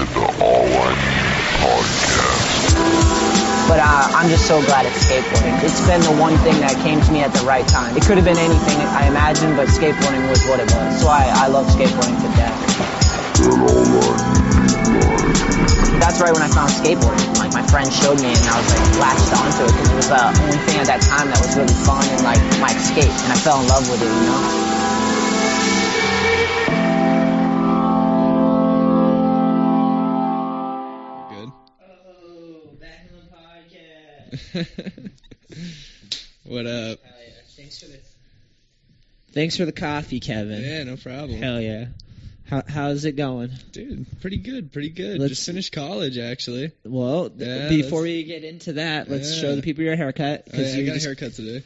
to 0.00 0.06
the 0.16 0.24
All 0.40 0.64
I 0.64 0.96
Need 0.96 1.36
podcast. 1.60 2.72
But 3.68 3.84
uh, 3.84 4.16
I'm 4.16 4.32
just 4.32 4.48
so 4.48 4.64
glad 4.64 4.86
it's 4.88 5.04
skateboarding. 5.04 5.52
It's 5.60 5.84
been 5.84 6.00
the 6.00 6.16
one 6.16 6.40
thing 6.40 6.56
that 6.64 6.72
came 6.80 7.04
to 7.04 7.10
me 7.12 7.20
at 7.20 7.36
the 7.36 7.44
right 7.44 7.68
time. 7.68 7.92
It 7.96 8.08
could 8.08 8.16
have 8.16 8.24
been 8.24 8.40
anything 8.40 8.80
I 8.96 9.12
imagined, 9.12 9.60
but 9.60 9.68
skateboarding 9.68 10.24
was 10.32 10.40
what 10.48 10.56
it 10.56 10.72
was. 10.72 11.04
So 11.04 11.08
I, 11.12 11.28
I 11.44 11.46
love 11.52 11.68
skateboarding 11.68 12.16
to 12.16 12.28
death. 12.32 12.56
That's 16.00 16.16
right 16.16 16.32
when 16.32 16.42
I 16.42 16.48
found 16.48 16.72
skateboarding. 16.72 17.36
Like 17.36 17.52
my 17.52 17.62
friend 17.68 17.92
showed 17.92 18.24
me, 18.24 18.32
and 18.32 18.44
I 18.48 18.56
was 18.56 18.72
like 18.72 19.04
latched 19.04 19.32
onto 19.36 19.68
it 19.68 19.72
because 19.76 19.90
it 19.92 19.96
was 20.00 20.08
the 20.08 20.24
only 20.48 20.60
thing 20.64 20.80
at 20.80 20.88
that 20.88 21.04
time 21.04 21.28
that 21.28 21.44
was 21.44 21.52
really 21.60 21.76
fun 21.84 22.00
and 22.08 22.24
like 22.24 22.40
my 22.56 22.72
escape. 22.72 23.12
And 23.28 23.30
I 23.32 23.36
fell 23.36 23.60
in 23.60 23.68
love 23.68 23.84
with 23.84 24.00
it, 24.00 24.08
you 24.08 24.24
know. 24.24 24.69
what 36.44 36.66
up? 36.66 36.98
Thanks 37.56 37.80
for 37.80 37.86
the. 37.86 37.98
Thanks 39.32 39.56
for 39.56 39.64
the 39.64 39.72
coffee, 39.72 40.18
Kevin. 40.20 40.62
Yeah, 40.62 40.82
no 40.84 40.96
problem. 40.96 41.40
Hell 41.40 41.60
yeah. 41.60 41.86
How 42.48 42.62
how's 42.68 43.04
it 43.04 43.12
going? 43.12 43.50
Dude, 43.70 44.06
pretty 44.20 44.38
good, 44.38 44.72
pretty 44.72 44.90
good. 44.90 45.20
Let's- 45.20 45.30
Just 45.34 45.46
finished 45.46 45.72
college, 45.72 46.18
actually. 46.18 46.72
Well, 46.84 47.30
th- 47.30 47.40
Yeah, 47.40 47.68
before 47.68 48.02
we 48.02 48.24
get 48.24 48.42
into 48.42 48.72
that, 48.74 49.08
let's 49.08 49.32
Yeah. 49.36 49.40
show 49.40 49.56
the 49.56 49.62
people 49.62 49.84
your 49.84 49.94
haircut. 49.94 50.48
Oh, 50.52 50.58
I, 50.58 50.62
I 50.62 50.66
you 50.70 50.86
got 50.86 50.94
just- 50.94 51.06
a 51.06 51.08
haircut 51.10 51.32
today. 51.34 51.62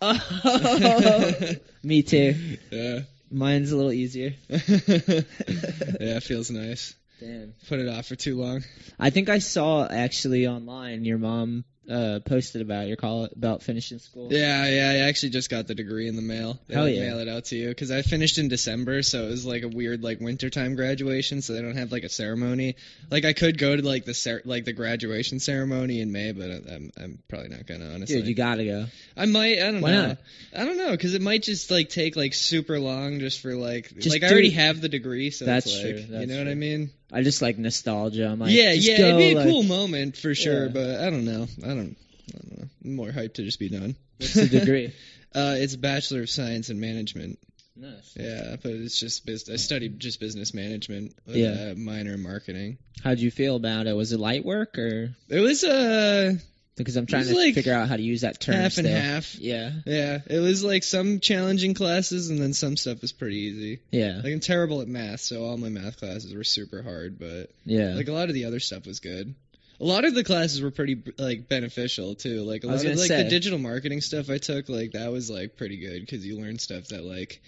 Oh, 0.00 1.40
me 1.82 2.02
too. 2.04 2.36
Yeah. 2.70 3.00
Mine's 3.32 3.72
a 3.72 3.76
little 3.76 3.92
easier. 3.92 4.34
yeah, 4.48 4.58
it 4.68 6.22
feels 6.22 6.52
nice. 6.52 6.94
Damn. 7.18 7.52
Put 7.68 7.80
it 7.80 7.88
off 7.88 8.06
for 8.06 8.14
too 8.14 8.40
long. 8.40 8.62
I 9.00 9.10
think 9.10 9.28
I 9.28 9.40
saw 9.40 9.84
actually 9.88 10.46
online 10.46 11.04
your 11.04 11.18
mom 11.18 11.64
uh, 11.90 12.20
posted 12.24 12.60
about 12.62 12.86
your 12.86 12.96
call 12.96 13.24
about 13.24 13.62
finishing 13.62 13.98
school. 13.98 14.28
Yeah, 14.32 14.68
yeah, 14.68 14.90
I 14.90 15.08
actually 15.08 15.30
just 15.30 15.48
got 15.50 15.66
the 15.66 15.74
degree 15.74 16.06
in 16.08 16.16
the 16.16 16.22
mail. 16.22 16.58
They 16.68 16.74
Hell 16.74 16.84
like, 16.84 16.94
yeah. 16.96 17.00
mail 17.08 17.18
it 17.20 17.28
out 17.28 17.46
to 17.46 17.56
you 17.56 17.68
because 17.68 17.90
I 17.90 18.02
finished 18.02 18.38
in 18.38 18.48
December, 18.48 19.02
so 19.02 19.24
it 19.24 19.30
was 19.30 19.46
like 19.46 19.62
a 19.62 19.68
weird 19.68 20.02
like 20.02 20.20
wintertime 20.20 20.74
graduation, 20.76 21.40
so 21.42 21.52
they 21.54 21.62
don't 21.62 21.76
have 21.76 21.90
like 21.92 22.04
a 22.04 22.08
ceremony. 22.08 22.76
Like 23.10 23.24
I 23.24 23.32
could 23.32 23.58
go 23.58 23.74
to 23.74 23.82
like 23.82 24.04
the 24.04 24.14
cer- 24.14 24.42
like 24.44 24.64
the 24.64 24.72
graduation 24.72 25.40
ceremony 25.40 26.00
in 26.00 26.12
May, 26.12 26.32
but 26.32 26.50
I'm 26.50 26.92
I'm 27.00 27.18
probably 27.28 27.48
not 27.48 27.66
gonna 27.66 27.86
honestly. 27.94 28.16
Dude, 28.16 28.26
you 28.26 28.34
gotta 28.34 28.64
go. 28.64 28.86
I 29.16 29.26
might. 29.26 29.58
I 29.58 29.70
don't 29.70 29.80
Why 29.80 29.90
know. 29.92 30.06
not? 30.08 30.18
I 30.56 30.64
don't 30.64 30.76
know 30.78 30.90
because 30.90 31.14
it 31.14 31.22
might 31.22 31.42
just 31.42 31.70
like 31.70 31.88
take 31.88 32.16
like 32.16 32.34
super 32.34 32.78
long 32.78 33.18
just 33.20 33.40
for 33.40 33.54
like 33.54 33.92
Just 33.98 34.10
like 34.10 34.22
I 34.22 34.30
already 34.30 34.48
it. 34.48 34.54
have 34.54 34.80
the 34.80 34.88
degree, 34.88 35.30
so 35.30 35.44
That's 35.44 35.66
it's 35.66 35.74
like 35.74 35.82
true, 35.84 35.90
you 36.00 36.06
that's 36.06 36.26
know 36.30 36.38
what 36.38 36.48
I 36.48 36.54
mean. 36.54 36.90
I 37.12 37.22
just 37.22 37.40
like 37.42 37.56
nostalgia. 37.58 38.26
I'm 38.28 38.38
like, 38.38 38.52
yeah, 38.52 38.72
yeah, 38.72 38.98
go, 38.98 39.04
it'd 39.08 39.18
be 39.18 39.32
a 39.32 39.34
like- 39.36 39.46
cool 39.48 39.62
moment 39.62 40.16
for 40.16 40.34
sure, 40.34 40.66
Yeah. 40.66 40.72
but 40.72 41.00
I 41.00 41.10
don't 41.10 41.24
know. 41.24 41.46
I 41.64 41.68
don't. 41.68 41.96
I 42.34 42.38
don't 42.38 42.58
know. 42.58 42.68
I'm 42.84 42.96
more 42.96 43.08
hyped 43.10 43.34
to 43.34 43.42
just 43.44 43.58
be 43.58 43.70
done. 43.70 43.96
What's 44.18 44.34
the 44.34 44.46
degree? 44.46 44.86
uh, 45.34 45.54
it's 45.58 45.74
a 45.74 45.78
bachelor 45.78 46.20
of 46.22 46.28
science 46.30 46.68
in 46.68 46.78
management. 46.80 47.38
nice. 47.76 48.12
Yeah, 48.14 48.56
but 48.62 48.72
it's 48.72 48.98
just 49.00 49.24
bus 49.24 49.48
I 49.48 49.56
studied 49.56 49.98
just 50.00 50.20
business 50.20 50.52
management 50.52 51.14
with 51.26 51.36
Yeah. 51.36 51.70
a 51.70 51.74
minor 51.74 52.14
in 52.14 52.22
marketing. 52.22 52.76
How'd 53.02 53.20
you 53.20 53.30
feel 53.30 53.56
about 53.56 53.86
it? 53.86 53.94
Was 53.94 54.12
it 54.12 54.18
light 54.20 54.44
work 54.44 54.76
or? 54.78 55.14
It 55.30 55.40
was 55.40 55.64
uh 55.64 56.34
Because 56.78 56.96
I'm 56.96 57.06
trying 57.06 57.26
to 57.26 57.34
like 57.34 57.54
figure 57.54 57.74
out 57.74 57.88
how 57.88 57.96
to 57.96 58.02
use 58.02 58.22
that 58.22 58.40
term. 58.40 58.54
half 58.54 58.78
and 58.78 58.86
still. 58.86 59.00
half. 59.00 59.34
Yeah. 59.38 59.72
Yeah, 59.84 60.18
it 60.26 60.38
was 60.38 60.64
like 60.64 60.82
some 60.84 61.20
challenging 61.20 61.74
classes 61.74 62.30
and 62.30 62.40
then 62.40 62.54
some 62.54 62.76
stuff 62.76 63.02
was 63.02 63.12
pretty 63.12 63.36
easy. 63.36 63.80
Yeah. 63.90 64.20
Like 64.22 64.32
I'm 64.32 64.40
terrible 64.40 64.80
at 64.80 64.88
math, 64.88 65.20
so 65.20 65.44
all 65.44 65.56
my 65.56 65.68
math 65.68 65.98
classes 65.98 66.32
were 66.34 66.44
super 66.44 66.82
hard, 66.82 67.18
but 67.18 67.50
Yeah. 67.66 67.94
like 67.94 68.08
a 68.08 68.12
lot 68.12 68.28
of 68.28 68.34
the 68.34 68.46
other 68.46 68.60
stuff 68.60 68.86
was 68.86 69.00
good. 69.00 69.34
A 69.80 69.84
lot 69.84 70.04
of 70.04 70.14
the 70.14 70.24
classes 70.24 70.60
were 70.60 70.70
pretty 70.72 71.00
like 71.18 71.48
beneficial 71.48 72.14
too. 72.16 72.42
Like 72.42 72.64
a 72.64 72.68
I 72.68 72.72
was 72.72 72.84
lot 72.84 72.92
of 72.94 72.98
like 72.98 73.08
say. 73.08 73.22
the 73.22 73.30
digital 73.30 73.58
marketing 73.60 74.00
stuff 74.00 74.28
I 74.30 74.38
took, 74.38 74.68
like 74.68 74.92
that 74.92 75.12
was 75.12 75.30
like 75.30 75.56
pretty 75.56 75.76
good 75.76 76.00
because 76.00 76.26
you 76.26 76.36
learn 76.40 76.58
stuff 76.58 76.88
that 76.88 77.04
like 77.04 77.40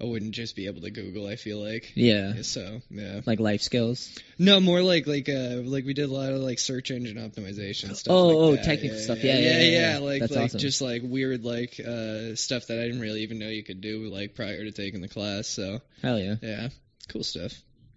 I 0.00 0.04
wouldn't 0.04 0.32
just 0.32 0.56
be 0.56 0.66
able 0.66 0.80
to 0.82 0.90
Google. 0.90 1.26
I 1.26 1.36
feel 1.36 1.62
like. 1.62 1.92
yeah. 1.94 2.42
So 2.42 2.80
yeah. 2.90 3.20
Like 3.26 3.38
life 3.40 3.60
skills. 3.62 4.18
No, 4.38 4.58
more 4.60 4.82
like 4.82 5.06
like 5.06 5.28
uh 5.28 5.60
like 5.62 5.84
we 5.84 5.92
did 5.94 6.08
a 6.08 6.12
lot 6.12 6.32
of 6.32 6.40
like 6.40 6.58
search 6.58 6.90
engine 6.90 7.16
optimization 7.18 7.94
stuff. 7.94 8.12
Oh, 8.12 8.26
like 8.28 8.36
oh, 8.36 8.56
that. 8.56 8.64
technical 8.64 8.96
yeah, 8.96 9.04
stuff. 9.04 9.18
Yeah, 9.22 9.38
Yeah, 9.38 9.40
yeah, 9.40 9.60
yeah, 9.60 9.92
yeah. 9.92 9.98
Like 9.98 10.20
That's 10.20 10.34
like 10.34 10.44
awesome. 10.46 10.60
just 10.60 10.80
like 10.80 11.02
weird 11.04 11.44
like 11.44 11.78
uh 11.80 12.34
stuff 12.34 12.68
that 12.68 12.78
I 12.78 12.84
didn't 12.84 13.00
really 13.00 13.22
even 13.22 13.38
know 13.38 13.48
you 13.48 13.62
could 13.62 13.80
do 13.80 14.08
like 14.10 14.34
prior 14.34 14.64
to 14.64 14.72
taking 14.72 15.00
the 15.02 15.08
class. 15.08 15.46
So 15.46 15.80
Hell 16.02 16.18
yeah. 16.18 16.36
yeah, 16.40 16.68
cool 17.08 17.22
stuff. 17.24 17.52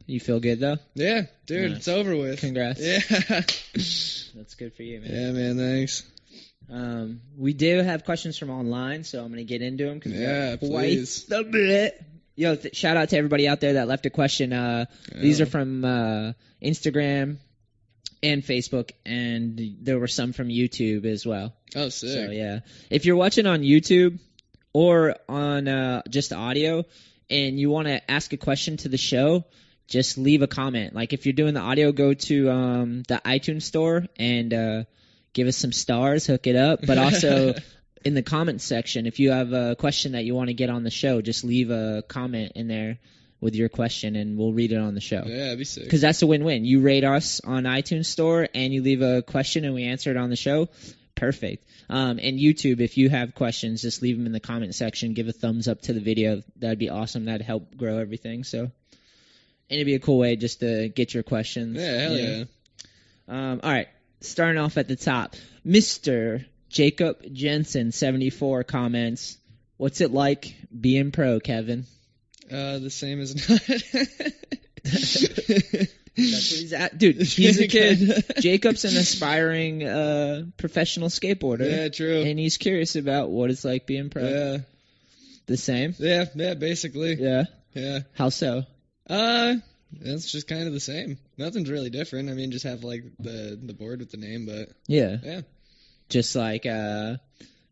You 0.06 0.20
feel 0.20 0.42
good 0.42 0.60
though? 0.60 0.78
Yeah, 0.96 1.24
dude, 1.46 1.70
Nice. 1.72 1.78
it's 1.78 1.88
over 1.88 2.16
with. 2.18 2.42
Congrats. 2.42 2.82
Yeah. 2.82 3.00
That's 4.36 4.56
good 4.58 4.74
for 4.74 4.84
you, 4.84 5.00
man. 5.00 5.10
yeah, 5.10 5.32
man. 5.32 5.58
Thanks. 5.58 6.04
Um, 6.74 7.22
we 7.38 7.54
do 7.54 7.80
have 7.84 8.04
questions 8.04 8.38
from 8.38 8.50
online, 8.50 9.04
so 9.04 9.24
I'm 9.24 9.30
gonna 9.30 9.44
get 9.44 9.62
into 9.62 9.86
them. 9.86 10.00
because 10.00 10.14
yeah, 10.14 10.56
please. 10.56 11.26
the 11.26 11.44
bit. 11.44 12.04
Yo, 12.36 12.56
th- 12.56 12.76
shout 12.76 12.98
out 12.98 13.10
to 13.10 13.18
everybody 13.18 13.48
out 13.48 13.62
there 13.62 13.74
that 13.74 13.88
left 13.88 14.08
a 14.08 14.10
question. 14.10 14.52
Uh, 14.52 14.86
these 15.14 15.40
are 15.40 15.46
from 15.46 15.86
uh, 15.86 16.34
Instagram 16.64 17.38
and 18.24 18.42
Facebook, 18.42 18.90
and 19.06 19.78
there 19.82 20.00
were 20.00 20.08
some 20.08 20.34
from 20.34 20.48
YouTube 20.48 21.06
as 21.06 21.28
well. 21.28 21.54
Oh, 21.76 21.90
sick. 21.90 22.10
So 22.10 22.32
yeah, 22.32 22.62
if 22.90 23.06
you're 23.06 23.18
watching 23.18 23.46
on 23.46 23.62
YouTube 23.62 24.20
or 24.74 25.16
on 25.30 25.68
uh, 25.68 26.02
just 26.10 26.34
audio, 26.34 26.86
and 27.30 27.60
you 27.60 27.70
want 27.70 27.88
to 27.88 28.12
ask 28.12 28.34
a 28.34 28.38
question 28.38 28.78
to 28.78 28.90
the 28.90 28.98
show, 28.98 29.46
just 29.88 30.18
leave 30.18 30.42
a 30.42 30.48
comment. 30.48 30.96
Like 30.96 31.14
if 31.14 31.28
you're 31.28 31.34
doing 31.34 31.54
the 31.54 31.60
audio, 31.60 31.92
go 31.92 32.16
to 32.16 32.50
um, 32.50 33.04
the 33.04 33.22
iTunes 33.24 33.62
store 33.64 34.08
and 34.18 34.54
uh, 34.54 34.84
give 35.34 35.48
us 35.48 35.58
some 35.58 35.72
stars, 35.72 36.26
hook 36.28 36.48
it 36.48 36.56
up. 36.56 36.80
But 36.86 36.98
also 36.98 37.54
in 38.06 38.14
the 38.14 38.24
comments 38.24 38.64
section, 38.64 39.06
if 39.06 39.20
you 39.20 39.32
have 39.32 39.54
a 39.54 39.76
question 39.76 40.14
that 40.14 40.24
you 40.26 40.36
want 40.36 40.48
to 40.50 40.54
get 40.54 40.70
on 40.70 40.84
the 40.84 40.92
show, 40.92 41.22
just 41.22 41.44
leave 41.44 41.70
a 41.72 42.04
comment 42.08 42.54
in 42.56 42.68
there 42.68 43.00
with 43.42 43.56
your 43.56 43.68
question, 43.68 44.16
and 44.16 44.38
we'll 44.38 44.54
read 44.54 44.72
it 44.72 44.78
on 44.78 44.96
the 44.96 45.02
show 45.02 45.22
Yeah, 45.26 45.38
that'd 45.46 45.58
be 45.58 45.66
sick. 45.66 45.84
because 45.84 46.00
that's 46.00 46.22
a 46.22 46.28
win-win. 46.28 46.64
You 46.64 46.80
rate 46.80 47.04
us 47.04 47.42
on 47.42 47.64
iTunes 47.64 48.06
Store, 48.06 48.48
and 48.56 48.74
you 48.74 48.82
leave 48.82 49.02
a 49.02 49.22
question, 49.22 49.66
and 49.66 49.74
we 49.74 49.84
answer 49.84 50.12
it 50.12 50.18
on 50.18 50.30
the 50.30 50.38
show. 50.38 50.70
Perfect. 51.16 51.66
Um, 51.90 52.20
and 52.22 52.40
YouTube, 52.40 52.80
if 52.80 52.98
you 52.98 53.10
have 53.10 53.36
questions, 53.36 53.82
just 53.82 54.02
leave 54.02 54.16
them 54.18 54.26
in 54.26 54.32
the 54.32 54.40
comment 54.40 54.74
section. 54.76 55.14
Give 55.14 55.28
a 55.28 55.34
thumbs 55.34 55.68
up 55.68 55.82
to 55.82 55.94
the 55.94 56.00
video. 56.00 56.42
That'd 56.56 56.80
be 56.80 56.90
awesome. 56.90 57.26
That'd 57.26 57.42
help 57.46 57.76
grow 57.76 57.98
everything. 57.98 58.46
So, 58.46 58.60
and 58.62 58.72
it'd 59.70 59.86
be 59.86 59.96
a 59.96 60.00
cool 60.00 60.18
way 60.20 60.38
just 60.38 60.62
to 60.62 60.88
get 60.88 61.14
your 61.14 61.24
questions. 61.24 61.78
Yeah, 61.78 62.00
hell 62.00 62.12
know. 62.14 62.18
yeah. 62.18 62.44
Um, 63.28 63.60
all 63.62 63.72
right, 63.72 63.88
starting 64.24 64.60
off 64.62 64.78
at 64.78 64.88
the 64.88 64.96
top, 64.96 65.36
Mister 65.64 66.46
Jacob 66.70 67.18
Jensen, 67.32 67.92
seventy-four 67.92 68.64
comments. 68.64 69.38
What's 69.78 70.02
it 70.02 70.12
like 70.12 70.56
being 70.80 71.12
pro, 71.12 71.40
Kevin? 71.40 71.86
Uh, 72.52 72.80
the 72.80 72.90
same 72.90 73.20
as 73.22 73.36
not. 73.50 73.62
That's 76.16 76.52
what 76.52 76.60
he's 76.60 76.74
at, 76.74 76.98
dude. 76.98 77.16
He's 77.22 77.60
a 77.60 77.68
kid. 77.68 78.24
Jacob's 78.40 78.86
an 78.86 78.96
aspiring 78.96 79.84
uh, 79.84 80.44
professional 80.58 81.10
skateboarder, 81.10 81.70
Yeah, 81.70 81.90
true. 81.90 82.22
and 82.22 82.38
he's 82.38 82.58
curious 82.58 82.96
about 82.96 83.32
what 83.32 83.50
it's 83.50 83.66
like 83.66 83.88
being 83.88 84.10
pro. 84.12 84.24
Yeah, 84.24 84.58
The 85.48 85.58
same. 85.58 85.96
yeah, 85.98 86.26
yeah. 86.36 86.54
Basically, 86.54 87.16
Yeah. 87.16 87.46
yeah. 87.74 88.00
How 88.14 88.30
so? 88.30 88.64
Uh, 89.10 89.56
that's 90.02 90.32
just 90.32 90.48
kind 90.48 90.68
of 90.68 90.74
the 90.74 90.80
same. 90.80 91.18
Nothing's 91.38 91.70
really 91.70 91.90
different. 91.90 92.30
I 92.30 92.34
mean, 92.34 92.52
just 92.52 92.66
have 92.66 92.84
like 92.84 93.04
the 93.20 93.60
the 93.62 93.74
board 93.74 94.00
with 94.00 94.12
the 94.12 94.18
name, 94.18 94.46
but 94.46 94.70
Yeah. 94.88 95.18
yeah, 95.24 95.42
Just 96.10 96.36
like, 96.36 96.66
uh, 96.66 97.18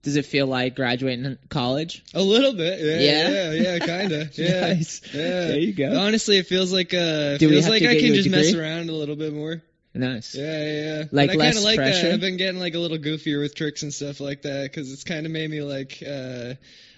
does 0.04 0.16
it 0.16 0.26
feel 0.26 0.48
like 0.48 0.76
graduating 0.76 1.38
college? 1.50 2.04
a 2.14 2.22
little 2.24 2.54
bit. 2.54 2.80
Yeah, 2.80 3.00
Yeah? 3.00 3.52
yeah, 3.52 3.52
yeah, 3.74 3.80
kind 3.86 4.12
of. 4.12 4.38
Yeah, 4.38 4.74
Nice. 4.74 5.02
yeah. 5.14 5.22
There 5.48 5.60
you 5.60 5.74
go. 5.74 6.00
Honestly, 6.00 6.38
it 6.38 6.48
feels 6.48 6.74
like 6.74 6.94
uh, 6.94 7.38
Do 7.38 7.50
feels 7.50 7.68
like 7.70 7.84
I 7.84 8.00
can 8.00 8.14
just 8.16 8.30
mess 8.30 8.54
around 8.54 8.90
a 8.90 8.94
little 8.94 9.16
bit 9.16 9.34
more. 9.34 9.62
Nice. 9.94 10.36
Yeah, 10.36 10.44
yeah, 10.44 10.84
yeah. 11.00 11.04
Like 11.12 11.32
and 11.32 11.42
I 11.42 11.46
less 11.46 11.54
kinda 11.56 11.68
like 11.68 11.76
pressure? 11.78 12.08
that. 12.08 12.14
I've 12.14 12.22
been 12.22 12.38
getting 12.38 12.60
like 12.60 12.76
a 12.76 12.80
little 12.80 12.98
goofier 12.98 13.42
with 13.42 13.56
tricks 13.56 13.84
and 13.84 13.94
stuff 13.94 14.20
like 14.20 14.44
that 14.44 14.64
because 14.64 14.92
it's 14.92 15.04
kind 15.04 15.26
of 15.26 15.32
made 15.32 15.50
me 15.50 15.62
like 15.62 16.02
uh, 16.02 16.54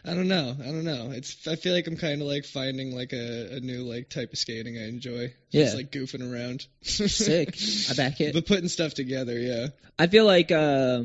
I 0.06 0.14
don't 0.14 0.28
know, 0.28 0.56
I 0.60 0.66
don't 0.66 0.84
know. 0.84 1.12
It's 1.12 1.48
I 1.48 1.56
feel 1.56 1.74
like 1.74 1.88
I'm 1.88 1.98
kind 1.98 2.22
of 2.22 2.28
like 2.28 2.46
finding 2.46 2.96
like 2.96 3.14
a, 3.14 3.56
a 3.56 3.60
new 3.62 3.84
like 3.84 4.10
type 4.10 4.32
of 4.34 4.38
skating 4.38 4.78
I 4.78 4.88
enjoy. 4.88 5.34
Yeah. 5.50 5.64
Just 5.64 5.76
like 5.76 5.92
goofing 5.92 6.22
around. 6.32 6.68
Sick. 6.84 7.58
I 7.90 7.94
back 7.96 8.22
it. 8.22 8.34
But 8.34 8.46
putting 8.46 8.68
stuff 8.68 8.94
together, 8.94 9.40
yeah. 9.40 9.68
I 9.98 10.08
feel 10.08 10.26
like, 10.26 10.52
uh, 10.52 11.04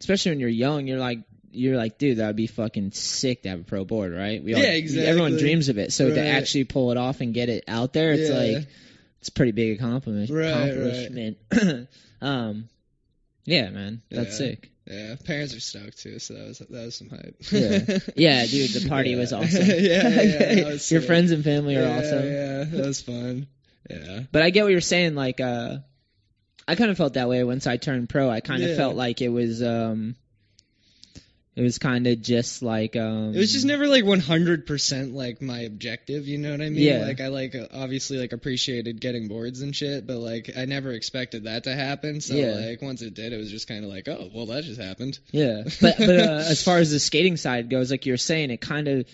especially 0.00 0.32
when 0.32 0.40
you're 0.40 0.48
young, 0.48 0.86
you're 0.86 0.98
like, 0.98 1.20
you're 1.50 1.76
like, 1.76 1.96
dude, 1.98 2.18
that'd 2.18 2.36
be 2.36 2.46
fucking 2.48 2.92
sick 2.92 3.42
to 3.44 3.48
have 3.48 3.60
a 3.60 3.64
pro 3.64 3.84
board, 3.84 4.12
right? 4.12 4.44
We 4.44 4.54
all, 4.54 4.60
Yeah, 4.60 4.72
exactly. 4.72 5.06
Everyone 5.06 5.36
dreams 5.38 5.70
of 5.70 5.78
it. 5.78 5.92
So 5.92 6.10
to 6.10 6.20
actually 6.20 6.64
pull 6.64 6.90
it 6.90 6.98
off 6.98 7.20
and 7.22 7.32
get 7.32 7.48
it 7.48 7.64
out 7.66 7.92
there, 7.94 8.12
it's 8.12 8.28
Yeah. 8.28 8.58
like, 8.58 8.68
it's 9.20 9.28
a 9.28 9.32
pretty 9.32 9.52
big 9.52 9.76
accomplishment. 9.78 10.30
Right, 10.30 10.52
right. 10.52 10.68
accomplishment. 10.70 11.88
um, 12.20 12.68
yeah, 13.44 13.70
man, 13.70 14.02
that's 14.10 14.32
Yeah. 14.40 14.46
sick. 14.48 14.70
Yeah, 14.88 15.16
parents 15.24 15.52
are 15.54 15.58
stoked 15.60 15.98
too, 15.98 16.20
so 16.20 16.34
that 16.34 16.46
was 16.46 16.58
that 16.60 16.70
was 16.70 16.94
some 16.94 17.08
hype. 17.10 17.36
Yeah. 17.50 17.98
Yeah, 18.16 18.46
dude, 18.46 18.70
the 18.70 18.88
party 18.88 19.10
Yeah. 19.10 19.16
was 19.18 19.32
awesome. 19.32 19.66
yeah, 19.66 20.08
yeah, 20.08 20.64
was 20.68 20.90
Your 20.92 21.00
sick. 21.00 21.06
friends 21.08 21.32
and 21.32 21.42
family 21.42 21.76
are 21.76 21.88
awesome. 21.88 22.24
Yeah, 22.24 22.64
that 22.64 22.86
was 22.86 23.02
fun. 23.02 23.48
Yeah. 23.90 24.20
But 24.30 24.42
I 24.42 24.50
get 24.50 24.62
what 24.62 24.70
you're 24.72 24.80
saying. 24.80 25.14
Like, 25.16 25.40
uh, 25.40 25.78
I 26.68 26.74
kind 26.76 26.90
of 26.90 26.96
felt 26.96 27.14
that 27.14 27.28
way 27.28 27.42
once 27.44 27.66
I 27.66 27.76
turned 27.78 28.08
pro. 28.08 28.30
I 28.30 28.40
kind 28.40 28.62
of 28.62 28.76
felt 28.76 28.94
like 28.96 29.20
it 29.22 29.28
was, 29.28 29.62
um, 29.62 30.14
it 31.56 31.62
was 31.62 31.78
kind 31.78 32.06
of 32.06 32.20
just 32.20 32.62
like, 32.62 32.94
um, 32.96 33.34
It 33.34 33.38
was 33.38 33.52
just 33.52 33.64
never 33.64 33.88
like 33.88 34.04
100% 34.04 35.14
like 35.14 35.40
my 35.42 35.60
objective, 35.60 36.28
you 36.28 36.38
know 36.38 36.50
what 36.50 36.60
I 36.60 36.68
mean? 36.68 36.82
Yeah. 36.82 36.98
Like 36.98 37.20
I 37.20 37.28
like 37.28 37.54
obviously 37.72 38.18
like 38.18 38.32
appreciated 38.32 39.00
getting 39.00 39.28
boards 39.28 39.62
and 39.62 39.74
shit, 39.74 40.06
but 40.06 40.18
like 40.18 40.50
I 40.56 40.66
never 40.66 40.92
expected 40.92 41.44
that 41.44 41.64
to 41.64 41.74
happen. 41.74 42.20
So 42.20 42.34
Yeah. 42.34 42.52
like 42.68 42.82
once 42.82 43.02
it 43.02 43.14
did, 43.14 43.32
it 43.32 43.38
was 43.38 43.50
just 43.50 43.68
kind 43.68 43.84
of 43.84 43.90
like, 43.90 44.06
oh, 44.08 44.28
well 44.34 44.46
that 44.46 44.64
just 44.64 44.80
happened. 44.80 45.18
Yeah, 45.32 45.64
but 45.80 45.96
but 45.98 46.10
uh, 46.10 46.42
as 46.46 46.62
far 46.62 46.78
as 46.78 46.90
the 46.90 47.00
skating 47.00 47.36
side 47.36 47.70
goes, 47.70 47.90
like 47.90 48.06
you're 48.06 48.16
saying, 48.18 48.50
it 48.50 48.60
kind 48.60 48.86
of 48.88 49.06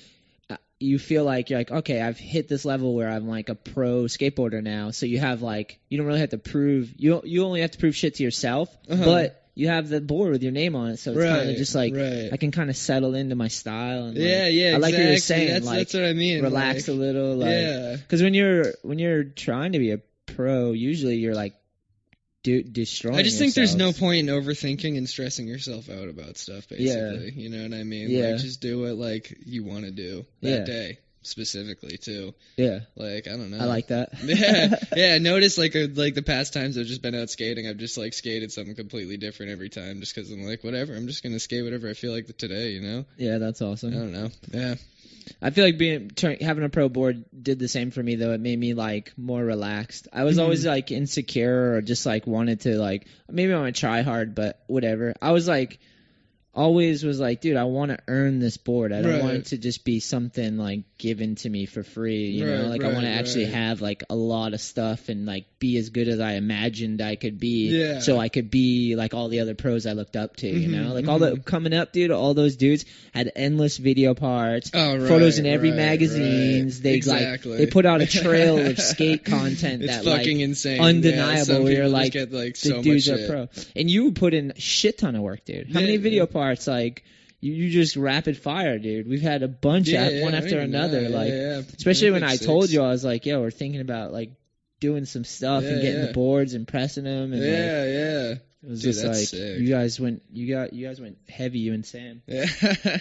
uh, 0.50 0.56
you 0.80 0.98
feel 0.98 1.24
like 1.24 1.48
you're 1.50 1.60
like 1.60 1.70
okay, 1.70 2.00
I've 2.02 2.18
hit 2.18 2.48
this 2.48 2.64
level 2.64 2.94
where 2.94 3.08
I'm 3.08 3.28
like 3.28 3.48
a 3.50 3.54
pro 3.54 4.04
skateboarder 4.04 4.62
now. 4.62 4.90
So 4.90 5.06
you 5.06 5.20
have 5.20 5.42
like 5.42 5.78
you 5.88 5.96
don't 5.98 6.06
really 6.06 6.20
have 6.20 6.30
to 6.30 6.38
prove 6.38 6.92
you 6.96 7.20
you 7.24 7.44
only 7.44 7.60
have 7.60 7.70
to 7.70 7.78
prove 7.78 7.94
shit 7.94 8.16
to 8.16 8.22
yourself, 8.24 8.76
Uh-huh. 8.88 9.04
but 9.04 9.41
you 9.54 9.68
have 9.68 9.88
the 9.88 10.00
board 10.00 10.32
with 10.32 10.42
your 10.42 10.52
name 10.52 10.74
on 10.74 10.90
it, 10.90 10.98
so 10.98 11.12
it's 11.12 11.22
kind 11.22 11.50
of 11.50 11.56
just 11.56 11.74
like 11.74 11.94
right. 11.94 12.30
I 12.32 12.36
can 12.36 12.50
kind 12.52 12.70
of 12.70 12.76
settle 12.76 13.14
into 13.14 13.34
my 13.34 13.48
style 13.48 14.04
and 14.06 14.16
like, 14.16 14.26
yeah, 14.26 14.46
yeah, 14.46 14.74
I 14.74 14.78
like 14.78 14.94
exactly. 14.94 15.04
what 15.04 15.08
you're 15.10 15.18
saying, 15.18 15.52
That's 15.52 15.66
like 15.66 15.78
that's 15.78 15.94
what 15.94 16.04
I 16.04 16.12
mean. 16.14 16.42
relax 16.42 16.88
like, 16.88 16.96
a 16.96 16.98
little, 16.98 17.36
like 17.36 17.50
yeah. 17.50 17.96
because 17.96 18.22
when 18.22 18.34
you're 18.34 18.72
when 18.82 18.98
you're 18.98 19.24
trying 19.24 19.72
to 19.72 19.78
be 19.78 19.90
a 19.92 20.00
pro, 20.26 20.72
usually 20.72 21.16
you're 21.16 21.34
like 21.34 21.54
do, 22.42 22.62
destroying. 22.62 23.18
I 23.18 23.22
just 23.22 23.38
think 23.38 23.54
there's 23.54 23.76
no 23.76 23.92
point 23.92 24.28
in 24.28 24.34
overthinking 24.34 24.96
and 24.96 25.08
stressing 25.08 25.46
yourself 25.46 25.90
out 25.90 26.08
about 26.08 26.38
stuff. 26.38 26.68
Basically, 26.68 27.32
you 27.36 27.50
know 27.50 27.62
what 27.62 27.78
I 27.78 27.84
mean? 27.84 28.10
Yeah. 28.10 28.28
Like, 28.28 28.38
just 28.40 28.60
do 28.60 28.80
what 28.80 28.94
like 28.94 29.36
you 29.44 29.64
want 29.64 29.84
to 29.84 29.90
do 29.90 30.24
that 30.40 30.48
Yeah. 30.48 30.64
day 30.64 30.98
specifically 31.22 31.98
too. 31.98 32.34
Yeah, 32.56 32.80
Like 32.96 33.26
I 33.28 33.30
don't 33.30 33.50
know. 33.50 33.58
I 33.58 33.64
like 33.64 33.88
that. 33.88 34.10
yeah, 34.22 34.76
yeah. 34.96 35.14
I 35.14 35.18
noticed 35.18 35.58
like 35.58 35.74
uh, 35.76 35.88
like 35.94 36.14
the 36.14 36.22
past 36.22 36.52
times 36.52 36.78
I've 36.78 36.86
just 36.86 37.02
been 37.02 37.14
out 37.14 37.30
skating, 37.30 37.68
I've 37.68 37.78
just 37.78 37.98
like 37.98 38.12
skated 38.12 38.52
something 38.52 38.74
completely 38.74 39.16
different 39.16 39.52
every 39.52 39.68
time, 39.68 40.00
just 40.00 40.14
because 40.14 40.30
I'm 40.30 40.42
like 40.42 40.64
whatever. 40.64 40.94
I'm 40.94 41.06
just 41.06 41.22
gonna 41.22 41.40
skate 41.40 41.64
whatever 41.64 41.88
I 41.88 41.94
feel 41.94 42.12
like 42.12 42.26
today. 42.36 42.70
You 42.70 42.80
know? 42.80 43.04
yeah, 43.16 43.38
that's 43.38 43.62
awesome. 43.62 43.92
I 43.92 43.96
don't 43.96 44.12
know. 44.12 44.30
Yeah. 44.52 44.74
I 45.40 45.50
feel 45.50 45.64
like 45.64 45.78
being 45.78 46.10
turn, 46.10 46.36
having 46.40 46.64
a 46.64 46.68
pro 46.68 46.88
board 46.88 47.24
did 47.40 47.58
the 47.58 47.68
same 47.68 47.90
for 47.90 48.02
me 48.02 48.16
though. 48.16 48.32
It 48.32 48.40
made 48.40 48.58
me 48.58 48.74
like 48.74 49.12
more 49.16 49.42
relaxed. 49.42 50.08
I 50.12 50.24
was 50.24 50.38
always 50.38 50.66
like 50.66 50.90
insecure 50.90 51.74
or 51.74 51.82
just 51.82 52.06
like 52.06 52.26
wanted 52.26 52.60
to 52.62 52.78
like 52.78 53.06
maybe 53.30 53.52
I 53.52 53.60
want 53.60 53.74
to 53.74 53.80
try 53.80 54.02
hard, 54.02 54.34
but 54.34 54.62
whatever. 54.66 55.14
I 55.20 55.32
was 55.32 55.46
like 55.48 55.78
always 56.54 57.02
was 57.04 57.18
like, 57.18 57.40
dude, 57.40 57.56
I 57.56 57.64
want 57.64 57.90
to 57.92 57.98
earn 58.08 58.38
this 58.38 58.56
board. 58.56 58.92
I 58.92 59.00
don't 59.02 59.20
want 59.20 59.34
it 59.34 59.44
to 59.46 59.58
just 59.58 59.84
be 59.84 60.00
something 60.00 60.58
like 60.58 60.80
given 60.98 61.34
to 61.36 61.48
me 61.48 61.66
for 61.66 61.82
free. 61.82 62.26
You 62.26 62.44
know, 62.46 62.62
Right, 62.62 62.68
like 62.68 62.84
I 62.84 62.88
want 62.92 63.00
to 63.04 63.10
right, 63.10 63.18
actually 63.18 63.46
have 63.46 63.80
like 63.80 64.04
a 64.10 64.14
lot 64.14 64.52
of 64.54 64.60
stuff 64.60 65.08
and 65.08 65.24
like 65.26 65.46
be 65.58 65.78
as 65.78 65.88
good 65.90 66.08
as 66.08 66.20
I 66.20 66.32
imagined 66.32 67.00
I 67.00 67.16
could 67.16 67.38
be. 67.40 67.68
Yeah. 67.68 68.00
So 68.00 68.18
I 68.18 68.28
could 68.28 68.50
be 68.50 68.96
like 68.96 69.14
all 69.14 69.28
the 69.28 69.40
other 69.40 69.54
pros 69.54 69.86
I 69.86 69.92
looked 69.92 70.16
up 70.16 70.36
to. 70.36 70.48
You 70.48 70.68
Mhm, 70.68 70.84
know, 70.88 70.92
like 70.94 71.08
all 71.08 71.18
the 71.18 71.32
mhm. 71.32 71.44
coming 71.44 71.72
up, 71.72 71.92
dude. 71.92 72.10
All 72.10 72.34
those 72.34 72.56
dudes 72.56 72.84
had 73.14 73.32
endless 73.34 73.78
video 73.78 74.14
parts 74.14 74.70
Oh, 74.74 74.98
right, 74.98 75.08
photos 75.08 75.38
in 75.38 75.46
every 75.46 75.70
right, 75.70 75.76
magazines. 75.76 76.76
right. 76.76 76.82
They 76.82 76.94
exactly. 76.94 77.52
like 77.52 77.58
they 77.60 77.66
put 77.66 77.86
out 77.86 78.00
a 78.02 78.06
trail 78.06 78.58
of 78.58 78.78
skate 78.92 79.24
content 79.24 79.82
it's 79.82 79.92
that 79.96 80.04
fucking 80.04 80.36
like 80.38 80.44
insane. 80.44 80.80
undeniable, 80.80 81.54
Yeah, 81.54 81.76
you're 81.76 81.84
people 81.84 81.90
like, 81.90 82.12
get 82.12 82.32
like 82.32 82.54
the 82.58 82.68
so 82.68 82.82
dudes 82.82 83.08
much 83.08 83.20
are 83.20 83.26
pro. 83.26 83.48
And 83.74 83.90
you 83.90 84.12
put 84.12 84.34
in 84.34 84.52
shit 84.56 84.98
ton 84.98 85.14
of 85.16 85.22
work, 85.22 85.44
dude. 85.44 85.68
How 85.72 85.80
many 85.80 85.92
Yeah, 85.94 85.98
video 85.98 86.26
yeah. 86.42 86.46
parts 86.46 86.66
like 86.66 87.04
you, 87.40 87.52
you 87.54 87.70
just 87.70 87.96
rapid 87.96 88.36
fire, 88.38 88.78
dude? 88.78 89.08
We've 89.08 89.20
had 89.20 89.42
a 89.42 89.48
bunch 89.48 89.88
Yeah, 89.88 90.04
af- 90.06 90.12
yeah, 90.12 90.22
one 90.22 90.34
after 90.34 90.56
know. 90.56 90.62
another. 90.62 91.02
Yeah, 91.02 91.08
like 91.08 91.28
yeah, 91.30 91.56
yeah. 91.58 91.62
especially 91.76 92.08
Yeah, 92.08 92.12
when 92.14 92.22
I 92.24 92.36
told 92.36 92.70
you 92.70 92.82
I 92.82 92.88
was 92.90 93.04
like, 93.04 93.26
yo, 93.26 93.40
we're 93.40 93.50
thinking 93.50 93.80
about 93.80 94.12
like 94.12 94.30
doing 94.80 95.04
some 95.04 95.24
stuff 95.24 95.64
and 95.64 95.80
getting 95.82 96.00
yeah. 96.00 96.06
the 96.06 96.12
boards 96.12 96.54
and 96.54 96.66
pressing 96.68 97.04
them 97.04 97.32
and 97.32 97.40
like, 97.40 97.50
Yeah, 97.50 97.84
yeah. 97.84 98.34
it 98.64 98.68
was 98.68 98.82
Dude, 98.82 98.94
just 98.94 99.04
like 99.04 99.16
sick. 99.16 99.58
you 99.60 99.68
guys 99.68 99.98
went 100.00 100.22
you 100.32 100.52
got 100.54 100.72
you 100.72 100.86
guys 100.86 101.00
went 101.00 101.18
heavy 101.28 101.58
you 101.60 101.72
and 101.74 101.84
Sam. 101.86 102.22
Yeah, 102.26 102.46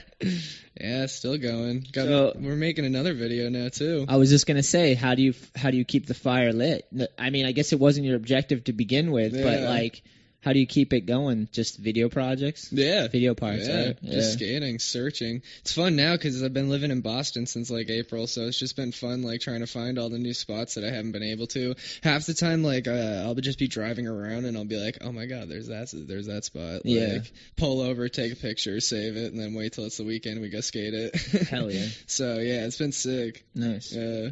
yeah, 0.80 1.06
still 1.08 1.38
going. 1.38 1.86
Got, 1.92 2.06
So- 2.06 2.34
we're 2.36 2.56
making 2.56 2.86
another 2.86 3.14
video 3.14 3.50
now 3.50 3.70
too. 3.70 4.06
I 4.08 4.18
was 4.18 4.30
just 4.30 4.48
gonna 4.48 4.64
say, 4.64 4.94
how 4.96 5.16
do 5.16 5.22
you 5.22 5.34
how 5.56 5.72
do 5.72 5.78
you 5.78 5.86
keep 5.86 6.06
the 6.08 6.14
fire 6.14 6.54
lit? 6.54 6.88
I 7.18 7.30
mean, 7.30 7.46
I 7.46 7.52
guess 7.52 7.74
it 7.74 7.80
wasn't 7.80 8.06
your 8.06 8.16
objective 8.16 8.64
to 8.66 8.74
begin 8.74 9.12
with, 9.12 9.34
but 9.34 9.62
like, 9.62 10.02
how 10.42 10.54
do 10.54 10.60
you 10.60 10.66
keep 10.66 10.92
it 10.92 11.02
going? 11.02 11.48
Just 11.52 11.78
video 11.78 12.10
projects, 12.10 12.70
Yeah, 12.74 13.08
video 13.08 13.36
parts, 13.36 13.68
yeah, 13.68 13.86
right? 13.86 14.04
just 14.04 14.34
skating, 14.34 14.80
searching. 14.80 15.44
It's 15.62 15.72
fun 15.74 15.96
now 15.96 16.14
because 16.14 16.42
I've 16.44 16.54
been 16.54 16.70
living 16.70 16.90
in 16.92 17.02
Boston 17.02 17.46
since 17.46 17.70
like 17.70 17.90
April, 17.90 18.26
so 18.28 18.48
it's 18.48 18.58
just 18.58 18.76
been 18.76 18.92
fun 18.92 19.22
like 19.22 19.42
trying 19.42 19.60
to 19.60 19.68
find 19.68 20.00
all 20.00 20.10
the 20.10 20.18
new 20.18 20.34
spots 20.34 20.74
that 20.76 20.84
I 20.84 20.90
haven't 20.90 21.12
been 21.12 21.22
able 21.24 21.48
to. 21.48 21.76
Half 22.04 22.26
the 22.26 22.34
time, 22.34 22.64
like 22.64 22.88
uh, 22.88 23.22
I'll 23.24 23.36
just 23.36 23.60
be 23.60 23.68
driving 23.68 24.08
around 24.08 24.46
and 24.46 24.58
I'll 24.58 24.66
be 24.66 24.78
like, 24.84 24.98
oh 25.02 25.12
my 25.12 25.28
god, 25.28 25.48
there's 25.48 25.68
that, 25.68 25.90
there's 25.94 26.26
that 26.28 26.44
spot. 26.46 26.62
Like, 26.62 26.86
Yeah. 26.86 27.18
pull 27.56 27.82
over, 27.82 28.10
take 28.10 28.34
a 28.34 28.36
picture, 28.36 28.80
save 28.80 29.18
it, 29.18 29.32
and 29.32 29.40
then 29.40 29.54
wait 29.54 29.74
till 29.74 29.86
it's 29.86 29.98
the 29.98 30.04
weekend 30.06 30.42
we 30.42 30.50
go 30.50 30.62
skate 30.62 30.94
it. 30.96 31.16
Hell 31.50 31.72
yeah. 31.72 31.86
so 32.08 32.40
yeah, 32.40 32.66
it's 32.66 32.78
been 32.78 32.92
sick. 32.92 33.46
Nice. 33.54 33.94
Yeah, 33.94 34.30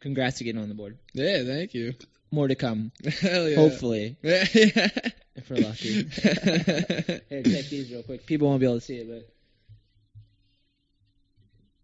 Congrats 0.00 0.38
to 0.38 0.44
getting 0.44 0.62
on 0.62 0.68
the 0.68 0.74
board. 0.74 0.96
yeah, 1.12 1.42
thank 1.44 1.74
you. 1.74 1.94
More 2.30 2.46
to 2.48 2.54
come, 2.54 2.92
Hell 3.20 3.48
yeah. 3.48 3.56
hopefully, 3.56 4.16
Yeah, 4.22 4.44
if 4.52 5.50
we're 5.50 5.56
lucky. 5.56 6.04
Here, 7.28 7.42
check 7.42 7.64
these 7.68 7.90
real 7.90 8.02
quick. 8.04 8.24
People 8.26 8.48
won't 8.48 8.60
be 8.60 8.66
able 8.66 8.76
to 8.76 8.80
see 8.80 8.98
it, 8.98 9.08
but 9.08 9.28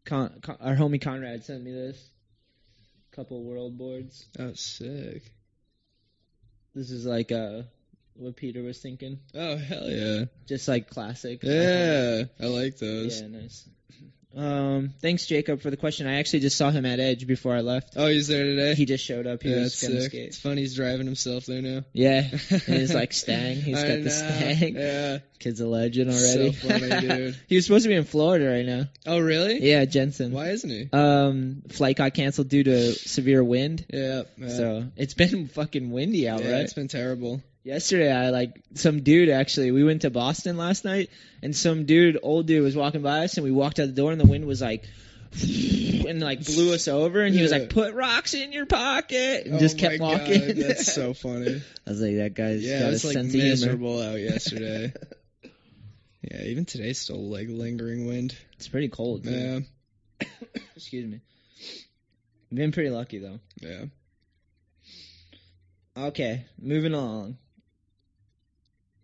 Con- 0.04 0.38
Con- 0.42 0.58
our 0.60 0.76
homie 0.76 1.00
Conrad 1.00 1.44
sent 1.44 1.64
me 1.64 1.72
this. 1.72 2.10
Couple 3.12 3.42
world 3.42 3.76
boards. 3.78 4.26
oh, 4.38 4.52
sick. 4.54 5.22
This 6.74 6.90
is 6.90 7.06
like 7.06 7.32
uh, 7.32 7.62
what 8.14 8.36
Peter 8.36 8.62
was 8.62 8.78
thinking. 8.78 9.18
Oh, 9.34 9.56
hell 9.56 9.88
yeah. 9.88 10.24
Just 10.46 10.68
like 10.68 10.90
classic. 10.90 11.40
Yeah, 11.42 12.24
I 12.40 12.44
like 12.46 12.76
those. 12.78 13.20
Yeah, 13.20 13.28
nice. 13.28 13.68
Um, 14.34 14.90
thanks 15.00 15.26
Jacob 15.26 15.62
for 15.62 15.70
the 15.70 15.76
question. 15.76 16.06
I 16.06 16.18
actually 16.18 16.40
just 16.40 16.58
saw 16.58 16.70
him 16.70 16.84
at 16.84 17.00
Edge 17.00 17.26
before 17.26 17.54
I 17.54 17.60
left. 17.60 17.94
Oh, 17.96 18.06
he's 18.06 18.28
there 18.28 18.44
today? 18.44 18.74
He 18.74 18.84
just 18.84 19.04
showed 19.04 19.26
up. 19.26 19.42
He 19.42 19.50
yeah, 19.50 19.60
was 19.60 19.72
it's 19.72 19.82
gonna 19.82 20.00
sick. 20.02 20.10
skate. 20.10 20.26
It's 20.28 20.38
funny 20.38 20.60
he's 20.60 20.74
driving 20.74 21.06
himself 21.06 21.46
there 21.46 21.62
now. 21.62 21.82
Yeah, 21.92 22.28
and 22.50 22.60
he's 22.66 22.94
like 22.94 23.12
Stang. 23.12 23.56
He's 23.56 23.82
got 23.82 24.02
the 24.02 24.10
Stang. 24.10 24.76
Yeah. 24.76 25.18
Kid's 25.38 25.60
a 25.60 25.66
legend 25.66 26.10
already. 26.10 26.52
So 26.52 26.68
funny, 26.68 27.00
dude. 27.08 27.36
he 27.46 27.56
was 27.56 27.66
supposed 27.66 27.84
to 27.84 27.88
be 27.88 27.94
in 27.94 28.04
Florida 28.04 28.50
right 28.50 28.64
now. 28.64 28.84
Oh, 29.06 29.18
really? 29.18 29.62
Yeah, 29.62 29.84
Jensen. 29.84 30.32
Why 30.32 30.50
isn't 30.50 30.70
he? 30.70 30.88
Um, 30.92 31.62
flight 31.68 31.96
got 31.96 32.14
canceled 32.14 32.48
due 32.48 32.64
to 32.64 32.92
severe 32.92 33.44
wind. 33.44 33.86
Yeah. 33.92 34.22
yeah. 34.38 34.48
So 34.48 34.86
it's 34.96 35.14
been 35.14 35.48
fucking 35.54 35.90
windy 35.90 36.28
out, 36.28 36.42
yeah, 36.42 36.52
right? 36.52 36.60
it's 36.62 36.74
been 36.74 36.88
terrible. 36.88 37.42
Yesterday, 37.66 38.12
I 38.12 38.30
like 38.30 38.62
some 38.74 39.02
dude 39.02 39.28
actually. 39.28 39.72
We 39.72 39.82
went 39.82 40.02
to 40.02 40.10
Boston 40.10 40.56
last 40.56 40.84
night, 40.84 41.10
and 41.42 41.54
some 41.54 41.84
dude, 41.84 42.16
old 42.22 42.46
dude, 42.46 42.62
was 42.62 42.76
walking 42.76 43.02
by 43.02 43.24
us, 43.24 43.36
and 43.38 43.42
we 43.44 43.50
walked 43.50 43.80
out 43.80 43.86
the 43.86 43.92
door, 43.92 44.12
and 44.12 44.20
the 44.20 44.24
wind 44.26 44.46
was 44.46 44.60
like, 44.62 44.84
and 45.42 46.20
like 46.20 46.44
blew 46.46 46.72
us 46.74 46.86
over, 46.86 47.24
and 47.24 47.34
he 47.34 47.42
was 47.42 47.50
like, 47.50 47.70
"Put 47.70 47.94
rocks 47.94 48.34
in 48.34 48.52
your 48.52 48.66
pocket," 48.66 49.46
and 49.46 49.56
oh 49.56 49.58
just 49.58 49.78
kept 49.78 49.98
walking. 49.98 50.46
God, 50.46 50.56
that's 50.58 50.92
so 50.94 51.12
funny. 51.12 51.60
I 51.84 51.90
was 51.90 52.00
like, 52.00 52.14
that 52.18 52.34
guy's 52.34 52.62
Yeah, 52.62 52.78
got 52.78 52.88
a 52.88 52.90
like 52.92 52.98
sense 53.00 53.16
of 53.16 53.30
humor. 53.32 53.48
miserable 53.48 54.00
out 54.00 54.20
yesterday. 54.20 54.92
yeah, 56.22 56.42
even 56.44 56.66
today's 56.66 57.00
still 57.00 57.28
like 57.28 57.48
lingering 57.48 58.06
wind. 58.06 58.36
It's 58.58 58.68
pretty 58.68 58.90
cold. 58.90 59.26
Yeah, 59.26 59.58
Excuse 60.76 61.04
me. 61.10 61.20
Been 62.54 62.70
pretty 62.70 62.90
lucky 62.90 63.18
though. 63.18 63.40
yeah. 63.60 63.86
Okay, 65.96 66.44
moving 66.60 66.94
along. 66.94 67.38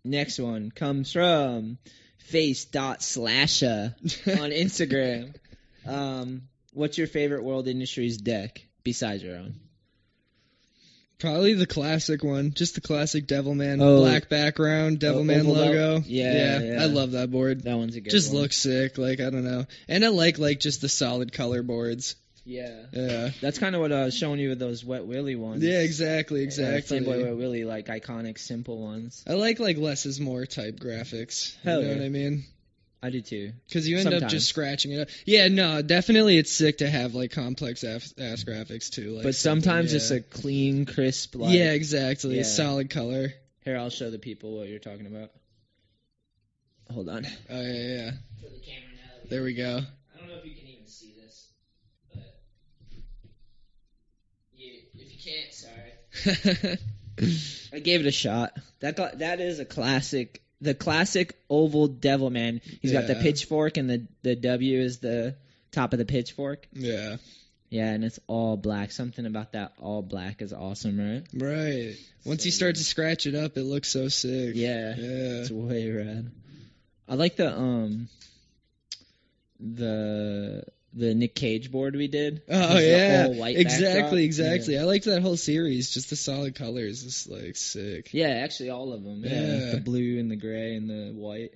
Next 0.05 0.39
one 0.39 0.71
comes 0.71 1.13
from 1.13 1.79
face 2.19 2.65
dot 2.65 3.01
slasha 3.01 3.95
on 4.27 4.51
Instagram. 4.51 5.35
Um, 5.87 6.43
what's 6.73 6.99
your 6.99 7.07
favorite 7.07 7.45
World 7.45 7.69
Industries 7.69 8.17
deck 8.17 8.63
besides 8.85 9.23
your 9.23 9.37
own? 9.37 9.55
Probably 11.21 11.55
the 11.55 11.67
classic 11.67 12.25
one, 12.25 12.53
just 12.53 12.75
the 12.75 12.81
classic 12.81 13.29
Devilman 13.29 13.81
Oh. 13.81 13.99
black 14.01 14.29
background, 14.29 14.99
Devilman 14.99 15.45
belt? 15.45 15.57
logo. 15.57 16.03
Yeah, 16.05 16.61
yeah. 16.61 16.83
I 16.83 16.87
love 16.87 17.13
that 17.13 17.31
board. 17.31 17.63
That 17.63 17.77
one's 17.79 17.95
a 17.95 18.01
good 18.01 18.11
just 18.11 18.33
one. 18.33 18.43
looks 18.43 18.57
sick. 18.57 18.99
Like 18.99 19.21
I 19.21 19.31
don't 19.31 19.45
know, 19.45 19.67
and 19.87 20.05
I 20.05 20.09
like 20.09 20.41
like 20.41 20.59
just 20.59 20.81
the 20.81 20.89
solid 20.89 21.33
color 21.33 21.63
boards. 21.63 22.17
Yeah. 22.45 22.87
Yeah, 22.93 23.31
That's 23.41 23.59
kind 23.59 23.75
of 23.75 23.81
what 23.81 23.93
I 23.93 24.05
was 24.05 24.17
showing 24.17 24.41
you 24.41 24.49
with 24.51 24.59
those 24.59 24.85
Wet 24.85 25.07
Willy 25.07 25.37
ones. 25.37 25.63
yeah, 25.63 25.81
exactly, 25.81 26.41
Uh, 26.41 26.45
exactly. 26.45 27.01
Flameboy 27.01 27.23
Wet 27.25 27.37
Willy, 27.37 27.65
like 27.65 27.87
iconic, 27.87 28.39
simple 28.39 28.79
ones. 28.79 29.23
I 29.29 29.35
like 29.35 29.61
like 29.61 29.77
less 29.79 30.07
is 30.07 30.19
more 30.19 30.45
type 30.47 30.81
graphics. 30.81 31.55
Hell 31.63 31.81
you 31.81 31.87
know 31.87 31.93
yeah. 31.93 31.99
what 31.99 32.05
I 32.07 32.09
mean? 32.09 32.45
I 33.05 33.11
do 33.11 33.21
too. 33.21 33.53
Because 33.67 33.89
you 33.89 33.99
end 33.99 34.15
up 34.15 34.29
just 34.29 34.49
scratching 34.49 34.93
it 34.93 35.01
up. 35.01 35.09
Yeah, 35.27 35.49
no, 35.49 35.83
definitely 35.83 36.39
it's 36.39 36.53
sick 36.53 36.79
to 36.79 36.89
have 36.89 37.15
like 37.15 37.33
complex 37.33 37.83
ass, 37.83 38.15
ass 38.19 38.45
graphics 38.45 38.91
too. 38.91 39.15
Like 39.17 39.25
but 39.25 39.35
sometimes 39.35 39.93
yeah. 39.93 39.97
it's 39.97 40.11
a 40.13 40.21
clean, 40.21 40.87
crisp. 40.87 41.35
Like, 41.35 41.53
yeah, 41.53 41.73
exactly. 41.73 42.37
Yeah. 42.37 42.45
Solid 42.45 42.91
color. 42.91 43.33
Here, 43.65 43.77
I'll 43.77 43.91
show 43.91 44.11
the 44.11 44.19
people 44.21 44.57
what 44.59 44.69
you're 44.69 44.79
talking 44.79 45.07
about. 45.07 45.31
Hold 46.93 47.09
on. 47.09 47.27
Oh 47.51 47.61
yeah, 47.61 47.73
yeah. 47.73 48.11
For 48.41 48.51
the 48.51 48.61
camera 48.61 48.91
now. 48.95 49.29
There 49.31 49.43
we 49.43 49.55
go. 49.55 49.81
I 50.15 50.19
don't 50.19 50.29
know 50.29 50.37
if 50.37 50.45
you 50.45 50.55
can 50.55 50.69
even 50.69 50.87
see 50.87 51.15
this, 51.21 51.49
but 52.15 52.23
you, 54.55 54.75
if 54.95 55.11
you 55.13 55.19
can't, 55.33 55.53
sorry. 55.53 55.93
I 57.73 57.79
gave 57.79 58.01
it 58.01 58.07
a 58.07 58.13
shot. 58.13 58.57
That 58.81 58.97
got, 58.97 59.19
that 59.19 59.41
is 59.41 59.59
a 59.61 59.65
classic. 59.65 60.43
The 60.61 60.75
classic 60.75 61.37
oval 61.51 61.89
devil 61.89 62.31
man. 62.31 62.61
He's 62.81 62.93
got 62.93 63.07
the 63.09 63.15
Yeah. 63.15 63.23
pitchfork 63.23 63.77
and 63.79 63.91
the 63.91 64.07
the 64.23 64.37
W 64.37 64.81
is 64.81 64.99
the 65.01 65.35
top 65.73 65.93
of 65.93 65.99
the 65.99 66.05
pitchfork. 66.05 66.67
yeah. 66.73 67.17
Yeah, 67.69 67.89
and 67.91 68.05
it's 68.05 68.21
all 68.27 68.59
black. 68.59 68.93
Something 68.93 69.25
about 69.25 69.53
that 69.53 69.73
all 69.81 70.03
black 70.03 70.43
is 70.43 70.53
awesome, 70.53 71.01
right? 71.01 71.23
Right. 71.33 71.97
Once 72.27 72.45
you 72.45 72.51
So 72.51 72.57
start 72.57 72.75
to 72.77 72.85
scratch 72.85 73.27
it 73.27 73.35
up, 73.35 73.57
it 73.57 73.63
looks 73.63 73.89
so 73.89 74.09
sick. 74.09 74.53
Yeah. 74.57 74.95
Yeah. 74.95 75.41
It's 75.41 75.51
way 75.51 75.91
rad. 75.91 76.31
I 77.09 77.15
like 77.15 77.37
the 77.37 77.51
um 77.51 78.09
the 79.59 80.65
the 80.95 81.15
Nick 81.15 81.35
Cage 81.35 81.71
board 81.71 81.97
we 81.97 82.09
did. 82.09 82.43
Oh 82.49 82.79
yeah. 82.79 83.27
exactly, 83.27 84.25
exactly. 84.25 84.79
I 84.79 84.85
liked 84.85 85.07
that 85.07 85.23
whole 85.23 85.37
series. 85.37 85.91
Just 85.91 86.11
the 86.11 86.17
solid 86.17 86.55
colors. 86.55 87.05
It's 87.05 87.27
like 87.27 87.57
sick. 87.57 88.13
Yeah. 88.13 88.29
yeah, 88.29 88.45
actually 88.45 88.71
all 88.71 88.93
of 88.93 89.03
them. 89.03 89.23
Yeah. 89.25 89.31
Yeah. 89.31 89.71
the 89.73 89.81
blue 89.81 90.19
and 90.19 90.31
the 90.31 90.37
gray 90.37 90.75
and 90.77 90.89
the 90.89 91.13
white. 91.13 91.55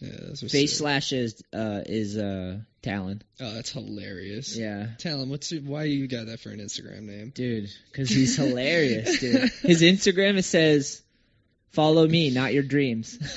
Yeah, 0.00 0.30
were 0.30 0.48
Face 0.48 0.50
sick. 0.50 0.78
slash 0.78 1.12
is 1.12 1.42
uh 1.52 1.82
is 1.84 2.16
uh 2.16 2.58
Talon. 2.82 3.22
Oh, 3.40 3.52
that's 3.52 3.72
hilarious. 3.72 4.56
Yeah. 4.56 4.86
Him 4.98 5.28
what's 5.28 5.52
your, 5.52 5.62
why 5.62 5.84
you 5.84 6.08
got 6.08 6.26
that 6.26 6.40
for 6.40 6.50
an 6.50 6.60
Instagram 6.60 7.02
name? 7.02 7.32
Dude, 7.34 7.70
because 7.92 8.08
he's 8.08 8.36
hilarious, 8.36 9.20
dude. 9.20 9.50
His 9.62 9.82
Instagram 9.82 10.38
it 10.38 10.44
says, 10.44 11.02
"Follow 11.70 12.06
me, 12.06 12.30
not 12.30 12.52
your 12.52 12.62
dreams." 12.62 13.18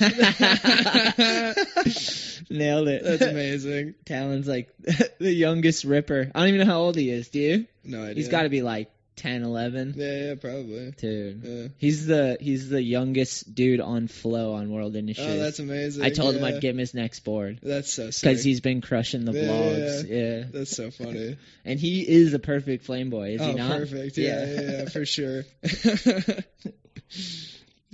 Nailed 2.50 2.88
it. 2.88 3.04
That's 3.04 3.22
amazing. 3.22 3.94
Talon's 4.04 4.46
like 4.48 4.74
the 5.18 5.32
youngest 5.32 5.84
Ripper. 5.84 6.30
I 6.34 6.40
don't 6.40 6.48
even 6.48 6.60
know 6.60 6.72
how 6.72 6.80
old 6.80 6.96
he 6.96 7.10
is. 7.10 7.28
Do 7.28 7.38
you? 7.40 7.66
No 7.84 8.02
idea. 8.02 8.14
He's 8.14 8.28
got 8.28 8.42
to 8.42 8.48
be 8.48 8.62
like 8.62 8.90
10, 9.16 9.42
11. 9.42 9.94
Yeah, 9.96 10.06
yeah, 10.06 10.34
probably. 10.34 10.90
Dude, 10.92 11.42
Yeah. 11.44 11.68
he's 11.78 12.06
the 12.06 12.36
he's 12.40 12.68
the 12.68 12.82
youngest 12.82 13.54
dude 13.54 13.80
on 13.80 14.08
Flow 14.08 14.54
on 14.54 14.70
World 14.70 14.96
oh, 14.96 14.98
Industries. 14.98 15.28
Oh, 15.28 15.38
that's 15.38 15.60
amazing. 15.60 16.04
I 16.04 16.10
told 16.10 16.34
him. 16.34 16.44
I'd 16.44 16.60
give 16.60 16.74
him 16.74 16.78
his 16.78 16.94
next 16.94 17.20
board 17.20 17.60
That's 17.62 17.92
so 17.92 18.10
sick. 18.10 18.28
because 18.28 18.44
he's 18.44 18.60
been 18.60 18.80
crushing 18.80 19.24
the 19.24 19.32
Yeah, 19.32 19.48
vlogs. 19.48 20.08
Yeah, 20.08 20.44
That's 20.52 20.76
so 20.76 20.90
funny. 20.90 21.36
and 21.64 21.78
he 21.78 22.06
is 22.06 22.34
a 22.34 22.38
perfect 22.38 22.84
flame 22.84 23.10
boy, 23.10 23.30
is 23.34 23.40
oh, 23.40 23.48
he 23.48 23.54
not? 23.54 23.78
perfect. 23.78 24.18
Yeah, 24.18 24.44
yeah, 24.44 24.60
yeah, 24.60 24.88
for 24.88 25.06
sure. 25.06 25.44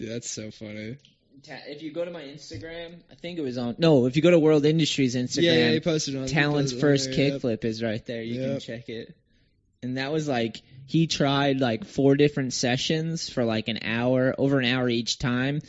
Dude, 0.01 0.09
that's 0.09 0.31
so 0.31 0.51
funny. 0.51 0.97
If 1.47 1.83
you 1.83 1.93
go 1.93 2.07
to 2.07 2.11
my 2.11 2.23
Instagram, 2.23 3.01
I 3.11 3.15
think 3.17 3.39
it 3.39 3.43
was 3.43 3.59
on. 3.59 3.77
No, 3.79 4.07
if 4.07 4.17
you 4.17 4.23
go 4.23 4.31
to 4.31 4.39
World 4.39 4.65
Industries 4.65 5.15
Instagram, 5.15 5.43
Yeah, 5.43 5.53
yeah, 5.53 5.71
he 5.73 5.81
posted 5.81 6.17
on. 6.17 6.27
Talon's 6.27 6.73
posted 6.73 6.81
first 6.81 7.11
there, 7.11 7.29
yep. 7.29 7.43
kickflip 7.43 7.65
is 7.67 7.83
right 7.83 8.05
there. 8.07 8.23
You 8.23 8.41
can 8.41 8.61
check 8.61 8.89
it. 8.89 9.15
And 9.83 9.99
that 9.99 10.11
was 10.11 10.27
like 10.27 10.63
he 10.87 11.07
tried 11.07 11.61
like 11.61 11.85
four 11.85 12.17
different 12.17 12.55
sessions 12.55 13.29
for 13.29 13.45
like 13.45 13.69
an 13.69 13.81
hour, 13.83 14.35
over 14.39 14.59
an 14.59 14.65
hour 14.65 14.89
each 14.89 15.19
time, 15.19 15.61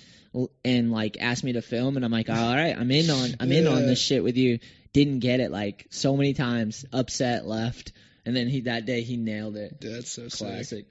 and 0.64 0.94
like 0.94 1.18
asked 1.20 1.44
me 1.44 1.52
to 1.54 1.62
film. 1.62 1.98
And 1.98 2.06
I'm 2.06 2.12
like, 2.12 2.30
all 2.30 2.56
right, 2.56 2.76
I'm 2.78 2.90
in 2.90 3.10
on, 3.10 3.32
I'm 3.42 3.52
in 3.52 3.68
on 3.68 3.80
Yeah. 3.82 3.86
this 3.86 4.00
shit 4.00 4.24
with 4.24 4.38
you. 4.38 4.60
Didn't 4.94 5.20
get 5.20 5.42
it 5.42 5.52
like 5.52 5.88
so 5.90 6.16
many 6.16 6.34
times, 6.34 6.86
upset, 6.94 7.46
left, 7.46 7.92
and 8.26 8.34
then 8.34 8.48
he 8.48 8.62
that 8.62 8.86
day 8.86 9.02
he 9.02 9.18
nailed 9.18 9.58
it. 9.58 9.82
Dude, 9.82 9.94
that's 9.94 10.12
so 10.12 10.30
sick. 10.30 10.86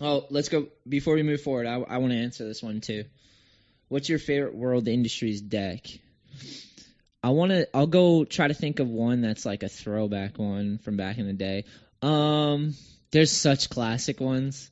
Oh, 0.00 0.26
let's 0.30 0.48
go. 0.48 0.66
Before 0.88 1.14
we 1.14 1.22
move 1.22 1.40
forward, 1.40 1.66
I, 1.66 1.76
I 1.76 1.98
want 1.98 2.12
to 2.12 2.18
answer 2.18 2.46
this 2.46 2.62
one 2.62 2.80
too. 2.80 3.04
What's 3.88 4.08
your 4.08 4.18
favorite 4.18 4.54
World 4.54 4.88
Industries 4.88 5.40
deck? 5.40 5.86
I 7.22 7.30
want 7.30 7.50
to. 7.50 7.68
I'll 7.74 7.86
go 7.86 8.24
try 8.24 8.48
to 8.48 8.54
think 8.54 8.78
of 8.78 8.88
one 8.88 9.20
that's 9.20 9.46
like 9.46 9.62
a 9.62 9.68
throwback 9.68 10.38
one 10.38 10.78
from 10.78 10.96
back 10.96 11.18
in 11.18 11.26
the 11.26 11.32
day. 11.32 11.64
Um, 12.02 12.74
there's 13.10 13.32
such 13.32 13.70
classic 13.70 14.20
ones. 14.20 14.70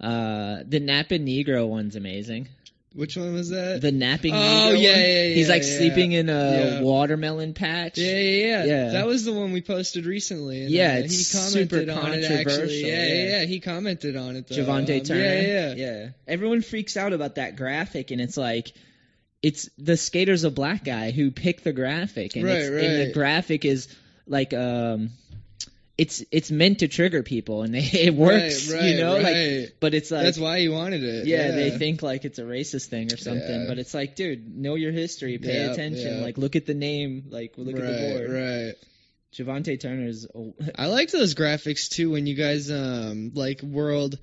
Uh, 0.00 0.58
the 0.66 0.80
Napa 0.80 1.14
Negro 1.14 1.68
one's 1.68 1.96
amazing. 1.96 2.48
Which 2.92 3.16
one 3.16 3.32
was 3.34 3.50
that? 3.50 3.80
The 3.80 3.92
napping. 3.92 4.34
Oh, 4.34 4.38
yeah, 4.38 4.70
one. 4.70 4.80
yeah, 4.80 5.24
He's 5.28 5.48
like 5.48 5.62
yeah. 5.62 5.78
sleeping 5.78 6.10
in 6.12 6.28
a 6.28 6.32
Yeah. 6.32 6.80
watermelon 6.80 7.54
patch. 7.54 7.98
yeah, 7.98 8.10
yeah, 8.18 8.18
yeah, 8.18 8.64
Yeah. 8.64 8.88
That 8.92 9.06
was 9.06 9.24
the 9.24 9.32
one 9.32 9.52
we 9.52 9.60
posted 9.60 10.06
recently. 10.06 10.62
And, 10.62 10.70
Yeah, 10.70 10.94
uh, 10.94 10.98
it's 11.04 11.32
he 11.32 11.38
commented 11.38 11.70
super 11.88 11.92
on 12.00 12.12
it 12.14 12.24
actually. 12.30 12.80
Yeah, 12.82 12.86
yeah, 12.88 13.04
yeah. 13.14 13.38
yeah. 13.40 13.44
He 13.44 13.60
commented 13.60 14.16
on 14.16 14.34
it. 14.36 14.48
Though. 14.48 14.56
Jovontae 14.56 14.98
Um, 15.00 15.04
Turner. 15.04 15.20
Yeah, 15.20 15.40
yeah, 15.42 15.74
yeah. 15.76 16.08
Everyone 16.26 16.62
freaks 16.62 16.96
out 16.96 17.12
about 17.12 17.36
that 17.36 17.54
graphic, 17.56 18.10
and 18.10 18.20
it's 18.20 18.36
like, 18.36 18.72
it's 19.40 19.70
the 19.78 19.96
skater's 19.96 20.42
a 20.44 20.50
black 20.50 20.84
guy 20.84 21.12
who 21.12 21.30
picked 21.30 21.62
the 21.64 21.72
graphic, 21.72 22.34
and, 22.34 22.44
Right, 22.44 22.56
it's, 22.56 22.68
and 22.86 23.08
the 23.08 23.12
graphic 23.12 23.64
is 23.64 23.86
like, 24.26 24.52
um, 24.52 25.10
it's 26.00 26.24
it's 26.30 26.50
meant 26.50 26.78
to 26.80 26.88
trigger 26.88 27.22
people, 27.22 27.62
and 27.62 27.74
they, 27.74 27.80
it 28.08 28.14
works, 28.14 28.70
right, 28.72 28.84
you 28.84 28.96
know, 28.96 29.18
like, 29.18 29.76
but 29.80 29.92
it's 29.94 30.10
like. 30.10 30.24
That's 30.24 30.38
why 30.38 30.60
he 30.60 30.68
wanted 30.68 31.02
it. 31.04 31.26
yeah, 31.26 31.50
they 31.50 31.70
think 31.76 32.02
like 32.02 32.24
it's 32.24 32.38
a 32.38 32.42
racist 32.44 32.86
thing 32.86 33.12
or 33.12 33.16
something, 33.18 33.60
Yeah. 33.62 33.66
but 33.68 33.78
it's 33.78 33.92
like, 33.92 34.16
dude, 34.16 34.56
know 34.56 34.76
your 34.76 34.92
history, 34.92 35.36
pay 35.38 35.64
Yeah, 35.66 35.72
attention, 35.72 36.18
yeah. 36.18 36.22
like 36.24 36.38
look 36.38 36.56
at 36.56 36.64
the 36.66 36.74
name, 36.74 37.24
like 37.28 37.52
look 37.58 37.76
right, 37.76 37.84
at 37.84 38.00
the 38.00 38.18
board. 38.18 38.30
right. 38.30 38.74
Jovontae 39.34 39.78
Turner's, 39.80 40.26
I 40.76 40.86
liked 40.86 41.12
those 41.12 41.34
graphics 41.36 41.88
too 41.88 42.10
when 42.10 42.26
you 42.26 42.34
guys 42.34 42.70
um 42.70 43.30
like 43.34 43.62
world 43.62 44.18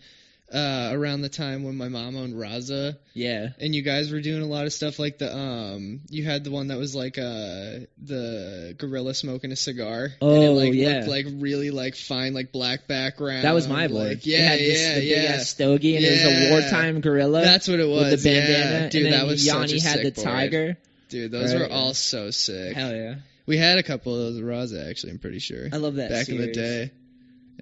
uh 0.54 0.90
around 0.94 1.22
the 1.22 1.30
time 1.30 1.64
when 1.64 1.76
my 1.76 1.90
mom 1.90 2.16
owned 2.16 2.34
Raza 2.34 2.98
yeah, 3.14 3.50
and 3.60 3.76
you 3.76 3.82
guys 3.82 4.12
were 4.12 4.22
doing 4.22 4.42
a 4.42 4.46
lot 4.46 4.66
of 4.66 4.72
stuff 4.72 4.98
like 4.98 5.18
the 5.18 5.36
um 5.36 6.00
you 6.10 6.24
had 6.24 6.46
the 6.46 6.52
one 6.52 6.68
that 6.68 6.78
was 6.78 6.96
like 6.96 7.18
uh 7.18 7.84
the 8.02 8.74
gorilla 8.78 9.14
smoking 9.14 9.52
a 9.52 9.56
cigar 9.58 10.04
and 10.22 10.44
it 10.44 10.48
Oh, 10.48 10.54
like 10.54 10.74
yeah. 10.74 10.98
looked 11.00 11.08
like 11.10 11.26
really 11.40 11.70
like 11.72 11.96
fine 11.96 12.34
like 12.34 12.52
black 12.54 12.88
background 12.88 13.44
that 13.44 13.54
was 13.54 13.68
my 13.68 13.88
board. 13.90 14.08
like, 14.08 14.18
it 14.20 14.26
yeah 14.28 14.38
had 14.50 14.60
this, 14.60 14.80
yeah 14.82 14.94
the 14.96 15.00
big 15.02 15.24
yeah 15.24 15.34
ass 15.34 15.50
stogie, 15.50 15.96
and 15.98 16.06
it 16.06 16.12
was 16.12 16.24
a 16.24 16.52
wartime 16.52 17.02
gorilla. 17.02 17.42
that's 17.42 17.68
what 17.68 17.80
it 17.82 17.88
was 17.90 18.12
with 18.12 18.24
the 18.24 18.30
yeah. 18.32 18.88
dude 18.90 19.04
and 19.06 19.14
then 19.14 19.20
that 19.20 19.28
was 19.28 19.46
Yanni 19.46 19.68
such 19.68 19.80
a 19.80 19.84
had 19.88 20.00
sick 20.00 20.16
the 20.16 20.22
board. 20.22 20.34
tiger. 20.34 20.78
dude 21.10 21.32
those 21.32 21.54
Right, 21.54 21.62
were 21.70 21.76
all 21.76 21.94
so 21.94 22.32
sick 22.32 22.74
Hell 22.76 22.96
yeah! 22.96 23.16
we 23.46 23.58
had 23.58 23.80
a 23.80 23.84
couple 23.84 24.16
of 24.16 24.34
those 24.36 24.42
Raza 24.42 24.90
actually 24.90 25.12
I'm 25.12 25.20
pretty 25.20 25.40
sure 25.40 25.68
I 25.74 25.76
love 25.78 25.96
that. 25.96 26.10
back 26.10 26.30
in 26.30 26.38
the 26.38 26.52
day 26.54 26.92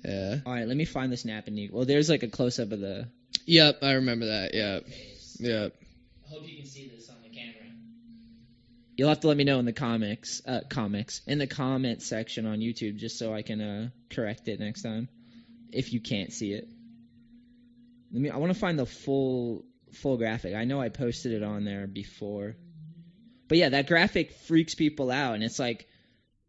yeah 0.07 0.37
All 0.45 0.53
right, 0.53 0.67
let 0.67 0.77
me 0.77 0.85
find 0.85 1.11
this 1.11 1.25
nap 1.25 1.47
and 1.47 1.55
Neat. 1.55 1.73
Well, 1.73 1.85
there's 1.85 2.09
like 2.09 2.23
a 2.23 2.27
close 2.27 2.59
up 2.59 2.71
of 2.71 2.79
the. 2.79 3.07
yep 3.45 3.79
I 3.81 3.93
remember 3.93 4.27
that 4.27 4.53
yep 4.53 4.83
yep 5.39 5.73
I 6.25 6.33
hope 6.33 6.47
you 6.47 6.57
can 6.57 6.65
see 6.65 6.87
this 6.95 7.09
on 7.09 7.15
the 7.23 7.29
camera. 7.29 7.69
You'll 8.97 9.09
have 9.09 9.19
to 9.21 9.27
let 9.27 9.37
me 9.37 9.43
know 9.43 9.59
in 9.59 9.65
the 9.65 9.73
comics, 9.73 10.41
uh, 10.47 10.61
comics, 10.69 11.21
in 11.27 11.37
the 11.37 11.47
comment 11.47 12.01
section 12.01 12.45
on 12.45 12.59
YouTube, 12.59 12.97
just 12.97 13.19
so 13.19 13.33
I 13.33 13.41
can 13.41 13.61
uh, 13.61 13.89
correct 14.09 14.47
it 14.47 14.59
next 14.59 14.81
time, 14.81 15.07
if 15.71 15.93
you 15.93 15.99
can't 15.99 16.31
see 16.33 16.53
it. 16.53 16.67
Let 18.11 18.21
me. 18.21 18.29
I 18.29 18.37
want 18.37 18.53
to 18.53 18.59
find 18.59 18.79
the 18.79 18.85
full 18.85 19.65
full 19.93 20.17
graphic. 20.17 20.55
I 20.55 20.63
know 20.63 20.81
I 20.81 20.89
posted 20.89 21.33
it 21.33 21.43
on 21.43 21.63
there 21.65 21.85
before, 21.85 22.55
but 23.47 23.57
yeah, 23.57 23.69
that 23.69 23.87
graphic 23.87 24.31
freaks 24.31 24.75
people 24.75 25.11
out, 25.11 25.35
and 25.35 25.43
it's 25.43 25.59
like. 25.59 25.87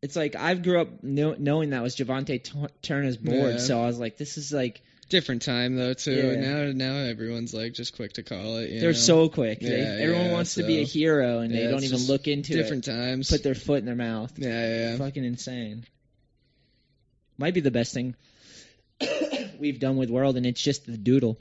It's 0.02 0.14
like 0.16 0.36
I've 0.36 0.62
grew 0.62 0.80
up 0.80 1.02
know, 1.02 1.34
knowing 1.38 1.70
that 1.70 1.82
was 1.82 1.96
Jovontae 1.96 2.42
T- 2.42 2.66
Turner's 2.82 3.16
board, 3.16 3.54
Yeah. 3.54 3.58
so 3.58 3.80
I 3.82 3.86
was 3.86 3.98
like, 3.98 4.16
"This 4.18 4.36
is 4.38 4.52
like 4.52 4.82
different 5.08 5.42
time 5.42 5.76
though 5.76 5.94
too. 5.94 6.12
Yeah. 6.12 6.40
Now 6.40 6.72
now 6.72 6.96
everyone's 6.98 7.54
like 7.54 7.72
just 7.72 7.96
quick 7.96 8.12
to 8.14 8.22
call 8.22 8.58
it. 8.58 8.70
You 8.70 8.80
they're 8.80 8.90
know? 8.90 8.96
so 8.98 9.28
quick. 9.28 9.60
They, 9.60 9.80
everyone 9.80 10.26
yeah, 10.26 10.32
wants 10.32 10.54
to 10.54 10.64
be 10.64 10.80
a 10.80 10.84
hero, 10.84 11.38
and 11.40 11.52
they 11.54 11.66
don't 11.66 11.82
even 11.84 12.00
look 12.06 12.28
into 12.28 12.52
different 12.54 12.86
it. 12.86 12.92
times. 12.92 13.30
Put 13.30 13.42
their 13.42 13.54
foot 13.54 13.78
in 13.78 13.86
their 13.86 13.94
mouth. 13.94 14.32
yeah, 14.36 14.48
yeah, 14.48 14.90
yeah. 14.90 14.96
Fucking 14.96 15.24
insane. 15.24 15.84
Might 17.38 17.54
be 17.54 17.60
the 17.60 17.70
best 17.70 17.92
thing 17.94 18.14
we've 19.58 19.78
done 19.80 19.96
with 19.96 20.10
World, 20.10 20.36
and 20.36 20.46
it's 20.46 20.62
just 20.62 20.86
the 20.86 20.96
doodle. 20.96 21.38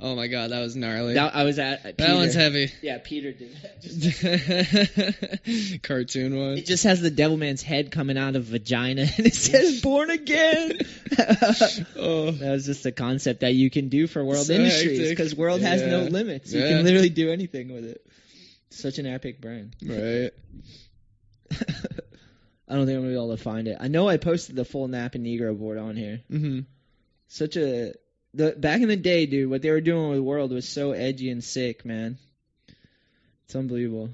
Oh 0.00 0.14
my 0.14 0.28
god, 0.28 0.52
that 0.52 0.60
was 0.60 0.76
gnarly. 0.76 1.14
That, 1.14 1.34
I 1.34 1.42
was 1.42 1.58
at. 1.58 1.84
at 1.84 1.98
that 1.98 2.14
one's 2.14 2.34
heavy. 2.34 2.70
Yeah, 2.82 2.98
Peter 3.02 3.32
did 3.32 3.52
that. 3.62 3.80
Just- 5.42 5.82
Cartoon 5.82 6.36
one. 6.38 6.58
it 6.58 6.66
just 6.66 6.84
has 6.84 7.00
the 7.00 7.10
devil 7.10 7.36
man's 7.36 7.62
head 7.62 7.90
coming 7.90 8.16
out 8.16 8.36
of 8.36 8.44
vagina, 8.44 9.02
and 9.16 9.26
it 9.26 9.34
says 9.34 9.80
"Born 9.82 10.10
Again." 10.10 10.78
Oh, 11.96 12.30
That 12.30 12.50
was 12.52 12.66
just 12.66 12.86
a 12.86 12.92
concept 12.92 13.40
that 13.40 13.54
you 13.54 13.70
can 13.70 13.88
do 13.88 14.06
for 14.06 14.24
World 14.24 14.46
So 14.46 14.52
Industries 14.52 15.08
because 15.08 15.34
World 15.34 15.62
has 15.62 15.82
no 15.82 16.02
Yeah. 16.04 16.08
limits. 16.10 16.52
You 16.52 16.60
Yeah. 16.60 16.68
can 16.68 16.84
literally 16.84 17.08
do 17.10 17.32
anything 17.32 17.72
with 17.72 17.84
it. 17.84 18.06
Such 18.70 18.98
an 18.98 19.06
epic 19.06 19.40
brand. 19.40 19.74
right. 19.84 20.30
I 22.70 22.74
don't 22.74 22.84
think 22.86 22.96
I'm 22.96 23.02
gonna 23.02 23.08
be 23.08 23.14
able 23.14 23.36
to 23.36 23.42
find 23.42 23.66
it. 23.66 23.78
I 23.80 23.88
know 23.88 24.08
I 24.08 24.18
posted 24.18 24.54
the 24.54 24.64
full 24.64 24.86
Nap 24.88 25.14
and 25.14 25.24
Negro 25.26 25.58
board 25.58 25.78
on 25.78 25.96
here. 25.96 26.20
hmm 26.28 26.60
Such 27.26 27.56
a 27.56 27.94
the 28.34 28.52
back 28.52 28.80
in 28.80 28.88
the 28.88 28.96
day, 28.96 29.26
dude. 29.26 29.50
What 29.50 29.62
they 29.62 29.70
were 29.70 29.80
doing 29.80 30.10
with 30.10 30.20
World 30.20 30.52
was 30.52 30.68
so 30.68 30.92
edgy 30.92 31.30
and 31.30 31.42
sick, 31.42 31.84
man. 31.84 32.18
It's 33.46 33.56
unbelievable. 33.56 34.10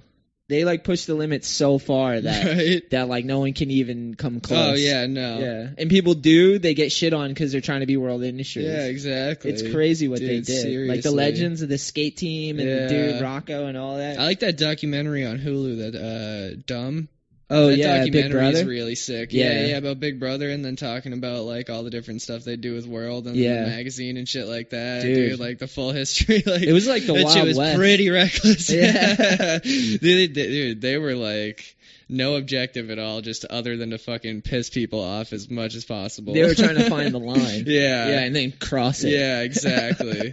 They 0.46 0.64
like 0.66 0.84
pushed 0.84 1.06
the 1.06 1.14
limits 1.14 1.48
so 1.48 1.78
far 1.78 2.20
that 2.20 2.46
Right. 2.56 2.90
that 2.90 3.08
like 3.08 3.24
no 3.24 3.38
one 3.40 3.54
can 3.54 3.70
even 3.70 4.14
come 4.14 4.40
close. 4.40 4.72
Oh 4.72 4.74
yeah, 4.74 5.06
no. 5.06 5.38
yeah. 5.38 5.68
And 5.78 5.88
people 5.88 6.12
do. 6.14 6.58
They 6.58 6.74
get 6.74 6.92
shit 6.92 7.14
on 7.14 7.30
because 7.30 7.50
they're 7.50 7.60
trying 7.62 7.80
to 7.80 7.86
be 7.86 7.96
World 7.96 8.22
Industries. 8.22 8.66
Yeah, 8.66 8.84
exactly. 8.84 9.50
It's 9.50 9.62
crazy 9.72 10.06
what 10.06 10.20
they 10.20 10.40
Dude, 10.40 10.44
did. 10.44 10.88
Like 10.88 11.02
the 11.02 11.10
legends 11.12 11.62
of 11.62 11.68
the 11.70 11.78
skate 11.78 12.16
team 12.18 12.58
and 12.60 12.68
Yeah. 12.68 12.82
the 12.82 12.88
dude 12.88 13.22
Rocco 13.22 13.66
and 13.66 13.76
all 13.78 13.96
that. 13.96 14.18
I 14.20 14.24
like 14.24 14.40
that 14.40 14.58
documentary 14.58 15.24
on 15.26 15.38
Hulu 15.38 15.78
that 15.92 15.94
uh 15.98 16.62
Dumb 16.66 17.08
Oh 17.50 17.66
that 17.68 17.76
yeah, 17.76 18.04
Big 18.08 18.30
Brother. 18.30 18.64
really 18.64 18.94
sick. 18.94 19.32
Yeah. 19.32 19.52
Yeah. 19.52 19.66
yeah, 19.66 19.76
about 19.76 20.00
Big 20.00 20.18
Brother, 20.18 20.48
and 20.50 20.64
then 20.64 20.76
talking 20.76 21.12
about 21.12 21.44
like 21.44 21.68
all 21.68 21.82
the 21.82 21.90
different 21.90 22.22
stuff 22.22 22.44
they 22.44 22.56
do 22.56 22.74
with 22.74 22.86
World 22.86 23.26
and 23.26 23.36
Yeah. 23.36 23.64
the 23.64 23.70
magazine 23.70 24.16
and 24.16 24.26
shit 24.28 24.46
like 24.48 24.70
that. 24.70 25.02
Dude. 25.02 25.30
Dude, 25.30 25.40
like 25.40 25.58
the 25.58 25.66
full 25.68 25.92
history. 25.92 26.42
Like 26.46 26.62
It 26.62 26.72
was 26.72 26.86
like 26.88 27.04
the 27.06 27.12
that 27.12 27.28
shit 27.28 27.34
Wild 27.36 27.48
was 27.48 27.56
West. 27.58 27.76
pretty 27.76 28.08
reckless. 28.10 28.70
Yeah. 28.72 29.58
dude, 29.62 30.00
they, 30.00 30.26
dude, 30.46 30.80
they 30.80 30.96
were 30.98 31.14
like 31.14 31.76
no 32.08 32.36
objective 32.36 32.90
at 32.90 32.98
all, 32.98 33.20
just 33.22 33.44
other 33.46 33.76
than 33.76 33.90
to 33.90 33.98
fucking 33.98 34.42
piss 34.42 34.68
people 34.70 35.00
off 35.00 35.32
as 35.32 35.48
much 35.50 35.74
as 35.74 35.84
possible. 35.86 36.34
They 36.34 36.44
were 36.44 36.54
trying 36.54 36.76
to 36.76 36.88
find 36.90 37.12
the 37.14 37.18
line. 37.32 37.64
yeah. 37.66 38.08
Yeah, 38.08 38.20
and 38.20 38.34
then 38.36 38.52
cross 38.52 39.04
it. 39.04 39.10
Yeah, 39.10 39.40
exactly. 39.42 40.32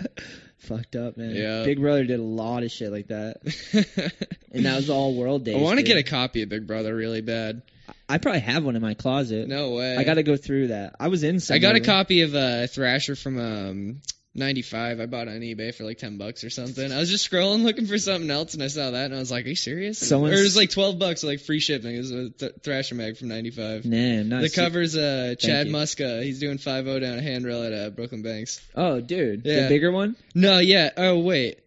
Fucked 0.62 0.96
up, 0.96 1.18
man. 1.18 1.36
Yeah. 1.36 1.64
Big 1.64 1.80
Brother 1.80 2.04
did 2.04 2.20
a 2.20 2.24
lot 2.24 2.64
of 2.64 2.72
shit 2.72 2.92
like 2.92 3.08
that, 3.08 3.38
and 4.52 4.66
that 4.66 4.76
was 4.76 4.90
all 4.90 5.16
World 5.16 5.44
Days. 5.44 5.56
I 5.56 5.60
want 5.60 5.80
to 5.80 5.84
get 5.84 5.98
a 5.98 6.04
copy 6.04 6.44
of 6.44 6.50
Big 6.50 6.68
Brother 6.68 6.96
really 6.96 7.22
bad. 7.22 7.64
I 8.08 8.20
probably 8.20 8.42
have 8.42 8.64
one 8.64 8.76
in 8.76 8.82
my 8.82 8.94
closet. 8.94 9.48
No 9.48 9.72
way. 9.72 9.98
I 9.98 10.04
got 10.04 10.16
to 10.16 10.24
go 10.24 10.38
through 10.38 10.68
that. 10.68 10.96
I 11.00 11.08
was 11.08 11.24
in. 11.24 11.40
I 11.50 11.58
got 11.58 11.76
a 11.76 11.80
copy 11.80 12.22
of 12.22 12.36
uh, 12.36 12.68
Thrasher 12.68 13.16
from 13.16 13.40
um, 13.40 14.02
95. 14.34 15.00
I 15.02 15.06
bought 15.08 15.28
on 15.28 15.40
eBay 15.42 15.76
for 15.76 15.84
like 15.84 15.98
10 15.98 16.18
bucks 16.18 16.44
or 16.44 16.50
something. 16.50 16.92
I 16.92 17.00
was 17.00 17.10
just 17.10 17.30
scrolling 17.30 17.64
looking 17.64 17.86
for 17.86 17.98
something 17.98 18.30
else 18.32 18.54
and 18.54 18.64
I 18.64 18.68
saw 18.68 18.92
that 18.92 19.06
and 19.06 19.16
I 19.16 19.20
was 19.20 19.30
like, 19.32 19.46
are 19.46 19.50
you 19.50 19.56
serious? 19.56 20.00
Someone's- 20.00 20.36
Or 20.36 20.40
it 20.40 20.44
was 20.44 20.56
like 20.56 20.70
12 20.70 20.98
bucks, 20.98 21.24
like 21.24 21.42
free 21.42 21.60
shipping. 21.60 21.96
It 21.96 22.00
was 22.00 22.12
a 22.12 22.30
th- 22.30 22.54
Thrasher 22.64 22.96
mag 22.96 23.18
from 23.18 23.28
95. 23.28 23.84
Nah, 23.86 24.24
not 24.24 24.42
the 24.42 24.50
cover's 24.50 24.96
uh, 24.96 25.36
Chad 25.38 25.68
you. 25.68 25.74
Muska. 25.74 26.24
He's 26.24 26.40
doing 26.40 26.58
5-0 26.60 27.02
down 27.02 27.18
a 27.18 27.22
handrail 27.22 27.64
at 27.64 27.74
uh, 27.74 27.90
Brooklyn 27.90 28.22
Banks. 28.22 28.62
Oh, 28.74 29.02
dude, 29.02 29.44
the 29.44 29.50
Yeah. 29.54 29.68
bigger 29.68 29.92
one. 29.92 30.16
No, 30.34 30.60
yeah. 30.60 30.92
Oh, 30.96 31.20
wait. 31.20 31.60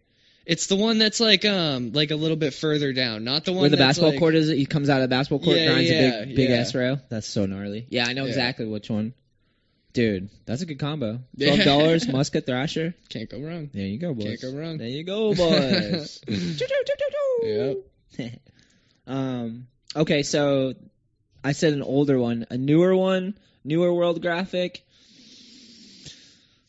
It's 0.47 0.67
the 0.67 0.75
one 0.75 0.99
that's 0.99 1.19
like 1.19 1.43
um 1.43 1.91
like 1.93 2.11
a 2.11 2.15
little 2.15 2.37
bit 2.37 2.53
further 2.53 2.93
down, 2.93 3.23
not 3.23 3.45
the 3.45 3.51
one 3.51 3.61
Where 3.61 3.69
the 3.71 3.77
that's 3.77 3.97
basketball 3.97 4.11
like, 4.11 4.19
court 4.19 4.35
is, 4.35 4.47
he 4.47 4.67
comes 4.67 4.89
out 4.89 5.01
of 5.01 5.09
the 5.09 5.15
basketball 5.15 5.39
court, 5.43 5.57
Yeah, 5.57 5.71
grinds 5.73 5.89
a 5.89 6.25
big, 6.25 6.35
big 6.35 6.49
yeah. 6.51 6.55
ass 6.57 6.75
rail. 6.75 6.99
That's 7.09 7.25
so 7.25 7.47
gnarly. 7.47 7.87
Yeah, 7.89 8.05
I 8.07 8.13
know 8.13 8.23
Yeah. 8.25 8.29
exactly 8.29 8.67
which 8.67 8.87
one. 8.87 9.13
Dude, 9.95 10.29
that's 10.45 10.61
a 10.61 10.65
good 10.65 10.77
combo. 10.77 11.21
Twelve 11.39 11.63
dollars, 11.63 12.05
Muska 12.05 12.45
Thrasher. 12.45 12.93
Can't 13.09 13.29
go 13.29 13.39
wrong. 13.39 13.69
There 13.73 13.85
you 13.85 13.97
go, 13.97 14.13
boys. 14.13 14.41
Can't 14.41 14.41
go 14.41 14.59
wrong. 14.59 14.77
There 14.77 14.89
you 14.89 15.05
go, 15.05 15.33
boys. 15.33 16.19
Yep. 18.19 18.31
um. 19.07 19.67
Okay, 19.95 20.23
so 20.23 20.73
I 21.45 21.53
said 21.53 21.71
an 21.71 21.81
older 21.81 22.19
one, 22.19 22.45
a 22.49 22.57
newer 22.57 22.93
one, 22.93 23.37
newer 23.63 23.93
world 23.93 24.21
graphic. 24.21 24.85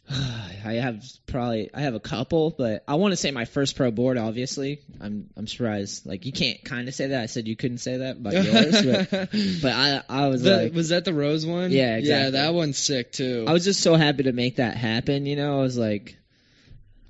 I 0.09 0.75
have 0.75 1.05
probably 1.27 1.71
I 1.75 1.81
have 1.81 1.95
a 1.95 2.01
couple, 2.01 2.51
but 2.51 2.85
I 2.87 2.95
want 2.95 3.13
to 3.13 3.17
say 3.17 3.31
my 3.33 3.45
first 3.45 3.77
pro 3.77 3.91
board. 3.91 4.19
Obviously, 4.19 4.81
I'm 5.01 5.29
I'm 5.37 5.47
surprised. 5.47 6.07
Like 6.07 6.27
you 6.27 6.33
can't 6.33 6.63
kind 6.65 6.87
of 6.87 6.95
say 6.95 7.09
that. 7.09 7.23
I 7.23 7.27
said 7.27 7.49
you 7.49 7.57
couldn't 7.57 7.79
say 7.79 7.97
that 7.99 8.17
about 8.19 8.33
yours, 8.45 8.83
but, 8.85 9.11
but 9.63 9.73
I 9.73 10.03
I 10.09 10.29
was 10.29 10.43
The- 10.43 10.57
like 10.65 10.75
was 10.75 10.91
that 10.91 11.05
the 11.05 11.15
Rose 11.15 11.45
one? 11.45 11.71
Yeah, 11.73 11.97
Yeah, 11.99 12.31
that 12.31 12.55
one's 12.55 12.79
sick 12.79 13.13
too. 13.13 13.45
I 13.49 13.53
was 13.53 13.65
just 13.65 13.81
so 13.83 13.95
happy 13.95 14.25
to 14.25 14.33
make 14.33 14.57
that 14.57 14.77
happen. 14.77 15.27
You 15.27 15.37
know, 15.37 15.59
I 15.59 15.63
was 15.63 15.77
like, 15.77 16.17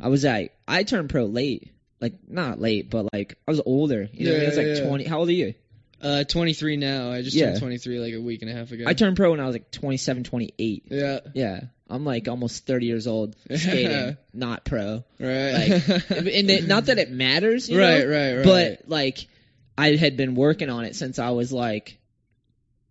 I 0.01 0.09
was 0.09 0.25
like, 0.25 0.57
I 0.67 0.83
turned 0.83 1.11
pro 1.11 1.25
late, 1.27 1.73
like 2.01 2.15
not 2.29 2.61
late, 2.61 2.89
but 2.91 3.09
like 3.13 3.37
I 3.47 3.51
was 3.51 3.61
older. 3.67 4.09
You 4.13 4.27
know, 4.27 4.33
what 4.33 4.37
I 4.37 4.41
mean? 4.41 4.47
I 4.47 4.49
was 4.49 4.57
like 4.57 4.67
yeah. 4.79 4.89
twenty. 4.89 5.05
How 5.05 5.19
old 5.19 5.29
are 5.29 5.33
you? 5.33 5.55
Uh 6.03 6.25
23 6.25 6.77
now. 6.77 7.11
I 7.11 7.23
just 7.23 7.37
Yeah. 7.37 7.47
turned 7.51 7.61
23 7.61 8.01
like 8.01 8.15
a 8.15 8.21
week 8.21 8.43
and 8.43 8.51
a 8.51 8.55
half 8.55 8.71
ago. 8.73 8.85
I 8.87 8.95
turned 8.95 9.17
pro 9.17 9.31
when 9.31 9.41
I 9.41 9.47
was 9.47 9.55
like 9.55 9.71
27, 9.71 10.25
28. 10.25 10.85
Yeah. 10.91 11.21
Yeah, 11.35 11.61
I'm 11.89 12.05
like 12.05 12.29
almost 12.29 12.67
30 12.67 12.87
years 12.87 13.07
old 13.07 13.37
skating, 13.55 14.17
not 14.35 14.65
pro. 14.65 15.05
Right. 15.19 15.83
Like, 15.89 16.11
and 16.11 16.51
it, 16.51 16.67
not 16.67 16.87
that 16.87 16.99
it 16.99 17.11
matters, 17.11 17.69
you 17.69 17.79
right, 17.79 18.01
know, 18.01 18.11
right, 18.11 18.35
right. 18.37 18.45
but 18.45 18.89
like 18.89 19.27
I 19.79 19.97
had 19.97 20.17
been 20.17 20.35
working 20.35 20.71
on 20.71 20.85
it 20.85 20.97
since 20.97 21.19
I 21.19 21.31
was 21.31 21.53
like 21.53 21.99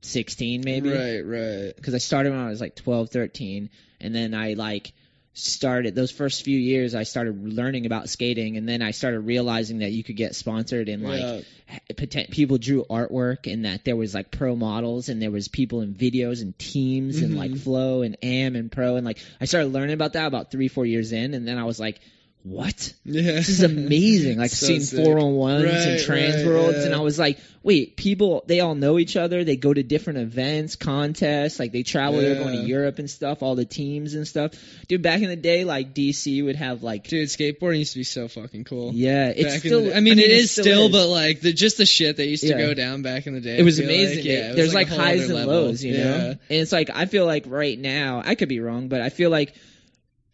16, 0.01 0.61
maybe. 0.63 0.89
Right, 0.89 1.21
right. 1.21 1.75
because 1.75 1.93
I 1.95 1.97
started 1.99 2.31
when 2.31 2.39
I 2.39 2.49
was 2.49 2.61
like 2.61 2.75
12, 2.75 3.09
13, 3.09 3.69
and 4.01 4.15
then 4.15 4.33
I 4.33 4.53
like 4.53 4.93
started 5.37 5.93
those 5.95 6.11
first 6.11 6.43
few 6.43 6.57
years. 6.57 6.95
I 6.95 7.03
started 7.03 7.45
learning 7.53 7.85
about 7.85 8.09
skating, 8.09 8.55
and 8.57 8.67
then 8.67 8.81
I 8.81 8.91
started 8.91 9.19
realizing 9.19 9.79
that 9.79 9.91
you 9.91 10.03
could 10.03 10.15
get 10.15 10.33
sponsored 10.33 10.87
and 10.89 11.03
like 11.03 11.21
Yeah. 11.21 12.23
people 12.31 12.57
drew 12.57 12.85
artwork, 12.89 13.51
and 13.51 13.65
that 13.65 13.83
there 13.83 13.95
was 13.95 14.13
like 14.13 14.31
pro 14.31 14.55
models, 14.55 15.09
and 15.09 15.21
there 15.21 15.31
was 15.31 15.47
people 15.49 15.81
in 15.81 15.93
videos 15.93 16.41
and 16.41 16.57
teams, 16.57 17.21
and 17.21 17.35
like 17.35 17.51
Mhm. 17.51 17.59
flow 17.59 18.01
and 18.01 18.17
am 18.23 18.55
and 18.55 18.71
pro, 18.71 18.95
and 18.95 19.05
like 19.05 19.19
I 19.41 19.45
started 19.45 19.73
learning 19.73 19.93
about 19.93 20.13
that 20.13 20.25
about 20.25 20.51
three, 20.51 20.69
four 20.69 20.85
years 20.85 21.11
in, 21.11 21.33
and 21.33 21.47
then 21.47 21.57
I 21.57 21.65
was 21.65 21.79
like. 21.79 21.99
What? 22.47 22.93
Yeah. 23.03 23.23
This 23.23 23.49
is 23.49 23.63
amazing. 23.63 24.37
Like 24.37 24.51
So 24.55 24.67
seeing 24.67 24.81
sick. 24.81 25.03
four 25.03 25.17
on 25.17 25.33
ones 25.33 25.65
and 25.65 25.99
trans 25.99 26.35
right, 26.35 26.45
worlds, 26.45 26.77
yeah. 26.77 26.85
and 26.85 26.93
I 26.95 26.99
was 26.99 27.17
like, 27.17 27.39
wait, 27.63 27.97
people 27.97 28.43
they 28.45 28.59
all 28.59 28.75
know 28.75 28.99
each 28.99 29.17
other. 29.17 29.43
They 29.43 29.55
go 29.55 29.73
to 29.73 29.81
different 29.81 30.19
events, 30.19 30.75
contests, 30.75 31.57
like 31.59 31.71
they 31.71 31.81
travel. 31.81 32.21
They're 32.21 32.35
going 32.35 32.55
to 32.61 32.67
Europe 32.67 32.99
and 32.99 33.09
stuff. 33.09 33.41
All 33.41 33.55
the 33.55 33.65
teams 33.65 34.13
and 34.13 34.27
stuff. 34.27 34.51
Dude, 34.87 35.01
back 35.01 35.23
in 35.23 35.29
the 35.29 35.35
day, 35.35 35.63
like 35.65 35.95
DC 35.95 36.45
would 36.45 36.55
have 36.55 36.83
like, 36.83 37.07
Dude, 37.07 37.27
skateboarding 37.29 37.79
used 37.79 37.93
to 37.93 37.99
be 37.99 38.03
so 38.03 38.27
fucking 38.27 38.65
cool. 38.65 38.91
yeah, 38.93 39.29
it's 39.35 39.43
Back 39.55 39.59
still. 39.61 39.81
the 39.85 39.89
day. 39.89 39.95
I 39.95 39.99
mean, 40.01 40.19
it 40.19 40.29
is 40.29 40.51
still 40.51 40.63
still, 40.65 40.85
is. 40.85 40.91
but 40.91 41.07
like 41.07 41.41
the 41.41 41.51
just 41.51 41.77
the 41.79 41.87
shit 41.87 42.17
that 42.17 42.27
used 42.27 42.43
to 42.43 42.49
Yeah. 42.49 42.57
go 42.57 42.73
down 42.75 43.01
back 43.01 43.25
in 43.25 43.33
the 43.33 43.41
day. 43.41 43.57
it 43.57 43.63
was 43.63 43.79
amazing. 43.79 44.17
Like, 44.17 44.25
yeah, 44.25 44.47
was 44.49 44.55
There's 44.57 44.73
like, 44.75 44.87
whole 44.89 44.99
highs 44.99 45.25
and 45.25 45.33
level. 45.33 45.53
lows, 45.53 45.83
you 45.83 45.93
yeah. 45.95 46.03
know. 46.03 46.27
And 46.29 46.39
it's 46.49 46.71
like 46.71 46.91
I 46.93 47.05
feel 47.07 47.25
like 47.25 47.45
right 47.47 47.79
now, 47.79 48.21
I 48.23 48.35
could 48.35 48.49
be 48.49 48.59
wrong, 48.59 48.87
but 48.87 49.01
I 49.01 49.09
feel 49.09 49.31
like 49.31 49.55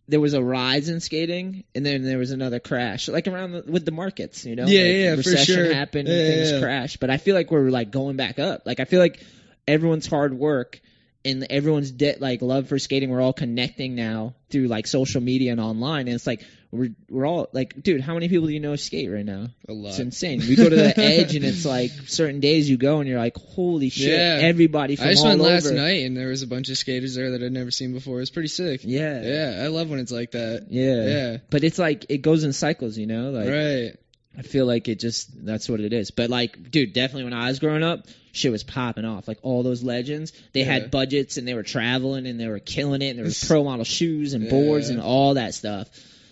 there 0.07 0.19
was 0.19 0.33
a 0.33 0.43
rise 0.43 0.89
in 0.89 0.99
skating, 0.99 1.63
and 1.73 1.85
then 1.85 2.03
there 2.03 2.17
was 2.17 2.31
another 2.31 2.59
crash, 2.59 3.07
like 3.07 3.27
around 3.27 3.51
the, 3.51 3.63
with 3.65 3.85
the 3.85 3.91
markets, 3.91 4.45
you 4.45 4.55
know. 4.55 4.65
Yeah, 4.65 4.81
like, 4.81 4.95
yeah, 4.95 5.11
for 5.11 5.17
recession 5.17 5.55
sure. 5.55 5.73
happened 5.73 6.07
and 6.09 6.17
Yeah, 6.17 6.25
things 6.25 6.51
yeah. 6.51 6.59
crashed, 6.59 6.99
but 6.99 7.09
I 7.09 7.17
feel 7.17 7.35
like 7.35 7.51
we're 7.51 7.69
like 7.69 7.91
going 7.91 8.17
back 8.17 8.39
up. 8.39 8.63
Like 8.65 8.79
I 8.79 8.85
feel 8.85 8.99
like 8.99 9.23
everyone's 9.67 10.07
hard 10.07 10.33
work 10.33 10.81
and 11.23 11.45
everyone's 11.49 11.91
de- 11.91 12.17
like 12.19 12.41
love 12.41 12.67
for 12.67 12.79
skating. 12.79 13.09
We're 13.09 13.21
all 13.21 13.33
connecting 13.33 13.95
now 13.95 14.33
through 14.49 14.67
like 14.67 14.87
social 14.87 15.21
media 15.21 15.51
and 15.51 15.61
online, 15.61 16.07
and 16.07 16.15
it's 16.15 16.25
like 16.27 16.43
we're 16.71 16.91
we're 17.09 17.25
all 17.27 17.49
like, 17.53 17.81
dude, 17.83 18.01
how 18.01 18.13
many 18.13 18.29
people 18.29 18.47
do 18.47 18.53
you 18.53 18.59
know 18.59 18.75
skate 18.77 19.11
right 19.11 19.25
now? 19.25 19.47
A 19.67 19.73
lot. 19.73 19.89
It's 19.89 19.99
insane. 19.99 20.39
We 20.39 20.55
go 20.55 20.69
to 20.69 20.75
the 20.75 20.93
edge, 20.99 21.35
and 21.35 21.43
it's 21.45 21.65
like 21.65 21.91
certain 22.07 22.39
days 22.39 22.69
you 22.69 22.77
go, 22.77 22.99
and 22.99 23.09
you're 23.09 23.19
like, 23.19 23.35
holy 23.37 23.89
shit, 23.89 24.09
Yeah. 24.17 24.39
everybody 24.41 24.95
from 24.95 25.07
I 25.07 25.11
just 25.11 25.23
all 25.23 25.29
went 25.31 25.41
over. 25.41 25.51
last 25.51 25.71
night 25.73 26.05
and 26.05 26.15
there 26.15 26.29
was 26.29 26.41
a 26.43 26.47
bunch 26.47 26.69
of 26.69 26.77
skaters 26.77 27.13
there 27.15 27.31
that 27.31 27.43
I'd 27.43 27.51
never 27.51 27.71
seen 27.71 27.93
before. 27.93 28.17
It 28.17 28.21
was 28.21 28.29
pretty 28.31 28.47
sick. 28.47 28.81
Yeah, 28.83 29.21
Yeah, 29.21 29.61
I 29.63 29.67
love 29.67 29.89
when 29.89 29.99
it's 29.99 30.11
like 30.11 30.31
that. 30.31 30.67
yeah, 30.69 31.05
Yeah. 31.05 31.37
But 31.49 31.63
it's 31.63 31.77
like 31.77 32.05
it 32.09 32.19
goes 32.21 32.43
in 32.45 32.53
cycles, 32.53 32.97
you 32.97 33.05
know. 33.07 33.31
Like 33.31 33.49
right. 33.49 33.95
I 34.37 34.43
feel 34.43 34.65
like 34.65 34.87
it 34.87 34.99
just 34.99 35.45
that's 35.45 35.67
what 35.67 35.79
it 35.81 35.91
is. 35.93 36.11
But 36.11 36.29
like, 36.29 36.71
dude, 36.71 36.93
definitely 36.93 37.25
when 37.25 37.33
I 37.33 37.47
was 37.49 37.59
growing 37.59 37.83
up, 37.83 38.05
shit 38.31 38.51
was 38.51 38.63
popping 38.63 39.03
off. 39.05 39.27
Like 39.27 39.39
all 39.41 39.61
those 39.61 39.83
legends, 39.83 40.31
they 40.53 40.61
Yeah. 40.61 40.67
had 40.73 40.91
budgets 40.91 41.37
and 41.37 41.47
they 41.47 41.53
were 41.53 41.63
traveling 41.63 42.25
and 42.25 42.39
they 42.39 42.47
were 42.47 42.59
killing 42.59 43.01
it. 43.01 43.09
And 43.09 43.17
there 43.19 43.25
was 43.25 43.43
pro 43.43 43.63
model 43.63 43.83
shoes 43.83 44.33
and 44.33 44.49
boards 44.49 44.89
and 44.89 45.01
all 45.01 45.33
that 45.33 45.53
stuff. 45.53 45.89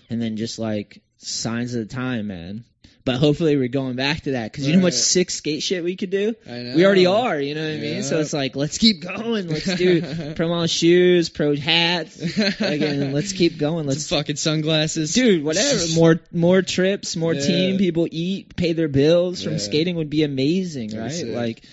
And 0.09 0.21
then 0.21 0.37
just 0.37 0.59
like 0.59 1.01
signs 1.17 1.75
of 1.75 1.87
the 1.87 1.93
time, 1.93 2.27
man. 2.27 2.63
But 3.09 3.17
hopefully 3.17 3.57
we're 3.57 3.69
going 3.69 3.95
back 3.95 4.21
to 4.21 4.31
that 4.33 4.51
because 4.51 4.67
you 4.67 4.73
know 4.73 4.79
how 4.79 4.85
much 4.85 4.93
sick 4.93 5.31
skate 5.31 5.63
shit 5.63 5.83
we 5.83 5.95
could 5.95 6.11
do. 6.11 6.35
We 6.45 6.85
already 6.85 7.07
are, 7.07 7.39
you 7.39 7.55
know 7.55 7.63
what 7.63 7.71
I 7.73 7.77
mean? 7.77 8.03
So 8.03 8.19
it's 8.19 8.33
like 8.33 8.55
let's 8.55 8.77
keep 8.77 9.01
going. 9.01 9.47
Let's 9.47 9.65
do 9.77 10.33
pro 10.35 10.47
model 10.47 10.67
shoes, 10.67 11.29
pro 11.29 11.55
hats, 11.55 12.21
again. 12.61 13.11
Let's 13.19 13.33
keep 13.33 13.57
going. 13.57 13.87
Let's 13.87 13.97
Let's 13.99 14.09
fucking 14.09 14.35
sunglasses. 14.35 15.13
dude 15.15 15.43
whatever 15.43 15.85
more 15.95 16.19
more 16.31 16.61
trips 16.61 17.15
more 17.15 17.33
Yeah. 17.33 17.41
team 17.47 17.77
people 17.79 18.07
eat 18.11 18.55
pay 18.55 18.73
their 18.73 18.87
bills 18.87 19.41
from 19.43 19.53
Yeah. 19.53 19.57
skating 19.59 19.95
would 19.95 20.11
be 20.11 20.21
amazing 20.23 20.95
right 20.95 21.25
like 21.25 21.63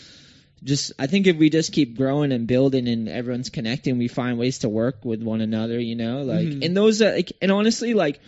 just 0.65 0.93
i 0.99 1.07
think 1.07 1.27
if 1.27 1.37
we 1.37 1.51
just 1.51 1.71
keep 1.73 1.97
growing 1.99 2.33
and 2.33 2.47
building 2.47 2.89
and 2.89 3.09
everyone's 3.11 3.51
connecting 3.51 3.99
we 3.99 4.09
find 4.09 4.39
ways 4.39 4.61
to 4.61 4.69
work 4.71 5.05
with 5.05 5.23
one 5.23 5.43
another 5.43 5.79
you 5.79 5.97
know 5.97 6.23
like 6.23 6.47
Mhm. 6.49 6.65
and 6.65 6.75
those 6.77 7.03
are 7.03 7.13
like 7.13 7.33
and 7.43 7.53
honestly 7.53 7.93
like 7.93 8.21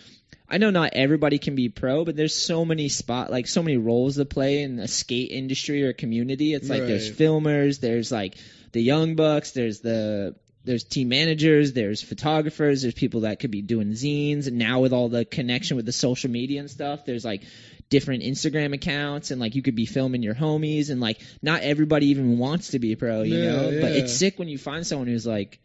I 0.49 0.57
know 0.57 0.71
not 0.71 0.93
everybody 0.93 1.37
can 1.37 1.55
be 1.55 1.69
pro, 1.69 2.05
but 2.05 2.15
there's 2.15 2.35
so 2.35 2.65
many 2.65 2.89
spot 2.89 3.29
like 3.29 3.47
so 3.47 3.61
many 3.61 3.77
roles 3.77 4.15
to 4.15 4.25
play 4.25 4.63
in 4.63 4.77
the 4.77 4.87
skate 4.87 5.31
industry 5.31 5.83
or 5.83 5.93
community. 5.93 6.53
It's 6.53 6.69
like 6.69 6.85
there's 6.85 7.11
filmers, 7.11 7.79
there's 7.79 8.11
like 8.11 8.35
the 8.71 8.81
young 8.81 9.15
bucks, 9.15 9.51
there's 9.51 9.79
the 9.81 10.35
there's 10.65 10.83
team 10.83 11.09
managers, 11.09 11.73
there's 11.73 12.01
photographers, 12.01 12.81
there's 12.81 12.93
people 12.93 13.21
that 13.21 13.39
could 13.39 13.51
be 13.51 13.61
doing 13.61 13.91
zines, 13.91 14.47
and 14.47 14.57
now 14.57 14.81
with 14.81 14.91
all 14.91 15.07
the 15.09 15.23
connection 15.23 15.77
with 15.77 15.85
the 15.85 15.91
social 15.91 16.29
media 16.29 16.59
and 16.59 16.69
stuff, 16.69 17.05
there's 17.05 17.23
like 17.23 17.43
different 17.89 18.23
Instagram 18.23 18.73
accounts, 18.73 19.31
and 19.31 19.39
like 19.39 19.55
you 19.55 19.61
could 19.61 19.75
be 19.75 19.85
filming 19.85 20.23
your 20.23 20.35
homies, 20.35 20.89
and 20.89 20.99
like 20.99 21.19
not 21.41 21.61
everybody 21.61 22.07
even 22.07 22.37
wants 22.37 22.69
to 22.69 22.79
be 22.79 22.95
pro, 22.95 23.21
you 23.21 23.37
Yeah, 23.37 23.51
know. 23.51 23.81
But 23.81 23.91
it's 23.91 24.13
sick 24.13 24.37
when 24.37 24.47
you 24.47 24.57
find 24.57 24.85
someone 24.85 25.07
who's 25.07 25.25
like 25.27 25.59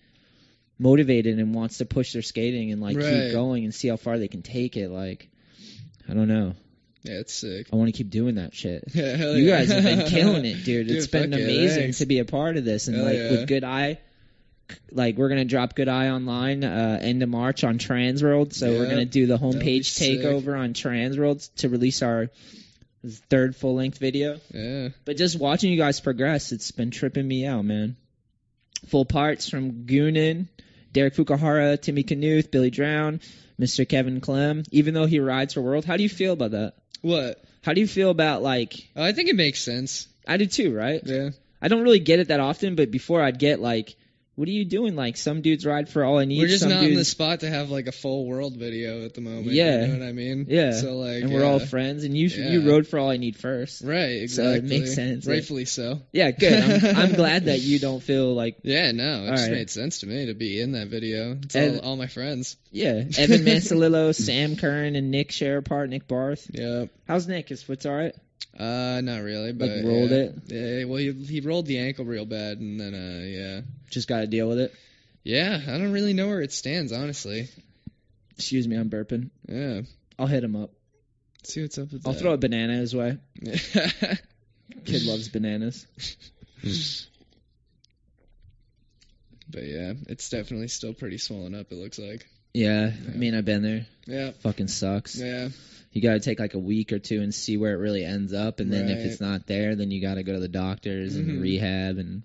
motivated 0.79 1.39
and 1.39 1.55
wants 1.55 1.79
to 1.79 1.85
push 1.85 2.13
their 2.13 2.23
skating 2.23 2.73
and 2.73 2.81
like 2.81 2.99
keep 2.99 3.33
going 3.33 3.65
and 3.65 3.75
see 3.75 3.89
how 3.89 3.97
far 3.97 4.19
they 4.19 4.29
can 4.29 4.43
take 4.43 4.77
it. 4.77 4.91
Like, 4.91 5.29
I 6.09 6.15
don't 6.15 6.29
know. 6.29 6.55
Yeah, 7.03 7.21
it's 7.21 7.35
sick. 7.35 7.67
I 7.73 7.77
want 7.77 7.89
to 7.89 7.97
keep 7.97 8.09
doing 8.11 8.37
that 8.37 8.55
shit. 8.55 8.85
Yeah, 8.95 9.17
hell 9.17 9.37
You 9.37 9.45
yeah. 9.45 9.59
guys 9.59 9.69
have 9.71 9.85
been 9.85 10.07
killing 10.09 10.45
it, 10.47 10.65
dude. 10.65 10.87
Dude, 10.89 10.97
It's 10.97 11.07
been 11.07 11.31
fuck 11.31 11.39
yeah, 11.39 11.45
amazing 11.45 11.93
to 11.93 12.07
be 12.07 12.19
a 12.19 12.25
part 12.25 12.57
of 12.57 12.65
this, 12.65 12.89
and 12.89 12.97
Hell 12.97 13.05
like 13.05 13.17
yeah. 13.17 13.31
with 13.31 13.47
Good 13.47 13.63
Eye, 13.63 13.99
like 14.91 15.17
we're 15.19 15.29
gonna 15.29 15.45
drop 15.45 15.75
Good 15.75 15.89
Eye 15.89 16.09
online 16.09 16.65
uh, 16.65 16.99
end 17.01 17.23
of 17.23 17.29
March 17.29 17.63
on 17.63 17.79
Transworld. 17.79 18.55
So 18.55 18.71
we're 18.71 18.89
gonna 18.89 19.05
do 19.05 19.27
the 19.27 19.37
homepage 19.37 19.99
takeover 20.01 20.59
on 20.59 20.73
Transworld 20.73 21.49
to 21.57 21.69
release 21.69 22.01
our 22.03 22.31
third 23.29 23.55
full 23.55 23.75
length 23.75 23.99
video. 23.99 24.41
Yeah. 24.53 24.89
But 25.05 25.19
just 25.19 25.39
watching 25.39 25.71
you 25.71 25.77
guys 25.77 26.01
progress, 26.01 26.53
it's 26.53 26.71
been 26.71 26.91
tripping 26.91 27.29
me 27.29 27.45
out, 27.45 27.67
man. 27.67 27.97
Full 28.89 29.05
parts 29.05 29.49
from 29.49 29.85
Goonan, 29.85 30.49
Derek 30.95 31.15
Fukuhara, 31.15 31.79
Timmy 31.79 32.05
Knuth, 32.05 32.51
Billy 32.51 32.71
Drown, 32.71 33.21
Mr. 33.61 33.87
Kevin 33.87 34.21
Clem. 34.21 34.63
Even 34.71 34.95
though 34.95 35.07
he 35.07 35.21
rides 35.21 35.53
for 35.53 35.61
World, 35.61 35.85
how 35.85 35.99
do 35.99 36.03
you 36.03 36.09
feel 36.09 36.33
about 36.33 36.53
that? 36.53 36.75
What? 37.03 37.45
How 37.63 37.75
do 37.75 37.81
you 37.81 37.87
feel 37.87 38.11
about 38.11 38.43
like? 38.43 38.89
Oh, 38.97 39.03
I 39.03 39.13
think 39.13 39.29
it 39.29 39.37
makes 39.37 39.61
sense. 39.61 40.07
I 40.27 40.39
do 40.39 40.47
too, 40.47 40.75
right? 40.75 41.03
Yeah. 41.05 41.31
I 41.61 41.69
don't 41.69 41.83
really 41.83 41.99
get 41.99 42.21
it 42.21 42.29
that 42.29 42.41
often, 42.41 42.77
but 42.77 42.91
before 42.91 43.23
I'd 43.23 43.39
get 43.39 43.61
like, 43.61 43.97
what 44.37 44.49
are 44.49 44.53
you 44.53 44.65
doing? 44.65 44.97
Like 44.97 45.17
some 45.17 45.43
dudes 45.43 45.65
ride 45.65 45.89
for 45.89 46.05
all 46.05 46.19
I 46.19 46.25
need. 46.25 46.41
We're 46.41 46.49
just 46.49 46.63
some 46.63 46.71
not 46.71 46.81
dudes, 46.81 46.93
in 46.93 46.97
the 46.99 47.05
spot 47.05 47.41
to 47.41 47.49
have 47.51 47.71
like 47.71 47.87
a 47.87 47.93
full 47.93 48.27
world 48.27 48.57
video 48.57 49.05
at 49.05 49.15
the 49.15 49.21
moment. 49.21 49.47
Yeah. 49.53 49.83
You 49.83 49.87
know 49.93 49.99
what 50.01 50.09
I 50.09 50.13
mean? 50.13 50.47
Yeah. 50.49 50.73
So 50.73 50.97
like. 50.97 51.23
and 51.23 51.33
we're 51.33 51.45
all 51.45 51.59
friends, 51.61 52.05
and 52.05 52.17
you 52.17 52.29
you 52.29 52.69
rode 52.69 52.87
for 52.87 52.99
all 52.99 53.11
I 53.11 53.17
need 53.17 53.37
first. 53.37 53.83
Right. 53.83 54.29
So 54.29 54.43
it 54.43 54.57
Exactly. 54.65 54.69
makes 54.81 54.95
sense. 54.95 55.27
Rightfully 55.27 55.65
so. 55.67 56.01
Yeah, 56.13 56.31
good. 56.33 56.85
I'm, 56.85 56.97
I'm 56.97 57.13
glad 57.13 57.45
that 57.47 57.61
you 57.61 57.79
don't 57.79 58.03
feel 58.03 58.35
like 58.35 58.59
Yeah. 58.63 58.93
No, 58.93 59.25
it 59.25 59.31
just 59.31 59.43
right. 59.45 59.53
made 59.53 59.71
sense 59.71 60.01
to 60.01 60.07
me 60.07 60.27
to 60.27 60.35
be 60.35 60.61
in 60.61 60.73
that 60.73 60.89
video. 60.89 61.33
It's 61.43 61.55
And- 61.55 61.81
all, 61.81 61.91
all 61.91 61.97
my 61.97 62.07
friends. 62.09 62.57
yeah. 62.73 63.05
Evan 63.17 63.45
Mansalillo, 63.45 64.15
Sam 64.15 64.57
Kern, 64.57 64.97
and 64.97 65.11
Nick 65.11 65.31
share 65.31 65.59
a 65.59 65.63
part. 65.63 65.91
Nick 65.91 66.09
Barth. 66.09 66.49
Yep. 66.53 66.91
How's 67.07 67.29
Nick? 67.29 67.49
His 67.49 67.63
foot's 67.63 67.87
all 67.87 67.95
right. 67.95 68.15
Uh, 68.59 69.01
not 69.03 69.23
really, 69.23 69.53
but 69.53 69.69
Like, 69.69 69.85
rolled 69.85 70.11
yeah. 70.11 70.17
it? 70.17 70.35
Yeah. 70.47 70.85
Well, 70.85 70.99
he 70.99 71.13
he 71.13 71.41
rolled 71.41 71.67
the 71.67 71.79
ankle 71.79 72.05
real 72.05 72.25
bad, 72.25 72.59
and 72.59 72.79
then 72.81 72.95
uh, 72.95 73.25
yeah. 73.25 73.61
Just 73.91 74.07
got 74.09 74.21
to 74.21 74.27
deal 74.27 74.49
with 74.49 74.61
it. 74.61 74.73
Yeah, 75.25 75.61
I 75.67 75.73
don't 75.79 75.93
really 75.93 76.13
know 76.13 76.29
where 76.29 76.41
it 76.41 76.53
stands, 76.53 76.93
honestly. 76.93 77.49
Excuse 78.37 78.69
me, 78.69 78.77
I'm 78.77 78.91
burping. 78.91 79.31
Yeah. 79.49 79.81
I'll 80.19 80.27
hit 80.27 80.45
him 80.45 80.55
up. 80.55 80.71
see 81.45 81.63
what's 81.63 81.79
up 81.79 81.91
with 81.93 82.03
that. 82.03 82.09
I'll 82.09 82.15
that. 82.15 82.21
throw 82.21 82.33
a 82.33 82.37
banana 82.37 82.75
his 82.77 82.95
way. 82.95 83.19
Kid 84.85 85.03
loves 85.05 85.29
bananas. 85.29 85.87
But 89.49 89.65
yeah, 89.65 89.93
it's 90.09 90.29
definitely 90.31 90.69
still 90.69 90.95
pretty 90.95 91.19
swollen 91.19 91.55
up. 91.55 91.71
It 91.71 91.77
looks 91.77 91.99
like. 91.99 92.27
Yeah, 92.53 92.87
Yeah. 92.87 92.93
I 93.13 93.17
mean 93.17 93.35
I've 93.35 93.45
been 93.45 93.63
there. 93.63 93.87
Yeah. 94.07 94.31
Fucking 94.43 94.69
sucks. 94.69 95.17
Yeah. 95.19 95.49
You 95.95 96.03
got 96.03 96.15
to 96.15 96.21
take 96.21 96.39
like 96.41 96.53
a 96.55 96.59
week 96.59 96.93
or 96.93 96.99
two 96.99 97.23
and 97.23 97.33
see 97.35 97.57
where 97.57 97.73
it 97.73 97.77
really 97.79 98.05
ends 98.05 98.35
up, 98.35 98.59
and 98.61 98.71
then 98.73 98.89
if 98.91 98.99
it's 99.07 99.21
not 99.21 99.47
there, 99.47 99.77
then 99.77 99.91
you 99.93 100.03
got 100.03 100.15
to 100.17 100.23
go 100.25 100.33
to 100.35 100.41
the 100.41 100.49
doctors 100.49 101.15
and 101.17 101.31
Mhm. 101.31 101.41
rehab 101.41 101.99
and. 101.99 102.23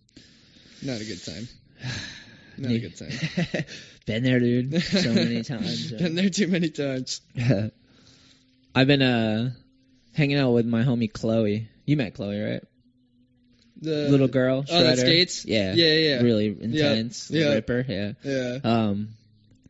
Not 0.82 1.00
a 1.00 1.06
good 1.06 1.24
time. 1.24 1.48
Not 2.58 2.72
a 2.72 2.80
good 2.80 2.98
time. 2.98 3.64
been 4.06 4.24
there, 4.24 4.40
dude. 4.40 4.82
So 4.84 5.14
many 5.14 5.44
times. 5.54 5.92
Been 5.92 6.16
there 6.16 6.30
too 6.30 6.48
many 6.48 6.70
times. 6.70 7.22
I've 8.76 8.88
been 8.88 9.02
uh 9.02 9.52
hanging 10.14 10.38
out 10.38 10.52
with 10.52 10.66
my 10.66 10.84
homie 10.84 11.12
Chloe. 11.12 11.70
You 11.86 11.96
met 11.98 12.16
Chloe, 12.16 12.40
right? 12.42 12.64
The 13.82 14.10
Little 14.10 14.28
girl. 14.28 14.66
Oh, 14.70 14.84
that 14.84 14.98
skates. 15.00 15.46
Yeah. 15.46 15.74
Yeah. 15.74 15.94
Yeah. 15.94 16.22
Really 16.22 16.48
intense. 16.60 17.30
Yeah. 17.32 17.54
Ripper. 17.54 17.86
Yeah. 17.88 18.12
Yeah. 18.24 18.58
Um, 18.64 19.10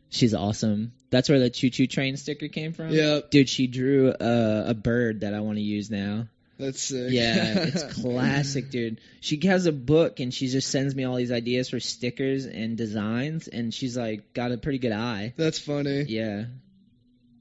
she's 0.10 0.34
awesome. 0.34 0.94
That's 1.12 1.28
where 1.30 1.40
the 1.40 1.50
choo 1.50 1.70
choo 1.70 1.88
train 1.88 2.18
sticker 2.18 2.48
came 2.48 2.74
from. 2.74 2.90
Yep. 2.92 3.32
Dude, 3.32 3.50
she 3.50 3.68
drew 3.68 4.10
a, 4.20 4.64
a 4.70 4.74
bird 4.74 5.22
that 5.22 5.34
I 5.34 5.40
want 5.40 5.58
to 5.58 5.64
use 5.64 5.90
now. 5.90 6.28
That's 6.60 6.82
sick. 6.82 7.12
Yeah, 7.12 7.60
it's 7.60 7.84
classic, 8.02 8.70
dude. 8.70 9.00
She 9.22 9.40
has 9.48 9.66
a 9.66 9.72
book 9.72 10.20
and 10.20 10.34
she 10.34 10.48
just 10.50 10.70
sends 10.70 10.94
me 10.94 11.06
all 11.06 11.16
these 11.16 11.32
ideas 11.32 11.70
for 11.70 11.80
stickers 11.80 12.46
and 12.46 12.78
designs, 12.78 13.48
and 13.48 13.74
she's 13.74 13.96
like 13.98 14.34
got 14.34 14.52
a 14.52 14.58
pretty 14.58 14.78
good 14.80 14.92
eye. 14.92 15.34
That's 15.38 15.58
funny. 15.58 16.02
Yeah, 16.04 16.46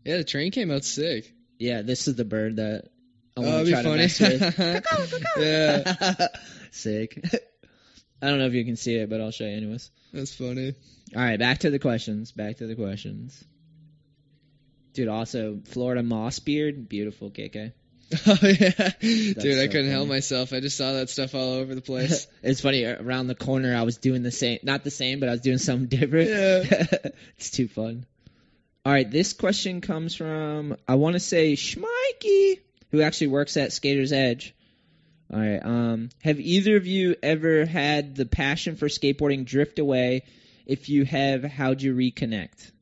Yeah, 0.05 0.19
the 0.19 0.25
train 0.25 0.51
came 0.53 0.71
out 0.71 0.85
sick. 0.85 1.33
yeah. 1.59 1.83
This 1.83 2.07
is 2.09 2.15
the 2.15 2.25
bird 2.25 2.57
that 2.57 2.85
I 3.37 3.41
Oh, 3.41 3.43
want 3.43 3.67
that'd 3.67 3.67
to 3.67 3.73
try 3.73 3.83
to 3.83 4.09
funny. 4.09 4.73
mess 4.73 4.85
with. 5.39 5.39
yeah, 5.39 6.27
Sick. 6.71 7.21
I 8.23 8.29
don't 8.31 8.39
know 8.39 8.47
if 8.47 8.55
you 8.55 8.65
can 8.65 8.77
see 8.77 8.95
it, 8.97 9.09
but 9.11 9.21
I'll 9.21 9.31
show 9.33 9.45
you 9.45 9.57
anyways. 9.57 9.91
that's 10.13 10.35
funny. 10.35 10.75
All 11.17 11.23
right, 11.23 11.39
back 11.39 11.59
to 11.61 11.71
the 11.71 11.79
questions. 11.79 12.31
Back 12.33 12.59
to 12.59 12.67
the 12.67 12.75
questions. 12.77 13.43
Dude, 14.99 15.07
also 15.07 15.61
Florida 15.67 16.03
moss 16.03 16.41
beard, 16.41 16.89
beautiful 16.89 17.31
KK. 17.31 17.71
Oh 18.27 18.37
yeah, 18.43 18.91
dude, 19.01 19.61
I 19.61 19.69
couldn't 19.69 19.93
help 19.93 20.09
myself. 20.09 20.53
I 20.53 20.59
just 20.59 20.77
saw 20.77 20.95
that 20.95 21.09
stuff 21.09 21.37
all 21.37 21.53
over 21.53 21.73
the 21.73 21.81
place. 21.81 22.27
it's 22.43 22.61
funny 22.61 22.83
around 22.85 23.29
the 23.29 23.37
corner 23.37 23.77
I 23.77 23.83
was 23.83 23.99
doing 23.99 24.25
the 24.25 24.33
same, 24.33 24.59
not 24.65 24.83
the 24.83 24.91
same, 24.91 25.21
but 25.21 25.29
I 25.29 25.33
was 25.33 25.41
doing 25.41 25.59
something 25.59 25.87
different. 26.01 26.31
Yeah. 26.31 27.11
it's 27.37 27.53
too 27.53 27.69
fun. 27.69 28.07
All 28.85 28.93
right, 28.93 29.09
this 29.09 29.35
question 29.35 29.83
comes 29.83 30.17
from 30.17 30.77
I 30.89 30.97
want 30.97 31.13
to 31.13 31.21
say 31.21 31.53
Schmikey, 31.53 32.59
who 32.91 33.01
actually 33.01 33.29
works 33.29 33.57
at 33.57 33.73
Skater's 33.73 34.13
Edge. 34.13 34.53
All 35.33 35.39
right, 35.39 35.65
um, 35.65 36.09
have 36.25 36.41
either 36.41 36.77
of 36.77 36.89
you 36.89 37.15
ever 37.23 37.67
had 37.67 38.17
the 38.17 38.27
passion 38.27 38.75
for 38.75 38.89
skateboarding 38.89 39.45
drift 39.45 39.79
away? 39.79 40.25
If 40.67 40.89
you 40.89 41.05
have, 41.05 41.45
how'd 41.45 41.83
you 41.83 41.95
reconnect? 41.95 42.73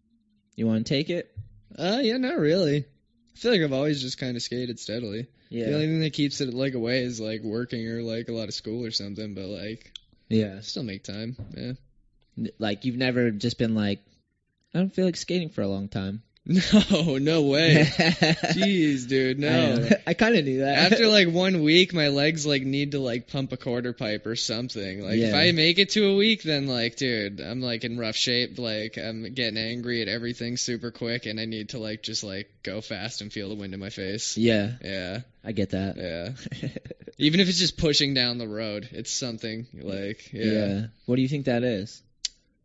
You 0.56 0.66
want 0.66 0.86
to 0.86 0.94
take 0.94 1.10
it? 1.10 1.35
Uh, 1.78 2.00
yeah, 2.02 2.16
not 2.16 2.38
really. 2.38 2.78
I 2.78 3.38
feel 3.38 3.52
like 3.52 3.60
I've 3.60 3.72
always 3.72 4.00
just 4.00 4.18
kind 4.18 4.36
of 4.36 4.42
skated 4.42 4.78
steadily. 4.78 5.26
Yeah. 5.50 5.66
The 5.66 5.74
only 5.74 5.86
thing 5.86 6.00
that 6.00 6.12
keeps 6.12 6.40
it 6.40 6.52
like 6.52 6.74
away 6.74 7.00
is 7.00 7.20
like 7.20 7.42
working 7.42 7.86
or 7.88 8.02
like 8.02 8.28
a 8.28 8.32
lot 8.32 8.48
of 8.48 8.54
school 8.54 8.84
or 8.84 8.90
something. 8.90 9.34
But 9.34 9.46
like, 9.46 9.92
Yeah. 10.28 10.60
Still 10.60 10.82
make 10.82 11.04
time. 11.04 11.36
Yeah. 11.56 11.72
Like 12.58 12.84
you've 12.84 12.96
never 12.96 13.30
just 13.30 13.58
been 13.58 13.74
like, 13.74 14.00
I 14.74 14.78
don't 14.78 14.92
feel 14.92 15.04
like 15.04 15.16
skating 15.16 15.50
for 15.50 15.62
a 15.62 15.68
long 15.68 15.88
time. 15.88 16.22
No, 16.48 17.18
no 17.18 17.42
way. 17.42 17.88
Jeez, 18.54 19.08
dude, 19.08 19.40
no. 19.40 19.88
I, 20.06 20.10
I 20.10 20.14
kind 20.14 20.36
of 20.36 20.44
knew 20.44 20.60
that. 20.60 20.92
After 20.92 21.08
like 21.08 21.28
one 21.28 21.62
week, 21.62 21.92
my 21.92 22.08
legs 22.08 22.46
like 22.46 22.62
need 22.62 22.92
to 22.92 23.00
like 23.00 23.26
pump 23.26 23.52
a 23.52 23.56
quarter 23.56 23.92
pipe 23.92 24.26
or 24.26 24.36
something. 24.36 25.02
Like 25.02 25.18
if 25.18 25.34
I 25.34 25.50
make 25.50 25.80
it 25.80 25.90
to 25.90 26.06
a 26.06 26.14
week, 26.16 26.44
then 26.44 26.68
like, 26.68 26.94
dude, 26.96 27.40
I'm 27.40 27.60
like 27.60 27.82
in 27.82 27.98
rough 27.98 28.14
shape. 28.14 28.58
Like 28.60 28.96
I'm 28.96 29.34
getting 29.34 29.58
angry 29.58 30.02
at 30.02 30.08
everything 30.08 30.56
super 30.56 30.92
quick, 30.92 31.26
and 31.26 31.40
I 31.40 31.46
need 31.46 31.70
to 31.70 31.78
like 31.78 32.04
just 32.04 32.22
like 32.22 32.48
go 32.62 32.80
fast 32.80 33.22
and 33.22 33.32
feel 33.32 33.48
the 33.48 33.56
wind 33.56 33.74
in 33.74 33.80
my 33.80 33.90
face. 33.90 34.36
yeah, 34.36 34.72
Yeah, 34.82 35.20
I 35.44 35.50
get 35.50 35.70
that. 35.70 35.96
yeah. 35.96 36.70
Even 37.18 37.40
if 37.40 37.48
it's 37.48 37.58
just 37.58 37.76
pushing 37.76 38.14
down 38.14 38.38
the 38.38 38.46
road, 38.46 38.88
it's 38.92 39.10
something 39.10 39.66
like 39.74 40.32
yeah. 40.32 40.44
Yeah. 40.44 40.86
What 41.06 41.16
do 41.16 41.22
you 41.22 41.28
think 41.28 41.46
that 41.46 41.64
is? 41.64 42.02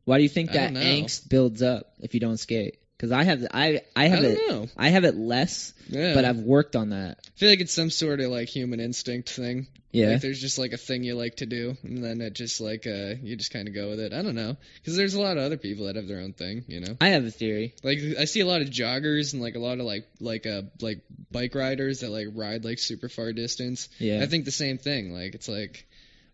Why 0.06 0.18
do 0.18 0.24
you 0.24 0.30
think 0.30 0.52
that 0.52 0.74
angst 0.74 1.30
builds 1.30 1.64
up 1.64 1.94
if 2.00 2.14
you 2.14 2.20
don't 2.20 2.38
skate? 2.38 2.78
Because 3.02 3.12
I 3.14 3.24
have, 3.24 3.44
I, 3.52 3.82
I 3.96 4.06
I 4.06 4.08
have 4.10 4.22
don't 4.22 4.32
it, 4.34 4.48
know. 4.48 4.68
I 4.78 4.90
have 4.90 5.06
it 5.06 5.16
less, 5.16 5.74
Yeah. 5.90 6.14
but 6.14 6.24
I've 6.24 6.38
worked 6.38 6.76
on 6.76 6.90
that. 6.92 7.18
I 7.26 7.30
feel 7.40 7.50
like 7.50 7.60
it's 7.60 7.74
some 7.74 7.90
sort 7.90 8.20
of 8.20 8.30
like 8.30 8.48
human 8.48 8.80
instinct 8.80 9.32
thing. 9.32 9.66
Yeah. 9.92 10.10
Like 10.12 10.22
there's 10.22 10.40
just 10.40 10.60
like 10.60 10.72
a 10.72 10.78
thing 10.78 11.04
you 11.04 11.16
like 11.16 11.38
to 11.38 11.48
do, 11.48 11.76
and 11.82 12.04
then 12.04 12.22
it 12.22 12.34
just 12.34 12.62
like 12.62 12.86
uh 12.86 13.16
you 13.24 13.36
just 13.36 13.52
kind 13.52 13.68
of 13.68 13.74
go 13.74 13.90
with 13.90 14.00
it. 14.00 14.14
I 14.14 14.22
don't 14.22 14.36
know, 14.36 14.56
because 14.76 14.96
there's 14.96 15.16
a 15.16 15.20
lot 15.20 15.38
of 15.38 15.44
other 15.44 15.58
people 15.58 15.88
that 15.88 15.96
have 15.96 16.08
their 16.08 16.20
own 16.20 16.34
thing, 16.34 16.64
you 16.68 16.80
know. 16.80 16.96
I 17.02 17.08
have 17.10 17.26
a 17.26 17.32
theory. 17.32 17.74
Like 17.84 17.98
I 18.20 18.26
see 18.26 18.42
a 18.42 18.46
lot 18.46 18.62
of 18.62 18.68
joggers 18.70 19.34
and 19.34 19.42
like 19.42 19.56
a 19.56 19.60
lot 19.60 19.80
of 19.80 19.86
like 19.88 20.08
like 20.20 20.46
uh 20.46 20.62
like 20.80 21.00
bike 21.32 21.56
riders 21.56 22.02
that 22.02 22.12
like 22.12 22.28
ride 22.36 22.64
like 22.64 22.78
super 22.78 23.10
far 23.10 23.34
distance. 23.34 23.90
Yeah. 23.98 24.22
I 24.22 24.28
think 24.28 24.46
the 24.46 24.52
same 24.52 24.78
thing. 24.78 25.12
Like 25.12 25.34
it's 25.34 25.50
like 25.50 25.88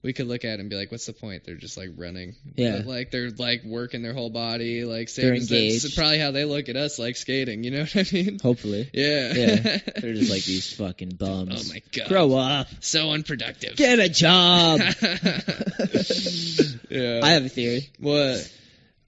we 0.04 0.14
could 0.14 0.28
look 0.28 0.46
at 0.46 0.54
it 0.54 0.60
and 0.60 0.70
be 0.70 0.76
like, 0.76 0.92
what's 0.92 1.06
the 1.08 1.14
point? 1.14 1.44
They're 1.46 1.56
just 1.56 1.76
like 1.78 1.90
running. 1.98 2.36
Yeah. 2.56 2.78
But, 2.78 2.86
like 2.86 3.12
they're 3.12 3.32
like 3.32 3.64
working 3.66 4.04
their 4.04 4.14
whole 4.14 4.30
body, 4.30 4.84
like 4.86 5.12
They're 5.14 5.36
steps. 5.36 5.52
engaged. 5.52 5.86
It's 5.86 5.96
probably 5.96 6.20
how 6.20 6.32
they 6.32 6.46
look 6.46 6.70
at 6.70 6.76
us, 6.76 7.00
like 7.00 7.16
skating. 7.16 7.64
You 7.64 7.72
know 7.72 7.80
what 7.80 7.96
I 7.96 8.06
mean? 8.14 8.40
Hopefully. 8.42 8.90
Yeah. 8.94 9.34
Yeah. 9.34 9.78
They're 10.00 10.14
just 10.14 10.32
like 10.32 10.44
these 10.44 10.72
fucking 10.74 11.10
bums. 11.20 11.70
Oh 11.70 11.74
my 11.74 11.82
god. 11.92 12.08
Grow 12.10 12.36
up. 12.36 12.68
So 12.82 13.12
unproductive. 13.12 13.76
Get 13.76 14.00
a 14.00 14.10
job. 14.10 14.80
yeah. 16.90 17.20
I 17.24 17.30
have 17.32 17.46
a 17.46 17.50
theory. 17.50 17.90
what? 18.00 18.52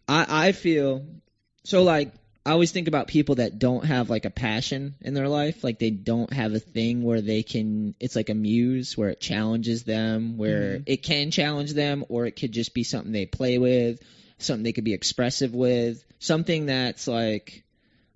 I 0.07 0.47
I 0.47 0.51
feel 0.53 1.05
so 1.63 1.83
like 1.83 2.11
I 2.45 2.51
always 2.51 2.71
think 2.71 2.87
about 2.87 3.07
people 3.07 3.35
that 3.35 3.59
don't 3.59 3.85
have 3.85 4.09
like 4.09 4.25
a 4.25 4.29
passion 4.29 4.95
in 5.01 5.13
their 5.13 5.27
life, 5.27 5.63
like 5.63 5.77
they 5.77 5.89
don't 5.91 6.31
have 6.33 6.53
a 6.53 6.59
thing 6.59 7.03
where 7.03 7.21
they 7.21 7.43
can 7.43 7.95
it's 7.99 8.15
like 8.15 8.29
a 8.29 8.33
muse 8.33 8.97
where 8.97 9.09
it 9.09 9.19
challenges 9.19 9.83
them, 9.83 10.37
where 10.37 10.77
Mhm. 10.79 10.83
it 10.85 11.03
can 11.03 11.31
challenge 11.31 11.73
them 11.73 12.05
or 12.09 12.25
it 12.25 12.31
could 12.35 12.51
just 12.51 12.73
be 12.73 12.83
something 12.83 13.11
they 13.11 13.25
play 13.25 13.57
with, 13.57 14.01
something 14.37 14.63
they 14.63 14.71
could 14.71 14.85
be 14.85 14.93
expressive 14.93 15.53
with, 15.53 16.03
something 16.19 16.65
that's 16.67 17.07
like 17.07 17.63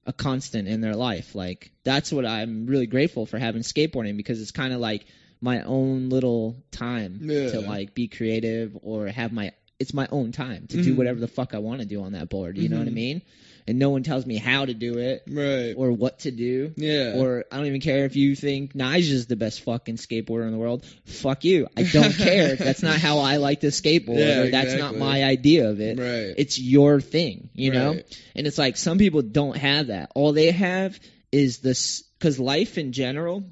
a 0.06 0.14
constant 0.14 0.68
in 0.68 0.82
their 0.82 0.96
life. 0.96 1.36
Like 1.36 1.72
that's 1.84 2.12
what 2.12 2.26
I'm 2.26 2.66
really 2.66 2.88
grateful 2.88 3.26
for 3.26 3.38
having 3.38 3.62
skateboarding 3.62 4.18
because 4.18 4.42
it's 4.42 4.52
kind 4.52 4.74
of 4.74 4.80
like 4.80 5.06
my 5.42 5.62
own 5.64 6.10
little 6.10 6.56
time 6.72 7.20
Yeah. 7.24 7.52
to 7.52 7.62
like 7.62 7.94
be 7.94 8.08
creative 8.08 8.78
or 8.82 9.08
have 9.08 9.34
my 9.34 9.52
it's 9.80 9.94
my 9.94 10.08
own 10.12 10.32
time 10.32 10.66
to 10.68 10.78
do 10.82 10.94
Mhm. 10.94 10.98
whatever 10.98 11.20
the 11.20 11.28
fuck 11.28 11.54
I 11.54 11.58
want 11.58 11.82
to 11.82 11.86
do 11.86 12.04
on 12.04 12.14
that 12.14 12.30
board. 12.30 12.58
You 12.58 12.70
know 12.70 12.78
what 12.78 12.88
I 12.88 12.92
Mhm. 12.92 12.94
mean? 12.94 13.22
And 13.66 13.80
no 13.80 13.92
one 13.92 14.04
tells 14.04 14.26
me 14.26 14.36
how 14.38 14.66
to 14.66 14.74
do 14.74 14.98
it 14.98 15.24
Right. 15.28 15.74
or 15.78 15.92
what 15.94 16.20
to 16.20 16.32
do. 16.32 16.74
yeah. 16.76 17.14
Or 17.16 17.46
I 17.52 17.58
don't 17.58 17.66
even 17.68 17.80
care 17.80 18.04
if 18.06 18.16
you 18.18 18.36
think 18.36 18.76
Nigel's 18.76 19.26
the 19.28 19.38
best 19.38 19.62
fucking 19.62 19.96
skateboarder 19.96 20.46
in 20.46 20.52
the 20.52 20.58
world. 20.58 20.86
Fuck 21.06 21.46
you. 21.46 21.68
I 21.78 21.84
don't 21.84 22.14
care. 22.14 22.56
That's 22.58 22.84
not 22.84 22.98
how 22.98 23.20
I 23.20 23.38
like 23.38 23.62
to 23.62 23.68
skateboard. 23.68 24.18
Yeah, 24.24 24.40
or 24.42 24.52
that's 24.52 24.74
not 24.76 24.98
my 24.98 25.24
idea 25.24 25.70
of 25.70 25.80
it. 25.80 25.98
right. 25.98 26.34
It's 26.38 26.60
your 26.60 27.00
thing, 27.00 27.50
you 27.54 27.72
know? 27.72 28.00
And 28.36 28.48
it's 28.48 28.58
like 28.58 28.76
some 28.76 28.98
people 28.98 29.22
don't 29.22 29.56
have 29.58 29.88
that. 29.88 30.12
All 30.14 30.34
they 30.34 30.52
have 30.52 31.00
is 31.32 31.60
this 31.60 32.02
because 32.20 32.40
life 32.40 32.78
in 32.78 32.92
general, 32.92 33.44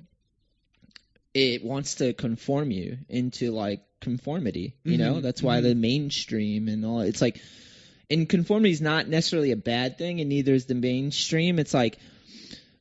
it 1.34 1.64
wants 1.64 1.96
to 1.96 2.14
conform 2.14 2.72
you 2.72 2.98
into 3.10 3.52
like 3.52 3.82
conformity. 4.02 4.76
You 4.84 4.98
know, 4.98 5.16
Mhm, 5.16 5.22
that's 5.22 5.42
why 5.42 5.60
mhm. 5.60 5.64
the 5.64 5.76
mainstream 5.76 6.68
and 6.68 6.86
all. 6.86 7.02
It's 7.02 7.22
like, 7.22 7.40
and 8.12 8.28
conformity 8.30 8.72
is 8.72 8.82
not 8.82 9.08
necessarily 9.08 9.52
a 9.52 9.56
bad 9.56 9.98
thing, 9.98 10.20
and 10.20 10.30
neither 10.30 10.54
is 10.54 10.66
the 10.66 10.76
mainstream. 10.76 11.58
It's 11.58 11.74
like, 11.74 11.98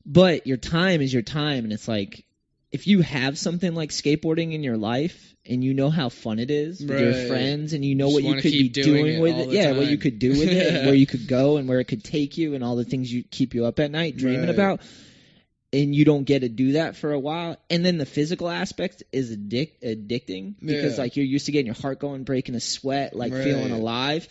but 0.05 0.45
your 0.45 0.57
time 0.57 1.01
is 1.01 1.13
your 1.13 1.21
time, 1.23 1.63
and 1.63 1.73
it's 1.73 1.87
like, 1.87 2.25
if 2.71 2.87
you 2.87 3.01
have 3.01 3.37
something 3.37 3.73
like 3.73 3.89
skateboarding 3.89 4.53
in 4.53 4.63
your 4.63 4.77
life 4.77 5.35
and 5.45 5.63
you 5.63 5.73
know 5.73 5.89
how 5.89 6.07
fun 6.09 6.39
it 6.39 6.49
is 6.51 6.79
with 6.79 6.99
your 6.99 7.13
friends 7.13 7.73
and 7.73 7.83
you 7.83 7.95
know 7.95 8.07
Just 8.09 8.23
what 8.23 8.23
you 8.23 8.41
could 8.41 8.51
be 8.51 8.69
doing 8.69 8.93
doing 9.05 9.15
it 9.15 9.21
with 9.21 9.37
it 9.39 9.49
yeah 9.49 9.71
what 9.71 9.87
you 9.87 9.97
could 9.97 10.19
do 10.19 10.29
with 10.29 10.47
it 10.47 10.75
and 10.75 10.85
where 10.85 10.95
you 10.95 11.05
could 11.07 11.27
go 11.27 11.57
and 11.57 11.67
where 11.67 11.79
it 11.79 11.85
could 11.85 12.03
take 12.03 12.37
you 12.37 12.53
and 12.53 12.63
all 12.63 12.75
the 12.77 12.85
things 12.85 13.11
you 13.11 13.23
keep 13.23 13.55
you 13.55 13.65
up 13.65 13.79
at 13.79 13.91
night 13.91 14.15
dreaming 14.15 14.41
Right. 14.41 14.49
about 14.49 14.81
and 15.73 15.95
you 15.95 16.05
don't 16.05 16.23
get 16.25 16.41
to 16.41 16.49
do 16.49 16.73
that 16.73 16.95
for 16.95 17.11
a 17.11 17.19
while 17.19 17.57
and 17.69 17.83
then 17.85 17.97
the 17.97 18.05
physical 18.05 18.47
aspect 18.49 19.03
is 19.11 19.35
addic- 19.35 19.81
addicting 19.83 20.53
because 20.63 20.97
Yeah. 20.97 21.03
like 21.03 21.17
you're 21.17 21.25
used 21.25 21.47
to 21.47 21.51
getting 21.51 21.65
your 21.65 21.75
heart 21.75 21.99
going 21.99 22.23
breaking 22.23 22.55
a 22.55 22.59
sweat 22.61 23.15
like 23.15 23.33
feeling 23.33 23.71
alive 23.71 24.27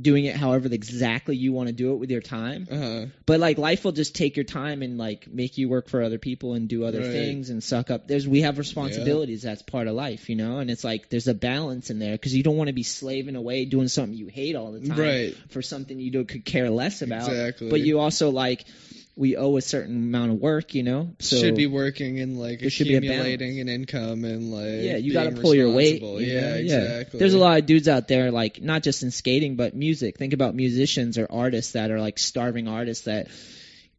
doing 0.00 0.24
it 0.24 0.36
however 0.36 0.68
exactly 0.72 1.36
you 1.36 1.52
want 1.52 1.66
to 1.68 1.72
do 1.72 1.92
it 1.92 1.96
with 1.96 2.10
your 2.10 2.20
time 2.20 2.66
Uh-huh. 2.70 3.06
but 3.26 3.40
like 3.40 3.58
life 3.58 3.84
will 3.84 3.92
just 3.92 4.14
take 4.14 4.36
your 4.36 4.44
time 4.44 4.82
and 4.82 4.98
like 4.98 5.26
make 5.28 5.58
you 5.58 5.68
work 5.68 5.88
for 5.88 6.02
other 6.02 6.18
people 6.18 6.54
and 6.54 6.68
do 6.68 6.84
other 6.84 7.00
Right. 7.00 7.12
things 7.12 7.50
and 7.50 7.62
suck 7.62 7.90
up. 7.90 8.06
There's 8.08 8.26
we 8.26 8.42
have 8.42 8.58
responsibilities. 8.58 9.42
That's 9.42 9.62
part 9.62 9.86
of 9.88 9.94
life, 9.94 10.28
you 10.30 10.36
know. 10.36 10.58
And 10.58 10.70
it's 10.70 10.84
like 10.84 11.08
there's 11.10 11.28
a 11.28 11.34
balance 11.34 11.90
in 11.90 11.98
there 11.98 12.12
because 12.12 12.34
you 12.34 12.42
don't 12.42 12.56
want 12.56 12.68
to 12.68 12.72
be 12.74 12.82
slaving 12.82 13.36
away 13.36 13.64
doing 13.64 13.88
something 13.88 14.16
you 14.16 14.26
hate 14.26 14.54
all 14.56 14.72
the 14.72 14.80
time 14.86 14.98
Right. 14.98 15.34
for 15.50 15.62
something 15.62 15.98
you 15.98 16.10
don't 16.10 16.28
could 16.28 16.44
care 16.44 16.70
less 16.70 17.02
about. 17.02 17.28
Exactly. 17.30 17.68
But 17.70 17.80
you 17.80 17.98
also 18.00 18.30
like 18.30 18.64
we 19.16 19.36
owe 19.36 19.56
a 19.56 19.60
certain 19.60 19.96
amount 19.96 20.30
of 20.32 20.38
work, 20.38 20.74
you 20.74 20.82
know. 20.82 21.14
So 21.18 21.36
should 21.36 21.56
be 21.56 21.66
working 21.66 22.20
and 22.20 22.38
like 22.38 22.60
there 22.60 22.70
should 22.70 22.86
be 22.88 22.94
a 22.94 22.98
accumulating 22.98 23.60
an 23.60 23.68
income 23.68 24.24
and 24.24 24.50
like 24.50 24.82
yeah, 24.82 24.96
you 24.96 25.12
got 25.12 25.24
to 25.24 25.32
pull 25.32 25.54
your 25.54 25.70
weight. 25.70 26.00
you 26.00 26.18
Yeah, 26.20 26.40
know? 26.50 26.56
exactly. 26.56 27.18
There's 27.18 27.34
a 27.34 27.38
lot 27.38 27.58
of 27.58 27.66
dudes 27.66 27.88
out 27.88 28.08
there, 28.08 28.30
like 28.30 28.62
not 28.62 28.82
just 28.82 29.02
in 29.02 29.10
skating, 29.10 29.56
but 29.56 29.74
music. 29.74 30.16
Think 30.16 30.32
about 30.32 30.54
musicians 30.54 31.18
or 31.18 31.26
artists 31.30 31.72
that 31.72 31.90
are 31.90 32.00
like 32.00 32.18
starving 32.18 32.68
artists 32.68 33.04
that 33.04 33.28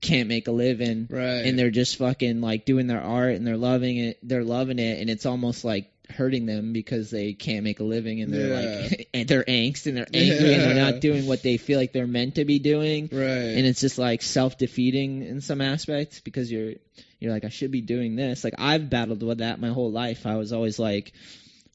can't 0.01 0.27
make 0.27 0.47
a 0.47 0.51
living, 0.51 1.07
Right. 1.11 1.45
and 1.45 1.59
they're 1.59 1.69
just 1.69 1.97
fucking 1.97 2.41
like 2.41 2.65
doing 2.65 2.87
their 2.87 3.01
art 3.01 3.35
and 3.35 3.45
they're 3.45 3.57
loving 3.57 3.97
it. 3.97 4.17
They're 4.23 4.43
loving 4.43 4.79
it, 4.79 4.99
and 4.99 5.09
it's 5.09 5.27
almost 5.27 5.63
like 5.63 5.90
hurting 6.11 6.45
them 6.45 6.73
because 6.73 7.09
they 7.09 7.33
can't 7.33 7.63
make 7.63 7.79
a 7.79 7.83
living 7.83 8.21
and 8.21 8.33
they're 8.33 8.87
like 8.87 9.09
and 9.13 9.27
they're 9.27 9.43
angst 9.43 9.87
and 9.87 9.97
they're 9.97 10.07
angry 10.13 10.53
and 10.53 10.63
they're 10.63 10.91
not 10.91 11.01
doing 11.01 11.27
what 11.27 11.43
they 11.43 11.57
feel 11.57 11.79
like 11.79 11.93
they're 11.93 12.07
meant 12.07 12.35
to 12.35 12.45
be 12.45 12.59
doing 12.59 13.09
right. 13.11 13.21
and 13.21 13.65
it's 13.65 13.81
just 13.81 13.97
like 13.97 14.21
self 14.21 14.57
defeating 14.57 15.23
in 15.23 15.41
some 15.41 15.61
aspects 15.61 16.19
because 16.19 16.51
you're 16.51 16.73
you're 17.21 17.31
like 17.31 17.45
I 17.45 17.49
should 17.49 17.71
be 17.71 17.81
doing 17.81 18.15
this. 18.15 18.43
Like 18.43 18.55
I've 18.57 18.89
battled 18.89 19.23
with 19.23 19.37
that 19.37 19.61
my 19.61 19.69
whole 19.69 19.91
life. 19.91 20.25
I 20.25 20.35
was 20.35 20.51
always 20.51 20.79
like 20.79 21.13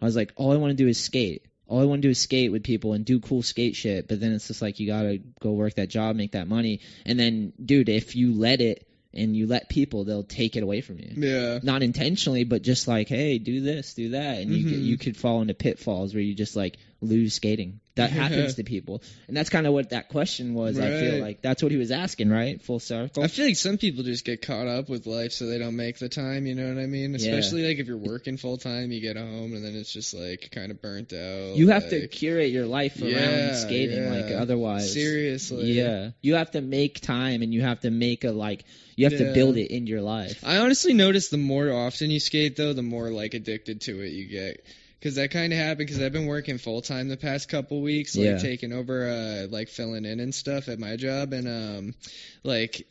I 0.03 0.05
was 0.05 0.17
like 0.17 0.33
all 0.37 0.53
I 0.53 0.57
want 0.57 0.73
to 0.73 0.77
do 0.77 0.89
is 0.89 1.03
skate. 1.03 1.47
All 1.69 1.81
I 1.81 1.85
want 1.85 2.03
to 2.03 2.09
do 2.09 2.11
is 2.11 2.21
skate 2.21 2.53
with 2.53 2.63
people 2.63 2.93
and 2.93 3.05
do 3.05 3.21
cool 3.21 3.43
skate 3.43 3.77
shit. 3.77 4.09
But 4.09 4.21
then 4.21 4.33
it's 4.33 4.49
just 4.49 4.61
like 4.61 4.81
you 4.81 4.89
gotta 4.89 5.21
go 5.41 5.53
work 5.53 5.75
that 5.75 5.89
job, 5.89 6.17
make 6.17 6.33
that 6.33 6.49
money, 6.49 6.81
and 7.07 7.19
then 7.19 7.53
dude, 7.65 7.89
if 7.89 8.17
you 8.17 8.35
let 8.35 8.61
it 8.61 8.87
and 9.17 9.37
you 9.37 9.47
let 9.47 9.69
people, 9.69 10.05
they'll 10.05 10.23
take 10.23 10.57
it 10.57 10.63
away 10.63 10.81
from 10.81 10.99
you. 10.99 11.11
yeah. 11.17 11.59
Not 11.63 11.83
intentionally, 11.83 12.45
but 12.45 12.63
just 12.63 12.87
like, 12.89 13.09
hey, 13.09 13.39
do 13.39 13.61
this, 13.61 13.95
do 13.95 14.11
that, 14.11 14.39
and 14.41 14.53
you 14.53 14.65
Mhm. 14.65 14.85
you 14.85 14.99
could 14.99 15.17
fall 15.17 15.41
into 15.43 15.55
pitfalls 15.55 16.15
where 16.15 16.23
you 16.23 16.35
just 16.35 16.55
like 16.57 16.77
lose 17.01 17.35
skating. 17.35 17.81
That 17.97 18.11
happens 18.23 18.55
to 18.55 18.63
people, 18.63 19.03
and 19.27 19.37
that's 19.37 19.51
kind 19.51 19.67
of 19.67 19.73
what 19.73 19.91
that 19.91 20.09
question 20.09 20.55
was. 20.55 20.79
I 20.79 20.91
feel 20.91 21.21
like 21.21 21.43
that's 21.43 21.63
what 21.63 21.73
he 21.73 21.79
was 21.79 21.91
asking, 21.91 22.31
right? 22.31 22.61
Full 22.63 22.79
circle. 22.79 23.23
I 23.25 23.29
feel 23.29 23.47
like 23.47 23.57
some 23.57 23.79
people 23.79 24.05
just 24.05 24.25
get 24.25 24.43
caught 24.43 24.67
up 24.67 24.89
with 24.89 25.07
life 25.07 25.33
so 25.33 25.47
they 25.47 25.59
don't 25.59 25.77
make 25.77 25.99
the 25.99 26.09
time, 26.09 26.47
you 26.47 26.55
know 26.55 26.69
what 26.69 26.81
I 26.81 26.87
mean? 26.87 27.11
Yeah. 27.13 27.17
Especially 27.17 27.67
like 27.67 27.79
if 27.79 27.87
you're 27.87 27.97
working 27.97 28.37
full 28.37 28.59
time, 28.59 28.93
you 28.93 29.01
get 29.01 29.17
home 29.17 29.55
and 29.55 29.65
then 29.65 29.75
it's 29.75 29.93
just 29.93 30.15
like 30.15 30.51
kind 30.53 30.71
of 30.71 30.81
burnt 30.83 31.13
out. 31.13 31.57
you 31.57 31.69
have 31.69 31.89
to 31.89 32.07
curate 32.09 32.51
your 32.51 32.67
life 32.67 33.01
around 33.01 33.11
Yeah, 33.13 33.55
skating, 33.55 34.11
like 34.11 34.31
otherwise. 34.33 34.93
Seriously. 34.93 35.73
Yeah, 35.73 36.11
you 36.21 36.35
have 36.35 36.51
to 36.53 36.61
make 36.61 37.01
time, 37.01 37.43
and 37.43 37.53
you 37.53 37.63
have 37.63 37.81
to 37.81 37.91
make 37.91 38.25
a 38.25 38.31
like. 38.31 38.65
You 38.97 39.05
have 39.09 39.19
to 39.19 39.35
build 39.35 39.57
it 39.59 39.75
in 39.75 39.87
your 39.87 40.01
life. 40.01 40.43
I 40.45 40.57
honestly 40.59 40.95
notice 40.95 41.29
the 41.29 41.37
more 41.37 41.71
often 41.71 42.11
you 42.11 42.19
skate, 42.21 42.57
though, 42.57 42.73
the 42.73 42.83
more 42.83 43.11
like 43.11 43.35
addicted 43.35 43.83
to 43.83 44.01
it 44.01 44.09
you 44.13 44.27
get. 44.27 44.65
Because 44.99 45.17
that 45.17 45.31
kind 45.31 45.53
of 45.53 45.59
happened. 45.59 45.87
Because 45.87 46.01
I've 46.01 46.13
been 46.13 46.27
working 46.27 46.59
full 46.59 46.81
time 46.83 47.09
the 47.09 47.17
past 47.17 47.49
couple 47.49 47.81
weeks, 47.83 48.17
like 48.17 48.27
Yeah. 48.27 48.39
taking 48.39 48.73
over, 48.73 49.09
uh, 49.09 49.47
like 49.51 49.69
filling 49.69 50.05
in 50.05 50.21
and 50.21 50.35
stuff 50.35 50.69
at 50.69 50.79
my 50.79 50.97
job, 50.97 51.33
and 51.33 51.47
um, 51.49 51.95
like, 52.43 52.87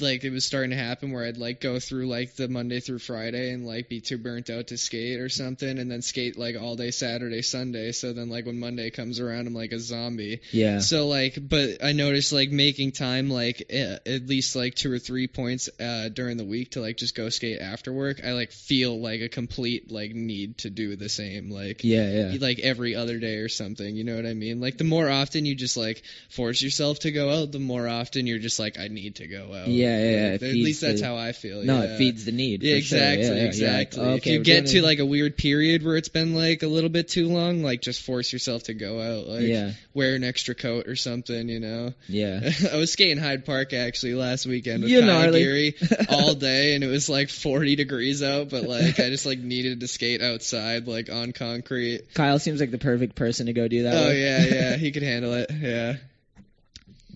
like 0.00 0.24
it 0.24 0.30
was 0.30 0.44
starting 0.44 0.70
to 0.70 0.76
happen 0.76 1.12
where 1.12 1.24
I'd 1.24 1.38
like 1.38 1.60
go 1.60 1.78
through 1.78 2.06
like 2.06 2.34
the 2.36 2.48
Monday 2.48 2.80
through 2.80 2.98
Friday 2.98 3.52
and 3.52 3.66
like 3.66 3.88
be 3.88 4.00
too 4.00 4.18
burnt 4.18 4.50
out 4.50 4.68
to 4.68 4.78
skate 4.78 5.20
or 5.20 5.28
something, 5.28 5.78
and 5.78 5.90
then 5.90 6.02
skate 6.02 6.38
like 6.38 6.56
all 6.60 6.76
day 6.76 6.90
Saturday, 6.90 7.42
Sunday. 7.42 7.92
So 7.92 8.12
then 8.12 8.28
like 8.28 8.46
when 8.46 8.58
Monday 8.58 8.90
comes 8.90 9.20
around, 9.20 9.46
I'm 9.46 9.54
like 9.54 9.72
a 9.72 9.78
zombie. 9.78 10.40
Yeah, 10.50 10.80
So 10.80 11.06
like, 11.08 11.38
but 11.40 11.82
I 11.82 11.92
noticed 11.92 12.32
like 12.32 12.50
making 12.50 12.92
time 12.92 13.30
like 13.30 13.64
eh, 13.70 13.98
at 14.06 14.26
least 14.26 14.56
like 14.56 14.74
two 14.74 14.92
or 14.92 14.98
three 14.98 15.26
points 15.26 15.68
uh, 15.80 16.08
during 16.08 16.36
the 16.36 16.44
week 16.44 16.72
to 16.72 16.80
like 16.80 16.96
just 16.96 17.14
go 17.14 17.28
skate 17.28 17.60
after 17.60 17.92
work. 17.92 18.20
I 18.24 18.32
like 18.32 18.52
feel 18.52 19.00
like 19.00 19.20
a 19.20 19.28
complete 19.28 19.90
like 19.90 20.14
need 20.14 20.58
to 20.58 20.70
do 20.70 20.96
the 20.96 21.08
same 21.08 21.50
like 21.50 21.84
yeah, 21.84 22.30
yeah. 22.30 22.38
like 22.40 22.58
every 22.60 22.94
other 22.94 23.18
day 23.18 23.36
or 23.36 23.48
something. 23.48 23.94
You 23.94 24.04
know 24.04 24.16
what 24.16 24.26
I 24.26 24.34
mean? 24.34 24.60
Like 24.60 24.78
the 24.78 24.84
more 24.84 25.08
often 25.08 25.44
you 25.44 25.54
just 25.54 25.76
like 25.76 26.02
force 26.30 26.62
yourself 26.62 27.00
to 27.00 27.12
go 27.12 27.30
out, 27.30 27.52
the 27.52 27.58
more 27.58 27.88
often 27.88 28.26
you're 28.26 28.38
just 28.38 28.58
like 28.58 28.78
I 28.78 28.88
need 28.88 29.16
to 29.16 29.26
go 29.26 29.54
out. 29.54 29.67
Yeah, 29.70 29.98
yeah, 29.98 30.10
yeah, 30.10 30.34
at 30.34 30.42
least 30.42 30.80
that's 30.80 31.00
the- 31.00 31.06
how 31.06 31.16
I 31.16 31.32
feel. 31.32 31.62
No, 31.62 31.82
yeah. 31.82 31.94
it 31.94 31.98
feeds 31.98 32.24
the 32.24 32.32
need. 32.32 32.62
Yeah, 32.62 32.76
for 32.76 32.82
sure. 32.82 32.98
exactly, 32.98 33.26
Yeah, 33.26 33.44
exactly. 33.44 34.02
Okay, 34.02 34.16
if 34.16 34.26
you 34.26 34.38
get 34.40 34.66
to 34.68 34.82
like 34.82 34.98
a 34.98 35.06
weird 35.06 35.36
period 35.36 35.84
where 35.84 35.96
it's 35.96 36.08
been 36.08 36.34
like 36.34 36.62
a 36.62 36.66
little 36.68 36.90
bit 36.90 37.08
too 37.08 37.28
long, 37.28 37.62
like 37.62 37.80
just 37.82 38.02
force 38.02 38.32
yourself 38.32 38.64
to 38.64 38.74
go 38.74 39.00
out. 39.00 39.26
Like 39.26 39.42
Yeah. 39.42 39.72
wear 39.94 40.14
an 40.14 40.24
extra 40.24 40.54
coat 40.54 40.86
or 40.88 40.96
something, 40.96 41.48
you 41.48 41.60
know. 41.60 41.94
yeah, 42.08 42.50
I 42.72 42.76
was 42.76 42.92
skating 42.92 43.18
Hyde 43.18 43.44
Park 43.44 43.72
actually 43.72 44.14
last 44.14 44.46
weekend 44.46 44.82
with 44.82 44.90
You 44.92 45.00
Kyle. 45.02 45.32
Geary 45.32 45.74
all 46.08 46.34
day, 46.34 46.74
and 46.74 46.84
it 46.84 46.88
was 46.88 47.08
like 47.08 47.28
40 47.30 47.76
degrees 47.76 48.22
out, 48.22 48.48
but 48.50 48.64
like 48.64 49.00
I 49.00 49.08
just 49.10 49.26
like 49.26 49.38
needed 49.38 49.80
to 49.80 49.88
skate 49.88 50.22
outside, 50.22 50.86
like 50.86 51.10
on 51.10 51.32
concrete. 51.32 52.14
Kyle 52.14 52.38
seems 52.38 52.60
like 52.60 52.70
the 52.70 52.78
perfect 52.78 53.14
person 53.14 53.46
to 53.46 53.52
go 53.52 53.68
do 53.68 53.84
that. 53.84 53.94
Oh 53.94 54.08
with. 54.08 54.18
yeah, 54.18 54.44
yeah, 54.44 54.76
he 54.78 54.90
could 54.92 55.02
handle 55.02 55.34
it. 55.34 55.50
Yeah, 55.50 55.96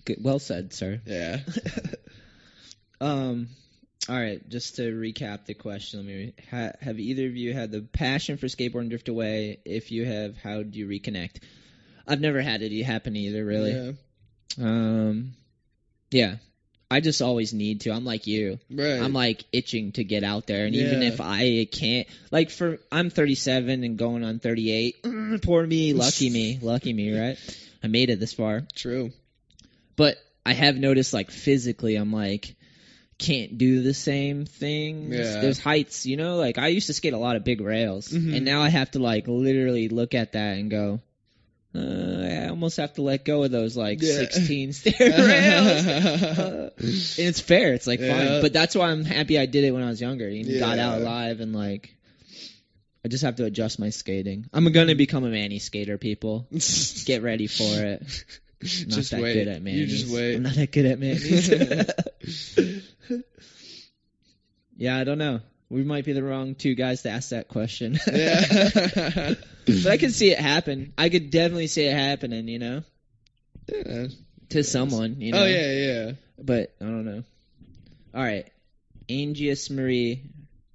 Good- 0.05 0.17
well 0.23 0.39
said, 0.39 0.73
sir. 0.73 0.99
yeah. 1.05 1.39
Um, 3.01 3.47
all 4.09 4.15
right, 4.15 4.47
just 4.49 4.75
to 4.77 4.93
recap 4.93 5.45
the 5.45 5.53
question, 5.53 5.99
let 5.99 6.05
me 6.05 6.33
ha, 6.51 6.71
have 6.81 6.99
either 6.99 7.25
of 7.25 7.37
you 7.37 7.53
had 7.53 7.71
the 7.71 7.81
passion 7.81 8.37
for 8.37 8.47
skateboarding 8.47 8.89
drift 8.89 9.07
away? 9.07 9.59
If 9.65 9.91
you 9.91 10.05
have, 10.05 10.37
how 10.37 10.63
do 10.63 10.77
you 10.77 10.87
reconnect? 10.87 11.41
I've 12.07 12.19
never 12.19 12.41
had 12.41 12.61
it 12.61 12.83
happen 12.83 13.15
either, 13.15 13.45
really. 13.45 13.71
Yeah. 13.71 13.91
Um, 14.65 15.33
yeah, 16.11 16.35
I 16.91 16.99
just 16.99 17.21
always 17.21 17.53
need 17.53 17.81
to. 17.81 17.91
I'm 17.91 18.05
like 18.05 18.27
you. 18.27 18.59
Right. 18.69 19.01
I'm 19.01 19.13
like 19.13 19.45
itching 19.51 19.93
to 19.93 20.03
get 20.03 20.23
out 20.23 20.47
there, 20.47 20.65
and 20.65 20.75
even 20.75 21.01
if 21.01 21.21
I 21.21 21.67
can't, 21.71 22.07
like 22.29 22.49
for 22.49 22.77
I'm 22.91 23.09
37 23.09 23.83
and 23.83 23.97
going 23.97 24.23
on 24.23 24.39
38. 24.39 25.01
Mm, 25.03 25.43
poor 25.43 25.65
me, 25.65 25.93
lucky 25.93 26.29
me, 26.29 26.59
lucky 26.61 26.93
me, 26.93 27.17
right? 27.17 27.37
I 27.83 27.87
made 27.87 28.09
it 28.09 28.19
this 28.19 28.33
far, 28.33 28.63
True. 28.75 29.11
but 29.95 30.17
I 30.45 30.53
have 30.53 30.75
noticed 30.75 31.13
like 31.13 31.31
physically, 31.31 31.95
I'm 31.95 32.13
like 32.13 32.55
can't 33.23 33.57
do 33.57 33.81
the 33.81 33.93
same 33.93 34.45
things. 34.45 35.15
Yeah. 35.15 35.41
There's 35.41 35.59
heights, 35.59 36.05
you 36.05 36.17
know. 36.17 36.37
Like 36.37 36.57
I 36.57 36.67
used 36.67 36.87
to 36.87 36.93
skate 36.93 37.13
a 37.13 37.17
lot 37.17 37.35
of 37.35 37.43
big 37.43 37.61
rails, 37.61 38.09
Mhm. 38.09 38.35
and 38.35 38.45
now 38.45 38.61
I 38.61 38.69
have 38.69 38.91
to 38.91 38.99
like 38.99 39.27
literally 39.27 39.87
look 39.89 40.13
at 40.13 40.33
that 40.33 40.57
and 40.57 40.69
go. 40.69 40.99
Uh, 41.75 41.79
I 41.79 42.47
almost 42.49 42.77
have 42.77 42.93
to 42.95 43.01
let 43.01 43.25
go 43.25 43.43
of 43.43 43.49
those 43.51 43.75
like 43.75 43.99
Yeah. 44.01 44.13
16 44.13 44.73
stair 44.79 44.93
rails. 44.99 45.85
Uh, 46.43 46.69
and 46.77 47.27
it's 47.27 47.39
fair. 47.39 47.73
It's 47.73 47.87
like 47.87 47.99
Yeah. 47.99 48.15
fun. 48.33 48.41
But 48.41 48.53
that's 48.53 48.75
why 48.75 48.91
I'm 48.91 49.03
happy 49.05 49.39
I 49.39 49.47
did 49.47 49.63
it 49.63 49.71
when 49.71 49.81
I 49.83 49.89
was 49.89 49.99
younger. 50.01 50.27
And 50.27 50.59
got 50.59 50.77
out 50.77 51.01
alive 51.01 51.39
and 51.39 51.53
like 51.53 51.95
I 53.03 53.07
just 53.09 53.23
have 53.23 53.37
to 53.37 53.45
adjust 53.45 53.79
my 53.79 53.89
skating. 53.89 54.45
I'm 54.53 54.71
gonna 54.71 54.93
become 54.95 55.23
a 55.23 55.29
manny 55.29 55.57
skater, 55.59 55.97
people. 55.97 56.47
Get 57.05 57.21
ready 57.23 57.47
for 57.47 57.63
it. 57.63 58.03
I'm 58.61 58.87
not 58.87 58.95
just 58.97 59.11
that 59.11 59.21
wait. 59.21 59.33
good 59.33 59.47
at 59.49 59.61
You 59.63 59.87
just 59.87 60.07
wait. 60.13 60.35
I'm 60.35 60.43
not 60.43 60.53
that 60.53 60.71
good 60.71 60.85
at 60.85 60.99
manis. 60.99 61.49
Yeah, 64.77 64.97
I 64.97 65.03
don't 65.03 65.17
know. 65.17 65.39
We 65.69 65.83
might 65.83 66.05
be 66.05 66.13
the 66.13 66.23
wrong 66.23 66.55
two 66.55 66.75
guys 66.75 67.01
to 67.03 67.09
ask 67.09 67.29
that 67.29 67.47
question. 67.47 67.93
yeah. 68.07 69.33
but 69.65 69.87
I 69.87 69.97
could 69.97 70.13
see 70.13 70.31
it 70.31 70.37
happen. 70.39 70.93
I 70.97 71.09
could 71.09 71.29
definitely 71.31 71.67
see 71.67 71.85
it 71.85 71.93
happening, 71.95 72.47
you 72.47 72.59
know, 72.59 72.83
Yeah. 73.67 74.07
to 74.49 74.63
someone, 74.63 75.19
you 75.19 75.31
know. 75.31 75.43
Oh 75.43 75.45
yeah, 75.45 75.71
yeah. 75.71 76.11
but 76.37 76.75
I 76.79 76.85
don't 76.85 77.05
know. 77.05 77.23
All 78.13 78.21
right, 78.21 78.51
Angius 79.09 79.71
Marie. 79.71 80.21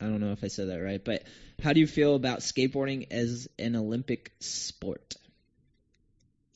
I 0.00 0.04
don't 0.04 0.20
know 0.20 0.32
if 0.32 0.42
I 0.42 0.48
said 0.48 0.68
that 0.68 0.78
right, 0.82 1.04
but 1.04 1.22
how 1.62 1.72
do 1.72 1.80
you 1.80 1.86
feel 1.86 2.14
about 2.16 2.40
skateboarding 2.40 3.06
as 3.12 3.48
an 3.58 3.76
Olympic 3.76 4.32
sport? 4.40 5.14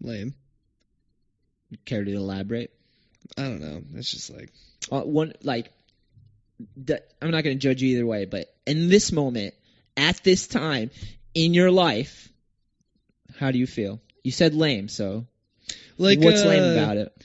Lame. 0.00 0.34
Care 1.84 2.04
to 2.04 2.12
elaborate? 2.12 2.70
I 3.38 3.42
don't 3.42 3.60
know. 3.60 3.82
It's 3.94 4.10
just 4.10 4.30
like 4.30 4.50
Uh, 4.90 5.00
one 5.02 5.32
like, 5.42 5.72
I'm 7.20 7.30
not 7.30 7.44
going 7.44 7.56
to 7.56 7.62
judge 7.62 7.82
you 7.82 7.96
either 7.96 8.06
way, 8.06 8.24
but 8.24 8.54
in 8.66 8.88
this 8.88 9.12
moment, 9.12 9.54
at 9.96 10.22
this 10.24 10.46
time 10.46 10.90
in 11.34 11.54
your 11.54 11.70
life, 11.70 12.28
how 13.38 13.50
do 13.50 13.58
you 13.58 13.66
feel? 13.66 14.00
You 14.22 14.32
said 14.32 14.54
lame, 14.54 14.88
so 14.88 15.26
Like 15.98 16.20
what's 16.20 16.42
uh, 16.42 16.48
lame 16.48 16.78
about 16.78 16.96
it? 16.96 17.24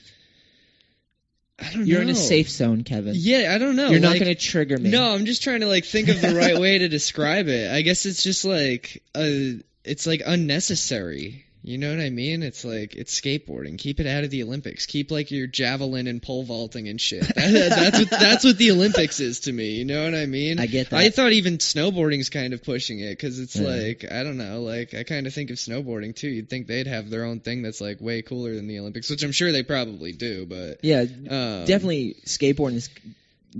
I 1.60 1.72
don't 1.72 1.86
You're 1.86 2.02
in 2.02 2.08
a 2.08 2.14
safe 2.14 2.50
zone, 2.50 2.84
Kevin. 2.84 3.14
Yeah, 3.16 3.52
I 3.52 3.58
don't 3.58 3.74
know. 3.74 3.90
You're 3.90 4.00
not 4.00 4.18
going 4.18 4.32
to 4.32 4.36
trigger 4.36 4.78
me. 4.78 4.90
No, 4.90 5.12
I'm 5.12 5.24
just 5.24 5.42
trying 5.42 5.60
to 5.60 5.66
like 5.66 5.84
think 5.84 6.08
of 6.08 6.20
the 6.20 6.34
right 6.34 6.58
way 6.60 6.78
to 6.78 6.88
describe 6.88 7.48
it. 7.48 7.70
I 7.70 7.82
guess 7.82 8.06
it's 8.06 8.22
just 8.22 8.44
like 8.44 9.02
uh 9.14 9.58
it's 9.84 10.06
like 10.06 10.22
unnecessary. 10.24 11.46
You 11.68 11.76
know 11.76 11.90
what 11.90 12.00
I 12.00 12.08
mean? 12.08 12.42
It's 12.42 12.64
like 12.64 12.94
it's 12.96 13.20
skateboarding. 13.20 13.76
Keep 13.78 14.00
it 14.00 14.06
out 14.06 14.24
of 14.24 14.30
the 14.30 14.42
Olympics. 14.42 14.86
Keep 14.86 15.10
like 15.10 15.30
your 15.30 15.46
javelin 15.46 16.06
and 16.06 16.22
pole 16.22 16.42
vaulting 16.42 16.88
and 16.88 16.98
shit. 16.98 17.26
That, 17.36 17.70
that's 17.70 17.98
what 17.98 18.10
that's 18.10 18.44
what 18.44 18.56
the 18.56 18.70
Olympics 18.70 19.20
is 19.20 19.40
to 19.40 19.52
me. 19.52 19.72
You 19.72 19.84
know 19.84 20.02
what 20.04 20.14
I 20.14 20.24
mean? 20.24 20.58
I 20.60 20.66
get 20.66 20.88
that. 20.90 20.98
I 20.98 21.10
thought 21.10 21.32
even 21.32 21.58
snowboarding's 21.58 22.30
kind 22.30 22.54
of 22.54 22.62
pushing 22.64 23.00
it 23.00 23.10
because 23.10 23.38
it's 23.38 23.54
Yeah. 23.56 23.68
like 23.68 24.04
I 24.10 24.22
don't 24.22 24.38
know. 24.38 24.62
Like 24.62 24.94
I 24.94 25.02
kind 25.02 25.26
of 25.26 25.34
think 25.34 25.50
of 25.50 25.56
snowboarding 25.56 26.16
too. 26.16 26.28
You'd 26.28 26.48
think 26.48 26.68
they'd 26.68 26.86
have 26.86 27.10
their 27.10 27.24
own 27.24 27.40
thing 27.40 27.60
that's 27.60 27.82
like 27.82 28.00
way 28.00 28.22
cooler 28.22 28.54
than 28.54 28.66
the 28.66 28.78
Olympics, 28.78 29.10
which 29.10 29.22
I'm 29.22 29.32
sure 29.32 29.52
they 29.52 29.62
probably 29.62 30.12
do. 30.12 30.46
But 30.46 30.78
Yeah, 30.82 31.00
um, 31.02 31.66
definitely 31.66 32.16
skateboarding 32.24 32.76
is. 32.76 32.88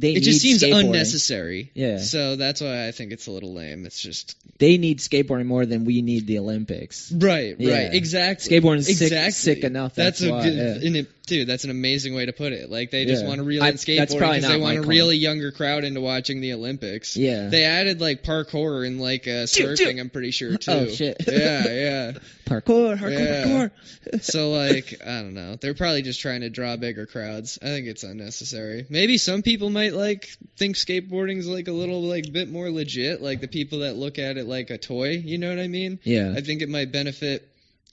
They 0.01 0.13
it 0.13 0.21
just 0.23 0.41
seems 0.41 0.63
skateboarding. 0.63 0.87
unnecessary. 0.87 1.71
Yeah. 1.75 1.99
So 1.99 2.37
that's 2.37 2.61
why 2.61 2.87
I 2.87 2.93
think 2.93 3.13
it's 3.13 3.27
a 3.27 3.31
little 3.31 3.53
lame. 3.55 3.85
It's 3.87 4.01
just 4.01 4.37
They 4.59 4.79
need 4.79 4.99
skateboarding 4.99 5.47
more 5.47 5.67
than 5.67 5.85
we 5.85 6.03
need 6.03 6.27
the 6.27 6.39
Olympics. 6.39 7.11
right, 7.13 7.57
Yeah. 7.59 7.75
right, 7.75 7.95
exactly. 7.95 8.49
Skateboarding 8.61 8.85
sick- 8.85 9.03
exactly. 9.03 9.33
sick 9.33 9.65
enough, 9.65 9.95
that's 9.95 10.23
a 10.23 10.31
why, 10.31 10.43
good, 10.45 10.55
yeah. 10.57 10.89
it- 11.01 11.07
dude. 11.29 11.47
That's 11.47 11.65
an 11.65 11.71
amazing 11.71 12.15
way 12.15 12.27
to 12.27 12.33
put 12.33 12.53
it. 12.53 12.71
Like 12.71 12.91
they 12.91 13.05
just 13.05 13.23
Yeah. 13.23 13.29
want 13.29 13.39
to 13.39 13.45
reel 13.45 13.63
I- 13.63 13.69
in 13.69 13.75
that's 13.75 13.85
skateboarding 13.85 14.19
probably 14.19 14.37
because 14.39 14.51
they 14.51 14.57
want 14.61 14.77
my 14.77 14.83
to 14.83 14.89
reel 14.89 15.11
a 15.11 15.15
younger 15.15 15.53
crowd 15.53 15.85
into 15.85 16.01
watching 16.01 16.41
the 16.41 16.53
Olympics. 16.55 17.17
Yeah. 17.17 17.49
They 17.49 17.65
added 17.65 18.01
like 18.01 18.23
parkour 18.23 18.87
and 18.87 19.01
like 19.01 19.29
uh, 19.29 19.47
Choo, 19.47 19.65
surfing. 19.69 19.77
choo. 19.95 20.01
I'm 20.01 20.11
pretty 20.11 20.31
sure 20.33 20.57
too. 20.59 20.71
Oh, 20.73 20.87
shit. 20.89 21.17
Yeah, 21.27 21.69
yeah. 21.69 22.13
Parkour, 22.49 22.97
hardcore, 22.97 23.11
Yeah. 23.13 23.45
parkour. 23.45 23.71
So 24.23 24.51
like 24.53 24.95
I 25.05 25.21
don't 25.21 25.35
know. 25.35 25.57
They're 25.61 25.75
probably 25.75 26.01
just 26.03 26.21
trying 26.21 26.41
to 26.41 26.49
draw 26.49 26.77
bigger 26.77 27.05
crowds. 27.05 27.59
I 27.61 27.67
think 27.67 27.87
it's 27.89 28.05
unnecessary. 28.05 28.87
Maybe 28.89 29.19
some 29.19 29.43
people 29.43 29.69
might 29.69 29.93
like 29.93 30.29
think 30.57 30.77
skateboarding's 30.77 31.47
like 31.47 31.69
a 31.69 31.73
little 31.73 32.03
like 32.03 32.33
bit 32.33 32.51
more 32.51 32.71
legit. 32.71 33.21
Like 33.21 33.43
the 33.43 33.49
people 33.49 33.81
that 33.81 33.97
look 33.97 34.19
at 34.19 34.39
it 34.39 34.47
like 34.47 34.71
a 34.71 34.79
toy. 34.79 35.11
You 35.11 35.37
know 35.37 35.51
what 35.51 35.59
I 35.59 35.69
mean? 35.69 36.01
Yeah. 36.05 36.33
I 36.35 36.41
think 36.41 36.63
it 36.63 36.71
might 36.71 36.91
benefit 36.91 37.47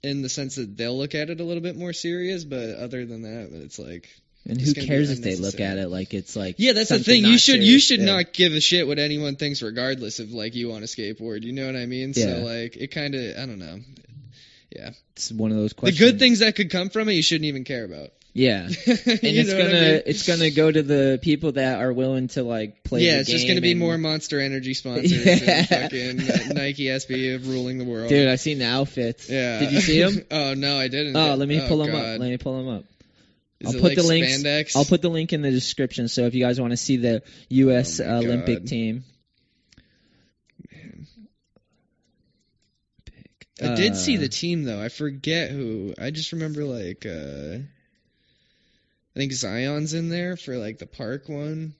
in 0.06 0.22
the 0.22 0.30
sense 0.30 0.56
that 0.56 0.78
they'll 0.78 0.98
look 0.98 1.15
at 1.15 1.30
it 1.30 1.39
a 1.39 1.44
little 1.44 1.63
bit 1.63 1.76
more 1.76 1.94
serious. 1.94 2.44
But 2.44 2.76
other 2.76 3.06
than 3.06 3.24
that, 3.24 3.50
it's 3.63 3.80
like 3.80 4.10
And 4.48 4.60
who 4.60 4.74
cares 4.74 5.10
if 5.10 5.22
they 5.22 5.36
look 5.36 5.60
at 5.60 5.78
it 5.78 5.89
like 5.89 6.13
it's 6.13 6.36
like 6.36 6.56
yeah, 6.58 6.74
that's 6.74 6.89
the 6.89 7.00
thing. 7.00 7.26
You 7.26 7.38
should 7.38 7.63
you 7.63 7.80
should 7.80 8.02
not 8.02 8.34
give 8.34 8.54
a 8.54 8.62
shit 8.62 8.88
what 8.88 9.00
anyone 9.00 9.36
thinks, 9.36 9.62
regardless 9.62 10.20
of 10.20 10.32
like 10.32 10.56
you 10.56 10.70
want 10.70 10.88
to 10.88 10.89
skateboard. 10.89 11.44
You 11.44 11.54
know 11.54 11.65
what 11.65 11.76
I 11.76 11.86
mean? 11.86 12.13
Yeah. 12.15 12.26
So 12.26 12.38
like 12.39 12.76
it 12.78 12.91
kind 12.91 13.15
of 13.15 13.38
I 13.38 13.46
don't 13.46 13.60
know. 13.60 13.80
Yeah, 14.76 14.91
It's 15.13 15.32
one 15.32 15.52
of 15.52 15.58
those 15.58 15.72
questions 15.72 15.98
the 15.98 16.06
good 16.06 16.20
things 16.20 16.39
that 16.39 16.56
could 16.56 16.70
come 16.70 16.89
from 16.89 17.08
it, 17.08 17.13
you 17.13 17.22
shouldn't 17.22 17.46
even 17.46 17.63
care 17.63 17.86
about. 17.86 18.10
Yeah. 18.38 18.63
and 18.65 18.74
it's 18.86 19.54
gonna 19.54 20.02
it's 20.06 20.28
gonna 20.28 20.52
go 20.52 20.69
to 20.69 20.84
the 20.84 21.17
people 21.21 21.54
that 21.54 21.80
are 21.82 21.93
willing 21.93 22.28
to 22.30 22.43
like 22.43 22.84
play. 22.84 23.00
The 23.00 23.06
game. 23.06 23.13
Yeah, 23.15 23.19
it's 23.21 23.30
just 23.30 23.45
going 23.45 23.56
to 23.56 23.62
be 23.62 23.71
and- 23.71 23.80
more 23.80 23.98
Monster 23.98 24.41
Energy 24.41 24.74
sponsors 24.82 25.26
Yeah. 25.26 25.32
and 25.58 25.67
fucking 25.69 26.19
uh, 26.19 26.54
Nike 26.54 26.84
SB 26.84 27.36
of 27.36 27.48
ruling 27.48 27.78
the 27.78 27.86
world. 27.86 28.10
Dude, 28.10 28.28
I 28.28 28.36
seen 28.36 28.60
the 28.60 28.65
outfits. 28.65 29.30
yeah. 29.30 29.60
Did 29.60 29.71
you 29.71 29.80
see 29.80 30.02
them? 30.04 30.26
oh 30.32 30.54
no, 30.54 30.78
I 30.78 30.89
didn't. 30.89 31.15
Oh, 31.15 31.36
let 31.36 31.48
me 31.48 31.62
Oh, 31.62 31.67
pull 31.69 31.78
them 31.78 31.95
up. 31.95 32.19
Let 32.19 32.19
me 32.19 32.38
pull 32.38 32.58
them 32.58 32.76
up. 32.76 32.84
Is 33.62 33.67
I'll 33.74 33.82
put 33.82 33.84
like 33.84 33.95
the. 33.95 34.02
Spandex? 34.04 34.76
I'll 34.76 34.84
put 34.84 35.02
the 35.02 35.08
link 35.10 35.32
in 35.32 35.41
the 35.41 35.50
description. 35.52 36.10
So 36.10 36.24
if 36.26 36.36
you 36.36 36.43
guys 36.43 36.60
want 36.60 36.71
to 36.71 36.78
see 36.78 36.98
the 36.98 37.24
U.S. 37.48 38.02
Oh 38.02 38.17
Olympic 38.17 38.60
God. 38.60 38.67
team, 38.67 39.04
I 43.63 43.76
did 43.76 43.95
see 43.95 44.17
uh, 44.17 44.19
the 44.19 44.28
team 44.28 44.65
though. 44.65 44.82
I 44.82 44.89
forget 44.89 45.52
who. 45.52 45.93
I 45.98 46.12
just 46.12 46.34
remember 46.34 46.65
like 46.65 47.06
uh 47.06 47.60
I 49.15 49.19
think 49.19 49.32
Zion's 49.34 49.93
in 49.93 50.10
there 50.10 50.36
for 50.36 50.58
like 50.58 50.78
the 50.78 50.86
park 50.88 51.30
one. 51.30 51.73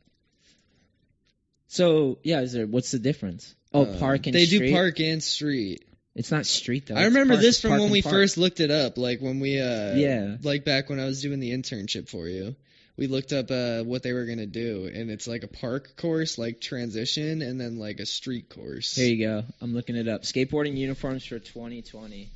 so 1.68 2.20
yeah, 2.24 2.42
is 2.42 2.54
there? 2.54 2.66
What's 2.68 2.92
the 2.92 3.00
difference? 3.00 3.54
Oh, 3.74 3.86
Um, 3.86 3.98
park 4.00 4.26
and 4.28 4.36
they 4.36 4.46
street. 4.46 4.68
do 4.70 4.74
park 4.74 5.00
and 5.00 5.22
street. 5.24 5.84
It's 6.16 6.32
not 6.32 6.46
street 6.46 6.86
though. 6.88 6.96
I 6.96 7.00
it's 7.00 7.08
remember 7.14 7.34
park- 7.34 7.42
this 7.42 7.60
from 7.60 7.70
park 7.72 7.80
when 7.80 7.86
and 7.88 7.92
we 7.92 8.02
park. 8.02 8.14
first 8.14 8.38
looked 8.38 8.62
it 8.62 8.72
up, 8.72 8.98
like 8.98 9.20
when 9.22 9.40
we 9.42 9.60
uh 9.60 9.96
Yeah. 9.96 10.38
like 10.44 10.64
back 10.64 10.90
when 10.90 11.00
I 11.00 11.06
was 11.06 11.22
doing 11.22 11.40
the 11.40 11.52
internship 11.52 12.08
for 12.08 12.28
you. 12.28 12.56
We 12.98 13.08
looked 13.08 13.34
up 13.34 13.52
uh 13.52 13.84
what 13.84 14.04
they 14.04 14.14
were 14.14 14.26
gonna 14.26 14.46
do, 14.46 14.90
and 14.94 15.12
it's 15.12 15.28
like 15.28 15.44
a 15.44 15.50
park 15.50 15.98
course, 15.98 16.38
like 16.38 16.62
transition, 16.62 17.42
and 17.42 17.60
then 17.60 17.78
like 17.78 18.00
a 18.00 18.06
street 18.06 18.48
course. 18.48 18.96
Here 18.96 19.10
you 19.14 19.26
go. 19.26 19.44
I'm 19.60 19.74
looking 19.74 19.98
it 19.98 20.08
up. 20.08 20.22
Skateboarding 20.24 20.78
uniforms 20.78 21.26
for 21.26 21.38
2020. 21.40 22.30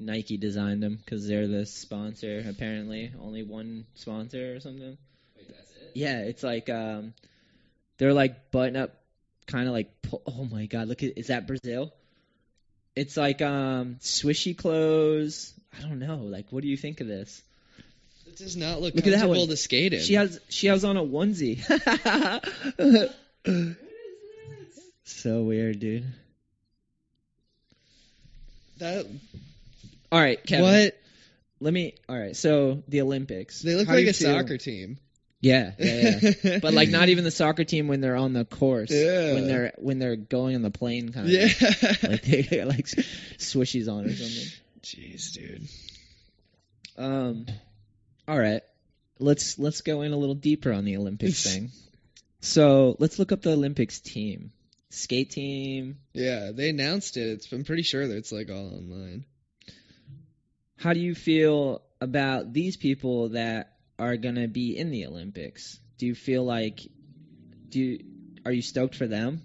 Nike 0.00 0.38
designed 0.38 0.82
them 0.82 0.96
because 0.96 1.28
they're 1.28 1.46
the 1.46 1.66
sponsor. 1.66 2.42
Apparently, 2.48 3.12
only 3.20 3.42
one 3.42 3.84
sponsor 3.94 4.54
or 4.56 4.60
something. 4.60 4.96
Yeah, 5.94 6.20
it's 6.20 6.42
like 6.42 6.70
um, 6.70 7.14
they're 7.98 8.14
like 8.14 8.50
button 8.50 8.76
up, 8.76 8.94
kind 9.46 9.68
of 9.68 9.74
like. 9.74 9.90
Oh 10.26 10.44
my 10.50 10.66
god, 10.66 10.88
look 10.88 11.02
at 11.02 11.18
is 11.18 11.28
that 11.28 11.46
Brazil? 11.46 11.92
It's 12.96 13.16
like 13.16 13.42
um 13.42 13.96
swishy 14.00 14.56
clothes. 14.56 15.52
I 15.78 15.82
don't 15.82 15.98
know. 16.00 16.16
Like, 16.16 16.46
what 16.50 16.62
do 16.62 16.68
you 16.68 16.76
think 16.76 17.00
of 17.00 17.06
this? 17.06 17.42
It 18.26 18.36
does 18.36 18.56
not 18.56 18.80
look, 18.80 18.94
Look 18.94 19.06
at 19.06 19.10
that 19.10 19.20
comfortable 19.20 19.42
one. 19.42 19.48
to 19.48 19.56
skate 19.56 19.92
in. 19.92 20.00
She 20.00 20.14
has 20.14 20.40
she 20.48 20.68
has 20.68 20.84
on 20.84 20.96
a 20.96 21.02
onesie. 21.02 21.60
so 25.04 25.42
weird, 25.42 25.78
dude. 25.80 26.06
that 28.78 29.06
All 30.12 30.20
right, 30.20 30.44
Kevin. 30.44 30.64
what? 30.64 30.96
Let 31.60 31.72
me. 31.74 31.94
All 32.08 32.18
right. 32.18 32.34
So 32.36 32.82
the 32.88 33.02
Olympics. 33.02 33.60
They 33.62 33.74
look 33.74 33.86
How 33.86 33.92
do 33.92 33.98
like 33.98 34.04
you 34.04 34.10
a 34.10 34.14
feel- 34.14 34.38
soccer 34.38 34.56
team. 34.58 34.98
Yeah, 35.42 35.72
yeah, 35.78 36.20
yeah. 36.42 36.58
but 36.62 36.74
like 36.74 36.90
not 36.90 37.08
even 37.08 37.24
the 37.24 37.30
soccer 37.30 37.64
team 37.64 37.88
when 37.88 38.02
they're 38.02 38.16
on 38.16 38.34
the 38.34 38.44
course. 38.44 38.90
Yeah. 38.90 39.32
When 39.34 39.46
they're 39.46 39.72
when 39.78 39.98
they're 39.98 40.16
going 40.16 40.54
on 40.54 40.60
the 40.62 40.70
plane, 40.70 41.12
kind 41.12 41.26
of. 41.26 41.32
Yeah. 41.32 41.48
Like 42.10 42.22
they 42.22 42.42
got 42.42 42.66
like 42.68 42.84
swishies 43.38 43.90
on 43.90 44.04
or 44.04 44.12
something. 44.14 44.52
Jeez, 44.82 45.32
dude. 45.32 45.66
Um. 46.98 47.46
All 48.28 48.38
right. 48.38 48.62
Let's 49.18 49.58
let's 49.58 49.80
go 49.80 50.02
in 50.02 50.12
a 50.12 50.16
little 50.16 50.34
deeper 50.34 50.72
on 50.72 50.84
the 50.84 50.96
Olympics 50.96 51.42
thing. 51.50 51.70
So 52.40 52.96
let's 52.98 53.18
look 53.18 53.32
up 53.32 53.42
the 53.42 53.52
Olympics 53.52 54.00
team. 54.00 54.52
Skate 54.90 55.30
team. 55.30 55.98
Yeah, 56.12 56.50
they 56.52 56.70
announced 56.70 57.16
it. 57.16 57.28
It's, 57.28 57.52
I'm 57.52 57.64
pretty 57.64 57.82
sure 57.82 58.06
that 58.06 58.16
it's 58.16 58.32
like 58.32 58.50
all 58.50 58.66
online. 58.66 59.24
How 60.80 60.94
do 60.94 61.00
you 61.00 61.14
feel 61.14 61.82
about 62.00 62.54
these 62.54 62.78
people 62.78 63.28
that 63.30 63.74
are 63.98 64.16
gonna 64.16 64.48
be 64.48 64.78
in 64.78 64.90
the 64.90 65.04
Olympics? 65.04 65.78
Do 65.98 66.06
you 66.06 66.14
feel 66.14 66.42
like 66.42 66.80
do 67.70 67.80
you, 67.80 67.98
are 68.46 68.52
you 68.52 68.62
stoked 68.62 68.94
for 68.94 69.06
them? 69.06 69.42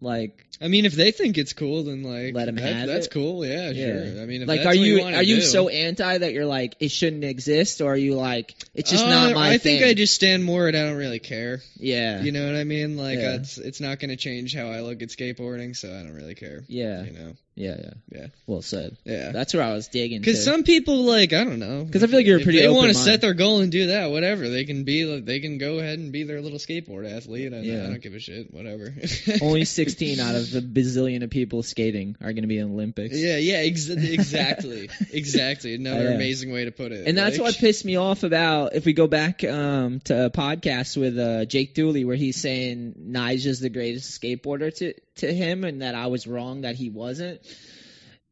Like 0.00 0.45
I 0.60 0.68
mean, 0.68 0.86
if 0.86 0.94
they 0.94 1.10
think 1.10 1.36
it's 1.38 1.52
cool, 1.52 1.84
then 1.84 2.02
like 2.02 2.34
Let 2.34 2.48
'em 2.48 2.54
that- 2.56 2.72
have 2.74 2.86
That's 2.88 3.06
it? 3.06 3.10
cool. 3.12 3.44
Yeah, 3.46 3.70
Yeah. 3.70 3.86
sure. 4.14 4.22
I 4.22 4.26
mean, 4.26 4.42
if 4.42 4.48
like 4.48 4.62
that's 4.62 4.76
are 4.76 4.80
you 4.80 5.00
wanna 5.00 5.16
are 5.16 5.22
you 5.22 5.36
do. 5.36 5.42
so 5.42 5.68
anti 5.68 6.18
that 6.18 6.32
you're 6.32 6.46
like 6.46 6.76
it 6.80 6.90
shouldn't 6.90 7.24
exist 7.24 7.80
or 7.80 7.92
are 7.92 7.96
you 7.96 8.14
like 8.14 8.54
it's 8.74 8.90
just 8.90 9.04
Uh, 9.04 9.08
not 9.10 9.34
my 9.34 9.48
I 9.50 9.58
thing? 9.58 9.80
think 9.80 9.84
I 9.90 9.94
just 9.94 10.14
stand 10.14 10.44
more 10.44 10.66
at 10.68 10.74
I 10.74 10.82
don't 10.84 10.96
really 10.96 11.18
care. 11.18 11.60
yeah. 11.78 12.22
You 12.22 12.32
know 12.32 12.46
what 12.46 12.56
I 12.56 12.64
mean? 12.64 12.96
Like 12.96 13.18
Yeah. 13.18 13.34
it's 13.36 13.58
it's 13.58 13.80
not 13.80 13.98
going 14.00 14.10
to 14.10 14.16
change 14.16 14.54
how 14.54 14.68
I 14.68 14.80
look 14.80 15.02
at 15.02 15.08
skateboarding, 15.10 15.76
so 15.76 15.88
I 15.88 16.02
don't 16.02 16.14
really 16.14 16.34
care. 16.34 16.64
yeah. 16.68 17.04
You 17.04 17.12
know? 17.12 17.32
Yeah, 17.58 17.74
yeah. 17.82 17.90
Yeah. 18.20 18.26
Well 18.46 18.60
said. 18.60 18.98
Yeah. 19.06 19.32
That's 19.32 19.54
where 19.54 19.62
I 19.62 19.72
was 19.72 19.88
digging. 19.88 20.20
Because 20.20 20.44
some 20.44 20.62
people 20.62 21.04
like 21.04 21.32
I 21.32 21.42
don't 21.44 21.58
know. 21.58 21.84
Because 21.84 22.02
I 22.02 22.06
feel 22.06 22.18
like 22.18 22.26
you're 22.26 22.36
if 22.38 22.44
pretty 22.44 22.60
They 22.60 22.68
want 22.68 22.88
to 22.88 22.94
set 22.94 23.22
their 23.22 23.32
goal 23.32 23.60
and 23.60 23.72
do 23.72 23.86
that. 23.86 24.10
Whatever 24.10 24.50
they 24.50 24.64
can 24.64 24.84
be. 24.84 25.20
They 25.20 25.40
can 25.40 25.56
go 25.56 25.78
ahead 25.78 25.98
and 25.98 26.12
be 26.12 26.24
their 26.24 26.42
little 26.42 26.58
skateboard 26.58 27.10
athlete. 27.10 27.54
I, 27.54 27.60
Yeah. 27.60 27.84
I 27.84 27.86
don't 27.86 28.02
give 28.02 28.14
a 28.14 28.18
shit. 28.20 28.52
Whatever. 28.52 28.94
only 29.40 29.64
16 29.80 30.20
out 30.20 30.34
of 30.34 30.45
the 30.52 30.60
bazillion 30.60 31.22
of 31.22 31.30
people 31.30 31.62
skating 31.62 32.16
are 32.20 32.32
going 32.32 32.42
to 32.42 32.48
be 32.48 32.58
in 32.58 32.72
Olympics. 32.72 33.16
Yeah, 33.16 33.36
yeah, 33.36 33.56
ex- 33.56 33.88
exactly, 33.88 34.90
exactly. 35.12 35.74
Another 35.74 36.12
amazing 36.12 36.52
way 36.52 36.64
to 36.64 36.72
put 36.72 36.92
it. 36.92 37.06
And 37.06 37.16
that's 37.16 37.38
what 37.38 37.56
pissed 37.56 37.84
me 37.84 37.96
off 37.96 38.22
about 38.22 38.74
if 38.74 38.84
we 38.84 38.92
go 38.92 39.06
back 39.06 39.44
um, 39.44 40.00
to 40.00 40.26
a 40.26 40.30
podcast 40.30 40.96
with 40.96 41.18
uh, 41.18 41.44
Jake 41.44 41.74
Dooley 41.74 42.04
where 42.04 42.16
he's 42.16 42.40
saying 42.40 42.94
Nyjah's 43.08 43.60
the 43.60 43.70
greatest 43.70 44.20
skateboarder 44.20 44.74
to 44.76 44.94
to 45.16 45.32
him 45.32 45.64
and 45.64 45.82
that 45.82 45.94
I 45.94 46.06
was 46.06 46.26
wrong 46.26 46.62
that 46.62 46.76
he 46.76 46.90
wasn't. 46.90 47.40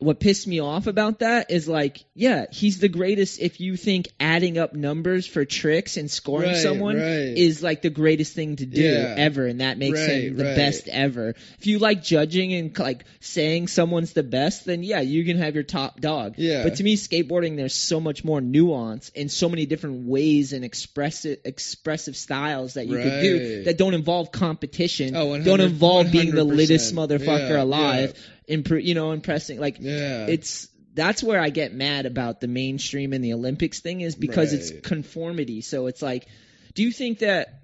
What 0.04 0.20
pissed 0.20 0.46
me 0.46 0.60
off 0.60 0.86
about 0.86 1.20
that 1.20 1.50
is 1.50 1.66
like, 1.66 2.04
yeah, 2.14 2.46
he's 2.52 2.78
the 2.78 2.88
greatest 2.88 3.40
if 3.40 3.60
you 3.60 3.76
think 3.76 4.08
adding 4.20 4.58
up 4.58 4.72
numbers 4.74 5.26
for 5.26 5.44
tricks 5.44 5.96
and 5.96 6.10
scoring 6.10 6.50
Right, 6.50 6.56
someone 6.58 6.96
right. 6.96 7.04
is 7.36 7.62
like 7.62 7.82
the 7.82 7.90
greatest 7.90 8.34
thing 8.34 8.56
to 8.56 8.66
do 8.66 8.80
Yeah. 8.82 9.14
ever 9.18 9.46
and 9.46 9.60
that 9.60 9.78
makes 9.78 9.98
him 9.98 10.36
the 10.36 10.44
right. 10.44 10.56
best 10.56 10.88
ever. 10.88 11.34
If 11.58 11.66
you 11.66 11.78
like 11.78 12.02
judging 12.02 12.52
and 12.52 12.78
like 12.78 13.04
saying 13.20 13.68
someone's 13.68 14.12
the 14.12 14.22
best, 14.22 14.64
then 14.66 14.82
yeah, 14.82 15.00
you 15.00 15.24
can 15.24 15.38
have 15.38 15.54
your 15.54 15.64
top 15.64 16.00
dog. 16.00 16.34
Yeah. 16.36 16.62
But 16.64 16.76
to 16.76 16.84
me 16.84 16.96
skateboarding 16.96 17.56
there's 17.56 17.74
so 17.74 17.98
much 18.00 18.24
more 18.24 18.40
nuance 18.40 19.10
and 19.16 19.30
so 19.30 19.48
many 19.48 19.66
different 19.66 20.06
ways 20.06 20.52
and 20.52 20.64
expressive 20.64 21.38
expressive 21.44 22.16
styles 22.16 22.74
that 22.74 22.86
you 22.86 22.96
could 22.96 23.20
do 23.22 23.64
that 23.64 23.78
don't 23.78 23.94
involve 23.94 24.30
competition. 24.32 25.16
Oh, 25.16 25.32
don't 25.36 25.46
100 25.60 25.64
involve 25.64 26.12
being 26.12 26.30
the 26.34 26.44
100%. 26.44 26.56
littest 26.56 26.94
motherfucker 26.94 27.50
Yeah, 27.50 27.62
alive. 27.62 28.14
Impro- 28.48 28.82
you 28.82 28.94
know, 28.94 29.12
impressing 29.12 29.58
like 29.58 29.78
Yeah. 29.80 30.26
it's 30.26 30.68
that's 30.94 31.22
where 31.22 31.40
I 31.40 31.50
get 31.50 31.74
mad 31.74 32.06
about 32.06 32.40
the 32.40 32.46
mainstream 32.46 33.12
and 33.12 33.24
the 33.24 33.32
Olympics 33.32 33.80
thing 33.80 34.00
is 34.00 34.14
because 34.14 34.52
it's 34.52 34.70
conformity. 34.86 35.60
So 35.60 35.86
it's 35.86 36.00
like, 36.00 36.26
do 36.74 36.82
you 36.82 36.92
think 36.92 37.18
that? 37.20 37.60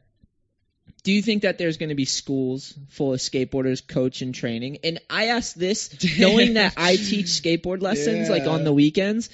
Do 1.02 1.12
you 1.12 1.22
think 1.22 1.42
that 1.42 1.56
there's 1.56 1.78
going 1.78 1.88
to 1.88 1.94
be 1.94 2.04
schools 2.04 2.74
full 2.90 3.14
of 3.14 3.20
skateboarders, 3.20 3.86
coach 3.86 4.20
and 4.20 4.34
training? 4.34 4.78
And 4.84 5.00
I 5.08 5.28
ask 5.28 5.54
this 5.54 5.96
knowing 6.18 6.54
that 6.54 6.74
I 6.76 6.96
teach 6.96 7.26
skateboard 7.26 7.80
lessons 7.80 8.28
like 8.28 8.46
on 8.46 8.64
the 8.64 8.72
weekends. 8.72 9.30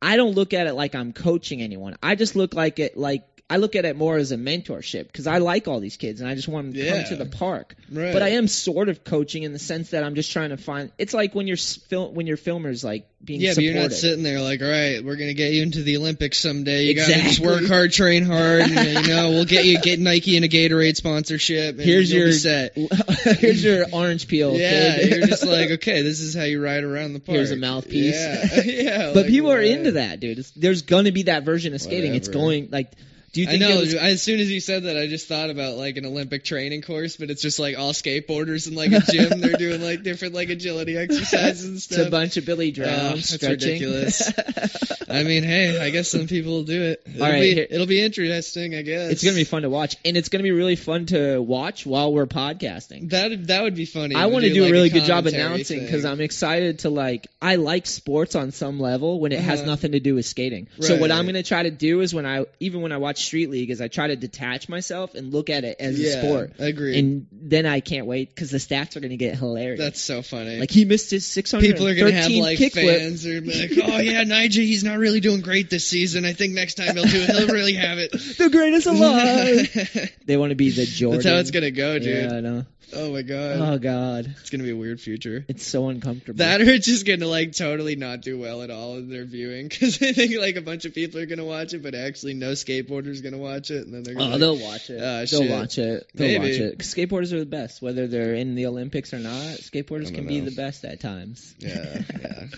I 0.00 0.16
don't 0.16 0.34
look 0.34 0.54
at 0.54 0.66
it 0.66 0.74
like 0.74 0.94
I'm 0.94 1.12
coaching 1.12 1.60
anyone. 1.60 1.96
I 2.02 2.14
just 2.14 2.36
look 2.36 2.54
like 2.54 2.78
it 2.78 2.96
like 2.96 3.33
I 3.50 3.58
look 3.58 3.76
at 3.76 3.84
it 3.84 3.94
more 3.94 4.16
as 4.16 4.32
a 4.32 4.36
mentorship 4.38 5.06
because 5.06 5.26
I 5.26 5.36
like 5.36 5.68
all 5.68 5.78
these 5.78 5.98
kids 5.98 6.22
and 6.22 6.30
I 6.30 6.34
just 6.34 6.48
want 6.48 6.68
them 6.68 6.74
to 6.74 6.82
Yeah. 6.82 7.02
come 7.02 7.10
to 7.10 7.16
the 7.24 7.26
park. 7.30 7.76
Right. 7.92 8.10
But 8.14 8.22
I 8.22 8.30
am 8.30 8.48
sort 8.48 8.88
of 8.88 9.04
coaching 9.04 9.42
in 9.42 9.52
the 9.52 9.58
sense 9.58 9.90
that 9.90 10.02
I'm 10.02 10.14
just 10.14 10.32
trying 10.32 10.48
to 10.48 10.56
find. 10.56 10.90
It's 10.96 11.12
like 11.12 11.34
when 11.34 11.46
you're 11.46 11.58
fil- 11.58 12.10
when 12.10 12.26
your 12.26 12.38
filmers 12.38 12.82
like 12.82 13.06
being 13.22 13.42
Yeah, 13.42 13.50
but 13.50 13.54
supportive. 13.56 13.74
you're 13.74 13.82
not 13.82 13.92
sitting 13.92 14.22
there 14.22 14.40
like, 14.40 14.62
all 14.62 14.68
right, 14.68 15.04
we're 15.04 15.16
gonna 15.16 15.34
get 15.34 15.52
you 15.52 15.62
into 15.62 15.82
the 15.82 15.98
Olympics 15.98 16.38
someday. 16.40 16.84
You 16.86 16.94
gotta 16.94 17.12
just 17.12 17.40
work 17.40 17.66
hard, 17.66 17.92
train 17.92 18.24
hard, 18.24 18.62
and 18.62 19.06
you 19.06 19.08
know 19.14 19.28
we'll 19.30 19.44
get 19.44 19.66
you 19.66 19.78
get 19.78 20.00
Nike 20.00 20.36
and 20.36 20.44
a 20.46 20.48
Gatorade 20.48 20.96
sponsorship. 20.96 21.74
And 21.76 21.80
Here's 21.84 22.10
you'll 22.10 22.20
your 22.20 22.28
be 22.28 22.32
set. 22.32 22.76
here's 23.38 23.62
your 23.62 23.84
orange 23.92 24.26
peel. 24.26 24.54
Yeah, 24.56 24.96
kid. 24.96 25.10
you're 25.18 25.26
just 25.26 25.44
like, 25.46 25.70
okay, 25.72 26.00
this 26.00 26.20
is 26.20 26.34
how 26.34 26.44
you 26.44 26.62
ride 26.64 26.82
around 26.82 27.12
the 27.12 27.20
park. 27.20 27.36
Here's 27.36 27.50
a 27.50 27.56
mouthpiece. 27.56 28.14
Yeah, 28.14 28.60
yeah. 28.64 29.06
but 29.12 29.16
like, 29.16 29.26
people 29.26 29.52
are 29.52 29.60
into 29.60 29.92
that, 29.92 30.18
dude. 30.20 30.38
It's, 30.38 30.50
there's 30.52 30.80
gonna 30.82 31.12
be 31.12 31.24
that 31.24 31.44
version 31.44 31.74
of 31.74 31.82
skating. 31.82 32.14
It's 32.14 32.28
going 32.28 32.68
like. 32.72 32.90
Do 33.34 33.42
you 33.42 33.48
I 33.50 33.56
know. 33.56 33.80
was- 33.80 33.94
As 33.94 34.22
soon 34.22 34.40
as 34.40 34.50
you 34.50 34.60
said 34.60 34.84
that, 34.84 34.96
I 34.96 35.06
just 35.08 35.26
thought 35.28 35.50
about 35.50 35.76
like 35.76 35.96
an 35.96 36.06
Olympic 36.06 36.44
training 36.44 36.82
course, 36.82 37.16
but 37.16 37.30
it's 37.30 37.42
just 37.42 37.58
like 37.58 37.76
all 37.78 37.92
skateboarders 37.92 38.68
in 38.68 38.74
like 38.74 38.92
a 38.92 39.00
gym. 39.00 39.40
They're 39.40 39.56
doing 39.58 39.82
like 39.82 40.02
different 40.02 40.34
like 40.34 40.48
agility 40.50 40.96
exercises 41.04 41.64
and 41.66 41.80
stuff. 41.82 41.98
it's 41.98 42.08
a 42.08 42.10
bunch 42.10 42.36
of 42.36 42.46
Billy 42.46 42.72
Oh, 42.78 42.82
that's 43.16 43.42
ridiculous. 43.42 44.32
I 45.08 45.22
mean, 45.22 45.42
hey, 45.42 45.80
I 45.80 45.90
guess 45.90 46.08
some 46.10 46.26
people 46.26 46.52
will 46.52 46.62
do 46.64 46.82
it. 46.82 47.02
It'll, 47.06 47.22
All 47.24 47.30
right, 47.30 47.40
be, 47.40 47.54
here- 47.54 47.66
it'll 47.68 47.86
be 47.86 48.00
interesting, 48.00 48.74
I 48.74 48.82
guess. 48.82 49.12
it's 49.12 49.22
gonna 49.24 49.36
be 49.36 49.44
fun 49.44 49.62
to 49.62 49.70
watch, 49.70 49.96
and 50.04 50.16
it's 50.16 50.28
gonna 50.28 50.42
be 50.44 50.50
really 50.50 50.76
fun 50.76 51.06
to 51.06 51.38
watch 51.40 51.84
while 51.84 52.12
we're 52.12 52.26
podcasting. 52.26 53.10
That 53.10 53.46
that 53.48 53.62
would 53.64 53.74
be 53.74 53.84
funny. 53.84 54.14
I 54.14 54.26
want 54.26 54.44
to 54.44 54.52
do 54.52 54.62
like, 54.62 54.70
a 54.70 54.72
really 54.72 54.88
good 54.90 55.04
job 55.04 55.26
announcing 55.26 55.80
because 55.80 56.04
I'm 56.04 56.20
excited 56.20 56.80
to 56.80 56.90
like. 56.90 57.26
I 57.42 57.56
like 57.56 57.86
sports 57.86 58.34
on 58.36 58.52
some 58.52 58.80
level 58.80 59.20
when 59.20 59.32
it 59.32 59.40
has 59.40 59.60
Uh-huh. 59.60 59.70
nothing 59.70 59.92
to 59.92 60.00
do 60.00 60.14
with 60.14 60.24
skating. 60.24 60.68
So 60.80 60.96
what 60.96 61.10
I'm 61.12 61.24
going 61.26 61.34
to 61.34 61.42
try 61.42 61.62
to 61.64 61.70
do 61.70 62.00
is 62.00 62.14
when 62.14 62.24
I 62.24 62.46
even 62.60 62.80
when 62.80 62.92
I 62.92 62.96
watch 62.96 63.23
Street 63.24 63.50
League 63.50 63.70
is 63.70 63.80
I 63.80 63.88
try 63.88 64.08
to 64.08 64.16
detach 64.16 64.68
myself 64.68 65.14
and 65.14 65.32
look 65.32 65.50
at 65.50 65.64
it 65.64 65.76
as 65.80 65.98
yeah, 65.98 66.08
a 66.08 66.22
sport. 66.22 66.52
I 66.58 66.64
agree. 66.66 66.98
And 66.98 67.26
then 67.32 67.66
I 67.66 67.80
can't 67.80 68.06
wait 68.06 68.28
because 68.28 68.50
the 68.50 68.58
stats 68.58 68.96
are 68.96 69.00
going 69.00 69.10
to 69.10 69.16
get 69.16 69.36
hilarious. 69.36 69.80
That's 69.80 70.00
so 70.00 70.22
funny. 70.22 70.58
like 70.58 70.70
he 70.70 70.84
missed 70.84 71.10
his 71.10 71.26
613 71.26 71.72
People 71.72 71.88
are 71.88 71.94
gonna 71.94 72.20
have 72.20 72.30
like 72.30 72.58
fans 72.72 73.26
or 73.26 73.40
be 73.40 73.68
like, 73.68 73.88
oh 73.88 73.98
yeah, 73.98 74.24
Nyjah, 74.24 74.52
he's 74.52 74.84
not 74.84 74.98
really 74.98 75.20
doing 75.20 75.40
great 75.40 75.70
this 75.70 75.86
season. 75.86 76.24
I 76.24 76.32
think 76.32 76.54
next 76.54 76.74
time 76.74 76.94
he'll 76.94 77.04
do 77.04 77.22
it. 77.22 77.30
He'll 77.30 77.48
really 77.48 77.74
have 77.74 77.98
it. 77.98 78.12
The 78.44 78.50
greatest 78.50 78.86
alive. 78.86 80.12
they 80.26 80.36
want 80.36 80.50
to 80.50 80.56
be 80.56 80.70
the 80.70 80.84
Jordan. 80.84 81.18
That's 81.18 81.28
how 81.28 81.38
it's 81.38 81.50
gonna 81.50 81.70
go, 81.70 81.98
dude. 81.98 82.30
Yeah, 82.30 82.36
I 82.36 82.40
know. 82.40 82.64
Oh 82.92 83.12
my 83.12 83.22
god, 83.22 83.58
Oh 83.60 83.78
god, 83.78 84.34
it's 84.40 84.50
gonna 84.50 84.62
be 84.62 84.70
a 84.70 84.76
weird 84.76 85.00
future. 85.00 85.44
it's 85.48 85.66
so 85.66 85.88
uncomfortable. 85.88 86.38
That 86.38 86.60
it's 86.60 86.86
just 86.86 87.06
gonna 87.06 87.26
like 87.26 87.52
totally 87.52 87.96
not 87.96 88.20
do 88.20 88.38
well 88.38 88.62
at 88.62 88.70
all 88.70 88.96
in 88.96 89.08
their 89.08 89.24
viewing 89.24 89.68
because 89.68 90.00
I 90.02 90.12
think 90.12 90.36
like 90.38 90.56
a 90.56 90.60
bunch 90.60 90.84
of 90.84 90.94
people 90.94 91.20
are 91.20 91.26
gonna 91.26 91.44
watch 91.44 91.74
it, 91.74 91.82
but 91.82 91.94
actually 91.94 92.34
no 92.34 92.52
skateboarders 92.52 93.13
gonna 93.22 93.38
watch 93.38 93.70
it, 93.70 93.86
and 93.86 93.94
then 93.94 94.02
they're 94.02 94.14
gonna. 94.14 94.26
Oh, 94.26 94.30
like, 94.30 94.40
they'll 94.40 94.58
watch 94.58 94.90
it. 94.90 95.00
Ah, 95.00 95.24
they'll 95.28 95.42
shit. 95.42 95.50
watch 95.50 95.78
it. 95.78 96.06
They'll 96.14 96.40
Maybe. 96.40 96.60
watch 96.60 96.72
it. 96.72 96.78
skateboarders 96.78 97.32
are 97.32 97.40
the 97.40 97.46
best, 97.46 97.82
whether 97.82 98.06
they're 98.06 98.34
in 98.34 98.54
the 98.54 98.66
Olympics 98.66 99.12
or 99.14 99.18
not. 99.18 99.32
Skateboarders 99.32 100.06
can 100.06 100.24
don't 100.24 100.26
be 100.26 100.40
the 100.40 100.50
best 100.50 100.84
at 100.84 101.00
times. 101.00 101.54
Yeah, 101.58 102.02
yeah. 102.20 102.46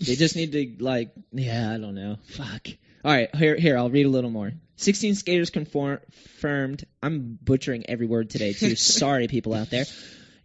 They 0.00 0.16
just 0.16 0.36
need 0.36 0.52
to 0.52 0.84
like, 0.84 1.12
yeah, 1.32 1.72
I 1.72 1.78
don't 1.78 1.94
know. 1.94 2.16
Fuck. 2.26 2.66
All 3.04 3.12
right, 3.12 3.34
here, 3.34 3.56
here, 3.56 3.78
I'll 3.78 3.90
read 3.90 4.06
a 4.06 4.10
little 4.10 4.30
more. 4.30 4.52
16 4.76 5.14
skaters 5.14 5.50
confirmed. 5.50 6.84
I'm 7.02 7.38
butchering 7.42 7.84
every 7.88 8.06
word 8.06 8.30
today 8.30 8.52
too. 8.52 8.76
Sorry, 8.76 9.28
people 9.28 9.54
out 9.54 9.70
there. 9.70 9.84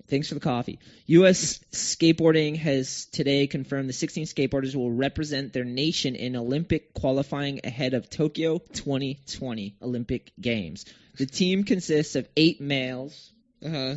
Thanks 0.10 0.28
for 0.28 0.34
the 0.34 0.40
coffee. 0.40 0.80
U.S. 1.06 1.60
skateboarding 1.72 2.58
has 2.58 3.06
today 3.06 3.46
confirmed 3.48 3.88
the 3.88 3.94
16 3.94 4.26
skateboarders 4.26 4.76
will 4.76 4.92
represent 4.92 5.54
their 5.54 5.64
nation 5.64 6.16
in 6.16 6.36
Olympic 6.36 6.94
qualifying 6.94 7.62
ahead 7.64 7.94
of 7.94 8.10
Tokyo 8.10 8.58
2020 8.58 9.76
Olympic 9.82 10.32
Games. 10.42 10.86
The 11.18 11.26
team 11.26 11.64
consists 11.64 12.16
of 12.16 12.28
eight 12.36 12.60
males 12.60 13.32
Uh 13.64 13.70
huh. 13.70 13.96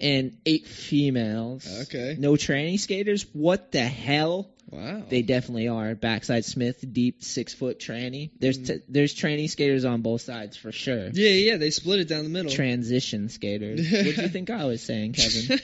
and 0.00 0.36
eight 0.44 0.66
females. 0.66 1.66
Okay. 1.82 2.16
No 2.18 2.32
tranny 2.32 2.78
skaters? 2.78 3.26
What 3.32 3.72
the 3.72 3.84
hell? 3.84 4.50
Wow. 4.70 5.02
They 5.08 5.22
definitely 5.22 5.68
are. 5.68 5.94
Backside 5.94 6.44
Smith, 6.44 6.84
deep 6.92 7.22
six 7.22 7.54
foot 7.54 7.78
tranny. 7.78 8.30
There's 8.38 8.58
t- 8.58 8.82
there's 8.88 9.14
tranny 9.14 9.48
skaters 9.48 9.84
on 9.84 10.02
both 10.02 10.20
sides 10.20 10.56
for 10.56 10.72
sure. 10.72 11.08
yeah, 11.08 11.30
yeah. 11.30 11.56
They 11.56 11.70
split 11.70 12.00
it 12.00 12.08
down 12.08 12.24
the 12.24 12.30
middle. 12.30 12.50
Transition 12.50 13.28
skaters. 13.28 13.80
what 13.90 14.16
do 14.16 14.22
you 14.22 14.28
think 14.28 14.50
I 14.50 14.66
was 14.66 14.82
saying, 14.82 15.14
Kevin? 15.14 15.60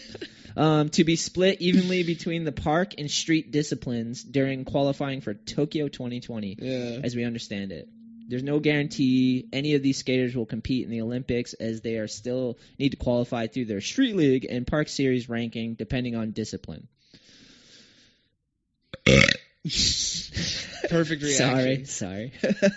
um, 0.56 0.88
to 0.90 1.04
be 1.04 1.16
split 1.16 1.60
evenly 1.60 2.02
between 2.02 2.44
the 2.44 2.52
park 2.52 2.94
and 2.96 3.10
street 3.10 3.50
disciplines 3.50 4.22
during 4.22 4.64
qualifying 4.64 5.20
for 5.20 5.34
Tokyo 5.34 5.88
2020, 5.88 6.56
yeah. 6.58 7.00
as 7.02 7.14
we 7.14 7.24
understand 7.24 7.72
it. 7.72 7.88
There's 8.26 8.42
no 8.42 8.58
guarantee 8.58 9.46
any 9.52 9.74
of 9.74 9.82
these 9.82 9.98
skaters 9.98 10.34
will 10.34 10.46
compete 10.46 10.84
in 10.84 10.90
the 10.90 11.02
Olympics 11.02 11.52
as 11.54 11.80
they 11.80 11.96
are 11.96 12.08
still 12.08 12.58
need 12.78 12.90
to 12.90 12.96
qualify 12.96 13.46
through 13.46 13.66
their 13.66 13.80
street 13.80 14.16
league 14.16 14.46
and 14.48 14.66
park 14.66 14.88
series 14.88 15.28
ranking 15.28 15.74
depending 15.74 16.16
on 16.16 16.30
discipline. 16.30 16.88
Perfect 20.88 21.22
reaction. 21.22 21.84
sorry. 21.84 21.84
Sorry. 21.84 22.32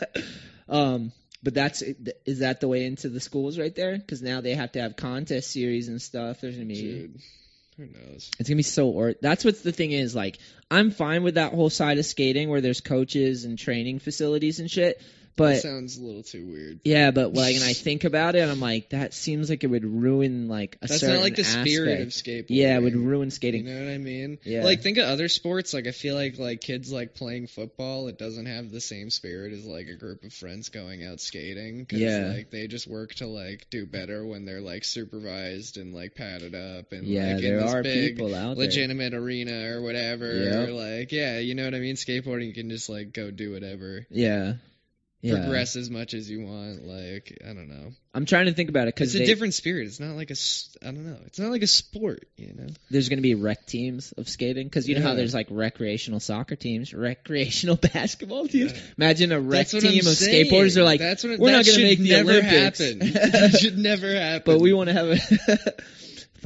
um, 0.69 1.11
but 1.43 1.53
that's 1.53 1.81
is 2.25 2.39
that 2.39 2.59
the 2.59 2.67
way 2.67 2.85
into 2.85 3.09
the 3.09 3.19
schools 3.19 3.57
right 3.59 3.73
there? 3.75 3.97
Because 3.97 4.21
now 4.21 4.41
they 4.41 4.55
have 4.55 4.71
to 4.73 4.81
have 4.81 4.95
contest 4.95 5.51
series 5.51 5.87
and 5.87 6.01
stuff. 6.01 6.41
There's 6.41 6.55
gonna 6.55 6.67
be 6.67 6.81
Dude, 6.81 7.19
who 7.77 7.85
knows? 7.85 8.31
it's 8.39 8.49
gonna 8.49 8.57
be 8.57 8.63
so 8.63 8.89
or 8.89 9.13
that's 9.21 9.45
what 9.45 9.61
the 9.63 9.71
thing 9.71 9.91
is. 9.91 10.15
Like 10.15 10.39
I'm 10.69 10.91
fine 10.91 11.23
with 11.23 11.35
that 11.35 11.53
whole 11.53 11.69
side 11.69 11.99
of 11.99 12.05
skating 12.05 12.49
where 12.49 12.61
there's 12.61 12.81
coaches 12.81 13.45
and 13.45 13.57
training 13.57 13.99
facilities 13.99 14.59
and 14.59 14.69
shit. 14.69 15.01
That 15.37 15.43
But 15.43 15.61
sounds 15.61 15.97
a 15.97 16.03
little 16.03 16.23
too 16.23 16.45
weird. 16.45 16.79
yeah, 16.83 17.11
but 17.11 17.33
like, 17.33 17.55
and 17.55 17.63
I 17.63 17.73
think 17.73 18.03
about 18.03 18.35
it, 18.35 18.47
I'm 18.47 18.59
like, 18.59 18.89
that 18.89 19.13
seems 19.13 19.49
like 19.49 19.63
it 19.63 19.67
would 19.67 19.85
ruin 19.85 20.47
like 20.47 20.77
a 20.81 20.87
That's 20.87 20.99
certain 20.99 21.15
not 21.17 21.23
like 21.23 21.35
the 21.35 21.43
spirit 21.43 22.01
of 22.01 22.07
aspect. 22.07 22.27
skateboarding. 22.27 22.45
Yeah, 22.49 22.77
it 22.77 22.83
would 22.83 22.95
ruin 22.95 23.31
skating. 23.31 23.65
You 23.67 23.73
know 23.73 23.85
what 23.85 23.93
I 23.93 23.97
mean? 23.97 24.39
Yeah. 24.43 24.63
Like 24.63 24.81
think 24.81 24.97
of 24.97 25.05
other 25.05 25.29
sports. 25.29 25.73
Like 25.73 25.87
I 25.87 25.91
feel 25.91 26.15
like 26.15 26.37
like 26.39 26.61
kids 26.61 26.91
like 26.91 27.13
playing 27.15 27.47
football. 27.47 28.07
It 28.07 28.17
doesn't 28.17 28.45
have 28.47 28.71
the 28.71 28.81
same 28.81 29.09
spirit 29.09 29.53
as 29.53 29.65
like 29.65 29.87
a 29.87 29.95
group 29.95 30.23
of 30.23 30.33
friends 30.33 30.69
going 30.69 31.05
out 31.05 31.19
skating. 31.21 31.85
'cause, 31.85 31.99
Yeah. 31.99 32.31
Like 32.35 32.49
they 32.51 32.67
just 32.67 32.87
work 32.87 33.13
to 33.15 33.27
like 33.27 33.67
do 33.69 33.85
better 33.85 34.25
when 34.25 34.45
they're 34.45 34.61
like 34.61 34.83
supervised 34.83 35.77
and 35.77 35.93
like 35.93 36.15
padded 36.15 36.55
up 36.55 36.91
and 36.91 37.05
Yeah, 37.05 37.33
like 37.33 37.41
there 37.43 37.57
in 37.59 37.63
this 37.65 37.73
are 37.73 37.83
big 37.83 38.15
people 38.17 38.33
out 38.35 38.55
there. 38.57 38.65
legitimate 38.65 39.13
arena 39.13 39.71
or 39.75 39.81
whatever. 39.81 40.33
Yep. 40.33 40.69
Or 40.69 40.71
like 40.71 41.11
yeah, 41.11 41.39
you 41.39 41.55
know 41.55 41.65
what 41.65 41.75
I 41.75 41.79
mean. 41.79 41.95
Skateboarding 41.95 42.47
you 42.47 42.53
can 42.53 42.69
just 42.69 42.89
like 42.89 43.13
go 43.13 43.31
do 43.31 43.51
whatever. 43.53 44.05
Yeah. 44.09 44.53
Yeah. 45.21 45.33
Progress 45.39 45.75
as 45.75 45.89
much 45.89 46.13
as 46.13 46.29
you 46.29 46.45
want. 46.45 46.85
Like 46.85 47.39
I 47.43 47.47
don't 47.47 47.69
know. 47.69 47.91
I'm 48.13 48.25
trying 48.25 48.45
to 48.45 48.53
think 48.53 48.69
about 48.69 48.87
it 48.87 48.89
It's 48.89 49.13
because 49.13 49.15
a 49.15 49.25
different 49.25 49.55
spirit. 49.55 49.87
It's 49.87 49.99
not 49.99 50.15
like 50.15 50.29
a. 50.29 50.33
s- 50.33 50.75
I 50.81 50.85
don't 50.85 51.05
know. 51.05 51.17
It's 51.25 51.39
not 51.39 51.49
like 51.51 51.63
a 51.63 51.67
sport. 51.67 52.27
You 52.37 52.53
know. 52.53 52.67
there's 52.91 53.09
going 53.09 53.17
to 53.17 53.23
be 53.23 53.33
rec 53.35 53.65
teams 53.65 54.11
of 54.11 54.29
skating 54.29 54.67
because 54.67 54.87
you 54.87 54.95
know 54.95 55.01
how 55.01 55.15
there's 55.15 55.33
like 55.33 55.47
recreational 55.49 56.19
soccer 56.19 56.55
teams, 56.55 56.93
recreational 56.93 57.75
basketball 57.93 58.47
teams. 58.47 58.73
Yeah. 58.73 58.79
Imagine 58.97 59.31
a 59.31 59.39
rec 59.39 59.67
team 59.69 59.83
I'm 59.85 60.07
of 60.07 60.17
saying. 60.17 60.45
skateboarders 60.51 60.77
are 60.77 60.83
like, 60.83 60.99
That's 60.99 61.23
what, 61.23 61.39
we're 61.39 61.51
that 61.51 61.57
not 61.57 61.65
going 61.65 61.77
to 61.79 61.83
make 61.83 61.99
the 61.99 62.09
never 62.09 62.31
Olympics, 62.31 62.79
happen. 62.79 62.99
that 63.31 63.57
should 63.59 63.77
never 63.77 64.13
happen. 64.13 64.43
but 64.45 64.61
we 64.61 64.71
want 64.73 64.89
to 64.89 64.93
have 64.93 65.07
a 65.09 65.73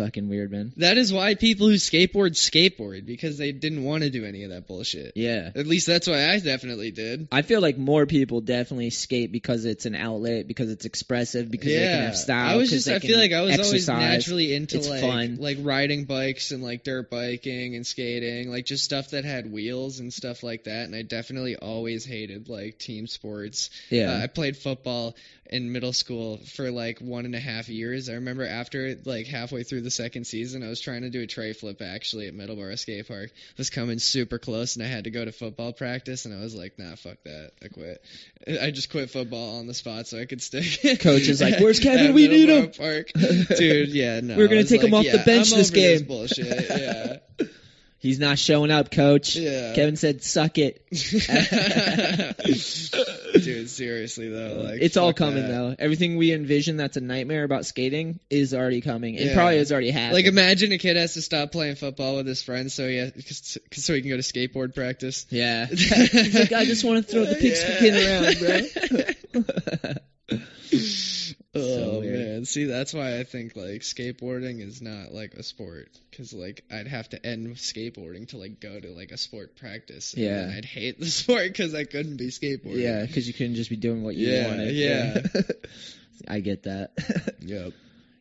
fucking 0.03 0.29
weird, 0.29 0.51
man. 0.51 0.73
That 0.77 0.97
is 0.97 1.11
why 1.13 1.35
people 1.35 1.67
who 1.67 1.75
skateboard 1.75 2.31
skateboard 2.31 3.05
because 3.05 3.37
they 3.37 3.51
didn't 3.51 3.83
want 3.83 4.03
to 4.03 4.09
do 4.09 4.25
any 4.25 4.43
of 4.43 4.51
that 4.51 4.67
bullshit. 4.67 5.13
Yeah. 5.15 5.51
At 5.55 5.67
least 5.67 5.87
that's 5.87 6.07
why 6.07 6.29
I 6.29 6.39
definitely 6.39 6.91
did. 6.91 7.27
I 7.31 7.41
feel 7.41 7.61
like 7.61 7.77
more 7.77 8.05
people 8.05 8.41
definitely 8.41 8.89
skate 8.89 9.31
because 9.31 9.65
it's 9.65 9.85
an 9.85 9.95
outlet, 9.95 10.47
because 10.47 10.71
it's 10.71 10.85
expressive, 10.85 11.49
because 11.49 11.67
they 11.67 11.79
can 11.79 12.03
have 12.05 12.17
style. 12.17 12.49
I 12.51 12.55
was 12.55 12.69
just 12.69 12.87
I 12.87 12.99
feel 12.99 13.17
like 13.17 13.31
I 13.33 13.41
was 13.41 13.59
always 13.59 13.87
naturally 13.87 14.53
into 14.53 14.77
It's 14.77 14.89
like 14.89 15.01
fun. 15.01 15.37
like 15.39 15.57
riding 15.61 16.05
bikes 16.05 16.51
and 16.51 16.63
like 16.63 16.83
dirt 16.83 17.09
biking 17.09 17.75
and 17.75 17.85
skating, 17.85 18.49
like 18.49 18.65
just 18.65 18.83
stuff 18.83 19.11
that 19.11 19.25
had 19.25 19.51
wheels 19.51 19.99
and 19.99 20.13
stuff 20.13 20.43
like 20.43 20.65
that. 20.65 20.85
And 20.85 20.95
I 20.95 21.01
definitely 21.03 21.55
always 21.55 22.05
hated 22.05 22.49
like 22.49 22.77
team 22.77 23.07
sports. 23.07 23.69
Yeah. 23.89 24.11
Uh, 24.13 24.23
I 24.23 24.27
played 24.27 24.57
football 24.57 25.15
in 25.51 25.71
middle 25.71 25.91
school 25.91 26.37
for 26.37 26.71
like 26.71 26.99
one 26.99 27.25
and 27.25 27.35
a 27.35 27.39
half 27.39 27.67
years. 27.67 28.07
I 28.07 28.13
remember 28.13 28.45
after 28.45 28.95
like 29.03 29.27
halfway 29.27 29.63
through 29.63 29.81
the 29.81 29.91
second 29.91 30.25
season, 30.25 30.63
I 30.63 30.69
was 30.69 30.79
trying 30.79 31.01
to 31.01 31.09
do 31.09 31.21
a 31.21 31.27
tray 31.27 31.51
flip 31.51 31.81
actually 31.81 32.27
at 32.27 32.33
Middleborough 32.33 32.79
Skate 32.79 33.07
Park. 33.07 33.31
was 33.57 33.69
coming 33.69 33.99
super 33.99 34.39
close, 34.39 34.77
and 34.77 34.85
I 34.85 34.87
had 34.87 35.03
to 35.03 35.11
go 35.11 35.25
to 35.25 35.31
football 35.31 35.73
practice, 35.73 36.25
and 36.25 36.33
I 36.33 36.39
was 36.41 36.55
like, 36.55 36.79
nah, 36.79 36.95
fuck 36.95 37.17
that, 37.25 37.51
I 37.61 37.67
quit. 37.67 38.01
I 38.61 38.71
just 38.71 38.89
quit 38.89 39.09
football 39.09 39.57
on 39.59 39.67
the 39.67 39.73
spot 39.73 40.07
so 40.07 40.19
I 40.19 40.25
could 40.25 40.41
stick. 40.41 40.99
Coach 41.01 41.27
is 41.27 41.41
like, 41.41 41.59
"Where's 41.59 41.79
Kevin? 41.81 42.13
We 42.13 42.27
need 42.27 42.49
him." 42.49 42.71
Park. 42.71 43.11
Dude. 43.13 43.89
Yeah, 43.89 44.21
no. 44.21 44.37
We're 44.37 44.47
gonna 44.47 44.61
I 44.61 44.63
take 44.63 44.83
him 44.83 44.91
like, 44.91 45.05
off 45.05 45.11
the 45.11 45.23
bench 45.25 45.51
I'm 45.51 45.57
this 45.57 45.69
game. 45.69 46.05
bullshit. 46.05 46.69
Yeah. 46.69 47.17
He's 48.01 48.17
not 48.19 48.39
showing 48.39 48.71
up, 48.71 48.89
coach. 48.89 49.35
Yeah. 49.35 49.73
Kevin 49.75 49.95
said, 49.95 50.23
"Suck 50.23 50.57
it." 50.57 50.83
Dude, 53.43 53.69
seriously 53.69 54.27
though, 54.29 54.63
like 54.65 54.81
it's 54.81 54.97
all 54.97 55.13
coming 55.13 55.43
that. 55.43 55.47
though. 55.49 55.75
Everything 55.77 56.17
we 56.17 56.33
envision 56.33 56.77
that's 56.77 56.97
a 56.97 57.01
nightmare 57.01 57.43
about 57.43 57.63
skating 57.67 58.19
is 58.29 58.55
already 58.55 58.81
coming. 58.81 59.13
It 59.15 59.27
Yeah. 59.27 59.35
probably 59.35 59.57
has 59.59 59.71
already 59.71 59.91
happened. 59.91 60.15
Like 60.15 60.25
imagine 60.25 60.71
a 60.71 60.79
kid 60.79 60.97
has 60.97 61.13
to 61.13 61.21
stop 61.21 61.51
playing 61.51 61.75
football 61.75 62.15
with 62.17 62.25
his 62.25 62.41
friends 62.41 62.73
so 62.73 62.87
he 62.87 62.97
has, 62.97 63.59
so 63.71 63.93
he 63.93 64.01
can 64.01 64.09
go 64.09 64.17
to 64.17 64.23
skateboard 64.23 64.73
practice. 64.73 65.27
yeah. 65.29 65.65
He's 65.69 66.33
like, 66.33 66.51
I 66.53 66.65
just 66.65 66.83
want 66.83 67.05
to 67.05 67.11
throw 67.11 67.23
the 67.25 67.35
pigskin 67.35 67.95
around, 67.95 68.39
bro. 70.31 70.39
Oh 71.55 72.01
man, 72.01 72.45
see 72.45 72.65
that's 72.65 72.93
why 72.93 73.19
I 73.19 73.23
think 73.23 73.55
like 73.55 73.81
skateboarding 73.81 74.61
is 74.61 74.81
not 74.81 75.13
like 75.13 75.33
a 75.33 75.43
sport 75.43 75.89
because 76.09 76.31
like 76.33 76.63
I'd 76.71 76.87
have 76.87 77.09
to 77.09 77.25
end 77.25 77.55
skateboarding 77.57 78.27
to 78.29 78.37
like 78.37 78.59
go 78.59 78.79
to 78.79 78.89
like 78.91 79.11
a 79.11 79.17
sport 79.17 79.55
practice. 79.57 80.13
and 80.13 80.23
Yeah. 80.23 80.53
I'd 80.55 80.65
hate 80.65 80.99
the 80.99 81.05
sport 81.07 81.47
because 81.47 81.73
I 81.75 81.83
couldn't 81.83 82.17
be 82.17 82.27
skateboarding. 82.27 82.77
yeah, 82.81 83.05
because 83.05 83.27
you 83.27 83.33
couldn't 83.33 83.55
just 83.55 83.69
be 83.69 83.75
doing 83.75 84.03
what 84.03 84.15
you 84.15 84.27
Yeah, 84.29 84.47
wanted. 84.47 84.73
yeah. 84.75 85.21
I 86.27 86.39
get 86.39 86.63
that. 86.63 86.91
Yep. 87.41 87.73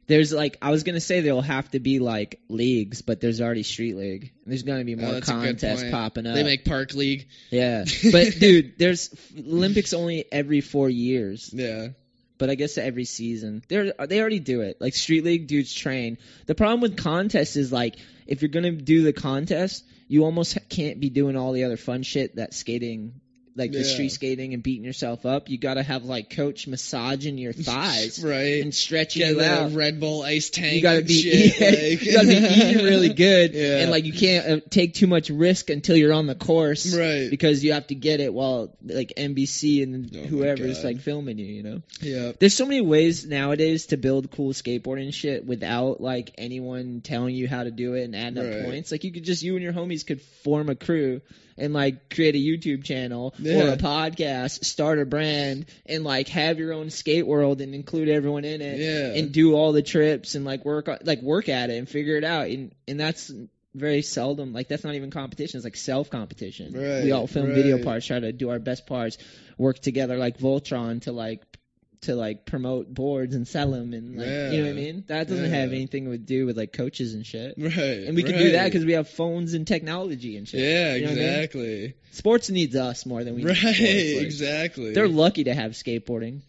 There's 0.06 0.32
like 0.32 0.56
I 0.60 0.72
was 0.72 0.82
gonna 0.82 0.98
say 0.98 1.20
there'll 1.20 1.40
have 1.40 1.70
to 1.70 1.78
be 1.78 2.00
like 2.00 2.40
leagues, 2.48 3.00
but 3.00 3.20
there's 3.20 3.40
already 3.40 3.62
street 3.62 3.94
league. 3.94 4.32
There's 4.44 4.64
gonna 4.64 4.82
be 4.82 4.94
Oh, 4.94 4.98
more 4.98 5.12
good 5.12 5.24
contests 5.24 5.84
popping 5.88 6.26
up. 6.26 6.34
They 6.34 6.42
make 6.42 6.64
park 6.64 6.94
league. 6.94 7.28
yeah, 7.50 7.84
but 8.10 8.40
dude, 8.40 8.76
there's 8.76 9.14
Olympics 9.38 9.92
only 9.92 10.24
every 10.32 10.62
four 10.62 10.90
years. 10.90 11.50
Yeah. 11.54 11.88
But 12.40 12.48
I 12.48 12.54
guess 12.56 12.78
every 12.78 13.04
season 13.04 13.62
they 13.68 13.92
they 14.08 14.18
already 14.18 14.40
do 14.40 14.62
it. 14.62 14.80
Like 14.80 14.94
street 14.94 15.24
league 15.24 15.46
dudes 15.46 15.72
train. 15.72 16.16
The 16.46 16.54
problem 16.54 16.80
with 16.80 16.96
contests 16.96 17.54
is 17.54 17.70
like 17.70 17.96
if 18.26 18.40
you're 18.40 18.48
gonna 18.48 18.72
do 18.72 19.02
the 19.02 19.12
contest, 19.12 19.84
you 20.08 20.24
almost 20.24 20.58
can't 20.70 20.98
be 20.98 21.10
doing 21.10 21.36
all 21.36 21.52
the 21.52 21.64
other 21.64 21.76
fun 21.76 22.02
shit 22.02 22.36
that 22.36 22.54
skating, 22.54 23.20
like 23.56 23.72
the 23.72 23.82
street 23.84 24.10
skating 24.10 24.54
and 24.54 24.62
beating 24.62 24.84
yourself 24.84 25.26
up. 25.26 25.50
You 25.50 25.58
gotta 25.58 25.82
have 25.82 26.04
like 26.04 26.30
coach 26.30 26.66
massaging 26.66 27.36
your 27.36 27.52
thighs 27.54 28.22
Right. 28.22 28.62
and 28.62 28.74
stretching 28.74 29.22
Get 29.22 29.32
you 29.36 29.42
out. 29.42 29.72
Red 29.72 29.98
Bull 30.00 30.22
ice 30.22 30.50
tank. 30.50 30.74
You 30.74 30.82
gotta 30.82 31.02
be 31.02 31.20
shit, 31.22 31.60
yeah, 31.60 31.66
like. 31.90 32.02
you 32.02 32.12
gotta 32.12 32.26
be 32.28 32.34
eating 32.34 32.84
really 32.84 33.12
good, 33.14 33.52
Yeah. 33.54 33.78
and 33.78 33.90
like 33.90 34.04
you 34.04 34.12
can't 34.12 34.46
uh, 34.46 34.60
take 34.70 34.94
too 34.94 35.06
much 35.06 35.30
risk 35.30 35.68
until 35.70 35.96
you're 35.96 36.12
on 36.12 36.26
the 36.26 36.34
course, 36.36 36.94
Right. 36.96 37.28
Because 37.28 37.62
you 37.64 37.72
have 37.72 37.86
to 37.88 37.94
get 37.94 38.20
it 38.20 38.32
while 38.32 38.76
like 38.84 39.12
NBC 39.16 39.82
and 39.82 40.10
Oh 40.14 40.20
my 40.20 40.26
whoever 40.26 40.64
is 40.64 40.84
like 40.84 41.00
filming 41.00 41.38
you, 41.38 41.46
you 41.46 41.62
know. 41.62 41.82
Yeah. 42.00 42.32
There's 42.38 42.54
so 42.54 42.64
many 42.66 42.80
ways 42.80 43.26
nowadays 43.26 43.86
to 43.86 43.96
build 43.96 44.30
cool 44.30 44.52
skateboarding 44.52 45.12
shit 45.12 45.44
without 45.44 46.00
like 46.00 46.32
anyone 46.38 47.00
telling 47.02 47.34
you 47.34 47.48
how 47.48 47.64
to 47.64 47.70
do 47.70 47.94
it 47.94 48.04
and 48.04 48.14
adding 48.16 48.42
Right. 48.42 48.58
up 48.60 48.64
points. 48.66 48.92
Like 48.92 49.04
you 49.04 49.12
could 49.12 49.24
just 49.24 49.42
you 49.42 49.54
and 49.56 49.62
your 49.62 49.72
homies 49.72 50.06
could 50.06 50.22
form 50.44 50.68
a 50.68 50.74
crew 50.76 51.20
and 51.60 51.72
like 51.74 52.10
create 52.10 52.34
a 52.34 52.38
YouTube 52.38 52.84
channel 52.84 53.34
or 53.38 53.68
a 53.68 53.76
podcast, 53.76 54.64
start 54.64 54.98
a 54.98 55.04
brand 55.06 55.66
and 55.86 56.02
like 56.04 56.28
have 56.28 56.58
your 56.58 56.72
own 56.72 56.90
skate 56.90 57.26
world 57.26 57.60
and 57.60 57.74
include 57.74 58.08
everyone 58.08 58.44
in 58.44 58.60
it 58.60 58.78
Yeah. 58.78 59.18
and 59.20 59.32
do 59.32 59.54
all 59.54 59.72
the 59.72 59.82
trips 59.82 60.34
and 60.34 60.44
like 60.44 60.64
work 60.64 60.88
like 61.04 61.22
work 61.22 61.48
at 61.48 61.70
it 61.70 61.78
and 61.78 61.88
figure 61.88 62.16
it 62.16 62.24
out. 62.24 62.48
And 62.48 62.74
and 62.88 62.98
that's 62.98 63.30
very 63.72 64.02
seldom 64.02 64.52
like 64.52 64.66
that's 64.66 64.82
not 64.82 64.94
even 64.94 65.10
competition. 65.10 65.58
It's 65.58 65.64
like 65.64 65.76
self 65.76 66.10
competition 66.10 66.72
Right, 66.72 67.04
we 67.04 67.12
all 67.12 67.26
film 67.28 67.54
video 67.54 67.82
parts 67.82 68.06
try 68.06 68.18
to 68.18 68.32
do 68.32 68.50
our 68.50 68.58
best 68.58 68.86
parts 68.86 69.16
work 69.58 69.78
together 69.78 70.16
like 70.16 70.38
voltron 70.38 71.02
to 71.02 71.12
like 71.12 71.49
to 72.02 72.14
like 72.14 72.46
promote 72.46 72.92
boards 72.92 73.34
and 73.34 73.46
sell 73.46 73.70
them 73.72 73.92
and 73.92 74.16
like 74.16 74.26
you 74.26 74.58
know 74.58 74.64
what 74.64 74.70
I 74.70 74.72
mean 74.72 75.04
that 75.08 75.28
doesn't 75.28 75.50
have 75.50 75.70
anything 75.72 76.10
to 76.10 76.16
do 76.16 76.46
with 76.46 76.56
like 76.56 76.72
coaches 76.72 77.12
and 77.14 77.26
shit 77.26 77.54
Right. 77.58 77.76
and 77.76 78.16
we 78.16 78.22
can 78.22 78.38
do 78.38 78.52
that 78.52 78.64
because 78.64 78.84
we 78.86 78.92
have 78.92 79.08
phones 79.08 79.52
and 79.52 79.66
technology 79.66 80.36
and 80.38 80.48
shit 80.48 80.60
Yeah, 80.60 80.94
You 80.94 81.00
know 81.02 81.08
what 81.08 81.18
I 81.18 81.20
mean? 81.20 81.28
exactly. 81.30 81.94
sports 82.12 82.48
needs 82.50 82.74
us 82.74 83.04
more 83.04 83.22
than 83.22 83.34
we 83.34 83.44
Right, 83.44 83.62
need 83.62 83.74
sports. 83.74 84.14
Like, 84.16 84.24
exactly. 84.24 84.92
they're 84.94 85.08
lucky 85.08 85.44
to 85.44 85.54
have 85.54 85.72
skateboarding. 85.72 86.40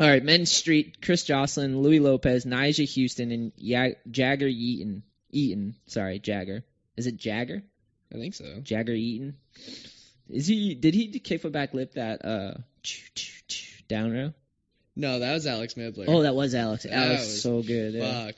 All 0.00 0.08
right, 0.08 0.24
men's 0.24 0.50
street: 0.50 1.00
Chris 1.00 1.22
Joslin, 1.22 1.80
Louie 1.80 2.00
Lopez, 2.00 2.44
Nyjah 2.44 3.00
Huston, 3.00 3.30
and 3.30 3.52
ya- 3.56 3.94
Jagger 4.10 4.48
Eaton. 4.48 5.04
Eaton, 5.30 5.76
sorry, 5.86 6.18
Jagger. 6.18 6.64
Is 6.96 7.06
it 7.06 7.16
Jagger? 7.16 7.62
I 8.12 8.16
think 8.18 8.34
so. 8.34 8.58
Jagger 8.60 8.92
Eaton. 8.92 9.36
Is 10.28 10.48
he? 10.48 10.74
Did 10.74 10.94
he 10.94 11.20
kickflip 11.20 11.52
back 11.52 11.74
lip 11.74 11.92
that 11.94 12.24
uh 12.24 12.54
down 13.88 14.12
row? 14.12 14.32
No, 14.96 15.18
that 15.18 15.32
was 15.34 15.46
Alex 15.46 15.74
Midler. 15.74 16.04
Oh, 16.06 16.22
that 16.22 16.34
was 16.34 16.54
Alex. 16.54 16.86
Alex, 16.88 17.20
was 17.22 17.42
so 17.42 17.62
good. 17.62 17.94
yeah. 17.94 18.30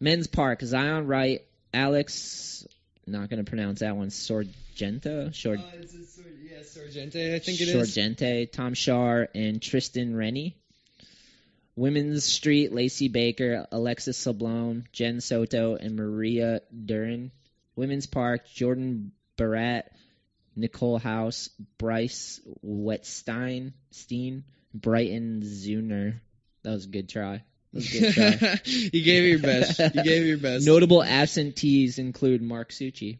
Men's 0.00 0.26
Park: 0.26 0.60
Zion 0.62 1.06
Wright, 1.06 1.42
Alex. 1.72 2.66
Not 3.06 3.28
gonna 3.30 3.44
pronounce 3.44 3.80
that 3.80 3.96
one. 3.96 4.08
Sorgenta, 4.10 5.32
Short, 5.34 5.58
Uh, 5.60 5.86
Sor- 5.86 6.24
yeah, 6.42 6.58
Sorgente, 6.62 7.34
I 7.34 7.38
think 7.38 7.60
it 7.60 7.68
is. 7.68 7.96
Sorgente, 7.96 8.50
Tom 8.50 8.74
Schaar, 8.74 9.28
and 9.34 9.60
Tristan 9.60 10.14
Rennie. 10.14 10.56
Women's 11.76 12.24
Street, 12.24 12.72
Lacey 12.72 13.08
Baker, 13.08 13.66
Alexis 13.72 14.18
Sablone, 14.18 14.84
Jenn 14.92 15.20
Soto, 15.20 15.76
and 15.76 15.96
Mariah 15.96 16.60
Duran. 16.84 17.30
Women's 17.76 18.06
Park, 18.06 18.46
Jordyn 18.48 19.10
Barratt, 19.38 19.84
Nicole 20.56 20.98
Hause, 20.98 21.48
Bryce 21.78 22.40
Wettstein, 22.64 23.72
Steen, 23.92 24.44
Brighton 24.74 25.42
Zeuner. 25.44 26.20
That 26.62 26.70
was 26.70 26.84
a 26.86 26.88
good 26.88 27.08
try. 27.08 27.42
That 27.72 27.78
was 27.78 27.94
a 27.94 28.00
good 28.00 28.14
try. 28.14 28.60
you 28.64 29.02
gave 29.04 29.24
your 29.24 29.38
best. 29.38 29.78
You 29.78 30.02
gave 30.04 30.26
your 30.26 30.38
best. 30.38 30.66
Notable 30.66 31.02
absentees 31.02 31.98
include 31.98 32.42
Mark 32.42 32.70
Suciu. 32.70 33.18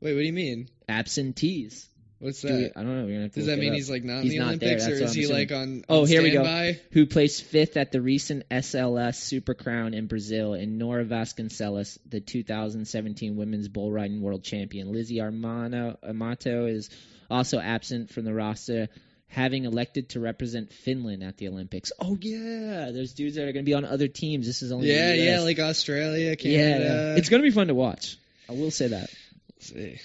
Wait, 0.00 0.14
what 0.14 0.20
do 0.20 0.26
you 0.26 0.32
mean? 0.32 0.68
Absentees. 0.88 1.86
What's 2.20 2.40
Do 2.40 2.48
we- 2.54 2.62
that? 2.62 2.72
I 2.76 2.82
don't 2.82 2.96
know. 2.96 3.04
We're 3.04 3.10
gonna 3.12 3.22
have 3.24 3.32
to 3.32 3.40
Does 3.40 3.46
that 3.48 3.58
mean 3.58 3.74
he's 3.74 3.90
like 3.90 4.02
not 4.04 4.22
He's 4.22 4.32
in 4.32 4.38
the 4.38 4.44
not 4.44 4.46
Olympics, 4.54 4.86
that's 4.86 5.00
or 5.00 5.04
is 5.04 5.10
I'm 5.10 5.16
he 5.16 5.22
assuming. 5.24 5.40
like 5.40 5.52
on? 5.52 5.84
Oh, 5.90 6.02
on 6.02 6.06
here 6.08 6.22
we 6.22 6.30
go. 6.30 6.72
who 6.92 7.06
placed 7.06 7.42
fifth 7.42 7.76
at 7.76 7.92
the 7.92 8.00
recent 8.00 8.48
SLS 8.48 9.16
Super 9.16 9.52
Crown 9.54 9.92
in 9.92 10.06
Brazil, 10.06 10.54
and 10.54 10.78
Nora 10.78 11.04
Vasconcellos, 11.04 11.98
the 12.08 12.20
2017 12.20 13.36
Women's 13.36 13.68
Bowl 13.68 13.92
Riding 13.92 14.22
World 14.22 14.42
Champion. 14.42 14.92
Lizzie 14.92 15.16
Armano, 15.16 15.96
Amato 16.02 16.66
is 16.66 16.88
also 17.30 17.58
absent 17.58 18.10
from 18.10 18.24
the 18.24 18.32
roster, 18.32 18.88
having 19.28 19.64
elected 19.64 20.10
to 20.10 20.20
represent 20.20 20.72
Finland 20.72 21.22
at 21.22 21.36
the 21.38 21.48
Olympics. 21.48 21.92
Oh 22.00 22.16
yeah, 22.20 22.90
there's 22.92 23.14
dudes 23.14 23.34
that 23.36 23.42
are 23.42 23.52
going 23.52 23.64
to 23.64 23.68
be 23.68 23.74
on 23.74 23.84
other 23.84 24.08
teams. 24.08 24.46
This 24.46 24.62
is 24.62 24.72
only 24.72 24.92
Yeah, 24.92 25.12
yeah, 25.14 25.40
like 25.40 25.58
Australia, 25.58 26.36
Canada. 26.36 26.84
yeah. 27.14 27.18
It's 27.18 27.28
going 27.28 27.42
to 27.42 27.48
be 27.48 27.54
fun 27.54 27.68
to 27.68 27.74
watch. 27.74 28.16
I 28.48 28.52
will 28.52 28.70
say 28.70 28.88
that, 28.88 29.10
Let's 29.54 29.68
see. 29.72 29.98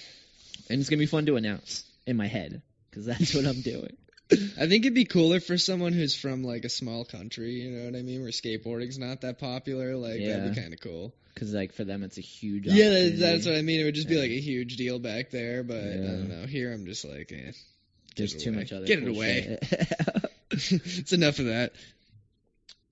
and 0.70 0.80
it's 0.80 0.88
going 0.88 0.98
to 0.98 1.02
be 1.02 1.06
fun 1.06 1.26
to 1.26 1.36
announce 1.36 1.84
in 2.06 2.16
my 2.16 2.26
head 2.26 2.62
because 2.90 3.06
that's 3.06 3.34
what 3.34 3.44
I'm 3.46 3.60
doing. 3.60 3.96
I 4.32 4.66
think 4.68 4.84
it'd 4.84 4.94
be 4.94 5.04
cooler 5.04 5.40
for 5.40 5.58
someone 5.58 5.92
who's 5.92 6.14
from 6.14 6.44
like 6.44 6.64
a 6.64 6.68
small 6.68 7.04
country. 7.04 7.50
You 7.62 7.70
know 7.70 7.84
what 7.86 7.96
I 7.98 8.02
mean? 8.02 8.22
Where 8.22 8.30
skateboarding's 8.30 8.96
not 8.98 9.22
that 9.22 9.38
popular. 9.40 9.96
Like 9.96 10.20
that'd 10.24 10.54
be 10.54 10.60
kind 10.60 10.72
of 10.72 10.80
cool. 10.80 11.12
Because 11.34 11.52
like 11.52 11.72
for 11.72 11.84
them, 11.84 12.02
it's 12.04 12.16
a 12.16 12.20
huge. 12.22 12.66
Yeah, 12.66 13.08
that's 13.12 13.46
what 13.46 13.56
I 13.56 13.62
mean. 13.62 13.80
It 13.80 13.84
would 13.84 13.94
just 13.94 14.08
be 14.08 14.16
like 14.20 14.30
a 14.30 14.40
huge 14.40 14.76
deal 14.76 14.98
back 15.00 15.30
there, 15.30 15.62
but 15.64 15.78
I 15.78 15.96
don't 15.96 16.28
know. 16.28 16.46
Here, 16.46 16.72
I'm 16.72 16.86
just 16.86 17.04
like, 17.04 17.32
eh. 17.32 17.52
There's 18.16 18.34
too 18.34 18.50
away. 18.50 18.58
much 18.58 18.72
other. 18.72 18.86
Get 18.86 19.02
it 19.02 19.08
away. 19.08 19.58
it's 20.50 21.12
enough 21.12 21.38
of 21.38 21.46
that. 21.46 21.72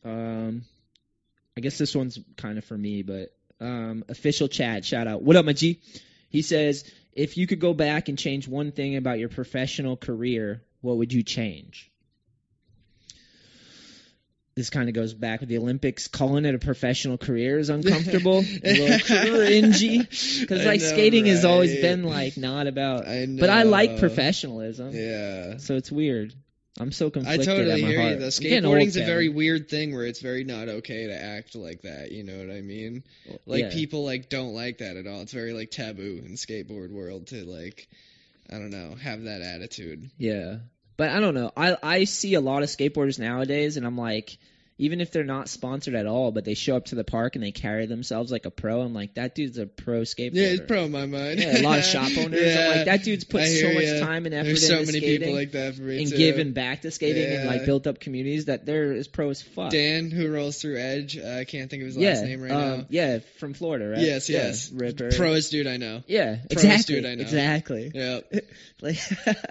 Um, 0.04 0.62
I 1.56 1.60
guess 1.60 1.78
this 1.78 1.94
one's 1.94 2.18
kind 2.36 2.58
of 2.58 2.64
for 2.64 2.78
me, 2.78 3.02
but 3.02 3.34
um, 3.60 4.04
official 4.08 4.48
chat 4.48 4.84
shout 4.84 5.06
out. 5.06 5.22
What 5.22 5.36
up, 5.36 5.44
my 5.44 5.52
G? 5.52 5.80
He 6.30 6.42
says, 6.42 6.90
if 7.12 7.36
you 7.36 7.46
could 7.46 7.60
go 7.60 7.74
back 7.74 8.08
and 8.08 8.18
change 8.18 8.46
one 8.46 8.70
thing 8.70 8.96
about 8.96 9.18
your 9.18 9.28
professional 9.28 9.96
career, 9.96 10.62
what 10.80 10.98
would 10.98 11.12
you 11.12 11.22
change? 11.22 11.90
This 14.58 14.70
kind 14.70 14.88
of 14.88 14.94
goes 14.94 15.14
back 15.14 15.40
with 15.40 15.48
the 15.48 15.56
Olympics. 15.58 16.08
Calling 16.08 16.44
it 16.44 16.54
a 16.54 16.58
professional 16.58 17.16
career 17.16 17.58
is 17.58 17.68
uncomfortable, 17.70 18.38
a 18.38 18.42
little 18.42 18.98
cringy. 18.98 20.00
Because 20.40 20.66
like 20.66 20.80
know, 20.80 20.86
skating 20.88 21.26
has 21.26 21.44
always 21.44 21.74
been 21.80 22.02
like 22.04 22.36
not 22.36 22.66
about. 22.66 23.06
I. 23.06 23.26
But 23.26 23.50
I 23.50 23.62
like 23.62 23.98
professionalism, 23.98 24.90
Yeah. 24.94 25.56
so 25.58 25.76
it's 25.76 25.90
weird. 25.90 26.34
I'm 26.80 26.92
so 26.92 27.10
confused. 27.10 27.40
I 27.40 27.44
totally 27.44 27.82
hear 27.82 28.00
heart. 28.00 28.12
you. 28.14 28.18
though. 28.20 28.30
I'm 28.58 28.64
old, 28.66 28.96
a 28.96 29.04
very 29.04 29.28
weird 29.28 29.68
thing 29.68 29.92
where 29.94 30.06
it's 30.06 30.20
very 30.20 30.44
not 30.44 30.68
okay 30.68 31.08
to 31.08 31.14
act 31.14 31.56
like 31.56 31.82
that. 31.82 32.12
You 32.12 32.22
know 32.22 32.38
what 32.38 32.54
I 32.54 32.60
mean? 32.60 33.02
Like 33.46 33.64
Yeah. 33.64 33.70
people 33.72 34.04
like 34.04 34.28
don't 34.28 34.54
like 34.54 34.78
that 34.78 34.96
at 34.96 35.06
all. 35.06 35.22
It's 35.22 35.32
very 35.32 35.52
like 35.52 35.70
taboo 35.72 36.22
in 36.24 36.34
skateboard 36.34 36.90
world 36.92 37.26
to 37.28 37.44
like, 37.44 37.88
I 38.48 38.54
don't 38.54 38.70
know, 38.70 38.94
have 38.94 39.24
that 39.24 39.40
attitude. 39.42 40.10
Yeah. 40.18 40.58
But 40.98 41.10
I 41.10 41.20
don't 41.20 41.34
know. 41.34 41.52
I 41.56 41.76
I 41.82 42.04
see 42.04 42.34
a 42.34 42.40
lot 42.40 42.62
of 42.62 42.68
skateboarders 42.68 43.18
nowadays 43.18 43.78
and 43.78 43.86
I'm 43.86 43.96
like 43.96 44.36
even 44.78 45.00
if 45.00 45.10
they're 45.10 45.24
not 45.24 45.48
sponsored 45.48 45.94
at 45.94 46.06
all, 46.06 46.30
but 46.30 46.44
they 46.44 46.54
show 46.54 46.76
up 46.76 46.86
to 46.86 46.94
the 46.94 47.02
park 47.04 47.34
and 47.34 47.44
they 47.44 47.50
carry 47.50 47.86
themselves 47.86 48.30
like 48.30 48.46
a 48.46 48.50
pro, 48.50 48.80
I'm 48.80 48.94
like, 48.94 49.14
that 49.14 49.34
dude's 49.34 49.58
a 49.58 49.66
pro 49.66 50.02
skateboarder. 50.02 50.34
Yeah, 50.34 50.46
it's 50.46 50.66
pro 50.66 50.84
in 50.84 50.92
my 50.92 51.06
mind. 51.06 51.40
Yeah, 51.40 51.60
a 51.60 51.62
lot 51.62 51.78
of 51.80 51.84
shop 51.84 52.10
owners. 52.18 52.40
Yeah, 52.40 52.60
I'm 52.70 52.76
like, 52.76 52.84
that 52.86 53.02
dude's 53.02 53.24
put 53.24 53.44
so 53.46 53.72
much 53.74 53.84
ya. 53.84 54.00
time 54.00 54.26
and 54.26 54.34
effort 54.34 54.46
There's 54.46 54.70
into 54.70 54.76
so 54.84 54.86
many 54.86 54.98
skating 55.00 55.18
people 55.20 55.34
like 55.34 55.52
that 55.52 55.74
for 55.74 55.82
me 55.82 56.02
and 56.02 56.10
too. 56.10 56.16
giving 56.16 56.52
back 56.52 56.82
to 56.82 56.90
skating 56.90 57.24
and 57.38 57.48
like 57.48 57.64
built 57.66 57.86
up 57.86 57.98
communities 57.98 58.44
that 58.44 58.64
they're 58.66 58.92
as 58.92 59.08
pro 59.08 59.30
as 59.30 59.42
fuck. 59.42 59.70
Dan, 59.72 60.10
who 60.10 60.32
rolls 60.32 60.60
through 60.60 60.78
Edge, 60.78 61.18
uh, 61.18 61.38
I 61.40 61.44
can't 61.44 61.68
think 61.68 61.82
of 61.82 61.86
his 61.88 61.96
yeah, 61.96 62.10
last 62.10 62.22
name 62.22 62.40
right 62.42 62.52
um, 62.52 62.78
now. 62.78 62.86
yeah, 62.88 63.18
from 63.38 63.54
Florida, 63.54 63.88
right? 63.88 63.98
Yes, 63.98 64.28
Yeah, 64.28 64.46
yes. 64.46 64.70
Ripper. 64.70 65.10
Proest 65.10 65.50
dude 65.50 65.66
I 65.66 65.76
know. 65.76 66.02
yeah, 66.06 66.36
exactly. 66.50 66.94
dude 66.94 67.06
I 67.06 67.14
know. 67.16 67.22
Exactly. 67.22 67.90
Yeah. 67.92 68.20
Like, 68.80 68.96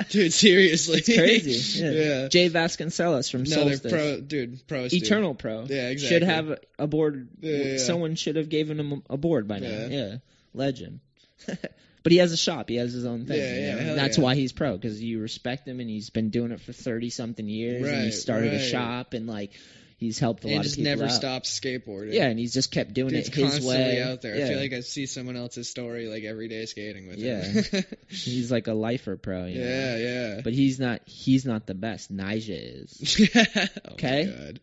Dude, 0.07 0.31
seriously. 0.31 0.99
it's 1.05 1.13
crazy. 1.13 1.83
Yeah. 1.83 1.91
Yeah. 1.91 2.27
Jay 2.29 2.49
Vasconcelos 2.49 3.29
from 3.29 3.43
No, 3.43 3.65
they're 3.65 3.73
Solstice. 3.73 3.91
pro, 3.91 4.21
dude. 4.21 4.65
Proest 4.69 4.91
dude. 4.93 5.03
Pro. 5.37 5.63
Yeah, 5.63 5.95
Should 5.95 6.23
have 6.23 6.59
a 6.79 6.87
board. 6.87 7.29
Yeah, 7.39 7.57
yeah. 7.57 7.77
Someone 7.77 8.15
should 8.15 8.35
have 8.35 8.49
given 8.49 8.79
him 8.79 9.03
a 9.09 9.17
board 9.17 9.47
by 9.47 9.59
now. 9.59 9.87
Yeah. 9.89 10.15
Legend. 10.53 10.99
but 11.45 12.11
he 12.11 12.17
has 12.17 12.31
a 12.31 12.37
shop. 12.37 12.69
He 12.69 12.75
has 12.77 12.93
his 12.93 13.05
own 13.05 13.25
thing. 13.25 13.37
Yeah, 13.37 13.53
you 13.53 13.61
yeah, 13.77 13.83
know? 13.87 13.95
That's 13.95 14.17
why 14.17 14.35
he's 14.35 14.51
pro 14.53 14.75
because 14.75 15.01
you 15.01 15.19
respect 15.21 15.67
him 15.67 15.79
and 15.79 15.89
he's 15.89 16.09
been 16.09 16.29
doing 16.29 16.51
it 16.51 16.61
for 16.61 16.73
thirty 16.73 17.09
something 17.09 17.47
years. 17.47 17.85
and 17.85 17.95
he 17.97 18.03
Right, 18.05 18.13
started 18.13 18.53
a 18.53 18.59
shop 18.63 19.13
and 19.13 19.27
like 19.27 19.51
he's 19.97 20.17
helped 20.19 20.43
a 20.45 20.47
and 20.47 20.55
lot 20.57 20.63
just 20.63 20.75
of 20.75 20.77
people 20.83 20.91
never 20.91 21.05
out. 21.05 21.11
stops 21.11 21.59
skateboarding. 21.59 22.13
Yeah, 22.13 22.27
and 22.27 22.39
he's 22.39 22.53
just 22.53 22.71
kept 22.71 22.93
doing 22.93 23.09
Dude's 23.09 23.27
it 23.29 23.35
his 23.35 23.43
constantly 23.43 23.75
way. 23.77 24.01
out 24.01 24.21
there. 24.21 24.35
Yeah. 24.37 24.45
I 24.45 24.47
feel 24.49 24.59
like 24.59 24.73
I 24.73 24.79
see 24.79 25.05
someone 25.05 25.35
else's 25.35 25.69
story 25.69 26.07
like 26.07 26.23
every 26.23 26.47
day 26.47 26.65
skating 26.65 27.07
with 27.07 27.17
Yeah. 27.19 27.41
him. 27.43 27.83
he's 28.07 28.51
like 28.51 28.67
a 28.67 28.73
lifer 28.73 29.17
pro. 29.17 29.45
You 29.45 29.59
know? 29.61 29.67
yeah, 29.67 29.97
yeah. 29.97 30.41
But 30.43 30.53
he's 30.53 30.79
not. 30.79 31.01
He's 31.05 31.45
not 31.45 31.65
the 31.67 31.73
best. 31.75 32.15
Nyjah 32.15 32.83
is. 32.83 33.29
Oh 33.87 33.93
Okay. 33.93 34.25
God. 34.25 34.59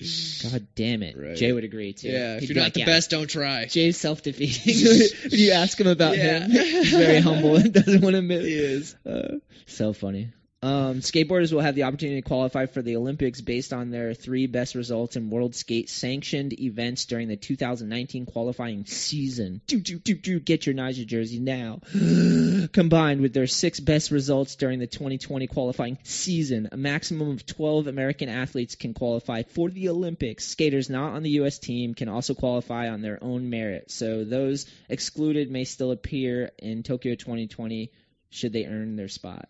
God 0.52 0.66
damn 0.76 1.02
it. 1.02 1.16
Right. 1.18 1.36
Jay 1.36 1.52
would 1.52 1.64
agree 1.64 1.92
too. 1.92 2.08
Yeah, 2.08 2.34
He'd 2.34 2.44
if 2.44 2.48
you're 2.50 2.56
not 2.56 2.64
like, 2.66 2.74
the 2.74 2.80
yeah, 2.80 2.86
best, 2.86 3.10
don't 3.10 3.26
try. 3.28 3.66
Jay's 3.66 3.96
self-defeating. 3.98 5.08
when 5.30 5.40
you 5.40 5.50
ask 5.52 5.78
him 5.80 5.88
about 5.88 6.16
Yeah. 6.16 6.40
him, 6.40 6.50
he's 6.52 6.90
very 6.90 7.20
humble 7.20 7.56
and 7.56 7.72
doesn't 7.72 8.00
want 8.00 8.14
to 8.14 8.18
admit. 8.20 8.42
He 8.42 8.54
is. 8.54 8.94
Uh, 9.04 9.38
so 9.66 9.92
funny. 9.92 10.30
Um, 10.64 11.00
skateboarders 11.00 11.52
will 11.52 11.60
have 11.60 11.74
the 11.74 11.82
opportunity 11.82 12.22
to 12.22 12.26
qualify 12.26 12.64
for 12.64 12.80
the 12.80 12.96
Olympics 12.96 13.42
based 13.42 13.74
on 13.74 13.90
their 13.90 14.14
three 14.14 14.46
best 14.46 14.74
results 14.74 15.14
in 15.14 15.28
World 15.28 15.54
Skate 15.54 15.90
sanctioned 15.90 16.58
events 16.58 17.04
during 17.04 17.28
the 17.28 17.36
2019 17.36 18.24
qualifying 18.24 18.86
season. 18.86 19.60
Do, 19.66 19.78
do, 19.78 19.98
do, 19.98 20.14
do. 20.14 20.40
Get 20.40 20.64
your 20.64 20.74
Nyjah 20.74 21.06
jersey 21.06 21.38
now. 21.38 21.80
Combined 22.72 23.20
with 23.20 23.34
their 23.34 23.46
six 23.46 23.78
best 23.78 24.10
results 24.10 24.56
during 24.56 24.78
the 24.78 24.86
2020 24.86 25.48
qualifying 25.48 25.98
season, 26.02 26.70
a 26.72 26.78
maximum 26.78 27.32
of 27.32 27.44
12 27.44 27.86
American 27.86 28.30
athletes 28.30 28.74
can 28.74 28.94
qualify 28.94 29.42
for 29.42 29.68
the 29.68 29.90
Olympics. 29.90 30.46
Skaters 30.46 30.88
not 30.88 31.12
on 31.12 31.22
the 31.22 31.30
U.S. 31.40 31.58
team 31.58 31.92
can 31.92 32.08
also 32.08 32.32
qualify 32.32 32.88
on 32.88 33.02
their 33.02 33.22
own 33.22 33.50
merit. 33.50 33.90
So 33.90 34.24
those 34.24 34.64
excluded 34.88 35.50
may 35.50 35.64
still 35.64 35.90
appear 35.90 36.52
in 36.58 36.82
Tokyo 36.82 37.16
2020 37.16 37.92
should 38.30 38.54
they 38.54 38.64
earn 38.64 38.96
their 38.96 39.08
spot. 39.08 39.46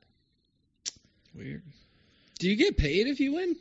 Weird. 1.34 1.62
Do 2.38 2.48
you 2.48 2.56
get 2.56 2.76
paid 2.76 3.06
if 3.06 3.20
you 3.20 3.34
win? 3.34 3.56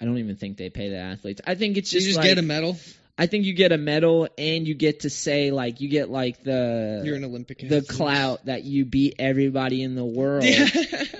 I 0.00 0.04
don't 0.04 0.18
even 0.18 0.36
think 0.36 0.56
they 0.56 0.70
pay 0.70 0.88
the 0.88 0.96
athletes. 0.96 1.40
I 1.46 1.54
think 1.54 1.76
it's 1.76 1.90
just, 1.90 2.06
you 2.06 2.12
just, 2.12 2.18
like, 2.18 2.28
get 2.28 2.38
a 2.38 2.42
medal? 2.42 2.76
I 3.18 3.26
think 3.26 3.44
you 3.44 3.52
get 3.52 3.72
a 3.72 3.78
medal 3.78 4.26
and 4.38 4.66
you 4.66 4.74
get 4.74 5.00
to 5.00 5.10
say 5.10 5.50
like 5.50 5.80
you 5.82 5.88
get 5.90 6.08
like 6.08 6.42
the 6.42 7.02
You're 7.04 7.16
an 7.16 7.24
Olympic. 7.24 7.58
the 7.58 7.66
athlete. 7.66 7.88
clout 7.88 8.46
that 8.46 8.64
you 8.64 8.86
beat 8.86 9.16
everybody 9.18 9.82
in 9.82 9.94
the 9.94 10.04
world. 10.04 10.44
Yeah. 10.44 10.66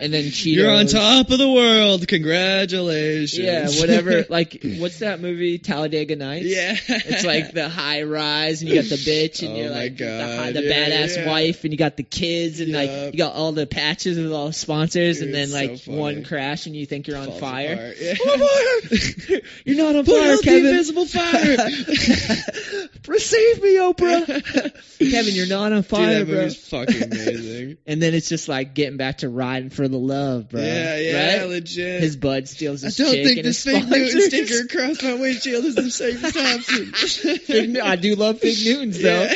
And 0.00 0.12
then 0.12 0.24
Cheetos. 0.24 0.44
You're 0.56 0.74
on 0.74 0.86
top 0.86 1.30
of 1.30 1.38
the 1.38 1.50
world. 1.50 2.08
Congratulations. 2.08 3.38
Yeah, 3.38 3.68
whatever. 3.80 4.24
like 4.30 4.64
what's 4.78 5.00
that 5.00 5.20
movie 5.20 5.58
Talladega 5.58 6.16
Nights? 6.16 6.46
yeah. 6.46 6.76
It's 6.88 7.24
like 7.24 7.52
the 7.52 7.68
high 7.68 8.02
rise, 8.02 8.62
and 8.62 8.70
you 8.70 8.76
got 8.80 8.88
the 8.88 8.96
bitch, 8.96 9.42
and 9.46 9.52
Oh 9.52 9.56
you're 9.60 9.70
like 9.70 9.98
the, 9.98 10.36
high, 10.36 10.52
the 10.52 10.62
yeah, 10.62 10.88
badass 10.88 11.16
yeah. 11.16 11.28
wife, 11.28 11.64
and 11.64 11.72
you 11.72 11.78
got 11.78 11.96
the 11.96 12.02
kids, 12.02 12.60
and 12.60 12.72
like 12.72 12.90
you 13.12 13.18
got 13.18 13.34
all 13.34 13.52
the 13.52 13.66
patches 13.66 14.18
with 14.18 14.32
all 14.32 14.46
the 14.46 14.52
sponsors, 14.54 15.20
and 15.20 15.32
then 15.34 15.52
like 15.52 15.76
so 15.78 15.92
one 15.92 16.24
crash, 16.24 16.66
and 16.66 16.74
you 16.74 16.86
think 16.86 17.06
you're 17.06 17.18
on 17.18 17.26
Falls 17.26 17.40
fire. 17.40 17.94
Yeah. 18.00 18.14
I'm 18.24 18.42
on 18.42 18.80
fire! 18.80 19.40
You're 19.64 19.76
not 19.76 19.96
on 19.96 20.04
Put 20.04 20.20
fire, 20.20 20.36
Kevin. 20.38 20.66
invisible 20.66 21.06
fire. 21.06 21.56
Receive 23.08 23.62
me, 23.62 23.76
Oprah. 23.78 24.26
Kevin, 25.10 25.34
you're 25.34 25.46
not 25.48 25.72
on 25.72 25.82
fire, 25.82 26.24
Dude, 26.24 26.28
that 26.28 26.70
bro. 26.70 26.84
fucking 26.84 27.02
amazing. 27.02 27.76
And 27.86 28.00
then 28.00 28.14
it's 28.14 28.28
just 28.28 28.48
like 28.48 28.74
getting 28.74 28.96
back 28.96 29.18
to 29.18 29.28
riding 29.28 29.70
for 29.70 29.88
the 29.88 29.98
love, 29.98 30.48
bro. 30.50 30.60
yeah, 30.60 30.96
yeah, 30.98 31.38
Right? 31.40 31.48
legit. 31.48 32.00
His 32.02 32.16
bud 32.16 32.48
steals 32.48 32.82
I 32.84 32.86
his 32.88 32.96
don't 32.96 33.10
chick 33.12 33.26
think 33.26 33.42
this 33.42 33.64
his 33.64 33.74
Fig 33.84 33.88
Newton 33.90 34.20
sticker 34.20 34.64
across 34.64 35.02
my 35.02 35.14
windshield 35.14 35.64
is 35.64 35.74
the 35.74 35.90
same 35.90 36.20
Thompson. 36.20 37.80
I 37.80 37.96
do 37.96 38.14
love 38.14 38.38
Fig 38.40 38.56
Newtons 38.64 39.00
though. 39.02 39.28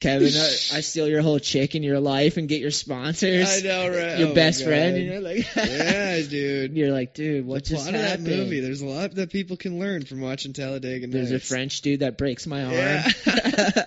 Kevin, 0.00 0.28
I, 0.34 0.46
I 0.78 0.80
steal 0.80 1.06
your 1.08 1.20
whole 1.22 1.38
chick 1.38 1.74
in 1.74 1.82
your 1.82 2.00
life 2.00 2.36
and 2.38 2.48
get 2.48 2.60
your 2.60 2.70
sponsors. 2.70 3.48
I 3.48 3.60
know, 3.66 3.88
right? 3.88 4.18
Your 4.18 4.28
Oh 4.28 4.34
best 4.34 4.64
friend, 4.64 4.96
you're 4.96 5.20
like, 5.20 5.46
yeah, 5.56 6.20
dude. 6.22 6.74
you're 6.76 6.90
like, 6.92 7.12
dude, 7.14 7.46
what 7.46 7.64
the 7.64 7.70
just 7.70 7.84
plot 7.84 7.94
of 7.94 8.00
that 8.00 8.20
movie. 8.20 8.60
There's 8.60 8.80
a 8.80 8.86
lot 8.86 9.14
that 9.16 9.30
people 9.30 9.56
can 9.56 9.78
learn 9.78 10.04
from 10.06 10.20
watching 10.22 10.52
Talladega 10.54 11.06
Nights. 11.06 11.12
There's 11.12 11.32
a 11.32 11.38
French 11.38 11.82
dude 11.82 12.00
that 12.00 12.16
breaks 12.18 12.46
my 12.46 12.64
arm. 12.64 12.72
Yeah. 12.72 13.10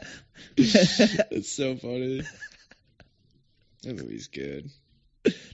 It's 0.55 1.51
so 1.51 1.75
funny. 1.77 2.21
That 3.81 3.95
movie's 3.95 4.27
good. 4.27 4.69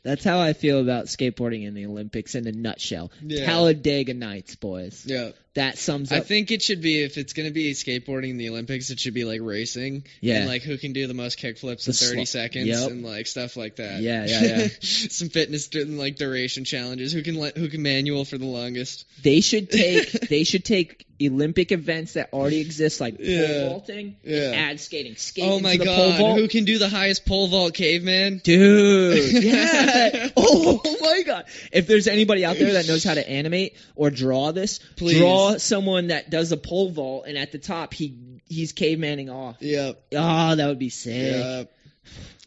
That's 0.04 0.24
how 0.24 0.40
I 0.40 0.54
feel 0.54 0.82
about 0.82 1.06
skateboarding 1.06 1.66
in 1.66 1.74
the 1.74 1.86
Olympics 1.86 2.36
in 2.36 2.48
a 2.48 2.52
nutshell. 2.52 3.12
Yeah. 3.22 3.46
Talladega 3.46 4.14
Nights, 4.14 4.56
boys. 4.56 5.06
Yeah. 5.06 5.32
That 5.56 5.78
sums 5.80 6.12
up. 6.12 6.20
I 6.20 6.22
think 6.22 6.52
it 6.52 6.62
should 6.62 6.82
be 6.82 7.02
if 7.02 7.18
it's 7.18 7.34
gonna 7.34 7.50
be 7.52 7.72
skateboarding 7.74 8.30
in 8.30 8.38
the 8.38 8.50
Olympics, 8.50 8.92
it 8.92 9.00
should 9.00 9.14
be 9.16 9.24
like 9.24 9.42
racing. 9.42 10.04
Yeah. 10.22 10.36
And 10.42 10.48
like 10.48 10.62
who 10.62 10.78
can 10.78 10.94
do 10.94 11.08
the 11.08 11.14
most 11.16 11.40
kickflips 11.40 11.88
in 11.88 11.94
30 11.94 12.16
slo- 12.18 12.24
seconds 12.26 12.68
Yep. 12.68 12.92
and 12.92 13.04
like 13.04 13.26
stuff 13.28 13.58
like 13.58 13.78
that. 13.78 14.02
Yeah, 14.02 14.26
yeah, 14.28 14.42
yeah. 14.44 14.68
Some 14.82 15.30
fitness 15.30 15.74
like 15.74 16.18
duration 16.18 16.66
challenges. 16.66 17.12
Who 17.12 17.24
can 17.24 17.36
let, 17.36 17.58
who 17.58 17.68
can 17.68 17.82
manual 17.82 18.26
for 18.26 18.38
the 18.38 18.46
longest? 18.46 19.06
They 19.24 19.42
should 19.42 19.72
take 19.72 20.12
they 20.30 20.44
should 20.44 20.64
take 20.66 21.06
Olympic 21.22 21.74
events 21.74 22.14
that 22.14 22.30
already 22.32 22.62
exist 22.62 23.02
like 23.02 23.18
pole 23.18 23.26
Yeah. 23.26 23.68
vaulting 23.70 24.16
Yeah. 24.24 24.38
and 24.52 24.56
add 24.56 24.80
skating. 24.80 25.16
Skate 25.18 25.44
Oh 25.46 25.60
my 25.60 25.74
into 25.74 25.84
the 25.86 25.92
pole 25.94 26.10
god, 26.12 26.18
vault. 26.20 26.40
who 26.40 26.48
can 26.48 26.64
do 26.64 26.78
the 26.78 26.88
highest 26.88 27.26
pole 27.26 27.48
vault 27.48 27.74
caveman? 27.74 28.40
Dude, 28.42 29.44
yeah. 29.44 30.30
oh, 30.38 30.80
my 31.02 31.24
god. 31.24 31.46
If 31.74 31.88
there's 31.88 32.08
anybody 32.08 32.46
out 32.46 32.58
there 32.58 32.74
that 32.74 32.88
knows 32.88 33.04
how 33.04 33.16
to 33.16 33.28
animate 33.30 33.76
or 33.96 34.10
draw 34.12 34.52
this, 34.54 34.80
Please. 34.96 35.18
draw 35.18 35.39
someone 35.58 36.08
that 36.08 36.30
does 36.30 36.52
a 36.52 36.58
pole 36.58 36.90
vault 36.90 37.26
and 37.28 37.38
at 37.38 37.52
the 37.52 37.60
top 37.60 37.94
he 37.94 38.40
he's 38.48 38.74
cavemaning 38.74 39.34
off. 39.34 39.58
Yep. 39.62 40.02
Oh, 40.14 40.56
that 40.56 40.68
would 40.68 40.80
be 40.80 40.90
sick. 40.90 41.36
Yep. 41.36 41.72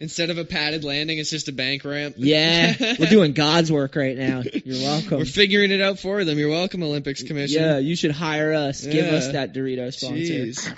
Instead 0.00 0.30
of 0.30 0.38
a 0.38 0.44
padded 0.44 0.82
landing, 0.82 1.18
it's 1.18 1.30
just 1.30 1.46
a 1.46 1.52
bank 1.52 1.84
ramp. 1.84 2.16
Yeah, 2.18 2.74
we're 2.98 3.06
doing 3.06 3.34
God's 3.34 3.70
work 3.70 3.94
right 3.94 4.16
now. 4.16 4.42
You're 4.64 4.82
welcome. 4.82 5.18
We're 5.18 5.24
figuring 5.24 5.70
it 5.70 5.80
out 5.80 6.00
for 6.00 6.24
them. 6.24 6.38
You're 6.38 6.50
welcome, 6.50 6.82
Olympics 6.82 7.22
Commission. 7.22 7.62
Yeah, 7.62 7.78
you 7.78 7.94
should 7.94 8.10
hire 8.10 8.52
us. 8.52 8.84
Give 8.84 9.06
us 9.06 9.28
that 9.28 9.54
Dorito 9.54 9.92
sponsor. 9.92 10.70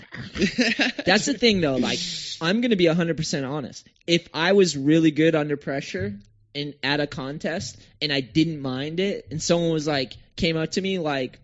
That's 1.07 1.25
the 1.25 1.35
thing 1.35 1.63
though, 1.63 1.77
like 1.77 2.01
I'm 2.41 2.61
gonna 2.61 2.77
be 2.77 2.87
hundred 2.87 3.17
percent 3.17 3.47
honest. 3.47 3.89
If 4.07 4.29
I 4.35 4.53
was 4.53 4.77
really 4.77 5.11
good 5.11 5.35
under 5.35 5.57
pressure 5.57 6.15
and 6.55 6.75
at 6.83 7.01
a 7.01 7.07
contest 7.07 7.81
and 8.03 8.13
I 8.13 8.21
didn't 8.21 8.61
mind 8.61 9.01
it 9.01 9.29
and 9.31 9.43
someone 9.43 9.73
was 9.73 9.87
like 9.87 10.15
came 10.37 10.57
up 10.57 10.73
to 10.73 10.83
me 10.83 10.99
like 10.99 11.39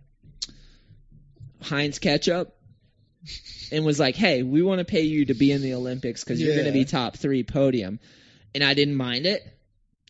Heinz 1.62 1.98
ketchup 1.98 2.56
and 3.72 3.84
was 3.84 4.00
like, 4.00 4.16
Hey, 4.16 4.42
we 4.42 4.62
wanna 4.62 4.84
pay 4.84 5.02
you 5.02 5.26
to 5.26 5.34
be 5.34 5.52
in 5.52 5.62
the 5.62 5.74
Olympics 5.74 6.24
because 6.24 6.40
you're 6.40 6.56
gonna 6.56 6.72
be 6.72 6.84
top 6.84 7.16
three 7.16 7.42
podium 7.42 8.00
and 8.54 8.64
I 8.64 8.74
didn't 8.74 8.96
mind 8.96 9.26
it, 9.26 9.46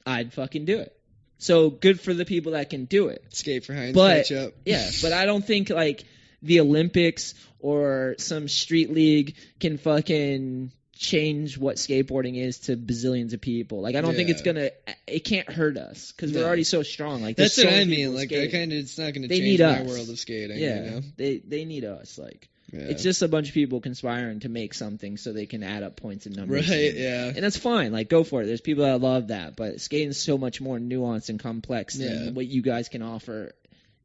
I'd 0.06 0.32
fucking 0.32 0.64
do 0.64 0.78
it. 0.78 0.96
So 1.38 1.70
good 1.70 2.00
for 2.00 2.12
the 2.12 2.24
people 2.24 2.52
that 2.52 2.70
can 2.70 2.84
do 2.84 3.08
it. 3.08 3.24
Skate 3.30 3.64
for 3.64 3.74
Heinz 3.74 3.94
But 3.94 4.26
ketchup. 4.28 4.56
yeah, 4.64 4.88
but 5.02 5.12
I 5.12 5.26
don't 5.26 5.44
think 5.44 5.70
like 5.70 6.04
the 6.42 6.60
Olympics 6.60 7.34
or 7.58 8.14
some 8.18 8.48
street 8.48 8.92
league 8.92 9.36
can 9.58 9.78
fucking 9.78 10.72
change 11.02 11.56
what 11.56 11.76
skateboarding 11.76 12.36
is 12.36 12.58
to 12.58 12.76
bazillions 12.76 13.32
of 13.32 13.40
people. 13.40 13.80
Like 13.80 13.96
I 13.96 14.02
don't 14.02 14.14
think 14.14 14.28
it's 14.28 14.42
gonna. 14.42 14.68
It 15.06 15.20
can't 15.20 15.50
hurt 15.50 15.78
us 15.78 16.12
because 16.12 16.30
we're 16.32 16.44
already 16.44 16.64
so 16.64 16.82
strong. 16.82 17.22
Like 17.22 17.36
That's 17.36 17.56
what 17.56 17.72
I 17.72 17.84
mean. 17.86 18.14
Like, 18.14 18.30
I 18.34 18.48
kind 18.48 18.70
of, 18.70 18.78
it's 18.78 18.98
not 18.98 19.14
to 19.14 19.20
They 19.20 19.28
change 19.28 19.42
need 19.42 19.60
my 19.60 19.80
us. 19.80 19.88
world 19.88 20.10
of 20.10 20.18
skating. 20.18 20.58
yeah, 20.58 20.84
You 20.84 20.90
know? 20.90 21.00
they 21.16 21.38
they 21.38 21.64
need 21.64 21.86
us. 21.86 22.18
Like 22.18 22.50
Yeah. 22.70 22.80
it's 22.80 23.02
just 23.02 23.22
a 23.22 23.28
bunch 23.28 23.48
of 23.48 23.54
people 23.54 23.80
conspiring 23.80 24.40
to 24.40 24.50
make 24.50 24.74
something 24.74 25.16
so 25.16 25.32
they 25.32 25.46
can 25.46 25.62
add 25.62 25.82
up 25.82 25.96
points 25.96 26.26
and 26.26 26.36
numbers. 26.36 26.68
right. 26.68 26.90
and, 26.90 26.98
Yeah. 26.98 27.26
and 27.28 27.38
that's 27.42 27.56
fine. 27.56 27.92
Like 27.92 28.10
go 28.10 28.22
for 28.22 28.42
it. 28.42 28.46
There's 28.46 28.60
people 28.60 28.84
that 28.84 29.00
love 29.00 29.28
that, 29.28 29.56
but 29.56 29.80
skating's 29.80 30.18
so 30.18 30.36
much 30.36 30.60
more 30.60 30.78
nuanced 30.78 31.30
and 31.30 31.40
complex 31.40 31.94
than 31.96 32.24
Yeah. 32.26 32.30
what 32.32 32.46
you 32.46 32.60
guys 32.60 32.90
can 32.90 33.00
offer 33.00 33.54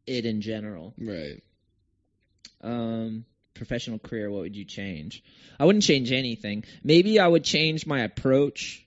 it 0.07 0.25
in 0.25 0.39
general. 0.39 0.93
Right. 0.97 1.43
Um, 2.61 3.25
professional 3.55 3.97
career, 3.99 4.29
what 4.29 4.41
would 4.41 4.55
you 4.55 4.65
change? 4.65 5.23
I 5.59 5.65
wouldn't 5.65 5.83
change 5.83 6.11
anything. 6.11 6.63
Maybe 6.83 7.19
I 7.19 7.27
would 7.27 7.43
change 7.43 7.87
my 7.87 8.01
approach. 8.01 8.85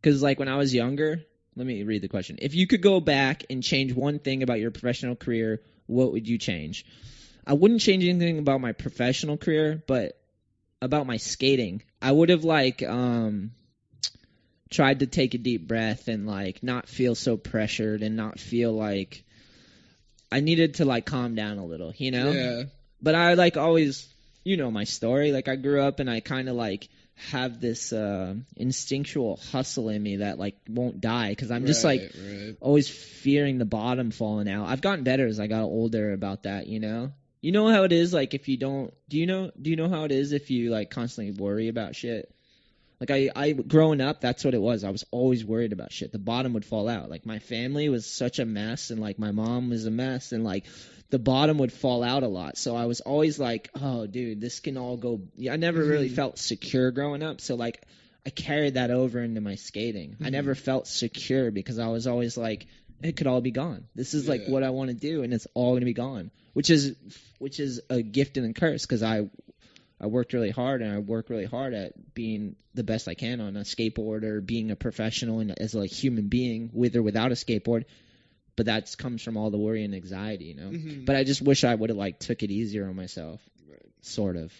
Because, 0.00 0.22
like, 0.22 0.38
when 0.38 0.48
I 0.48 0.56
was 0.56 0.74
younger, 0.74 1.24
let 1.54 1.66
me 1.66 1.82
read 1.82 2.02
the 2.02 2.08
question. 2.08 2.38
If 2.40 2.54
you 2.54 2.66
could 2.66 2.82
go 2.82 3.00
back 3.00 3.44
and 3.50 3.62
change 3.62 3.92
one 3.92 4.18
thing 4.18 4.42
about 4.42 4.60
your 4.60 4.70
professional 4.70 5.16
career, 5.16 5.60
what 5.86 6.12
would 6.12 6.28
you 6.28 6.38
change? 6.38 6.84
I 7.46 7.52
wouldn't 7.52 7.80
change 7.80 8.04
anything 8.04 8.38
about 8.38 8.60
my 8.60 8.72
professional 8.72 9.36
career, 9.36 9.82
but 9.86 10.20
about 10.82 11.06
my 11.06 11.16
skating. 11.16 11.82
I 12.00 12.10
would 12.12 12.28
have, 12.28 12.44
like, 12.44 12.82
um, 12.82 13.52
tried 14.70 15.00
to 15.00 15.06
take 15.06 15.34
a 15.34 15.38
deep 15.38 15.66
breath 15.66 16.08
and, 16.08 16.26
like, 16.26 16.62
not 16.62 16.88
feel 16.88 17.14
so 17.14 17.36
pressured 17.36 18.02
and 18.02 18.16
not 18.16 18.38
feel 18.38 18.72
like. 18.72 19.24
I 20.30 20.40
needed 20.40 20.74
to 20.74 20.84
like 20.84 21.06
calm 21.06 21.34
down 21.34 21.56
a 21.56 21.64
little, 21.64 21.94
you 21.96 22.10
know? 22.10 22.30
Yeah. 22.30 22.62
But 23.02 23.14
I 23.14 23.34
like 23.34 23.56
always, 23.56 24.08
you 24.44 24.56
know 24.56 24.70
my 24.70 24.84
story. 24.84 25.32
Like 25.32 25.48
I 25.48 25.56
grew 25.56 25.82
up 25.82 26.00
and 26.00 26.10
I 26.10 26.20
kind 26.20 26.48
of 26.48 26.56
like 26.56 26.88
have 27.30 27.60
this 27.60 27.92
uh, 27.92 28.34
instinctual 28.56 29.40
hustle 29.50 29.88
in 29.88 30.00
me 30.02 30.16
that 30.16 30.38
like 30.38 30.56
won't 30.68 31.00
die 31.00 31.30
because 31.30 31.50
I'm 31.50 31.66
just 31.66 31.84
like 31.84 32.00
Right, 32.00 32.12
right. 32.46 32.56
always 32.60 32.88
fearing 32.88 33.58
the 33.58 33.64
bottom 33.64 34.10
falling 34.10 34.48
out. 34.48 34.68
I've 34.68 34.80
gotten 34.80 35.04
better 35.04 35.26
as 35.26 35.40
I 35.40 35.46
got 35.48 35.62
older 35.62 36.12
about 36.12 36.44
that, 36.44 36.66
you 36.66 36.78
know. 36.80 37.12
You 37.40 37.52
know 37.52 37.68
how 37.68 37.84
it 37.84 37.92
is 37.92 38.12
like 38.12 38.34
if 38.34 38.48
you 38.48 38.56
don't 38.56 38.92
do 39.08 39.16
you 39.18 39.26
know 39.26 39.50
do 39.60 39.70
you 39.70 39.76
know 39.76 39.88
how 39.88 40.04
it 40.04 40.12
is 40.12 40.32
if 40.32 40.50
you 40.50 40.70
like 40.70 40.90
constantly 40.90 41.32
worry 41.32 41.68
about 41.68 41.94
shit? 41.96 42.32
Like 43.00 43.10
I 43.12 43.30
I 43.34 43.52
growing 43.52 44.00
up 44.00 44.20
that's 44.20 44.44
what 44.44 44.54
it 44.54 44.60
was. 44.60 44.82
I 44.82 44.90
was 44.90 45.04
always 45.12 45.44
worried 45.44 45.72
about 45.72 45.92
shit. 45.92 46.10
The 46.10 46.18
bottom 46.18 46.52
would 46.54 46.64
fall 46.64 46.88
out. 46.88 47.10
Like 47.10 47.26
my 47.26 47.38
family 47.38 47.88
was 47.88 48.06
such 48.06 48.38
a 48.40 48.44
mess 48.44 48.90
and 48.90 49.00
like 49.00 49.18
my 49.18 49.30
mom 49.30 49.70
was 49.70 49.86
a 49.86 49.90
mess 49.90 50.32
and 50.32 50.42
like 50.42 50.66
the 51.10 51.18
bottom 51.18 51.58
would 51.58 51.72
fall 51.72 52.02
out 52.02 52.22
a 52.22 52.28
lot. 52.28 52.58
So 52.58 52.76
I 52.76 52.86
was 52.86 53.00
always 53.00 53.38
like, 53.38 53.70
"Oh, 53.80 54.06
dude, 54.06 54.40
this 54.40 54.60
can 54.60 54.76
all 54.76 54.96
go." 54.96 55.20
I 55.50 55.56
never 55.56 55.82
really 55.82 56.10
Mhm. 56.10 56.14
felt 56.14 56.38
secure 56.38 56.90
growing 56.90 57.22
up. 57.22 57.40
So 57.40 57.54
like 57.54 57.82
I 58.26 58.30
carried 58.30 58.74
that 58.74 58.90
over 58.90 59.22
into 59.22 59.40
my 59.40 59.54
skating. 59.54 60.16
I 60.20 60.28
Mhm. 60.28 60.32
never 60.32 60.54
felt 60.54 60.86
secure 60.86 61.50
because 61.50 61.78
I 61.78 61.88
was 61.88 62.06
always 62.06 62.36
like, 62.36 62.66
it 63.02 63.16
could 63.16 63.26
all 63.26 63.40
be 63.40 63.52
gone. 63.52 63.84
This 63.94 64.12
is 64.12 64.28
like 64.28 64.48
what 64.48 64.62
I 64.62 64.70
want 64.70 64.88
to 64.90 64.94
do, 64.94 65.22
and 65.22 65.32
it's 65.32 65.46
all 65.54 65.70
going 65.70 65.80
to 65.80 65.86
be 65.86 65.94
gone, 65.94 66.30
which 66.52 66.68
is 66.68 66.94
which 67.38 67.58
is 67.60 67.80
a 67.88 68.02
gift 68.02 68.36
and 68.36 68.50
a 68.50 68.52
curse 68.52 68.82
because 68.84 69.02
I 69.02 69.30
I 70.00 70.06
worked 70.06 70.32
really 70.32 70.50
hard 70.50 70.82
and 70.82 70.92
I 70.92 70.98
work 70.98 71.28
really 71.30 71.44
hard 71.46 71.74
at 71.74 72.14
being 72.14 72.54
the 72.74 72.84
best 72.84 73.08
I 73.08 73.14
can 73.14 73.40
on 73.40 73.56
a 73.56 73.60
skateboard 73.62 74.22
or 74.22 74.40
being 74.40 74.70
a 74.70 74.76
professional 74.76 75.40
and 75.40 75.58
as 75.58 75.74
a 75.74 75.86
human 75.86 76.28
being 76.28 76.70
with 76.72 76.94
or 76.96 77.02
without 77.02 77.32
a 77.32 77.34
skateboard. 77.34 77.84
But 78.58 78.66
that 78.66 78.94
comes 78.98 79.22
from 79.22 79.36
all 79.38 79.50
the 79.50 79.56
worry 79.56 79.84
and 79.84 79.94
anxiety, 79.94 80.46
you 80.46 80.54
know. 80.56 80.70
Mhm. 80.70 81.06
But 81.06 81.16
I 81.16 81.24
just 81.24 81.40
wish 81.40 81.64
I 81.64 81.74
would 81.74 81.88
have 81.88 81.96
like 81.96 82.18
took 82.18 82.42
it 82.42 82.50
easier 82.50 82.86
on 82.86 82.94
myself, 82.96 83.40
Right. 83.70 83.80
sort 84.02 84.36
of. 84.36 84.52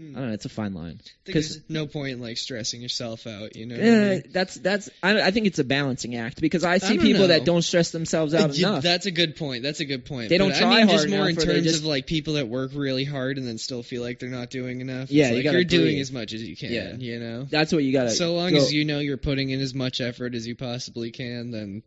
Mm. 0.00 0.10
I 0.16 0.18
don't 0.18 0.28
know. 0.30 0.34
It's 0.34 0.44
a 0.44 0.48
fine 0.48 0.74
line. 0.74 0.98
I 0.98 1.08
think 1.24 1.34
'cause- 1.36 1.48
there's 1.50 1.60
no 1.70 1.86
point 1.86 2.14
in 2.14 2.20
like 2.20 2.36
stressing 2.36 2.82
yourself 2.82 3.28
out. 3.28 3.54
You 3.54 3.66
know. 3.66 3.76
I 3.76 3.78
mean? 3.78 4.22
that's 4.32 4.56
that's. 4.56 4.90
I, 5.04 5.20
I 5.20 5.30
think 5.30 5.46
it's 5.46 5.60
a 5.60 5.64
balancing 5.64 6.16
act 6.16 6.40
because 6.40 6.64
I 6.64 6.78
see 6.78 6.96
don't 6.96 7.04
people 7.06 7.20
know. 7.22 7.26
that 7.28 7.44
don't 7.44 7.62
stress 7.62 7.92
themselves 7.92 8.34
out 8.34 8.58
Yeah, 8.58 8.70
enough. 8.70 8.82
That's 8.82 9.06
a 9.06 9.12
good 9.12 9.36
point. 9.36 9.62
That's 9.62 9.78
a 9.78 9.84
good 9.84 10.04
point. 10.04 10.30
They 10.30 10.38
don't 10.38 10.48
But 10.50 10.58
try 10.58 10.80
I 10.80 10.84
mean, 10.84 10.88
just 10.88 11.08
more 11.08 11.28
in 11.28 11.32
enough, 11.36 11.44
or 11.44 11.46
they 11.46 11.52
terms 11.54 11.66
just- 11.66 11.78
of 11.80 11.84
like 11.84 12.06
people 12.08 12.34
that 12.34 12.48
work 12.48 12.72
really 12.74 13.04
hard 13.04 13.38
and 13.38 13.46
then 13.46 13.58
still 13.58 13.84
feel 13.84 14.02
like 14.02 14.18
they're 14.18 14.30
not 14.30 14.50
doing 14.50 14.80
enough. 14.80 15.12
Yeah, 15.12 15.26
It's 15.26 15.30
you 15.36 15.42
like, 15.44 15.52
you're 15.52 15.64
doing 15.64 16.00
as 16.00 16.10
much 16.10 16.32
as 16.32 16.42
you 16.42 16.56
can. 16.56 16.72
Yeah. 16.72 16.96
You 16.96 17.20
know. 17.20 17.44
That's 17.48 17.72
what 17.72 17.84
you 17.84 17.92
got 17.92 18.04
to. 18.04 18.10
So 18.10 18.34
long 18.34 18.50
go, 18.52 18.56
as 18.56 18.72
you 18.72 18.84
know 18.86 18.98
you're 18.98 19.16
putting 19.18 19.50
in 19.50 19.60
as 19.60 19.74
much 19.74 20.00
effort 20.00 20.34
as 20.34 20.44
you 20.44 20.56
possibly 20.56 21.12
can, 21.12 21.52
then 21.52 21.82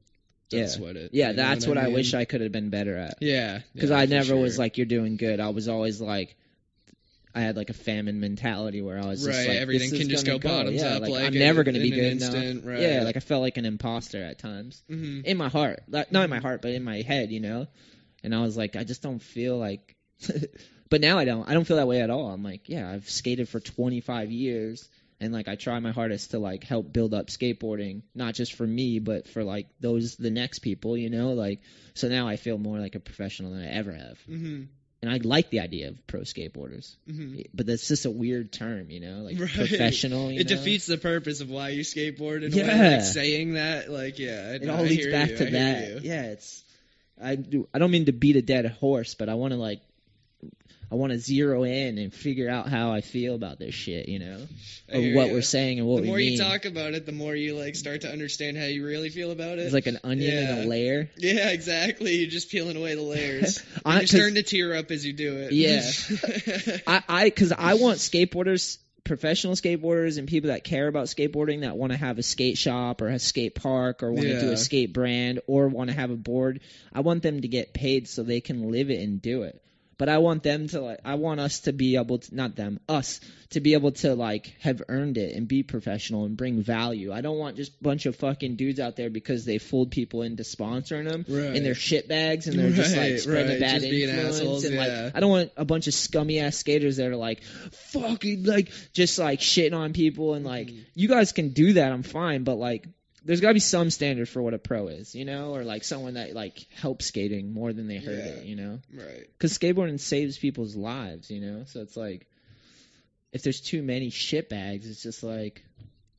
don't 0.50 0.62
Yeah. 0.62 0.68
sweat 0.68 0.96
it. 0.96 1.10
Yeah, 1.14 1.32
that's 1.34 1.68
what 1.68 1.78
I, 1.78 1.86
mean? 1.86 1.94
wish 1.94 2.14
I 2.14 2.26
could 2.26 2.42
have 2.42 2.52
been 2.52 2.70
better 2.70 2.96
at. 2.98 3.18
Yeah. 3.22 3.60
Because 3.74 3.90
yeah, 3.90 3.98
I 3.98 4.06
never 4.06 4.36
was 4.36 4.58
like, 4.58 4.78
"You're 4.78 4.86
doing 4.86 5.18
good." 5.18 5.40
I 5.40 5.50
was 5.50 5.68
always 5.68 6.00
like, 6.02 6.36
I 7.36 7.42
had 7.42 7.56
like 7.56 7.70
a 7.70 7.74
famine 7.74 8.20
mentality 8.20 8.82
where 8.82 8.98
I 8.98 9.06
was 9.06 9.24
just 9.24 9.38
Right, 9.38 9.48
like, 9.50 9.58
everything 9.58 9.90
this 9.92 10.00
is 10.00 10.00
can 10.00 10.10
just 10.10 10.26
gonna 10.26 10.40
go 10.40 10.50
bottoms 10.50 10.82
yeah, 10.82 10.96
up, 10.96 11.02
Like, 11.02 11.12
like, 11.12 11.26
I'm 11.26 11.34
in- 11.34 11.40
never 11.40 11.64
gonna 11.64 11.80
be 11.80 11.92
good 11.92 12.04
instant, 12.14 12.44
enough. 12.46 12.66
right. 12.66 12.80
Yeah, 12.82 13.04
like 13.04 13.16
I 13.16 13.20
felt 13.20 13.42
like 13.42 13.58
an 13.58 13.66
imposter 13.66 14.24
at 14.24 14.40
times 14.40 14.82
Mhm. 14.90 15.24
in 15.24 15.38
my 15.38 15.50
heart, 15.50 15.84
like, 15.88 16.12
not 16.12 16.24
in 16.24 16.30
my 16.30 16.40
heart, 16.40 16.62
but 16.62 16.72
in 16.72 16.84
my 16.84 17.02
head, 17.02 17.32
you 17.32 17.40
know. 17.40 17.68
And 18.24 18.34
I 18.34 18.42
was 18.42 18.58
like, 18.58 18.76
I 18.76 18.84
just 18.84 19.02
don't 19.04 19.20
feel 19.22 19.58
like. 19.58 19.96
but 20.90 21.02
now 21.02 21.20
I 21.20 21.26
don't. 21.26 21.48
I 21.48 21.54
don't 21.54 21.66
feel 21.66 21.78
that 21.78 21.88
way 21.88 22.02
at 22.02 22.10
all. 22.10 22.32
I'm 22.32 22.44
like, 22.44 22.70
yeah, 22.70 22.90
I've 22.90 23.08
skated 23.10 23.48
for 23.50 23.60
25 23.60 24.32
years, 24.32 24.90
and 25.20 25.34
like 25.34 25.48
I 25.48 25.56
try 25.56 25.80
my 25.80 25.92
hardest 25.92 26.32
to 26.32 26.40
like 26.40 26.64
help 26.64 26.92
build 26.94 27.14
up 27.14 27.28
skateboarding, 27.28 28.04
not 28.14 28.34
just 28.36 28.54
for 28.54 28.66
me, 28.68 29.00
but 29.00 29.28
for 29.28 29.44
like 29.44 29.68
those 29.80 30.16
the 30.16 30.30
next 30.32 30.60
people, 30.60 30.96
you 30.98 31.10
know. 31.10 31.34
Like, 31.34 31.62
so 31.96 32.08
now 32.08 32.28
I 32.28 32.36
feel 32.38 32.58
more 32.58 32.80
like 32.80 32.96
a 32.96 33.00
professional 33.00 33.52
than 33.52 33.62
I 33.64 33.68
ever 33.72 33.92
have, 33.94 34.20
Mhm. 34.30 34.68
and 35.02 35.12
I 35.12 35.18
like 35.18 35.50
the 35.50 35.60
idea 35.62 35.88
of 35.90 36.06
pro 36.08 36.22
skateboarders. 36.22 36.96
Mhm. 37.10 37.46
But 37.54 37.66
that's 37.66 37.88
just 37.88 38.06
a 38.06 38.12
weird 38.12 38.52
term, 38.52 38.90
you 38.92 39.00
know, 39.00 39.22
like 39.24 39.40
Right. 39.40 39.50
professional. 39.50 40.32
You 40.32 40.42
It 40.42 40.50
know? 40.50 40.56
defeats 40.58 40.86
the 40.86 40.98
purpose 40.98 41.42
of 41.42 41.50
why 41.50 41.70
you 41.70 41.82
skateboard 41.82 42.44
in 42.44 42.54
a 42.54 42.56
way. 42.56 42.64
Yeah. 42.66 42.90
Like 42.98 43.02
saying 43.06 43.54
that, 43.54 43.90
like, 43.92 44.20
yeah. 44.20 44.50
I, 44.52 44.56
It 44.64 44.70
I 44.70 44.74
all 44.78 44.84
leads 44.84 45.08
back 45.08 45.32
you, 45.32 45.38
to 45.38 45.44
hear 45.46 45.52
that. 45.52 46.04
Yeah, 46.04 46.24
it's. 46.32 46.64
I 47.20 47.34
do. 47.36 47.68
I 47.74 47.80
don't 47.80 47.90
mean 47.90 48.06
to 48.06 48.12
beat 48.12 48.36
a 48.36 48.44
dead 48.44 48.68
horse, 48.68 49.16
but 49.16 49.28
I 49.30 49.34
want 49.34 49.52
to 49.54 49.58
like. 49.58 49.82
I 50.90 50.96
want 50.96 51.12
to 51.12 51.20
zero 51.20 51.64
in 51.64 51.98
and 51.98 52.14
figure 52.14 52.50
out 52.50 52.70
how 52.70 52.92
I 52.94 53.02
feel 53.02 53.36
about 53.36 53.60
this 53.60 53.76
shit, 53.76 54.08
you 54.08 54.20
know, 54.20 54.48
or 54.94 55.02
what 55.16 55.28
ya. 55.28 55.34
we're 55.34 55.42
saying 55.42 55.80
and 55.80 55.88
what 55.88 55.96
we 55.96 56.02
mean. 56.04 56.06
the 56.06 56.12
more 56.12 56.20
you 56.20 56.38
talk 56.38 56.64
about 56.66 56.94
it, 56.94 57.06
the 57.06 57.12
more 57.12 57.36
you 57.36 57.56
like 57.56 57.76
start 57.76 58.02
to 58.02 58.10
understand 58.12 58.58
how 58.58 58.64
you 58.64 58.86
really 58.86 59.10
feel 59.10 59.32
about 59.32 59.60
it. 59.60 59.64
it's 59.66 59.74
like 59.74 59.88
an 59.88 60.00
onion 60.04 60.34
in 60.48 60.58
a 60.60 60.66
layer. 60.66 61.10
yeah, 61.18 61.50
exactly. 61.50 62.16
You're 62.16 62.30
just 62.30 62.50
peeling 62.50 62.78
away 62.78 62.96
the 62.96 63.02
layers. 63.02 63.62
I- 63.86 63.92
you're 63.94 64.00
'cause- 64.02 64.10
starting 64.12 64.36
to 64.36 64.44
tear 64.44 64.76
up 64.76 64.90
as 64.92 65.06
you 65.06 65.12
do 65.12 65.36
it. 65.38 65.52
Yeah. 65.52 65.82
I, 66.88 67.04
I, 67.10 67.24
because 67.26 67.52
I 67.52 67.74
want 67.74 67.98
skateboarders, 67.98 68.78
professional 69.04 69.56
skateboarders, 69.56 70.18
and 70.18 70.26
people 70.26 70.50
that 70.52 70.64
care 70.64 70.88
about 70.88 71.08
skateboarding 71.08 71.62
that 71.62 71.76
want 71.76 71.92
to 71.92 71.98
have 71.98 72.18
a 72.18 72.24
skate 72.24 72.58
shop 72.58 73.02
or 73.02 73.10
a 73.10 73.20
skate 73.20 73.56
park 73.56 74.04
or 74.04 74.12
want 74.14 74.26
to 74.28 74.40
do 74.40 74.52
a 74.54 74.58
skate 74.58 74.94
brand 74.94 75.42
or 75.48 75.68
want 75.68 75.90
to 75.90 75.96
have 75.98 76.12
a 76.12 76.16
board. 76.16 76.62
I 76.94 77.02
want 77.02 77.24
them 77.24 77.42
to 77.42 77.48
get 77.50 77.74
paid 77.74 78.08
so 78.08 78.24
they 78.24 78.40
can 78.40 78.72
live 78.72 78.90
it 78.90 79.02
and 79.02 79.22
do 79.22 79.44
it. 79.44 79.62
But 80.00 80.10
I 80.10 80.20
want 80.20 80.44
them 80.44 80.68
to 80.68 80.82
like, 80.82 81.00
I 81.04 81.16
want 81.16 81.40
us 81.40 81.62
to 81.62 81.74
be 81.74 81.96
able 81.96 82.20
to, 82.20 82.36
not 82.36 82.56
them, 82.56 82.80
us, 82.88 83.20
to 83.50 83.62
be 83.62 83.74
able 83.74 83.94
to 83.94 84.14
like 84.14 84.54
have 84.60 84.84
earned 84.90 85.18
it 85.18 85.36
and 85.36 85.48
be 85.48 85.64
professional 85.64 86.26
and 86.26 86.38
bring 86.38 86.62
value. 86.62 87.12
I 87.12 87.22
don't 87.22 87.40
want 87.40 87.56
just 87.56 87.72
a 87.80 87.84
bunch 87.84 88.06
of 88.06 88.16
fucking 88.18 88.58
dudes 88.58 88.80
out 88.80 88.96
there 88.96 89.10
because 89.10 89.44
they 89.46 89.58
fooled 89.58 89.90
people 89.90 90.22
into 90.22 90.44
sponsoring 90.44 91.10
them 91.10 91.26
Right. 91.28 91.56
and 91.56 91.66
they're 91.66 91.74
shit 91.74 92.08
bags 92.08 92.46
and 92.46 92.60
they're 92.60 92.70
just 92.72 92.96
like 92.96 93.18
spreading 93.18 93.52
right, 93.54 93.60
bad 93.60 93.82
just 93.82 93.92
influence 93.94 94.36
assholes, 94.38 94.64
and 94.66 94.76
yeah. 94.76 95.04
like 95.06 95.16
I 95.16 95.20
don't 95.20 95.32
want 95.32 95.52
a 95.58 95.66
bunch 95.66 95.88
of 95.88 95.94
scummy 95.96 96.40
ass 96.42 96.58
skaters 96.58 96.98
that 96.98 97.08
are 97.08 97.16
like 97.16 97.42
fucking 97.72 98.44
like 98.44 98.72
just 98.94 99.18
like 99.18 99.40
shitting 99.40 99.76
on 99.76 99.94
people 99.94 100.34
and 100.36 100.46
like 100.46 100.68
Mhm. 100.68 100.84
you 100.94 101.08
guys 101.08 101.32
can 101.32 101.50
do 101.50 101.74
that 101.74 101.92
I'm 101.92 102.04
fine 102.04 102.44
but 102.44 102.56
like 102.56 102.88
there's 103.28 103.42
got 103.42 103.50
to 103.50 103.54
be 103.54 103.60
some 103.60 103.90
standard 103.90 104.28
for 104.28 104.42
what 104.42 104.54
a 104.54 104.58
pro 104.58 104.88
is 104.88 105.14
you 105.14 105.26
know 105.26 105.54
or 105.54 105.64
like 105.64 105.84
someone 105.84 106.16
that 106.16 106.34
like 106.34 106.66
helps 106.82 107.06
skating 107.06 107.54
more 107.54 107.74
than 107.74 107.88
they 107.88 107.98
hurt 107.98 108.18
Yeah. 108.18 108.32
it 108.32 108.46
you 108.46 108.56
know 108.56 108.80
right. 108.94 109.28
because 109.38 109.58
skateboarding 109.58 110.00
saves 110.00 110.38
people's 110.38 110.76
lives 110.76 111.30
you 111.30 111.42
know 111.42 111.64
so 111.66 111.82
it's 111.82 111.96
like 111.98 112.26
if 113.32 113.44
there's 113.44 113.62
too 113.62 113.84
many 113.84 114.10
shit 114.10 114.50
bags 114.50 114.90
it's 114.90 115.04
just 115.04 115.22
like 115.24 115.64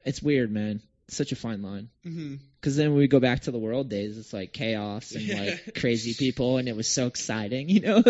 it's 0.04 0.22
weird 0.22 0.52
man 0.52 0.80
it's 1.06 1.16
such 1.16 1.32
a 1.32 1.36
fine 1.36 1.62
line 1.62 1.88
mm-hmm. 2.04 2.34
because 2.60 2.76
then 2.76 2.90
when 2.90 2.98
we 2.98 3.08
go 3.08 3.18
back 3.18 3.40
to 3.40 3.50
the 3.50 3.58
world 3.58 3.88
days, 3.88 4.18
it's 4.18 4.34
like 4.34 4.52
chaos 4.52 5.12
and 5.12 5.22
Yeah. 5.22 5.40
like 5.40 5.74
crazy 5.80 6.12
people, 6.12 6.58
and 6.58 6.68
it 6.68 6.76
was 6.76 6.86
so 6.86 7.06
exciting, 7.06 7.70
you 7.70 7.80
know, 7.80 8.02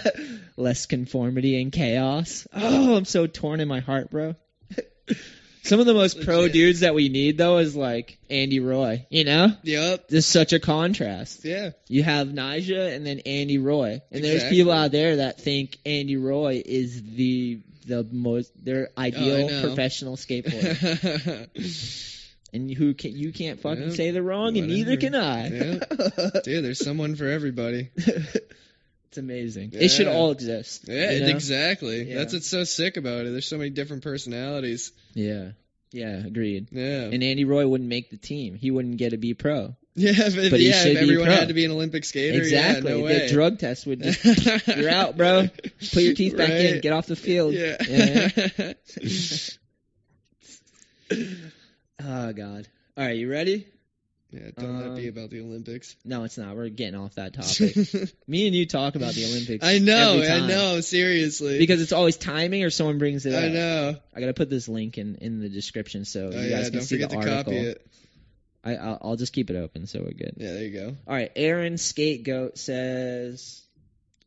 less 0.56 0.86
conformity 0.86 1.62
and 1.62 1.70
chaos. 1.70 2.48
Oh, 2.52 2.96
I'm 2.96 3.04
so 3.04 3.28
torn 3.28 3.60
in 3.60 3.68
my 3.68 3.78
heart, 3.78 4.10
bro. 4.10 4.34
Some 5.64 5.78
of 5.78 5.86
the 5.86 5.94
most 5.94 6.22
pro 6.22 6.40
Legit. 6.40 6.52
dudes 6.52 6.80
that 6.80 6.94
we 6.94 7.08
need 7.08 7.38
though 7.38 7.58
is 7.58 7.76
like 7.76 8.18
Andy 8.28 8.60
Roy, 8.60 9.06
you 9.10 9.24
know. 9.24 9.52
Yep. 9.62 10.08
There's 10.08 10.26
such 10.26 10.52
a 10.52 10.60
contrast. 10.60 11.44
Yeah. 11.44 11.70
You 11.88 12.02
have 12.02 12.28
Nyjah 12.28 12.94
and 12.94 13.06
then 13.06 13.20
Andy 13.20 13.58
Roy, 13.58 14.02
and 14.10 14.24
there's 14.24 14.44
people 14.48 14.72
out 14.72 14.90
there 14.90 15.16
that 15.16 15.40
think 15.40 15.78
Andy 15.86 16.16
Roy 16.16 16.62
is 16.64 17.02
the 17.02 17.60
the 17.86 18.06
most 18.10 18.52
their 18.64 18.90
oh, 18.96 19.00
ideal 19.00 19.48
know. 19.48 19.62
professional 19.62 20.16
skateboarder. 20.16 21.48
and 22.52 22.70
who 22.70 22.94
can 22.94 23.16
you 23.16 23.32
can't 23.32 23.60
fucking 23.60 23.90
Yeah, 23.90 23.94
say 23.94 24.10
they're 24.10 24.22
wrong, 24.22 24.56
and 24.56 24.68
neither 24.68 24.96
can 24.96 25.14
I. 25.14 25.48
Dude, 26.44 26.64
there's 26.64 26.84
someone 26.84 27.16
for 27.16 27.26
everybody. 27.26 27.90
It's 29.12 29.18
amazing. 29.18 29.72
It 29.74 29.90
should 29.90 30.06
all 30.08 30.30
exist. 30.30 30.88
Yeah, 30.88 31.10
you 31.10 31.20
know? 31.20 31.26
exactly. 31.26 32.04
Yeah. 32.04 32.14
That's 32.16 32.32
what's 32.32 32.46
so 32.48 32.64
sick 32.64 32.96
about 32.96 33.26
it. 33.26 33.32
There's 33.32 33.46
so 33.46 33.58
many 33.58 33.68
different 33.68 34.02
personalities. 34.02 34.90
Yeah. 35.12 35.50
Yeah, 35.90 36.24
agreed. 36.26 36.68
Yeah. 36.72 37.02
And 37.02 37.22
Andy 37.22 37.44
Roy 37.44 37.68
wouldn't 37.68 37.90
make 37.90 38.08
the 38.08 38.16
team. 38.16 38.54
He 38.54 38.70
wouldn't 38.70 38.96
get 38.96 39.12
a 39.12 39.18
B 39.18 39.34
pro. 39.34 39.76
yeah, 39.94 40.12
but, 40.16 40.50
But 40.50 40.60
he 40.60 40.70
yeah, 40.70 40.80
should 40.82 40.92
if 40.92 41.00
be 41.00 41.02
everyone 41.02 41.26
had 41.26 41.48
to 41.48 41.52
be 41.54 41.66
an 41.66 41.72
Olympic 41.72 42.06
skater, 42.06 42.38
exactly. 42.38 42.90
yeah, 42.90 42.96
no 42.96 42.96
the 42.96 43.04
way. 43.04 43.28
drug 43.28 43.58
test 43.58 43.86
would 43.86 44.02
just 44.02 44.66
you're 44.66 44.88
out, 44.88 45.18
bro. 45.18 45.48
Put 45.92 46.02
your 46.02 46.14
teeth 46.14 46.34
back 46.34 46.48
in. 46.48 46.80
Get 46.80 46.94
off 46.94 47.06
the 47.06 47.14
field. 47.14 47.52
Yeah. 47.52 47.76
Yeah. 47.86 48.72
Oh 52.04 52.32
God. 52.32 52.66
All 52.96 53.04
right, 53.04 53.16
you 53.16 53.30
ready? 53.30 53.66
Yeah, 54.32 54.50
don't 54.58 54.78
let 54.78 54.86
it 54.92 54.96
be 54.96 55.08
Um, 55.08 55.18
about 55.18 55.30
the 55.30 55.40
Olympics. 55.42 55.94
No, 56.04 56.24
it's 56.24 56.38
not. 56.38 56.56
We're 56.56 56.70
getting 56.70 56.98
off 56.98 57.14
that 57.16 57.34
topic. 57.34 57.76
Me 58.26 58.46
and 58.46 58.56
you 58.56 58.64
talk 58.66 58.94
about 58.94 59.12
the 59.14 59.26
Olympics. 59.26 59.64
I 59.64 59.78
know, 59.78 60.22
I 60.22 60.46
know, 60.46 60.80
seriously. 60.80 61.58
Because 61.58 61.82
it's 61.82 61.92
always 61.92 62.16
timing 62.16 62.64
or 62.64 62.70
someone 62.70 62.98
brings 62.98 63.26
it 63.26 63.34
up. 63.34 63.44
I 63.44 63.48
know. 63.48 63.96
I 64.16 64.20
gotta 64.20 64.32
put 64.34 64.48
this 64.48 64.68
link 64.68 64.96
in 64.98 65.16
in 65.16 65.40
the 65.40 65.48
description 65.50 66.04
so 66.06 66.30
Oh 66.32 66.40
you 66.40 66.48
guys 66.48 66.50
yeah, 66.50 66.62
can 66.64 66.72
don't 66.72 66.82
see 66.82 66.94
forget 66.96 67.10
the 67.10 67.16
to 67.16 67.20
article. 67.30 67.52
copy 67.52 67.56
it. 67.58 67.86
I 68.64 68.76
I'll, 68.76 68.98
I'll 69.02 69.16
just 69.16 69.32
keep 69.32 69.50
it 69.50 69.56
open 69.56 69.86
so 69.86 70.00
we're 70.00 70.12
good. 70.12 70.34
Yeah, 70.38 70.52
there 70.52 70.62
you 70.64 70.72
go. 70.72 70.96
All 71.06 71.14
right, 71.14 71.30
Aaron 71.36 71.76
Scapegoat 71.76 72.56
says, 72.58 73.60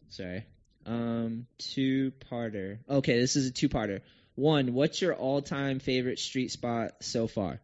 sorry, 0.10 0.46
um, 0.86 1.48
two 1.58 2.12
parter. 2.32 2.78
Okay, 2.90 3.20
this 3.20 3.36
is 3.38 3.48
a 3.48 3.52
two 3.52 3.70
parter. 3.70 4.02
One, 4.36 4.74
what's 4.74 5.02
your 5.02 5.16
all 5.16 5.42
time 5.42 5.80
favorite 5.80 6.20
street 6.20 6.52
spot 6.52 6.92
so 7.00 7.28
far? 7.28 7.62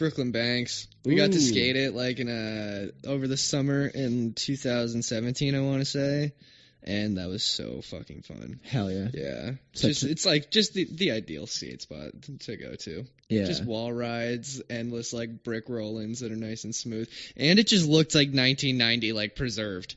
Brooklyn 0.00 0.32
Banks. 0.32 0.88
We 1.04 1.14
got 1.14 1.30
to 1.32 1.40
skate 1.40 1.76
it 1.76 1.94
like 1.94 2.18
in 2.18 2.28
a 2.28 2.88
over 3.08 3.28
the 3.28 3.36
summer 3.36 3.86
in 3.86 4.32
2017, 4.34 5.54
I 5.54 5.60
want 5.60 5.80
to 5.80 5.84
say, 5.84 6.32
and 6.82 7.18
that 7.18 7.28
was 7.28 7.42
so 7.42 7.82
fucking 7.82 8.22
fun. 8.22 8.60
Hell 8.64 8.90
yeah, 8.90 9.08
Yeah, 9.12 9.50
Such 9.74 9.90
just 9.90 10.02
a- 10.04 10.10
it's 10.10 10.24
like 10.26 10.50
just 10.50 10.72
the 10.74 10.86
the 10.90 11.10
ideal 11.12 11.46
skate 11.46 11.82
spot 11.82 12.12
to 12.40 12.56
go 12.56 12.74
to. 12.76 13.04
yeah. 13.28 13.44
Just 13.44 13.64
wall 13.64 13.92
rides, 13.92 14.62
endless 14.70 15.12
like 15.12 15.44
brick 15.44 15.68
roll-ins 15.68 16.20
that 16.20 16.32
are 16.32 16.36
nice 16.36 16.64
and 16.64 16.74
smooth, 16.74 17.08
and 17.36 17.58
it 17.58 17.66
just 17.66 17.86
looked 17.86 18.14
like 18.14 18.28
1990, 18.28 19.12
like 19.12 19.36
preserved, 19.36 19.96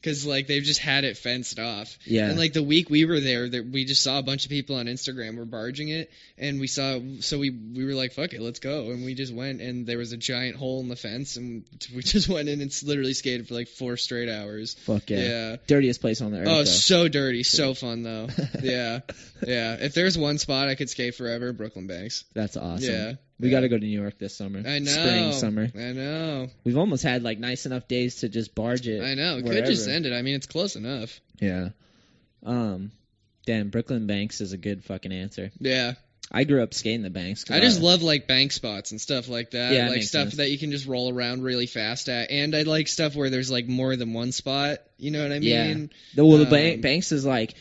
because 0.00 0.26
like 0.26 0.46
they've 0.46 0.62
just 0.62 0.80
had 0.80 1.04
it 1.04 1.16
fenced 1.16 1.58
off. 1.58 1.98
Yeah. 2.04 2.28
And 2.28 2.38
like 2.38 2.52
the 2.52 2.62
week 2.62 2.88
we 2.88 3.04
were 3.04 3.20
there, 3.20 3.48
that 3.48 3.66
we 3.66 3.84
just 3.84 4.02
saw 4.02 4.18
a 4.18 4.22
bunch 4.22 4.44
of 4.44 4.50
people 4.50 4.76
on 4.76 4.86
Instagram 4.86 5.36
were 5.36 5.44
barging 5.44 5.88
it, 5.88 6.10
and 6.38 6.60
we 6.60 6.66
saw 6.66 6.98
so 7.20 7.38
we 7.38 7.50
we 7.50 7.84
were 7.84 7.94
like, 7.94 8.12
fuck 8.12 8.32
it, 8.32 8.40
let's 8.40 8.60
go, 8.60 8.90
and 8.90 9.04
we 9.04 9.14
just 9.14 9.34
went, 9.34 9.60
and 9.60 9.86
there 9.86 9.98
was 9.98 10.12
a 10.12 10.16
giant 10.16 10.56
hole 10.56 10.80
in 10.80 10.88
the 10.88 10.96
fence, 10.96 11.36
and 11.36 11.64
we 11.94 12.02
just 12.02 12.28
went 12.28 12.48
in 12.48 12.60
and 12.60 12.82
literally 12.82 13.14
skated 13.14 13.48
for 13.48 13.54
like 13.54 13.68
four 13.68 13.96
straight 13.96 14.28
hours. 14.28 14.74
Fuck 14.74 15.10
yeah. 15.10 15.18
Yeah. 15.18 15.56
Dirtiest 15.66 16.00
place 16.00 16.20
on 16.20 16.32
the 16.32 16.40
earth. 16.40 16.48
Oh, 16.48 16.58
though. 16.58 16.64
so 16.64 17.08
dirty, 17.08 17.42
so 17.42 17.74
fun 17.74 18.02
though. 18.02 18.28
yeah, 18.62 19.00
yeah. 19.46 19.76
If 19.80 19.94
there's 19.94 20.16
one 20.16 20.38
spot 20.38 20.68
I 20.68 20.74
could 20.74 20.90
skate 20.90 21.14
forever, 21.14 21.52
Brooklyn 21.52 21.86
Banks. 21.86 22.24
That's 22.34 22.56
awesome. 22.56 22.92
Yeah. 22.92 23.12
We 23.40 23.48
yeah. 23.48 23.56
got 23.56 23.60
to 23.60 23.68
go 23.68 23.78
to 23.78 23.84
New 23.84 24.00
York 24.00 24.18
this 24.18 24.36
summer. 24.36 24.58
I 24.58 24.78
know. 24.80 24.90
Spring, 24.90 25.32
summer. 25.32 25.68
I 25.74 25.92
know. 25.92 26.48
We've 26.64 26.76
almost 26.76 27.02
had 27.02 27.22
like 27.22 27.38
nice 27.38 27.64
enough 27.66 27.88
days 27.88 28.16
to 28.16 28.28
just 28.28 28.54
barge 28.54 28.86
it. 28.86 29.02
I 29.02 29.14
know. 29.14 29.40
Could 29.42 29.64
just 29.66 29.88
end 29.88 30.04
it. 30.06 30.12
I 30.12 30.22
mean, 30.22 30.34
it's 30.34 30.46
close 30.46 30.76
enough. 30.76 31.20
Yeah. 31.40 31.70
Um, 32.44 32.92
damn, 33.46 33.70
Brooklyn 33.70 34.06
Banks 34.06 34.40
is 34.40 34.52
a 34.52 34.58
good 34.58 34.84
fucking 34.84 35.12
answer. 35.12 35.50
Yeah. 35.58 35.94
I 36.32 36.44
grew 36.44 36.62
up 36.62 36.72
skating 36.74 37.02
the 37.02 37.10
banks. 37.10 37.50
I 37.50 37.58
just 37.58 37.80
love 37.80 38.02
like 38.02 38.28
bank 38.28 38.52
spots 38.52 38.92
and 38.92 39.00
stuff 39.00 39.28
like 39.28 39.50
that. 39.50 39.72
Yeah, 39.72 39.88
like 39.88 40.04
stuff 40.04 40.26
sense. 40.28 40.36
that 40.36 40.50
you 40.50 40.58
can 40.58 40.70
just 40.70 40.86
roll 40.86 41.12
around 41.12 41.42
really 41.42 41.66
fast 41.66 42.08
at. 42.08 42.30
And 42.30 42.54
I 42.54 42.62
like 42.62 42.86
stuff 42.86 43.16
where 43.16 43.30
there's 43.30 43.50
like 43.50 43.66
more 43.66 43.96
than 43.96 44.12
one 44.12 44.30
spot. 44.30 44.78
You 44.96 45.10
know 45.10 45.22
what 45.24 45.32
I 45.32 45.36
Yeah. 45.38 45.66
mean? 45.66 45.90
The, 46.14 46.24
well, 46.24 46.38
the 46.38 46.44
Um, 46.44 46.50
bank, 46.50 46.82
banks 46.82 47.10
is 47.10 47.24
like 47.24 47.54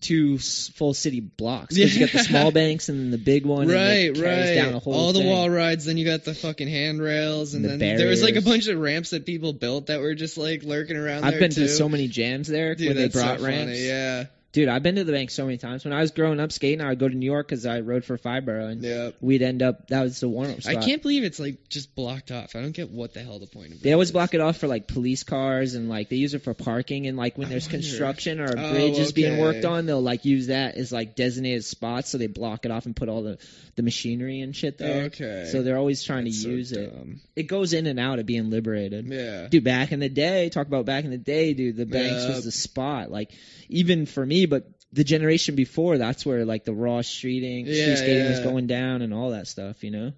two 0.00 0.38
full 0.38 0.94
city 0.94 1.20
blocks. 1.20 1.76
'Cause 1.76 1.94
you 1.94 2.00
got 2.00 2.12
the 2.12 2.24
small 2.24 2.50
banks 2.50 2.88
and 2.88 2.98
then 2.98 3.10
the 3.10 3.18
big 3.18 3.44
one. 3.44 3.68
Right, 3.68 4.08
and 4.08 4.16
it 4.16 4.20
right. 4.22 4.54
Down 4.54 4.72
the 4.72 4.78
whole 4.78 4.94
All 4.94 5.12
the 5.12 5.20
thing. 5.20 5.28
wall 5.28 5.48
rides, 5.50 5.84
then 5.84 5.96
you 5.98 6.04
got 6.04 6.24
the 6.24 6.34
fucking 6.34 6.68
handrails, 6.68 7.54
and, 7.54 7.64
And 7.64 7.74
the 7.74 7.78
then 7.78 7.96
there 7.98 8.08
was 8.08 8.22
like 8.22 8.36
a 8.36 8.40
bunch 8.42 8.66
of 8.68 8.78
ramps 8.78 9.10
that 9.10 9.26
people 9.26 9.52
built 9.52 9.86
that 9.86 10.00
were 10.00 10.14
just 10.14 10.38
like 10.38 10.62
lurking 10.64 10.96
around 10.96 11.24
I've 11.24 11.38
been 11.38 11.50
too. 11.50 11.62
to 11.62 11.68
so 11.68 11.88
many 11.88 12.08
jams 12.08 12.48
there 12.48 12.74
Dude, 12.74 12.88
when 12.88 12.96
they 12.96 13.02
that's 13.04 13.14
so 13.14 13.20
brought 13.20 13.40
funny, 13.40 13.56
ramps. 13.56 13.80
Yeah, 13.80 14.24
Dude, 14.52 14.68
I've 14.68 14.82
been 14.82 14.96
to 14.96 15.04
the 15.04 15.12
bank 15.12 15.30
so 15.30 15.44
many 15.44 15.58
times. 15.58 15.84
When 15.84 15.92
I 15.94 16.00
was 16.00 16.10
growing 16.10 16.40
up 16.40 16.50
skating, 16.50 16.80
I 16.80 16.88
would 16.88 16.98
go 16.98 17.08
to 17.08 17.14
New 17.14 17.24
York 17.26 17.46
because 17.46 17.66
I 17.66 17.80
rode 17.80 18.04
for 18.04 18.18
Fibro, 18.18 18.68
and 18.68 18.82
yeah. 18.82 19.10
we'd 19.20 19.42
end 19.42 19.62
up. 19.62 19.86
That 19.88 20.02
was 20.02 20.18
the 20.18 20.28
warm 20.28 20.50
up 20.50 20.66
I 20.66 20.74
can't 20.74 21.00
believe 21.02 21.22
it's 21.22 21.38
like 21.38 21.68
just 21.68 21.94
blocked 21.94 22.32
off. 22.32 22.56
I 22.56 22.60
don't 22.60 22.72
get 22.72 22.90
what 22.90 23.14
the 23.14 23.20
hell 23.22 23.38
the 23.38 23.46
point 23.46 23.74
of 23.74 23.80
They 23.80 23.92
always 23.92 24.08
is. 24.08 24.12
block 24.12 24.34
it 24.34 24.40
off 24.40 24.56
for 24.56 24.66
like 24.66 24.88
police 24.88 25.22
cars 25.22 25.74
and 25.74 25.88
like 25.88 26.08
they 26.08 26.16
use 26.16 26.34
it 26.34 26.42
for 26.42 26.52
parking 26.52 27.06
and 27.06 27.16
like 27.16 27.38
when 27.38 27.46
I 27.46 27.50
there's 27.50 27.66
wonder. 27.66 27.78
construction 27.78 28.40
or 28.40 28.46
a 28.46 28.54
Oh, 28.60 28.72
bridge 28.72 28.98
is 28.98 29.12
being 29.12 29.38
worked 29.38 29.64
on, 29.64 29.86
they'll 29.86 30.02
like 30.02 30.24
use 30.24 30.48
that 30.48 30.74
as 30.74 30.90
like 30.90 31.14
designated 31.14 31.64
spots 31.64 32.10
so 32.10 32.18
they 32.18 32.26
block 32.26 32.64
it 32.64 32.72
off 32.72 32.86
and 32.86 32.96
put 32.96 33.08
all 33.08 33.22
the 33.22 33.38
the 33.76 33.82
machinery 33.84 34.40
and 34.40 34.54
shit 34.54 34.78
there. 34.78 35.04
Okay. 35.04 35.48
So 35.50 35.62
they're 35.62 35.78
always 35.78 36.02
trying 36.02 36.24
That's 36.24 36.38
to 36.38 36.42
so 36.42 36.48
use 36.48 36.72
it. 36.72 36.92
It 37.36 37.44
goes 37.44 37.72
in 37.72 37.86
and 37.86 38.00
out 38.00 38.18
of 38.18 38.26
being 38.26 38.50
liberated. 38.50 39.06
Yeah. 39.06 39.46
Dude, 39.48 39.62
back 39.62 39.92
in 39.92 40.00
the 40.00 40.08
day, 40.08 40.48
talk 40.50 40.66
about 40.66 40.86
back 40.86 41.04
in 41.04 41.10
the 41.12 41.18
day, 41.18 41.54
dude, 41.54 41.76
the 41.76 41.86
banks 41.86 42.24
Yep. 42.24 42.34
was 42.34 42.44
the 42.44 42.50
spot. 42.52 43.10
Like 43.12 43.30
even 43.68 44.06
for 44.06 44.26
me, 44.26 44.39
but 44.46 44.68
the 44.92 45.04
generation 45.04 45.54
before, 45.54 45.98
that's 45.98 46.24
where 46.26 46.44
like 46.44 46.64
the 46.64 46.72
raw 46.74 46.98
streeting, 47.00 47.66
Yeah, 47.66 47.82
street 47.82 47.96
skating 47.98 48.28
was 48.28 48.40
going 48.40 48.66
down 48.66 49.02
and 49.02 49.14
all 49.14 49.30
that 49.30 49.46
stuff, 49.46 49.84
you 49.84 49.90
know? 49.90 50.12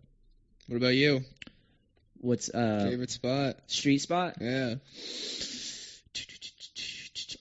What 0.68 0.76
about 0.76 0.94
you? 0.94 1.20
What's 2.20 2.48
uh 2.48 2.86
Favorite 2.88 3.10
spot? 3.10 3.56
street 3.66 3.98
spot? 4.00 4.36
Yeah. 4.40 4.74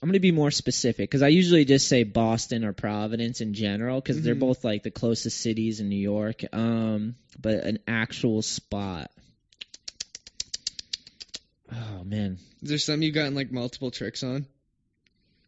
I'm 0.01 0.07
going 0.07 0.13
to 0.13 0.19
be 0.19 0.32
more 0.32 0.49
specific 0.49 1.09
because 1.09 1.21
I 1.21 1.27
usually 1.27 1.63
just 1.63 1.88
say 1.88 2.03
Boston 2.03 2.65
or 2.65 2.73
Providence 2.73 3.39
in 3.39 3.53
general 3.53 4.01
because 4.01 4.19
they're 4.23 4.36
Mhm. 4.36 4.39
both 4.39 4.63
like 4.63 4.82
the 4.82 4.89
closest 4.89 5.38
cities 5.39 5.79
in 5.79 5.89
New 5.89 5.95
York. 6.01 6.43
Um, 6.53 7.15
but 7.39 7.63
an 7.63 7.77
actual 7.88 8.41
spot. 8.41 9.11
Oh 11.71 12.03
man, 12.03 12.39
Is 12.63 12.69
there 12.69 12.77
something 12.79 13.03
you've 13.03 13.13
gotten 13.15 13.36
like 13.36 13.51
multiple 13.51 13.91
tricks 13.91 14.23
on? 14.23 14.45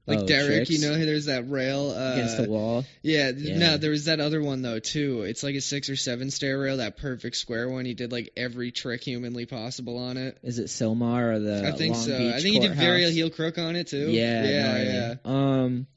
Like 0.05 0.19
Oh, 0.19 0.25
Derek, 0.27 0.67
tricks? 0.67 0.69
you 0.69 0.79
know, 0.89 0.97
there's 1.05 1.25
that 1.25 1.49
rail. 1.49 1.91
Uh, 1.91 2.13
against 2.13 2.37
the 2.37 2.49
wall. 2.49 2.83
Yeah, 3.01 3.31
Yeah. 3.35 3.57
no, 3.57 3.77
there 3.77 3.91
was 3.91 4.05
that 4.05 4.19
other 4.19 4.41
one 4.41 4.61
though 4.61 4.79
too. 4.79 5.21
It's 5.21 5.43
like 5.43 5.55
a 5.55 5.61
six 5.61 5.89
or 5.89 5.95
seven 5.95 6.29
stair 6.29 6.59
rail, 6.59 6.77
that 6.77 6.97
perfect 6.97 7.37
square 7.37 7.69
one. 7.69 7.85
He 7.85 7.93
did 7.93 8.11
like 8.11 8.31
every 8.35 8.71
trick 8.71 9.01
humanly 9.03 9.45
possible 9.45 9.97
on 9.97 10.17
it. 10.17 10.37
Is 10.43 10.59
it 10.59 10.65
Sylmar 10.67 11.35
or 11.35 11.39
the 11.39 11.67
I 11.67 11.71
think 11.71 11.95
Long 11.95 12.03
so. 12.03 12.17
Beach 12.17 12.33
I 12.33 12.41
think 12.41 12.53
he 12.55 12.59
did 12.59 12.73
varial 12.73 13.11
heel 13.11 13.29
crook 13.29 13.57
on 13.57 13.77
it 13.77 13.87
too. 13.87 14.09
Yeah, 14.09 14.43
yeah, 14.43 14.73
no 14.73 14.83
yeah. 14.83 15.15
Um, 15.63 15.87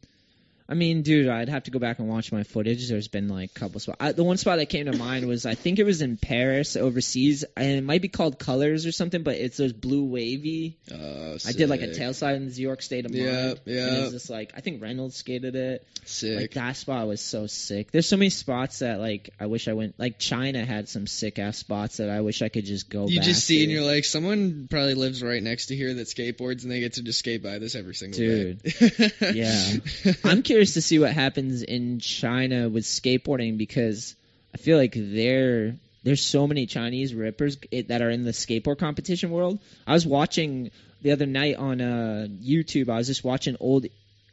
I 0.69 0.75
mean, 0.75 1.03
dude, 1.03 1.29
I'd 1.29 1.49
have 1.49 1.64
to 1.64 1.71
go 1.71 1.79
back 1.79 1.99
and 1.99 2.09
watch 2.09 2.33
my 2.33 2.43
footage. 2.43 2.89
There's 2.89 3.09
been 3.09 3.29
like 3.29 3.51
a 3.55 3.59
couple 3.59 3.79
spots. 3.81 3.99
I, 4.01 4.12
the 4.12 4.25
one 4.25 4.37
spot 4.37 4.59
that 4.59 4.67
came 4.67 4.87
to 4.87 4.97
mind 4.97 5.27
was 5.27 5.47
I 5.47 5.55
think 5.55 5.79
it 5.79 5.85
was 5.85 6.03
in 6.03 6.17
Paris, 6.17 6.77
overseas, 6.77 7.45
and 7.57 7.71
it 7.79 7.85
might 7.85 8.03
be 8.03 8.09
called 8.09 8.39
Colors 8.39 8.87
or 8.87 8.93
something, 8.93 9.23
but 9.23 9.37
it's 9.37 9.57
those 9.57 9.73
blue 9.73 10.05
wavy. 10.05 10.77
Oh, 10.93 11.37
I 11.47 11.53
did 11.53 11.69
like 11.69 11.83
a 11.83 11.95
tail 11.95 12.12
slide 12.14 12.37
in 12.37 12.49
the 12.49 12.55
New 12.55 12.62
York 12.62 12.83
State 12.83 13.07
of 13.07 13.12
Mind. 13.12 13.25
Yeah, 13.25 13.51
And 13.51 13.61
yep. 13.64 14.03
it's 14.05 14.12
just 14.12 14.31
like 14.31 14.53
I 14.57 14.61
think 14.61 14.83
Reynolds 14.83 15.17
skated 15.17 15.55
it. 15.55 15.87
Sick. 16.05 16.41
Like 16.41 16.53
that 16.55 16.77
spot 16.77 17.07
was 17.07 17.21
so 17.21 17.47
sick. 17.47 17.91
There's 17.91 18.09
so 18.09 18.17
many 18.17 18.31
spots 18.31 18.81
that 18.81 18.99
like 19.01 19.31
I 19.39 19.47
wish 19.47 19.69
I 19.69 19.73
went. 19.73 19.99
Like 19.99 20.19
China 20.19 20.64
had 20.64 20.89
some 20.89 21.07
sick 21.07 21.39
ass 21.39 21.59
spots 21.59 21.99
that 21.99 22.11
I 22.11 22.21
wish 22.21 22.43
I 22.43 22.49
could 22.49 22.64
just 22.64 22.91
go. 22.91 23.07
you 23.09 23.21
just 23.21 23.45
see 23.45 23.59
to. 23.59 23.62
and 23.64 23.73
you're 23.73 23.85
like, 23.85 24.05
someone 24.05 24.67
probably 24.69 24.95
lives 24.95 25.23
right 25.23 25.43
next 25.43 25.67
to 25.67 25.77
here 25.77 25.95
that 25.95 26.07
skateboards, 26.07 26.62
and 26.62 26.71
they 26.73 26.81
get 26.81 26.95
to 26.95 27.03
just 27.03 27.21
skate 27.21 27.43
by 27.43 27.59
this 27.59 27.75
every 27.75 27.95
single 27.95 28.19
Dude. 28.19 28.62
day. 28.62 28.71
Dude, 28.71 29.12
yeah. 29.35 29.73
I'm 30.25 30.43
curious 30.43 30.55
to 30.64 30.82
see 30.82 30.98
what 30.98 31.12
happens 31.12 31.62
in 31.62 32.00
China 32.00 32.68
with 32.68 32.84
skateboarding 32.84 33.59
because 33.59 34.14
I 34.54 34.59
feel 34.59 34.78
like 34.78 34.94
there 34.94 35.76
there's 36.02 36.24
so 36.24 36.46
many 36.46 36.66
Chinese 36.66 37.14
rippers 37.14 37.59
that 37.88 38.00
are 38.00 38.11
in 38.11 38.22
the 38.22 38.30
skateboard 38.30 38.78
competition 38.78 39.30
world. 39.30 39.59
I 39.86 39.92
was 39.92 40.07
watching 40.07 40.70
the 41.02 41.12
other 41.12 41.26
night 41.26 41.57
on 41.57 41.80
uh, 41.80 42.28
YouTube. 42.30 42.88
I 42.88 42.96
was 42.96 43.09
just 43.09 43.24
watching 43.24 43.57
old 43.59 43.86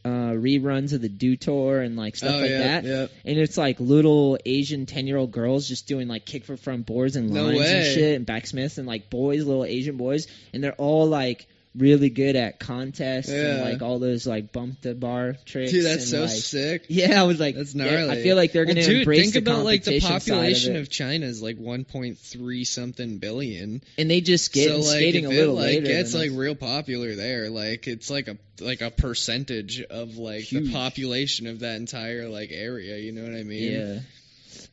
uh, 0.05 0.34
reruns 0.34 0.93
of 0.93 1.01
the 1.01 1.09
Dew 1.09 1.36
Tour 1.36 1.82
and 1.82 1.95
like 1.95 2.15
stuff 2.15 2.36
oh, 2.36 2.39
like 2.41 2.49
yeah, 2.49 2.59
that. 2.59 2.84
yeah. 2.84 3.07
And 3.26 3.39
it's 3.39 3.57
like 3.57 3.80
little 3.80 4.38
Asian 4.45 4.86
ten 4.86 5.07
year 5.07 5.17
old 5.17 5.32
girls 5.32 5.67
just 5.67 5.88
doing 5.88 6.07
like 6.07 6.26
kick 6.26 6.45
for 6.45 6.57
front 6.57 6.86
boards 6.86 7.15
and 7.15 7.32
No 7.32 7.45
lines 7.45 7.61
and 7.61 7.86
shit 7.86 8.15
and 8.17 8.26
backsmiths 8.26 8.78
and 8.78 8.88
like 8.88 9.09
boys, 9.09 9.43
little 9.43 9.65
Asian 9.65 9.97
boys, 9.97 10.28
and 10.53 10.63
they're 10.63 10.74
all 10.74 11.07
like 11.07 11.47
really 11.76 12.09
good 12.09 12.36
at 12.36 12.59
contests 12.59 13.30
and 13.30 13.61
like 13.61 13.82
all 13.82 13.97
those 13.97 14.28
like 14.28 14.51
bump 14.51 14.82
the 14.82 14.93
bar 14.93 15.36
tricks. 15.45 15.71
Dude, 15.71 15.86
that's 15.86 16.03
and, 16.03 16.09
so 16.11 16.21
like, 16.21 16.30
sick. 16.30 16.86
Yeah, 16.89 17.19
I 17.19 17.24
was 17.24 17.39
like, 17.39 17.55
That's 17.55 17.74
gnarly. 17.74 18.09
I 18.09 18.21
feel 18.21 18.36
like 18.36 18.51
they're 18.51 18.65
gonna 18.65 18.84
dude, 18.84 18.99
embrace 18.99 19.32
think 19.32 19.45
the 19.45 19.51
about 19.51 19.65
like 19.65 19.84
the 19.84 19.99
population 19.99 20.76
of, 20.76 20.84
of, 20.84 20.89
China 20.89 21.26
is 21.26 21.41
like 21.41 21.57
1.3 21.57 22.67
something 22.67 23.17
billion. 23.17 23.82
and 23.97 24.11
they 24.11 24.21
just 24.21 24.53
get 24.53 24.69
so 24.69 24.78
like 24.78 24.86
skating 24.86 25.26
a 25.26 25.30
little 25.30 25.57
it 25.57 25.61
like 25.61 25.65
later. 25.65 25.88
gets 25.88 26.13
like 26.13 26.32
real 26.34 26.55
popular 26.55 27.15
there, 27.15 27.49
like 27.49 27.88
it's 27.88 28.09
like 28.09 28.28
a 28.28 28.38
like 28.61 28.82
a 28.82 28.91
percentage 28.91 29.82
of 29.82 30.17
like 30.17 30.43
Huge. 30.43 30.65
the 30.65 30.74
population 30.74 31.47
of 31.47 31.59
that 31.59 31.78
entire 31.78 32.30
like 32.30 32.51
area. 32.51 32.97
You 32.97 33.11
know 33.11 33.24
what 33.24 33.39
I 33.39 33.43
mean? 33.43 33.71
yeah. 33.71 33.99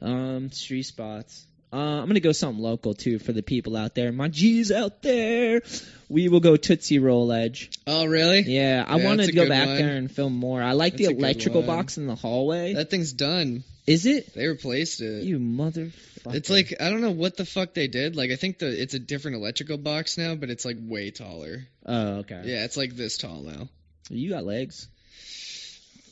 Um, 0.02 0.50
street 0.50 0.82
spots. 0.84 1.46
Uh, 1.72 1.76
I'm 1.76 2.08
gonna 2.08 2.20
go 2.20 2.32
something 2.32 2.62
local 2.62 2.94
too 2.94 3.18
for 3.18 3.32
the 3.32 3.42
people 3.42 3.76
out 3.76 3.94
there, 3.94 4.10
my 4.10 4.28
G's 4.28 4.72
out 4.72 5.02
there. 5.02 5.62
We 6.08 6.28
will 6.28 6.40
go 6.40 6.56
Tootsie 6.56 6.98
Roll 6.98 7.30
Edge. 7.30 7.70
Oh, 7.86 8.06
really? 8.06 8.40
Yeah, 8.40 8.84
I 8.86 8.96
Yeah, 8.96 9.04
wanted 9.04 9.26
to 9.26 9.32
go 9.32 9.48
back 9.48 9.68
there 9.68 9.96
and 9.96 10.10
film 10.10 10.34
more. 10.34 10.60
I 10.60 10.72
like 10.72 10.94
That's 10.94 11.06
the 11.06 11.14
electrical 11.14 11.62
box 11.62 11.98
in 11.98 12.06
the 12.08 12.16
hallway. 12.16 12.74
That 12.74 12.90
thing's 12.90 13.12
done. 13.12 13.62
Is 13.86 14.06
it? 14.06 14.34
They 14.34 14.48
replaced 14.48 15.00
it. 15.00 15.22
You 15.22 15.38
motherfucker. 15.38 16.34
It's 16.34 16.50
like 16.50 16.74
I 16.80 16.90
don't 16.90 17.00
know 17.00 17.12
what 17.12 17.36
the 17.36 17.44
fuck 17.44 17.74
they 17.74 17.86
did. 17.86 18.16
Like 18.16 18.32
I 18.32 18.36
think 18.36 18.58
the 18.58 18.66
it's 18.66 18.94
a 18.94 18.98
different 18.98 19.36
electrical 19.36 19.78
box 19.78 20.18
now, 20.18 20.34
but 20.34 20.50
it's 20.50 20.64
like 20.64 20.76
way 20.80 21.12
taller. 21.12 21.66
Oh, 21.86 22.18
okay. 22.18 22.42
Yeah, 22.44 22.64
it's 22.64 22.76
like 22.76 22.96
this 22.96 23.16
tall 23.16 23.42
now. 23.42 23.68
You 24.08 24.30
got 24.30 24.44
legs. 24.44 24.88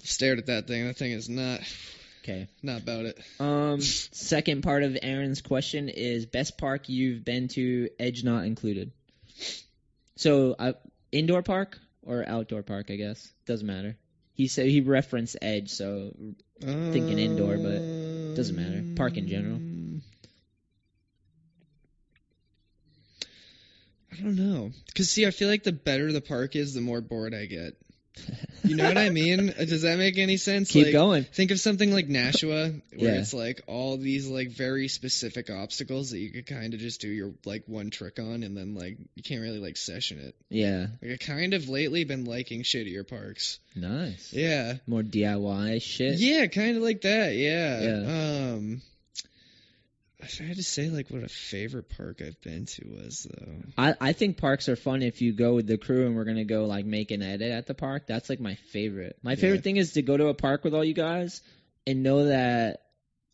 Stared 0.05 0.39
at 0.39 0.47
that 0.47 0.69
thing. 0.69 0.87
That 0.87 0.97
thing 0.97 1.11
is 1.11 1.29
not 1.29 1.61
Okay. 2.29 2.49
not 2.63 2.83
about 2.83 3.07
it. 3.07 3.19
Um, 3.41 3.81
second 3.81 4.63
part 4.63 4.83
of 4.83 4.99
Aaron's 5.01 5.41
question 5.41 5.89
is 5.89 6.27
best 6.27 6.59
park 6.59 6.89
you've 6.89 7.25
been 7.25 7.49
to, 7.49 7.89
edge 7.99 8.25
not 8.25 8.45
included. 8.45 8.93
So, 10.17 10.55
uh, 10.59 10.73
indoor 11.13 11.43
park 11.43 11.79
or 12.03 12.29
outdoor 12.29 12.63
park? 12.63 12.91
I 12.91 12.97
guess 12.97 13.33
doesn't 13.47 13.67
matter. 13.67 13.97
He 14.35 14.49
said 14.49 14.67
he 14.67 14.81
referenced 14.81 15.37
edge, 15.41 15.71
so 15.71 16.13
Thinking 16.91 17.19
indoor, 17.19 17.59
but 17.59 17.85
doesn't 18.35 18.57
matter. 18.57 18.85
Park 18.95 19.17
in 19.17 19.29
general. 19.29 19.63
Um, 19.73 20.03
I 24.13 24.17
don't 24.23 24.37
know. 24.37 24.73
Cause 24.97 25.11
see, 25.11 25.27
I 25.27 25.31
feel 25.31 25.49
like 25.49 25.63
the 25.63 25.73
better 25.73 26.11
the 26.13 26.21
park 26.21 26.57
is, 26.57 26.75
the 26.75 26.81
more 26.81 27.01
bored 27.01 27.35
I 27.35 27.47
get. 27.47 27.77
You 28.65 28.75
know 28.77 28.85
what 28.89 28.99
I 28.99 29.09
mean? 29.11 29.51
Uh, 29.51 29.65
Does 29.65 29.83
that 29.83 29.97
make 29.99 30.19
any 30.19 30.37
sense? 30.37 30.71
keep 30.71 30.87
like, 30.87 30.93
going. 30.93 31.25
Think 31.25 31.53
of 31.53 31.61
something 31.61 31.93
like 31.93 32.09
Nashua, 32.09 32.71
where 32.71 33.15
Yeah. 33.15 33.21
it's 33.21 33.33
like 33.33 33.63
all 33.67 33.97
these 33.97 34.27
like 34.29 34.49
very 34.51 34.89
specific 34.89 35.49
obstacles 35.49 36.11
that 36.11 36.19
you 36.19 36.31
could 36.33 36.47
kind 36.47 36.75
of 36.75 36.81
just 36.81 37.01
do 37.01 37.09
your 37.09 37.33
like 37.45 37.63
one 37.67 37.91
trick 37.91 38.19
on, 38.19 38.43
and 38.43 38.57
then 38.57 38.75
like 38.75 38.99
you 39.15 39.23
can't 39.23 39.41
really 39.41 39.61
like 39.61 39.77
session 39.77 40.19
it. 40.19 40.35
Yeah, 40.51 40.89
Like 41.01 41.13
I 41.13 41.17
kind 41.19 41.55
of 41.55 41.69
lately 41.69 42.05
been 42.05 42.25
liking 42.25 42.63
shittier 42.63 43.07
parks. 43.09 43.59
nice. 43.77 44.33
Yeah, 44.33 44.75
More 44.87 45.03
DIY 45.03 45.81
shit. 45.81 46.19
yeah, 46.19 46.47
kind 46.49 46.77
of 46.77 46.83
like 46.83 47.03
that. 47.03 47.37
Yeah. 47.37 47.81
Yeah. 47.81 48.53
Um, 48.55 48.83
I 50.21 50.43
had 50.43 50.57
to 50.57 50.63
say 50.65 50.89
like 50.91 51.09
what 51.11 51.23
a 51.23 51.29
favorite 51.29 51.89
park 51.97 52.21
I've 52.27 52.41
been 52.41 52.67
to 52.67 52.89
was 52.89 53.27
though. 53.31 53.53
I, 53.77 53.95
I 54.01 54.13
think 54.13 54.37
parks 54.37 54.69
are 54.69 54.75
fun 54.75 55.03
if 55.03 55.23
you 55.23 55.33
go 55.33 55.55
with 55.55 55.67
the 55.69 55.79
crew 55.79 56.07
and 56.07 56.17
we're 56.17 56.25
gonna 56.25 56.45
go 56.45 56.65
like 56.67 56.85
make 56.85 57.13
an 57.13 57.23
edit 57.23 57.53
at 57.53 57.67
the 57.67 57.75
park. 57.75 58.07
That's 58.09 58.29
like 58.29 58.41
my 58.41 58.57
favorite. 58.73 59.17
My 59.23 59.37
favorite 59.37 59.59
Yeah. 59.59 59.63
thing 59.63 59.77
is 59.77 59.93
to 59.93 60.03
go 60.03 60.17
to 60.17 60.27
a 60.27 60.35
park 60.35 60.65
with 60.65 60.75
all 60.75 60.85
you 60.85 60.95
guys 60.95 61.41
and 61.87 62.03
know 62.03 62.25
that 62.27 62.83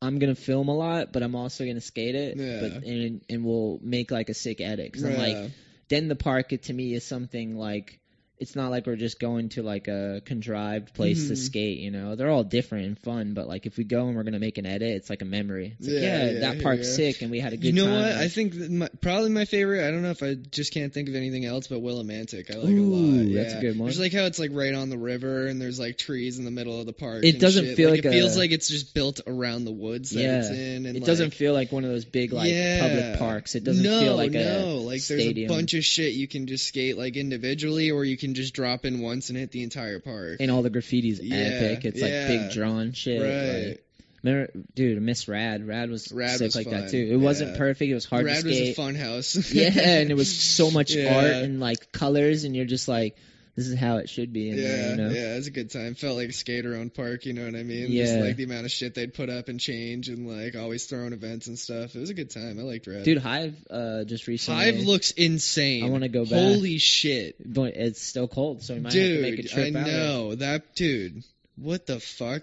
I'm 0.02 0.18
gonna 0.18 0.34
film 0.34 0.68
a 0.68 0.76
lot, 0.76 1.10
but 1.12 1.22
I'm 1.22 1.34
also 1.34 1.64
gonna 1.64 1.80
skate 1.80 2.14
it. 2.14 2.36
Yeah. 2.36 2.60
But 2.60 2.72
and 2.84 3.22
and 3.30 3.44
we'll 3.44 3.78
make 3.82 4.10
like 4.10 4.28
a 4.28 4.34
sick 4.34 4.60
edit. 4.60 4.92
Cause 4.92 5.04
I'm 5.04 5.16
like, 5.16 5.32
Yeah. 5.36 5.48
then 5.88 6.08
the 6.08 6.16
park 6.16 6.48
to 6.50 6.72
me 6.72 6.92
is 6.92 7.04
something 7.04 7.56
like 7.56 7.98
it's 8.36 8.56
not 8.56 8.70
like 8.72 8.84
we're 8.86 8.96
just 8.96 9.20
going 9.20 9.48
to 9.50 9.62
like 9.62 9.86
a 9.86 10.20
contrived 10.24 10.92
place 10.92 11.28
to 11.28 11.34
Mhm. 11.34 11.38
skate. 11.38 11.78
You 11.78 11.92
know, 11.92 12.16
they're 12.16 12.30
all 12.30 12.42
different 12.42 12.86
and 12.86 12.98
fun. 12.98 13.32
But 13.32 13.46
like 13.46 13.64
if 13.64 13.76
we 13.76 13.84
go 13.84 14.08
and 14.08 14.16
we're 14.16 14.24
gonna 14.24 14.40
make 14.40 14.58
an 14.58 14.66
edit, 14.66 14.88
it's 14.96 15.08
like 15.08 15.22
a 15.22 15.24
memory. 15.24 15.74
It's 15.78 15.86
like, 15.88 15.96
Yeah, 16.02 16.02
yeah, 16.26 16.30
yeah, 16.32 16.40
that 16.40 16.62
park's 16.62 16.88
yeah. 16.88 16.94
sick 17.12 17.22
and 17.22 17.30
we 17.30 17.38
had 17.38 17.52
a 17.52 17.56
good 17.56 17.66
you 17.66 17.72
know 17.72 17.86
time. 17.86 18.02
what? 18.02 18.12
I 18.12 18.28
think 18.28 18.54
my, 18.56 18.88
probably 19.00 19.30
my 19.30 19.44
favorite. 19.44 19.86
I 19.86 19.90
don't 19.92 20.02
know 20.02 20.10
if 20.10 20.22
I 20.22 20.34
just 20.34 20.72
can't 20.74 20.92
think 20.92 21.08
of 21.08 21.14
anything 21.14 21.44
else, 21.44 21.68
but 21.68 21.80
Willimantic. 21.80 22.50
I 22.52 22.58
like 22.58 22.68
a 22.68 22.76
Ooh, 22.76 23.22
lot. 23.24 23.34
that's 23.34 23.54
a 23.54 23.60
good 23.60 23.78
one. 23.78 23.88
Just 23.88 24.00
like 24.00 24.12
how 24.12 24.24
it's 24.24 24.40
like 24.40 24.50
right 24.52 24.74
on 24.74 24.90
the 24.90 24.98
river, 24.98 25.46
and 25.46 25.60
there's 25.62 25.78
like 25.78 25.96
trees 25.96 26.38
in 26.40 26.44
the 26.44 26.50
middle 26.50 26.80
of 26.80 26.86
the 26.86 26.92
park. 26.92 27.24
It 27.24 27.34
and 27.34 27.40
doesn't 27.40 27.64
shit. 27.66 27.76
feel 27.76 27.90
like, 27.90 28.04
like 28.04 28.12
it 28.14 28.18
feels 28.18 28.36
like 28.36 28.50
it's 28.50 28.68
just 28.68 28.94
built 28.94 29.20
around 29.28 29.64
the 29.64 29.72
woods 29.72 30.10
that 30.10 30.20
Yeah. 30.20 30.38
it's 30.40 30.50
in, 30.50 30.86
and 30.86 30.96
it 30.96 31.00
like, 31.00 31.04
doesn't 31.04 31.34
feel 31.34 31.52
like 31.52 31.70
one 31.70 31.84
of 31.84 31.90
those 31.90 32.04
big 32.04 32.32
like 32.32 32.50
yeah. 32.50 32.80
public 32.80 33.18
parks. 33.20 33.54
It 33.54 33.62
doesn't 33.62 33.84
no, 33.84 34.00
feel 34.00 34.16
like 34.16 34.34
a 34.34 34.42
stadium. 34.42 34.62
no. 34.62 34.68
a 34.74 34.80
like 34.80 35.00
stadium. 35.00 35.34
there's 35.34 35.50
a 35.50 35.54
bunch 35.54 35.74
of 35.74 35.84
shit 35.84 36.14
you 36.14 36.26
can 36.26 36.48
just 36.48 36.66
skate 36.66 36.98
like 36.98 37.16
individually, 37.16 37.92
or 37.92 38.04
you 38.04 38.16
can 38.16 38.23
just 38.32 38.54
drop 38.54 38.86
in 38.86 39.00
once 39.02 39.28
and 39.28 39.36
hit 39.38 39.50
the 39.50 39.62
entire 39.62 40.00
park. 40.00 40.38
and 40.40 40.50
all 40.50 40.62
the 40.62 40.70
graffiti's 40.70 41.20
Yeah, 41.20 41.36
epic. 41.36 41.84
It's 41.84 42.00
yeah. 42.00 42.04
like 42.06 42.26
big 42.28 42.50
drawn 42.52 42.92
shit. 42.92 43.20
right. 43.20 43.68
Like, 43.68 43.84
remember, 44.22 44.52
dude, 44.74 45.02
Miss 45.02 45.28
Rad. 45.28 45.66
Rad 45.66 45.90
was 45.90 46.10
Rad 46.10 46.38
sick 46.38 46.46
was 46.46 46.56
like 46.56 46.70
fun, 46.70 46.80
that 46.80 46.90
too. 46.90 47.08
It 47.12 47.16
wasn't 47.16 47.58
perfect. 47.58 47.90
It 47.90 47.94
was 47.94 48.06
hard 48.06 48.24
Rad 48.24 48.40
to 48.42 48.48
was 48.48 48.56
a 48.56 48.72
fun 48.72 48.94
house. 48.94 49.52
yeah, 49.52 49.68
and 49.74 50.10
it 50.10 50.14
was 50.14 50.34
so 50.56 50.70
much 50.70 50.94
Yeah. 50.94 51.14
art 51.14 51.24
and 51.44 51.60
like 51.60 51.92
colors, 51.92 52.44
and 52.44 52.56
you're 52.56 52.64
just 52.64 52.88
like, 52.88 53.16
this 53.56 53.68
is 53.68 53.78
how 53.78 53.98
it 53.98 54.08
should 54.08 54.32
be. 54.32 54.42
Yeah, 54.42 54.56
there, 54.56 54.90
you 54.90 54.96
know? 54.96 55.08
yeah, 55.10 55.34
it 55.34 55.36
was 55.36 55.46
a 55.46 55.52
good 55.52 55.70
time. 55.70 55.94
Felt 55.94 56.16
like 56.16 56.28
a 56.28 56.32
skater 56.32 56.74
own 56.74 56.90
park, 56.90 57.24
you 57.24 57.32
know 57.32 57.44
what 57.44 57.54
I 57.54 57.62
mean? 57.62 57.86
Yeah. 57.90 58.04
Just 58.04 58.18
like 58.18 58.36
the 58.36 58.44
amount 58.44 58.64
of 58.64 58.72
shit 58.72 58.94
they'd 58.94 59.14
put 59.14 59.30
up 59.30 59.48
and 59.48 59.60
change 59.60 60.08
and 60.08 60.28
like 60.28 60.56
always 60.56 60.86
throwing 60.86 61.12
events 61.12 61.46
and 61.46 61.58
stuff. 61.58 61.94
It 61.94 62.00
was 62.00 62.10
a 62.10 62.14
good 62.14 62.30
time. 62.30 62.58
I 62.58 62.62
liked 62.62 62.86
Red. 62.86 63.04
Dude, 63.04 63.18
Hive 63.18 63.56
uh, 63.70 64.04
just 64.04 64.26
recently. 64.26 64.64
Hive 64.64 64.80
looks 64.80 65.12
insane. 65.12 65.84
I 65.84 65.88
wanna 65.90 66.08
go 66.08 66.24
back. 66.24 66.32
Holy 66.32 66.78
shit. 66.78 67.36
but 67.44 67.74
it's 67.74 68.02
still 68.02 68.28
cold, 68.28 68.62
so 68.62 68.74
we 68.74 68.80
might 68.80 68.92
have 68.92 69.02
to 69.02 69.22
make 69.22 69.38
a 69.38 69.42
trip 69.48 69.66
I 69.66 69.70
know. 69.70 70.34
That 70.34 70.74
dude. 70.74 71.22
What 71.56 71.86
the 71.86 72.00
fuck? 72.00 72.42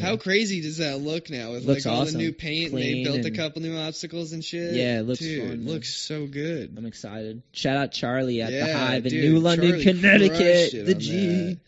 How 0.00 0.16
crazy 0.16 0.60
does 0.60 0.76
that 0.78 0.98
look 0.98 1.28
now 1.28 1.52
with 1.52 1.64
Looks 1.64 1.86
like 1.86 1.92
all 1.92 2.02
awesome. 2.02 2.18
the 2.18 2.24
new 2.24 2.32
paint 2.32 2.72
and 2.72 2.78
they 2.78 2.92
Clean 2.92 3.04
built 3.04 3.26
a 3.26 3.30
couple 3.32 3.62
new 3.62 3.76
obstacles 3.76 4.32
and 4.32 4.44
shit? 4.44 4.74
Yeah, 4.74 5.00
it 5.00 5.02
looks 5.02 5.18
dude, 5.18 5.48
fun, 5.48 5.66
looks 5.66 5.92
so 5.92 6.26
good. 6.26 6.74
I'm 6.76 6.86
excited. 6.86 7.42
Shout 7.52 7.76
out 7.76 7.92
Charlie 7.92 8.42
at 8.42 8.50
the 8.50 8.58
Yeah, 8.58 8.86
Hive 8.86 9.06
in 9.06 9.10
dude, 9.10 9.32
New 9.32 9.40
London, 9.40 9.70
Charlie 9.70 9.84
Connecticut. 9.84 10.86
The 10.86 10.94
G. 10.94 11.58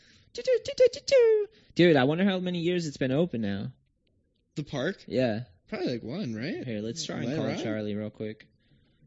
Dude, 1.74 1.96
I 1.96 2.04
wonder 2.04 2.24
how 2.24 2.38
many 2.38 2.60
years 2.60 2.86
it's 2.86 2.96
been 2.96 3.12
open 3.12 3.40
now. 3.40 3.72
The 4.54 4.62
park? 4.62 5.02
Yeah. 5.08 5.40
Probably 5.68 5.94
like 5.94 6.02
one, 6.04 6.34
right? 6.34 6.64
Here, 6.64 6.80
let's 6.80 7.04
try 7.04 7.16
and 7.16 7.26
Let 7.26 7.36
call 7.36 7.46
ride. 7.46 7.62
Charlie 7.62 7.96
real 7.96 8.10
quick. 8.10 8.46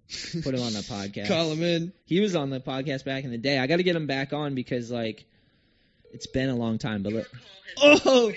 Put 0.44 0.54
him 0.54 0.62
on 0.62 0.74
the 0.74 0.80
podcast. 0.80 1.28
Call 1.28 1.52
him 1.52 1.64
in. 1.64 1.94
He 2.06 2.20
was 2.20 2.36
on 2.36 2.50
the 2.50 2.60
podcast 2.60 3.06
back 3.06 3.24
in 3.24 3.32
the 3.32 3.38
day. 3.38 3.58
I 3.58 3.68
got 3.68 3.78
to 3.78 3.84
get 3.84 3.96
him 3.96 4.08
back 4.08 4.34
on 4.34 4.56
because 4.56 4.92
like 4.92 5.26
it's 6.12 6.28
been 6.28 6.50
a 6.50 6.56
long 6.56 6.78
time. 6.78 7.04
But 7.04 7.14
look, 7.14 7.32
oh, 7.78 8.34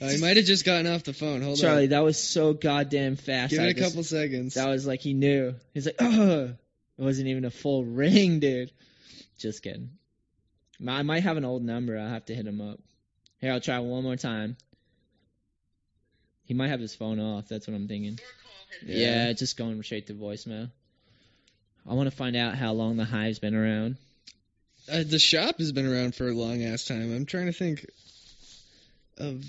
Oh, 0.00 0.08
he 0.08 0.20
might 0.20 0.36
have 0.36 0.46
just 0.46 0.64
gotten 0.64 0.86
off 0.86 1.04
the 1.04 1.12
phone. 1.14 1.40
Hold 1.42 1.56
on. 1.58 1.62
Charlie, 1.62 1.84
on. 1.84 1.88
that 1.90 2.04
was 2.04 2.18
so 2.18 2.52
goddamn 2.52 3.16
fast. 3.16 3.50
Give 3.50 3.60
I 3.60 3.66
it 3.66 3.70
a 3.70 3.74
just- 3.74 3.90
couple 3.92 4.04
seconds. 4.04 4.54
That 4.54 4.68
was 4.68 4.86
like 4.86 5.00
he 5.00 5.14
knew. 5.14 5.54
He's 5.72 5.86
like, 5.86 5.96
oh, 6.00 6.52
it 6.98 7.02
wasn't 7.02 7.28
even 7.28 7.44
a 7.44 7.50
full 7.50 7.84
ring, 7.84 8.40
dude. 8.40 8.72
Just 9.38 9.62
kidding. 9.62 9.90
I 10.86 11.02
might 11.02 11.22
have 11.22 11.36
an 11.38 11.44
old 11.44 11.62
number. 11.64 11.98
I'll 11.98 12.08
have 12.08 12.26
to 12.26 12.34
hit 12.34 12.46
him 12.46 12.60
up. 12.60 12.78
Here, 13.40 13.52
I'll 13.52 13.60
try 13.60 13.78
one 13.78 14.02
more 14.02 14.16
time. 14.16 14.56
He 16.44 16.54
might 16.54 16.68
have 16.68 16.80
his 16.80 16.94
phone 16.94 17.18
off. 17.18 17.48
That's 17.48 17.66
what 17.66 17.74
I'm 17.74 17.88
thinking. 17.88 18.18
Yeah, 18.84 19.32
just 19.32 19.56
going 19.56 19.82
straight 19.82 20.06
to 20.08 20.14
voicemail. 20.14 20.70
I 21.88 21.94
want 21.94 22.10
to 22.10 22.16
find 22.16 22.36
out 22.36 22.54
how 22.56 22.72
long 22.72 22.96
the 22.96 23.04
hive's 23.04 23.38
been 23.38 23.54
around. 23.54 23.96
Uh, 24.90 25.02
the 25.04 25.18
shop 25.18 25.58
has 25.58 25.72
been 25.72 25.86
around 25.86 26.14
for 26.14 26.28
a 26.28 26.32
long 26.34 26.62
ass 26.62 26.84
time. 26.84 27.14
I'm 27.14 27.26
trying 27.26 27.46
to 27.46 27.52
think 27.52 27.86
of 29.18 29.44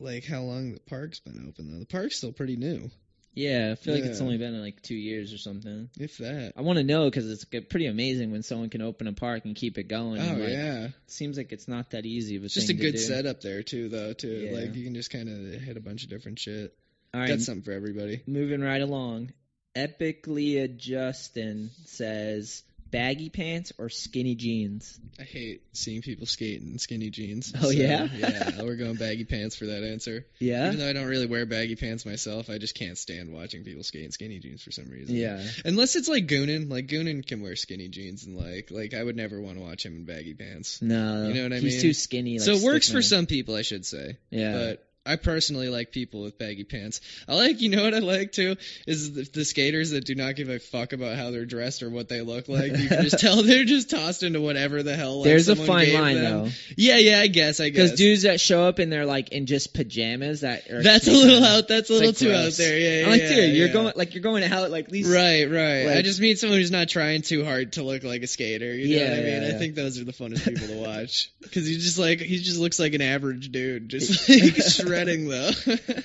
like 0.00 0.24
how 0.24 0.40
long 0.42 0.72
the 0.72 0.80
park's 0.80 1.20
been 1.20 1.46
open 1.48 1.70
though. 1.72 1.78
The 1.78 1.86
park's 1.86 2.16
still 2.16 2.32
pretty 2.32 2.56
new, 2.56 2.90
Yeah, 3.34 3.70
I 3.72 3.74
feel 3.76 3.94
like 3.94 4.04
it's 4.04 4.20
only 4.20 4.38
been 4.38 4.60
like 4.60 4.82
two 4.82 4.94
years 4.96 5.32
or 5.32 5.38
something. 5.38 5.88
if 5.98 6.18
that. 6.18 6.54
I 6.56 6.62
want 6.62 6.78
to 6.78 6.84
know 6.84 7.04
because 7.04 7.30
it's 7.30 7.44
pretty 7.44 7.86
amazing 7.86 8.32
when 8.32 8.42
someone 8.42 8.70
can 8.70 8.82
open 8.82 9.06
a 9.06 9.12
park 9.12 9.44
and 9.44 9.54
keep 9.54 9.78
it 9.78 9.84
going. 9.88 10.20
Oh 10.20 10.34
like, 10.34 10.48
yeah, 10.50 10.84
It 10.86 10.92
seems 11.06 11.36
like 11.36 11.52
it's 11.52 11.68
not 11.68 11.90
that 11.90 12.06
easy 12.06 12.36
of 12.36 12.42
a 12.42 12.46
it's 12.46 12.54
just 12.54 12.70
a 12.70 12.74
good 12.74 12.98
setup 12.98 13.40
there 13.40 13.62
too, 13.62 13.88
though. 13.88 14.12
Too 14.12 14.28
Yeah. 14.50 14.58
like 14.58 14.74
you 14.74 14.84
can 14.84 14.94
just 14.94 15.10
kind 15.10 15.28
of 15.28 15.60
hit 15.60 15.76
a 15.76 15.80
bunch 15.80 16.02
of 16.04 16.10
different 16.10 16.38
shit. 16.38 16.76
All 17.14 17.20
right, 17.20 17.28
Got 17.28 17.40
something 17.40 17.62
for 17.64 17.72
everybody. 17.72 18.22
moving 18.26 18.60
right 18.60 18.80
along. 18.82 19.32
Epically 19.76 20.76
Justin 20.76 21.70
says 21.84 22.62
baggy 22.90 23.30
pants 23.30 23.72
or 23.78 23.88
skinny 23.88 24.34
jeans. 24.34 24.98
I 25.18 25.22
hate 25.22 25.62
seeing 25.72 26.02
people 26.02 26.26
skate 26.26 26.60
in 26.60 26.78
skinny 26.78 27.10
jeans. 27.10 27.52
Oh, 27.62 27.70
yeah? 27.70 28.08
yeah. 28.12 28.62
We're 28.62 28.76
going 28.76 28.94
baggy 28.94 29.24
pants 29.24 29.56
for 29.56 29.66
that 29.66 29.84
answer. 29.84 30.26
Yeah. 30.38 30.68
Even 30.68 30.78
though 30.78 30.88
I 30.88 30.92
don't 30.92 31.06
really 31.06 31.26
wear 31.26 31.46
baggy 31.46 31.76
pants 31.76 32.06
myself, 32.06 32.50
I 32.50 32.58
just 32.58 32.74
can't 32.74 32.98
stand 32.98 33.32
watching 33.32 33.64
people 33.64 33.82
skate 33.82 34.04
in 34.04 34.12
skinny 34.12 34.38
jeans 34.38 34.62
for 34.62 34.70
some 34.70 34.88
reason. 34.88 35.14
Yeah. 35.14 35.42
Unless 35.64 35.96
it's 35.96 36.08
like 36.08 36.26
Goonan, 36.26 36.70
like 36.70 36.86
Goonan 36.86 37.26
can 37.26 37.42
wear 37.42 37.56
skinny 37.56 37.88
jeans 37.88 38.24
and 38.24 38.36
like 38.36 38.70
like 38.70 38.94
I 38.94 39.02
would 39.02 39.16
never 39.16 39.40
want 39.40 39.58
to 39.58 39.62
watch 39.62 39.84
him 39.84 39.96
in 39.96 40.04
baggy 40.04 40.34
pants. 40.34 40.80
No. 40.82 41.28
You 41.28 41.34
know 41.34 41.42
what 41.44 41.52
I 41.52 41.56
He's 41.56 41.64
mean? 41.64 41.72
He's 41.72 41.82
too 41.82 41.94
skinny. 41.94 42.38
Like 42.38 42.46
so 42.46 42.52
it 42.52 42.62
works 42.62 42.86
stick 42.86 42.94
for 42.94 42.98
man. 42.98 43.02
some 43.02 43.26
people, 43.26 43.54
I 43.54 43.62
should 43.62 43.86
say. 43.86 44.18
Yeah. 44.30 44.52
But 44.52 44.89
I 45.10 45.16
personally 45.16 45.68
like 45.68 45.90
people 45.90 46.22
with 46.22 46.38
baggy 46.38 46.64
pants. 46.64 47.00
I 47.28 47.34
like, 47.34 47.60
you 47.60 47.68
know 47.68 47.82
what 47.82 47.94
I 47.94 47.98
like 47.98 48.32
too, 48.32 48.56
is 48.86 49.12
the, 49.12 49.22
the 49.22 49.44
skaters 49.44 49.90
that 49.90 50.04
do 50.04 50.14
not 50.14 50.36
give 50.36 50.48
a 50.48 50.58
fuck 50.58 50.92
about 50.92 51.16
how 51.16 51.30
they're 51.30 51.44
dressed 51.44 51.82
or 51.82 51.90
what 51.90 52.08
they 52.08 52.20
look 52.20 52.48
like. 52.48 52.76
You 52.76 52.88
can 52.88 53.02
just 53.02 53.18
tell 53.20 53.42
they're 53.42 53.64
just 53.64 53.90
tossed 53.90 54.22
into 54.22 54.40
whatever 54.40 54.82
the 54.82 54.96
hell. 54.96 55.16
Like, 55.18 55.24
There's 55.24 55.48
a 55.48 55.56
fine 55.56 55.92
line 55.92 56.16
them. 56.16 56.44
though, 56.44 56.50
Yeah, 56.76 56.98
yeah, 56.98 57.20
I 57.20 57.26
guess, 57.26 57.60
I 57.60 57.70
guess. 57.70 57.90
because 57.90 57.98
dudes 57.98 58.22
that 58.22 58.40
show 58.40 58.64
up 58.64 58.78
and 58.78 58.92
they're 58.92 59.06
like 59.06 59.30
in 59.30 59.46
just 59.46 59.74
pajamas 59.74 60.42
that 60.42 60.70
are 60.70 60.82
that's 60.82 61.06
a 61.08 61.12
little 61.12 61.42
out. 61.44 61.68
That's 61.68 61.90
a 61.90 61.92
little 61.92 62.08
like, 62.08 62.16
too 62.16 62.32
out 62.32 62.52
there. 62.52 62.78
Yeah, 62.78 62.98
yeah. 63.00 63.04
I'm 63.04 63.10
like, 63.10 63.22
yeah, 63.22 63.28
dude, 63.28 63.56
you're 63.56 63.66
yeah. 63.66 63.72
going 63.72 63.92
like 63.96 64.14
you're 64.14 64.22
going 64.22 64.44
out 64.44 64.70
like 64.70 64.84
at 64.86 64.92
least 64.92 65.10
Right, 65.12 65.44
right. 65.50 65.96
I 65.96 66.02
just 66.02 66.20
mean 66.20 66.36
someone 66.36 66.58
who's 66.58 66.70
not 66.70 66.88
trying 66.88 67.22
too 67.22 67.44
hard 67.44 67.72
to 67.72 67.82
look 67.82 68.04
like 68.04 68.22
a 68.22 68.26
skater. 68.26 68.72
You 68.72 68.96
know 68.96 69.02
Yeah, 69.04 69.10
what 69.10 69.18
I 69.18 69.22
mean? 69.22 69.54
I 69.54 69.58
think 69.58 69.74
those 69.74 69.98
are 69.98 70.04
the 70.04 70.12
funnest 70.12 70.44
people 70.44 70.68
to 70.68 70.80
watch 70.86 71.30
because 71.42 71.66
he 71.66 71.74
just 71.74 71.98
like 71.98 72.20
he 72.20 72.38
just 72.38 72.58
looks 72.60 72.78
like 72.78 72.94
an 72.94 73.02
average 73.02 73.50
dude, 73.50 73.88
just 73.88 74.28
like 74.28 74.56
shredding 75.04 75.28
though. 75.28 75.50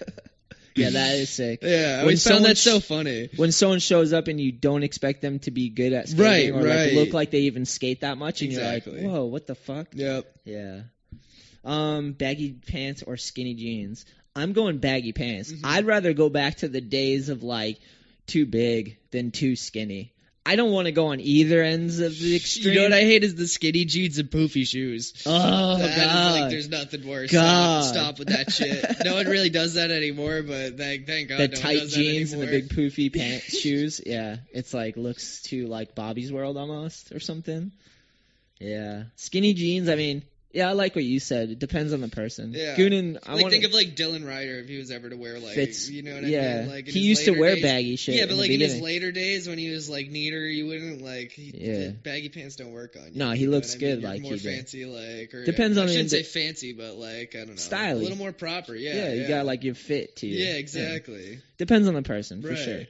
Yeah, 0.77 0.89
that 0.89 1.15
is 1.15 1.29
sick. 1.29 1.59
Yeah, 1.61 1.99
I 2.01 2.05
When 2.05 2.17
someone 2.17 2.43
that 2.43 2.57
so 2.57 2.81
funny. 2.81 3.29
When 3.37 3.53
someone 3.53 3.79
shows 3.79 4.11
up 4.11 4.27
and 4.27 4.41
you 4.41 4.51
don't 4.51 4.83
expect 4.83 5.21
them 5.21 5.39
to 5.39 5.51
be 5.51 5.69
good 5.69 5.93
at 5.93 6.09
skating 6.09 6.25
Right, 6.25 6.49
or 6.51 6.67
like 6.67 6.77
right. 6.77 6.93
look 6.93 7.13
like 7.13 7.31
they 7.31 7.43
even 7.43 7.65
skate 7.65 8.01
that 8.01 8.17
much, 8.17 8.41
and 8.41 8.51
Exactly. 8.51 8.99
you're 8.99 9.03
like, 9.03 9.11
whoa, 9.11 9.23
what 9.25 9.47
the 9.47 9.55
fuck? 9.55 9.87
Yep. 9.93 10.25
Yeah. 10.43 10.81
Um, 11.63 12.11
baggy 12.11 12.51
pants 12.51 13.03
or 13.03 13.15
skinny 13.15 13.53
jeans. 13.53 14.05
I'm 14.35 14.51
going 14.51 14.79
baggy 14.79 15.13
pants. 15.13 15.49
Mm-hmm. 15.49 15.65
I'd 15.65 15.85
rather 15.85 16.11
go 16.11 16.27
back 16.27 16.57
to 16.57 16.67
the 16.67 16.81
days 16.81 17.29
of 17.29 17.41
like 17.41 17.79
too 18.27 18.45
big 18.45 18.97
than 19.11 19.31
too 19.31 19.55
skinny. 19.55 20.11
I 20.47 20.55
don't 20.55 20.71
want 20.71 20.85
to 20.85 20.91
go 20.91 21.07
on 21.07 21.19
either 21.21 21.63
ends 21.63 21.99
of 21.99 22.17
the 22.19 22.35
extreme. 22.35 22.73
You 22.73 22.79
know 22.79 22.83
what 22.83 22.93
I 22.93 23.01
hate 23.01 23.23
is 23.23 23.33
the 23.33 23.47
skinny 23.47 23.85
jeans 23.85 24.19
and 24.19 24.29
poofy 24.29 24.67
shoes. 24.67 25.23
Oh 25.25 25.77
That 25.79 25.95
god. 25.97 26.39
like 26.41 26.49
there's 26.51 26.69
nothing 26.69 27.07
worse. 27.07 27.31
God. 27.31 27.83
Stop, 27.83 27.95
stop 27.95 28.19
with 28.19 28.27
that 28.27 28.51
shit. 28.51 28.85
No 29.03 29.15
one 29.15 29.25
really 29.25 29.49
does 29.49 29.73
that 29.73 29.89
anymore, 29.89 30.43
but 30.43 30.77
thank 30.77 31.07
thank 31.07 31.29
God 31.29 31.39
the 31.39 31.47
no 31.47 31.55
tight 31.55 31.87
jeans 31.87 32.31
and 32.33 32.41
the 32.43 32.47
big 32.47 32.69
poofy 32.69 33.11
pants 33.17 33.57
shoes. 33.57 34.01
Yeah, 34.05 34.37
it's 34.51 34.71
like 34.73 34.97
looks 34.97 35.41
too 35.41 35.65
like 35.65 35.95
Bobby's 35.95 36.31
World 36.31 36.57
almost 36.57 37.11
or 37.11 37.19
something. 37.19 37.71
Yeah, 38.59 39.05
skinny 39.15 39.53
jeans. 39.55 39.89
I 39.89 39.95
mean, 39.95 40.23
yeah, 40.55 40.69
I 40.69 40.71
like 40.71 40.95
what 40.95 41.03
you 41.03 41.19
said. 41.19 41.49
It 41.49 41.59
depends 41.59 41.91
on 41.93 41.99
the 42.01 42.07
person. 42.07 42.53
Yeah. 42.55 42.75
Goonan, 42.75 43.19
I 43.27 43.33
Like 43.33 43.41
want 43.41 43.51
think 43.51 43.65
of 43.65 43.73
like 43.73 43.95
Dylan 43.95 44.23
Rieder 44.23 44.61
if 44.63 44.67
he 44.69 44.77
was 44.77 44.89
ever 44.89 45.09
to 45.09 45.15
wear 45.17 45.37
like 45.39 45.53
fits. 45.55 45.89
you 45.89 46.01
know 46.01 46.15
what 46.15 46.23
yeah, 46.23 46.39
I 46.39 46.61
mean? 46.61 46.69
Like 46.71 46.87
he 46.87 46.99
used 47.01 47.25
to 47.25 47.31
wear 47.31 47.55
days- 47.55 47.63
baggy 47.63 47.95
shit. 47.97 48.15
Yeah, 48.15 48.21
in 48.23 48.29
but 48.29 48.35
the 48.35 48.41
like 48.41 48.49
in 48.51 48.59
his 48.61 48.79
later 48.79 49.11
days 49.11 49.47
when 49.47 49.57
he 49.57 49.69
was 49.69 49.89
like 49.89 50.09
neater, 50.09 50.39
you 50.47 50.67
wouldn't 50.67 51.01
like 51.03 51.31
he, 51.31 51.51
Yeah. 51.53 51.73
the 51.87 51.89
baggy 51.91 52.29
pants 52.29 52.55
don't 52.55 52.71
work 52.71 52.95
on 52.95 53.13
you. 53.13 53.19
No, 53.19 53.31
he 53.31 53.47
looks 53.47 53.75
what 53.75 53.83
I 53.83 53.85
mean? 53.85 53.95
good 53.95 54.03
like 54.03 54.21
more 54.21 54.31
he 54.33 54.39
did. 54.39 54.55
fancy 54.55 54.85
like 54.85 55.33
or 55.33 55.43
Depends 55.45 55.77
I 55.77 55.81
on 55.81 55.87
the 55.87 55.93
shouldn't 55.93 56.11
say 56.11 56.23
fancy, 56.23 56.73
but 56.73 56.95
like 56.95 57.35
I 57.35 57.39
don't 57.39 57.49
know, 57.49 57.53
Styly. 57.55 57.91
a 57.91 57.95
little 57.95 58.17
more 58.17 58.31
proper. 58.31 58.73
Yeah, 58.75 58.93
yeah, 58.95 59.07
yeah, 59.09 59.21
you 59.21 59.27
got 59.27 59.45
like 59.45 59.63
your 59.65 59.75
fit 59.75 60.15
too. 60.15 60.27
yeah, 60.27 60.53
exactly. 60.53 61.39
Depends 61.57 61.87
on 61.87 61.93
the 61.93 62.01
person 62.01 62.41
for 62.41 62.49
Right. 62.49 62.57
sure. 62.57 62.81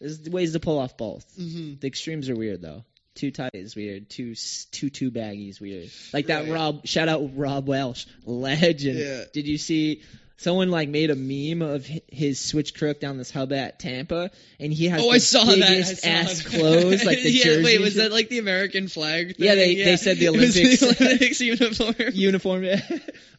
There's 0.00 0.20
ways 0.30 0.52
to 0.52 0.60
pull 0.60 0.78
off 0.78 0.96
both. 0.96 1.24
hmm 1.36 1.74
The 1.80 1.86
extremes 1.86 2.28
are 2.28 2.36
weird 2.36 2.60
though. 2.62 2.84
Too 3.14 3.30
tight 3.32 3.50
is 3.54 3.74
weird. 3.74 4.08
Two 4.08 4.16
two 4.22 4.26
two 4.26 4.32
s- 4.32 4.66
too 4.70 4.90
too 4.90 5.10
baggy 5.10 5.48
is 5.48 5.60
weird. 5.60 5.90
Like 6.12 6.26
that 6.26 6.44
Right. 6.44 6.52
Rob. 6.52 6.86
Shout 6.86 7.08
out 7.08 7.36
Rob 7.36 7.66
Welsh, 7.68 8.06
legend. 8.24 8.98
Yeah. 8.98 9.24
Did 9.32 9.46
you 9.48 9.58
see? 9.58 10.02
Someone 10.40 10.70
like 10.70 10.88
made 10.88 11.10
a 11.10 11.16
meme 11.16 11.62
of 11.62 11.84
his 12.12 12.38
switch 12.38 12.72
crook 12.74 13.00
down 13.00 13.18
this 13.18 13.28
hub 13.30 13.52
at 13.52 13.80
Tampa, 13.80 14.30
and 14.60 14.72
he 14.72 14.86
has 14.86 15.00
Oh, 15.02 15.06
the 15.08 15.14
I 15.14 15.18
saw 15.18 15.44
that. 15.44 15.62
I 15.64 15.82
saw 15.82 16.08
ass 16.08 16.42
that. 16.44 16.50
clothes, 16.50 17.04
like 17.04 17.18
the 17.24 17.30
yeah, 17.32 17.42
jersey. 17.42 17.64
wait, 17.64 17.80
was 17.80 17.96
that 17.96 18.12
like 18.12 18.28
the 18.28 18.38
American 18.38 18.86
flag? 18.86 19.36
Thing? 19.36 19.46
Yeah, 19.46 19.56
they- 19.56 19.74
they 19.74 19.96
said 19.96 20.18
the 20.18 20.28
Olympics. 20.28 20.78
the 20.78 20.96
Olympics 21.06 21.40
uniform. 21.40 21.94
uniform? 22.12 22.62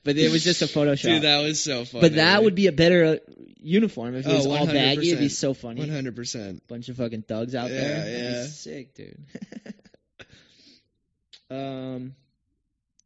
but 0.04 0.18
it 0.18 0.30
was 0.30 0.44
just 0.44 0.62
a 0.62 0.66
Photoshop. 0.66 1.04
Dude, 1.04 1.22
that 1.22 1.42
was 1.42 1.64
so 1.64 1.86
funny. 1.86 2.02
but 2.02 2.16
that 2.16 2.44
would 2.44 2.56
be 2.56 2.68
a 2.68 2.74
better 2.74 3.06
uh, 3.06 3.16
uniform 3.62 4.16
if 4.16 4.28
it 4.28 4.30
Oh, 4.30 4.36
was 4.36 4.46
all 4.48 4.66
baggy. 4.66 5.08
It'd 5.08 5.20
be 5.20 5.30
so 5.30 5.54
funny. 5.54 5.80
one 5.80 5.90
hundred 5.90 6.18
percent. 6.18 6.68
bunch 6.68 6.90
of 6.90 6.98
fucking 6.98 7.22
thugs 7.22 7.56
out 7.56 7.70
Yeah, 7.70 7.78
there. 7.80 7.96
That'd 8.04 8.22
yeah. 8.24 8.46
sick, 8.48 8.94
dude. 8.96 9.26
um, 11.50 12.14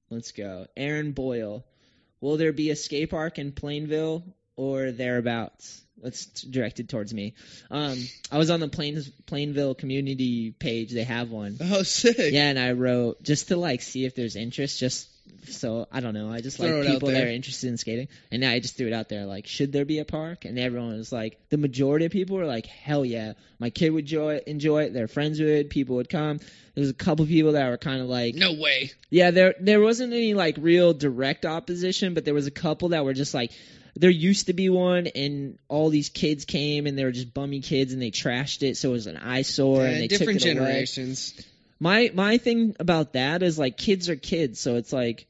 let's 0.09 0.31
go. 0.31 0.65
Aaron 0.75 1.11
Boyle. 1.11 1.63
Will 2.23 2.37
there 2.37 2.53
be 2.53 2.69
a 2.69 2.75
skate 2.77 3.09
park 3.09 3.37
in 3.37 3.51
Plainville 3.51 4.23
or 4.55 4.93
thereabouts? 4.93 5.81
That's 6.01 6.41
directed 6.41 6.87
towards 6.87 7.13
me. 7.13 7.33
Um, 7.69 7.97
I 8.31 8.37
was 8.37 8.49
on 8.49 8.61
the 8.61 8.69
Plains 8.69 9.09
Plainville 9.25 9.75
community 9.75 10.51
page. 10.51 10.93
They 10.93 11.03
have 11.03 11.31
one. 11.31 11.57
Oh, 11.59 11.83
sick. 11.83 12.31
Yeah, 12.31 12.47
and 12.47 12.57
I 12.57 12.71
wrote 12.71 13.21
just 13.23 13.49
to 13.49 13.57
like 13.57 13.81
see 13.81 14.05
if 14.05 14.15
there's 14.15 14.37
interest. 14.37 14.79
Just 14.79 15.09
so 15.49 15.87
I 15.91 15.99
don't 15.99 16.13
know. 16.13 16.31
I 16.31 16.41
just 16.41 16.57
Throw 16.57 16.79
like 16.79 16.87
people 16.87 17.09
that 17.09 17.23
are 17.23 17.29
interested 17.29 17.67
in 17.67 17.77
skating, 17.77 18.07
and 18.31 18.43
I 18.45 18.59
just 18.59 18.77
threw 18.77 18.87
it 18.87 18.93
out 18.93 19.09
there. 19.09 19.25
Like, 19.25 19.47
should 19.47 19.71
there 19.71 19.85
be 19.85 19.99
a 19.99 20.05
park? 20.05 20.45
And 20.45 20.57
everyone 20.57 20.97
was 20.97 21.11
like, 21.11 21.37
the 21.49 21.57
majority 21.57 22.05
of 22.05 22.11
people 22.11 22.37
were 22.37 22.45
like, 22.45 22.65
hell 22.65 23.03
yeah, 23.05 23.33
my 23.59 23.69
kid 23.69 23.89
would 23.91 24.05
enjoy 24.05 24.35
it. 24.35 24.43
Enjoy 24.47 24.83
it. 24.83 24.93
Their 24.93 25.07
friends 25.07 25.39
would. 25.39 25.69
People 25.69 25.97
would 25.97 26.09
come. 26.09 26.39
There 26.75 26.81
was 26.81 26.89
a 26.89 26.93
couple 26.93 27.25
people 27.25 27.51
that 27.53 27.69
were 27.69 27.77
kind 27.77 28.01
of 28.01 28.07
like, 28.07 28.35
No 28.35 28.53
way. 28.53 28.91
yeah, 29.09 29.31
there 29.31 29.55
there 29.59 29.79
wasn't 29.81 30.13
any 30.13 30.33
like 30.33 30.55
real 30.59 30.93
direct 30.93 31.45
opposition, 31.45 32.13
but 32.13 32.25
there 32.25 32.33
was 32.33 32.47
a 32.47 32.51
couple 32.51 32.89
that 32.89 33.05
were 33.05 33.13
just 33.13 33.33
like 33.33 33.51
there 33.95 34.09
used 34.09 34.47
to 34.47 34.53
be 34.53 34.69
one 34.69 35.05
and 35.05 35.59
all 35.67 35.89
these 35.91 36.09
kids 36.09 36.45
came 36.45 36.87
and 36.87 36.97
they 36.97 37.03
were 37.03 37.11
just 37.11 37.31
bummy 37.31 37.59
kids 37.59 37.93
and 37.93 38.01
they 38.01 38.09
trashed 38.09 38.63
it 38.67 38.75
so 38.75 38.89
it 38.89 38.93
was 38.93 39.05
an 39.05 39.17
eyesore 39.17 39.83
Yeah, 39.83 39.89
and 39.89 40.01
they 40.01 40.07
different 40.07 40.39
took 40.41 40.49
it 40.49 40.57
away. 40.57 40.85
My 41.83 42.11
my 42.13 42.37
thing 42.37 42.77
about 42.79 43.13
that 43.13 43.43
is 43.43 43.59
like 43.59 43.77
kids 43.77 44.07
are 44.07 44.15
kids, 44.15 44.57
so 44.59 44.77
it's 44.77 44.93
like 44.93 45.27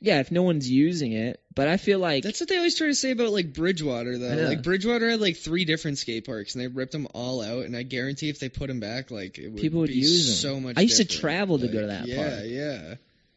yeah, 0.00 0.18
if 0.18 0.30
no 0.32 0.42
one's 0.42 0.68
using 0.68 1.12
it, 1.12 1.40
but 1.54 1.68
I 1.68 1.76
feel 1.76 2.00
like 2.00 2.24
That's 2.24 2.40
what 2.40 2.48
they 2.48 2.56
always 2.56 2.76
try 2.76 2.88
to 2.88 2.94
say 2.94 3.12
about 3.12 3.30
like 3.30 3.54
Bridgewater 3.54 4.18
though. 4.18 4.48
Like 4.48 4.64
Bridgewater 4.64 5.08
had 5.08 5.20
like 5.20 5.36
three 5.36 5.64
different 5.64 5.98
skate 5.98 6.26
parks 6.26 6.54
and 6.54 6.62
they 6.62 6.66
ripped 6.66 6.90
them 6.92 7.06
all 7.14 7.40
out. 7.40 7.64
And 7.64 7.76
I 7.76 7.84
guarantee 7.84 8.28
if 8.28 8.40
they 8.40 8.48
put 8.48 8.66
them 8.66 8.80
back, 8.80 9.12
like 9.12 9.38
it 9.38 9.48
would 9.48 9.62
People 9.62 9.80
would 9.80 9.88
be 9.88 9.94
use 9.94 10.40
so 10.40 10.58
much. 10.60 10.76
I 10.76 10.82
used 10.82 10.96
to 10.98 11.04
travel 11.04 11.58
to 11.58 11.64
Like, 11.64 11.72
go 11.72 11.80
to 11.82 11.86
that 11.86 12.06
yeah, 12.06 12.16
park. 12.16 12.42
Yeah, 12.44 12.94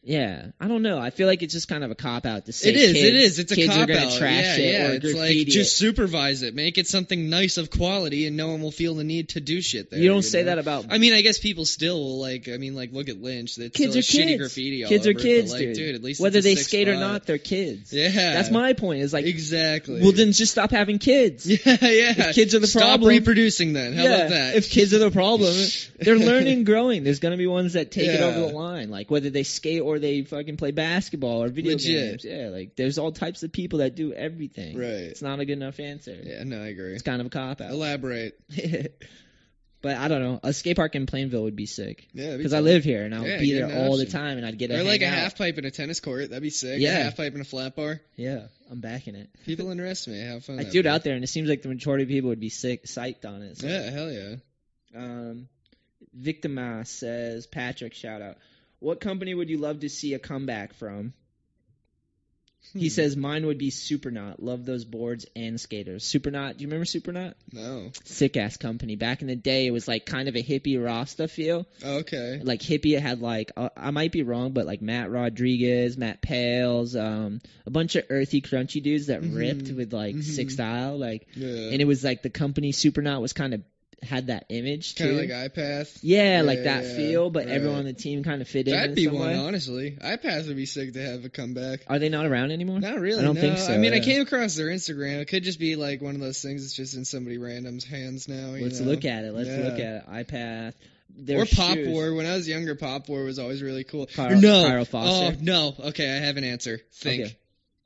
yeah, 0.09 0.47
I 0.59 0.67
don't 0.67 0.81
know. 0.81 0.97
I 0.97 1.11
feel 1.11 1.27
like 1.27 1.43
it's 1.43 1.53
just 1.53 1.67
kind 1.67 1.83
of 1.83 1.91
a 1.91 1.95
cop 1.95 2.25
out 2.25 2.47
to 2.47 2.51
say 2.51 2.69
It 2.69 2.77
is. 2.77 2.93
kids, 2.93 3.05
it 3.05 3.15
is. 3.15 3.39
It's 3.39 3.51
a 3.51 3.55
kids 3.55 3.75
cop 3.75 3.83
are 3.83 3.85
gonna 3.85 4.07
out. 4.07 4.17
trash 4.17 4.43
yeah, 4.43 4.55
it 4.55 4.73
yeah. 4.73 4.87
or 4.87 4.93
it's 4.93 5.03
like 5.05 5.13
graffiti 5.13 5.51
just 5.51 5.77
supervise 5.77 6.41
it, 6.41 6.55
make 6.55 6.79
it 6.79 6.87
something 6.87 7.29
nice 7.29 7.57
of 7.57 7.69
quality, 7.69 8.25
and 8.25 8.35
no 8.35 8.47
one 8.47 8.59
will 8.63 8.71
feel 8.71 8.95
the 8.95 9.03
need 9.03 9.29
to 9.29 9.39
do 9.39 9.61
shit 9.61 9.91
there. 9.91 9.99
You 9.99 10.09
don't 10.09 10.23
say 10.23 10.39
know? 10.39 10.45
that 10.45 10.57
about 10.57 10.87
I 10.89 10.97
mean, 10.97 11.13
I 11.13 11.21
guess 11.21 11.37
people 11.37 11.63
still 11.63 11.99
will 11.99 12.19
like. 12.19 12.49
I 12.49 12.57
mean, 12.57 12.75
like 12.75 12.91
look 12.91 13.07
at 13.07 13.21
Lynch. 13.21 13.59
It's 13.59 13.77
kids 13.77 13.95
are 13.95 13.99
shitty 13.99 14.25
kids. 14.29 14.39
graffiti. 14.39 14.83
all 14.83 14.89
kids 14.89 15.05
are 15.05 15.11
it, 15.11 15.19
kids, 15.19 15.51
like, 15.51 15.59
dude. 15.59 15.75
dude. 15.75 15.95
At 15.95 16.01
least 16.01 16.19
Whether 16.19 16.41
they 16.41 16.55
skate 16.55 16.87
or 16.87 16.95
not, 16.95 17.27
they're 17.27 17.37
kids. 17.37 17.93
Yeah, 17.93 18.09
That's 18.09 18.49
my 18.49 18.73
point. 18.73 19.01
Is 19.01 19.13
like, 19.13 19.25
exactly. 19.25 20.01
well, 20.01 20.11
then 20.11 20.31
just 20.31 20.53
stop 20.53 20.71
having 20.71 20.97
kids. 20.97 21.45
yeah, 21.65 21.77
yeah. 21.81 22.13
If 22.29 22.35
kids 22.35 22.55
are 22.55 22.59
the 22.59 22.65
Stop 22.65 22.81
problem- 22.81 23.01
Stop 23.01 23.07
reproducing 23.09 23.73
then. 23.73 23.93
How 23.93 24.03
yeah, 24.03 24.09
about 24.15 24.29
that? 24.29 24.55
if 24.55 24.71
kids 24.71 24.91
are 24.95 24.97
the 24.97 25.11
problem, 25.11 25.53
they're 25.99 26.17
learning, 26.17 26.63
growing. 26.63 27.03
There's 27.03 27.19
gonna 27.19 27.37
be 27.37 27.45
ones 27.45 27.73
that 27.73 27.91
take 27.91 28.09
it 28.09 28.21
over 28.21 28.39
the 28.39 28.47
line, 28.47 28.89
like 28.89 29.11
whether 29.11 29.29
they 29.29 29.43
skate 29.43 29.81
or 29.81 29.98
they 29.99 30.23
fucking 30.23 30.57
play 30.57 30.71
basketball 30.71 31.43
or 31.43 31.49
video 31.49 31.73
Legit. 31.73 32.21
games. 32.21 32.25
Yeah, 32.25 32.49
like 32.49 32.75
there's 32.75 32.97
all 32.97 33.11
types 33.11 33.43
of 33.43 33.51
people 33.51 33.79
that 33.79 33.95
do 33.95 34.13
everything. 34.13 34.77
Right. 34.77 34.87
It's 34.87 35.21
not 35.21 35.39
a 35.39 35.45
good 35.45 35.53
enough 35.57 35.79
answer. 35.79 36.17
yeah, 36.23 36.43
no, 36.43 36.61
I 36.61 36.67
agree. 36.67 36.93
It's 36.93 37.03
kind 37.03 37.21
of 37.21 37.27
a 37.27 37.29
cop 37.29 37.61
out. 37.61 37.71
Elaborate. 37.71 38.39
but 39.81 39.95
I 39.97 40.07
don't 40.09 40.21
know. 40.21 40.39
A 40.43 40.51
skate 40.53 40.75
park 40.75 40.95
in 40.95 41.05
Plainville 41.05 41.43
would 41.43 41.55
be 41.55 41.65
sick 41.65 42.07
Yeah, 42.13 42.35
because 42.35 42.53
I 42.53 42.59
live 42.59 42.83
here 42.83 43.03
and 43.03 43.15
I 43.15 43.19
would 43.19 43.29
Yeah, 43.29 43.39
be 43.39 43.53
there 43.53 43.85
all 43.87 43.95
the 43.97 44.05
time 44.05 44.37
and 44.37 44.45
I'd 44.45 44.57
get 44.57 44.71
Or 44.71 44.83
like 44.83 45.01
a 45.01 45.05
out. 45.07 45.13
half 45.13 45.37
pipe 45.37 45.57
in 45.57 45.65
a 45.65 45.71
tennis 45.71 45.99
court. 45.99 46.29
That'd 46.29 46.43
be 46.43 46.49
sick. 46.49 46.79
Yeah. 46.81 46.97
A 46.97 47.03
half 47.03 47.17
pipe 47.17 47.33
in 47.35 47.41
a 47.41 47.45
flat 47.45 47.75
bar. 47.75 48.01
Yeah, 48.15 48.47
I'm 48.69 48.81
backing 48.81 49.15
it. 49.15 49.29
People 49.45 49.69
underestimate 49.69 50.27
how 50.27 50.39
fun. 50.39 50.59
I 50.59 50.65
threw 50.65 50.81
it 50.81 50.85
out 50.85 51.03
there, 51.03 51.15
and 51.15 51.23
it 51.23 51.27
seems 51.27 51.47
like 51.49 51.61
the 51.61 51.69
majority 51.69 52.03
of 52.03 52.09
people 52.09 52.29
would 52.29 52.39
be 52.41 52.49
sick, 52.49 52.83
psyched 52.85 53.25
on 53.25 53.41
it. 53.41 53.57
So. 53.57 53.67
Yeah, 53.67 53.89
hell 53.89 54.11
yeah. 54.11 54.35
Um, 54.95 55.47
Victimas 56.17 56.87
says, 56.87 57.47
Patrick, 57.47 57.93
shout 57.93 58.21
out. 58.21 58.37
What 58.79 58.99
company 58.99 59.33
would 59.33 59.49
you 59.49 59.57
love 59.57 59.81
to 59.81 59.89
see 59.89 60.13
a 60.13 60.19
comeback 60.19 60.73
from? 60.73 61.13
He 62.73 62.87
Hmm. 62.87 62.87
says 62.89 63.15
mine 63.17 63.45
would 63.45 63.57
be 63.57 63.71
Supernaut. 63.71 64.35
Love 64.43 64.65
those 64.65 64.83
boards 64.85 65.25
and 65.35 65.59
skaters. 65.59 66.03
Supernaut, 66.03 66.57
do 66.57 66.61
you 66.61 66.67
remember 66.67 66.85
Supernaut? 66.85 67.33
No. 67.53 67.91
Sick 68.03 68.35
ass 68.37 68.57
company. 68.57 68.95
Back 68.95 69.21
in 69.21 69.27
the 69.27 69.35
day, 69.35 69.65
it 69.65 69.71
was 69.71 69.87
like 69.87 70.05
kind 70.05 70.27
of 70.27 70.35
a 70.35 70.43
hippie 70.43 70.81
Rasta 70.81 71.27
feel. 71.29 71.65
Okay. 71.83 72.39
Like 72.43 72.61
hippie, 72.61 72.95
it 72.95 73.01
had 73.01 73.21
like 73.21 73.51
uh, 73.57 73.69
I 73.77 73.91
might 73.91 74.11
be 74.11 74.23
wrong, 74.23 74.51
but 74.51 74.65
like 74.67 74.81
Matt 74.81 75.09
Rodriguez, 75.09 75.97
Matt 75.97 76.21
Pales, 76.21 76.95
um, 76.95 77.41
a 77.65 77.71
bunch 77.71 77.95
of 77.95 78.03
earthy, 78.09 78.41
crunchy 78.41 78.83
dudes 78.83 79.07
that 79.07 79.21
Mhm. 79.21 79.35
ripped 79.35 79.71
with 79.71 79.91
like 79.93 80.15
Mhm. 80.17 80.23
sick 80.23 80.51
style. 80.51 80.97
Like, 80.97 81.27
Yeah. 81.35 81.47
and 81.71 81.81
it 81.81 81.85
was 81.85 82.03
like 82.03 82.21
the 82.23 82.29
company 82.29 82.71
Supernaut 82.71 83.21
was 83.21 83.33
kind 83.33 83.53
of 83.53 83.63
had 84.03 84.27
that 84.27 84.45
image 84.49 84.95
kind 84.95 85.11
too. 85.11 85.15
of 85.15 85.21
like 85.21 85.53
iPath. 85.53 85.99
Yeah, 86.01 86.37
Yeah, 86.37 86.41
like 86.43 86.63
that 86.63 86.83
yeah, 86.83 86.95
feel, 86.95 87.29
but 87.29 87.45
right. 87.45 87.55
everyone 87.55 87.79
on 87.79 87.85
the 87.85 87.93
team 87.93 88.23
kind 88.23 88.41
of 88.41 88.47
fit 88.47 88.67
in. 88.67 88.73
That'd 88.73 88.95
be 88.95 89.07
one, 89.07 89.21
way. 89.21 89.35
honestly. 89.35 89.91
iPath 89.91 90.47
would 90.47 90.55
be 90.55 90.65
sick 90.65 90.93
to 90.93 91.01
have 91.01 91.25
a 91.25 91.29
comeback. 91.29 91.81
Are 91.87 91.99
they 91.99 92.09
not 92.09 92.25
around 92.25 92.51
anymore? 92.51 92.79
Not 92.79 92.99
really. 92.99 93.19
I 93.19 93.23
don't 93.23 93.35
no. 93.35 93.41
think 93.41 93.57
so, 93.57 93.73
I 93.73 93.77
mean, 93.77 93.93
I 93.93 93.99
came 93.99 94.21
across 94.21 94.55
their 94.55 94.67
Instagram. 94.67 95.19
It 95.19 95.25
could 95.25 95.43
just 95.43 95.59
be 95.59 95.75
like 95.75 96.01
one 96.01 96.15
of 96.15 96.21
those 96.21 96.41
things 96.41 96.63
that's 96.63 96.73
just 96.73 96.95
in 96.95 97.05
somebody 97.05 97.37
random's 97.37 97.85
hands 97.85 98.27
now. 98.27 98.47
Let's 98.49 98.79
know? 98.79 98.91
look 98.91 99.05
at 99.05 99.23
it. 99.23 99.33
Let's 99.33 99.49
Yeah. 99.49 99.57
look 99.57 99.79
at 99.79 99.79
it. 99.79 100.07
iPath. 100.07 100.73
Their 101.17 101.41
or 101.41 101.45
Pop 101.45 101.73
shoes. 101.73 101.87
War. 101.89 102.13
When 102.13 102.25
I 102.25 102.35
was 102.35 102.47
younger, 102.47 102.75
Pop 102.75 103.09
War 103.09 103.23
was 103.23 103.39
always 103.39 103.61
really 103.61 103.83
cool. 103.83 104.05
Carl- 104.05 104.39
no. 104.39 104.65
Carl 104.65 104.81
oh, 104.81 104.85
Foster. 104.85 105.37
Oh 105.37 105.41
no. 105.41 105.75
Okay, 105.87 106.09
I 106.09 106.19
have 106.19 106.37
an 106.37 106.43
answer. 106.43 106.79
Think. 106.93 107.23
Okay. 107.23 107.35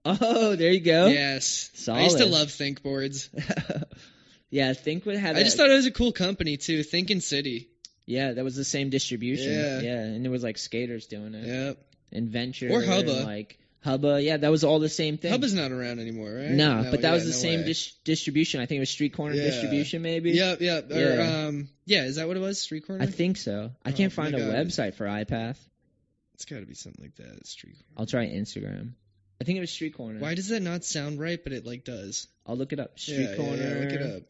Oh, 0.05 0.55
there 0.55 0.71
you 0.71 0.81
go. 0.81 1.07
Yes. 1.07 1.87
I 1.89 2.03
used 2.03 2.17
to 2.17 2.25
love 2.25 2.51
Think 2.51 2.83
boards. 2.83 3.29
yeah, 4.53 4.73
Think 4.73 5.05
would 5.07 5.17
have. 5.17 5.35
I 5.35 5.41
just 5.43 5.57
thought 5.57 5.69
it 5.71 5.73
was 5.75 5.87
a 5.87 5.91
cool 5.91 6.11
company 6.11 6.57
too. 6.57 6.83
Think 6.83 7.09
in 7.09 7.21
City. 7.21 7.69
Yeah, 8.05 8.33
that 8.33 8.43
was 8.43 8.55
the 8.55 8.63
same 8.63 8.89
distribution. 8.89 9.51
Yeah. 9.51 9.79
yeah, 9.79 9.99
and 10.01 10.25
it 10.25 10.29
was 10.29 10.43
like 10.43 10.57
skaters 10.57 11.07
doing 11.07 11.33
it. 11.33 11.47
Yep. 11.47 11.77
And 12.11 12.29
Venture 12.29 12.69
Or 12.69 12.81
and, 12.81 12.85
Hubba. 12.91 13.23
like 13.25 13.57
Hubba. 13.83 14.21
Yeah, 14.21 14.37
that 14.37 14.51
was 14.51 14.63
all 14.63 14.77
the 14.79 14.89
same 14.89 15.17
thing. 15.17 15.31
Hubba's 15.31 15.53
not 15.55 15.71
around 15.71 15.99
anymore, 15.99 16.31
right? 16.31 16.51
no, 16.51 16.85
but 16.91 17.01
that 17.01 17.07
yeah, 17.07 17.13
was 17.13 17.23
the 17.23 17.31
no 17.31 17.35
same 17.35 17.65
dis- 17.65 17.93
distribution. 18.03 18.59
I 18.61 18.65
think 18.67 18.77
it 18.77 18.81
was 18.81 18.89
Street 18.91 19.13
Corner 19.15 19.35
Yeah. 19.35 19.43
distribution, 19.45 20.01
maybe. 20.03 20.31
Yep, 20.31 20.61
yep. 20.61 20.91
Or, 20.91 20.95
Yeah. 21.15 21.45
um, 21.47 21.69
yeah, 21.85 22.03
is 22.03 22.17
that 22.17 22.27
what 22.27 22.37
it 22.37 22.41
was? 22.41 22.61
Street 22.61 22.85
corner. 22.85 23.01
I 23.01 23.07
think 23.07 23.37
so. 23.37 23.71
I 23.83 23.89
Oh, 23.89 23.93
can't 23.93 24.13
find 24.13 24.35
a 24.35 24.39
God. 24.39 24.53
website 24.53 24.93
for 24.93 25.05
iPath. 25.05 25.57
it's 26.35 26.45
got 26.45 26.59
to 26.59 26.65
be 26.65 26.75
something 26.75 27.03
like 27.03 27.15
that. 27.15 27.47
Street. 27.47 27.77
I'll 27.97 28.05
try 28.05 28.27
Instagram. 28.27 28.91
I 29.41 29.45
think 29.45 29.57
it 29.57 29.61
was 29.61 29.71
Street 29.71 29.95
Corner. 29.95 30.19
Why 30.19 30.35
does 30.35 30.49
that 30.49 30.61
not 30.61 30.83
sound 30.85 31.19
right? 31.19 31.41
But 31.43 31.53
it 31.53 31.65
like 31.65 31.83
does. 31.85 32.27
I'll 32.45 32.55
look 32.57 32.73
it 32.73 32.79
up. 32.79 32.99
Street 32.99 33.35
Corner. 33.37 33.79
Look 33.81 33.91
it 33.93 34.01
up. 34.01 34.23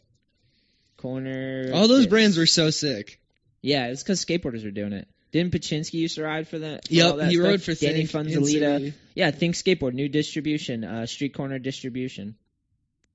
Corner. 1.04 1.70
All 1.74 1.88
those 1.88 2.08
brands 2.08 2.38
were 2.38 2.46
so 2.48 2.70
sick. 2.72 3.20
Yeah, 3.62 3.88
it's 3.88 4.02
because 4.02 4.26
skateboarders 4.26 4.64
were 4.64 4.72
doing 4.72 4.94
it. 4.94 5.08
Didn't 5.32 5.54
Pachinsky 5.54 5.94
used 5.96 6.16
to 6.16 6.24
ride 6.24 6.48
for 6.48 6.60
that? 6.60 6.90
Yep, 6.90 7.18
that 7.18 7.30
he 7.30 7.36
stuff? 7.36 7.46
rode 7.46 7.62
for 7.62 7.74
Danny 7.76 8.06
Think 8.06 8.28
Funzalita. 8.28 8.94
Yeah, 9.16 9.32
Think 9.32 9.56
Skateboard, 9.56 9.94
new 9.94 10.08
distribution, 10.08 10.84
uh, 10.84 11.06
Street 11.06 11.34
Corner 11.34 11.60
distribution. 11.60 12.36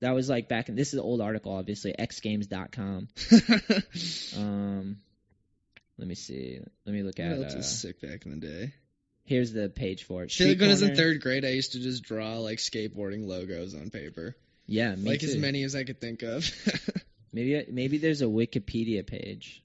That 0.01 0.13
was 0.13 0.29
like 0.29 0.47
back 0.47 0.69
in. 0.69 0.75
This 0.75 0.89
is 0.89 0.93
an 0.95 0.99
old 1.01 1.19
article, 1.19 1.51
obviously. 1.53 1.93
XGames.com. 1.97 3.07
Um, 4.37 4.97
let 5.97 6.07
me 6.07 6.15
see. 6.15 6.59
Let 6.85 6.93
me 6.95 7.03
look 7.03 7.19
at. 7.19 7.31
Uh, 7.33 7.55
was 7.57 7.79
sick 7.79 7.99
back 8.01 8.25
in 8.25 8.39
the 8.39 8.47
day? 8.47 8.73
here's 9.25 9.51
the 9.53 9.69
page 9.69 10.03
for 10.05 10.23
it. 10.23 10.31
Street 10.31 10.49
like 10.49 10.59
when 10.59 10.69
I 10.69 10.73
was 10.73 10.81
in 10.81 10.95
third 10.95 11.21
grade, 11.21 11.45
I 11.45 11.49
used 11.49 11.73
to 11.73 11.79
just 11.79 12.03
draw 12.03 12.37
like 12.39 12.57
skateboarding 12.57 13.27
logos 13.27 13.75
on 13.75 13.91
paper, 13.91 14.35
Yeah, 14.65 14.95
me 14.95 15.07
like 15.11 15.19
too. 15.19 15.27
as 15.27 15.35
many 15.37 15.63
as 15.63 15.75
I 15.75 15.83
could 15.83 16.01
think 16.01 16.23
of. 16.23 16.49
Maybe 17.31 17.65
maybe 17.71 17.97
there's 17.97 18.21
a 18.21 18.25
Wikipedia 18.25 19.05
page 19.05 19.63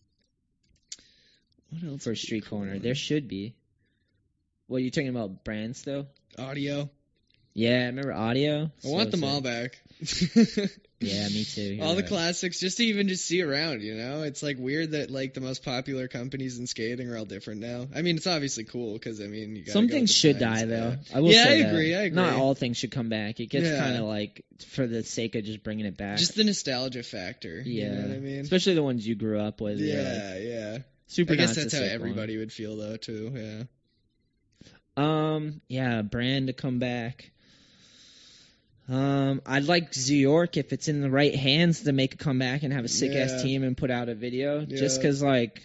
what 1.70 1.90
else? 1.90 2.04
for 2.04 2.14
Street? 2.14 2.46
Corner. 2.46 2.78
There 2.78 2.94
should 2.94 3.28
be. 3.28 3.54
What 4.66 4.78
are 4.78 4.80
you 4.80 4.90
talking 4.90 5.08
about 5.08 5.44
brands 5.44 5.82
though? 5.82 6.06
audio. 6.38 6.88
Yeah, 7.54 7.82
I 7.82 7.86
remember 7.86 8.12
audio. 8.12 8.70
I 8.84 8.88
want 8.88 9.10
So 9.12 9.16
them 9.16 9.24
all 9.24 9.40
back. 9.40 9.78
Yeah, 11.00 11.28
me 11.28 11.44
too. 11.44 11.60
You're 11.60 11.84
all 11.84 11.96
the 11.96 12.02
classics, 12.02 12.60
just 12.60 12.78
to 12.78 12.84
even 12.84 13.08
just 13.08 13.26
see 13.26 13.42
around. 13.42 13.82
You 13.82 13.94
know, 13.94 14.22
it's 14.22 14.42
like 14.42 14.56
weird 14.58 14.92
that 14.92 15.10
like 15.10 15.34
the 15.34 15.42
most 15.42 15.62
popular 15.62 16.08
companies 16.08 16.58
in 16.58 16.66
skating 16.66 17.10
are 17.10 17.18
all 17.18 17.26
different 17.26 17.60
now. 17.60 17.86
I 17.94 18.00
mean, 18.00 18.16
it's 18.16 18.26
obviously 18.26 18.64
cool 18.64 18.94
because 18.94 19.20
I 19.20 19.24
mean, 19.26 19.54
you 19.54 19.66
Some 19.66 19.88
things 19.88 20.14
should 20.14 20.38
times, 20.40 20.60
die 20.60 20.66
though. 20.66 20.96
yeah. 21.10 21.16
I 21.16 21.20
will 21.20 21.30
Yeah, 21.32 21.44
say 21.44 21.58
I 21.60 21.62
that. 21.64 21.70
agree, 21.74 21.94
I 21.94 22.02
agree. 22.04 22.16
Not 22.16 22.34
all 22.36 22.54
things 22.54 22.78
should 22.78 22.90
come 22.92 23.10
back. 23.10 23.38
It 23.38 23.46
gets 23.46 23.66
Yeah. 23.66 23.78
kind 23.80 23.96
of 23.96 24.04
like 24.04 24.46
for 24.68 24.86
the 24.86 25.02
sake 25.02 25.34
of 25.34 25.44
just 25.44 25.62
bringing 25.62 25.84
it 25.84 25.98
back. 25.98 26.16
Just 26.16 26.36
the 26.36 26.44
nostalgia 26.44 27.02
factor. 27.02 27.60
yeah, 27.60 27.84
you 27.84 27.90
know 27.90 28.00
what 28.08 28.16
I 28.16 28.20
mean. 28.20 28.40
especially 28.40 28.74
the 28.74 28.82
ones 28.82 29.06
you 29.06 29.14
grew 29.14 29.40
up 29.40 29.60
with. 29.60 29.80
you're 29.80 29.98
like, 30.02 30.06
yeah, 30.06 30.36
yeah. 30.38 30.78
super. 31.08 31.34
I 31.34 31.36
guess 31.36 31.54
that's 31.56 31.74
how 31.74 31.80
sick 31.80 31.90
everybody 31.92 32.38
would 32.38 32.52
feel 32.52 32.76
though 32.78 32.96
too. 32.96 33.30
Yeah. 33.34 33.62
Um, 34.96 35.60
yeah, 35.68 36.00
brand 36.02 36.46
to 36.46 36.52
come 36.54 36.78
back. 36.78 37.30
Um, 38.88 39.40
I'd 39.46 39.64
like 39.64 39.92
York 40.14 40.56
if 40.56 40.72
it's 40.72 40.88
in 40.88 41.00
the 41.00 41.10
right 41.10 41.34
hands 41.34 41.82
to 41.84 41.92
make 41.92 42.14
a 42.14 42.16
comeback 42.18 42.62
and 42.62 42.72
have 42.72 42.84
a 42.84 42.88
sick 42.88 43.14
ass 43.14 43.32
Yeah. 43.36 43.42
team 43.42 43.62
and 43.62 43.76
put 43.76 43.90
out 43.90 44.08
a 44.08 44.14
video. 44.14 44.64
Just 44.66 45.00
Yeah. 45.00 45.08
'cause 45.08 45.22
like 45.22 45.62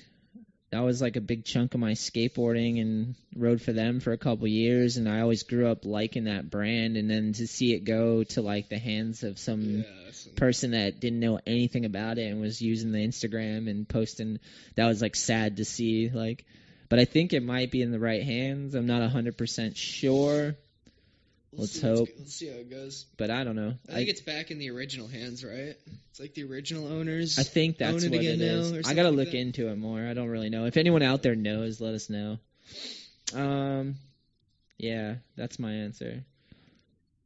that 0.71 0.81
was 0.81 1.01
like 1.01 1.15
a 1.15 1.21
big 1.21 1.43
chunk 1.45 1.73
of 1.73 1.79
my 1.79 1.93
skateboarding 1.93 2.79
and 2.79 3.15
rode 3.35 3.59
for 3.61 3.73
them 3.73 3.99
for 3.99 4.13
a 4.13 4.17
couple 4.17 4.47
years, 4.47 4.97
and 4.97 5.09
I 5.09 5.21
always 5.21 5.43
grew 5.43 5.67
up 5.67 5.83
liking 5.83 6.25
that 6.25 6.49
brand. 6.49 6.95
And 6.95 7.09
then 7.09 7.33
to 7.33 7.47
see 7.47 7.73
it 7.73 7.83
go 7.83 8.23
to 8.23 8.41
like 8.41 8.69
the 8.69 8.77
hands 8.77 9.23
of 9.23 9.39
some 9.39 9.79
Yeah, 9.79 10.11
person 10.35 10.71
that 10.71 10.99
didn't 10.99 11.19
know 11.19 11.39
anything 11.45 11.85
about 11.85 12.19
it 12.19 12.31
and 12.31 12.39
was 12.39 12.61
using 12.61 12.91
the 12.91 12.99
Instagram 12.99 13.67
and 13.69 13.87
posting 13.89 14.39
that 14.75 14.87
was 14.87 15.01
like 15.01 15.15
sad 15.15 15.57
to 15.57 15.65
see 15.65 16.09
like 16.09 16.45
but 16.87 16.97
I 16.99 17.05
think 17.05 17.33
it 17.33 17.43
might 17.43 17.69
be 17.69 17.81
in 17.83 17.91
the 17.91 17.99
right 17.99 18.23
hands. 18.23 18.73
I'm 18.73 18.87
not 18.87 19.03
a 19.03 19.07
100% 19.07 19.77
sure, 19.77 20.55
We'll 21.51 21.61
let's 21.61 21.81
hope. 21.81 22.09
Let's 22.17 22.35
see 22.35 22.47
how 22.47 22.57
it 22.57 22.69
goes. 22.69 23.05
but 23.17 23.31
I 23.31 23.43
don't 23.43 23.55
know. 23.55 23.73
I 23.87 23.93
think 23.93 24.09
it's 24.09 24.21
back 24.21 24.51
in 24.51 24.59
the 24.59 24.69
original 24.69 25.07
hands, 25.07 25.43
right? 25.43 25.75
It's 26.11 26.19
like 26.19 26.35
the 26.35 26.43
original 26.43 26.87
owners. 26.87 27.39
I 27.39 27.43
think 27.43 27.79
that's 27.79 28.03
own 28.03 28.11
what 28.11 28.21
it 28.21 28.41
is. 28.41 28.87
I 28.87 28.93
gotta 28.93 29.09
like 29.09 29.17
look 29.17 29.31
that. 29.31 29.37
into 29.37 29.69
it 29.69 29.77
more. 29.77 30.05
I 30.05 30.13
don't 30.13 30.29
really 30.29 30.49
know. 30.49 30.65
If 30.65 30.77
anyone 30.77 31.01
out 31.01 31.23
there 31.23 31.35
knows, 31.35 31.81
let 31.81 31.95
us 31.95 32.09
know. 32.09 32.37
Um, 33.33 33.95
yeah, 34.77 35.15
that's 35.35 35.57
my 35.57 35.71
answer. 35.71 36.23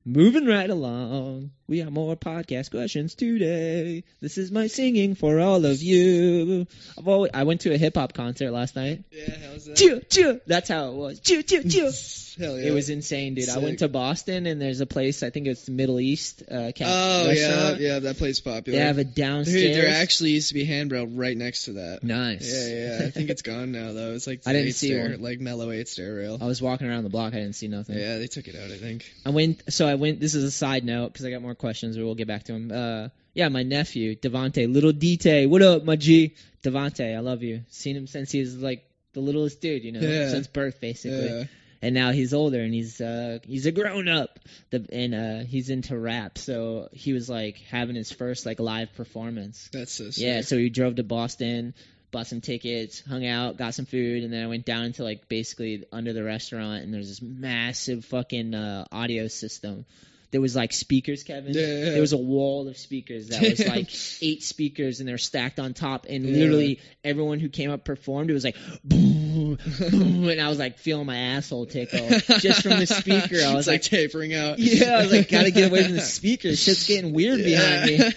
Moving 0.05 0.45
right 0.45 0.69
along, 0.69 1.51
we 1.67 1.79
have 1.79 1.91
more 1.91 2.15
podcast 2.15 2.71
questions 2.71 3.15
today. 3.15 4.03
This 4.21 4.37
is 4.37 4.51
my 4.51 4.67
singing 4.67 5.15
for 5.15 5.39
all 5.39 5.65
of 5.65 5.81
you. 5.81 6.67
I've 6.97 7.07
always, 7.07 7.31
I 7.33 7.43
went 7.43 7.61
to 7.61 7.73
a 7.73 7.77
hip 7.77 7.95
hop 7.95 8.13
concert 8.13 8.51
last 8.51 8.75
night. 8.75 9.03
Yeah, 9.11 9.35
how's 9.49 9.65
that? 9.65 9.77
Chew, 9.77 10.01
chew. 10.09 10.41
That's 10.45 10.69
how 10.69 10.89
it 10.89 10.93
was. 10.93 11.19
Chew, 11.21 11.41
chew, 11.43 11.63
chew. 11.63 11.91
Hell 12.39 12.57
yeah. 12.59 12.69
It 12.69 12.71
was 12.73 12.89
insane, 12.89 13.35
dude. 13.35 13.47
I 13.47 13.59
went 13.59 13.79
to 13.79 13.87
Boston 13.87 14.47
and 14.47 14.59
there's 14.59 14.81
a 14.81 14.87
place, 14.87 15.21
I 15.21 15.29
think 15.29 15.45
it's 15.47 15.69
Middle 15.69 15.99
East 15.99 16.41
uh, 16.51 16.55
Oh 16.55 16.71
yeah, 16.81 17.27
restaurant. 17.27 17.79
yeah, 17.79 17.99
that 17.99 18.17
place 18.17 18.39
popular. 18.39 18.79
They 18.79 18.83
have 18.85 18.97
a 18.97 19.03
downstairs. 19.03 19.61
Dude, 19.61 19.75
there 19.75 19.89
actually 20.01 20.31
used 20.31 20.47
to 20.47 20.55
be 20.55 20.65
handrail 20.65 21.05
right 21.05 21.37
next 21.37 21.65
to 21.65 21.73
that. 21.73 22.03
nice. 22.03 22.51
Yeah, 22.51 22.97
yeah. 22.99 23.05
I 23.05 23.09
think 23.11 23.29
it's 23.29 23.43
gone 23.43 23.71
now 23.71 23.93
though. 23.93 24.13
It's 24.13 24.25
like 24.25 24.41
I 24.47 24.53
didn't 24.53 24.73
see 24.73 24.87
stair, 24.87 25.11
one. 25.11 25.21
like 25.21 25.39
mellow 25.39 25.69
eight 25.71 25.87
stair 25.87 26.15
rail. 26.15 26.39
I 26.41 26.45
was 26.45 26.59
walking 26.61 26.87
around 26.89 27.03
the 27.03 27.09
block. 27.11 27.33
I 27.33 27.37
didn't 27.37 27.53
see 27.55 27.67
nothing. 27.67 27.97
Yeah, 27.99 28.17
they 28.17 28.27
took 28.27 28.47
it 28.47 28.55
out. 28.55 28.71
I 28.71 28.77
think. 28.77 29.05
I 29.25 29.29
went. 29.29 29.61
So 29.71 29.87
I 29.87 29.93
went. 29.95 30.19
This 30.19 30.33
is 30.33 30.43
a 30.43 30.51
side 30.51 30.83
note 30.83 31.13
because 31.13 31.25
I 31.27 31.29
got 31.29 31.41
more 31.43 31.52
questions, 31.55 31.97
but 31.97 32.05
we'll 32.05 32.15
get 32.15 32.27
back 32.27 32.43
to 32.45 32.53
him. 32.53 32.71
Uh, 32.71 33.09
yeah, 33.33 33.49
my 33.49 33.63
nephew 33.63 34.15
Devante, 34.15 34.71
little 34.71 34.91
Dite. 34.93 35.49
What 35.49 35.61
up, 35.61 35.83
my 35.83 35.95
G? 35.95 36.35
Devante, 36.63 37.15
I 37.15 37.19
love 37.19 37.43
you. 37.43 37.61
Seen 37.69 37.95
him 37.95 38.07
since 38.07 38.31
he 38.31 38.39
was 38.39 38.57
like 38.57 38.83
the 39.13 39.19
littlest 39.19 39.61
dude, 39.61 39.83
you 39.83 39.91
know, 39.91 39.99
Yeah. 40.01 40.29
since 40.29 40.47
birth 40.47 40.79
basically. 40.79 41.25
Yeah. 41.27 41.43
And 41.81 41.93
now 41.93 42.11
he's 42.13 42.33
older 42.33 42.61
and 42.61 42.73
he's 42.73 43.01
uh 43.01 43.39
he's 43.43 43.65
a 43.65 43.71
grown 43.73 44.07
up. 44.07 44.39
The 44.69 44.85
and 44.91 45.13
uh 45.13 45.39
he's 45.45 45.69
into 45.69 45.97
rap, 45.97 46.37
so 46.37 46.87
he 46.93 47.11
was 47.11 47.29
like 47.29 47.57
having 47.69 47.95
his 47.95 48.11
first 48.11 48.45
like 48.45 48.59
live 48.59 48.93
performance. 48.95 49.69
That's 49.73 49.91
so 49.91 50.09
sick. 50.11 50.23
Yeah, 50.23 50.41
so 50.41 50.55
we 50.55 50.69
drove 50.69 50.95
to 50.95 51.03
Boston, 51.03 51.73
bought 52.11 52.27
some 52.27 52.39
tickets, 52.39 53.01
hung 53.01 53.25
out, 53.25 53.57
got 53.57 53.73
some 53.73 53.85
food, 53.85 54.23
and 54.23 54.31
then 54.31 54.43
I 54.43 54.47
went 54.47 54.65
down 54.65 54.85
into 54.85 55.03
like 55.03 55.27
basically 55.27 55.83
under 55.91 56.13
the 56.13 56.23
restaurant, 56.23 56.83
and 56.83 56.93
there's 56.93 57.09
this 57.09 57.21
massive 57.21 58.05
fucking 58.05 58.53
uh, 58.55 58.85
audio 58.89 59.27
system. 59.27 59.85
There 60.33 60.41
was 60.41 60.55
like 60.55 60.73
speakers, 60.73 61.23
Kevin. 61.23 61.53
Yeah, 61.53 61.61
yeah. 61.61 61.89
There 61.91 62.01
was 62.01 62.11
a 62.11 62.17
wall 62.17 62.67
of 62.67 62.75
speakers 62.77 63.29
that 63.29 63.39
was 63.41 63.65
like 63.65 63.87
eight 64.21 64.41
speakers, 64.43 64.99
and 64.99 65.07
they're 65.07 65.17
stacked 65.19 65.59
on 65.59 65.73
top. 65.75 66.07
And 66.09 66.25
Yeah. 66.25 66.37
literally 66.39 66.79
everyone 67.03 67.39
who 67.39 67.49
came 67.49 67.69
up 67.69 67.85
performed. 67.85 68.31
It 68.31 68.33
was 68.33 68.43
like 68.43 68.57
boom, 68.83 69.59
boom, 69.91 70.27
and 70.29 70.41
I 70.41 70.49
was 70.49 70.57
like 70.57 70.79
feeling 70.79 71.05
my 71.05 71.17
asshole 71.17 71.67
tickle 71.67 72.09
just 72.39 72.63
from 72.63 72.79
the 72.79 72.87
speaker. 72.87 73.35
I 73.45 73.53
was 73.53 73.59
it's 73.59 73.67
like, 73.67 73.67
like, 73.67 73.81
tapering 73.83 74.33
out. 74.33 74.57
yeah, 74.57 74.97
I 74.97 75.03
was 75.03 75.11
like, 75.11 75.29
gotta 75.29 75.51
get 75.51 75.69
away 75.69 75.83
from 75.83 75.93
the 75.93 76.01
speaker. 76.01 76.55
Shit's 76.55 76.87
getting 76.87 77.13
weird 77.13 77.37
behind 77.37 77.85
me 77.85 78.11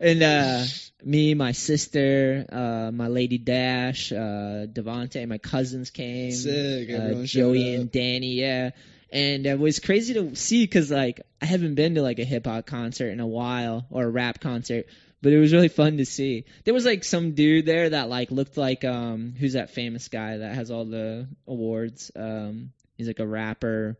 and 0.00 0.22
uh 0.22 0.64
me, 1.04 1.34
my 1.34 1.52
sister, 1.52 2.46
uh 2.52 2.90
my 2.92 3.08
lady 3.08 3.38
Dash, 3.38 4.12
uh 4.12 4.66
Devonte, 4.70 5.26
my 5.26 5.38
cousins 5.38 5.90
came, 5.90 6.30
Sick, 6.30 6.88
uh, 6.90 7.24
Joey 7.24 7.74
and. 7.74 7.90
Danny, 7.90 8.34
yeah. 8.34 8.70
And 9.10 9.46
it 9.46 9.58
was 9.58 9.78
crazy 9.80 10.14
to 10.14 10.34
see 10.34 10.64
because 10.64 10.90
like 10.90 11.22
I 11.40 11.46
haven't 11.46 11.74
been 11.74 11.94
to 11.94 12.02
like 12.02 12.18
a 12.18 12.24
hip 12.24 12.46
hop 12.46 12.66
concert 12.66 13.08
in 13.08 13.20
a 13.20 13.26
while 13.26 13.86
or 13.90 14.04
a 14.04 14.10
rap 14.10 14.40
concert, 14.40 14.86
but 15.22 15.32
it 15.32 15.38
was 15.38 15.52
really 15.52 15.68
fun 15.68 15.96
to 15.96 16.04
see. 16.04 16.44
There 16.64 16.74
was 16.74 16.84
like 16.84 17.04
some 17.04 17.32
dude 17.32 17.66
there 17.66 17.90
that 17.90 18.08
like 18.08 18.30
looked 18.30 18.56
like 18.56 18.84
um 18.84 19.34
who's 19.38 19.54
that 19.54 19.70
famous 19.70 20.08
guy 20.08 20.38
that 20.38 20.54
has 20.54 20.70
all 20.70 20.84
the 20.84 21.26
awards? 21.46 22.10
Um, 22.14 22.72
he's 22.96 23.06
like 23.06 23.20
a 23.20 23.26
rapper, 23.26 23.96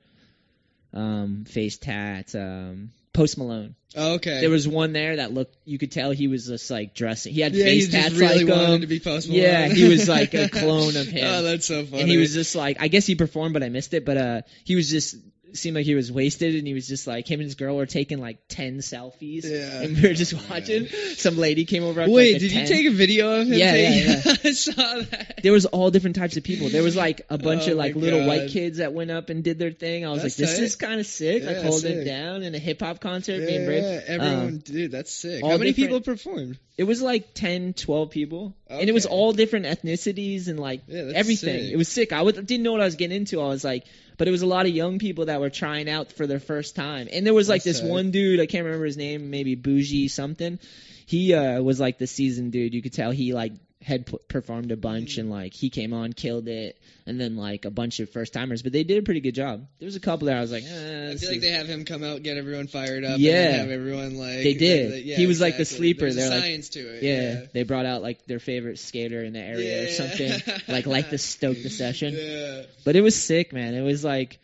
um, 0.93 1.45
face 1.47 1.79
tats, 1.79 2.35
um, 2.35 2.91
Post 3.19 3.36
Malone. 3.36 3.74
Oh, 3.97 4.15
okay. 4.15 4.40
There 4.40 4.51
was 4.51 4.69
one 4.69 4.93
there 4.93 5.16
that 5.16 5.35
looked. 5.35 5.57
You 5.65 5.77
could 5.77 5.90
tell 5.90 6.12
he 6.12 6.28
was 6.28 6.47
just 6.47 6.70
like 6.70 6.95
dressing. 6.95 7.35
He 7.35 7.40
had 7.40 7.53
yeah, 7.53 7.65
face 7.65 7.86
he 7.86 7.93
tats 7.93 8.15
really 8.15 8.45
like 8.45 8.55
wanted 8.55 8.74
um, 8.74 8.81
to 8.82 8.86
be 8.86 9.01
Post 9.01 9.28
Malone. 9.28 9.43
Yeah, 9.43 9.66
he 9.66 9.89
was 9.89 10.09
like 10.09 10.35
a 10.35 10.49
clone 10.53 10.97
of 10.97 11.09
him. 11.09 11.27
Oh, 11.27 11.43
that's 11.43 11.66
so 11.66 11.85
funny. 11.85 12.03
and 12.03 12.09
he 12.09 12.16
was 12.16 12.32
just 12.32 12.55
like, 12.55 12.77
I 12.81 12.86
guess 12.86 13.07
he 13.07 13.16
performed, 13.16 13.55
but 13.55 13.65
I 13.65 13.70
missed 13.70 13.95
it. 13.95 14.05
But 14.05 14.16
uh, 14.16 14.43
he 14.62 14.77
was 14.77 14.89
just 14.89 15.16
seemed 15.55 15.77
like 15.77 15.87
he 15.87 15.95
was 15.95 16.11
wasted, 16.12 16.55
and 16.57 16.66
he 16.66 16.75
was 16.75 16.87
just 16.87 17.07
like 17.07 17.27
him 17.29 17.41
and 17.41 17.47
his 17.47 17.55
girl 17.55 17.77
were 17.77 17.87
taking 17.87 18.20
like 18.20 18.39
ten 18.49 18.79
selfies, 18.79 19.45
Yeah. 19.45 19.83
and 19.83 19.97
we 19.97 20.09
were 20.09 20.15
just 20.15 20.35
watching. 20.51 20.87
Some 21.16 21.37
lady 21.39 21.65
came 21.65 21.83
over. 21.85 22.01
After, 22.03 22.12
Wait, 22.12 22.33
like, 22.35 22.41
did 22.41 22.51
10. 22.53 22.61
you 22.62 22.66
take 22.69 22.87
a 22.87 22.91
video 22.91 23.41
of 23.41 23.47
him? 23.49 23.55
Yeah, 23.55 23.73
taking- 23.73 24.09
yeah, 24.09 24.33
I 24.45 24.53
saw 24.53 24.73
that. 25.11 25.41
There 25.43 25.53
was 25.53 25.66
all 25.66 25.91
different 25.91 26.16
types 26.16 26.37
of 26.37 26.45
people. 26.45 26.69
There 26.69 26.83
was 26.83 26.97
like 26.97 27.23
a 27.31 27.39
bunch 27.39 27.69
Oh 27.69 27.73
of 27.73 27.79
like 27.79 27.95
little 27.97 28.27
white 28.27 28.51
kids 28.51 28.79
that 28.79 28.93
went 28.93 29.11
up 29.11 29.31
and 29.31 29.43
did 29.43 29.59
their 29.59 29.70
thing. 29.73 30.05
I 30.07 30.11
was 30.11 30.23
That's 30.23 30.39
like, 30.39 30.49
this 30.49 30.57
tight. 30.59 30.65
is 30.65 30.77
kind 30.77 31.01
of 31.01 31.07
sick. 31.07 31.45
like 31.45 31.57
Yeah, 31.57 31.62
holding 31.62 31.81
sick. 31.99 32.07
down 32.07 32.43
in 32.43 32.55
a 32.55 32.59
hip 32.59 32.81
hop 32.81 33.01
concert, 33.01 33.41
Yeah, 33.41 33.47
being 33.47 33.65
brave. 33.66 33.83
yeah, 33.83 34.01
everyone, 34.07 34.39
Um, 34.39 34.59
dude, 34.59 34.91
that's 34.93 35.11
sick. 35.12 35.43
How 35.43 35.57
many 35.57 35.73
different- 35.73 35.77
people 35.77 36.01
performed? 36.01 36.59
It 36.77 36.85
was 36.85 37.03
like 37.03 37.35
10, 37.35 37.73
12 37.75 38.11
people, 38.11 38.55
and 38.69 38.89
it 38.89 38.93
was 38.93 39.05
all 39.05 39.33
different 39.33 39.66
ethnicities 39.66 40.47
and 40.47 40.61
like 40.61 40.83
Yeah, 40.87 41.11
everything. 41.15 41.61
sick. 41.65 41.73
It 41.73 41.77
was 41.77 41.89
sick. 41.89 42.12
I 42.12 42.23
didn't 42.31 42.62
know 42.62 42.70
what 42.73 42.81
I 42.81 42.85
was 42.85 42.95
getting 42.95 43.16
into. 43.16 43.41
I 43.41 43.49
was 43.49 43.65
like, 43.65 43.85
but 44.19 44.28
it 44.28 44.31
was 44.31 44.43
a 44.43 44.47
lot 44.47 44.66
of 44.66 44.73
young 44.73 44.99
people 44.99 45.27
that 45.27 45.40
were 45.40 45.49
trying 45.49 45.89
out 45.89 46.12
for 46.12 46.27
their 46.27 46.40
first 46.40 46.77
time, 46.77 47.09
and 47.11 47.24
there 47.24 47.32
was 47.32 47.49
like 47.49 47.62
That's 47.62 47.81
this 47.81 47.90
one 47.90 48.11
dude. 48.11 48.40
I 48.40 48.47
can't 48.47 48.65
remember 48.65 48.85
his 48.85 48.97
name. 48.97 49.31
Maybe 49.31 49.55
Bougie 49.55 50.09
something. 50.09 50.59
He 51.07 51.32
uh, 51.32 51.62
was 51.62 51.81
like 51.81 51.97
the 51.97 52.07
seasoned 52.07 52.53
dude. 52.53 52.74
You 52.74 52.82
could 52.82 52.93
tell 52.93 53.12
he 53.12 53.32
like 53.32 53.53
had 53.89 54.06
p- 54.06 54.19
performed 54.28 54.70
a 54.70 54.77
bunch 54.77 55.12
Mm-hmm. 55.12 55.20
and 55.23 55.31
like 55.31 55.55
he 55.55 55.70
came 55.70 55.93
on, 55.93 56.12
killed 56.12 56.47
it, 56.47 56.78
and 57.06 57.19
then 57.19 57.36
like 57.36 57.65
a 57.65 57.70
bunch 57.70 58.01
of 58.01 58.10
first 58.10 58.32
timers. 58.35 58.62
But 58.62 58.73
they 58.73 58.85
did 58.85 58.98
a 58.98 59.02
pretty 59.02 59.20
good 59.20 59.35
job. 59.35 59.66
There 59.78 59.86
was 59.86 59.97
a 59.97 60.01
couple 60.01 60.27
there. 60.27 60.36
I 60.36 60.40
was 60.40 60.52
like, 60.52 60.65
eh, 60.65 61.10
I 61.12 61.16
feel 61.16 61.31
like 61.31 61.40
they 61.40 61.51
have 61.52 61.66
him 61.66 61.85
come 61.86 62.05
out, 62.05 62.23
get 62.23 62.36
everyone 62.36 62.66
fired 62.66 63.05
up, 63.05 63.19
Yeah. 63.19 63.47
and 63.48 63.56
have 63.62 63.70
everyone 63.70 64.16
like 64.19 64.43
They 64.44 64.55
did. 64.55 64.93
that- 64.93 65.05
yeah, 65.05 65.16
He 65.16 65.27
was 65.27 65.40
like 65.40 65.56
the 65.56 65.65
sleeper. 65.65 66.02
There's 66.02 66.16
They're 66.16 66.31
like- 66.31 66.43
science 66.43 66.69
to 66.70 66.81
it. 66.81 67.02
yeah, 67.02 67.47
they 67.52 67.62
brought 67.62 67.86
out 67.86 68.02
like 68.02 68.27
their 68.27 68.39
favorite 68.40 68.78
skater 68.78 69.24
in 69.24 69.32
the 69.32 69.40
area 69.40 69.85
or 69.85 69.90
something, 69.90 70.32
like 70.69 70.86
like 70.86 71.10
to 71.10 71.19
stoke 71.19 71.56
the 71.62 71.70
session. 71.70 72.15
Yeah. 72.19 72.62
But 72.85 72.94
it 72.97 73.01
was 73.01 73.20
sick, 73.20 73.52
man. 73.52 73.74
It 73.74 73.82
was 73.82 74.05
like 74.05 74.39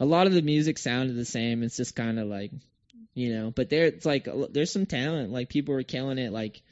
a 0.00 0.04
lot 0.06 0.26
of 0.26 0.32
the 0.32 0.42
music 0.42 0.78
sounded 0.78 1.14
the 1.16 1.24
same. 1.26 1.62
It's 1.62 1.76
just 1.76 1.94
kind 1.94 2.18
of 2.18 2.26
like, 2.28 2.50
you 3.12 3.34
know, 3.34 3.52
but 3.54 3.68
there 3.68 3.84
it's 3.86 4.06
like 4.06 4.26
there's 4.52 4.70
some 4.72 4.86
talent. 4.86 5.30
Like 5.32 5.48
people 5.50 5.74
were 5.74 5.82
killing 5.82 6.16
it. 6.18 6.32
Like 6.32 6.62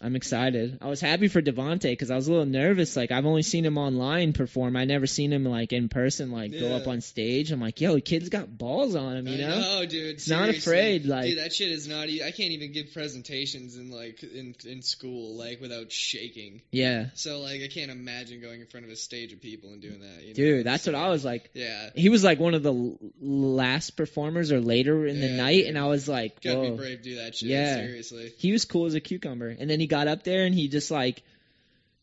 I'm 0.00 0.14
excited. 0.14 0.78
I 0.82 0.88
was 0.88 1.00
happy 1.00 1.28
for 1.28 1.40
Devonte 1.40 1.82
because 1.90 2.10
I 2.10 2.16
was 2.16 2.28
a 2.28 2.30
little 2.30 2.44
nervous. 2.46 2.96
Like 2.96 3.10
I've 3.10 3.24
only 3.24 3.42
seen 3.42 3.64
him 3.64 3.78
online 3.78 4.34
perform. 4.34 4.76
I 4.76 4.84
never 4.84 5.06
seen 5.06 5.32
him 5.32 5.44
like 5.44 5.72
in 5.72 5.88
person, 5.88 6.30
like 6.30 6.52
go 6.52 6.76
up 6.76 6.86
on 6.86 7.00
stage. 7.00 7.50
I'm 7.50 7.60
like, 7.60 7.80
yo, 7.80 7.94
the 7.94 8.02
kid's 8.02 8.28
got 8.28 8.58
balls 8.58 8.94
on 8.94 9.16
him, 9.16 9.26
you 9.26 9.34
I 9.36 9.48
know? 9.48 9.60
know, 9.60 9.86
dude. 9.86 10.16
He's 10.16 10.28
not 10.28 10.50
afraid, 10.50 11.06
like- 11.06 11.24
dude, 11.30 11.38
that 11.38 11.54
shit 11.54 11.70
is 11.70 11.88
not. 11.88 12.08
I 12.08 12.30
can't 12.30 12.50
even 12.52 12.72
give 12.72 12.92
presentations 12.92 13.76
in 13.78 13.90
like 13.90 14.22
in 14.22 14.54
in 14.66 14.82
school 14.82 15.36
like 15.38 15.60
without 15.62 15.90
shaking. 15.90 16.60
Yeah, 16.70 17.06
So 17.14 17.40
like 17.40 17.62
I 17.62 17.68
can't 17.68 17.90
imagine 17.90 18.42
going 18.42 18.60
in 18.60 18.66
front 18.66 18.84
of 18.84 18.92
a 18.92 18.96
stage 18.96 19.32
of 19.32 19.40
people 19.40 19.70
and 19.70 19.80
doing 19.80 20.00
that. 20.00 20.20
You 20.22 20.28
know? 20.28 20.34
dude, 20.34 20.66
that's 20.66 20.84
So, 20.84 20.92
what 20.92 21.00
I 21.00 21.08
was 21.08 21.24
like. 21.24 21.50
Yeah, 21.54 21.88
He 21.94 22.10
was 22.10 22.22
like 22.22 22.38
one 22.38 22.52
of 22.54 22.62
the 22.62 22.98
last 23.20 23.96
performers 23.96 24.52
or 24.52 24.60
later 24.60 25.06
in 25.06 25.20
the 25.20 25.30
night, 25.30 25.60
dude. 25.62 25.66
and 25.68 25.78
I 25.78 25.86
was 25.86 26.08
like, 26.08 26.42
gotta 26.42 26.58
whoa. 26.58 26.70
be 26.72 26.76
brave 26.76 27.02
do 27.02 27.16
that 27.16 27.34
shit. 27.36 27.48
Yeah. 27.48 27.76
seriously. 27.76 28.32
he 28.36 28.52
was 28.52 28.64
cool 28.66 28.86
as 28.86 28.94
a 28.94 29.00
cucumber. 29.00 29.48
And 29.48 29.68
then 29.70 29.80
he 29.80 29.85
got 29.86 30.08
up 30.08 30.22
there 30.24 30.44
and 30.44 30.54
he 30.54 30.68
just 30.68 30.90
like 30.90 31.22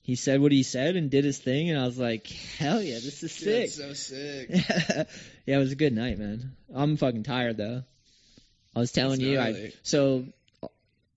he 0.01 0.15
said 0.15 0.41
what 0.41 0.51
he 0.51 0.63
said 0.63 0.95
and 0.95 1.09
did 1.09 1.23
his 1.23 1.37
thing 1.37 1.69
and 1.69 1.79
I 1.79 1.85
was 1.85 1.97
like, 1.97 2.27
Hell 2.27 2.81
yeah, 2.81 2.95
this 2.95 3.23
is 3.23 3.35
Dude, 3.37 3.69
sick. 3.69 3.71
that's 3.73 3.75
so 3.75 3.93
sick. 3.93 4.49
yeah, 5.45 5.55
it 5.55 5.57
was 5.57 5.71
a 5.71 5.75
good 5.75 5.93
night, 5.93 6.17
man. 6.19 6.55
I'm 6.73 6.97
fucking 6.97 7.23
tired 7.23 7.57
though. 7.57 7.83
I 8.75 8.79
was 8.79 8.91
telling 8.91 9.21
It's 9.21 9.29
you, 9.29 9.39
I 9.39 9.71
so 9.83 10.25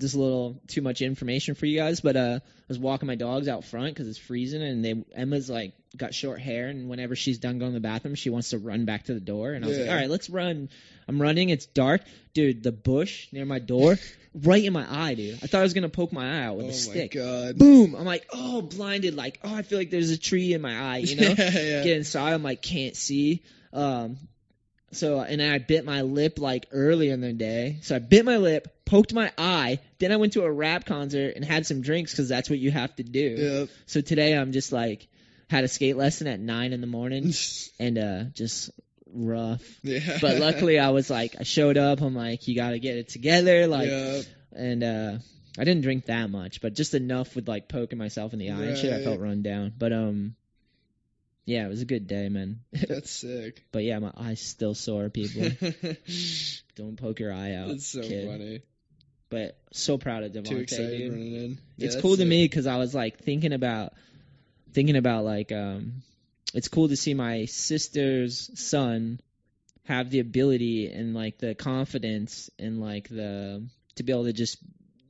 just 0.01 0.15
a 0.15 0.19
little 0.19 0.61
too 0.67 0.83
much 0.83 1.01
information 1.01 1.55
for 1.55 1.65
you 1.65 1.79
guys, 1.79 2.01
but 2.01 2.17
uh, 2.17 2.41
I 2.43 2.65
was 2.69 2.79
walking 2.79 3.07
my 3.07 3.15
dogs 3.15 3.49
out 3.49 3.65
front 3.65 3.95
because 3.95 4.09
it's 4.09 4.19
freezing, 4.19 4.63
and 4.63 4.85
they 4.85 5.05
Emma's 5.15 5.49
like 5.49 5.73
got 5.97 6.15
short 6.15 6.41
hair, 6.41 6.69
and 6.69 6.89
whenever 6.89 7.17
she's 7.17 7.39
done 7.39 7.59
going 7.59 7.71
to 7.73 7.77
the 7.77 7.81
bathroom, 7.81 8.15
she 8.15 8.29
wants 8.29 8.51
to 8.51 8.59
run 8.59 8.85
back 8.85 9.05
to 9.05 9.15
the 9.15 9.21
door, 9.21 9.53
and 9.53 9.65
I 9.65 9.69
was 9.69 9.79
like, 9.79 9.89
all 9.89 9.95
right, 9.95 10.11
let's 10.11 10.29
run. 10.29 10.69
I'm 11.09 11.23
running. 11.23 11.49
It's 11.49 11.67
dark, 11.67 12.03
dude. 12.35 12.63
The 12.63 12.73
bush 12.73 13.29
near 13.33 13.47
my 13.47 13.59
door, 13.59 13.97
right 14.35 14.63
in 14.63 14.73
my 14.73 14.87
eye, 14.89 15.15
dude. 15.15 15.39
I 15.43 15.47
thought 15.47 15.61
I 15.61 15.63
was 15.63 15.73
gonna 15.73 15.89
poke 15.89 16.13
my 16.13 16.41
eye 16.41 16.45
out 16.45 16.57
with 16.57 16.67
oh 16.67 16.71
a 16.71 16.75
stick. 16.75 17.15
my 17.15 17.21
god. 17.23 17.59
Boom! 17.59 17.95
I'm 17.95 18.05
like, 18.05 18.27
oh, 18.33 18.61
blinded. 18.61 19.15
Like, 19.15 19.41
oh, 19.45 19.55
I 19.55 19.63
feel 19.63 19.79
like 19.79 19.91
there's 19.91 20.11
a 20.11 20.19
tree 20.19 20.53
in 20.53 20.61
my 20.61 20.79
eye, 20.79 20.99
you 20.99 21.17
know? 21.17 21.29
yeah, 21.39 21.51
yeah. 21.51 21.85
get 21.85 21.97
inside. 21.97 22.35
I'm 22.35 22.43
like, 22.43 22.61
can't 22.61 22.97
see. 22.97 23.43
Um, 23.73 24.19
so 24.97 25.21
and 25.21 25.43
I 25.43 25.59
bit 25.59 25.85
my 25.85 26.03
lip 26.03 26.39
like 26.39 26.67
earlier 26.73 27.13
in 27.13 27.21
the 27.21 27.33
day. 27.33 27.79
So 27.83 27.97
I 27.97 27.99
bit 27.99 28.25
my 28.25 28.37
lip, 28.37 28.85
poked 28.85 29.13
my 29.13 29.33
eye. 29.37 29.81
Then 29.99 30.13
I 30.13 30.17
went 30.17 30.33
to 30.35 30.43
a 30.43 30.51
rap 30.51 30.87
concert 30.87 31.35
and 31.37 31.45
had 31.45 31.67
some 31.67 31.83
drinks 31.83 32.13
because 32.13 32.29
that's 32.29 32.51
what 32.51 32.59
you 32.59 32.71
have 32.71 32.95
to 32.97 33.03
do. 33.03 33.21
Yep. 33.39 33.69
So 33.87 34.01
today 34.01 34.37
I'm 34.37 34.53
just 34.53 34.73
like 34.73 35.09
had 35.49 35.65
a 35.65 35.69
skate 35.69 35.97
lesson 35.97 36.27
at 36.27 36.41
nine 36.41 36.73
in 36.73 36.81
the 36.81 36.87
morning 36.87 37.33
and 37.79 37.99
uh 37.99 38.25
just 38.33 38.71
rough. 39.13 39.63
yeah. 39.83 40.19
But 40.21 40.39
luckily 40.39 40.79
I 40.79 40.91
was 40.91 41.11
like 41.11 41.37
I 41.39 41.43
showed 41.43 41.77
up. 41.77 42.01
I'm 42.01 42.15
like 42.15 42.49
you 42.49 42.57
got 42.57 42.71
to 42.71 42.79
get 42.79 42.97
it 42.97 43.09
together. 43.09 43.67
Like 43.67 43.89
yeah. 43.89 44.23
and 44.53 44.85
uh 44.85 45.19
I 45.59 45.65
didn't 45.65 45.83
drink 45.83 46.07
that 46.07 46.29
much, 46.31 46.61
but 46.61 46.75
just 46.75 46.95
enough 46.95 47.35
with 47.35 47.49
like 47.49 47.69
poking 47.69 47.99
myself 47.99 48.33
in 48.33 48.39
the 48.39 48.51
eye 48.51 48.63
and 48.63 48.79
shit. 48.79 48.93
I 48.93 49.03
felt 49.03 49.21
run 49.21 49.43
down. 49.43 49.73
But 49.77 49.93
um. 49.93 50.37
Yeah, 51.47 51.65
it 51.65 51.69
was 51.69 51.81
a 51.81 51.87
good 51.87 52.09
day, 52.09 52.29
man. 52.29 52.61
That's 52.73 53.11
sick. 53.11 53.65
But 53.71 53.85
yeah, 53.85 54.01
my 54.01 54.13
eye's 54.17 54.41
still 54.41 54.75
sore, 54.75 55.09
people. 55.09 55.43
Don't 56.77 56.97
poke 56.97 57.21
your 57.21 57.33
eye 57.33 57.55
out. 57.55 57.69
That's 57.69 57.87
so 57.87 58.03
kid. 58.03 58.29
funny. 58.29 58.63
But 59.31 59.59
so 59.73 59.97
proud 59.97 60.25
of 60.25 60.33
Devontae. 60.33 60.49
Too 60.49 60.57
excited 60.59 60.99
dude. 60.99 61.13
running 61.13 61.35
in. 61.35 61.59
Yeah, 61.77 61.87
it's 61.87 62.01
cool 62.01 62.17
to 62.17 62.25
me 62.25 62.45
because 62.45 62.67
I 62.67 62.79
was 62.79 62.95
like 62.95 63.21
thinking 63.21 63.53
about, 63.53 63.93
thinking 64.73 64.97
about 64.97 65.25
like, 65.25 65.53
um, 65.53 66.03
it's 66.53 66.69
cool 66.69 66.89
to 66.89 66.97
see 66.97 67.15
my 67.15 67.45
sister's 67.45 68.51
son 68.59 69.21
have 69.85 70.11
the 70.11 70.19
ability 70.19 70.91
and 70.91 71.15
like 71.15 71.39
the 71.39 71.55
confidence 71.55 72.51
and 72.59 72.81
like 72.81 73.09
the 73.09 73.65
to 73.95 74.03
be 74.03 74.13
able 74.13 74.25
to 74.25 74.33
just 74.33 74.59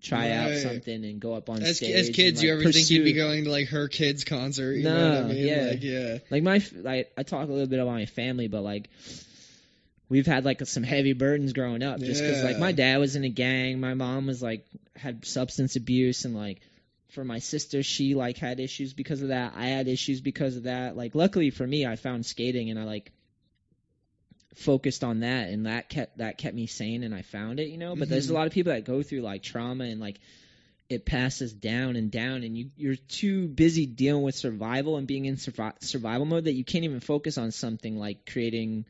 try 0.09 0.31
out 0.31 0.57
something 0.57 1.05
and 1.05 1.21
go 1.21 1.35
up 1.35 1.49
on 1.51 1.63
As, 1.63 1.77
stage. 1.79 1.95
as 1.95 2.07
and, 2.07 2.17
kids, 2.17 2.43
you 2.43 2.55
like, 2.55 2.63
ever 2.65 2.73
think 2.73 2.91
you'd 2.91 3.05
be 3.05 3.13
going 3.13 3.45
to 3.45 3.51
like 3.51 3.69
her 3.69 3.89
kid's 3.89 4.25
concert? 4.25 4.73
You 4.75 4.85
know 4.85 4.95
what 4.95 5.19
I 5.19 5.21
No, 5.23 5.29
mean? 5.29 5.47
yeah. 5.47 5.67
Like, 5.71 5.83
yeah. 5.83 6.19
like 6.31 6.43
my 6.43 6.63
like 6.83 7.13
I 7.17 7.23
talk 7.23 7.49
a 7.49 7.53
little 7.53 7.67
bit 7.67 7.79
about 7.81 7.93
my 7.93 8.07
family, 8.07 8.49
but 8.49 8.63
like 8.63 8.89
we've 10.09 10.27
had 10.27 10.45
like 10.45 10.65
some 10.67 10.83
heavy 10.83 11.13
burdens 11.13 11.53
growing 11.53 11.83
up 11.83 11.99
just 12.01 12.23
because 12.23 12.43
like 12.45 12.59
my 12.59 12.73
dad 12.73 12.99
was 12.99 13.17
in 13.17 13.25
a 13.25 13.29
gang, 13.29 13.81
my 13.81 13.95
mom 13.95 14.27
was 14.27 14.43
like 14.43 14.65
had 14.95 15.25
substance 15.25 15.77
abuse, 15.77 16.25
and 16.25 16.35
like 16.35 16.61
for 17.11 17.25
my 17.25 17.39
sister, 17.39 17.83
she 17.83 18.15
like 18.15 18.37
had 18.37 18.61
issues 18.61 18.93
because 18.93 19.23
of 19.23 19.29
that. 19.29 19.55
I 19.57 19.67
had 19.67 19.89
issues 19.89 20.21
because 20.21 20.57
of 20.57 20.65
that. 20.65 20.97
Like 20.97 21.15
luckily 21.15 21.51
for 21.51 21.67
me, 21.67 21.87
I 21.87 21.97
found 21.97 22.27
skating 22.27 22.71
and 22.71 22.79
I 22.79 22.85
like 22.85 23.13
focused 24.57 25.05
on 25.05 25.21
that 25.21 25.51
and 25.51 25.67
that 25.67 25.89
kept 25.89 26.19
that 26.19 26.39
kept 26.39 26.55
me 26.55 26.67
sane 26.67 27.05
and 27.05 27.15
I 27.15 27.23
found 27.23 27.61
it, 27.61 27.69
you 27.69 27.79
know. 27.79 27.95
But 27.95 28.09
there's 28.09 28.29
a 28.29 28.33
Mhm. 28.33 28.35
lot 28.35 28.47
of 28.47 28.53
people 28.53 28.73
that 28.73 28.85
go 28.85 29.03
through 29.03 29.21
like 29.21 29.43
trauma 29.43 29.85
and 29.85 30.01
like 30.01 30.19
it 30.89 31.05
passes 31.05 31.53
down 31.53 31.97
and 31.97 32.11
down 32.11 32.43
and 32.43 32.57
you 32.57 32.71
you're 32.77 32.97
too 32.97 33.49
busy 33.49 33.87
dealing 33.87 34.23
with 34.23 34.35
survival 34.35 34.97
and 34.97 35.07
being 35.07 35.27
in 35.27 35.37
survi- 35.37 35.83
survival 35.83 36.27
mode 36.27 36.45
that 36.45 36.53
you 36.55 36.65
can't 36.65 36.85
even 36.85 37.01
focus 37.01 37.39
on 37.39 37.51
something 37.53 37.99
like 37.99 38.25
creating 38.31 38.85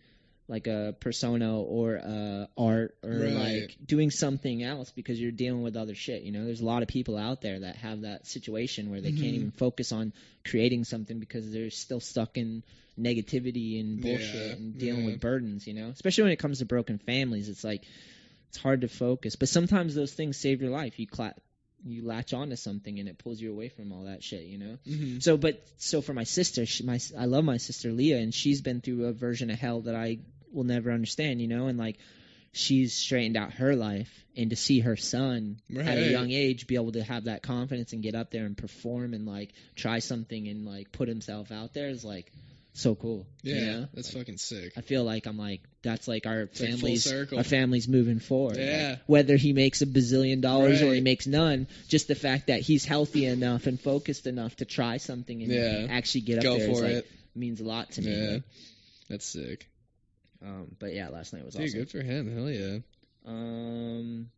like 0.48 0.68
a 0.68 0.94
persona 1.00 1.60
or 1.60 1.98
uh 1.98 2.46
art 2.56 2.94
or 3.02 3.10
Right. 3.18 3.32
like 3.34 3.76
doing 3.84 4.10
something 4.12 4.62
else 4.62 4.90
because 4.92 5.20
you're 5.20 5.32
dealing 5.32 5.62
with 5.62 5.76
other 5.76 5.94
shit 5.96 6.22
you 6.22 6.30
know 6.30 6.44
there's 6.44 6.60
a 6.60 6.64
lot 6.64 6.82
of 6.82 6.88
people 6.88 7.16
out 7.16 7.40
there 7.40 7.58
that 7.60 7.74
have 7.76 8.02
that 8.02 8.26
situation 8.26 8.90
where 8.90 9.00
they 9.00 9.10
can't 9.10 9.32
Mhm. 9.32 9.40
even 9.40 9.50
focus 9.50 9.90
on 9.90 10.12
creating 10.44 10.84
something 10.84 11.18
because 11.18 11.50
they're 11.52 11.70
still 11.70 11.98
stuck 11.98 12.38
in 12.38 12.62
negativity 12.98 13.80
and 13.80 14.00
bullshit 14.00 14.34
Yeah, 14.50 14.52
and 14.56 14.78
dealing 14.78 15.00
yeah. 15.04 15.06
with 15.12 15.20
burdens 15.20 15.66
you 15.66 15.74
know 15.74 15.88
especially 15.88 16.24
when 16.24 16.32
it 16.32 16.38
comes 16.38 16.58
to 16.60 16.64
broken 16.64 16.98
families 16.98 17.48
it's 17.48 17.64
like 17.64 17.82
it's 18.48 18.58
hard 18.58 18.80
to 18.82 18.88
focus 18.88 19.36
but 19.36 19.48
sometimes 19.48 19.94
those 19.94 20.12
things 20.12 20.36
save 20.36 20.60
your 20.62 20.70
life 20.70 20.98
you 20.98 21.06
cla- 21.06 21.34
you 21.84 22.04
latch 22.04 22.32
onto 22.32 22.56
something 22.56 22.98
and 22.98 23.08
it 23.08 23.18
pulls 23.18 23.40
you 23.40 23.50
away 23.52 23.68
from 23.68 23.92
all 23.92 24.04
that 24.04 24.22
shit 24.22 24.44
you 24.44 24.58
know 24.58 24.78
Mm-hmm. 24.88 25.18
so, 25.18 25.36
but 25.36 25.62
so 25.78 26.00
for 26.02 26.14
my 26.14 26.24
sister, 26.24 26.64
she, 26.66 26.84
my 26.84 26.98
I 27.18 27.24
love 27.26 27.44
my 27.44 27.56
sister 27.56 27.90
Leah, 27.92 28.18
and 28.18 28.32
she's 28.34 28.60
been 28.60 28.80
through 28.80 29.06
a 29.06 29.12
version 29.12 29.50
of 29.50 29.58
hell 29.58 29.80
that 29.82 29.94
I 29.94 30.18
will 30.52 30.64
never 30.64 30.90
understand, 30.90 31.40
you 31.40 31.48
know, 31.48 31.66
and 31.66 31.78
like 31.78 31.96
she's 32.52 32.94
straightened 32.94 33.36
out 33.36 33.52
her 33.54 33.76
life, 33.76 34.10
and 34.36 34.50
to 34.50 34.56
see 34.56 34.80
her 34.80 34.96
son 34.96 35.58
at 35.78 35.98
a 35.98 36.10
young 36.10 36.30
age 36.30 36.66
be 36.66 36.74
able 36.76 36.92
to 36.92 37.02
have 37.02 37.24
that 37.24 37.42
confidence 37.42 37.92
and 37.92 38.02
get 38.02 38.14
up 38.14 38.30
there 38.30 38.44
and 38.44 38.56
perform 38.56 39.14
and 39.14 39.26
like 39.26 39.52
try 39.74 39.98
something 39.98 40.48
and 40.48 40.66
like 40.66 40.92
put 40.92 41.08
himself 41.08 41.50
out 41.50 41.72
there 41.74 41.88
is 41.88 42.04
like 42.04 42.30
so 42.74 42.94
cool. 42.94 43.26
Yeah, 43.42 43.54
you 43.54 43.66
know? 43.66 43.88
that's 43.94 44.10
fucking 44.12 44.36
sick. 44.36 44.72
I 44.76 44.82
feel 44.82 45.04
like 45.04 45.26
I'm 45.26 45.38
like 45.38 45.62
that's 45.82 46.06
like 46.06 46.26
our 46.26 46.40
like 46.40 46.54
full 46.54 46.66
family's 46.66 47.04
circle. 47.04 47.38
our 47.38 47.44
family's 47.44 47.88
moving 47.88 48.18
forward. 48.20 48.56
Like, 48.56 48.66
Yeah. 48.66 48.96
whether 49.06 49.36
he 49.36 49.52
makes 49.54 49.80
a 49.80 49.86
bazillion 49.86 50.40
dollars 50.42 50.82
or 50.82 50.92
he 50.92 51.00
makes 51.00 51.26
none, 51.26 51.68
just 51.88 52.06
the 52.08 52.14
fact 52.14 52.48
that 52.48 52.60
he's 52.60 52.84
healthy 52.84 53.24
enough 53.24 53.66
and 53.66 53.80
focused 53.80 54.26
enough 54.26 54.56
to 54.56 54.64
try 54.66 54.98
something 54.98 55.42
and 55.42 55.50
Yeah. 55.52 55.86
actually 55.90 56.22
get 56.22 56.38
up 56.38 56.42
Go 56.44 56.58
there 56.58 56.70
is, 56.70 56.80
like, 56.80 57.06
means 57.34 57.60
a 57.60 57.64
lot 57.64 57.92
to 57.92 58.02
me. 58.02 58.10
Yeah, 58.12 58.38
that's 59.08 59.24
sick. 59.24 59.66
Um, 60.42 60.76
but 60.78 60.92
yeah, 60.94 61.08
last 61.08 61.32
night 61.32 61.44
was 61.44 61.54
Dude, 61.54 61.66
awesome. 61.66 61.80
good 61.80 61.90
for 61.90 62.02
him. 62.02 62.34
Hell 62.34 62.50
yeah. 62.50 62.78
Um, 63.26 64.30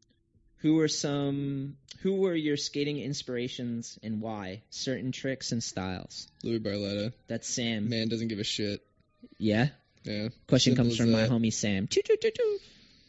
who 0.59 0.75
were 0.75 0.89
some? 0.89 1.77
Who 2.01 2.15
were 2.17 2.35
your 2.35 2.57
skating 2.57 2.99
inspirations 2.99 3.99
and 4.03 4.21
why? 4.21 4.63
Certain 4.71 5.13
tricks 5.13 5.53
and 5.53 5.63
styles. 5.63 6.29
Louis 6.43 6.61
Barletta. 6.61 7.13
That's 7.27 7.49
Sam. 7.49 7.89
Man 7.89 8.09
doesn't 8.09 8.29
give 8.29 8.39
a 8.39 8.45
shit. 8.45 8.81
Yeah. 9.39 9.69
Yeah. 10.05 10.29
Question 10.47 10.75
Simple 10.75 10.85
comes 10.85 10.97
from 10.97 11.13
my 11.13 11.27
homie 11.27 11.53
Sam. 11.53 11.87
Choo, 11.89 12.01
choo, 12.03 12.17
choo. 12.17 12.59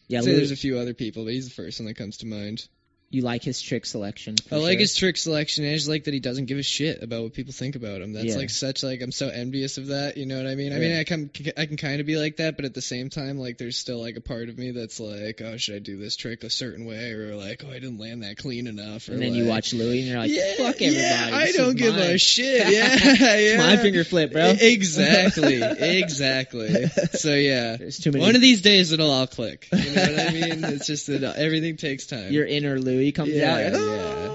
Yeah, 0.07 0.22
Louis, 0.22 0.36
there's 0.36 0.52
a 0.52 0.56
few 0.56 0.80
other 0.80 0.95
people, 0.95 1.24
but 1.24 1.34
he's 1.34 1.48
the 1.48 1.53
first 1.53 1.80
one 1.80 1.88
that 1.88 1.95
comes 1.95 2.18
to 2.18 2.26
mind. 2.26 2.68
You 3.11 3.22
like 3.23 3.44
his 3.44 3.60
trick 3.61 3.86
selection. 3.88 4.36
I 4.52 4.57
like 4.57 4.77
his 4.80 4.95
trick 4.95 5.18
selection. 5.18 5.64
and 5.64 5.73
I 5.73 5.76
just 5.76 5.90
like 5.90 6.03
that 6.03 6.14
he 6.14 6.19
doesn't 6.19 6.45
give 6.45 6.60
a 6.60 6.64
shit 6.64 7.02
about 7.02 7.23
what 7.23 7.34
people 7.34 7.53
think 7.53 7.76
about 7.76 8.02
him. 8.02 8.14
That's 8.14 8.27
Yeah. 8.27 8.36
like 8.38 8.49
such 8.52 8.84
like 8.84 9.02
I'm 9.02 9.11
so 9.11 9.30
envious 9.30 9.77
of 9.80 9.88
that. 9.88 10.18
You 10.18 10.26
know 10.27 10.38
what 10.38 10.45
I 10.45 10.53
mean? 10.56 10.73
I 10.73 10.77
mean 10.77 10.95
I 10.98 11.03
can 11.03 11.31
I 11.57 11.65
can 11.65 11.76
kind 11.77 11.99
of 12.02 12.06
be 12.06 12.18
like 12.18 12.38
that, 12.38 12.56
but 12.56 12.65
at 12.65 12.73
the 12.76 12.81
same 12.84 13.10
time, 13.10 13.40
like 13.40 13.57
there's 13.57 13.77
still 13.77 13.99
like 13.99 14.15
a 14.15 14.22
part 14.22 14.49
of 14.49 14.57
me 14.57 14.72
that's 14.72 14.99
like, 14.99 15.41
oh, 15.44 15.57
should 15.57 15.76
I 15.76 15.80
do 15.80 15.98
this 15.98 16.15
trick 16.15 16.44
a 16.44 16.49
certain 16.52 16.86
way, 16.86 17.11
or 17.14 17.36
like, 17.36 17.64
oh, 17.65 17.69
I 17.69 17.80
didn't 17.80 17.98
land 17.99 18.22
that 18.23 18.38
clean 18.38 18.68
enough, 18.68 19.10
or 19.10 19.14
And 19.14 19.22
then 19.23 19.34
you 19.34 19.45
watch 19.48 19.73
Louis 19.73 19.99
and 20.02 20.07
you're 20.10 20.19
like, 20.19 20.30
yeah, 20.31 20.53
fuck 20.57 20.76
everybody. 20.81 20.91
Yeah, 20.98 21.30
I 21.34 21.52
don't 21.52 21.76
give 21.77 21.95
mine. 21.95 22.11
a 22.11 22.18
shit. 22.19 22.68
Yeah, 22.69 23.36
yeah. 23.38 23.57
My 23.57 23.77
finger 23.77 24.03
flip, 24.03 24.31
bro. 24.34 24.53
Exactly, 24.60 25.61
exactly. 25.64 26.86
So 27.14 27.34
yeah, 27.34 27.76
There's 27.77 27.98
too 27.99 28.11
many. 28.11 28.23
one 28.23 28.36
of 28.36 28.41
these 28.41 28.61
days 28.61 28.91
it'll 28.91 29.10
all 29.10 29.27
click. 29.27 29.68
You 29.73 29.80
know 29.95 30.02
what 30.02 30.19
I 30.19 30.31
mean? 30.31 30.64
It's 30.64 30.86
just 30.88 31.07
that 31.07 31.23
uh, 31.23 31.34
everything 31.36 31.76
takes 31.76 32.06
time. 32.06 32.31
your 32.31 32.45
inner 32.45 32.80
Louis 32.80 32.99
comes 33.12 33.30
yeah, 33.32 33.54
out. 33.56 33.74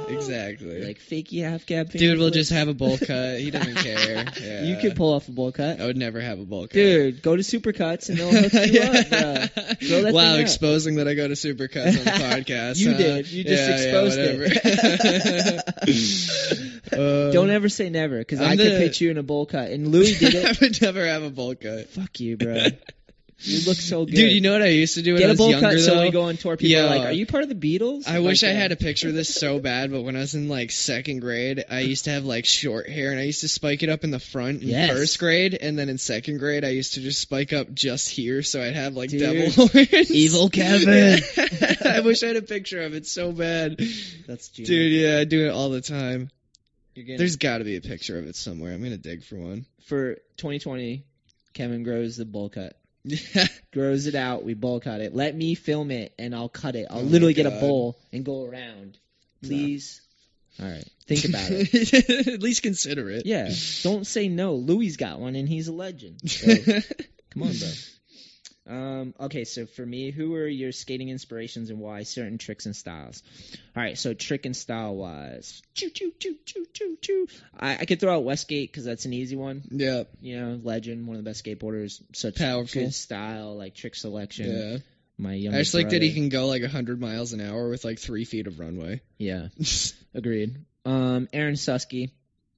yeah, 0.09 0.17
exactly. 0.17 0.85
Like 0.85 0.99
fakey 0.99 1.43
half 1.43 1.65
cab. 1.67 1.91
finger 1.91 1.99
Dude 2.09 2.19
will 2.19 2.31
just 2.31 2.51
have 2.53 2.69
a 2.69 2.75
bowl 2.75 2.99
cut. 2.99 3.39
He 3.41 3.51
doesn't 3.51 3.75
care. 3.85 4.25
Yeah. 4.41 4.63
You 4.65 4.77
could 4.79 4.97
pull 4.97 5.13
off 5.15 5.29
a 5.29 5.33
bowl 5.33 5.53
cut. 5.53 5.81
I 5.81 5.87
would 5.87 5.97
never 5.97 6.21
have 6.21 6.39
a 6.41 6.45
bowl 6.45 6.63
cut. 6.63 6.73
Dude, 6.73 7.23
go 7.23 7.37
to 7.37 7.43
Supercuts 7.43 8.09
and 8.09 8.19
they'll 8.19 8.31
hook 8.31 8.53
you 8.53 8.81
up, 8.83 9.55
bro. 10.03 10.13
Wow, 10.13 10.37
exposing 10.37 10.97
that 10.97 11.09
I 11.09 11.15
go 11.15 11.27
to 11.29 11.35
Supercuts 11.35 11.99
on 11.99 12.05
the 12.05 12.11
podcast. 12.45 12.79
You 12.79 12.93
huh? 12.93 12.99
did. 12.99 13.29
You 13.31 13.45
just 13.45 13.69
Yeah, 13.69 13.75
exposed 13.77 14.19
whatever. 14.19 15.61
Uh, 16.93 17.31
Don't 17.33 17.51
ever 17.51 17.69
say 17.69 17.91
never, 17.91 18.19
because 18.19 18.39
could 18.39 18.59
the- 18.59 18.79
pitch 18.79 19.01
you 19.01 19.11
in 19.11 19.19
a 19.19 19.23
bowl 19.23 19.47
cut. 19.47 19.71
And 19.71 19.89
Louis 19.89 20.19
did 20.19 20.35
it. 20.35 20.45
I 20.45 20.55
would 20.61 20.81
never 20.83 21.05
have 21.07 21.23
a 21.23 21.31
bowl 21.31 21.55
cut. 21.55 21.89
Fuck 21.91 22.21
you, 22.21 22.37
bro. 22.37 22.67
You 23.41 23.67
look 23.67 23.77
so 23.77 24.07
good. 24.07 24.15
Dude, 24.15 24.33
you 24.33 24.41
know 24.41 24.53
what 24.53 24.63
I 24.63 24.69
used 24.69 24.95
to 24.95 25.03
do 25.03 25.13
when 25.15 25.21
Get 25.21 25.27
I 25.27 25.29
a 25.29 25.33
was 25.33 25.39
bowl 25.39 25.51
younger 25.51 25.71
cut 25.71 25.81
so 25.81 25.97
though? 25.97 26.03
we 26.03 26.11
go 26.11 26.23
on 26.23 26.37
tour, 26.37 26.57
people 26.57 26.71
Yo. 26.71 26.87
are 26.87 26.97
like, 26.97 27.07
"Are 27.09 27.13
you 27.13 27.27
part 27.27 27.43
of 27.43 27.49
the 27.49 27.55
Beatles?" 27.55 28.07
I 28.09 28.21
wish 28.21 28.43
Like, 28.43 28.53
I 28.53 28.55
had 28.55 28.71
a 28.73 28.77
picture 28.77 29.09
of 29.09 29.15
this 29.15 29.35
so 29.35 29.59
bad, 29.59 29.91
but 29.91 30.03
when 30.03 30.17
I 30.17 30.21
was 30.21 30.35
in 30.35 30.49
like 30.49 30.71
second 30.71 31.19
grade, 31.21 31.65
I 31.69 31.81
used 31.81 32.05
to 32.05 32.11
have 32.13 32.25
like 32.25 32.47
short 32.47 32.89
hair 32.89 33.11
and 33.11 33.19
I 33.21 33.25
used 33.25 33.41
to 33.41 33.49
spike 33.49 33.83
it 33.83 33.89
up 33.91 34.05
in 34.05 34.11
the 34.13 34.21
front 34.21 34.63
in 34.63 34.69
Yes. 34.69 34.91
first 34.91 35.19
grade, 35.19 35.55
and 35.61 35.77
then 35.79 35.89
in 35.89 35.99
second 35.99 36.39
grade 36.39 36.65
I 36.65 36.69
used 36.71 36.95
to 36.95 37.01
just 37.01 37.21
spike 37.21 37.53
up 37.53 37.73
just 37.75 38.09
here, 38.09 38.43
so 38.43 38.63
I'd 38.63 38.75
have 38.77 38.95
like 38.95 39.11
Dude. 39.11 39.21
devil 39.21 39.51
horns. 39.69 40.11
Evil 40.11 40.49
Kevin. 40.49 41.21
I 41.85 42.01
wish 42.01 42.23
I 42.23 42.29
had 42.29 42.37
a 42.37 42.43
picture 42.43 42.83
of 42.83 42.95
it 42.95 43.05
so 43.07 43.33
bad, 43.33 43.79
That's 44.27 44.49
genius. 44.49 44.69
dude. 44.69 44.93
Yeah, 44.93 45.19
I 45.19 45.25
do 45.25 45.45
it 45.47 45.51
all 45.51 45.71
the 45.71 45.81
time. 45.83 46.31
Getting, 46.95 47.17
There's 47.19 47.37
got 47.37 47.59
to 47.59 47.65
be 47.65 47.75
a 47.77 47.81
picture 47.81 48.17
of 48.17 48.27
it 48.27 48.37
somewhere. 48.37 48.73
I'm 48.73 48.81
gonna 48.83 48.97
dig 48.97 49.25
for 49.25 49.37
one. 49.37 49.67
for 49.87 50.15
2020, 50.37 51.03
Kevin 51.53 51.83
grows 51.83 52.17
the 52.17 52.25
bowl 52.25 52.49
cut. 52.49 52.77
Grows 53.73 54.07
it 54.07 54.15
out. 54.15 54.45
We 54.45 54.55
bowl 54.55 54.81
cut 54.81 55.01
it. 55.01 55.15
Let 55.15 55.35
me 55.35 55.55
film 55.55 55.91
it 55.91 56.15
and 56.19 56.35
I'll 56.35 56.49
cut 56.49 56.77
it. 56.77 56.87
I'll 56.91 57.01
Oh 57.01 57.03
literally 57.03 57.35
get 57.35 57.47
a 57.47 57.51
bowl 57.51 57.99
and 58.13 58.25
go 58.25 58.45
around. 58.45 58.99
No. 59.43 59.49
Please. 59.49 60.01
All 60.61 60.67
right. 60.67 60.89
Think 61.07 61.25
about 61.27 61.49
it. 61.51 62.29
At 62.29 62.43
least 62.43 62.63
consider 62.63 63.11
it. 63.11 63.27
Yeah. 63.27 63.51
Don't 63.83 64.07
say 64.07 64.29
no. 64.29 64.55
Louis 64.55 64.97
got 64.97 65.21
one 65.21 65.37
and 65.37 65.49
he's 65.49 65.69
a 65.69 65.73
legend. 65.73 66.21
So, 66.29 66.55
come 67.41 67.43
on, 67.43 67.59
bro. 67.59 67.69
Um, 68.67 69.15
okay, 69.21 69.45
so 69.45 69.67
for 69.67 69.85
me, 69.85 70.11
who 70.11 70.35
are 70.37 70.47
your 70.47 70.73
skating 70.73 71.11
inspirations 71.11 71.69
and 71.69 71.79
why? 71.79 72.05
Certain 72.05 72.39
tricks 72.39 72.65
and 72.65 72.75
styles. 72.75 73.23
All 73.77 73.83
right, 73.83 73.99
so 73.99 74.15
trick 74.15 74.47
and 74.47 74.57
style 74.57 74.95
wise, 74.97 75.61
choo 75.75 75.91
choo 75.91 76.13
choo 76.19 76.37
choo 76.47 76.65
choo 76.73 76.97
choo. 77.01 77.27
I, 77.59 77.77
I 77.77 77.85
could 77.85 78.01
throw 78.01 78.15
out 78.15 78.25
Westgate 78.25 78.71
because 78.73 78.85
that's 78.87 79.05
an 79.05 79.13
easy 79.13 79.37
one. 79.37 79.63
yeah. 79.71 80.05
You 80.23 80.41
know, 80.41 80.61
legend, 80.63 81.07
one 81.07 81.19
of 81.19 81.25
the 81.25 81.29
best 81.29 81.45
skateboarders, 81.45 82.03
such 82.15 82.37
Powerful. 82.39 82.83
good 82.85 82.95
style, 82.95 83.57
like 83.57 83.75
trick 83.75 83.95
selection. 83.95 84.51
Yeah. 84.57 84.79
My 85.19 85.35
younger 85.35 85.59
I 85.59 85.63
just 85.63 85.75
like 85.75 85.91
that 85.91 86.03
he 86.03 86.13
can 86.13 86.29
go 86.29 86.47
like 86.47 86.63
100 86.63 87.01
miles 87.01 87.35
an 87.35 87.41
hour 87.41 87.69
with 87.69 87.85
like 87.85 87.99
three 88.01 88.25
feet 88.25 88.47
of 88.49 88.59
runway. 88.59 89.01
Yeah, 89.19 89.49
agreed. 90.15 90.57
Um, 90.87 91.29
Aaron 91.33 91.55
Suski, 91.55 92.11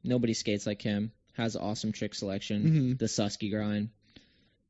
nobody 0.05 0.33
skates 0.35 0.66
like 0.66 0.81
him. 0.83 1.12
Has 1.35 1.55
awesome 1.57 1.93
trick 1.93 2.15
selection. 2.15 2.95
Mhm. 2.95 2.99
The 2.99 3.07
Susky 3.07 3.51
grind, 3.51 3.91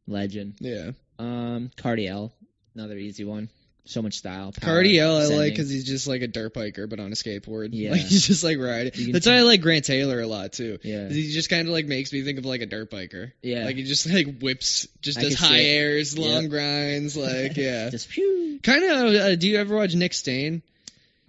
legend. 0.09 0.55
Yeah. 0.61 0.93
Um, 1.19 1.71
Cardiel, 1.77 2.33
another 2.75 2.97
easy 2.97 3.25
one. 3.25 3.49
So 3.89 4.03
much 4.03 4.15
style. 4.19 4.51
Power, 4.53 4.83
Cardiel 4.83 5.17
I 5.21 5.27
like 5.37 5.53
because 5.53 5.71
he's 5.71 5.85
just 5.85 6.09
like 6.09 6.21
a 6.21 6.27
dirt 6.27 6.53
biker 6.55 6.89
but 6.91 6.99
on 6.99 7.07
a 7.13 7.15
skateboard. 7.15 7.69
Yeah. 7.73 7.93
Like 7.93 8.01
he's 8.01 8.27
just 8.27 8.43
like 8.43 8.59
riding. 8.59 9.13
That's 9.13 9.27
why 9.27 9.35
I 9.35 9.43
like 9.43 9.61
Grant 9.61 9.85
Taylor 9.85 10.21
a 10.21 10.27
lot 10.27 10.53
too. 10.55 10.79
Yeah. 10.83 11.09
He 11.09 11.31
just 11.31 11.51
kind 11.51 11.69
of 11.69 11.73
like 11.73 11.87
makes 11.87 12.13
me 12.13 12.23
think 12.25 12.39
of 12.39 12.45
like 12.45 12.63
a 12.63 12.67
dirt 12.67 12.91
biker. 12.91 13.31
Yeah. 13.43 13.65
Like 13.65 13.77
he 13.77 13.85
just 13.85 14.05
like 14.11 14.41
whips, 14.41 14.89
just 15.03 15.19
I 15.19 15.23
does 15.23 15.35
high 15.39 15.61
airs, 15.61 16.19
long 16.19 16.43
Yep. 16.43 16.51
grinds. 16.51 17.17
Like 17.17 17.57
yeah. 17.57 17.91
Just 17.91 18.09
phew. 18.09 18.59
kind 18.61 18.83
of. 18.83 19.15
Uh, 19.15 19.37
do 19.37 19.49
you 19.49 19.57
ever 19.59 19.77
watch 19.77 19.95
Nick 19.95 20.15
Stain? 20.15 20.63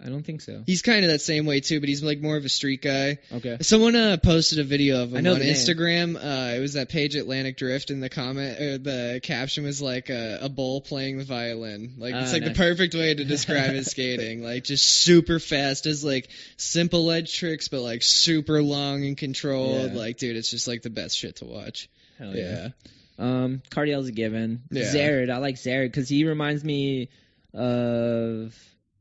I 0.04 0.08
don't 0.10 0.22
think 0.22 0.42
so. 0.42 0.62
He's 0.64 0.82
kind 0.82 1.04
of 1.04 1.10
that 1.10 1.20
same 1.20 1.44
way 1.44 1.58
too, 1.58 1.80
but 1.80 1.88
he's 1.88 2.04
like 2.04 2.20
more 2.20 2.36
of 2.36 2.44
a 2.44 2.48
street 2.48 2.82
guy. 2.82 3.18
Okay. 3.32 3.56
Someone 3.62 3.96
uh, 3.96 4.16
posted 4.16 4.60
a 4.60 4.64
video 4.64 5.02
of 5.02 5.12
I 5.12 5.18
him 5.18 5.24
know 5.24 5.34
on. 5.34 5.40
Instagram. 5.40 6.14
Uh, 6.14 6.54
it 6.56 6.60
was 6.60 6.74
that 6.74 6.88
page 6.88 7.16
Atlantic 7.16 7.56
Drift, 7.56 7.90
and 7.90 8.00
the 8.00 8.08
comment 8.08 8.60
or 8.60 8.78
the 8.78 9.20
caption 9.22 9.64
was 9.64 9.82
like 9.82 10.08
a, 10.08 10.38
a 10.42 10.48
bull 10.48 10.80
playing 10.82 11.18
the 11.18 11.24
violin. 11.24 11.94
Like 11.98 12.14
it's 12.14 12.30
Oh, 12.30 12.32
like 12.34 12.42
nice. 12.42 12.50
the 12.52 12.56
perfect 12.56 12.94
way 12.94 13.12
to 13.12 13.24
describe 13.24 13.72
his 13.72 13.90
skating. 13.90 14.44
Like 14.44 14.62
just 14.62 14.84
super 14.88 15.40
fast, 15.40 15.82
does 15.84 16.04
like 16.04 16.28
simple 16.56 17.04
ledge 17.04 17.36
tricks, 17.36 17.66
but 17.66 17.80
like 17.80 18.02
super 18.04 18.62
long 18.62 19.04
and 19.04 19.16
controlled. 19.16 19.90
Yeah. 19.92 19.98
Like 19.98 20.18
dude, 20.18 20.36
it's 20.36 20.50
just 20.50 20.68
like 20.68 20.82
the 20.82 20.90
best 20.90 21.18
shit 21.18 21.36
to 21.36 21.44
watch. 21.44 21.88
Hell 22.18 22.36
yeah. 22.36 22.68
Um, 23.18 23.62
Cardiel's 23.70 24.06
a 24.06 24.12
given. 24.12 24.62
Yeah. 24.70 24.84
Zered, 24.84 25.28
I 25.28 25.38
like 25.38 25.56
Zered 25.56 25.86
because 25.86 26.08
he 26.08 26.24
reminds 26.24 26.62
me 26.62 27.08
of 27.52 28.54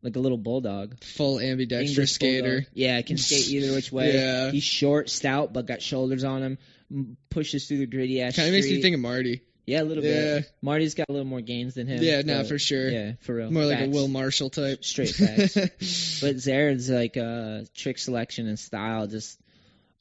like 0.03 0.15
a 0.15 0.19
little 0.19 0.37
bulldog. 0.37 1.03
full 1.03 1.39
ambidextrous 1.39 1.91
English 1.97 2.11
skater. 2.13 2.41
bulldog. 2.61 2.65
Yeah, 2.73 3.01
can 3.01 3.17
skate 3.17 3.49
either 3.49 3.73
which 3.75 3.91
way. 3.91 4.13
Yeah. 4.13 4.51
He's 4.51 4.63
short, 4.63 5.09
stout, 5.09 5.53
but 5.53 5.65
got 5.65 5.81
shoulders 5.81 6.23
on 6.23 6.41
him. 6.43 6.57
m- 6.91 7.17
Pushes 7.29 7.67
through 7.67 7.79
the 7.79 7.85
gritty 7.87 8.21
ass. 8.21 8.35
Kind 8.35 8.47
of 8.49 8.53
makes 8.53 8.67
me 8.67 8.81
think 8.81 8.93
of 8.95 9.01
Marty. 9.01 9.41
Yeah, 9.65 9.81
a 9.81 9.83
little 9.83 10.03
Yeah. 10.03 10.39
bit. 10.39 10.51
Marty's 10.61 10.93
got 10.95 11.09
a 11.09 11.11
little 11.11 11.27
more 11.27 11.41
gains 11.41 11.73
than 11.73 11.87
him. 11.87 12.01
Yeah, 12.01 12.21
no, 12.21 12.37
but- 12.37 12.47
for 12.47 12.57
sure. 12.59 12.89
Yeah, 12.89 13.11
for 13.21 13.35
real. 13.35 13.51
More 13.51 13.65
like 13.65 13.81
a 13.81 13.89
Will 13.89 14.07
Marshall 14.07 14.49
type. 14.49 14.85
Straight 14.85 15.09
facts. 15.09 15.55
But 16.21 16.37
Zered's 16.39 16.89
like 16.89 17.17
uh 17.17 17.63
trick 17.75 17.97
selection 17.97 18.47
and 18.47 18.57
style 18.57 19.07
just 19.07 19.37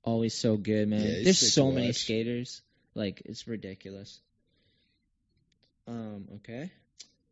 always 0.05 0.35
so 0.35 0.57
good, 0.57 0.87
man. 0.89 1.01
Yeah, 1.01 1.25
There's 1.25 1.53
so 1.53 1.73
many 1.73 1.93
skaters. 1.93 2.63
Like 2.95 3.23
it's 3.25 3.49
ridiculous. 3.49 4.21
Um, 5.89 6.29
okay. 6.37 6.71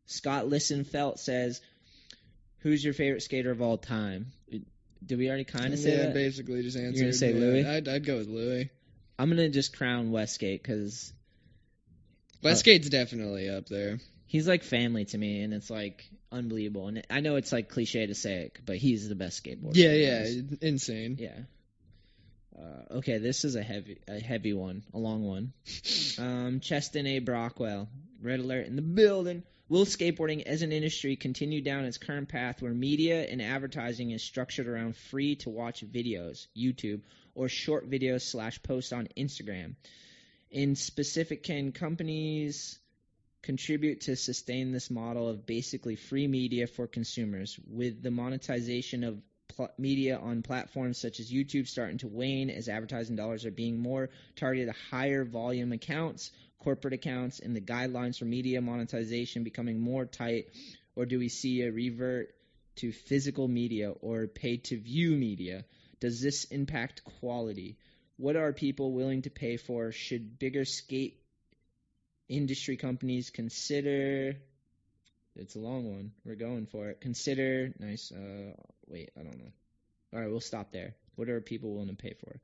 Scott 0.06 0.46
Listenfelt 0.46 1.18
says, 1.18 1.60
Who's 2.64 2.82
your 2.82 2.94
favorite 2.94 3.22
skater 3.22 3.50
of 3.50 3.60
all 3.60 3.76
time? 3.76 4.32
Did 4.50 5.18
we 5.18 5.28
already 5.28 5.44
kind 5.44 5.74
of 5.74 5.78
say 5.78 5.98
yeah, 5.98 6.06
that? 6.06 6.14
basically 6.14 6.62
just 6.62 6.78
answered. 6.78 6.98
gonna 6.98 7.12
say 7.12 7.32
yeah. 7.32 7.38
Louis? 7.38 7.66
I'd, 7.66 7.86
I'd 7.86 8.06
go 8.06 8.16
with 8.16 8.26
Louis. 8.26 8.70
I'm 9.18 9.28
gonna 9.28 9.50
just 9.50 9.76
crown 9.76 10.10
Westgate 10.10 10.62
because 10.62 11.12
Westgate's 12.42 12.88
definitely 12.88 13.50
up 13.50 13.66
there. 13.66 13.98
he's 14.26 14.48
like 14.48 14.62
family 14.62 15.04
to 15.04 15.18
me, 15.18 15.42
and 15.42 15.52
it's 15.52 15.68
like 15.68 16.08
unbelievable. 16.32 16.88
And 16.88 17.06
I 17.10 17.20
know 17.20 17.36
it's 17.36 17.52
like 17.52 17.68
cliche 17.68 18.06
to 18.06 18.14
say 18.14 18.44
it, 18.44 18.58
but 18.64 18.76
he's 18.76 19.10
the 19.10 19.14
best 19.14 19.44
skateboarder. 19.44 19.76
Yeah, 19.76 19.92
yeah, 19.92 20.42
insane. 20.62 21.18
Yeah. 21.20 21.38
Uh, 22.58 22.96
okay, 22.98 23.18
this 23.18 23.44
is 23.44 23.56
a 23.56 23.62
heavy, 23.62 23.98
a 24.08 24.20
heavy 24.20 24.54
one, 24.54 24.84
a 24.94 24.98
long 24.98 25.24
one. 25.24 25.52
Um, 26.16 26.60
Cheston 26.60 27.08
A. 27.08 27.18
Brockwell, 27.18 27.88
red 28.22 28.38
alert 28.38 28.68
in 28.68 28.76
the 28.76 28.82
building. 28.82 29.42
Will 29.68 29.86
skateboarding 29.86 30.42
as 30.42 30.60
an 30.60 30.72
industry 30.72 31.16
continue 31.16 31.62
down 31.62 31.86
its 31.86 31.96
current 31.96 32.28
path 32.28 32.60
where 32.60 32.74
media 32.74 33.24
and 33.24 33.40
advertising 33.40 34.10
is 34.10 34.22
structured 34.22 34.68
around 34.68 34.94
free 34.94 35.36
to 35.36 35.48
watch 35.48 35.82
videos, 35.86 36.46
YouTube, 36.54 37.00
or 37.34 37.48
short 37.48 37.88
videos 37.88 38.22
slash 38.22 38.62
posts 38.62 38.92
on 38.92 39.08
Instagram? 39.16 39.74
In 40.50 40.76
specific, 40.76 41.42
can 41.42 41.72
companies 41.72 42.78
contribute 43.40 44.02
to 44.02 44.16
sustain 44.16 44.70
this 44.70 44.90
model 44.90 45.28
of 45.28 45.46
basically 45.46 45.96
free 45.96 46.28
media 46.28 46.66
for 46.66 46.86
consumers 46.86 47.58
with 47.66 48.02
the 48.02 48.10
monetization 48.10 49.02
of 49.02 49.22
pl- 49.48 49.70
media 49.78 50.18
on 50.18 50.42
platforms 50.42 50.98
such 50.98 51.20
as 51.20 51.32
YouTube 51.32 51.68
starting 51.68 51.98
to 51.98 52.08
wane 52.08 52.50
as 52.50 52.68
advertising 52.68 53.16
dollars 53.16 53.44
are 53.44 53.50
being 53.50 53.78
more 53.78 54.10
targeted 54.36 54.68
to 54.68 54.80
higher 54.90 55.24
volume 55.24 55.72
accounts, 55.72 56.30
corporate 56.64 56.94
accounts, 56.94 57.38
and 57.38 57.54
the 57.54 57.60
guidelines 57.60 58.18
for 58.18 58.24
media 58.24 58.60
monetization 58.60 59.44
becoming 59.44 59.78
more 59.78 60.04
tight, 60.06 60.46
or 60.96 61.06
do 61.06 61.18
we 61.18 61.28
see 61.28 61.62
a 61.62 61.70
revert 61.70 62.34
to 62.76 62.90
physical 62.90 63.46
media 63.46 63.90
or 63.90 64.26
pay 64.26 64.56
to 64.56 64.80
view 64.80 65.12
media? 65.12 65.64
Does 66.00 66.20
this 66.20 66.44
impact 66.44 67.04
quality? 67.20 67.76
What 68.16 68.36
are 68.36 68.52
people 68.52 68.92
willing 68.92 69.22
to 69.22 69.30
pay 69.30 69.56
for? 69.56 69.92
Should 69.92 70.38
bigger 70.38 70.64
skate 70.64 71.20
industry 72.28 72.76
companies 72.76 73.30
consider 73.30 74.36
it's 75.36 75.56
a 75.56 75.60
long 75.60 75.92
one. 75.92 76.12
We're 76.24 76.36
going 76.36 76.66
for 76.66 76.90
it. 76.90 77.00
Consider 77.00 77.74
nice. 77.78 78.12
Uh, 78.12 78.52
wait, 78.86 79.10
I 79.18 79.22
don't 79.22 79.38
know. 79.38 79.52
All 80.12 80.20
right, 80.20 80.30
we'll 80.30 80.40
stop 80.40 80.70
there. 80.72 80.94
What 81.16 81.28
are 81.28 81.40
people 81.40 81.72
willing 81.72 81.88
to 81.88 81.94
pay 81.94 82.14
for? 82.20 82.40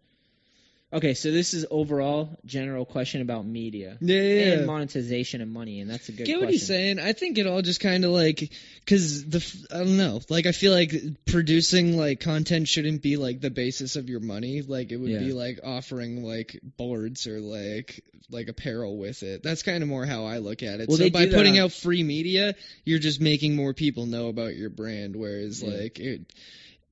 Okay, 0.93 1.15
so 1.15 1.31
this 1.31 1.55
is 1.55 1.65
overall 1.71 2.37
general 2.45 2.85
question 2.85 3.23
about 3.23 3.47
media 3.47 3.97
Yeah, 4.01 4.21
yeah. 4.23 4.53
and 4.55 4.67
monetization 4.67 5.41
and 5.41 5.53
money, 5.53 5.81
and 5.81 5.89
that's 5.89 6.09
a 6.09 6.13
good 6.13 6.25
Get 6.27 6.33
question. 6.35 6.41
what 6.41 6.51
he's 6.53 6.67
saying. 6.67 6.99
I 6.99 7.13
think 7.13 7.39
it 7.39 7.47
all 7.47 7.63
just 7.63 7.79
kind 7.79 8.05
of 8.05 8.11
like, 8.11 8.53
cause 8.87 9.25
the 9.25 9.67
I 9.73 9.79
don't 9.79 9.97
know. 9.97 10.21
Like 10.29 10.47
I 10.47 10.53
feel 10.53 10.73
like 10.73 10.93
producing 11.27 11.97
like 11.97 12.19
content 12.19 12.67
shouldn't 12.67 13.03
be 13.03 13.17
like 13.17 13.41
the 13.41 13.51
basis 13.51 13.95
of 13.95 14.09
your 14.09 14.19
money. 14.19 14.63
Like 14.63 14.91
it 14.91 14.97
would 14.97 15.11
Yeah. 15.11 15.21
be 15.21 15.33
like 15.33 15.61
offering 15.63 16.25
like 16.25 16.59
boards 16.77 17.29
or 17.29 17.39
like 17.39 18.03
like 18.29 18.49
apparel 18.49 18.97
with 18.99 19.23
it. 19.23 19.43
That's 19.45 19.63
kind 19.63 19.83
of 19.85 19.89
more 19.89 20.07
how 20.07 20.25
I 20.25 20.39
look 20.39 20.63
at 20.65 20.81
it. 20.81 20.89
Well, 20.89 20.99
so 20.99 21.09
by 21.11 21.27
putting 21.27 21.59
on- 21.59 21.67
out 21.67 21.73
free 21.73 22.03
media, 22.03 22.55
you're 22.85 22.99
just 22.99 23.21
making 23.21 23.55
more 23.55 23.75
people 23.75 24.07
know 24.07 24.29
about 24.29 24.57
your 24.57 24.71
brand. 24.71 25.15
Whereas 25.15 25.63
Yeah. 25.63 25.71
like 25.71 26.01
it. 26.01 26.33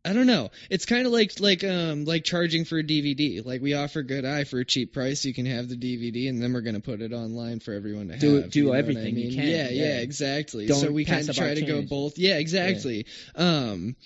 I 0.04 0.12
don't 0.12 0.26
know. 0.26 0.50
It's 0.70 0.86
kind 0.86 1.06
of 1.06 1.12
like 1.12 1.38
like 1.40 1.64
um 1.64 2.04
like 2.04 2.24
charging 2.24 2.64
for 2.64 2.78
a 2.78 2.82
DVD. 2.84 3.44
Like 3.44 3.60
we 3.60 3.74
offer 3.74 4.02
Good 4.02 4.24
Eye 4.24 4.44
for 4.44 4.58
a 4.60 4.64
cheap 4.64 4.92
price. 4.94 5.24
You 5.24 5.34
can 5.34 5.44
have 5.46 5.68
the 5.68 5.76
DVD, 5.76 6.28
and 6.28 6.40
then 6.42 6.52
we're 6.52 6.60
gonna 6.62 6.80
put 6.80 7.02
it 7.02 7.12
online 7.12 7.60
for 7.60 7.72
everyone 7.72 8.08
to 8.08 8.16
Do- 8.18 8.34
have. 8.42 8.50
do 8.50 8.58
you 8.60 8.64
know 8.66 8.70
what 8.70 8.76
I 8.76 8.78
everything 8.80 9.16
you 9.16 9.34
can, 9.36 9.46
Yeah, 9.46 9.68
yeah, 9.68 9.84
yeah. 9.84 9.98
exactly. 9.98 10.66
Don't 10.66 10.78
so 10.80 10.90
we 10.92 11.04
kind 11.04 11.28
of 11.28 11.34
try 11.36 11.54
to 11.54 11.62
go 11.62 11.82
both. 11.82 12.16
Yeah, 12.16 12.38
exactly. 12.38 13.06
Um, 13.34 13.96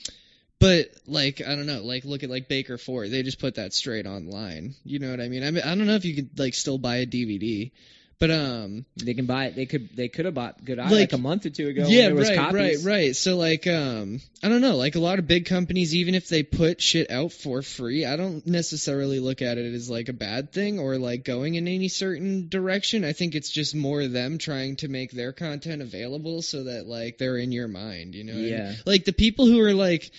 but 0.59 0.89
like 1.07 1.43
I 1.47 1.55
don't 1.57 1.67
know. 1.67 1.83
Like 1.83 2.05
look 2.05 2.23
at 2.23 2.31
like 2.31 2.49
Baker 2.49 2.79
Ford. 2.79 3.11
They 3.11 3.23
just 3.23 3.39
put 3.39 3.57
that 3.57 3.73
straight 3.75 4.07
online. 4.07 4.75
You 4.85 4.99
know 4.99 5.11
what 5.11 5.21
I 5.21 5.29
mean? 5.29 5.45
I 5.45 5.51
mean 5.51 5.63
I 5.63 5.75
don't 5.75 5.87
know 5.87 5.95
if 5.97 6.05
you 6.05 6.15
could 6.15 6.39
like 6.39 6.55
still 6.55 6.79
buy 6.79 6.97
a 6.97 7.07
DVD. 7.07 7.71
But 8.19 8.31
um, 8.31 8.85
They 8.97 9.15
can 9.15 9.27
buy 9.27 9.47
it. 9.47 9.57
They 9.57 9.67
could. 9.67 9.97
They 9.97 10.09
could 10.09 10.27
have 10.27 10.35
bought 10.35 10.65
Good 10.65 10.79
Eye 10.79 10.85
Like- 10.85 10.93
like, 10.93 11.13
a 11.13 11.19
month 11.19 11.45
or 11.45 11.51
two 11.51 11.67
ago. 11.69 11.87
yeah, 11.89 12.03
there 12.07 12.15
was 12.15 12.29
right, 12.29 12.39
copies. 12.39 12.85
right, 12.85 12.93
right. 12.93 13.17
So 13.17 13.37
like, 13.37 13.67
um, 13.67 14.21
I 14.43 14.49
don't 14.49 14.61
know. 14.61 14.77
Like 14.77 14.95
a 14.95 15.01
lot 15.01 15.19
of 15.19 15.27
big 15.27 15.47
companies, 15.47 15.95
even 15.95 16.15
if 16.15 16.29
they 16.29 16.45
put 16.45 16.81
shit 16.81 17.11
out 17.11 17.33
for 17.33 17.63
free, 17.63 18.05
I 18.05 18.15
don't 18.17 18.47
necessarily 18.47 19.19
look 19.19 19.43
at 19.43 19.59
it 19.59 19.75
as 19.75 19.91
like 19.91 20.09
a 20.09 20.13
bad 20.13 20.53
thing 20.53 20.79
or 20.79 20.99
like 20.99 21.25
going 21.25 21.57
in 21.57 21.67
any 21.67 21.89
certain 21.89 22.49
direction. 22.49 23.05
I 23.05 23.13
think 23.13 23.35
it's 23.35 23.51
just 23.51 23.75
more 23.75 24.07
them 24.07 24.39
trying 24.39 24.77
to 24.77 24.89
make 24.89 25.11
their 25.11 25.33
content 25.33 25.83
available 25.83 26.43
so 26.43 26.65
that 26.65 26.87
like 26.87 27.19
they're 27.19 27.39
in 27.39 27.51
your 27.51 27.69
mind. 27.69 28.15
You 28.15 28.25
know? 28.25 28.33
what 28.35 28.39
I 28.39 28.43
mean? 28.43 28.51
Yeah. 28.53 28.73
Like 28.87 29.05
the 29.05 29.13
people 29.13 29.47
who 29.47 29.61
are 29.61 29.75
like. 29.75 30.13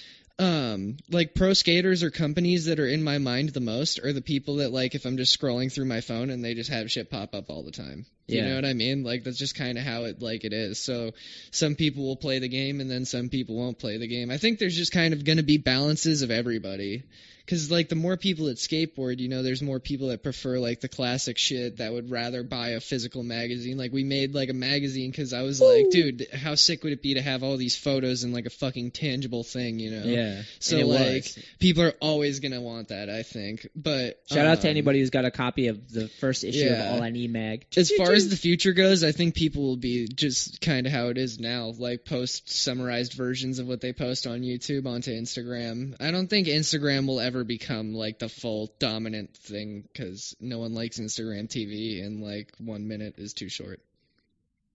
Um, 0.43 0.97
like 1.09 1.35
pro 1.35 1.53
skaters 1.53 2.03
or 2.03 2.11
companies 2.11 2.65
that 2.65 2.79
are 2.79 2.87
in 2.87 3.03
my 3.03 3.17
mind 3.17 3.49
the 3.49 3.59
most 3.59 3.99
are 3.99 4.13
the 4.13 4.21
people 4.21 4.57
that 4.57 4.71
like 4.71 4.95
if 4.95 5.05
I'm 5.05 5.17
just 5.17 5.39
scrolling 5.39 5.71
through 5.71 5.85
my 5.85 6.01
phone 6.01 6.29
and 6.29 6.43
they 6.43 6.53
just 6.53 6.69
have 6.69 6.91
shit 6.91 7.09
pop 7.09 7.33
up 7.33 7.49
all 7.49 7.63
the 7.63 7.71
time. 7.71 8.05
You 8.27 8.37
Yeah. 8.37 8.49
know 8.49 8.55
what 8.55 8.65
I 8.65 8.73
mean? 8.73 9.03
Like 9.03 9.23
that's 9.23 9.37
just 9.37 9.55
kind 9.55 9.77
of 9.77 9.83
how 9.83 10.03
it 10.05 10.21
like 10.21 10.43
it 10.43 10.53
is. 10.53 10.79
So 10.79 11.11
some 11.51 11.75
people 11.75 12.05
will 12.05 12.15
play 12.15 12.39
the 12.39 12.47
game 12.49 12.79
and 12.81 12.89
then 12.89 13.05
some 13.05 13.29
people 13.29 13.55
won't 13.55 13.79
play 13.79 13.97
the 13.97 14.07
game. 14.07 14.31
I 14.31 14.37
think 14.37 14.59
there's 14.59 14.75
just 14.77 14.91
kind 14.91 15.13
of 15.13 15.23
going 15.23 15.37
to 15.37 15.43
be 15.43 15.57
balances 15.57 16.21
of 16.21 16.31
everybody. 16.31 17.03
Cause 17.45 17.69
like 17.69 17.89
the 17.89 17.95
more 17.95 18.15
people 18.15 18.45
that 18.45 18.57
skateboard, 18.57 19.19
you 19.19 19.27
know, 19.27 19.43
there's 19.43 19.61
more 19.61 19.79
people 19.79 20.07
that 20.07 20.23
prefer 20.23 20.59
like 20.59 20.79
the 20.79 20.87
classic 20.87 21.37
shit 21.37 21.77
that 21.77 21.91
would 21.91 22.09
rather 22.09 22.41
buy 22.41 22.69
a 22.69 22.79
physical 22.79 23.21
magazine. 23.21 23.77
Like 23.77 23.91
we 23.91 24.05
made 24.05 24.33
like 24.33 24.49
a 24.49 24.53
magazine 24.53 25.11
cause 25.11 25.33
I 25.33 25.41
was 25.41 25.59
like, 25.59 25.89
dude, 25.89 26.27
how 26.33 26.55
sick 26.55 26.83
would 26.85 26.93
it 26.93 27.01
be 27.01 27.15
to 27.15 27.21
have 27.21 27.43
all 27.43 27.57
these 27.57 27.77
photos 27.77 28.23
in 28.23 28.31
like 28.31 28.45
a 28.45 28.49
fucking 28.49 28.91
tangible 28.91 29.43
thing, 29.43 29.79
you 29.79 29.91
know? 29.91 30.05
Yeah. 30.05 30.43
So 30.59 30.77
like 30.77 31.23
was. 31.23 31.39
people 31.59 31.83
are 31.83 31.93
always 31.99 32.39
gonna 32.39 32.61
want 32.61 32.87
that, 32.89 33.09
I 33.09 33.23
think. 33.23 33.67
But 33.75 34.21
shout 34.31 34.47
out 34.47 34.61
to 34.61 34.67
um, 34.67 34.71
anybody 34.71 34.99
who's 34.99 35.09
got 35.09 35.25
a 35.25 35.31
copy 35.31 35.67
of 35.67 35.91
the 35.91 36.07
first 36.07 36.45
issue 36.45 36.59
Yeah. 36.59 36.91
of 36.91 36.95
All 36.95 37.03
I 37.03 37.09
Need 37.09 37.31
Mag. 37.33 37.65
as 37.75 37.91
far 37.91 38.13
as 38.13 38.29
the 38.29 38.37
future 38.37 38.71
goes, 38.71 39.03
I 39.03 39.11
think 39.11 39.35
people 39.35 39.63
will 39.63 39.75
be 39.75 40.07
just 40.07 40.61
kind 40.61 40.87
of 40.87 40.93
how 40.93 41.07
it 41.07 41.17
is 41.17 41.39
now, 41.39 41.73
like 41.77 42.05
post 42.05 42.49
summarized 42.49 43.13
versions 43.13 43.59
of 43.59 43.67
what 43.67 43.81
they 43.81 43.91
post 43.91 44.27
on 44.27 44.41
YouTube 44.43 44.87
onto 44.87 45.11
Instagram. 45.11 45.95
I 45.99 46.11
don't 46.11 46.27
think 46.29 46.47
Instagram 46.47 47.05
will 47.05 47.19
ever 47.19 47.32
become 47.43 47.93
like 47.93 48.19
the 48.19 48.29
full 48.29 48.73
dominant 48.79 49.35
thing 49.35 49.83
because 49.91 50.35
no 50.39 50.59
one 50.59 50.73
likes 50.73 50.99
Instagram 50.99 51.47
TV, 51.47 52.05
and 52.05 52.21
like 52.21 52.51
one 52.59 52.87
minute 52.87 53.15
is 53.17 53.33
too 53.33 53.49
short. 53.49 53.79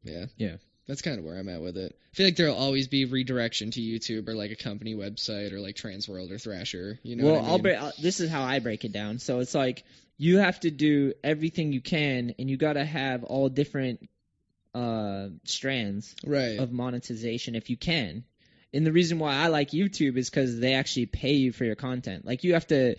Yeah. 0.02 0.26
Yeah. 0.36 0.56
That's 0.88 1.02
kind 1.02 1.18
of 1.18 1.24
where 1.24 1.36
I'm 1.36 1.50
at 1.50 1.60
with 1.60 1.76
it. 1.76 1.98
I 2.12 2.16
feel 2.16 2.26
like 2.26 2.36
there'll 2.36 2.56
always 2.56 2.88
be 2.88 3.04
redirection 3.04 3.70
to 3.72 3.80
YouTube 3.80 4.26
or 4.26 4.34
like 4.34 4.50
a 4.50 4.56
company 4.56 4.94
website 4.94 5.52
or 5.52 5.60
like 5.60 5.76
Transworld 5.76 6.32
or 6.32 6.38
Thrasher. 6.38 6.98
You 7.02 7.16
know 7.16 7.24
well, 7.24 7.36
I 7.36 7.40
mean? 7.40 7.50
I'll 7.50 7.58
break. 7.58 7.78
I'll, 7.78 7.92
this 8.00 8.20
is 8.20 8.30
how 8.30 8.42
I 8.42 8.58
break 8.60 8.86
it 8.86 8.92
down. 8.92 9.18
So 9.18 9.40
it's 9.40 9.54
like 9.54 9.84
you 10.16 10.38
have 10.38 10.58
to 10.60 10.70
do 10.70 11.12
everything 11.22 11.74
you 11.74 11.82
can, 11.82 12.34
and 12.38 12.48
you 12.48 12.56
got 12.56 12.72
to 12.72 12.84
have 12.84 13.22
all 13.24 13.48
different 13.48 14.08
uh 14.74 15.28
strands 15.44 16.14
right. 16.26 16.58
of 16.58 16.72
monetization 16.72 17.54
if 17.54 17.68
you 17.68 17.76
can. 17.76 18.24
And 18.74 18.86
the 18.86 18.92
reason 18.92 19.18
why 19.18 19.34
I 19.34 19.46
like 19.48 19.70
YouTube 19.70 20.16
is 20.16 20.28
because 20.28 20.58
they 20.60 20.74
actually 20.74 21.06
pay 21.06 21.32
you 21.34 21.52
for 21.52 21.64
your 21.64 21.74
content. 21.76 22.26
Like 22.26 22.44
you 22.44 22.54
have 22.54 22.66
to 22.68 22.96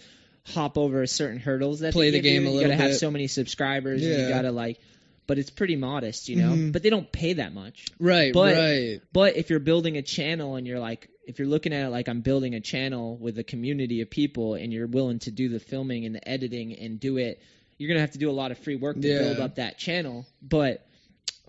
hop 0.48 0.78
over 0.78 1.06
certain 1.06 1.40
hurdles 1.40 1.82
that 1.82 1.94
Play 1.94 2.10
the 2.10 2.22
game 2.22 2.44
you. 2.44 2.50
a 2.50 2.54
You 2.54 2.62
gotta 2.62 2.76
have 2.76 2.96
so 2.96 3.12
many 3.12 3.28
subscribers. 3.28 4.04
And 4.04 4.22
you 4.24 4.30
gotta 4.30 4.52
like, 4.52 4.80
but 5.28 5.38
it's 5.38 5.52
pretty 5.52 5.76
modest, 5.76 6.28
you 6.28 6.38
know. 6.38 6.50
Mhm. 6.54 6.72
But 6.72 6.82
they 6.82 6.90
don't 6.90 7.12
pay 7.12 7.34
that 7.34 7.54
much. 7.54 7.86
right. 8.00 8.34
but- 8.34 8.56
right. 8.56 9.02
But 9.14 9.38
if 9.38 9.50
you're 9.52 9.60
building 9.60 9.98
a 9.98 10.02
channel 10.02 10.56
and 10.56 10.66
you're 10.66 10.80
like, 10.80 11.08
if 11.28 11.38
you're 11.38 11.48
looking 11.48 11.72
at 11.74 11.86
it 11.86 11.90
like 11.90 12.08
I'm 12.10 12.22
building 12.22 12.56
a 12.56 12.60
channel 12.60 13.16
with 13.18 13.38
a 13.38 13.44
community 13.44 14.02
of 14.02 14.10
people 14.10 14.56
and 14.56 14.74
you're 14.74 14.88
willing 14.88 15.20
to 15.20 15.32
do 15.32 15.50
the 15.50 15.60
filming 15.60 16.06
and 16.06 16.16
the 16.16 16.28
editing 16.28 16.74
and 16.80 17.00
do 17.00 17.18
it, 17.18 17.44
you're 17.78 17.88
gonna 17.90 18.00
have 18.02 18.12
to 18.14 18.18
do 18.18 18.32
a 18.32 18.34
lot 18.34 18.50
of 18.50 18.58
free 18.58 18.76
work 18.76 19.00
to 19.00 19.08
Yeah. 19.08 19.20
build 19.20 19.40
up 19.40 19.56
that 19.56 19.78
channel. 19.78 20.26
But 20.42 20.84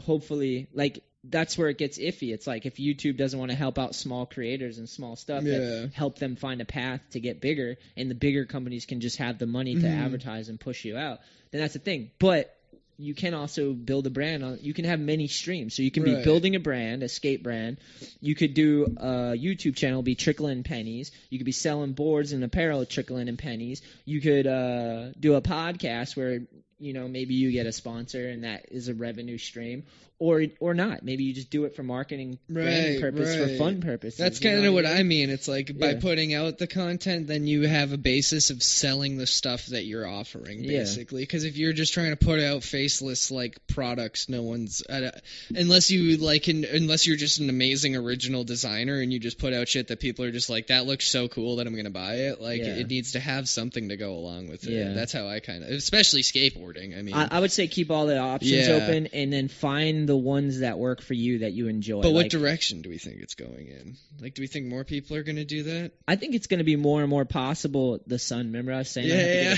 hopefully, 0.05 0.69
like 0.75 1.03
that's 1.25 1.59
where 1.59 1.69
it 1.69 1.77
gets 1.79 1.99
iffy. 1.99 2.33
It's 2.33 2.47
like 2.47 2.65
if 2.67 2.77
YouTube 2.77 3.17
doesn't 3.17 3.39
want 3.39 3.51
to 3.51 3.57
help 3.57 3.79
out 3.79 3.95
small 3.95 4.25
creators 4.27 4.79
and 4.79 4.89
small 4.89 5.17
stuff, 5.17 5.45
Yeah. 5.45 5.87
help 5.93 6.19
them 6.19 6.37
find 6.37 6.61
a 6.61 6.65
path 6.65 7.01
to 7.11 7.21
get 7.21 7.41
bigger, 7.41 7.77
and 7.97 8.11
the 8.11 8.15
bigger 8.15 8.47
companies 8.47 8.87
can 8.87 9.01
just 9.01 9.19
have 9.19 9.39
the 9.39 9.47
money 9.47 9.75
to 9.75 9.81
Mhm. 9.83 9.99
advertise 10.05 10.49
and 10.49 10.59
push 10.59 10.85
you 10.85 10.97
out, 10.97 11.21
then 11.51 11.61
that's 11.61 11.75
the 11.75 11.79
thing. 11.81 12.11
But 12.19 12.57
you 12.97 13.15
can 13.15 13.33
also 13.33 13.73
build 13.73 14.07
a 14.07 14.11
brand 14.11 14.45
on 14.45 14.59
you 14.61 14.75
can 14.75 14.85
have 14.85 15.01
many 15.01 15.27
streams 15.27 15.73
so 15.75 15.81
you 15.83 15.91
can 15.91 16.05
be 16.05 16.23
building 16.23 16.55
a 16.55 16.61
brand 16.61 17.03
a 17.03 17.09
skate 17.09 17.43
brand 17.43 17.79
you 18.21 18.35
could 18.35 18.53
do 18.53 18.85
a 18.99 19.33
youtube 19.35 19.75
channel 19.75 20.03
be 20.03 20.15
trickling 20.15 20.63
pennies 20.65 21.11
you 21.31 21.39
could 21.39 21.47
be 21.47 21.51
selling 21.51 21.95
boards 21.95 22.33
and 22.33 22.45
apparel 22.45 22.85
trickling 22.85 23.27
in 23.27 23.39
pennies 23.39 23.81
you 24.05 24.21
could 24.21 24.47
uh, 24.47 25.13
do 25.19 25.35
a 25.35 25.41
podcast 25.41 26.15
where 26.15 26.43
you 26.81 26.93
know 26.93 27.07
maybe 27.07 27.35
you 27.35 27.53
get 27.53 27.67
a 27.67 27.73
sponsor 27.73 28.29
and 28.29 28.45
that 28.45 28.67
is 28.71 28.89
a 28.89 28.95
revenue 28.95 29.39
stream 29.39 29.85
or 30.19 30.45
or 30.61 30.75
not 30.75 31.03
maybe 31.03 31.25
you 31.25 31.33
just 31.33 31.51
do 31.51 31.65
it 31.65 31.75
for 31.77 31.83
marketing 31.83 32.39
Right, 32.49 33.01
purpose 33.01 33.37
for 33.37 33.49
fun 33.57 33.81
purposes 33.81 34.19
That's 34.19 34.39
kind 34.41 34.65
of 34.65 34.75
what 34.75 34.85
I 34.87 34.93
I 34.95 34.97
mean? 34.99 35.09
mean. 35.09 35.31
It's 35.31 35.49
like 35.49 35.79
by 35.79 35.93
Yeah. 35.93 36.01
putting 36.01 36.35
out 36.35 36.59
the 36.59 36.67
content, 36.67 37.27
then 37.27 37.47
you 37.47 37.63
have 37.67 37.93
a 37.93 37.97
basis 37.99 38.51
of 38.51 38.63
selling 38.63 39.17
the 39.17 39.27
stuff 39.27 39.67
that 39.67 39.85
you're 39.85 40.07
offering, 40.07 40.63
basically. 40.63 41.23
Because 41.23 41.45
if 41.45 41.57
you're 41.57 41.73
just 41.73 41.95
trying 41.95 42.11
to 42.11 42.17
put 42.17 42.39
out 42.41 42.63
faceless 42.63 43.31
like 43.31 43.67
products, 43.67 44.29
no 44.29 44.43
one's 44.43 44.83
uh, 44.89 45.11
unless 45.55 45.91
you 45.91 46.17
like, 46.19 46.49
an, 46.49 46.65
unless 46.65 47.07
you're 47.07 47.17
just 47.17 47.41
an 47.41 47.49
amazing 47.51 47.97
original 47.97 48.45
designer 48.45 49.01
and 49.01 49.13
you 49.13 49.19
just 49.19 49.39
put 49.39 49.53
out 49.53 49.69
shit 49.69 49.89
that 49.89 50.01
people 50.01 50.25
are 50.25 50.31
just 50.33 50.51
like, 50.51 50.69
that 50.69 50.87
looks 50.87 51.07
so 51.09 51.29
cool 51.29 51.57
that 51.57 51.67
I'm 51.67 51.75
gonna 51.77 51.91
buy 51.91 52.15
it. 52.29 52.41
Like 52.41 52.61
Yeah. 52.61 52.77
it 52.77 52.89
needs 52.89 53.13
to 53.13 53.21
have 53.21 53.49
something 53.49 53.89
to 53.89 53.97
go 53.97 54.13
along 54.15 54.49
with 54.49 54.65
it. 54.67 54.71
Yeah. 54.73 54.93
That's 54.93 55.13
how 55.13 55.27
I 55.29 55.41
kind 55.41 55.65
of, 55.65 55.71
especially 55.71 56.23
I 56.79 57.03
mean, 57.03 57.15
I, 57.15 57.29
I 57.31 57.41
would 57.41 57.53
say 57.53 57.69
keep 57.69 57.91
all 57.91 58.07
the 58.07 58.19
options 58.19 58.69
Yeah. 58.69 58.75
open 58.75 59.07
and 59.13 59.33
then 59.33 59.49
find 59.49 60.09
the 60.09 60.17
ones 60.17 60.61
that 60.61 60.79
work 60.79 61.03
for 61.03 61.15
you 61.15 61.41
that 61.41 61.53
you 61.53 61.69
enjoy 61.69 62.03
but 62.03 62.13
what 62.13 62.23
Like, 62.25 62.31
direction 62.31 62.83
do 62.83 62.91
we 62.91 62.99
think 62.99 63.21
it's 63.21 63.35
going 63.35 63.69
in? 63.69 63.97
Like, 64.21 64.35
do 64.35 64.43
we 64.43 64.47
think 64.47 64.67
more 64.67 64.85
people 64.85 65.17
are 65.17 65.23
gonna 65.23 65.45
do 65.45 65.63
that? 65.65 65.93
I 66.07 66.17
think 66.17 66.35
it's 66.35 66.47
going 66.47 66.59
to 66.59 66.65
be 66.65 66.77
more 66.77 67.01
and 67.01 67.09
more 67.11 67.25
possible. 67.25 68.01
The 68.07 68.19
sun, 68.19 68.47
remember 68.47 68.73
I 68.73 68.79
was 68.79 68.91
saying, 68.91 69.09
to 69.09 69.15
Yeah, 69.15 69.57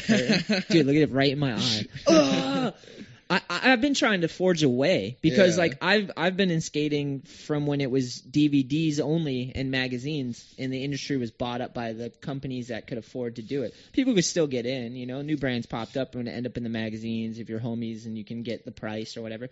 yeah. 0.48 0.60
dude, 0.68 0.86
look 0.86 0.96
at 0.96 1.02
it 1.02 1.10
right 1.12 1.32
in 1.32 1.38
my 1.38 1.54
eye. 1.56 2.72
I- 3.32 3.72
I've 3.72 3.80
been 3.80 3.94
trying 3.94 4.20
to 4.22 4.28
forge 4.28 4.62
a 4.62 4.68
way 4.68 5.16
because 5.22 5.56
Yeah. 5.56 5.62
like 5.62 5.78
I've 5.82 6.10
I've 6.16 6.36
been 6.36 6.50
in 6.50 6.60
skating 6.60 7.20
from 7.20 7.66
when 7.66 7.80
it 7.80 7.90
was 7.90 8.20
DVDs 8.20 9.00
only 9.00 9.52
and 9.54 9.70
magazines, 9.70 10.44
and 10.58 10.72
the 10.72 10.84
industry 10.84 11.16
was 11.16 11.30
bought 11.30 11.60
up 11.60 11.72
by 11.74 11.92
the 11.92 12.10
companies 12.10 12.68
that 12.68 12.86
could 12.86 12.98
afford 12.98 13.36
to 13.36 13.42
do 13.42 13.62
it. 13.62 13.74
People 13.92 14.14
could 14.14 14.24
still 14.24 14.46
get 14.46 14.66
in, 14.66 14.96
you 14.96 15.06
know, 15.06 15.22
new 15.22 15.36
brands 15.36 15.66
popped 15.66 15.96
up 15.96 16.14
and 16.14 16.28
end 16.28 16.46
up 16.46 16.56
in 16.56 16.62
the 16.62 16.68
magazines 16.68 17.38
if 17.38 17.48
you're 17.48 17.60
homies 17.60 18.06
and 18.06 18.16
you 18.18 18.24
can 18.24 18.42
get 18.42 18.64
the 18.64 18.72
price 18.72 19.16
or 19.16 19.22
whatever. 19.22 19.48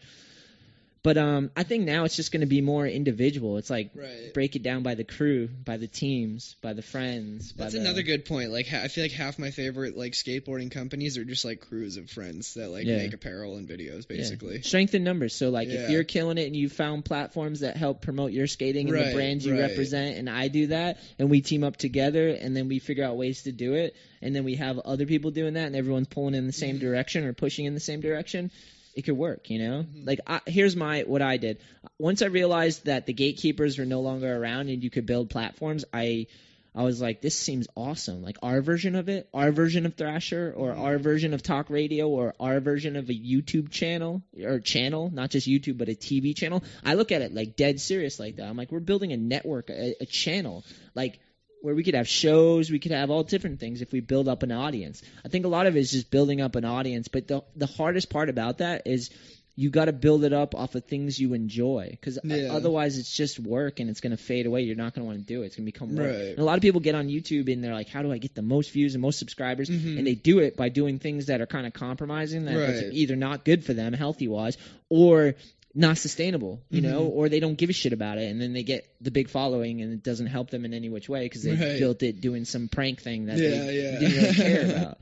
But 1.02 1.16
um, 1.16 1.50
I 1.56 1.62
think 1.62 1.84
now 1.86 2.04
it's 2.04 2.14
just 2.14 2.30
going 2.30 2.42
to 2.42 2.46
be 2.46 2.60
more 2.60 2.86
individual. 2.86 3.56
It's 3.56 3.70
like 3.70 3.92
Right. 3.94 4.34
break 4.34 4.54
it 4.54 4.62
down 4.62 4.82
by 4.82 4.94
the 4.96 5.04
crew, 5.04 5.48
by 5.48 5.78
the 5.78 5.86
teams, 5.86 6.56
by 6.60 6.74
the 6.74 6.82
friends. 6.82 7.52
By 7.52 7.64
That's 7.64 7.74
the, 7.74 7.80
another 7.80 8.02
good 8.02 8.26
point. 8.26 8.50
Like, 8.52 8.70
I 8.74 8.88
feel 8.88 9.04
like 9.04 9.12
half 9.12 9.38
my 9.38 9.50
favorite 9.50 9.96
like 9.96 10.12
skateboarding 10.12 10.70
companies 10.70 11.16
are 11.16 11.24
just 11.24 11.46
like 11.46 11.60
crews 11.60 11.96
of 11.96 12.10
friends 12.10 12.52
that 12.54 12.68
like 12.68 12.84
Yeah. 12.86 12.98
make 12.98 13.14
apparel 13.14 13.56
and 13.56 13.66
videos, 13.66 14.04
Yeah. 14.10 14.16
basically. 14.18 14.60
Strength 14.60 14.94
in 14.94 15.02
numbers. 15.02 15.34
So 15.34 15.48
like 15.48 15.68
Yeah. 15.68 15.84
if 15.84 15.90
you're 15.90 16.04
killing 16.04 16.36
it 16.36 16.46
and 16.46 16.54
you 16.54 16.68
found 16.68 17.06
platforms 17.06 17.60
that 17.60 17.78
help 17.78 18.02
promote 18.02 18.32
your 18.32 18.46
skating 18.46 18.88
and 18.88 18.94
Right, 18.94 19.06
the 19.06 19.14
brands 19.14 19.46
you 19.46 19.52
right. 19.54 19.70
represent 19.70 20.18
and 20.18 20.28
I 20.28 20.48
do 20.48 20.66
that 20.66 20.98
and 21.18 21.30
we 21.30 21.40
team 21.40 21.64
up 21.64 21.78
together 21.78 22.28
and 22.28 22.54
then 22.54 22.68
we 22.68 22.78
figure 22.78 23.04
out 23.04 23.16
ways 23.16 23.44
to 23.44 23.52
do 23.52 23.72
it 23.72 23.96
and 24.20 24.36
then 24.36 24.44
we 24.44 24.56
have 24.56 24.78
other 24.80 25.06
people 25.06 25.30
doing 25.30 25.54
that 25.54 25.66
and 25.66 25.76
everyone's 25.76 26.08
pulling 26.08 26.34
in 26.34 26.46
the 26.46 26.52
same 26.52 26.76
Mm-hmm. 26.76 26.84
direction 26.84 27.24
or 27.24 27.32
pushing 27.32 27.64
in 27.64 27.72
the 27.72 27.80
same 27.80 28.00
direction, 28.02 28.50
it 28.94 29.02
could 29.02 29.16
work, 29.16 29.50
you 29.50 29.58
know? 29.58 29.82
Mm-hmm. 29.82 30.06
Like 30.06 30.20
I, 30.26 30.40
here's 30.46 30.76
my 30.76 31.02
what 31.02 31.22
I 31.22 31.36
did. 31.36 31.58
Once 31.98 32.22
I 32.22 32.26
realized 32.26 32.86
that 32.86 33.06
the 33.06 33.12
gatekeepers 33.12 33.78
were 33.78 33.86
no 33.86 34.00
longer 34.00 34.34
around 34.34 34.68
and 34.68 34.82
you 34.82 34.90
could 34.90 35.06
build 35.06 35.30
platforms, 35.30 35.84
I 35.92 36.26
I 36.74 36.84
was 36.84 37.00
like, 37.00 37.20
this 37.20 37.36
seems 37.36 37.66
awesome. 37.76 38.22
Like 38.22 38.36
our 38.42 38.60
version 38.60 38.94
of 38.94 39.08
it, 39.08 39.28
our 39.34 39.50
version 39.50 39.86
of 39.86 39.94
Thrasher, 39.94 40.54
or 40.56 40.70
Mm-hmm. 40.70 40.80
our 40.80 40.98
version 40.98 41.34
of 41.34 41.42
talk 41.42 41.68
radio, 41.68 42.08
or 42.08 42.34
our 42.38 42.60
version 42.60 42.94
of 42.94 43.10
a 43.10 43.12
YouTube 43.12 43.70
channel, 43.70 44.22
or 44.40 44.60
channel, 44.60 45.10
not 45.12 45.30
just 45.30 45.48
YouTube, 45.48 45.78
but 45.78 45.88
a 45.88 45.96
TV 45.96 46.36
channel. 46.36 46.62
I 46.84 46.94
look 46.94 47.10
at 47.10 47.22
it 47.22 47.34
like 47.34 47.56
dead 47.56 47.80
serious 47.80 48.20
like 48.20 48.36
that. 48.36 48.46
I'm 48.46 48.56
like, 48.56 48.70
we're 48.70 48.78
building 48.78 49.12
a 49.12 49.16
network, 49.16 49.68
a, 49.68 49.96
a 50.00 50.06
channel, 50.06 50.64
like 50.94 51.18
where 51.62 51.74
we 51.74 51.82
could 51.84 51.94
have 51.94 52.08
shows, 52.08 52.70
we 52.70 52.78
could 52.78 52.92
have 52.92 53.10
all 53.10 53.22
different 53.22 53.60
things 53.60 53.82
if 53.82 53.92
we 53.92 54.00
build 54.00 54.28
up 54.28 54.42
an 54.42 54.52
audience. 54.52 55.02
I 55.24 55.28
think 55.28 55.44
a 55.44 55.48
lot 55.48 55.66
of 55.66 55.76
it 55.76 55.80
is 55.80 55.90
just 55.90 56.10
building 56.10 56.40
up 56.40 56.56
an 56.56 56.64
audience, 56.64 57.08
but 57.08 57.28
the 57.28 57.42
the 57.56 57.66
hardest 57.66 58.10
part 58.10 58.28
about 58.28 58.58
that 58.58 58.86
is 58.86 59.10
you 59.56 59.68
got 59.68 59.86
to 59.86 59.92
build 59.92 60.24
it 60.24 60.32
up 60.32 60.54
off 60.54 60.74
of 60.74 60.84
things 60.84 61.18
you 61.20 61.34
enjoy 61.34 61.88
because 61.90 62.18
Yeah. 62.24 62.52
otherwise 62.52 62.96
it's 62.96 63.14
just 63.14 63.38
work 63.38 63.78
and 63.80 63.90
it's 63.90 64.00
going 64.00 64.12
to 64.12 64.16
fade 64.16 64.46
away. 64.46 64.62
You're 64.62 64.76
not 64.76 64.94
going 64.94 65.02
to 65.04 65.06
want 65.06 65.18
to 65.18 65.24
do 65.34 65.42
it. 65.42 65.46
It's 65.46 65.56
going 65.56 65.66
to 65.66 65.72
become 65.72 65.96
work. 65.96 66.06
Right. 66.06 66.28
And 66.30 66.38
a 66.38 66.44
lot 66.44 66.56
of 66.56 66.62
people 66.62 66.80
get 66.80 66.94
on 66.94 67.08
YouTube 67.08 67.52
and 67.52 67.62
they're 67.62 67.74
like, 67.74 67.88
"How 67.88 68.00
do 68.00 68.10
I 68.10 68.16
get 68.18 68.34
the 68.34 68.42
most 68.42 68.70
views 68.70 68.94
and 68.94 69.02
most 69.02 69.18
subscribers?" 69.18 69.68
Mhm. 69.68 69.98
And 69.98 70.06
they 70.06 70.14
do 70.14 70.38
it 70.38 70.56
by 70.56 70.70
doing 70.70 70.98
things 70.98 71.26
that 71.26 71.42
are 71.42 71.46
kind 71.46 71.66
of 71.66 71.74
compromising, 71.74 72.46
that 72.46 72.56
Right. 72.56 72.92
either 72.92 73.16
not 73.16 73.44
good 73.44 73.62
for 73.64 73.74
them 73.74 73.92
healthy 73.92 74.28
wise 74.28 74.56
or 74.88 75.34
not 75.74 75.98
sustainable, 75.98 76.60
you 76.70 76.80
know, 76.80 77.02
Mhm. 77.02 77.10
or 77.10 77.28
they 77.28 77.38
don't 77.40 77.56
give 77.56 77.70
a 77.70 77.72
shit 77.72 77.92
about 77.92 78.18
it, 78.18 78.30
and 78.30 78.40
then 78.40 78.52
they 78.52 78.62
get 78.64 78.84
the 79.00 79.10
big 79.10 79.28
following, 79.28 79.82
and 79.82 79.92
it 79.92 80.02
doesn't 80.02 80.26
help 80.26 80.50
them 80.50 80.64
in 80.64 80.74
any 80.74 80.88
which 80.88 81.08
way 81.08 81.24
because 81.24 81.42
they 81.44 81.54
Right. 81.54 81.78
built 81.78 82.02
it 82.02 82.20
doing 82.20 82.44
some 82.44 82.68
prank 82.68 83.00
thing 83.00 83.26
that 83.26 83.38
Yeah, 83.38 83.50
they 83.50 83.82
yeah. 83.82 83.98
didn't 84.00 84.16
really 84.22 84.34
care 84.34 84.70
about. 84.76 84.98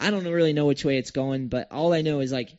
I 0.00 0.10
don't 0.10 0.24
really 0.24 0.52
know 0.52 0.66
which 0.66 0.84
way 0.84 0.98
it's 0.98 1.10
going, 1.10 1.48
but 1.48 1.70
all 1.72 1.92
I 1.92 2.02
know 2.02 2.20
is 2.20 2.32
like 2.32 2.50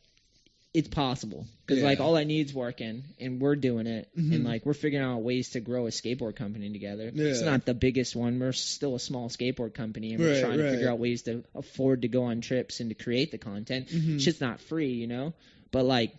it's 0.74 0.90
possible 0.90 1.48
because 1.66 1.82
like 1.82 2.00
all 2.00 2.16
I 2.16 2.24
need's 2.24 2.54
working 2.54 3.04
and 3.20 3.42
we're 3.42 3.56
doing 3.56 3.88
it 3.88 4.10
Mhm. 4.16 4.36
and 4.36 4.44
like 4.44 4.64
we're 4.64 4.76
figuring 4.76 5.04
out 5.04 5.24
ways 5.24 5.50
to 5.52 5.60
grow 5.60 5.88
a 5.88 5.90
skateboard 5.90 6.36
company 6.36 6.70
together. 6.72 7.12
It's 7.16 7.42
not 7.42 7.66
the 7.66 7.74
biggest 7.74 8.16
one. 8.16 8.38
We're 8.40 8.52
still 8.52 8.94
a 8.94 9.00
small 9.00 9.30
skateboard 9.30 9.74
company 9.74 10.14
and 10.14 10.20
we're 10.22 10.34
Right, 10.34 10.42
trying 10.42 10.58
to 10.60 10.70
figure 10.72 10.90
out 10.90 11.00
ways 11.00 11.24
to 11.24 11.44
afford 11.56 12.04
to 12.04 12.08
go 12.10 12.24
on 12.26 12.42
trips 12.42 12.80
and 12.80 12.90
to 12.90 12.96
create 12.96 13.32
the 13.32 13.40
content. 13.40 13.88
Mhm. 13.88 14.22
Shit's 14.22 14.42
not 14.42 14.62
free, 14.62 14.92
you 14.94 15.08
know. 15.08 15.34
But 15.72 15.86
like 15.86 16.14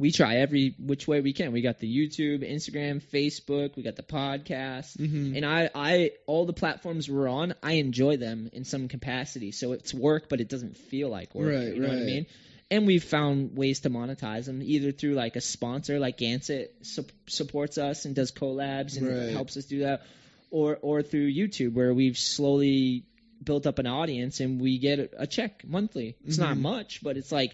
we 0.00 0.10
try 0.12 0.36
every 0.36 0.74
which 0.78 1.06
way 1.06 1.20
we 1.20 1.34
can. 1.34 1.52
We 1.52 1.60
got 1.60 1.78
the 1.78 1.86
YouTube, 1.94 2.40
Instagram, 2.50 3.02
Facebook, 3.02 3.76
we 3.76 3.82
got 3.82 3.96
the 3.96 4.02
podcast. 4.02 4.96
Mhm. 4.96 5.36
And 5.36 5.44
I, 5.44 5.68
I, 5.74 6.12
all 6.26 6.46
the 6.46 6.54
platforms 6.54 7.06
we're 7.10 7.28
on, 7.28 7.54
I 7.62 7.72
enjoy 7.74 8.16
them 8.16 8.48
in 8.54 8.64
some 8.64 8.88
capacity. 8.88 9.52
So 9.52 9.72
it's 9.72 9.92
work, 9.92 10.30
but 10.30 10.40
it 10.40 10.48
doesn't 10.48 10.78
feel 10.78 11.10
like 11.10 11.34
work. 11.34 11.54
Right, 11.54 11.74
you 11.74 11.80
know 11.80 11.88
what 11.88 11.98
I 11.98 12.00
mean? 12.00 12.26
And 12.70 12.86
we've 12.86 13.04
found 13.04 13.56
ways 13.58 13.80
to 13.80 13.90
monetize 13.90 14.46
them, 14.46 14.62
either 14.62 14.90
through 14.90 15.14
like 15.14 15.36
a 15.36 15.42
sponsor, 15.42 15.98
like 15.98 16.16
Gansett 16.16 16.68
su- 16.80 17.04
supports 17.26 17.76
us 17.76 18.06
and 18.06 18.14
does 18.14 18.32
collabs 18.32 18.96
and 18.96 19.06
Right. 19.06 19.32
helps 19.32 19.58
us 19.58 19.66
do 19.66 19.80
that, 19.80 20.00
or 20.50 20.78
or 20.80 21.02
through 21.02 21.30
YouTube, 21.30 21.74
where 21.74 21.92
we've 21.92 22.16
slowly 22.16 23.04
built 23.44 23.66
up 23.66 23.78
an 23.78 23.86
audience 23.86 24.40
and 24.40 24.60
we 24.62 24.78
get 24.78 24.98
a, 24.98 25.22
a 25.22 25.26
check 25.26 25.62
monthly. 25.66 26.16
It's 26.26 26.38
not 26.38 26.56
Mhm. 26.56 26.60
much, 26.60 27.02
but 27.02 27.16
it's 27.18 27.32
like 27.32 27.52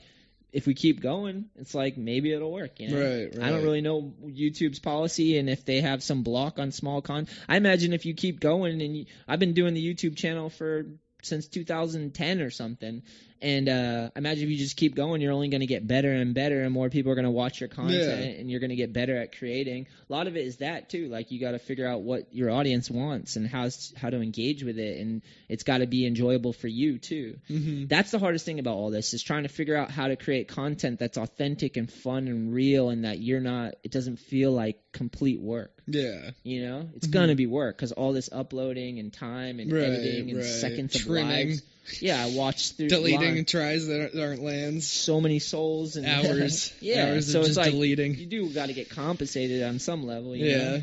if 0.52 0.66
we 0.66 0.74
keep 0.74 1.01
going, 1.01 1.47
it's 1.56 1.74
like 1.74 1.97
maybe 1.97 2.32
it'll 2.32 2.52
work. 2.52 2.81
You 2.81 2.90
know? 2.90 3.01
Right, 3.01 3.43
I 3.43 3.51
don't 3.51 3.62
really 3.62 3.81
know 3.81 4.14
YouTube's 4.24 4.78
policy 4.78 5.39
and 5.39 5.51
if 5.51 5.64
they 5.64 5.81
have 5.81 6.02
some 6.02 6.23
block 6.23 6.59
on 6.59 6.73
small 6.73 7.02
con. 7.02 7.28
I 7.48 7.56
imagine 7.56 7.93
if 7.93 8.06
you 8.06 8.14
keep 8.14 8.40
going 8.40 8.81
and 8.81 8.97
you, 8.97 9.06
I've 9.28 9.40
been 9.40 9.55
doing 9.55 9.74
the 9.74 9.94
YouTube 9.94 10.16
channel 10.16 10.48
for 10.48 10.86
since 11.27 11.47
2010 11.48 12.40
or 12.40 12.51
something. 12.51 13.03
And 13.43 13.69
uh, 13.69 14.11
imagine 14.16 14.44
if 14.44 14.51
you 14.51 14.57
just 14.57 14.78
keep 14.78 14.94
going, 14.94 15.20
you're 15.20 15.32
only 15.32 15.48
going 15.48 15.61
to 15.61 15.66
get 15.66 15.86
better 15.86 16.11
and 16.11 16.32
better, 16.32 16.62
and 16.62 16.73
more 16.73 16.89
people 16.89 17.12
are 17.12 17.15
going 17.15 17.27
to 17.27 17.31
watch 17.31 17.61
your 17.61 17.69
content, 17.69 18.39
and 18.39 18.51
you're 18.51 18.61
going 18.61 18.70
to 18.70 18.77
get 18.77 18.94
better 18.94 19.15
at 19.19 19.36
creating. 19.36 19.86
A 20.09 20.12
lot 20.12 20.27
of 20.27 20.36
it 20.39 20.47
is 20.47 20.57
that 20.59 20.89
too. 20.89 21.09
Like 21.09 21.31
you 21.31 21.39
got 21.39 21.51
to 21.51 21.59
figure 21.59 21.86
out 21.86 22.01
what 22.01 22.32
your 22.35 22.51
audience 22.51 22.90
wants 22.90 23.36
and 23.36 23.47
how 23.47 23.69
how 23.94 24.09
to 24.09 24.23
engage 24.23 24.65
with 24.65 24.78
it, 24.78 25.01
and 25.01 25.20
it's 25.51 25.65
got 25.65 25.78
to 25.78 25.86
be 25.86 26.07
enjoyable 26.07 26.55
for 26.55 26.66
you 26.69 26.98
too. 26.98 27.36
Mhm. 27.51 27.89
That's 27.90 28.11
the 28.11 28.19
hardest 28.19 28.47
thing 28.47 28.59
about 28.59 28.74
all 28.74 28.90
this 28.90 29.12
is 29.12 29.23
trying 29.23 29.43
to 29.43 29.51
figure 29.51 29.77
out 29.77 29.90
how 29.90 30.09
to 30.09 30.16
create 30.16 30.48
content 30.48 30.98
that's 30.98 31.19
authentic 31.19 31.77
and 31.77 31.93
fun 31.93 32.28
and 32.28 32.55
real, 32.55 32.89
and 32.89 33.05
that 33.05 33.19
you're 33.19 33.40
not. 33.40 33.74
It 33.85 33.90
doesn't 33.93 34.16
feel 34.19 34.53
like 34.53 34.78
complete 34.93 35.40
work. 35.43 35.76
Yeah. 35.87 36.31
You 36.43 36.63
know, 36.67 36.89
it's 36.97 37.07
Mhm. 37.07 37.13
gonna 37.13 37.35
be 37.37 37.47
work 37.47 37.77
because 37.77 37.93
all 37.93 38.13
this 38.13 38.29
uploading 38.33 38.99
and 38.99 39.13
time 39.13 39.61
and 39.61 39.71
Right, 39.73 39.85
editing 39.85 40.31
and 40.31 40.39
right. 40.39 40.47
seconds 40.47 40.95
of 40.97 41.03
Trimming. 41.03 41.49
lives. 41.49 41.63
Yeah, 42.01 42.25
I 42.25 42.31
watched 42.31 42.73
through 42.75 42.89
Deleting 42.89 43.37
live- 43.37 43.47
tries 43.47 43.87
that 43.87 44.01
aren't, 44.01 44.19
aren't 44.19 44.43
lands. 44.43 44.89
so 44.89 45.21
many 45.21 45.39
souls 45.39 45.95
and 45.97 46.05
Hours. 46.07 46.73
yeah, 46.81 47.07
Hours 47.13 47.31
so 47.31 47.39
of 47.39 47.47
it's 47.47 47.51
just 47.55 47.59
like 47.59 47.71
deleting. 47.73 48.17
you 48.19 48.27
do 48.27 48.49
got 48.51 48.67
to 48.67 48.73
get 48.73 48.89
compensated 48.91 49.63
on 49.63 49.79
some 49.79 50.05
level. 50.07 50.35
You 50.35 50.47
Yeah. 50.47 50.81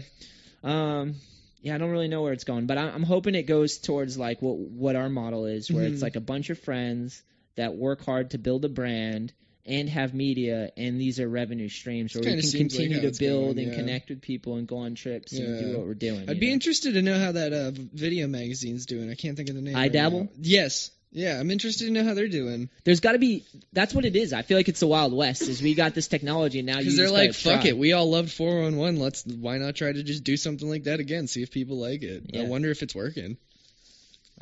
Know? 0.63 0.69
Um. 0.69 1.15
Yeah, 1.61 1.75
I 1.75 1.77
don't 1.77 1.91
really 1.91 2.09
know 2.09 2.21
where 2.21 2.33
it's 2.33 2.43
going, 2.43 2.65
but 2.65 2.77
I'm, 2.77 2.93
I'm 2.95 3.03
hoping 3.03 3.35
it 3.35 3.43
goes 3.43 3.77
towards 3.77 4.17
like 4.17 4.41
what 4.41 4.57
what 4.57 4.95
our 4.95 5.09
model 5.09 5.45
is, 5.45 5.69
where 5.71 5.85
it's 5.85 5.99
Mhm. 5.99 6.03
like 6.03 6.15
a 6.15 6.21
bunch 6.21 6.49
of 6.49 6.59
friends 6.59 7.21
that 7.55 7.75
work 7.75 8.03
hard 8.03 8.31
to 8.31 8.37
build 8.37 8.63
a 8.65 8.69
brand 8.69 9.31
and 9.65 9.89
have 9.89 10.13
media, 10.13 10.71
and 10.75 10.99
these 10.99 11.19
are 11.19 11.27
revenue 11.27 11.69
streams 11.69 12.13
where 12.13 12.23
we 12.23 12.31
can 12.31 12.41
seems 12.41 12.77
like 12.77 12.89
continue 12.89 13.09
to 13.09 13.17
build 13.17 13.55
going, 13.55 13.59
and 13.59 13.67
yeah. 13.67 13.77
connect 13.77 14.09
with 14.09 14.21
people 14.21 14.57
and 14.57 14.67
go 14.67 14.79
on 14.79 14.95
trips 14.95 15.31
and 15.33 15.59
do 15.59 15.77
what 15.77 15.87
we're 15.87 15.93
doing. 15.93 16.29
I'd 16.29 16.39
be 16.39 16.47
know? 16.47 16.53
interested 16.53 16.95
to 16.95 17.01
know 17.01 17.17
how 17.17 17.31
that 17.31 17.53
uh, 17.53 17.71
video 17.73 18.27
magazine's 18.27 18.85
doing. 18.85 19.09
I 19.09 19.15
can't 19.15 19.37
think 19.37 19.49
of 19.49 19.55
the 19.55 19.61
name. 19.61 19.75
right 19.75 19.91
iDabble? 19.91 20.23
now. 20.23 20.29
Yes. 20.39 20.91
Yeah, 21.15 21.39
I'm 21.39 21.51
interested 21.51 21.85
to 21.85 21.91
know 21.91 22.03
how 22.03 22.15
they're 22.15 22.27
doing. 22.27 22.69
There's 22.85 22.99
got 22.99 23.11
to 23.11 23.19
be. 23.19 23.45
That's 23.71 23.93
what 23.93 24.03
it 24.03 24.15
is. 24.15 24.33
I 24.33 24.41
feel 24.41 24.57
like 24.57 24.67
it's 24.67 24.79
the 24.79 24.87
Wild 24.87 25.13
West. 25.13 25.43
Is 25.43 25.61
we 25.61 25.75
got 25.75 25.93
this 25.93 26.07
technology 26.07 26.57
and 26.57 26.65
now 26.65 26.79
you 26.79 26.85
Because 26.85 26.97
they're 26.97 27.11
like, 27.11 27.35
fuck 27.35 27.61
try. 27.61 27.69
it. 27.69 27.77
We 27.77 27.93
all 27.93 28.09
loved 28.09 28.31
411. 28.31 28.99
Let's 28.99 29.23
why 29.23 29.59
not 29.59 29.75
try 29.75 29.91
to 29.91 30.01
just 30.01 30.23
do 30.23 30.35
something 30.37 30.67
like 30.67 30.85
that 30.85 30.99
again? 30.99 31.27
See 31.27 31.43
if 31.43 31.51
people 31.51 31.77
like 31.77 32.01
it. 32.01 32.35
I 32.35 32.45
wonder 32.45 32.71
if 32.71 32.81
it's 32.81 32.95
working. 32.95 33.37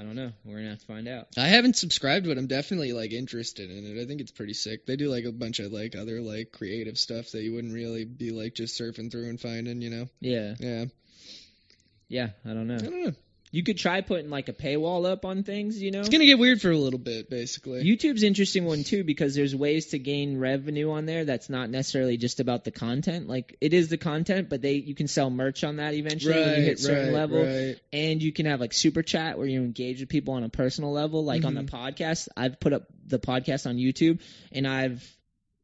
I 0.02 0.04
don't 0.04 0.16
know. 0.16 0.32
We're 0.46 0.56
gonna 0.56 0.70
have 0.72 0.80
to 0.80 0.86
find 0.88 1.08
out. 1.08 1.28
I 1.38 1.46
haven't 1.46 1.76
subscribed, 1.76 2.26
but 2.26 2.40
I'm 2.40 2.48
definitely 2.48 2.92
like 2.92 3.12
interested 3.12 3.70
in 3.70 3.86
it. 3.86 4.02
I 4.02 4.06
think 4.08 4.20
it's 4.20 4.32
pretty 4.32 4.56
sick. 4.56 4.88
They 4.88 4.96
do 4.96 5.10
like 5.10 5.26
a 5.26 5.32
bunch 5.32 5.60
of 5.60 5.72
like 5.72 5.96
other 5.96 6.22
like 6.22 6.52
creative 6.52 6.98
stuff 6.98 7.30
that 7.34 7.44
you 7.44 7.54
wouldn't 7.54 7.72
really 7.72 8.04
be 8.06 8.32
like 8.32 8.56
just 8.56 8.82
surfing 8.82 9.12
through 9.12 9.30
and 9.30 9.40
finding. 9.40 9.80
You 9.80 9.92
know? 9.92 10.10
Yeah, 10.20 10.56
Yeah. 10.60 10.86
yeah. 12.08 12.30
I 12.44 12.50
don't 12.56 12.66
know. 12.68 12.78
I 12.78 12.80
don't 12.80 13.04
know. 13.06 13.14
You 13.54 13.64
could 13.64 13.78
try 13.78 14.00
putting 14.02 14.30
like 14.30 14.48
a 14.48 14.54
paywall 14.54 15.06
up 15.06 15.26
on 15.26 15.44
things. 15.44 15.82
You 15.82 15.92
know. 15.92 16.00
It's 16.00 16.10
gonna 16.10 16.26
get 16.26 16.40
weird 16.40 16.62
for 16.62 16.72
a 16.72 16.78
little 16.78 17.00
bit, 17.00 17.30
basically. 17.30 17.84
YouTube's 17.84 18.24
interesting 18.24 18.66
one 18.66 18.84
too 18.84 19.04
because 19.04 19.36
there's 19.36 19.56
ways 19.56 19.88
to 19.88 20.00
gain 20.00 20.38
revenue 20.40 20.92
on 20.92 21.06
there 21.06 21.26
that's 21.26 21.50
not 21.50 21.70
necessarily 21.70 22.18
just 22.18 22.40
about 22.40 22.64
the 22.64 22.72
content. 22.72 23.28
Like 23.28 23.58
it 23.62 23.74
is 23.74 23.90
the 23.90 23.98
content, 23.98 24.50
but 24.50 24.62
they 24.62 24.74
you 24.76 24.96
can 24.96 25.08
sell 25.08 25.30
merch 25.30 25.64
on 25.64 25.78
that 25.78 25.94
eventually 25.94 26.34
right, 26.36 26.46
when 26.46 26.60
you 26.60 26.66
hit 26.66 26.80
certain 26.80 27.08
right, 27.08 27.14
level. 27.14 27.44
Right. 27.44 27.76
and 27.92 28.22
you 28.24 28.32
can 28.32 28.46
have 28.46 28.60
like 28.62 28.74
super 28.74 29.04
chat 29.04 29.38
where 29.38 29.48
you 29.48 29.62
engage 29.62 30.00
with 30.00 30.10
people 30.10 30.34
on 30.36 30.44
a 30.44 30.50
personal 30.50 30.92
level 30.92 31.24
like 31.24 31.44
on 31.46 31.54
the 31.56 31.62
Mm-hmm. 31.62 31.76
podcast 31.76 32.28
i've 32.36 32.60
put 32.60 32.74
up 32.74 32.84
the 33.06 33.20
podcast 33.20 33.68
on 33.68 33.76
youtube 33.76 34.20
and 34.52 34.68
i've 34.68 35.08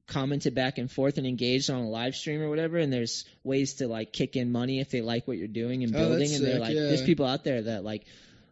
commented 0.07 0.55
back 0.55 0.77
and 0.77 0.89
forth 0.89 1.17
and 1.17 1.27
engaged 1.27 1.69
on 1.69 1.81
a 1.81 1.89
live 1.89 2.15
stream 2.15 2.41
or 2.41 2.49
whatever 2.49 2.77
and 2.77 2.91
there's 2.93 3.25
ways 3.43 3.75
to 3.75 3.87
like 3.87 4.13
kick 4.13 4.35
in 4.37 4.51
money 4.51 4.79
if 4.79 4.89
they 4.89 5.01
like 5.01 5.27
what 5.27 5.37
you're 5.37 5.47
doing 5.47 5.83
and 5.83 5.93
Oh, 5.95 5.99
building 5.99 6.19
that's 6.19 6.35
and 6.37 6.45
they're 6.45 6.53
sick, 6.53 6.61
like 6.61 6.75
yeah. 6.75 6.81
there's 6.83 7.01
people 7.01 7.25
out 7.25 7.43
there 7.43 7.61
that 7.63 7.83
like 7.83 8.05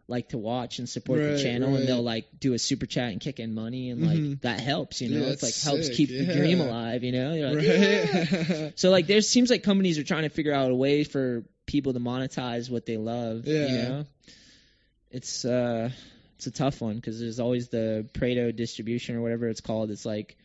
like 0.08 0.28
to 0.28 0.38
watch 0.38 0.78
and 0.78 0.88
support 0.88 1.18
the 1.20 1.42
channel 1.42 1.70
right. 1.70 1.80
and 1.80 1.88
they'll 1.88 2.02
like 2.02 2.26
do 2.38 2.52
a 2.52 2.58
super 2.58 2.86
chat 2.86 3.10
and 3.10 3.20
kick 3.20 3.40
in 3.40 3.54
money 3.54 3.90
and 3.90 4.06
like 4.06 4.18
Mhm. 4.18 4.40
that 4.42 4.60
helps 4.60 5.00
you 5.00 5.08
know 5.10 5.24
Yeah, 5.26 5.32
it's 5.32 5.42
like 5.42 5.52
that's 5.54 5.64
helps 5.64 5.86
sick, 5.86 5.96
keep 5.96 6.10
the 6.10 6.26
dream 6.32 6.60
alive 6.60 7.02
you 7.02 7.12
know 7.12 7.30
like, 7.54 7.64
"Yeah." 7.64 8.60
Right. 8.62 8.72
So 8.76 8.90
like 8.90 9.06
there 9.06 9.20
seems 9.22 9.48
like 9.50 9.62
companies 9.62 9.98
are 9.98 10.04
trying 10.04 10.22
to 10.24 10.28
figure 10.28 10.52
out 10.52 10.70
a 10.70 10.74
way 10.76 11.02
for 11.04 11.42
people 11.64 11.92
to 11.94 11.98
monetize 12.00 12.70
what 12.70 12.86
they 12.86 12.96
love. 12.98 13.46
You 13.46 13.54
Yeah. 13.58 13.88
know, 13.88 14.04
it's 15.10 15.44
uh 15.44 15.90
it's 16.36 16.46
a 16.46 16.50
tough 16.50 16.80
one 16.82 16.96
because 16.96 17.18
there's 17.18 17.40
always 17.40 17.68
the 17.68 18.06
Pareto 18.12 18.54
distribution 18.54 19.16
or 19.16 19.22
whatever 19.22 19.48
it's 19.48 19.62
called. 19.62 19.90
It's 19.90 20.04
like 20.04 20.36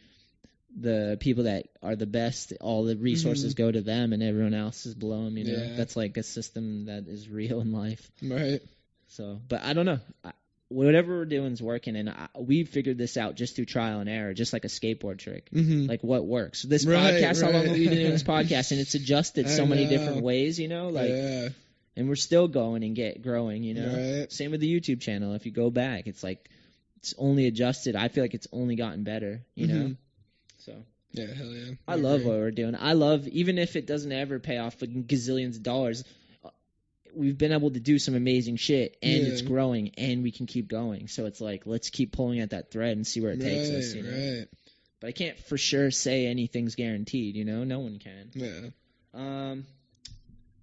the 0.80 1.18
people 1.20 1.44
that 1.46 1.68
are 1.84 1.96
the 1.96 2.06
best, 2.06 2.54
all 2.62 2.84
the 2.86 2.96
resources 2.96 3.54
go 3.56 3.72
to 3.72 3.82
them, 3.82 4.14
and 4.14 4.24
everyone 4.24 4.54
else 4.54 4.86
is 4.86 4.96
below 4.96 5.26
them. 5.26 5.38
You 5.38 5.44
know, 5.46 5.54
Mm-hmm. 5.60 5.70
Yeah. 5.72 5.76
that's 5.78 5.96
like 5.96 6.18
a 6.18 6.24
system 6.24 6.86
that 6.86 7.08
is 7.08 7.28
real 7.30 7.60
in 7.62 7.72
life. 7.72 8.10
right. 8.24 8.62
So, 9.08 9.40
but 9.50 9.62
I 9.64 9.74
don't 9.74 9.86
know. 9.86 10.00
I, 10.24 10.32
whatever 10.70 11.18
we're 11.18 11.26
doing 11.26 11.52
is 11.52 11.62
working, 11.62 11.98
and 11.98 12.10
I, 12.10 12.30
we 12.40 12.64
figured 12.64 12.98
this 12.98 13.18
out 13.18 13.36
just 13.36 13.58
through 13.58 13.66
trial 13.66 14.00
and 14.00 14.10
error, 14.10 14.34
just 14.34 14.54
like 14.54 14.64
a 14.64 14.70
skateboard 14.70 15.18
trick 15.18 15.50
Mm-hmm. 15.52 15.88
like 15.88 16.02
what 16.02 16.26
works. 16.26 16.62
This 16.64 16.86
Right, 16.86 17.16
podcast, 17.16 17.44
how 17.44 17.52
long 17.52 17.64
have 17.66 17.74
we 17.74 17.90
been 17.90 17.98
doing 17.98 18.12
this 18.12 18.24
podcast? 18.24 18.72
And 18.72 18.80
it's 18.80 18.96
adjusted 18.96 19.50
so 19.60 19.66
many 19.66 19.88
different 19.88 20.22
ways, 20.24 20.58
you 20.58 20.70
know, 20.70 20.88
like 20.88 21.10
yeah. 21.10 21.50
and 21.98 22.08
we're 22.08 22.16
still 22.16 22.48
going 22.48 22.86
and 22.86 22.96
get 22.96 23.22
growing, 23.22 23.64
you 23.64 23.74
know. 23.74 24.20
Right. 24.22 24.32
Same 24.32 24.52
with 24.52 24.62
the 24.62 24.74
YouTube 24.80 25.02
channel. 25.02 25.34
If 25.34 25.46
you 25.46 25.52
go 25.52 25.70
back, 25.70 26.08
it's 26.08 26.24
like 26.24 26.50
it's 27.00 27.14
only 27.18 27.48
adjusted. 27.48 27.98
I 27.98 28.08
feel 28.08 28.24
like 28.24 28.34
it's 28.36 28.48
only 28.54 28.78
gotten 28.78 29.04
better, 29.04 29.42
you 29.56 29.68
know. 29.68 29.96
So 30.66 30.74
Yeah. 31.12 31.34
Hell 31.34 31.52
yeah. 31.52 31.74
I 31.88 31.96
love 31.96 32.24
what 32.24 32.38
we're 32.38 32.52
doing. 32.52 32.76
I 32.80 32.94
love 32.94 33.28
even 33.28 33.58
if 33.58 33.76
it 33.76 33.86
doesn't 33.86 34.12
ever 34.12 34.40
pay 34.40 34.58
off 34.58 34.76
for 34.76 34.88
gazillions 34.88 35.58
of 35.58 35.64
dollars. 35.64 36.04
We've 37.14 37.38
been 37.38 37.52
able 37.52 37.72
to 37.72 37.80
do 37.82 38.00
some 38.00 38.16
amazing 38.16 38.56
shit, 38.56 38.96
and 39.04 39.28
it's 39.28 39.42
growing, 39.42 39.92
and 39.98 40.24
we 40.24 40.32
can 40.32 40.46
keep 40.46 40.70
going. 40.70 41.10
So 41.10 41.26
it's 41.26 41.42
like 41.42 41.64
let's 41.66 41.90
keep 41.90 42.14
pulling 42.14 42.40
at 42.40 42.52
that 42.52 42.72
thread 42.72 42.96
and 42.96 43.06
see 43.06 43.20
where 43.20 43.34
it 43.34 43.42
takes 43.42 43.70
us. 43.70 43.94
You 43.94 44.04
know? 44.04 44.38
Right. 44.38 44.48
But 45.02 45.08
I 45.08 45.12
can't 45.12 45.38
for 45.38 45.58
sure 45.58 45.92
say 45.92 46.28
anything's 46.28 46.76
guaranteed. 46.76 47.36
You 47.36 47.44
know, 47.44 47.66
no 47.66 47.80
one 47.80 48.00
can. 48.00 48.32
Yeah. 48.34 48.70
Um, 49.14 49.66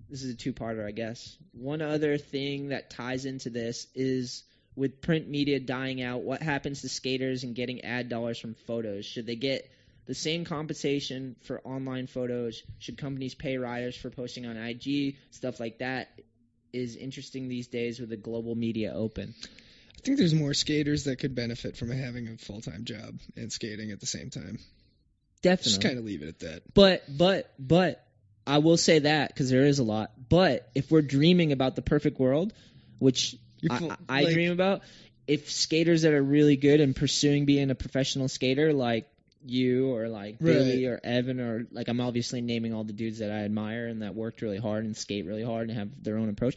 this 0.09 0.23
is 0.23 0.33
a 0.33 0.37
two-parter, 0.37 0.87
I 0.87 0.93
guess. 0.93 1.37
One 1.53 1.83
other 1.83 2.17
thing 2.17 2.69
that 2.69 2.89
ties 2.89 3.27
into 3.27 3.51
this 3.51 3.87
is 3.95 4.45
with 4.75 5.03
print 5.03 5.29
media 5.29 5.61
dying 5.61 6.01
out, 6.01 6.23
what 6.23 6.41
happens 6.41 6.81
to 6.83 6.89
skaters 6.89 7.43
and 7.45 7.55
getting 7.55 7.85
ad 7.85 8.09
dollars 8.09 8.39
from 8.39 8.55
photos? 8.55 9.05
Should 9.05 9.27
they 9.27 9.37
get 9.37 9.71
the 10.09 10.15
same 10.15 10.45
compensation 10.45 11.37
for 11.43 11.61
online 11.65 12.07
photos? 12.09 12.63
Should 12.79 12.97
companies 12.97 13.35
pay 13.35 13.59
riders 13.59 13.95
for 13.95 14.11
posting 14.11 14.47
on 14.47 14.57
IG? 14.57 15.17
Stuff 15.31 15.61
like 15.61 15.79
that 15.79 16.19
is 16.73 16.97
interesting 16.97 17.49
these 17.49 17.69
days 17.69 18.01
with 18.01 18.09
the 18.09 18.17
global 18.17 18.55
media 18.55 18.93
open. 18.95 19.35
I 19.45 20.01
think 20.01 20.17
there's 20.19 20.35
more 20.35 20.55
skaters 20.55 21.05
that 21.05 21.17
could 21.17 21.35
benefit 21.35 21.77
from 21.77 21.91
having 21.91 22.27
a 22.29 22.39
full 22.39 22.63
time 22.63 22.85
job 22.85 23.19
and 23.37 23.53
skating 23.53 23.91
at 23.91 24.01
the 24.01 24.07
same 24.07 24.31
time. 24.31 24.59
Definitely. 25.43 25.71
Just 25.71 25.83
kind 25.83 25.99
of 25.99 26.05
leave 26.05 26.23
it 26.23 26.29
at 26.29 26.39
that. 26.41 26.63
But 26.75 27.05
but 27.09 27.53
but 27.59 28.03
I 28.47 28.59
will 28.59 28.79
say 28.79 29.01
that 29.01 29.29
because 29.29 29.51
there 29.51 29.67
is 29.67 29.79
a 29.79 29.85
lot. 29.85 30.13
But 30.29 30.71
if 30.75 30.91
we're 30.91 31.03
dreaming 31.03 31.53
about 31.53 31.77
the 31.77 31.83
perfect 31.83 32.19
world, 32.19 32.55
which 32.99 33.37
You're 33.61 33.73
I, 33.75 33.97
I 34.09 34.23
like- 34.23 34.33
dream 34.33 34.53
about, 34.53 34.81
if 35.27 35.51
skaters 35.51 36.03
that 36.03 36.15
are 36.15 36.23
really 36.23 36.57
good 36.57 36.81
and 36.81 36.97
pursuing 36.97 37.45
being 37.45 37.71
a 37.71 37.75
professional 37.75 38.29
skater, 38.29 38.73
like 38.73 39.07
you 39.45 39.93
or 39.93 40.09
like 40.09 40.37
Right. 40.41 40.53
Billy 40.53 40.87
or 40.87 41.01
Evan 41.03 41.41
or 41.41 41.67
like 41.71 41.89
I'm 41.89 42.01
obviously 42.01 42.41
naming 42.41 42.75
all 42.75 42.85
the 42.85 42.93
dudes 42.93 43.19
that 43.19 43.31
I 43.31 43.45
admire 43.45 43.87
and 43.87 44.03
that 44.03 44.15
worked 44.15 44.43
really 44.43 44.59
hard 44.59 44.85
and 44.85 44.97
skate 44.97 45.27
really 45.27 45.45
hard 45.45 45.69
and 45.69 45.79
have 45.79 46.03
their 46.03 46.19
own 46.19 46.29
approach. 46.29 46.57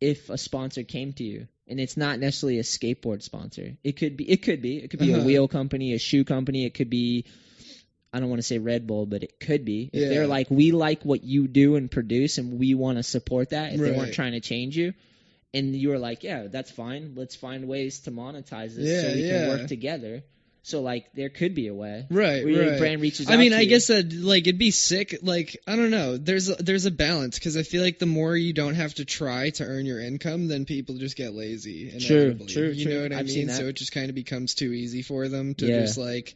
If 0.00 0.30
a 0.30 0.38
sponsor 0.38 0.82
came 0.84 1.12
to 1.14 1.24
you 1.24 1.48
and 1.66 1.78
it's 1.80 1.96
not 1.96 2.18
necessarily 2.18 2.58
a 2.58 2.62
skateboard 2.62 3.22
sponsor, 3.22 3.76
it 3.84 3.92
could 3.96 4.16
be 4.16 4.30
it 4.30 4.42
could 4.42 4.62
be 4.62 4.78
it 4.78 4.88
could 4.90 5.00
be 5.00 5.10
a 5.12 5.16
Uh-huh. 5.16 5.24
wheel 5.24 5.48
company, 5.48 5.92
a 5.94 5.98
shoe 5.98 6.24
company, 6.24 6.64
it 6.64 6.74
could 6.74 6.90
be 6.90 7.24
I 8.12 8.20
don't 8.20 8.30
want 8.30 8.38
to 8.40 8.46
say 8.46 8.58
Red 8.58 8.86
Bull, 8.86 9.04
but 9.04 9.22
it 9.22 9.38
could 9.38 9.66
be. 9.66 9.90
If 9.92 10.02
Yeah. 10.04 10.08
they're 10.08 10.26
like, 10.26 10.50
we 10.50 10.72
like 10.72 11.04
what 11.04 11.24
you 11.24 11.46
do 11.46 11.76
and 11.76 11.90
produce, 11.90 12.38
and 12.38 12.58
we 12.58 12.72
want 12.72 12.96
to 12.96 13.02
support 13.02 13.50
that. 13.50 13.74
If 13.74 13.80
they 13.80 13.90
weren't 13.92 14.14
trying 14.14 14.32
to 14.32 14.40
change 14.40 14.78
you, 14.78 14.94
and 15.52 15.76
you 15.76 15.90
were 15.90 15.98
like, 15.98 16.24
yeah, 16.24 16.46
that's 16.46 16.70
fine. 16.70 17.12
Let's 17.16 17.36
find 17.36 17.68
ways 17.68 18.00
to 18.00 18.10
monetize 18.10 18.74
this 18.74 18.88
Yeah, 18.88 19.00
so 19.02 19.08
we 19.14 19.22
yeah. 19.24 19.40
can 19.40 19.48
work 19.48 19.66
together. 19.68 20.22
So 20.68 20.82
like, 20.82 21.06
there 21.14 21.30
could 21.30 21.54
be 21.54 21.68
a 21.68 21.74
way. 21.74 22.04
Right, 22.10 22.44
where 22.44 22.52
your 22.52 22.70
right. 22.72 22.78
brand 22.78 23.00
reaches. 23.00 23.28
I 23.30 23.32
out 23.34 23.38
mean, 23.38 23.52
to 23.52 23.56
I 23.56 23.60
you. 23.60 23.68
guess 23.70 23.86
that 23.86 24.12
like 24.12 24.42
it'd 24.46 24.58
be 24.58 24.70
sick. 24.70 25.18
Like 25.22 25.56
I 25.66 25.76
don't 25.76 25.90
know. 25.90 26.18
There's 26.18 26.50
a, 26.50 26.56
there's 26.56 26.84
a 26.84 26.90
balance 26.90 27.38
because 27.38 27.56
I 27.56 27.62
feel 27.62 27.82
like 27.82 27.98
the 27.98 28.04
more 28.06 28.36
you 28.36 28.52
don't 28.52 28.74
have 28.74 28.92
to 28.94 29.06
try 29.06 29.48
to 29.50 29.64
earn 29.64 29.86
your 29.86 29.98
income, 30.00 30.46
then 30.46 30.66
people 30.66 30.96
just 30.98 31.16
get 31.16 31.32
lazy. 31.34 31.90
True, 32.00 32.16
inevitably. 32.18 32.46
true, 32.52 32.68
You 32.68 32.84
true. 32.84 32.94
know 32.94 33.02
what 33.04 33.12
I 33.14 33.20
I've 33.20 33.26
mean? 33.26 33.48
So 33.48 33.64
it 33.68 33.76
just 33.76 33.92
kind 33.92 34.10
of 34.10 34.14
becomes 34.14 34.54
too 34.54 34.72
easy 34.72 35.00
for 35.02 35.26
them 35.28 35.54
to 35.54 35.66
Yeah. 35.66 35.80
just 35.80 35.96
like. 35.96 36.34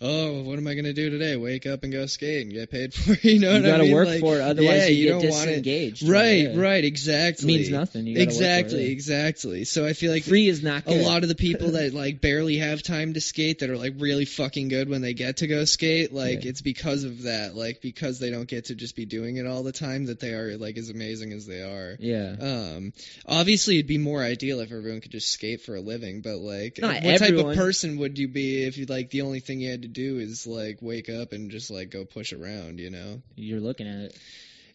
Oh, 0.00 0.42
what 0.42 0.58
am 0.58 0.66
I 0.66 0.74
gonna 0.74 0.92
do 0.92 1.10
today? 1.10 1.36
Wake 1.36 1.64
up 1.66 1.84
and 1.84 1.92
go 1.92 2.06
skate 2.06 2.42
and 2.42 2.52
get 2.52 2.70
paid 2.70 2.92
for 2.94 3.12
it. 3.12 3.24
You 3.24 3.38
know 3.38 3.54
you 3.56 3.62
what 3.62 3.70
I 3.70 3.76
mean? 3.78 3.86
You 3.86 3.90
gotta 3.90 3.94
work 3.94 4.08
Like, 4.08 4.20
for 4.20 4.36
it, 4.36 4.40
otherwise 4.40 4.76
yeah, 4.78 4.86
you, 4.86 5.04
you 5.04 5.08
don't 5.10 5.28
want 5.30 5.42
it- 5.48 5.62
disengaged. 5.62 6.08
Right, 6.08 6.48
Yeah. 6.50 6.60
right, 6.60 6.84
exactly. 6.84 7.54
It 7.54 7.56
means 7.58 7.70
nothing. 7.70 8.06
You 8.08 8.14
gotta 8.14 8.26
work 8.26 8.34
for 8.36 8.42
it, 8.42 8.58
exactly, 8.58 8.90
exactly. 8.90 9.64
So 9.64 9.86
I 9.86 9.92
feel 9.92 10.10
like 10.10 10.24
Free 10.24 10.48
is 10.48 10.62
not 10.62 10.86
a 10.86 11.02
lot 11.04 11.22
of 11.22 11.28
the 11.28 11.34
people 11.36 11.70
that 11.72 11.94
like 11.94 12.20
barely 12.20 12.56
have 12.58 12.82
time 12.82 13.14
to 13.14 13.20
skate 13.20 13.60
that 13.60 13.70
are 13.70 13.76
like 13.76 13.94
really 13.98 14.24
fucking 14.24 14.68
good 14.68 14.88
when 14.88 15.02
they 15.02 15.14
get 15.14 15.36
to 15.38 15.46
go 15.46 15.64
skate 15.64 16.12
like 16.12 16.42
Yeah. 16.44 16.50
it's 16.50 16.62
because 16.62 17.04
of 17.04 17.22
that 17.22 17.54
like 17.54 17.80
because 17.80 18.18
they 18.18 18.30
don't 18.30 18.48
get 18.48 18.66
to 18.66 18.74
just 18.74 18.96
be 18.96 19.04
doing 19.04 19.36
it 19.36 19.46
all 19.46 19.62
the 19.62 19.72
time 19.72 20.06
that 20.06 20.18
they 20.18 20.32
are 20.32 20.56
like 20.56 20.76
as 20.78 20.90
amazing 20.90 21.32
as 21.32 21.46
they 21.46 21.62
are 21.62 21.96
Yeah. 22.00 22.34
um 22.40 22.92
obviously 23.26 23.76
it'd 23.76 23.86
be 23.86 23.98
more 23.98 24.22
ideal 24.22 24.60
if 24.60 24.72
everyone 24.72 25.00
could 25.00 25.12
just 25.12 25.28
skate 25.30 25.60
for 25.60 25.76
a 25.76 25.80
living 25.80 26.22
but 26.22 26.38
like 26.38 26.78
Not 26.80 27.02
what 27.04 27.18
type 27.18 27.34
of 27.34 27.54
person 27.54 27.98
would 27.98 28.18
you 28.18 28.26
be 28.28 28.64
if 28.64 28.78
you 28.78 28.86
like 28.86 29.10
the 29.10 29.22
only 29.22 29.40
thing 29.40 29.60
you 29.60 29.70
had 29.70 29.81
to 29.82 29.88
do 29.88 30.18
is 30.18 30.46
like 30.46 30.78
wake 30.80 31.08
up 31.08 31.32
and 31.32 31.50
just 31.50 31.70
like 31.70 31.90
go 31.90 32.04
push 32.04 32.32
around 32.32 32.78
you 32.80 32.90
know 32.90 33.20
You're 33.36 33.60
looking 33.60 33.86
at 33.88 33.96
it. 34.06 34.18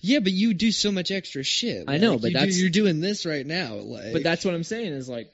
yeah 0.02 0.20
but 0.20 0.32
you 0.32 0.54
do 0.54 0.72
so 0.72 0.92
much 0.92 1.12
extra 1.12 1.44
shit 1.44 1.86
I 1.88 1.98
know, 1.98 2.18
but 2.18 2.28
you 2.30 2.34
do- 2.34 2.40
that's- 2.40 2.60
you're 2.60 2.70
doing 2.70 3.00
this 3.02 3.26
right 3.26 3.46
now 3.46 3.76
like 3.76 4.14
But 4.14 4.24
that's 4.24 4.46
what 4.46 4.54
I'm 4.54 4.64
saying 4.64 4.94
is 4.94 5.08
like, 5.10 5.32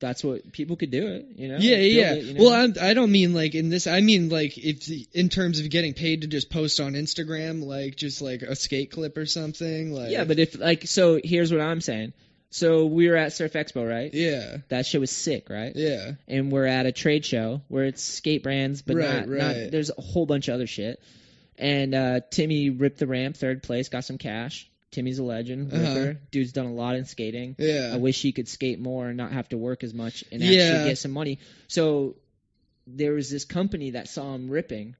that's 0.00 0.22
what 0.24 0.52
people 0.52 0.76
could 0.76 0.90
do 0.90 1.06
it. 1.06 1.26
You 1.36 1.48
know. 1.48 1.56
Yeah, 1.58 1.76
yeah. 1.76 2.12
it, 2.14 2.24
you 2.24 2.34
know? 2.34 2.44
Well, 2.44 2.52
I'm, 2.52 2.74
I 2.78 2.92
don't 2.92 3.10
mean 3.12 3.32
like 3.32 3.54
in 3.54 3.70
this. 3.70 3.86
I 3.86 4.00
mean 4.00 4.28
like 4.28 4.58
if 4.58 4.90
in 5.14 5.30
terms 5.30 5.60
of 5.60 5.70
getting 5.70 5.94
paid 5.94 6.22
to 6.22 6.26
just 6.26 6.50
post 6.50 6.78
on 6.80 6.92
Instagram, 6.92 7.64
like 7.64 7.96
just 7.96 8.20
like 8.20 8.42
a 8.42 8.54
skate 8.54 8.90
clip 8.90 9.16
or 9.16 9.24
something. 9.24 9.94
Like 9.94 10.10
yeah, 10.10 10.24
but 10.24 10.38
if 10.38 10.58
like 10.58 10.86
so, 10.88 11.20
here's 11.22 11.50
what 11.52 11.62
I'm 11.62 11.80
saying. 11.80 12.12
So 12.54 12.86
we 12.86 13.08
were 13.08 13.16
at 13.16 13.32
Surf 13.32 13.54
Expo, 13.54 13.84
right? 13.88 14.14
yeah, 14.14 14.58
That 14.68 14.86
shit 14.86 15.00
was 15.00 15.10
sick, 15.10 15.50
right? 15.50 15.72
yeah, 15.74 16.12
And 16.28 16.52
we're 16.52 16.66
at 16.66 16.86
a 16.86 16.92
trade 16.92 17.24
show 17.24 17.62
where 17.66 17.84
it's 17.84 18.00
skate 18.00 18.44
brands, 18.44 18.80
but 18.80 18.94
Right, 18.94 19.26
not, 19.26 19.28
not 19.28 19.44
right. 19.56 19.70
there's 19.72 19.90
a 19.90 20.00
whole 20.00 20.24
bunch 20.24 20.46
of 20.46 20.54
other 20.54 20.68
shit. 20.68 21.02
And 21.58 21.96
uh, 21.96 22.20
Timmy 22.30 22.70
ripped 22.70 22.98
the 23.00 23.08
ramp, 23.08 23.36
third 23.36 23.64
place, 23.64 23.88
got 23.88 24.04
some 24.04 24.18
cash. 24.18 24.70
Timmy's 24.92 25.18
a 25.18 25.24
legend, 25.24 25.72
Uh-huh. 25.72 26.12
Dude's 26.30 26.52
done 26.52 26.66
a 26.66 26.72
lot 26.72 26.94
in 26.94 27.06
skating. 27.06 27.56
yeah. 27.58 27.90
I 27.92 27.96
wish 27.96 28.22
he 28.22 28.30
could 28.30 28.46
skate 28.46 28.78
more 28.78 29.08
and 29.08 29.16
not 29.16 29.32
have 29.32 29.48
to 29.48 29.58
work 29.58 29.82
as 29.82 29.92
much 29.92 30.22
and 30.30 30.40
Yeah. 30.40 30.60
actually 30.62 30.90
get 30.90 30.98
some 30.98 31.10
money. 31.10 31.40
So 31.66 32.14
there 32.86 33.14
was 33.14 33.30
this 33.30 33.44
company 33.44 33.90
that 33.90 34.06
saw 34.06 34.32
him 34.32 34.48
ripping, 34.48 34.94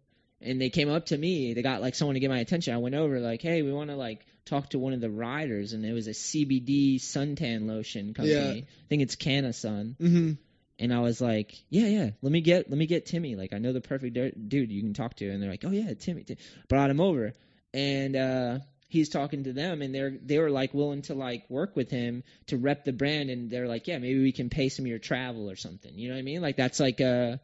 and 0.45 0.61
they 0.61 0.71
came 0.71 0.91
up 0.91 1.07
to 1.07 1.19
me. 1.19 1.55
They 1.55 1.63
got 1.63 1.81
like 1.81 1.95
someone 1.95 2.15
to 2.15 2.21
get 2.21 2.31
my 2.31 2.39
attention. 2.39 2.75
I 2.75 2.79
went 2.79 2.95
over 2.95 3.19
like, 3.21 3.43
hey, 3.43 3.63
we 3.63 3.73
want 3.73 3.91
to 3.91 3.97
like 3.97 4.27
talk 4.45 4.71
to 4.71 4.79
one 4.79 4.93
of 4.93 5.01
the 5.01 5.11
riders, 5.11 5.73
and 5.73 5.85
it 5.85 5.93
was 5.93 6.07
a 6.07 6.11
CBD 6.11 6.97
suntan 6.97 7.67
lotion 7.67 8.15
company. 8.15 8.35
Yeah. 8.35 8.51
I 8.63 8.89
think 8.89 9.03
it's 9.03 9.17
Canna 9.17 9.53
Sun. 9.53 9.97
hmm 9.99 10.33
And 10.79 10.93
I 10.93 11.01
was 11.01 11.21
like, 11.21 11.55
yeah, 11.71 11.87
yeah, 11.87 12.11
let 12.23 12.33
me 12.33 12.41
get 12.41 12.69
let 12.69 12.79
me 12.79 12.87
get 12.87 13.07
Timmy. 13.07 13.37
Like 13.37 13.53
I 13.53 13.59
know 13.59 13.73
the 13.73 13.81
perfect 13.81 14.15
dude 14.49 14.71
you 14.71 14.83
can 14.83 14.95
talk 14.95 15.15
to. 15.17 15.29
And 15.29 15.43
they're 15.43 15.51
like, 15.51 15.65
oh 15.65 15.71
yeah, 15.71 15.95
Timmy. 15.95 16.25
Ti-" 16.25 16.39
Brought 16.69 16.91
him 16.91 17.01
over, 17.01 17.33
and 17.73 18.17
uh, 18.17 18.59
he's 18.89 19.09
talking 19.09 19.45
to 19.45 19.53
them, 19.53 19.83
and 19.83 19.95
they're 19.95 20.17
they 20.23 20.39
were 20.39 20.51
like 20.51 20.75
willing 20.75 21.03
to 21.03 21.15
like 21.15 21.45
work 21.49 21.75
with 21.77 21.91
him 21.91 22.23
to 22.49 22.57
rep 22.57 22.85
the 22.85 22.93
brand, 22.93 23.31
and 23.31 23.51
they're 23.51 23.69
like, 23.69 23.87
yeah, 23.89 23.99
maybe 23.99 24.23
we 24.23 24.33
can 24.33 24.51
pay 24.51 24.69
some 24.69 24.85
of 24.85 24.89
your 24.89 24.99
travel 24.99 25.51
or 25.51 25.57
something. 25.57 25.97
You 25.99 26.09
know 26.09 26.15
what 26.15 26.21
I 26.21 26.23
mean? 26.23 26.43
Like 26.43 26.57
that's 26.57 26.81
like 26.81 27.01
a 27.01 27.41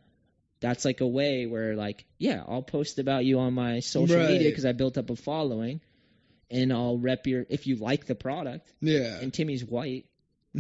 that's 0.60 0.84
like 0.84 1.00
a 1.00 1.06
way 1.06 1.46
where 1.46 1.74
like 1.74 2.04
yeah, 2.18 2.42
I'll 2.46 2.62
post 2.62 2.98
about 2.98 3.24
you 3.24 3.40
on 3.40 3.54
my 3.54 3.80
social 3.80 4.18
media 4.18 4.48
because 4.48 4.66
I 4.66 4.72
built 4.72 4.98
up 4.98 5.10
a 5.10 5.16
following, 5.16 5.80
and 6.50 6.72
I'll 6.72 6.98
rep 6.98 7.26
your 7.26 7.46
if 7.48 7.66
you 7.66 7.76
like 7.76 8.06
the 8.06 8.14
product. 8.14 8.72
Yeah. 8.80 9.18
And 9.20 9.32
Timmy's 9.32 9.64
white. 9.64 10.06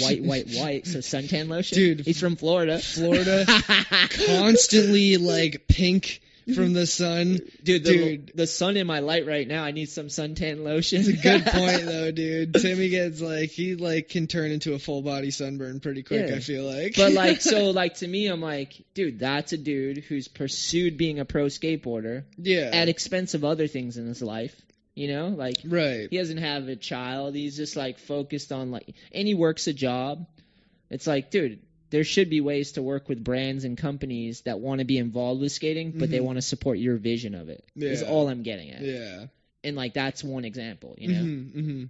white, 0.00 0.22
white, 0.22 0.48
white. 0.50 0.86
So 0.86 1.00
suntan 1.00 1.48
lotion, 1.48 1.76
Dude, 1.76 2.00
He's 2.00 2.20
from 2.20 2.36
Florida. 2.36 2.78
Florida, 2.78 3.44
constantly 4.26 5.16
like 5.16 5.66
pink 5.66 6.20
from 6.54 6.72
the 6.72 6.86
sun. 6.86 7.40
dude, 7.62 7.84
the, 7.84 7.96
Dude. 7.96 8.32
the 8.34 8.46
sun 8.46 8.76
in 8.76 8.86
my 8.86 9.00
light 9.00 9.26
right 9.26 9.46
now. 9.46 9.64
I 9.64 9.72
need 9.72 9.86
some 9.86 10.06
suntan 10.06 10.62
lotion. 10.62 11.00
It's 11.00 11.08
a 11.08 11.12
good 11.14 11.44
point 11.46 11.84
though, 11.84 12.10
dude. 12.12 12.54
Timmy 12.54 12.88
gets 12.88 13.20
like 13.20 13.50
he 13.50 13.74
like 13.74 14.08
can 14.08 14.26
turn 14.26 14.50
into 14.50 14.74
a 14.74 14.78
full 14.78 15.02
body 15.02 15.30
sunburn 15.30 15.80
pretty 15.80 16.02
quick. 16.02 16.30
Yeah. 16.30 16.36
I 16.36 16.40
feel 16.40 16.64
like. 16.64 16.96
but 16.96 17.12
like, 17.12 17.40
so 17.40 17.70
like 17.70 17.94
to 17.96 18.08
me, 18.08 18.28
I'm 18.28 18.40
like, 18.40 18.84
dude, 18.94 19.18
that's 19.18 19.52
a 19.52 19.58
dude 19.58 19.98
who's 19.98 20.28
pursued 20.28 20.96
being 20.96 21.18
a 21.18 21.24
pro 21.24 21.46
skateboarder 21.46 22.24
yeah, 22.38 22.70
at 22.72 22.88
expense 22.88 23.34
of 23.34 23.44
other 23.44 23.66
things 23.66 23.96
in 23.96 24.06
his 24.06 24.22
life. 24.22 24.54
You 24.94 25.08
know, 25.08 25.28
like 25.28 25.56
right. 25.66 26.08
he 26.08 26.16
doesn't 26.16 26.38
have 26.38 26.68
a 26.68 26.76
child. 26.76 27.34
He's 27.34 27.56
just 27.56 27.76
like 27.76 27.98
focused 27.98 28.50
on 28.50 28.70
like, 28.70 28.94
and 29.12 29.28
he 29.28 29.34
works 29.34 29.66
a 29.66 29.74
job. 29.74 30.26
It's 30.88 31.06
like, 31.06 31.30
dude, 31.30 31.58
there 31.90 32.04
should 32.04 32.28
be 32.30 32.40
ways 32.40 32.72
to 32.72 32.82
work 32.82 33.08
with 33.08 33.22
brands 33.22 33.64
and 33.64 33.78
companies 33.78 34.42
that 34.42 34.58
want 34.60 34.80
to 34.80 34.84
be 34.84 34.98
involved 34.98 35.40
with 35.40 35.52
skating, 35.52 35.92
but 35.98 36.10
they 36.10 36.18
Mhm. 36.18 36.24
want 36.24 36.36
to 36.36 36.42
support 36.42 36.78
your 36.78 36.96
vision 36.96 37.34
of 37.34 37.48
it. 37.48 37.64
Is 37.76 38.02
Yeah. 38.02 38.08
all 38.08 38.28
I'm 38.28 38.42
getting 38.42 38.70
at. 38.70 38.82
Yeah. 38.82 39.26
And 39.64 39.76
like 39.76 39.94
that's 39.94 40.22
one 40.24 40.44
example, 40.44 40.94
you 40.98 41.08
know. 41.08 41.20
hmm 41.22 41.42
hmm 41.60 41.84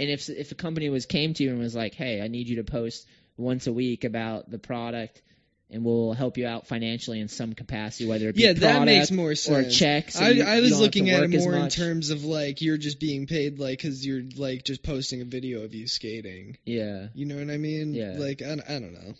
And 0.00 0.10
if 0.10 0.28
if 0.28 0.50
a 0.52 0.54
company 0.56 0.88
was 0.88 1.06
came 1.06 1.34
to 1.34 1.44
you 1.44 1.50
and 1.50 1.58
was 1.58 1.74
like, 1.74 1.94
"Hey, 1.94 2.20
I 2.20 2.28
need 2.28 2.48
you 2.48 2.56
to 2.56 2.64
post 2.64 3.06
once 3.36 3.66
a 3.66 3.72
week 3.72 4.04
about 4.04 4.50
the 4.50 4.58
product, 4.58 5.22
and 5.70 5.84
we'll 5.84 6.12
help 6.12 6.36
you 6.36 6.46
out 6.46 6.66
financially 6.66 7.20
in 7.20 7.28
some 7.28 7.52
capacity, 7.52 8.06
whether 8.06 8.28
it 8.28 8.34
be 8.34 8.42
Yeah, 8.42 8.52
that 8.54 8.84
makes 8.84 9.10
more 9.10 9.30
or 9.30 9.34
sense. 9.36 9.76
check." 9.76 10.10
so 10.10 10.20
I, 10.20 10.38
I 10.56 10.60
was 10.60 10.78
looking 10.80 11.10
at 11.10 11.22
it 11.22 11.30
more 11.38 11.54
in 11.56 11.68
terms 11.68 12.10
of 12.10 12.24
like 12.24 12.60
you're 12.60 12.76
just 12.76 12.98
being 13.00 13.26
paid 13.26 13.58
like 13.58 13.78
because 13.78 14.04
you're 14.04 14.22
like 14.36 14.64
just 14.64 14.82
posting 14.82 15.20
a 15.20 15.24
video 15.24 15.62
of 15.62 15.74
you 15.74 15.86
skating. 15.86 16.58
Yeah. 16.64 17.08
You 17.14 17.26
know 17.26 17.36
what 17.36 17.50
I 17.50 17.56
mean? 17.56 17.94
Yeah. 17.94 18.16
Like 18.18 18.42
I, 18.42 18.52
I 18.54 18.78
don't 18.80 18.94
know. 18.94 19.14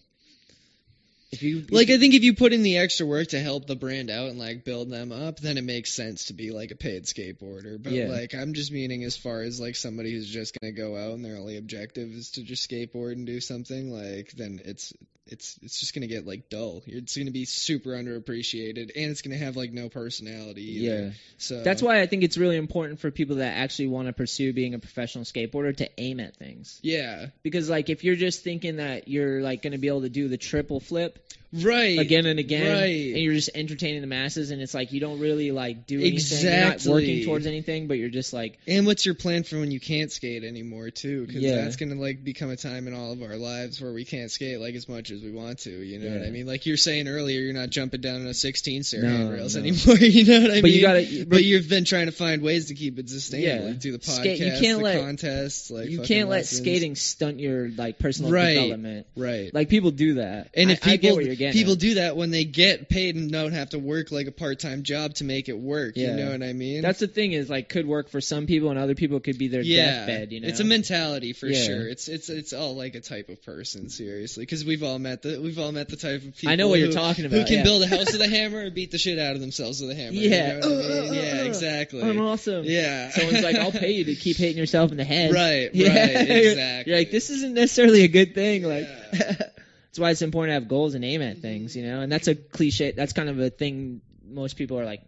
If 1.34 1.42
you 1.42 1.64
Like 1.70 1.90
I 1.90 1.98
think 1.98 2.14
if 2.14 2.22
you 2.22 2.34
put 2.34 2.52
in 2.52 2.62
the 2.62 2.78
extra 2.78 3.06
work 3.06 3.28
to 3.28 3.40
help 3.40 3.66
the 3.66 3.76
brand 3.76 4.10
out 4.10 4.30
and 4.30 4.38
like 4.38 4.64
build 4.64 4.90
them 4.90 5.12
up, 5.12 5.40
then 5.40 5.58
it 5.58 5.64
makes 5.64 5.92
sense 5.92 6.26
to 6.26 6.32
be 6.32 6.50
like 6.50 6.70
a 6.70 6.76
paid 6.76 7.04
skateboarder. 7.04 7.82
But 7.82 7.92
Yeah. 7.92 8.08
like 8.08 8.34
I'm 8.34 8.54
just 8.54 8.72
meaning 8.72 9.04
as 9.04 9.16
far 9.16 9.42
as 9.42 9.60
like 9.60 9.76
somebody 9.76 10.12
who's 10.12 10.30
just 10.30 10.56
gonna 10.60 10.72
go 10.72 10.96
out 10.96 11.14
and 11.14 11.24
their 11.24 11.36
only 11.36 11.56
objective 11.56 12.10
is 12.12 12.30
to 12.32 12.42
just 12.42 12.68
skateboard 12.70 13.12
and 13.12 13.26
do 13.26 13.40
something, 13.40 13.90
like 13.90 14.32
then 14.32 14.60
it's 14.64 14.92
it's 15.26 15.58
it's 15.62 15.80
just 15.80 15.94
gonna 15.94 16.06
get 16.06 16.26
like 16.26 16.48
dull. 16.50 16.82
It's 16.86 17.16
gonna 17.16 17.30
be 17.30 17.44
super 17.44 17.90
underappreciated 17.90 18.90
and 18.94 19.10
it's 19.10 19.22
gonna 19.22 19.38
have 19.38 19.56
like 19.56 19.72
no 19.72 19.88
personality. 19.88 20.62
Either. 20.62 21.02
yeah. 21.04 21.10
So 21.38 21.62
That's 21.62 21.82
why 21.82 22.00
I 22.00 22.06
think 22.06 22.22
it's 22.24 22.36
really 22.36 22.56
important 22.56 23.00
for 23.00 23.10
people 23.10 23.36
that 23.36 23.56
actually 23.56 23.88
want 23.88 24.08
to 24.08 24.12
pursue 24.12 24.52
being 24.52 24.74
a 24.74 24.78
professional 24.78 25.24
skateboarder 25.24 25.76
to 25.78 25.88
aim 25.98 26.20
at 26.20 26.36
things. 26.36 26.78
Yeah. 26.82 27.26
Because 27.42 27.70
like 27.70 27.88
if 27.88 28.04
you're 28.04 28.16
just 28.16 28.44
thinking 28.44 28.76
that 28.76 29.08
you're 29.08 29.40
like 29.40 29.62
going 29.62 29.72
to 29.72 29.78
be 29.78 29.88
able 29.88 30.02
to 30.02 30.10
do 30.10 30.28
the 30.28 30.38
triple 30.38 30.80
flip 30.80 31.18
Right. 31.62 31.98
again 31.98 32.26
and 32.26 32.38
again 32.38 32.66
Right. 32.80 33.12
and 33.14 33.18
you're 33.22 33.34
just 33.34 33.50
entertaining 33.54 34.00
the 34.00 34.06
masses 34.06 34.50
and 34.50 34.60
it's 34.60 34.74
like 34.74 34.92
you 34.92 35.00
don't 35.00 35.20
really 35.20 35.50
like 35.50 35.86
do 35.86 36.00
anything 36.00 36.42
you're 36.42 36.60
not 36.60 36.72
Exactly. 36.74 36.92
working 36.92 37.24
towards 37.24 37.46
anything 37.46 37.86
but 37.86 37.98
you're 37.98 38.08
just 38.10 38.32
like 38.32 38.58
And 38.66 38.86
what's 38.86 39.06
your 39.06 39.14
plan 39.14 39.42
for 39.44 39.58
when 39.58 39.70
you 39.70 39.80
can't 39.80 40.10
skate 40.10 40.44
anymore 40.44 40.90
too? 40.90 41.26
Because 41.26 41.42
Yeah. 41.42 41.56
that's 41.56 41.76
gonna 41.76 41.94
like 41.94 42.24
become 42.24 42.50
a 42.50 42.56
time 42.56 42.88
in 42.88 42.94
all 42.94 43.12
of 43.12 43.22
our 43.22 43.36
lives 43.36 43.80
where 43.80 43.92
we 43.92 44.04
can't 44.04 44.30
skate 44.30 44.58
like 44.58 44.74
as 44.74 44.88
much 44.88 45.10
as 45.10 45.22
we 45.22 45.30
want 45.30 45.60
to. 45.60 45.70
You 45.70 45.98
know 45.98 46.10
what 46.18 46.26
I 46.26 46.30
mean? 46.30 46.46
Like 46.46 46.66
you're 46.66 46.76
saying 46.76 47.08
earlier, 47.08 47.40
you're 47.40 47.52
not 47.54 47.70
jumping 47.70 48.00
down 48.00 48.22
on 48.22 48.26
a 48.26 48.34
16 48.34 48.82
stair 48.82 49.02
No, 49.02 49.08
handrails 49.10 49.54
no. 49.54 49.60
anymore. 49.62 49.96
You 50.14 50.24
know 50.24 50.40
what 50.42 50.50
I 50.50 50.54
But 50.60 50.64
mean? 50.64 50.74
you 50.74 50.80
gotta- 50.80 51.18
But, 51.20 51.28
but- 51.28 51.44
you've 51.44 51.68
been 51.68 51.84
trying 51.84 52.06
to 52.06 52.12
find 52.12 52.42
ways 52.42 52.66
to 52.66 52.74
keep 52.74 52.98
it 52.98 53.08
sustainable. 53.08 53.68
Yeah. 53.68 53.74
Do 53.74 53.92
the 53.92 53.98
podcast, 53.98 54.20
Skate- 54.20 54.38
you 54.40 54.50
can't 54.60 54.78
the 54.78 54.84
let- 54.84 55.00
contests, 55.00 55.70
like 55.70 55.88
you 55.90 56.00
can't 56.00 56.28
let 56.28 56.38
lessons. 56.38 56.60
skating 56.60 56.94
stunt 56.94 57.40
your 57.40 57.68
like 57.70 57.98
personal 57.98 58.30
Right. 58.30 58.54
development 58.54 59.06
Right. 59.16 59.52
like 59.54 59.68
people 59.68 59.90
do 59.90 60.14
that 60.14 60.48
and 60.54 60.70
I- 60.70 60.72
if 60.74 60.86
I, 60.86 60.90
get 60.96 61.00
people 61.02 61.16
what 61.16 61.24
you're 61.26 61.34
getting 61.34 61.43
people 61.52 61.74
do 61.74 61.94
that 61.94 62.16
when 62.16 62.30
they 62.30 62.44
get 62.44 62.88
paid 62.88 63.16
and 63.16 63.30
don't 63.30 63.52
have 63.52 63.70
to 63.70 63.78
work 63.78 64.10
like 64.10 64.26
a 64.26 64.32
part 64.32 64.58
time 64.60 64.82
job 64.82 65.14
to 65.16 65.24
make 65.24 65.48
it 65.48 65.58
work, 65.58 65.94
Yeah. 65.96 66.10
you 66.10 66.16
know 66.24 66.30
what 66.32 66.42
I 66.42 66.52
mean? 66.52 66.82
that's 66.82 67.00
the 67.00 67.06
thing 67.08 67.32
is 67.32 67.50
like 67.50 67.68
could 67.68 67.86
work 67.86 68.08
for 68.08 68.20
some 68.20 68.46
people 68.46 68.70
and 68.70 68.78
other 68.78 68.94
people 68.94 69.20
could 69.20 69.38
be 69.38 69.48
their 69.48 69.62
yeah, 69.62 70.06
deathbed 70.06 70.32
you 70.32 70.40
know 70.40 70.48
it's 70.48 70.60
a 70.60 70.64
mentality 70.64 71.32
for 71.32 71.46
Yeah. 71.46 71.62
sure. 71.64 71.88
It's 71.88 72.08
it's 72.08 72.28
it's 72.28 72.52
all 72.52 72.74
like 72.76 72.94
a 72.94 73.00
type 73.00 73.28
of 73.28 73.42
person, 73.42 73.88
seriously, 73.90 74.42
because 74.42 74.64
we've 74.64 74.82
all 74.82 74.98
met 74.98 75.22
the 75.22 75.40
we've 75.40 75.58
all 75.58 75.72
met 75.72 75.88
the 75.88 75.96
type 75.96 76.22
of 76.24 76.36
people. 76.36 76.50
I 76.52 76.56
know 76.56 76.68
what 76.68 76.78
you're 76.78 76.88
who- 76.88 76.94
talking 76.94 77.24
Who 77.28 77.34
about, 77.36 77.46
can 77.46 77.58
yeah. 77.58 77.62
build 77.64 77.82
a 77.82 77.86
house 77.88 78.12
with 78.12 78.20
a 78.20 78.28
hammer 78.36 78.60
and 78.60 78.74
beat 78.74 78.90
the 78.90 78.98
shit 78.98 79.18
out 79.18 79.34
of 79.34 79.40
themselves 79.40 79.80
with 79.80 79.90
a 79.90 79.94
hammer? 79.94 80.12
Yeah. 80.16 80.54
you 80.56 80.60
know 80.60 80.70
what 80.70 80.84
I 80.84 80.88
Uh, 80.98 81.02
mean? 81.02 81.10
uh, 81.10 81.12
yeah, 81.22 81.40
uh, 81.42 81.44
exactly. 81.44 82.02
I'm 82.02 82.20
awesome 82.20 82.64
Yeah, 82.64 83.10
someone's 83.10 83.42
like 83.42 83.56
I'll 83.56 83.72
pay 83.72 83.92
you 83.92 84.04
to 84.04 84.14
keep 84.14 84.36
hitting 84.36 84.56
yourself 84.58 84.90
in 84.90 84.96
the 84.96 85.04
head 85.04 85.32
Right, 85.32 85.70
Yeah. 85.74 85.88
right, 85.88 86.28
You're- 86.28 86.46
exactly. 86.50 86.90
you're 86.90 86.98
like 87.00 87.10
this 87.10 87.30
isn't 87.30 87.54
necessarily 87.54 88.04
a 88.04 88.08
good 88.08 88.34
thing 88.34 88.62
like. 88.62 88.88
that's 89.94 90.00
why 90.00 90.10
it's 90.10 90.22
important 90.22 90.50
to 90.50 90.54
have 90.54 90.68
goals 90.68 90.94
and 90.94 91.04
aim 91.04 91.22
at 91.22 91.38
things 91.38 91.76
you 91.76 91.86
know 91.86 92.00
and 92.00 92.10
that's 92.10 92.26
a 92.26 92.34
cliche 92.34 92.90
that's 92.90 93.12
kind 93.12 93.28
of 93.28 93.38
a 93.38 93.48
thing 93.48 94.00
most 94.26 94.56
people 94.56 94.78
are 94.78 94.84
like 94.84 95.02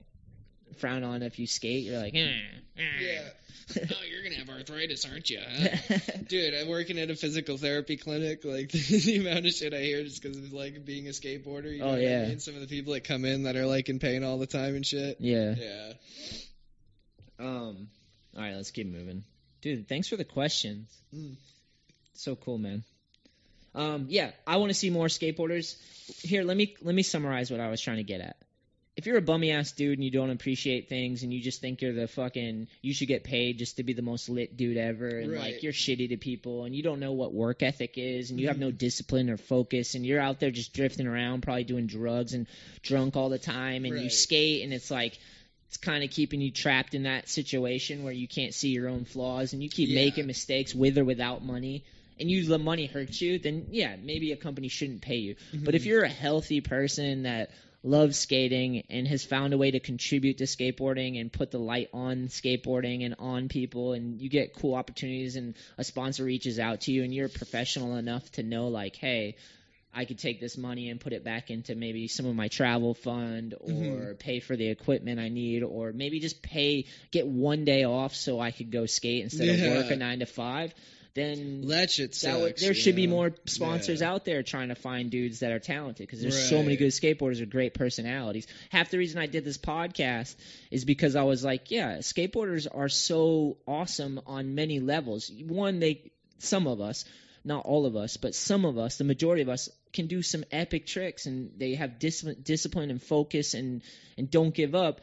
frown 0.78 1.02
on 1.04 1.22
if 1.22 1.38
you 1.38 1.46
skate. 1.46 1.84
You're 1.84 1.98
like, 1.98 2.14
eh, 2.14 2.28
eh. 2.76 2.82
Yeah. 3.00 3.22
oh, 3.90 4.04
you're 4.10 4.22
gonna 4.22 4.36
have 4.36 4.50
arthritis, 4.50 5.06
aren't 5.06 5.30
you? 5.30 5.40
Huh? 5.88 5.98
Dude, 6.28 6.54
I'm 6.54 6.68
working 6.68 6.98
at 6.98 7.10
a 7.10 7.16
physical 7.16 7.56
therapy 7.56 7.96
clinic. 7.96 8.44
Like 8.44 8.70
the 8.72 9.16
amount 9.18 9.46
of 9.46 9.52
shit 9.52 9.72
I 9.72 9.78
hear 9.80 10.04
just 10.04 10.22
because 10.22 10.36
of 10.36 10.52
like 10.52 10.84
being 10.84 11.06
a 11.06 11.10
skateboarder. 11.10 11.72
You 11.72 11.78
know 11.80 11.88
Oh, 11.92 11.96
yeah. 11.96 12.24
I 12.24 12.28
mean? 12.28 12.40
Some 12.40 12.54
of 12.54 12.60
the 12.60 12.66
people 12.66 12.92
that 12.92 13.04
come 13.04 13.24
in 13.24 13.44
that 13.44 13.56
are 13.56 13.66
like 13.66 13.88
in 13.88 13.98
pain 13.98 14.22
all 14.22 14.38
the 14.38 14.46
time 14.46 14.76
and 14.76 14.84
shit. 14.86 15.16
yeah. 15.20 15.54
Yeah. 15.56 15.92
Um. 17.38 17.88
All 18.36 18.42
right, 18.42 18.54
let's 18.54 18.70
keep 18.70 18.86
moving, 18.86 19.24
dude. 19.62 19.88
Thanks 19.88 20.08
for 20.08 20.16
the 20.16 20.24
questions. 20.24 20.94
Mm. 21.14 21.36
So 22.12 22.36
cool, 22.36 22.58
man. 22.58 22.84
Um. 23.76 24.06
Yeah, 24.08 24.30
I 24.46 24.56
want 24.56 24.70
to 24.70 24.74
see 24.74 24.90
more 24.90 25.06
skateboarders. 25.06 25.76
Here, 26.22 26.42
let 26.42 26.56
me 26.56 26.74
let 26.82 26.94
me 26.94 27.02
summarize 27.02 27.50
what 27.50 27.60
I 27.60 27.68
was 27.68 27.80
trying 27.80 27.98
to 27.98 28.04
get 28.04 28.20
at. 28.20 28.36
If 28.96 29.04
you're 29.04 29.18
a 29.18 29.22
bummy 29.22 29.50
ass 29.50 29.72
dude 29.72 29.98
and 29.98 30.04
you 30.04 30.10
don't 30.10 30.30
appreciate 30.30 30.88
things 30.88 31.22
and 31.22 31.30
you 31.30 31.42
just 31.42 31.60
think 31.60 31.82
you're 31.82 31.92
the 31.92 32.08
fucking 32.08 32.68
you 32.80 32.94
should 32.94 33.08
get 33.08 33.24
paid 33.24 33.58
just 33.58 33.76
to 33.76 33.82
be 33.82 33.92
the 33.92 34.00
most 34.00 34.30
lit 34.30 34.56
dude 34.56 34.78
ever 34.78 35.06
and 35.06 35.32
Right. 35.32 35.40
like 35.54 35.62
you're 35.62 35.74
shitty 35.74 36.08
to 36.08 36.16
people 36.16 36.64
and 36.64 36.74
you 36.74 36.82
don't 36.82 36.98
know 36.98 37.12
what 37.12 37.34
work 37.34 37.62
ethic 37.62 37.98
is 37.98 38.30
and 38.30 38.40
you 38.40 38.48
have 38.48 38.56
no 38.58 38.68
Mm-hmm. 38.68 38.76
discipline 38.78 39.28
or 39.28 39.36
focus 39.36 39.94
and 39.96 40.06
you're 40.06 40.18
out 40.20 40.40
there 40.40 40.50
just 40.50 40.72
drifting 40.72 41.06
around 41.06 41.42
probably 41.42 41.64
doing 41.64 41.86
drugs 41.86 42.32
and 42.32 42.46
drunk 42.80 43.16
all 43.16 43.28
the 43.28 43.38
time 43.38 43.84
and 43.84 44.00
you 44.00 44.08
skate 44.08 44.64
and 44.64 44.72
it's 44.72 44.90
like 44.90 45.18
it's 45.68 45.76
kind 45.76 46.02
of 46.02 46.08
keeping 46.08 46.40
you 46.40 46.50
trapped 46.50 46.94
in 46.94 47.02
that 47.02 47.28
situation 47.28 48.02
where 48.02 48.14
you 48.14 48.26
can't 48.28 48.54
see 48.54 48.70
your 48.70 48.88
own 48.88 49.04
flaws 49.04 49.52
and 49.52 49.62
you 49.62 49.68
keep 49.68 49.90
Yeah. 49.90 49.96
making 50.06 50.26
mistakes 50.26 50.74
with 50.74 50.96
or 50.96 51.04
without 51.04 51.44
money 51.44 51.84
and 52.18 52.30
you 52.30 52.44
the 52.44 52.58
money 52.58 52.86
hurts 52.86 53.20
you 53.20 53.38
then 53.38 53.66
yeah 53.70 53.96
maybe 54.02 54.32
a 54.32 54.36
company 54.36 54.68
shouldn't 54.68 55.02
pay 55.02 55.16
you. 55.16 55.36
But 55.52 55.74
if 55.74 55.86
you're 55.86 56.04
a 56.04 56.08
healthy 56.08 56.60
person 56.60 57.24
that 57.24 57.50
loves 57.82 58.18
skating 58.18 58.82
and 58.90 59.06
has 59.06 59.24
found 59.24 59.54
a 59.54 59.58
way 59.58 59.70
to 59.70 59.78
contribute 59.78 60.38
to 60.38 60.44
skateboarding 60.44 61.20
and 61.20 61.32
put 61.32 61.52
the 61.52 61.58
light 61.58 61.88
on 61.92 62.26
skateboarding 62.26 63.04
and 63.04 63.14
on 63.18 63.48
people 63.48 63.92
and 63.92 64.20
you 64.20 64.28
get 64.28 64.54
cool 64.54 64.74
opportunities 64.74 65.36
and 65.36 65.54
a 65.78 65.84
sponsor 65.84 66.24
reaches 66.24 66.58
out 66.58 66.80
to 66.82 66.92
you 66.92 67.04
and 67.04 67.14
you're 67.14 67.28
professional 67.28 67.94
enough 67.96 68.28
to 68.32 68.42
know 68.42 68.68
like 68.68 68.96
hey 68.96 69.36
I 69.94 70.04
could 70.04 70.18
take 70.18 70.40
this 70.40 70.58
money 70.58 70.90
and 70.90 71.00
put 71.00 71.14
it 71.14 71.24
back 71.24 71.50
into 71.50 71.74
maybe 71.74 72.06
some 72.06 72.26
of 72.26 72.34
my 72.34 72.48
travel 72.48 72.92
fund 72.92 73.54
or 73.58 73.70
Mhm. 73.70 74.18
pay 74.18 74.40
for 74.40 74.54
the 74.54 74.66
equipment 74.68 75.18
I 75.18 75.28
need 75.28 75.62
or 75.62 75.92
maybe 75.92 76.20
just 76.20 76.42
pay 76.42 76.84
get 77.12 77.26
one 77.26 77.64
day 77.64 77.84
off 77.84 78.14
so 78.14 78.38
I 78.38 78.50
could 78.50 78.70
go 78.70 78.84
skate 78.84 79.22
instead 79.22 79.48
of 79.48 79.58
work 79.62 79.90
a 79.90 79.96
9 79.96 80.18
to 80.18 80.26
5 80.26 80.74
then 81.16 81.66
That 81.66 81.90
shit 81.90 82.14
sucks. 82.14 82.32
that 82.32 82.40
would, 82.40 82.56
there 82.58 82.68
you 82.68 82.74
should 82.74 82.94
be 82.94 83.08
more 83.08 83.34
sponsors 83.46 84.00
Yeah. 84.00 84.12
out 84.12 84.24
there 84.24 84.44
trying 84.44 84.68
to 84.68 84.76
find 84.76 85.10
dudes 85.10 85.40
that 85.40 85.50
are 85.50 85.58
talented 85.58 86.06
because 86.06 86.22
there's 86.22 86.48
so 86.48 86.62
many 86.62 86.76
good 86.76 86.92
skateboarders 86.92 87.40
with 87.40 87.50
great 87.50 87.74
personalities. 87.74 88.46
Half 88.70 88.90
the 88.90 88.98
reason 88.98 89.18
I 89.20 89.26
did 89.26 89.44
this 89.44 89.58
podcast 89.58 90.36
is 90.70 90.84
because 90.84 91.16
I 91.16 91.24
was 91.24 91.42
like, 91.44 91.72
yeah, 91.72 91.96
skateboarders 91.98 92.68
are 92.72 92.88
so 92.88 93.56
awesome 93.66 94.20
on 94.26 94.54
many 94.54 94.78
levels. 94.78 95.28
One, 95.44 95.80
they 95.80 96.12
some 96.38 96.66
of 96.68 96.80
us, 96.80 97.04
not 97.44 97.64
all 97.64 97.86
of 97.86 97.96
us, 97.96 98.16
but 98.16 98.34
some 98.34 98.64
of 98.64 98.76
us, 98.78 98.98
the 98.98 99.04
majority 99.04 99.42
of 99.42 99.48
us 99.48 99.68
can 99.92 100.06
do 100.08 100.20
some 100.20 100.44
epic 100.52 100.86
tricks 100.86 101.24
and 101.24 101.50
they 101.56 101.74
have 101.74 101.98
dis- 101.98 102.20
discipline 102.42 102.90
and 102.90 103.02
focus 103.02 103.54
and 103.54 103.82
and 104.18 104.30
don't 104.30 104.54
give 104.54 104.74
up. 104.74 105.00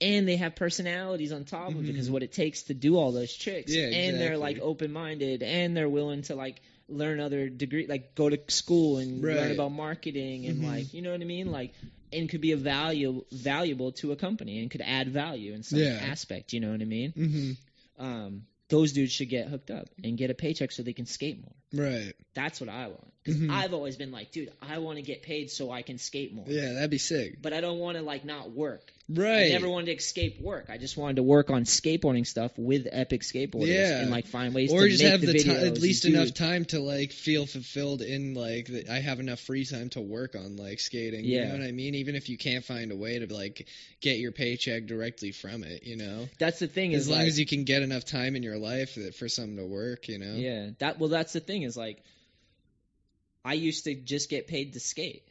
And 0.00 0.28
they 0.28 0.36
have 0.36 0.54
personalities 0.54 1.32
on 1.32 1.44
top 1.44 1.70
of 1.70 1.80
it 1.80 1.86
because 1.86 2.08
Mhm. 2.08 2.12
what 2.12 2.22
it 2.22 2.32
takes 2.32 2.62
to 2.64 2.74
do 2.74 2.96
all 2.96 3.10
those 3.10 3.34
tricks. 3.34 3.74
Yeah, 3.74 3.86
and 3.88 4.20
they're 4.20 4.36
like 4.38 4.60
open 4.60 4.92
minded 4.92 5.42
and 5.42 5.76
they're 5.76 5.88
willing 5.88 6.22
to 6.22 6.36
like 6.36 6.60
learn 6.88 7.20
other 7.20 7.48
degree 7.48 7.86
like 7.86 8.14
go 8.14 8.28
to 8.28 8.38
school 8.48 8.98
and 8.98 9.20
learn 9.20 9.50
about 9.50 9.70
marketing 9.72 10.46
and 10.46 10.62
Mhm. 10.62 10.66
like 10.66 10.94
you 10.94 11.02
know 11.02 11.10
what 11.12 11.20
I 11.20 11.24
mean 11.24 11.50
like 11.52 11.72
and 12.12 12.28
could 12.30 12.40
be 12.40 12.52
a 12.52 12.56
value 12.56 13.24
valuable 13.30 13.92
to 13.92 14.12
a 14.12 14.16
company 14.16 14.60
and 14.60 14.70
could 14.70 14.80
add 14.80 15.08
value 15.10 15.52
in 15.52 15.62
some 15.62 15.80
Yeah. 15.80 15.98
aspect 16.00 16.54
you 16.54 16.60
know 16.60 16.70
what 16.70 16.80
I 16.80 16.86
mean 16.86 17.12
Mhm. 17.12 17.56
um 17.98 18.46
those 18.70 18.92
dudes 18.92 19.12
should 19.12 19.28
get 19.28 19.48
hooked 19.48 19.70
up 19.70 19.88
and 20.02 20.16
get 20.16 20.30
a 20.30 20.34
paycheck 20.34 20.72
so 20.72 20.82
they 20.82 20.92
can 20.94 21.04
skate 21.06 21.42
more 21.42 21.54
Right. 21.86 22.14
that's 22.34 22.58
what 22.60 22.70
I 22.70 22.86
want 22.86 23.12
because 23.22 23.38
Mhm. 23.40 23.50
I've 23.50 23.74
always 23.74 23.96
been 23.96 24.10
like 24.12 24.32
dude 24.32 24.50
I 24.62 24.78
want 24.78 24.96
to 24.96 25.02
get 25.02 25.20
paid 25.22 25.50
so 25.50 25.70
I 25.70 25.82
can 25.82 25.98
skate 25.98 26.32
more 26.32 26.46
Yeah, 26.48 26.72
that'd 26.72 26.88
be 26.90 26.96
sick. 26.98 27.42
but 27.42 27.52
I 27.52 27.60
don't 27.60 27.78
want 27.80 27.98
to 27.98 28.02
like 28.02 28.24
not 28.24 28.50
work 28.52 28.92
Right. 29.10 29.46
I 29.46 29.48
never 29.48 29.70
wanted 29.70 29.86
to 29.86 29.92
escape 29.92 30.38
work. 30.38 30.66
I 30.68 30.76
just 30.76 30.98
wanted 30.98 31.16
to 31.16 31.22
work 31.22 31.48
on 31.48 31.64
skateboarding 31.64 32.26
stuff 32.26 32.52
with 32.58 32.86
epic 32.92 33.22
skateboarders 33.22 33.68
Yeah. 33.68 34.00
and 34.02 34.10
like 34.10 34.26
find 34.26 34.54
ways 34.54 34.68
to 34.70 34.76
do 34.76 34.82
it. 34.82 34.84
or 34.84 34.88
to 34.88 34.90
just 34.90 35.02
have 35.04 35.20
the, 35.22 35.26
the, 35.32 35.44
time, 35.44 35.56
at 35.56 35.80
least 35.80 36.02
do- 36.02 36.10
enough 36.10 36.34
time 36.34 36.66
to 36.66 36.78
like 36.80 37.12
feel 37.12 37.46
fulfilled 37.46 38.02
in 38.02 38.34
like 38.34 38.66
that 38.66 38.90
I 38.90 38.98
have 38.98 39.18
enough 39.18 39.40
free 39.40 39.64
time 39.64 39.88
to 39.90 40.02
work 40.02 40.34
on 40.34 40.56
like 40.56 40.78
skating. 40.78 41.24
You 41.24 41.38
Yeah. 41.38 41.46
know 41.48 41.52
what 41.58 41.62
I 41.66 41.72
mean? 41.72 41.94
Even 41.94 42.16
if 42.16 42.28
you 42.28 42.36
can't 42.36 42.62
find 42.62 42.92
a 42.92 42.96
way 42.96 43.18
to 43.18 43.32
like 43.34 43.66
get 44.02 44.18
your 44.18 44.32
paycheck 44.32 44.84
directly 44.84 45.32
from 45.32 45.64
it, 45.64 45.84
you 45.84 45.96
know. 45.96 46.28
That's 46.38 46.58
the 46.58 46.68
thing 46.68 46.92
is 46.92 47.04
As 47.04 47.08
long 47.08 47.18
like, 47.20 47.28
as 47.28 47.38
you 47.40 47.46
can 47.46 47.64
get 47.64 47.80
enough 47.80 48.04
time 48.04 48.36
in 48.36 48.42
your 48.42 48.58
life 48.58 48.96
that 48.96 49.14
for 49.14 49.28
something 49.30 49.56
to 49.56 49.64
work, 49.64 50.08
you 50.08 50.18
know. 50.18 50.34
Yeah, 50.34 50.70
that 50.80 50.98
well, 50.98 51.08
that's 51.08 51.32
the 51.32 51.40
thing 51.40 51.62
is 51.62 51.78
like, 51.78 52.02
I 53.42 53.54
used 53.54 53.84
to 53.84 53.94
just 53.94 54.28
get 54.28 54.48
paid 54.48 54.74
to 54.74 54.80
skate, 54.80 55.22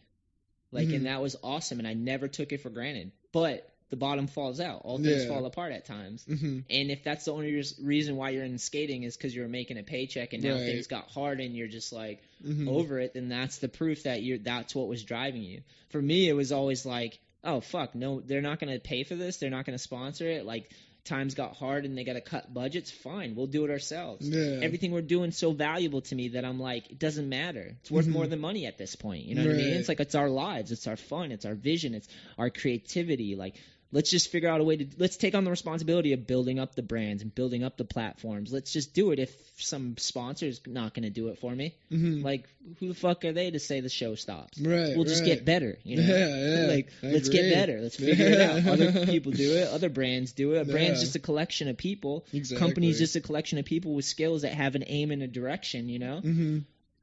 like, 0.71 0.87
Mhm. 0.87 0.95
and 0.95 1.05
that 1.05 1.21
was 1.21 1.35
awesome, 1.43 1.77
and 1.77 1.87
I 1.87 1.93
never 1.93 2.27
took 2.27 2.51
it 2.51 2.61
for 2.61 2.71
granted. 2.71 3.11
But 3.41 3.69
the 3.89 3.95
bottom 3.95 4.27
falls 4.27 4.59
out; 4.59 4.81
all 4.83 4.97
things 4.97 5.21
Yeah. 5.21 5.27
fall 5.29 5.45
apart 5.45 5.71
at 5.71 5.85
times. 5.85 6.25
hmm 6.25 6.59
And 6.69 6.91
if 6.91 7.03
that's 7.03 7.25
the 7.25 7.33
only 7.33 7.53
res- 7.53 7.79
reason 7.81 8.15
why 8.17 8.31
you're 8.31 8.43
in 8.43 8.57
skating 8.57 9.03
is 9.03 9.15
because 9.15 9.33
you're 9.35 9.47
making 9.47 9.77
a 9.77 9.83
paycheck, 9.83 10.33
and 10.33 10.43
now 10.43 10.55
Right. 10.55 10.65
things 10.65 10.87
got 10.87 11.09
hard, 11.09 11.39
and 11.39 11.55
you're 11.55 11.67
just 11.67 11.93
like 11.93 12.21
hmm 12.41 12.67
over 12.67 12.99
it, 12.99 13.13
then 13.13 13.29
that's 13.29 13.59
the 13.59 13.69
proof 13.69 14.03
that 14.03 14.23
you're 14.23 14.39
that's 14.39 14.75
what 14.75 14.87
was 14.87 15.03
driving 15.03 15.43
you. 15.43 15.61
For 15.89 16.01
me, 16.01 16.27
it 16.27 16.33
was 16.33 16.51
always 16.51 16.85
like, 16.85 17.19
oh 17.43 17.61
fuck, 17.61 17.95
no, 17.95 18.19
they're 18.19 18.41
not 18.41 18.59
going 18.59 18.73
to 18.73 18.79
pay 18.79 19.03
for 19.03 19.15
this, 19.15 19.37
they're 19.37 19.49
not 19.49 19.65
going 19.65 19.77
to 19.77 19.83
sponsor 19.83 20.27
it. 20.27 20.45
Like 20.45 20.69
times 21.07 21.33
got 21.35 21.55
hard 21.55 21.85
and 21.85 21.97
they 21.97 22.03
got 22.03 22.13
to 22.13 22.21
cut 22.21 22.53
budgets. 22.53 22.91
Fine, 22.91 23.35
we'll 23.35 23.47
do 23.47 23.65
it 23.65 23.71
ourselves 23.71 24.27
Yeah. 24.27 24.59
everything 24.61 24.91
we're 24.91 25.01
doing 25.01 25.31
so 25.31 25.51
valuable 25.51 26.01
to 26.01 26.15
me 26.15 26.29
that 26.29 26.43
I'm 26.45 26.59
like, 26.59 26.91
it 26.91 26.99
doesn't 26.99 27.27
matter. 27.29 27.75
It's 27.81 27.89
worth 27.91 28.07
Mhm. 28.07 28.11
more 28.11 28.27
than 28.27 28.39
money 28.39 28.65
at 28.65 28.77
this 28.77 28.95
point. 28.95 29.25
You 29.25 29.35
know 29.35 29.45
what 29.45 29.53
I 29.55 29.57
mean? 29.57 29.73
It's 29.73 29.89
like 29.89 29.99
it's 29.99 30.15
our 30.15 30.29
lives, 30.29 30.71
it's 30.71 30.87
our 30.87 30.97
fun, 30.97 31.31
it's 31.31 31.45
our 31.45 31.55
vision, 31.55 31.95
it's 31.95 32.07
our 32.37 32.49
creativity. 32.49 33.35
Like, 33.35 33.55
let's 33.97 34.11
just 34.11 34.29
figure 34.31 34.47
out 34.47 34.61
a 34.61 34.63
way 34.63 34.77
to 34.77 34.85
let's 34.99 35.17
take 35.17 35.33
on 35.33 35.43
the 35.43 35.49
responsibility 35.49 36.13
of 36.13 36.27
building 36.27 36.59
up 36.59 36.75
the 36.75 36.83
brands 36.83 37.23
and 37.23 37.33
building 37.33 37.63
up 37.63 37.77
the 37.77 37.83
platforms. 37.83 38.53
Let's 38.53 38.71
just 38.71 38.93
do 38.93 39.09
it 39.11 39.17
if 39.17 39.31
some 39.57 39.97
sponsor's 39.97 40.61
not 40.67 40.93
going 40.93 41.01
to 41.03 41.09
do 41.09 41.29
it 41.29 41.39
for 41.39 41.51
me. 41.53 41.73
hmm 41.89 42.21
Like, 42.21 42.45
who 42.79 42.89
the 42.89 42.93
fuck 42.93 43.25
are 43.25 43.31
they 43.33 43.49
to 43.49 43.57
say 43.59 43.79
the 43.79 43.89
show 43.89 44.13
stops? 44.13 44.59
right. 44.61 44.93
We'll 44.95 45.05
just 45.05 45.23
right. 45.23 45.35
get 45.37 45.45
better, 45.45 45.79
you 45.83 45.97
know. 46.01 46.03
Yeah, 46.15 46.27
yeah, 46.27 46.67
like 46.75 46.89
I 47.01 47.07
let's 47.07 47.27
agree. 47.27 47.41
get 47.41 47.49
better. 47.55 47.81
Let's 47.81 47.95
figure 48.07 48.27
it 48.27 48.39
out. 48.41 48.67
Other 48.67 49.05
people 49.07 49.31
do 49.31 49.55
it. 49.57 49.67
Other 49.69 49.89
brands 49.89 50.31
do 50.33 50.53
it. 50.53 50.59
A 50.61 50.65
brand's 50.65 50.99
just 51.01 51.15
a 51.15 51.19
collection 51.29 51.67
of 51.67 51.77
people. 51.77 52.25
Exactly. 52.33 52.65
Company's 52.67 52.99
just 52.99 53.15
a 53.15 53.21
collection 53.21 53.57
of 53.57 53.65
people 53.65 53.95
with 53.95 54.05
skills 54.05 54.43
that 54.43 54.53
have 54.53 54.75
an 54.75 54.83
aim 54.85 55.09
and 55.09 55.23
a 55.23 55.27
direction. 55.27 55.89
You 55.89 55.97
know. 55.97 56.19
hmm 56.21 56.59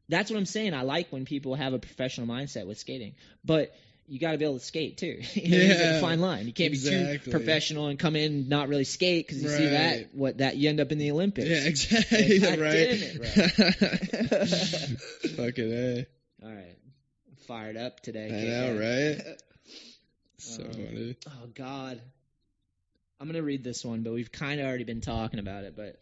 That's 0.08 0.30
what 0.30 0.36
I'm 0.36 0.46
saying. 0.46 0.74
I 0.74 0.82
like 0.82 1.08
when 1.10 1.24
people 1.24 1.56
have 1.56 1.72
a 1.72 1.80
professional 1.80 2.28
mindset 2.28 2.68
with 2.68 2.78
skating, 2.78 3.14
but 3.44 3.74
you 4.06 4.18
got 4.18 4.32
to 4.32 4.38
be 4.38 4.44
able 4.44 4.58
to 4.58 4.64
skate 4.64 4.98
too. 4.98 5.20
you 5.34 5.48
know, 5.50 5.64
Yeah, 5.64 5.96
a 5.96 6.00
fine 6.00 6.20
line. 6.20 6.46
You 6.46 6.52
can't 6.52 6.72
be 6.72 6.78
too 6.78 7.18
professional 7.30 7.86
and 7.88 7.98
come 7.98 8.16
in 8.16 8.32
and 8.32 8.48
not 8.48 8.68
really 8.68 8.84
skate 8.84 9.26
because 9.26 9.42
you 9.42 9.48
see 9.48 9.68
that 9.68 10.14
what 10.14 10.38
that 10.38 10.56
you 10.56 10.68
end 10.68 10.80
up 10.80 10.92
in 10.92 10.98
the 10.98 11.10
Olympics. 11.10 11.48
Yeah, 11.48 11.64
exactly. 11.68 12.38
God 12.38 12.58
right. 12.58 13.00
damn 13.00 14.96
Fucking 15.36 15.72
a. 15.72 16.06
All 16.42 16.50
right, 16.52 16.76
fired 17.46 17.76
up 17.76 18.00
today. 18.00 18.26
I 18.26 18.44
know, 18.44 18.78
right? 18.78 19.36
So 20.36 20.62
Um, 20.62 20.72
funny. 20.72 21.16
Oh 21.26 21.46
God, 21.54 22.02
I'm 23.18 23.26
gonna 23.26 23.42
read 23.42 23.64
this 23.64 23.82
one, 23.82 24.02
but 24.02 24.12
we've 24.12 24.30
kind 24.30 24.60
of 24.60 24.66
already 24.66 24.84
been 24.84 25.00
talking 25.00 25.38
about 25.40 25.64
it. 25.64 25.74
But 25.74 25.98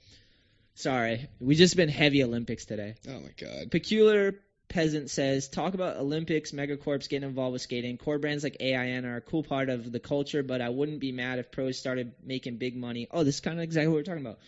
sorry, 0.75 1.29
we 1.39 1.55
just 1.55 1.77
been 1.77 1.89
heavy 1.89 2.25
Olympics 2.25 2.65
today. 2.65 2.95
Oh 3.09 3.21
my 3.21 3.31
god. 3.41 3.71
Peculiar 3.71 4.35
Peasant 4.73 5.11
says, 5.11 5.49
talk 5.49 5.75
about 5.75 5.99
Olympics, 5.99 6.53
megacorps 6.53 7.07
getting 7.09 7.29
involved 7.29 7.53
with 7.53 7.61
skating. 7.63 7.99
Core 7.99 8.19
brands 8.19 8.43
like 8.43 8.57
AIN 8.59 9.05
are 9.05 9.17
a 9.17 9.21
cool 9.21 9.43
part 9.43 9.69
of 9.69 9.93
the 9.93 10.01
culture, 10.01 10.43
but 10.43 10.63
I 10.63 10.71
wouldn't 10.71 10.99
be 10.99 11.13
mad 11.13 11.39
if 11.39 11.51
pros 11.51 11.79
started 11.79 12.13
making 12.25 12.57
big 12.57 12.75
money. 12.75 13.07
Oh, 13.11 13.23
this 13.23 13.35
is 13.35 13.41
kind 13.43 13.59
of 13.59 13.63
exactly 13.65 13.89
what 13.89 13.97
we're 13.97 14.03
talking 14.05 14.25
about. 14.27 14.39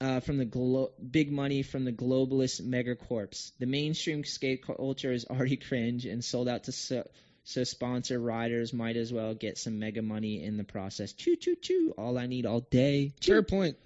Uh, 0.00 0.20
from 0.20 0.36
the 0.38 0.44
glo- 0.44 0.92
big 1.10 1.32
money 1.32 1.62
from 1.62 1.84
the 1.84 1.92
globalist 1.92 2.62
megacorps. 2.62 3.50
The 3.58 3.66
mainstream 3.66 4.22
skate 4.24 4.64
culture 4.64 5.12
is 5.12 5.24
already 5.24 5.56
cringe 5.68 6.04
and 6.06 6.22
sold 6.24 6.48
out 6.48 6.64
to 6.64 6.72
so, 6.72 7.08
so 7.42 7.64
sponsor 7.64 8.20
riders 8.20 8.72
might 8.72 8.96
as 8.96 9.12
well 9.12 9.34
get 9.34 9.58
some 9.58 9.80
mega 9.80 10.02
money 10.02 10.44
in 10.44 10.56
the 10.56 10.64
process. 10.64 11.12
Choo 11.12 11.34
choo 11.36 11.56
choo. 11.56 11.92
All 11.98 12.18
I 12.18 12.26
need 12.26 12.46
all 12.46 12.60
day. 12.60 13.12
Choo. 13.20 13.32
Fair 13.32 13.42
point. 13.42 13.76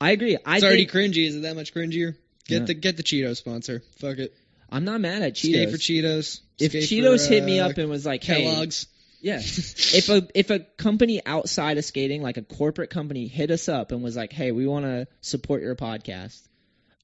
I 0.00 0.10
agree. 0.10 0.36
I 0.44 0.56
It's 0.56 0.64
already 0.64 0.86
cringy. 0.86 1.26
Is 1.26 1.36
it 1.36 1.42
that 1.42 1.56
much 1.56 1.72
cringier? 1.72 2.16
Get 2.46 2.60
Yeah. 2.62 2.64
the 2.66 2.74
get 2.74 2.96
the 2.96 3.02
Cheeto 3.04 3.36
sponsor. 3.36 3.82
Fuck 3.98 4.18
it. 4.18 4.34
I'm 4.72 4.84
not 4.84 5.00
mad 5.00 5.22
at 5.22 5.34
Cheetos. 5.34 5.38
Skate 5.38 5.70
for 5.70 5.76
Cheetos. 5.76 6.40
if 6.58 6.72
Cheetos 6.72 7.26
for, 7.28 7.34
hit 7.34 7.44
me 7.44 7.60
uh, 7.60 7.68
up 7.68 7.78
and 7.78 7.90
was 7.90 8.06
like, 8.06 8.24
"Hey, 8.24 8.44
Kellogg's. 8.44 8.86
Yeah. 9.20 9.36
if 9.38 10.08
a 10.08 10.26
if 10.34 10.50
a 10.50 10.60
company 10.78 11.20
outside 11.24 11.78
of 11.78 11.84
skating, 11.84 12.22
like 12.22 12.38
a 12.38 12.42
corporate 12.42 12.90
company, 12.90 13.28
hit 13.28 13.50
us 13.50 13.68
up 13.68 13.92
and 13.92 14.02
was 14.02 14.16
like, 14.16 14.32
"Hey, 14.32 14.50
we 14.50 14.66
want 14.66 14.84
to 14.86 15.06
support 15.20 15.62
your 15.62 15.76
podcast," 15.76 16.40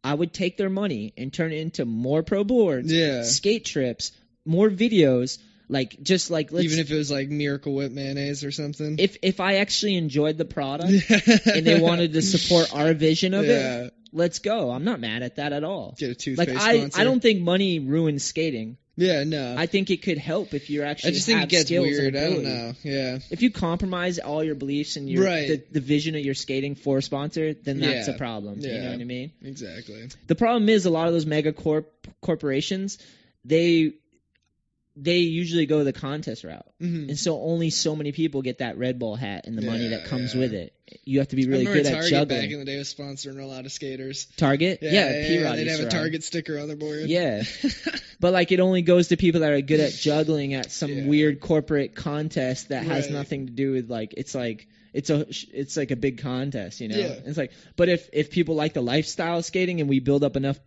I 0.03 0.15
would 0.15 0.33
take 0.33 0.57
their 0.57 0.71
money 0.71 1.13
and 1.17 1.33
turn 1.33 1.53
it 1.53 1.59
into 1.59 1.85
more 1.85 2.23
pro 2.23 2.43
boards, 2.43 2.93
Yeah. 2.93 3.23
skate 3.23 3.65
trips, 3.65 4.13
more 4.45 4.69
videos. 4.71 5.39
Like 5.71 6.03
just 6.03 6.31
like 6.31 6.51
let's 6.51 6.65
Even 6.65 6.79
if 6.79 6.91
it 6.91 6.97
was 6.97 7.11
like 7.11 7.29
Miracle 7.29 7.75
Whip 7.75 7.93
mayonnaise 7.93 8.43
or 8.43 8.51
something. 8.51 8.97
if 8.99 9.19
if 9.23 9.39
I 9.39 9.57
actually 9.57 9.97
enjoyed 9.97 10.39
the 10.39 10.47
product 10.47 10.91
and 11.47 11.67
they 11.67 11.79
wanted 11.79 12.15
to 12.15 12.23
support 12.23 12.75
our 12.75 12.95
vision 12.95 13.35
of 13.35 13.45
yeah. 13.45 13.83
it, 13.83 13.95
let's 14.13 14.39
go. 14.39 14.71
I'm 14.71 14.85
not 14.85 15.01
mad 15.01 15.23
at 15.23 15.37
that 15.37 15.53
at 15.53 15.65
all. 15.65 15.95
Get 15.99 16.11
a 16.11 16.15
toothpaste 16.15 16.49
Like 16.49 16.61
I, 16.61 16.79
sponsor. 16.79 17.01
I 17.01 17.05
don't 17.05 17.21
think 17.21 17.41
money 17.41 17.79
ruins 17.79 18.25
skating. 18.25 18.77
Yeah, 18.97 19.23
no. 19.23 19.55
I 19.57 19.67
think 19.67 19.91
it 19.91 20.03
could 20.03 20.19
help 20.19 20.55
if 20.55 20.71
you're 20.71 20.85
actually 20.85 21.11
I 21.11 21.13
just 21.15 21.27
think 21.27 21.43
it 21.45 21.49
gets 21.49 21.71
weird. 21.71 22.17
I 22.17 22.31
don't 22.31 22.43
know. 22.43 22.73
Yeah. 22.83 23.19
If 23.31 23.43
you 23.43 23.53
compromise 23.53 24.19
all 24.19 24.43
your 24.43 24.57
beliefs 24.57 24.97
and 24.97 25.09
your 25.09 25.25
Right. 25.25 25.47
the, 25.47 25.63
the 25.71 25.81
vision 25.81 26.17
of 26.17 26.25
your 26.25 26.35
skating 26.35 26.75
for 26.75 26.99
a 26.99 27.03
sponsor, 27.03 27.55
then 27.55 27.79
that's 27.79 28.09
Yeah. 28.09 28.15
a 28.15 28.19
problem. 28.19 28.59
Yeah. 28.59 28.73
You 28.73 28.81
know 28.81 28.91
what 28.91 29.01
I 29.01 29.05
mean? 29.05 29.33
Exactly. 29.41 30.09
The 30.27 30.35
problem 30.35 30.69
is 30.69 30.85
a 30.85 30.91
lot 30.91 31.07
of 31.07 31.13
those 31.13 31.27
mega 31.27 31.53
corp 31.53 32.09
corporations, 32.21 32.99
they 33.45 33.93
they 34.97 35.19
usually 35.19 35.67
go 35.67 35.85
the 35.85 35.93
contest 35.93 36.43
route. 36.43 36.67
hmm 36.81 37.09
And 37.09 37.17
so 37.19 37.41
only 37.41 37.71
so 37.71 37.95
many 37.95 38.11
people 38.11 38.43
get 38.43 38.59
that 38.59 38.79
Red 38.79 38.99
Bull 38.99 39.15
hat 39.15 39.47
and 39.47 39.57
the 39.57 39.63
money 39.63 39.89
that 39.89 40.07
comes 40.07 40.35
yeah. 40.35 40.41
with 40.41 40.55
it. 40.55 40.73
You 41.05 41.19
have 41.21 41.29
to 41.29 41.37
be 41.37 41.47
really 41.47 41.65
good 41.65 41.87
at 41.87 41.93
Target 41.93 42.11
juggling. 42.11 42.41
back 42.43 42.51
in 42.51 42.59
the 42.61 42.65
day 42.65 42.79
was 42.79 42.93
sponsoring 42.93 43.41
a 43.43 43.47
lot 43.47 43.65
of 43.67 43.73
skaters. 43.73 44.27
Target? 44.37 44.79
Yeah, 44.83 44.91
Yeah, 44.93 45.11
yeah, 45.21 45.29
P-Rod 45.29 45.57
they'd 45.57 45.67
have 45.69 45.81
a. 45.81 45.89
Target 45.89 46.25
sticker 46.25 46.59
on 46.59 46.69
their 46.69 46.77
board. 46.77 47.01
Yeah. 47.09 47.43
But 48.21 48.33
like 48.33 48.51
it 48.51 48.59
only 48.59 48.83
goes 48.83 49.09
to 49.09 49.17
people 49.17 49.43
that 49.43 49.53
are 49.53 49.61
good 49.61 49.79
at 49.79 49.93
juggling 49.93 50.55
at 50.55 50.73
some 50.73 50.91
Yeah. 50.91 51.07
weird 51.07 51.39
corporate 51.41 51.95
contest 51.95 52.71
that 52.71 52.83
has 52.85 53.09
nothing 53.11 53.47
to 53.47 53.53
do 53.53 53.71
with 53.73 53.89
like 53.89 54.13
it's 54.17 54.35
like 54.35 54.67
it's 54.93 55.09
a 55.11 55.25
it's 55.53 55.77
like 55.77 55.93
a 55.93 55.97
big 55.97 56.21
contest, 56.21 56.81
you 56.81 56.89
know. 56.89 56.97
Yeah. 56.97 57.15
It's 57.27 57.39
like 57.39 57.53
but 57.77 57.89
if 57.89 58.09
if 58.13 58.31
people 58.33 58.57
like 58.57 58.75
the 58.75 58.81
lifestyle 58.81 59.39
of 59.39 59.45
skating 59.45 59.81
and 59.81 59.89
we 59.89 60.01
build 60.01 60.25
up 60.25 60.35
enough 60.37 60.59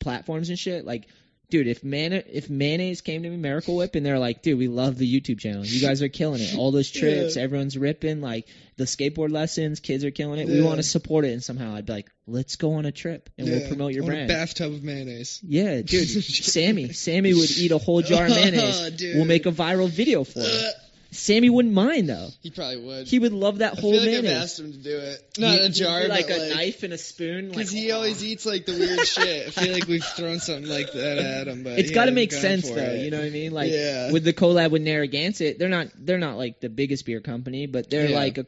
platforms 0.00 0.50
and 0.50 0.58
shit, 0.58 0.84
like 0.84 1.06
dude, 1.50 1.66
if 1.66 1.82
man 1.84 2.12
if 2.12 2.48
mayonnaise 2.50 3.00
came 3.00 3.22
to 3.22 3.30
me 3.30 3.36
Miracle 3.36 3.76
Whip 3.76 3.94
and 3.94 4.04
they're 4.04 4.18
like, 4.18 4.42
dude, 4.42 4.58
we 4.58 4.68
love 4.68 4.96
the 4.98 5.06
YouTube 5.20 5.38
channel. 5.38 5.64
You 5.64 5.80
guys 5.80 6.02
are 6.02 6.08
killing 6.08 6.40
it. 6.40 6.56
All 6.56 6.70
those 6.70 6.90
trips, 6.92 7.36
Yeah. 7.36 7.42
everyone's 7.42 7.76
ripping, 7.76 8.20
like 8.20 8.46
the 8.76 8.84
skateboard 8.84 9.30
lessons, 9.32 9.80
kids 9.80 10.04
are 10.04 10.10
killing 10.10 10.38
it. 10.40 10.46
We 10.48 10.62
want 10.62 10.76
to 10.76 10.82
support 10.82 11.24
it 11.24 11.32
and 11.32 11.42
somehow 11.42 11.74
I'd 11.74 11.86
be 11.86 11.92
like, 11.92 12.10
let's 12.26 12.56
go 12.56 12.74
on 12.74 12.84
a 12.86 12.92
trip 12.92 13.28
and 13.38 13.48
we'll 13.48 13.66
promote 13.68 13.92
your 13.92 14.02
want 14.04 14.14
brand. 14.14 14.30
A 14.30 14.34
bathtub 14.34 14.72
of 14.72 14.82
mayonnaise. 14.84 15.40
Yeah, 15.42 15.82
dude. 15.82 16.08
Sammy. 16.24 16.92
Sammy 16.92 17.34
would 17.34 17.50
eat 17.50 17.72
a 17.72 17.78
whole 17.78 18.02
jar 18.02 18.26
of 18.26 18.30
Oh, 18.32 18.34
mayonnaise. 18.34 18.90
dude. 18.92 19.16
We'll 19.16 19.24
make 19.24 19.46
a 19.46 19.50
viral 19.52 19.88
video 19.88 20.24
for 20.24 20.40
it. 20.40 20.46
Uh, 20.46 20.70
Sammy 21.10 21.48
wouldn't 21.48 21.72
mind 21.72 22.08
though. 22.08 22.28
he 22.42 22.50
probably 22.50 22.76
would. 22.84 23.06
He 23.08 23.18
would 23.18 23.32
love 23.32 23.58
that 23.58 23.78
I 23.78 23.80
whole 23.80 23.92
feel 23.92 24.02
like 24.04 24.24
I've 24.24 24.42
asked 24.42 24.60
him 24.60 24.72
to 24.72 24.78
do 24.78 24.96
it. 24.98 25.20
Not 25.38 25.52
He'd- 25.54 25.64
a 25.64 25.68
jar, 25.70 26.02
be 26.02 26.08
like 26.08 26.28
a 26.30 26.36
like, 26.36 26.54
knife 26.54 26.82
and 26.82 26.92
a 26.92 26.98
spoon. 26.98 27.48
Like, 27.48 27.56
Because 27.56 27.70
he 27.70 27.90
always 27.92 28.22
eats 28.22 28.44
like 28.44 28.66
the 28.66 28.72
weird 28.78 29.06
shit. 29.06 29.48
I 29.48 29.50
feel 29.50 29.72
like 29.72 29.86
we've 29.86 30.04
thrown 30.04 30.38
something 30.40 30.68
like 30.70 30.92
that 30.92 31.18
at 31.18 31.48
him, 31.48 31.62
but 31.64 31.78
it's 31.78 31.92
got 31.92 32.06
to 32.06 32.10
make 32.10 32.32
sense 32.32 32.68
though. 32.68 32.76
it. 32.76 33.04
You 33.04 33.10
know 33.10 33.18
what 33.18 33.26
I 33.26 33.30
mean? 33.30 33.52
Like 33.52 33.70
Yeah. 33.72 34.12
with 34.12 34.24
the 34.24 34.34
collab 34.34 34.70
with 34.70 34.82
Narragansett, 34.82 35.58
they're 35.58 35.68
not 35.70 35.88
they're 35.96 36.18
not 36.18 36.36
like 36.36 36.60
the 36.60 36.68
biggest 36.68 37.06
beer 37.06 37.20
company, 37.20 37.66
but 37.66 37.88
they're 37.88 38.10
Yeah. 38.10 38.16
like 38.18 38.36
a 38.38 38.46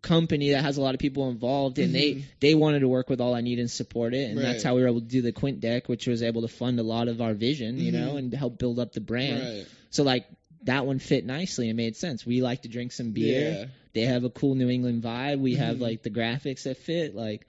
company 0.00 0.50
that 0.52 0.62
has 0.62 0.76
a 0.76 0.80
lot 0.80 0.94
of 0.94 1.00
people 1.00 1.28
involved 1.28 1.78
and 1.78 1.90
Mhm. 1.90 1.92
they 1.92 2.24
they 2.40 2.54
wanted 2.54 2.80
to 2.80 2.88
work 2.88 3.10
with 3.10 3.20
all 3.20 3.34
I 3.34 3.40
need 3.40 3.58
and 3.58 3.68
support 3.70 4.14
it 4.14 4.30
and 4.30 4.38
that's 4.38 4.62
how 4.62 4.76
we 4.76 4.82
were 4.82 4.86
able 4.88 5.00
to 5.00 5.06
do 5.06 5.22
the 5.22 5.32
Quint 5.32 5.60
deck 5.60 5.88
which 5.88 6.06
was 6.06 6.22
able 6.22 6.42
to 6.42 6.48
fund 6.48 6.78
a 6.78 6.84
lot 6.84 7.08
of 7.08 7.20
our 7.20 7.34
vision, 7.34 7.78
you 7.80 7.90
know, 7.90 8.12
Mhm. 8.14 8.18
and 8.18 8.32
help 8.34 8.58
build 8.58 8.78
up 8.78 8.92
the 8.92 9.00
brand. 9.00 9.42
Right. 9.42 9.66
So 9.90 10.04
like 10.04 10.24
that 10.68 10.86
one 10.86 10.98
fit 10.98 11.24
nicely 11.26 11.68
and 11.68 11.76
made 11.76 11.96
sense. 11.96 12.24
We 12.24 12.42
like 12.42 12.62
to 12.62 12.68
drink 12.68 12.92
some 12.92 13.12
beer. 13.12 13.50
Yeah. 13.50 13.64
They 13.94 14.02
have 14.02 14.24
a 14.24 14.30
cool 14.30 14.54
New 14.54 14.68
England 14.68 15.02
vibe. 15.02 15.40
We 15.40 15.54
have 15.56 15.76
Mhm. 15.78 15.80
like 15.80 16.02
the 16.02 16.10
graphics 16.10 16.64
that 16.64 16.76
fit. 16.76 17.14
Like 17.14 17.46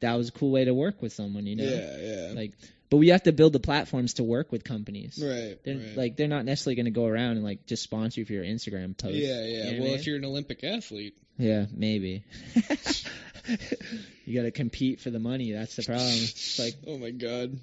that 0.00 0.14
was 0.14 0.28
a 0.28 0.32
cool 0.32 0.50
way 0.50 0.64
to 0.64 0.74
work 0.74 1.00
with 1.02 1.12
someone, 1.12 1.46
you 1.46 1.56
know. 1.56 1.64
Yeah, 1.64 1.96
yeah. 2.28 2.32
Like, 2.34 2.52
but 2.90 2.98
we 2.98 3.08
have 3.08 3.22
to 3.24 3.32
build 3.32 3.52
the 3.54 3.60
platforms 3.60 4.14
to 4.14 4.24
work 4.24 4.52
with 4.52 4.62
companies. 4.64 5.18
right. 5.22 5.58
They're 5.64 5.76
right. 5.76 5.96
like 5.96 6.16
they're 6.16 6.28
not 6.28 6.44
necessarily 6.44 6.76
going 6.76 6.84
to 6.86 6.90
go 6.90 7.06
around 7.06 7.32
and 7.32 7.44
like 7.44 7.64
just 7.66 7.82
sponsor 7.82 8.20
you 8.20 8.26
for 8.26 8.32
your 8.34 8.44
Instagram 8.44 8.96
post. 8.96 9.14
yeah, 9.14 9.44
yeah. 9.44 9.46
You 9.46 9.58
know 9.58 9.64
what 9.64 9.74
I 9.74 9.78
well, 9.80 9.88
mean? 9.90 9.98
if 9.98 10.06
you're 10.06 10.16
an 10.16 10.24
Olympic 10.24 10.62
athlete, 10.64 11.16
yeah, 11.38 11.66
maybe. 11.72 12.24
you 14.26 14.34
got 14.34 14.42
to 14.42 14.50
compete 14.50 15.00
for 15.00 15.10
the 15.10 15.18
money. 15.18 15.52
That's 15.52 15.76
the 15.76 15.82
problem. 15.82 16.08
It's 16.08 16.58
like 16.58 16.74
oh 16.86 16.98
my 16.98 17.10
god. 17.10 17.58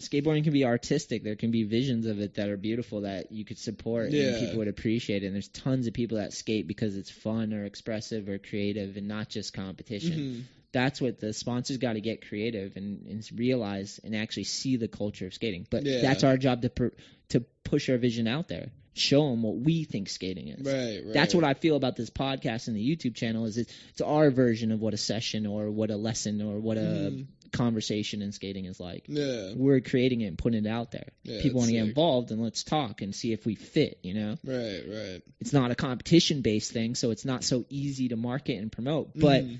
Skateboarding 0.00 0.44
can 0.44 0.52
be 0.52 0.64
artistic. 0.64 1.22
There 1.22 1.36
can 1.36 1.50
be 1.50 1.62
visions 1.64 2.06
of 2.06 2.20
it 2.20 2.34
that 2.34 2.48
are 2.48 2.56
beautiful 2.56 3.02
that 3.02 3.30
you 3.32 3.44
could 3.44 3.58
support 3.58 4.10
Yeah. 4.10 4.24
and 4.28 4.40
people 4.40 4.58
would 4.58 4.68
appreciate 4.68 5.22
it. 5.22 5.26
And 5.26 5.34
there's 5.34 5.48
tons 5.48 5.86
of 5.86 5.92
people 5.94 6.18
that 6.18 6.32
skate 6.32 6.66
because 6.66 6.96
it's 6.96 7.10
fun 7.10 7.52
or 7.52 7.64
expressive 7.64 8.28
or 8.28 8.38
creative 8.38 8.96
and 8.96 9.06
not 9.08 9.28
just 9.28 9.52
competition. 9.52 10.18
Mhm. 10.18 10.42
That's 10.72 11.00
what 11.00 11.18
the 11.18 11.32
sponsors 11.32 11.78
got 11.78 11.94
to 11.94 12.00
get 12.00 12.26
creative 12.28 12.76
and, 12.76 13.06
and 13.08 13.28
realize 13.34 13.98
and 14.04 14.14
actually 14.14 14.44
see 14.44 14.76
the 14.76 14.88
culture 14.88 15.26
of 15.26 15.34
skating. 15.34 15.66
But 15.68 15.84
Yeah. 15.84 16.00
that's 16.00 16.24
our 16.24 16.36
job 16.36 16.62
to 16.62 16.70
pr- 16.70 16.94
to 17.30 17.40
push 17.64 17.88
our 17.88 17.98
vision 17.98 18.26
out 18.26 18.48
there, 18.48 18.70
show 18.94 19.30
them 19.30 19.42
what 19.42 19.56
we 19.56 19.84
think 19.84 20.08
skating 20.08 20.48
is. 20.48 20.64
Right, 20.66 21.04
right. 21.04 21.12
That's 21.14 21.34
what 21.34 21.44
I 21.44 21.54
feel 21.54 21.76
about 21.76 21.94
this 21.96 22.10
podcast 22.10 22.66
and 22.68 22.76
the 22.76 22.84
YouTube 22.96 23.14
channel 23.14 23.46
is 23.46 23.56
it's, 23.56 23.72
it's 23.90 24.00
our 24.00 24.30
version 24.30 24.72
of 24.72 24.80
what 24.80 24.94
a 24.94 24.96
session 24.96 25.46
or 25.46 25.70
what 25.70 25.90
a 25.90 25.96
lesson 25.96 26.40
or 26.42 26.58
what 26.58 26.76
a 26.76 26.80
Mhm. 26.80 27.26
Conversation 27.52 28.22
in 28.22 28.32
skating 28.32 28.64
is 28.64 28.80
like 28.80 29.04
Yeah. 29.08 29.52
we're 29.54 29.80
creating 29.80 30.20
it 30.22 30.26
and 30.26 30.38
putting 30.38 30.64
it 30.64 30.68
out 30.68 30.90
there. 30.92 31.08
Yeah, 31.24 31.42
People 31.42 31.58
want 31.58 31.68
to 31.70 31.76
get 31.76 31.84
involved 31.86 32.30
and 32.30 32.42
let's 32.42 32.64
talk 32.64 33.02
and 33.02 33.14
see 33.14 33.32
if 33.32 33.44
we 33.46 33.54
fit, 33.54 33.98
you 34.02 34.14
know? 34.14 34.38
Right, 34.44 34.82
right. 34.88 35.22
It's 35.40 35.52
not 35.52 35.70
a 35.70 35.74
competition 35.74 36.42
based 36.42 36.72
thing, 36.72 36.94
so 36.94 37.10
it's 37.10 37.24
not 37.24 37.44
so 37.44 37.64
easy 37.68 38.08
to 38.08 38.16
market 38.16 38.58
and 38.58 38.70
promote, 38.72 39.10
but 39.18 39.44
Mhm. 39.44 39.58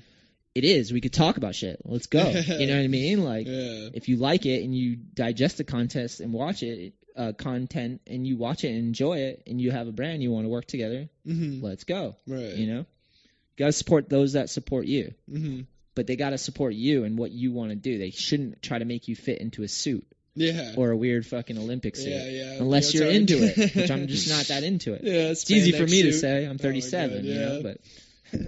it 0.55 0.63
is. 0.63 0.91
We 0.91 1.01
could 1.01 1.13
talk 1.13 1.37
about 1.37 1.55
shit. 1.55 1.79
Let's 1.85 2.07
go. 2.07 2.19
you 2.29 2.67
know 2.67 2.75
what 2.75 2.83
I 2.83 2.87
mean? 2.87 3.23
Like 3.23 3.47
yeah. 3.47 3.89
if 3.93 4.09
you 4.09 4.17
like 4.17 4.45
it 4.45 4.63
and 4.63 4.75
you 4.75 4.95
digest 4.95 5.57
the 5.57 5.63
contest 5.63 6.19
and 6.19 6.33
watch 6.33 6.63
it, 6.63 6.93
uh, 7.15 7.33
content 7.33 7.99
and 8.07 8.25
you 8.25 8.37
watch 8.37 8.63
it 8.63 8.69
and 8.69 8.77
enjoy 8.77 9.17
it 9.17 9.43
and 9.45 9.59
you 9.59 9.69
have 9.71 9.87
a 9.87 9.91
brand 9.91 10.23
you 10.23 10.31
want 10.31 10.45
to 10.45 10.49
work 10.49 10.65
together, 10.65 11.09
Mhm. 11.27 11.61
let's 11.61 11.83
go. 11.83 12.15
Right. 12.25 12.55
You 12.55 12.67
know? 12.67 12.79
You 12.79 13.57
got 13.57 13.65
to 13.67 13.71
support 13.73 14.07
those 14.09 14.33
that 14.33 14.49
support 14.49 14.85
you, 14.87 15.13
Mhm. 15.29 15.65
But 15.95 16.07
they 16.07 16.15
got 16.15 16.29
to 16.31 16.37
support 16.37 16.73
you 16.73 17.03
and 17.03 17.17
what 17.17 17.31
you 17.31 17.51
want 17.51 17.69
to 17.71 17.75
do. 17.75 17.97
They 17.97 18.11
shouldn't 18.11 18.61
try 18.61 18.79
to 18.79 18.85
make 18.85 19.07
you 19.07 19.15
fit 19.15 19.39
into 19.39 19.63
a 19.63 19.67
suit 19.67 20.05
Yeah. 20.35 20.73
or 20.77 20.91
a 20.91 20.97
weird 20.97 21.25
fucking 21.25 21.57
Olympic 21.57 21.95
suit. 21.95 22.09
yeah, 22.09 22.29
yeah. 22.29 22.53
unless 22.59 22.93
you're 22.93 23.07
into 23.09 23.43
it, 23.43 23.75
which 23.75 23.91
I'm 23.91 24.07
just 24.07 24.29
not 24.29 24.45
that 24.47 24.63
into 24.63 24.93
it. 24.93 25.01
Yeah, 25.03 25.29
It's 25.31 25.49
easy 25.51 25.71
for 25.73 25.85
me 25.85 26.03
to 26.03 26.13
say. 26.13 26.45
I'm 26.45 26.51
Oh 26.51 26.53
my 26.53 26.57
37, 26.57 27.25
you 27.25 27.33
know, 27.35 27.61
yeah. 27.61 27.61
but 28.31 28.41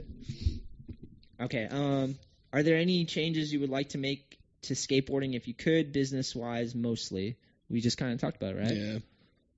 okay. 1.46 1.68
Um, 1.70 2.16
are 2.52 2.64
there 2.64 2.78
any 2.78 3.06
changes 3.06 3.52
you 3.52 3.60
would 3.62 3.70
like 3.70 3.90
to 3.90 3.98
make 3.98 4.38
to 4.64 4.74
skateboarding 4.76 5.36
if 5.36 5.48
you 5.48 5.54
could, 5.54 5.92
business 5.92 6.36
wise, 6.36 6.74
mostly? 6.76 7.38
We 7.70 7.82
just 7.82 7.98
kind 7.98 8.14
of 8.14 8.22
talked 8.22 8.38
about 8.38 8.56
it, 8.56 8.60
right? 8.60 8.76
Yeah. 8.76 9.00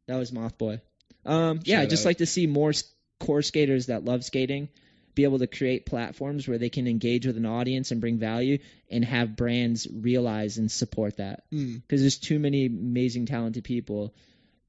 That 0.07 0.18
was 0.18 0.32
Mothboy. 0.32 0.80
Um, 1.26 1.60
yeah, 1.64 1.82
I'd 1.82 1.90
just 1.90 2.06
out. 2.06 2.10
like 2.10 2.18
to 2.20 2.26
see 2.26 2.48
more 2.48 2.72
core 3.20 3.41
skaters 3.41 3.88
that 3.88 4.06
love 4.06 4.24
skating 4.24 4.70
be 5.16 5.24
able 5.24 5.40
to 5.40 5.48
create 5.48 5.86
platforms 5.86 6.48
where 6.48 6.58
they 6.58 6.70
can 6.70 6.88
engage 6.88 7.26
with 7.26 7.38
an 7.38 7.46
audience 7.46 7.92
and 7.92 8.02
bring 8.02 8.18
value 8.18 8.58
and 8.92 9.04
have 9.06 9.36
brands 9.36 9.88
realize 9.92 10.58
and 10.58 10.70
support 10.72 11.18
that 11.18 11.44
Mm. 11.52 11.82
because 11.82 12.02
there's 12.02 12.18
too 12.18 12.38
many 12.40 12.66
amazing 12.66 13.26
talented 13.26 13.64
people 13.64 14.14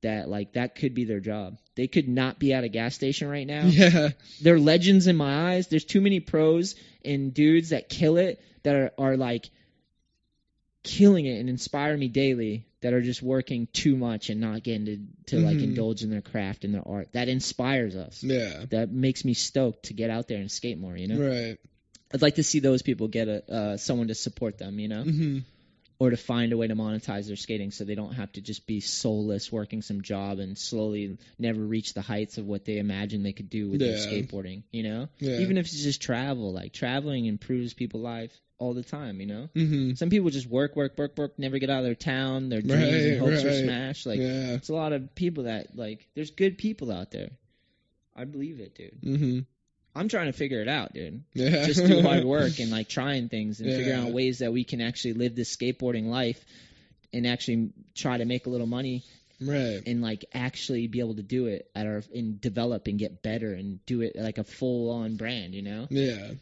that 0.02 0.28
like 0.28 0.52
that 0.52 0.74
could 0.76 0.94
be 0.94 1.04
their 1.04 1.20
job 1.20 1.58
they 1.74 1.86
could 1.88 2.08
not 2.08 2.38
be 2.38 2.52
at 2.52 2.64
a 2.64 2.68
gas 2.68 2.94
station 2.94 3.28
right 3.28 3.46
now 3.46 3.64
Yeah. 3.66 4.10
they're 4.42 4.58
legends 4.60 5.06
in 5.06 5.16
my 5.16 5.52
eyes 5.54 5.68
there's 5.68 5.84
too 5.84 6.00
many 6.00 6.20
pros 6.20 6.74
and 7.04 7.34
dudes 7.34 7.70
that 7.70 7.88
kill 7.88 8.16
it 8.16 8.40
that 8.62 8.74
are, 8.76 8.92
are 8.98 9.16
like 9.16 9.50
killing 10.86 11.26
it 11.26 11.38
and 11.40 11.48
inspire 11.50 11.96
me 11.96 12.08
daily 12.08 12.64
that 12.80 12.92
are 12.94 13.02
just 13.02 13.20
working 13.22 13.66
too 13.72 13.96
much 13.96 14.30
and 14.30 14.40
not 14.40 14.62
getting 14.62 14.86
to, 14.86 14.98
to 15.36 15.40
like 15.44 15.58
Mhm. 15.58 15.64
indulge 15.64 16.02
in 16.02 16.10
their 16.10 16.20
craft 16.22 16.64
and 16.64 16.72
their 16.72 16.86
art 16.86 17.08
that 17.12 17.28
inspires 17.28 17.96
us 17.96 18.22
Yeah. 18.22 18.66
that 18.70 18.90
makes 18.92 19.24
me 19.24 19.34
stoked 19.34 19.86
to 19.86 19.94
get 19.94 20.10
out 20.10 20.28
there 20.28 20.38
and 20.38 20.50
skate 20.50 20.78
more 20.78 20.96
you 20.96 21.08
know 21.08 21.18
Right. 21.18 21.58
i'd 22.14 22.22
like 22.22 22.36
to 22.36 22.44
see 22.44 22.60
those 22.60 22.82
people 22.82 23.08
get 23.08 23.26
a 23.26 23.52
uh, 23.52 23.76
someone 23.76 24.08
to 24.08 24.14
support 24.14 24.58
them 24.58 24.78
you 24.78 24.88
know 24.88 25.02
Mhm. 25.02 25.42
Or 25.98 26.10
to 26.10 26.16
find 26.16 26.52
a 26.52 26.56
way 26.56 26.66
to 26.66 26.74
monetize 26.74 27.26
their 27.26 27.36
skating 27.36 27.70
so 27.70 27.84
they 27.84 27.94
don't 27.94 28.14
have 28.14 28.30
to 28.32 28.40
just 28.40 28.66
be 28.66 28.80
soulless 28.80 29.50
working 29.50 29.82
some 29.82 30.02
job 30.02 30.38
and 30.38 30.58
slowly 30.58 31.16
never 31.38 31.60
reach 31.60 31.94
the 31.94 32.02
heights 32.02 32.38
of 32.38 32.46
what 32.46 32.64
they 32.64 32.78
imagine 32.78 33.22
they 33.22 33.32
could 33.32 33.48
do 33.50 33.70
with 33.70 33.80
their 33.80 33.94
skateboarding 33.94 34.62
you 34.72 34.82
know 34.82 35.08
Yeah. 35.18 35.38
even 35.38 35.56
if 35.56 35.66
it's 35.66 35.82
just 35.82 36.02
travel 36.02 36.52
like 36.52 36.72
traveling 36.72 37.24
improves 37.26 37.72
people's 37.74 38.02
life 38.02 38.32
all 38.58 38.74
the 38.74 38.82
time 38.82 39.20
you 39.20 39.26
know 39.26 39.48
Mhm. 39.54 39.96
some 39.98 40.10
people 40.10 40.30
just 40.30 40.46
work 40.46 40.76
work 40.76 40.96
work 40.98 41.16
work 41.18 41.38
never 41.38 41.58
get 41.58 41.70
out 41.70 41.78
of 41.80 41.84
their 41.84 41.94
town 41.94 42.48
their 42.48 42.62
dreams 42.62 43.04
Right, 43.04 43.12
and 43.12 43.20
hopes 43.20 43.44
are 43.44 43.52
smashed 43.52 44.06
like 44.06 44.20
yeah. 44.20 44.54
it's 44.54 44.68
a 44.68 44.74
lot 44.74 44.92
of 44.92 45.14
people 45.14 45.44
that 45.44 45.76
like 45.76 46.06
there's 46.14 46.30
good 46.30 46.56
people 46.58 46.90
out 46.92 47.10
there 47.10 47.30
i 48.14 48.24
believe 48.24 48.60
it 48.60 48.74
dude 48.74 49.00
Mhm. 49.02 49.46
I'm 49.96 50.08
trying 50.08 50.26
to 50.26 50.32
figure 50.32 50.60
it 50.62 50.68
out 50.68 50.92
dude 50.92 51.22
Yeah. 51.34 51.66
just 51.66 51.84
do 51.86 52.02
hard 52.02 52.24
work 52.36 52.58
and 52.60 52.70
like 52.70 52.88
trying 52.88 53.28
things 53.28 53.60
and 53.60 53.70
figure 53.70 53.92
Yeah. 53.94 54.02
out 54.04 54.12
ways 54.12 54.38
that 54.40 54.52
we 54.52 54.64
can 54.64 54.80
actually 54.80 55.14
live 55.14 55.34
this 55.34 55.54
skateboarding 55.56 56.06
life 56.06 56.44
and 57.12 57.26
actually 57.26 57.70
try 57.94 58.18
to 58.18 58.24
make 58.24 58.46
a 58.46 58.50
little 58.50 58.66
money 58.66 59.02
right. 59.40 59.80
and 59.86 60.02
like 60.02 60.24
actually 60.34 60.86
be 60.86 61.00
able 61.00 61.14
to 61.16 61.22
do 61.22 61.46
it 61.46 61.70
at 61.74 61.86
our 61.86 62.02
and 62.14 62.40
develop 62.40 62.86
and 62.88 62.98
get 62.98 63.22
better 63.22 63.52
and 63.52 63.84
do 63.86 64.02
it 64.02 64.16
like 64.16 64.38
a 64.38 64.44
full 64.44 64.90
on 64.90 65.16
brand, 65.16 65.54
you 65.54 65.62
know? 65.62 65.86
Yeah. 65.90 66.32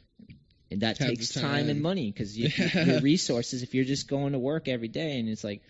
And 0.70 0.80
that 0.80 0.98
Have 0.98 1.08
takes 1.08 1.32
time. 1.32 1.68
and 1.68 1.80
money 1.82 2.10
because 2.10 2.36
you, 2.36 2.48
your 2.74 3.00
resources. 3.00 3.62
If 3.62 3.74
you're 3.74 3.84
just 3.84 4.08
going 4.08 4.32
to 4.32 4.38
work 4.38 4.66
every 4.68 4.88
day, 4.88 5.18
and 5.18 5.28
it's 5.28 5.44
like, 5.44 5.62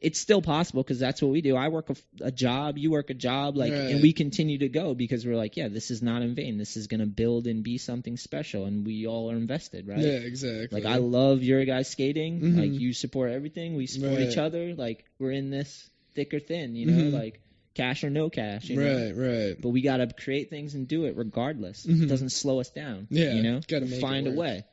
it's 0.00 0.18
still 0.18 0.42
possible 0.42 0.82
because 0.82 0.98
that's 0.98 1.22
what 1.22 1.30
we 1.30 1.40
do. 1.40 1.54
I 1.56 1.68
work 1.68 1.90
a, 1.90 1.96
a 2.22 2.32
job, 2.32 2.78
you 2.78 2.90
work 2.90 3.10
a 3.10 3.14
job, 3.14 3.56
like, 3.56 3.72
and 3.72 4.02
we 4.02 4.12
continue 4.12 4.58
to 4.58 4.68
go 4.68 4.94
because 4.94 5.24
we're 5.24 5.36
like, 5.36 5.56
yeah, 5.56 5.68
this 5.68 5.90
is 5.90 6.02
not 6.02 6.22
in 6.22 6.34
vain. 6.34 6.58
This 6.58 6.76
is 6.76 6.86
gonna 6.88 7.06
build 7.06 7.46
and 7.46 7.62
be 7.62 7.78
something 7.78 8.16
special, 8.16 8.64
and 8.64 8.84
we 8.86 9.06
all 9.06 9.30
are 9.30 9.36
invested, 9.36 9.86
right? 9.86 9.98
Yeah, 9.98 10.12
exactly. 10.12 10.80
Like 10.82 10.90
I 10.92 10.96
love 10.96 11.42
your 11.42 11.64
guys 11.64 11.88
skating. 11.90 12.40
Mhm. 12.40 12.58
Like 12.58 12.80
you 12.80 12.92
support 12.92 13.30
everything. 13.30 13.76
We 13.76 13.86
support 13.86 14.18
each 14.20 14.38
other. 14.38 14.74
Like 14.74 15.04
we're 15.18 15.32
in 15.32 15.50
this 15.50 15.88
thick 16.14 16.34
or 16.34 16.40
thin, 16.40 16.74
you 16.74 16.86
know, 16.86 17.02
Mhm. 17.04 17.12
like 17.12 17.40
cash 17.78 18.04
or 18.04 18.10
no 18.10 18.28
cash. 18.28 18.68
You 18.68 18.76
know? 18.76 18.94
Right, 19.06 19.16
right. 19.16 19.56
But 19.60 19.70
we 19.70 19.80
gotta 19.82 20.06
create 20.12 20.50
things 20.50 20.74
and 20.74 20.86
do 20.86 21.04
it 21.04 21.16
regardless. 21.16 21.86
Mhm. 21.86 22.02
It 22.02 22.06
doesn't 22.08 22.30
slow 22.30 22.60
us 22.60 22.68
down. 22.70 23.06
Yeah, 23.10 23.34
You 23.34 23.42
know? 23.42 23.60
gotta 23.66 23.86
find 23.86 24.26
a 24.26 24.32
way. 24.32 24.64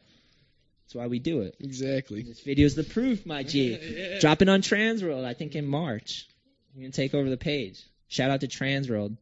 That's 0.84 0.96
why 0.96 1.08
we 1.08 1.20
do 1.20 1.42
it. 1.42 1.56
Exactly. 1.60 2.22
This 2.24 2.42
video's 2.42 2.76
the 2.76 2.84
proof, 2.84 3.26
my 3.26 3.44
G. 3.44 3.78
Yeah. 3.96 4.20
Dropping 4.20 4.50
on 4.50 4.62
Transworld, 4.62 5.24
I 5.24 5.34
think 5.34 5.56
in 5.56 5.66
March. 5.66 6.28
You're 6.74 6.84
gonna 6.84 6.92
take 6.92 7.14
over 7.14 7.30
the 7.30 7.38
page. 7.38 7.82
Shout 8.08 8.30
out 8.32 8.42
to 8.42 8.48
Transworld. 8.48 9.18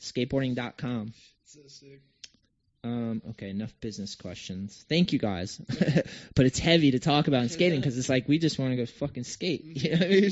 Skateboarding.com. 0.00 1.12
So 1.44 1.60
sick. 1.68 2.00
Um, 2.84 3.22
okay, 3.30 3.50
enough 3.50 3.74
business 3.80 4.14
questions. 4.14 4.84
Thank 4.88 5.12
you 5.12 5.18
guys. 5.18 5.58
but 6.34 6.46
it's 6.46 6.58
heavy 6.58 6.92
to 6.92 6.98
talk 7.00 7.26
about 7.28 7.42
in 7.42 7.48
skating 7.48 7.80
because 7.80 7.98
it's 7.98 8.08
like 8.08 8.28
we 8.28 8.38
just 8.38 8.58
want 8.58 8.72
to 8.72 8.76
go 8.76 8.86
fucking 8.86 9.24
skate. 9.24 9.62
You 9.82 9.90
know 9.90 9.96
what 9.98 10.06
I 10.06 10.10
mean? 10.10 10.30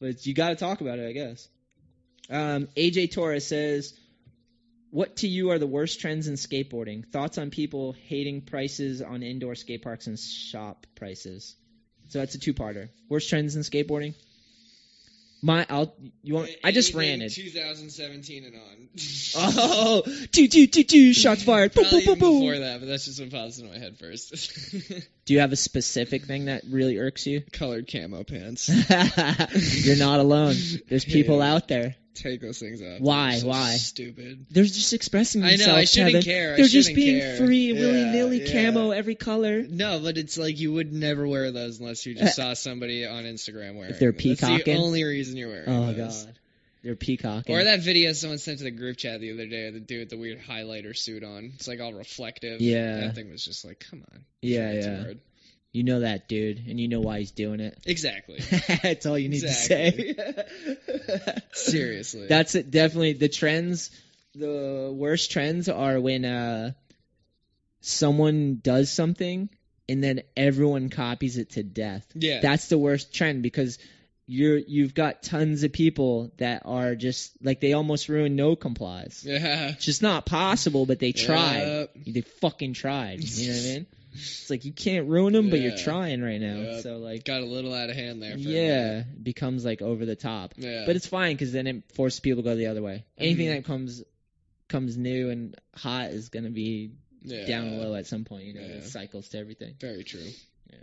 But 0.00 0.26
you 0.26 0.34
got 0.34 0.50
to 0.50 0.56
talk 0.56 0.80
about 0.80 0.98
it, 0.98 1.08
I 1.08 1.12
guess. 1.12 1.48
Um, 2.30 2.68
AJ 2.76 3.12
Torres 3.12 3.46
says, 3.46 3.94
"What 4.90 5.16
to 5.16 5.28
you 5.28 5.50
are 5.50 5.58
the 5.58 5.66
worst 5.66 6.00
trends 6.00 6.28
in 6.28 6.34
skateboarding? 6.34 7.06
Thoughts 7.10 7.38
on 7.38 7.50
people 7.50 7.94
hating 8.08 8.42
prices 8.42 9.02
on 9.02 9.22
indoor 9.22 9.54
skate 9.54 9.82
parks 9.82 10.06
and 10.06 10.18
shop 10.18 10.86
prices?" 10.94 11.56
So 12.08 12.18
that's 12.18 12.34
a 12.34 12.38
two-parter. 12.38 12.90
Worst 13.08 13.28
trends 13.30 13.56
in 13.56 13.62
skateboarding. 13.62 14.14
My, 15.44 15.66
I'll. 15.68 15.92
You 16.22 16.34
want? 16.34 16.50
I 16.62 16.70
just 16.70 16.94
ran 16.94 17.20
it. 17.20 17.30
2017 17.30 18.44
and 18.44 18.54
on. 18.54 18.88
Oh, 19.34 20.02
two, 20.30 20.46
two, 20.46 20.66
two, 20.68 20.84
two, 20.84 21.12
shots 21.14 21.42
fired. 21.42 21.72
Boom, 21.74 21.84
Probably 21.84 22.06
boom, 22.06 22.18
boom, 22.18 22.40
before 22.40 22.58
that, 22.58 22.78
but 22.80 22.86
that's 22.86 23.06
just 23.06 23.18
what 23.18 23.30
pops 23.30 23.58
into 23.58 23.72
my 23.72 23.78
head 23.78 23.96
first. 23.98 24.34
Do 25.24 25.34
you 25.34 25.40
have 25.40 25.50
a 25.52 25.56
specific 25.56 26.26
thing 26.26 26.44
that 26.44 26.62
really 26.70 26.98
irks 26.98 27.26
you? 27.26 27.42
Colored 27.52 27.90
camo 27.90 28.22
pants. 28.22 28.68
You're 29.86 29.96
not 29.96 30.20
alone. 30.20 30.54
There's 30.88 31.04
people 31.06 31.38
Yeah. 31.38 31.54
out 31.54 31.66
there. 31.66 31.96
Take 32.14 32.40
those 32.40 32.58
things 32.58 32.82
off. 32.82 33.00
Why? 33.00 33.38
So 33.38 33.48
Why? 33.48 33.76
Stupid. 33.76 34.46
They're 34.50 34.64
just 34.64 34.92
expressing 34.92 35.40
themselves. 35.40 35.66
I 35.66 35.72
know. 35.72 35.78
I 35.78 35.84
shouldn't 35.84 36.10
Kevin. 36.12 36.22
care, 36.22 36.52
I 36.52 36.56
They're 36.56 36.66
just 36.66 36.94
being 36.94 37.20
care. 37.20 37.36
free, 37.38 37.72
willy 37.72 38.04
nilly, 38.04 38.42
yeah. 38.44 38.70
camo 38.70 38.90
every 38.90 39.14
color. 39.14 39.62
No, 39.62 39.98
but 39.98 40.18
it's 40.18 40.36
like 40.36 40.58
you 40.60 40.72
would 40.72 40.92
never 40.92 41.26
wear 41.26 41.50
those 41.52 41.80
unless 41.80 42.04
you 42.04 42.14
just 42.14 42.38
uh, 42.38 42.42
saw 42.42 42.54
somebody 42.54 43.06
on 43.06 43.24
Instagram 43.24 43.76
wearing. 43.76 43.92
If 43.92 43.98
they're 43.98 44.12
them. 44.12 44.28
That's 44.28 44.40
peacocking? 44.40 44.74
the 44.74 44.80
only 44.80 45.04
reason 45.04 45.36
you're 45.36 45.48
wearing. 45.48 45.68
Oh 45.68 45.92
those. 45.92 46.24
god, 46.24 46.34
they're 46.82 46.96
peacocking. 46.96 47.56
Or 47.56 47.64
that 47.64 47.80
video 47.80 48.12
someone 48.12 48.38
sent 48.38 48.58
to 48.58 48.64
the 48.64 48.70
group 48.70 48.96
chat 48.98 49.20
the 49.20 49.32
other 49.32 49.46
day 49.46 49.68
of 49.68 49.74
the 49.74 49.80
dude 49.80 50.00
with 50.00 50.10
the 50.10 50.18
weird 50.18 50.40
highlighter 50.42 50.96
suit 50.96 51.24
on. 51.24 51.52
It's 51.54 51.68
like 51.68 51.80
all 51.80 51.92
reflective. 51.92 52.60
Yeah. 52.60 53.00
That 53.00 53.14
thing 53.14 53.30
was 53.30 53.44
just 53.44 53.64
like, 53.64 53.84
come 53.88 54.04
on. 54.12 54.24
Yeah, 54.40 54.72
yeah. 54.72 55.02
hard. 55.02 55.20
You 55.72 55.84
know 55.84 56.00
that 56.00 56.28
dude, 56.28 56.58
and 56.68 56.78
you 56.78 56.86
know 56.88 57.00
why 57.00 57.20
he's 57.20 57.30
doing 57.30 57.60
it. 57.60 57.78
Exactly. 57.86 58.40
That's 58.82 59.06
all 59.06 59.18
you 59.18 59.28
need 59.30 59.42
Exactly. 59.42 60.14
to 60.14 60.44
say. 61.16 61.36
Seriously. 61.52 62.26
That's 62.26 62.54
it. 62.54 62.70
Definitely 62.70 63.14
the 63.14 63.28
trends. 63.30 63.90
The 64.34 64.92
worst 64.94 65.30
trends 65.30 65.68
are 65.70 65.98
when 66.00 66.24
uh, 66.26 66.72
someone 67.80 68.60
does 68.62 68.90
something 68.90 69.48
and 69.88 70.02
then 70.02 70.22
everyone 70.36 70.88
copies 70.90 71.36
it 71.38 71.50
to 71.50 71.62
death. 71.62 72.06
yeah. 72.14 72.40
That's 72.40 72.68
the 72.68 72.78
worst 72.78 73.14
trend 73.14 73.42
because 73.42 73.78
you're 74.26 74.58
you've 74.58 74.94
got 74.94 75.22
tons 75.22 75.64
of 75.64 75.72
people 75.72 76.32
that 76.38 76.62
are 76.64 76.94
just 76.94 77.32
like 77.42 77.60
they 77.60 77.72
almost 77.72 78.08
ruin 78.08 78.36
no 78.36 78.56
complies. 78.56 79.24
yeah. 79.26 79.70
It's 79.70 79.84
just 79.84 80.00
not 80.02 80.24
possible, 80.26 80.86
but 80.86 80.98
they 81.00 81.12
tried. 81.12 81.66
Yep. 81.66 81.90
They 82.06 82.20
fucking 82.20 82.74
tried. 82.74 83.22
You 83.24 83.48
know 83.48 83.54
what 83.58 83.60
I 83.62 83.64
mean? 83.74 83.86
It's 84.14 84.50
like 84.50 84.64
you 84.64 84.72
can't 84.72 85.08
ruin 85.08 85.32
them, 85.32 85.50
but 85.50 85.60
you're 85.60 85.76
trying 85.76 86.22
right 86.22 86.40
now. 86.40 86.56
Yep. 86.56 86.82
So 86.82 86.96
like, 86.98 87.24
Got 87.24 87.40
a 87.42 87.46
little 87.46 87.72
out 87.74 87.90
of 87.90 87.96
hand 87.96 88.22
there. 88.22 88.32
For 88.32 88.38
yeah, 88.38 88.98
it 89.00 89.24
becomes 89.24 89.64
like 89.64 89.80
over 89.82 90.04
the 90.04 90.16
top. 90.16 90.54
Yeah. 90.56 90.84
But 90.86 90.96
it's 90.96 91.06
fine 91.06 91.34
because 91.34 91.52
then 91.52 91.66
it 91.66 91.92
forces 91.94 92.20
people 92.20 92.42
to 92.42 92.48
go 92.50 92.54
the 92.56 92.66
other 92.66 92.82
way. 92.82 93.04
Anything 93.18 93.48
Mhm. 93.48 93.56
that 93.56 93.64
comes 93.64 94.02
comes 94.68 94.96
new 94.96 95.30
and 95.30 95.54
hot 95.74 96.10
is 96.10 96.28
gonna 96.30 96.50
be 96.50 96.92
yeah. 97.22 97.46
down 97.46 97.76
low 97.78 97.94
at 97.94 98.06
some 98.06 98.24
point. 98.24 98.44
You 98.44 98.54
know, 98.54 98.60
Yeah. 98.60 98.66
it 98.76 98.84
cycles 98.84 99.28
to 99.30 99.38
everything. 99.38 99.74
Very 99.80 100.02
true. 100.04 100.28
Yeah. 100.70 100.76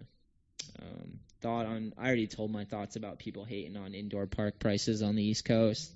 Um, 0.82 1.20
thought 1.42 1.66
on 1.66 1.94
I 1.98 2.08
already 2.08 2.28
told 2.28 2.52
my 2.52 2.66
thoughts 2.66 2.96
about 2.96 3.20
people 3.20 3.46
hating 3.46 3.78
on 3.78 3.94
indoor 3.96 4.28
park 4.28 4.60
prices 4.60 5.02
on 5.02 5.16
the 5.16 5.24
East 5.24 5.46
Coast 5.46 5.92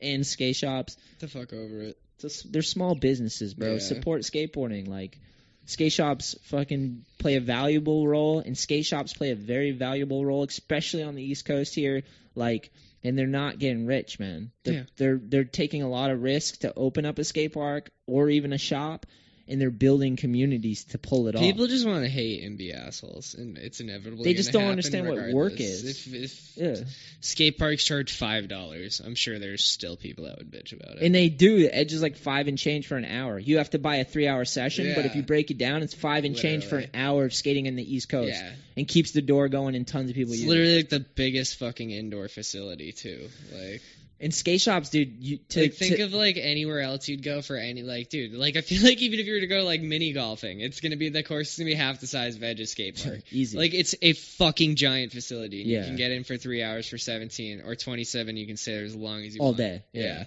and 0.00 0.26
skate 0.26 0.56
shops. 0.56 0.96
Get 1.20 1.20
the 1.20 1.28
fuck 1.28 1.52
over 1.52 1.80
it. 1.82 1.98
Just, 2.18 2.50
they're 2.50 2.62
small 2.62 2.94
businesses, 2.94 3.52
bro. 3.52 3.74
Yeah. 3.74 3.78
Support 3.78 4.22
skateboarding. 4.22 4.88
Like 4.88 5.18
skate 5.66 5.92
shops 5.92 6.34
fucking 6.44 7.04
play 7.18 7.36
a 7.36 7.40
valuable 7.40 8.06
role, 8.08 8.38
and 8.40 8.56
skate 8.56 8.86
shops 8.86 9.12
play 9.12 9.30
a 9.30 9.36
very 9.36 9.72
valuable 9.72 10.24
role, 10.24 10.44
especially 10.44 11.02
on 11.02 11.14
the 11.14 11.22
East 11.22 11.44
Coast 11.44 11.74
here. 11.74 12.02
Like, 12.34 12.70
and 13.04 13.16
they're 13.18 13.26
not 13.26 13.58
getting 13.58 13.86
rich, 13.86 14.18
man. 14.18 14.50
They're 14.64 14.74
Yeah. 14.74 14.82
they're 14.96 15.20
they're 15.22 15.44
taking 15.44 15.82
a 15.82 15.88
lot 15.88 16.10
of 16.10 16.22
risk 16.22 16.60
to 16.60 16.72
open 16.74 17.04
up 17.04 17.18
a 17.18 17.24
skate 17.24 17.52
park 17.52 17.90
or 18.06 18.28
even 18.30 18.52
a 18.52 18.58
shop, 18.58 19.06
and 19.48 19.60
they're 19.60 19.70
building 19.70 20.16
communities 20.16 20.84
to 20.86 20.98
pull 20.98 21.28
it 21.28 21.36
off. 21.36 21.40
People 21.42 21.66
just 21.68 21.86
want 21.86 22.02
to 22.02 22.10
hate 22.10 22.42
and 22.42 22.58
be 22.58 22.72
assholes, 22.72 23.34
and 23.34 23.56
it's 23.58 23.80
inevitable. 23.80 24.24
They 24.24 24.34
just 24.34 24.52
don't 24.52 24.64
understand 24.70 25.06
what 25.06 25.32
work 25.32 25.60
is. 25.60 25.84
If, 25.84 26.12
if 26.14 26.56
Yeah. 26.56 26.84
skate 27.20 27.56
parks 27.58 27.84
charge 27.84 28.12
five 28.12 28.48
dollars, 28.48 29.00
I'm 29.04 29.14
sure 29.14 29.38
there's 29.38 29.62
still 29.64 29.96
people 29.96 30.24
that 30.24 30.38
would 30.38 30.50
bitch 30.50 30.72
about 30.72 30.96
it. 30.96 31.02
And 31.02 31.14
they 31.14 31.28
do. 31.28 31.58
The 31.60 31.74
edge 31.76 31.92
is 31.92 32.02
like 32.02 32.16
five 32.16 32.48
and 32.48 32.58
change 32.58 32.86
for 32.86 32.96
an 32.96 33.04
hour. 33.04 33.38
You 33.38 33.58
have 33.58 33.70
to 33.70 33.78
buy 33.78 33.96
a 33.96 34.04
three 34.04 34.26
hour 34.26 34.44
session, 34.44 34.92
but 34.96 35.04
if 35.06 35.14
you 35.14 35.22
break 35.22 35.50
it 35.50 35.58
down, 35.58 35.82
it's 35.82 35.94
five 35.94 36.24
and 36.24 36.34
change 36.36 36.64
for 36.64 36.78
an 36.78 36.90
hour 36.94 37.24
of 37.24 37.34
skating 37.34 37.66
in 37.66 37.76
the 37.76 37.94
East 37.94 38.08
Coast. 38.08 38.30
yeah, 38.32 38.50
And 38.76 38.88
keeps 38.88 39.12
the 39.12 39.22
door 39.22 39.48
going 39.48 39.74
and 39.76 39.86
tons 39.86 40.10
of 40.10 40.16
people 40.16 40.32
it's 40.32 40.42
use 40.42 40.48
it. 40.50 40.54
literally 40.54 40.76
like 40.78 40.88
the 40.88 41.00
biggest 41.00 41.58
fucking 41.58 41.90
indoor 41.90 42.28
facility 42.28 42.92
too. 42.92 43.28
Like, 43.54 43.82
And 44.18 44.34
skate 44.34 44.62
shops, 44.62 44.88
dude, 44.88 45.22
you 45.22 45.36
to, 45.50 45.60
like 45.62 45.74
think 45.74 45.96
to- 45.96 46.02
of 46.04 46.14
like 46.14 46.38
anywhere 46.38 46.80
else 46.80 47.06
you'd 47.06 47.22
go 47.22 47.42
for 47.42 47.56
any 47.56 47.82
like, 47.82 48.08
dude. 48.08 48.32
Like, 48.32 48.56
I 48.56 48.62
feel 48.62 48.82
like 48.84 49.02
even 49.02 49.20
if 49.20 49.26
you 49.26 49.34
were 49.34 49.40
to 49.40 49.46
go 49.46 49.62
like 49.62 49.82
mini 49.82 50.12
golfing, 50.14 50.60
it's 50.60 50.80
gonna 50.80 50.96
be 50.96 51.10
the 51.10 51.22
course 51.22 51.52
is 51.52 51.58
gonna 51.58 51.66
be 51.70 51.74
half 51.74 52.00
the 52.00 52.06
size 52.06 52.34
of 52.36 52.42
Edge's 52.42 52.70
skate 52.70 53.02
park. 53.04 53.20
easy. 53.30 53.58
Like 53.58 53.74
it's 53.74 53.94
a 54.00 54.14
fucking 54.14 54.76
giant 54.76 55.12
facility. 55.12 55.58
Yeah. 55.66 55.80
You 55.80 55.84
can 55.88 55.96
get 55.96 56.12
in 56.12 56.24
for 56.24 56.38
three 56.38 56.62
hours 56.62 56.88
for 56.88 56.96
seventeen 56.96 57.60
or 57.66 57.74
twenty 57.76 58.04
seven. 58.04 58.38
You 58.38 58.46
can 58.46 58.56
stay 58.56 58.74
there 58.76 58.84
as 58.84 58.96
long 58.96 59.22
as 59.22 59.34
you 59.34 59.40
want. 59.42 59.58
all 59.60 59.64
want. 59.64 59.82
day. 59.82 59.82
Yeah. 59.92 60.24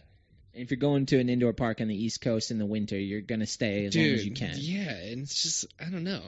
And 0.53 0.63
if 0.63 0.69
you're 0.71 0.77
going 0.79 1.05
to 1.07 1.19
an 1.19 1.29
indoor 1.29 1.53
park 1.53 1.81
on 1.81 1.87
the 1.87 1.95
East 1.95 2.21
Coast 2.21 2.51
in 2.51 2.59
the 2.59 2.65
winter, 2.67 2.97
you're 2.97 3.21
gonna 3.21 3.47
stay 3.47 3.85
as 3.85 3.93
Dude, 3.93 4.05
long 4.05 4.13
as 4.15 4.25
you 4.25 4.33
can. 4.33 4.53
yeah, 4.55 4.91
and 4.91 5.21
it's 5.23 5.41
just 5.41 5.65
I 5.79 5.85
don't 5.89 6.03
know. 6.03 6.21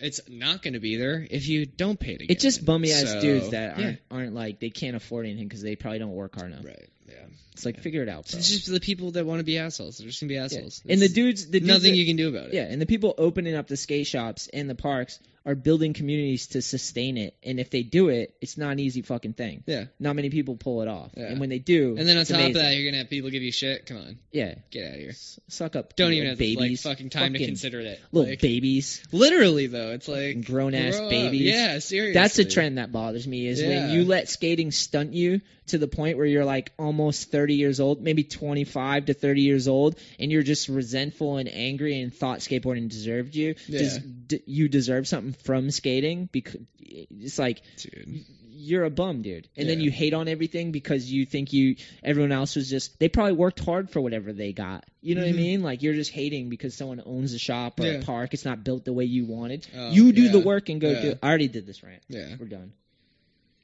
It's 0.00 0.20
not 0.28 0.62
going 0.62 0.74
to 0.74 0.78
be 0.80 0.94
there 0.94 1.26
if 1.28 1.48
you 1.48 1.66
don't 1.66 1.98
pay 1.98 2.16
to 2.16 2.24
get 2.24 2.30
It's 2.32 2.42
just 2.44 2.64
bummy 2.64 2.92
ass 2.92 3.02
So, 3.10 3.20
dudes 3.20 3.50
that 3.50 3.76
aren't 3.76 3.98
aren't 4.12 4.32
like 4.34 4.60
they 4.60 4.70
can't 4.70 4.94
afford 4.94 5.26
anything 5.26 5.48
because 5.48 5.60
they 5.62 5.74
probably 5.74 5.98
don't 5.98 6.12
work 6.12 6.36
hard 6.36 6.52
enough. 6.52 6.64
right. 6.64 6.88
Yeah, 7.20 7.26
It's 7.52 7.64
like 7.64 7.80
figure 7.80 8.02
it 8.02 8.08
out, 8.08 8.30
bro. 8.30 8.38
it's 8.38 8.48
just 8.48 8.70
the 8.70 8.80
people 8.80 9.10
that 9.12 9.26
want 9.26 9.40
to 9.40 9.44
be 9.44 9.58
assholes. 9.58 9.98
They're 9.98 10.06
just 10.06 10.20
gonna 10.20 10.28
be 10.28 10.34
Yeah. 10.34 10.44
assholes. 10.44 10.80
And 10.88 11.00
the 11.00 11.08
dudes, 11.08 11.46
the 11.46 11.60
dudes 11.60 11.66
nothing 11.66 11.92
that- 11.92 11.98
you 11.98 12.06
can 12.06 12.16
do 12.16 12.28
about 12.28 12.48
it. 12.48 12.54
Yeah, 12.54 12.62
and 12.64 12.80
the 12.80 12.86
people 12.86 13.14
opening 13.18 13.54
up 13.54 13.66
the 13.68 13.76
skate 13.76 14.06
shops 14.06 14.46
in 14.48 14.66
the 14.68 14.74
parks 14.74 15.18
are 15.48 15.54
building 15.54 15.94
communities 15.94 16.48
to 16.48 16.60
sustain 16.60 17.16
it. 17.16 17.34
And 17.42 17.58
if 17.58 17.70
they 17.70 17.82
do 17.82 18.08
it, 18.10 18.36
it's 18.42 18.58
not 18.58 18.72
an 18.72 18.78
easy 18.80 19.00
fucking 19.00 19.32
thing. 19.32 19.64
Yeah. 19.66 19.86
Not 19.98 20.14
many 20.14 20.28
people 20.28 20.56
pull 20.56 20.82
it 20.82 20.88
off. 20.88 21.12
Yeah. 21.16 21.24
And 21.28 21.40
when 21.40 21.48
they 21.48 21.58
do, 21.58 21.96
And 21.96 22.06
then 22.06 22.18
on 22.18 22.26
top 22.26 22.34
amazing. 22.36 22.56
of 22.56 22.62
that, 22.62 22.76
you're 22.76 22.90
gonna 22.90 22.98
have 22.98 23.08
people 23.08 23.30
give 23.30 23.42
you 23.42 23.50
shit. 23.52 23.86
Come 23.86 23.96
on, 23.96 24.18
yeah, 24.30 24.56
get 24.70 24.86
out 24.86 24.94
of 24.94 25.00
here. 25.00 25.08
S- 25.10 25.40
suck 25.48 25.74
up. 25.74 25.96
Don't 25.96 26.12
even 26.12 26.28
have 26.28 26.38
babies, 26.38 26.84
like 26.84 26.96
fucking 26.96 27.08
time 27.10 27.32
to 27.32 27.38
consider 27.44 27.80
it. 27.80 27.98
Little 28.12 28.30
Like, 28.30 28.40
babies, 28.42 29.02
literally 29.10 29.68
though, 29.68 29.92
it's 29.92 30.06
like 30.08 30.44
grown 30.44 30.74
ass 30.74 30.98
babies. 31.00 31.40
Yeah, 31.54 31.78
seriously. 31.78 32.12
That's 32.12 32.38
a 32.38 32.44
trend 32.44 32.76
that 32.76 32.92
bothers 32.92 33.26
me 33.26 33.46
is 33.46 33.62
when 33.62 33.90
you 33.90 34.04
let 34.04 34.28
skating 34.28 34.70
stunt 34.70 35.14
you 35.14 35.40
to 35.68 35.76
the 35.78 35.88
point 35.88 36.16
where 36.16 36.24
you're 36.24 36.46
like 36.46 36.72
almost 36.78 37.30
30 37.30 37.54
years 37.54 37.78
old, 37.78 38.00
maybe 38.02 38.24
25 38.24 39.06
to 39.06 39.12
30 39.14 39.42
years 39.42 39.68
old, 39.68 39.98
and 40.18 40.32
you're 40.32 40.42
just 40.42 40.68
resentful 40.70 41.36
and 41.36 41.46
angry 41.46 42.00
and 42.00 42.14
thought 42.14 42.38
skateboarding 42.38 42.88
deserved 42.88 43.34
you. 43.34 43.54
Yeah. 43.66 43.78
Does, 43.80 43.98
d- 43.98 44.42
you 44.46 44.68
deserve 44.68 45.06
something 45.06 45.34
from 45.42 45.70
skating 45.70 46.28
because 46.30 46.60
it's 46.80 47.38
like 47.38 47.62
Dude. 47.76 48.24
you're 48.50 48.84
a 48.84 48.90
bum, 48.90 49.22
dude. 49.22 49.48
And 49.56 49.68
then 49.68 49.80
you 49.80 49.90
hate 49.90 50.14
on 50.14 50.28
everything 50.28 50.72
because 50.72 51.10
you 51.10 51.26
think 51.26 51.52
you 51.52 51.76
everyone 52.02 52.32
else 52.32 52.56
was 52.56 52.68
just 52.68 52.98
they 52.98 53.08
probably 53.08 53.32
worked 53.34 53.60
hard 53.60 53.90
for 53.90 54.00
whatever 54.00 54.32
they 54.32 54.52
got. 54.52 54.84
You 55.00 55.14
know 55.14 55.22
Mhm. 55.22 55.26
what 55.26 55.34
I 55.34 55.36
mean? 55.36 55.62
Like 55.62 55.82
you're 55.82 55.94
just 55.94 56.10
hating 56.12 56.48
because 56.48 56.74
someone 56.74 57.02
owns 57.04 57.32
a 57.34 57.38
shop 57.38 57.78
or 57.80 57.84
Yeah. 57.86 57.92
a 57.98 58.02
park. 58.02 58.34
It's 58.34 58.44
not 58.44 58.64
built 58.64 58.84
the 58.84 58.92
way 58.92 59.04
you 59.04 59.24
wanted. 59.26 59.66
Oh, 59.76 59.90
you 59.90 60.12
do 60.12 60.28
the 60.28 60.40
work 60.40 60.68
and 60.68 60.80
go 60.80 60.90
Yeah. 60.90 61.02
do. 61.02 61.14
I 61.22 61.28
already 61.28 61.48
did 61.48 61.66
this 61.66 61.82
rant. 61.82 62.02
Yeah. 62.08 62.36
We're 62.38 62.46
done. 62.46 62.72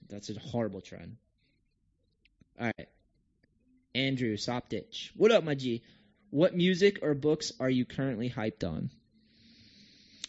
That's 0.08 0.30
a 0.30 0.38
horrible 0.38 0.80
trend. 0.80 1.16
All 2.60 2.66
right. 2.78 2.88
Andrew 3.94 4.36
Soptich. 4.36 5.10
What 5.16 5.30
up, 5.32 5.44
my 5.44 5.54
G? 5.54 5.82
What 6.30 6.54
music 6.56 6.98
or 7.02 7.14
books 7.14 7.52
are 7.60 7.70
you 7.70 7.84
currently 7.84 8.28
hyped 8.28 8.64
on? 8.68 8.90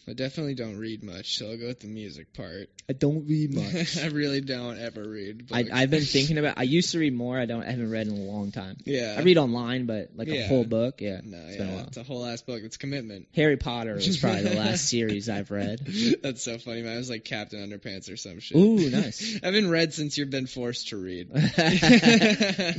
I 0.08 0.12
definitely 0.12 0.54
don't 0.54 0.78
read 0.78 1.02
much, 1.02 1.36
so 1.36 1.50
I'll 1.50 1.56
go 1.56 1.66
with 1.66 1.80
the 1.80 1.88
music 1.88 2.32
part. 2.32 2.68
I 2.88 2.92
don't 2.92 3.26
read 3.26 3.52
much. 3.52 3.98
I 4.02 4.06
really 4.06 4.40
don't 4.40 4.78
ever 4.78 5.02
read. 5.02 5.48
I, 5.52 5.64
Books. 5.64 5.74
I've 5.74 5.90
been 5.90 6.02
thinking 6.04 6.38
about. 6.38 6.58
I 6.58 6.62
used 6.62 6.92
to 6.92 7.00
read 7.00 7.12
more. 7.12 7.36
I 7.36 7.46
don't. 7.46 7.64
I 7.64 7.70
haven't 7.70 7.90
read 7.90 8.06
in 8.06 8.12
a 8.12 8.20
long 8.20 8.52
time. 8.52 8.76
yeah. 8.84 9.16
I 9.18 9.22
read 9.22 9.36
online, 9.36 9.86
but 9.86 10.10
like 10.14 10.28
a 10.28 10.46
whole 10.46 10.62
book, 10.64 11.00
yeah. 11.00 11.20
No, 11.24 11.38
it's 11.38 11.56
yeah, 11.56 11.58
been 11.58 11.72
a 11.72 11.76
while. 11.76 11.86
it's 11.88 11.96
a 11.96 12.04
whole 12.04 12.24
ass 12.24 12.42
book. 12.42 12.60
It's 12.62 12.76
commitment. 12.76 13.26
Harry 13.34 13.56
Potter 13.56 13.94
was 13.94 14.16
probably 14.20 14.42
the 14.42 14.54
last 14.54 14.88
series 14.88 15.28
I've 15.28 15.50
read. 15.50 15.80
That's 16.22 16.44
so 16.44 16.58
funny, 16.58 16.82
man. 16.82 16.94
I 16.94 16.98
was 16.98 17.10
like 17.10 17.24
Captain 17.24 17.68
Underpants 17.68 18.12
or 18.12 18.16
some 18.16 18.38
shit. 18.38 18.56
Ooh, 18.56 18.88
nice. 18.88 19.40
I've 19.42 19.52
been 19.52 19.68
read 19.70 19.92
since 19.92 20.16
you've 20.16 20.30
been 20.30 20.46
forced 20.46 20.88
to 20.88 20.98
read. 20.98 21.30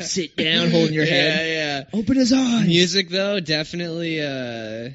Sit 0.01 0.37
down, 0.37 0.71
holding 0.71 0.93
your 0.93 1.05
head. 1.05 1.45
Yeah, 1.45 1.83
yeah. 1.91 1.99
Open 1.99 2.15
his 2.15 2.31
eyes. 2.31 2.67
Music 2.67 3.09
though, 3.09 3.41
definitely. 3.41 4.21
uh 4.21 4.91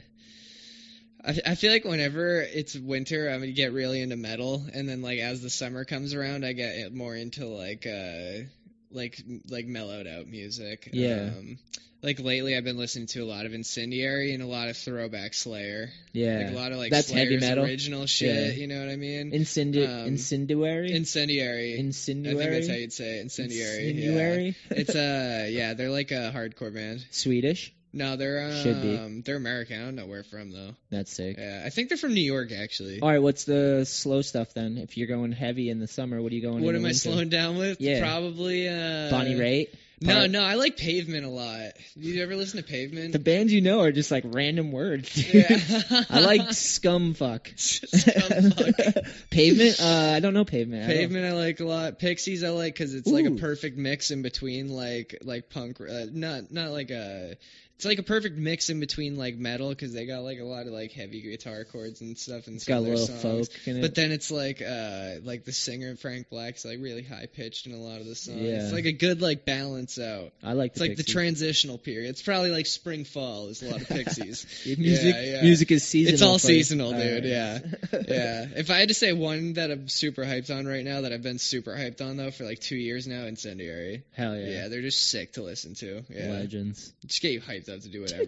I, 1.25 1.39
I 1.47 1.55
feel 1.55 1.73
like 1.73 1.85
whenever 1.85 2.41
it's 2.41 2.75
winter, 2.77 3.29
I'm 3.31 3.41
gonna 3.41 3.53
get 3.53 3.73
really 3.73 4.01
into 4.01 4.17
metal, 4.17 4.65
and 4.73 4.89
then 4.89 5.03
like 5.03 5.19
as 5.21 5.43
the 5.43 5.51
summer 5.51 5.85
comes 5.85 6.15
around, 6.15 6.45
I 6.45 6.53
get 6.53 6.93
more 6.93 7.15
into 7.15 7.47
like 7.47 7.87
uh 7.87 8.45
like 8.91 9.23
like 9.49 9.67
mellowed 9.67 10.07
out 10.07 10.27
music. 10.27 10.89
Yeah. 10.93 11.31
Um, 11.37 11.59
like 12.03 12.19
lately, 12.19 12.57
I've 12.57 12.65
been 12.65 12.79
listening 12.79 13.07
to 13.09 13.21
a 13.21 13.25
lot 13.25 13.47
of 13.47 13.55
Incendiary 13.55 14.35
and 14.35 14.43
a 14.43 14.47
lot 14.47 14.69
of 14.69 14.77
throwback 14.77 15.35
Slayer. 15.35 15.91
Yeah. 16.13 16.39
Like 16.39 16.49
a 16.49 16.59
lot 16.59 16.73
of 16.73 16.79
like 16.79 16.91
That's 16.91 17.09
heavy 17.13 17.37
metal. 17.39 17.65
original 17.65 18.07
shit. 18.07 18.57
Yeah. 18.57 18.61
You 18.61 18.67
know 18.67 18.81
what 18.81 18.89
I 18.89 18.97
mean? 18.97 19.31
Incendi- 19.31 19.87
Um, 19.89 20.09
incendiary. 20.09 20.91
Incendiary. 20.93 21.79
incendiary. 21.79 22.35
I 22.35 22.39
think 22.41 22.55
that's 22.55 22.69
how 22.69 22.75
you'd 22.75 22.93
say 22.93 23.19
it. 23.19 23.21
Incendiary. 23.23 23.91
Incendiary? 23.91 24.57
Yeah. 24.73 24.77
It's 24.79 24.95
uh 24.97 25.47
yeah, 25.51 25.75
they're 25.75 25.91
like 25.91 26.11
a 26.11 26.33
hardcore 26.35 26.75
band. 26.75 27.07
Swedish. 27.13 27.73
No, 27.93 28.17
they're 28.17 28.45
um 28.47 28.63
Should 28.63 28.83
be. 28.83 29.23
they're 29.23 29.37
American. 29.37 29.81
I 29.81 29.85
don't 29.85 29.97
know 29.97 30.07
where 30.07 30.25
from 30.25 30.51
though. 30.51 30.71
That's 30.91 31.13
sick. 31.13 31.37
Yeah, 31.39 31.63
I 31.65 31.71
think 31.71 31.89
they're 31.89 31.99
from 31.99 32.15
New 32.15 32.23
York 32.23 32.53
actually. 32.53 33.01
All 33.01 33.09
right, 33.09 33.23
what's 33.23 33.45
the 33.45 33.85
slow 33.85 34.23
stuff 34.23 34.55
then? 34.55 34.79
If 34.79 34.97
you're 34.97 35.09
going 35.09 35.33
heavy 35.33 35.69
in 35.69 35.79
the 35.79 35.89
summer, 35.89 36.21
what 36.23 36.33
are 36.33 36.35
you 36.35 36.43
going? 36.43 36.65
what 36.65 36.75
am 36.75 36.85
I 36.85 36.93
slowing 36.93 37.29
down 37.29 37.59
with? 37.59 37.81
Yeah. 37.81 38.01
Probably 38.01 38.69
uh 38.69 39.11
Bonnie 39.11 39.35
Raitt. 39.35 39.69
No, 40.05 40.27
no, 40.27 40.43
I 40.43 40.55
like 40.55 40.77
Pavement 40.77 41.25
a 41.25 41.29
lot. 41.29 41.73
Did 41.95 42.05
you 42.05 42.23
ever 42.23 42.37
listen 42.37 42.61
to 42.61 42.65
Pavement? 42.65 43.13
The 43.13 43.19
bands 43.19 43.53
you 43.53 43.61
know 43.61 43.81
are 43.81 43.93
just 43.93 44.11
like 44.11 44.25
random 44.27 44.73
words. 44.73 45.17
Yeah. 45.33 45.47
I 46.11 46.21
like 46.21 46.41
Scumfuck. 46.49 47.55
Scumfuck. 47.57 49.07
Pavement? 49.31 49.81
Uh, 49.81 50.13
I 50.17 50.21
don't 50.21 50.35
know 50.35 50.45
Pavement. 50.45 50.85
I 50.85 50.87
Pavement 50.87 51.25
I 51.25 51.33
like 51.33 51.61
a 51.61 51.65
lot. 51.65 51.99
Pixies 51.99 52.45
I 52.45 52.51
like 52.51 52.75
because 52.75 52.95
it's 52.95 53.09
like 53.09 53.27
a 53.27 53.33
perfect 53.33 53.79
mix 53.79 54.11
in 54.11 54.23
between 54.23 54.69
like 54.69 55.19
like 55.23 55.51
punk. 55.51 55.81
Uh, 55.81 56.07
not 56.11 56.51
not 56.51 56.71
like 56.71 56.91
a. 56.91 57.37
It's 57.83 57.87
like 57.89 57.99
a 57.99 58.05
perfect 58.05 58.39
mix 58.39 58.71
in 58.71 58.79
between 58.79 59.17
like 59.17 59.35
metal 59.37 59.71
because 59.71 59.93
they 59.93 60.07
got 60.07 60.21
like 60.21 60.39
a 60.39 60.45
lot 60.45 60.67
of 60.69 60.73
like 60.73 60.93
heavy 60.93 61.21
guitar 61.21 61.65
chords 61.65 62.01
and 62.01 62.17
stuff 62.17 62.47
and 62.47 62.55
It's 62.55 62.65
got 62.65 62.77
a 62.79 62.81
little 62.81 62.97
songs. 63.09 63.23
folk 63.49 63.49
in 63.67 63.79
it. 63.79 63.81
But 63.81 63.97
then 63.97 64.13
it's 64.13 64.31
like 64.31 64.63
uh 64.63 65.15
like 65.25 65.45
the 65.45 65.51
singer 65.51 65.97
Frank 65.97 66.31
Black's 66.31 66.65
like 66.65 66.79
really 66.81 67.03
high 67.03 67.27
pitched 67.27 67.67
in 67.67 67.73
a 67.73 67.79
lot 67.79 67.99
of 68.01 68.07
the 68.07 68.15
songs. 68.15 68.41
Yeah. 68.41 68.63
It's 68.63 68.73
like 68.73 68.85
a 68.85 68.93
good 68.93 69.21
like 69.21 69.45
balance 69.45 69.99
out. 69.99 70.31
I 70.45 70.53
like 70.53 70.71
It's 70.71 70.79
the 70.81 70.87
like 70.91 70.97
the 70.97 71.03
transitional 71.03 71.77
period. 71.77 72.11
It's 72.11 72.23
probably 72.23 72.51
like 72.53 72.67
spring 72.67 73.05
fall 73.05 73.49
is 73.49 73.63
a 73.65 73.71
lot 73.73 73.81
of 73.83 73.89
Pixies. 73.93 74.47
music. 74.79 75.15
Yeah, 75.17 75.23
yeah. 75.23 75.43
Music 75.43 75.73
is 75.73 75.83
seasonal. 75.83 76.15
It's 76.15 76.23
all 76.23 76.35
you. 76.35 76.39
seasonal, 76.39 76.93
dude. 76.93 77.01
right. 77.15 77.25
Yeah, 77.25 77.59
yeah. 78.07 78.47
If 78.57 78.71
I 78.71 78.79
had 78.79 78.89
to 78.91 78.95
say 78.95 79.13
one 79.13 79.55
that 79.55 79.73
I'm 79.73 79.89
super 79.89 80.23
hyped 80.25 80.57
on 80.57 80.67
right 80.67 80.85
now, 80.85 81.01
that 81.01 81.13
I've 81.13 81.23
been 81.23 81.41
super 81.41 81.73
hyped 81.75 82.01
on 82.01 82.17
though 82.17 82.31
for 82.31 82.45
like 82.45 82.61
two 82.61 82.77
years 82.77 83.09
now, 83.09 83.25
Incendiary. 83.25 84.05
Hell 84.13 84.37
Yeah, 84.37 84.47
yeah. 84.47 84.69
they're 84.69 84.83
just 84.83 85.11
sick 85.11 85.33
to 85.33 85.43
listen 85.43 85.75
to. 85.75 86.05
Yeah, 86.09 86.29
Legends. 86.31 86.93
just 87.07 87.23
get 87.23 87.33
you 87.33 87.41
hyped 87.41 87.69
up 87.73 87.81
to 87.81 87.89
do 87.89 88.03
whatever. 88.03 88.25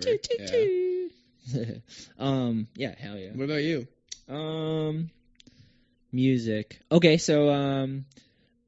yeah. 1.52 1.64
um. 2.18 2.68
Yeah. 2.74 2.94
Hell 2.98 3.16
yeah. 3.16 3.30
What 3.32 3.44
about 3.44 3.62
you? 3.62 3.86
Um, 4.28 5.10
music. 6.12 6.80
Okay, 6.90 7.18
so 7.18 7.50
um, 7.50 8.06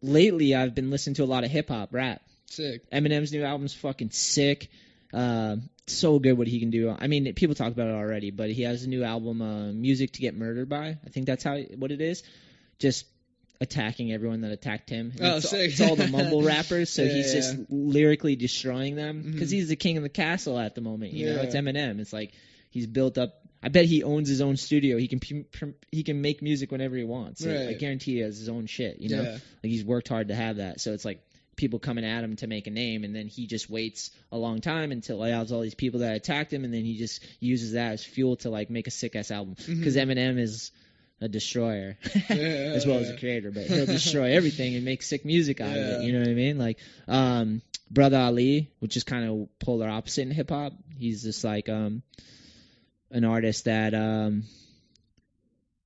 lately 0.02 0.54
I've 0.54 0.74
been 0.74 0.90
listening 0.90 1.14
to 1.14 1.24
a 1.24 1.26
lot 1.26 1.44
of 1.44 1.50
hip 1.50 1.68
hop, 1.68 1.92
rap. 1.92 2.22
Sick. 2.46 2.90
Eminem's 2.90 3.32
new 3.32 3.44
album's 3.44 3.74
fucking 3.74 4.10
sick. 4.10 4.68
Uh, 5.12 5.56
so 5.86 6.18
good 6.18 6.36
what 6.36 6.48
he 6.48 6.60
can 6.60 6.70
do. 6.70 6.94
I 6.96 7.06
mean, 7.06 7.32
people 7.34 7.54
talk 7.54 7.72
about 7.72 7.88
it 7.88 7.94
already, 7.94 8.30
but 8.30 8.50
he 8.50 8.62
has 8.62 8.84
a 8.84 8.88
new 8.88 9.04
album, 9.04 9.40
uh, 9.40 9.72
"Music 9.72 10.12
to 10.12 10.20
Get 10.20 10.36
Murdered 10.36 10.68
By." 10.68 10.98
I 11.04 11.08
think 11.10 11.26
that's 11.26 11.44
how 11.44 11.58
what 11.58 11.92
it 11.92 12.00
is. 12.00 12.22
Just 12.78 13.06
attacking 13.60 14.12
everyone 14.12 14.42
that 14.42 14.52
attacked 14.52 14.90
him. 14.90 15.12
Oh, 15.20 15.36
it's, 15.38 15.50
sick. 15.50 15.70
it's 15.72 15.80
all 15.80 15.96
the 15.96 16.08
mumble 16.08 16.42
rappers, 16.52 16.90
so 16.90 17.02
Yeah, 17.02 17.12
he's 17.14 17.32
just 17.32 17.56
lyrically 17.70 18.36
destroying 18.36 18.96
them 18.96 19.22
because 19.32 19.50
Mhm. 19.50 19.54
he's 19.54 19.68
the 19.68 19.76
king 19.76 19.96
of 19.96 20.02
the 20.02 20.08
castle 20.08 20.58
at 20.58 20.74
the 20.74 20.80
moment. 20.80 21.12
You 21.12 21.26
know, 21.26 21.42
it's 21.42 21.54
Eminem. 21.54 22.00
It's 22.00 22.12
like 22.12 22.32
he's 22.70 22.86
built 22.86 23.16
up. 23.18 23.40
I 23.62 23.68
bet 23.68 23.86
he 23.86 24.02
owns 24.02 24.28
his 24.28 24.40
own 24.42 24.56
studio. 24.56 24.98
He 24.98 25.08
can 25.08 25.20
he 25.90 26.02
can 26.02 26.20
make 26.20 26.42
music 26.42 26.70
whenever 26.70 26.96
he 26.96 27.04
wants. 27.04 27.42
So 27.42 27.50
I 27.50 27.66
Right. 27.66 27.78
guarantee 27.78 28.14
he 28.14 28.20
has 28.20 28.38
his 28.38 28.48
own 28.48 28.66
shit. 28.66 29.00
You 29.00 29.08
know, 29.16 29.22
Yeah. 29.22 29.30
like 29.32 29.40
he's 29.62 29.84
worked 29.84 30.08
hard 30.08 30.28
to 30.28 30.34
have 30.34 30.56
that. 30.58 30.80
So 30.80 30.92
it's 30.92 31.04
like 31.04 31.20
people 31.56 31.78
coming 31.78 32.04
at 32.04 32.22
him 32.22 32.36
to 32.36 32.46
make 32.46 32.66
a 32.66 32.70
name, 32.70 33.02
and 33.02 33.16
then 33.16 33.26
he 33.28 33.46
just 33.46 33.70
waits 33.70 34.10
a 34.30 34.36
long 34.36 34.60
time 34.60 34.92
until 34.92 35.24
he 35.24 35.30
has 35.32 35.50
all 35.52 35.62
these 35.62 35.74
people 35.74 36.00
that 36.00 36.14
attacked 36.14 36.52
him, 36.52 36.64
and 36.64 36.74
then 36.74 36.84
he 36.84 36.98
just 36.98 37.24
uses 37.40 37.72
that 37.72 37.92
as 37.92 38.04
fuel 38.04 38.36
to 38.36 38.50
like 38.50 38.68
make 38.68 38.86
a 38.86 38.90
sick 38.90 39.16
ass 39.16 39.30
album. 39.30 39.56
Because 39.66 39.96
Eminem 39.96 40.38
is 40.38 40.70
a 41.20 41.28
destroyer 41.28 41.96
as 42.28 42.86
well 42.86 42.98
as 42.98 43.10
a 43.10 43.16
creator, 43.16 43.50
but 43.50 43.64
he'll 43.64 43.86
destroy 43.86 44.32
everything 44.32 44.74
and 44.74 44.84
make 44.84 45.02
sick 45.02 45.24
music 45.24 45.60
out 45.60 45.70
of 45.70 45.76
it. 45.76 46.02
You 46.02 46.12
know 46.12 46.20
what 46.20 46.28
I 46.28 46.34
mean? 46.34 46.58
Like, 46.58 46.78
um, 47.08 47.62
Brother 47.90 48.18
Ali, 48.18 48.70
which 48.80 48.96
is 48.96 49.04
kind 49.04 49.28
of 49.28 49.48
polar 49.58 49.88
opposite 49.88 50.22
in 50.22 50.30
hip 50.30 50.50
hop. 50.50 50.72
He's 50.98 51.22
just 51.22 51.44
like 51.44 51.68
um, 51.68 52.02
an 53.10 53.24
artist 53.24 53.64
that 53.64 53.94
um, 53.94 54.42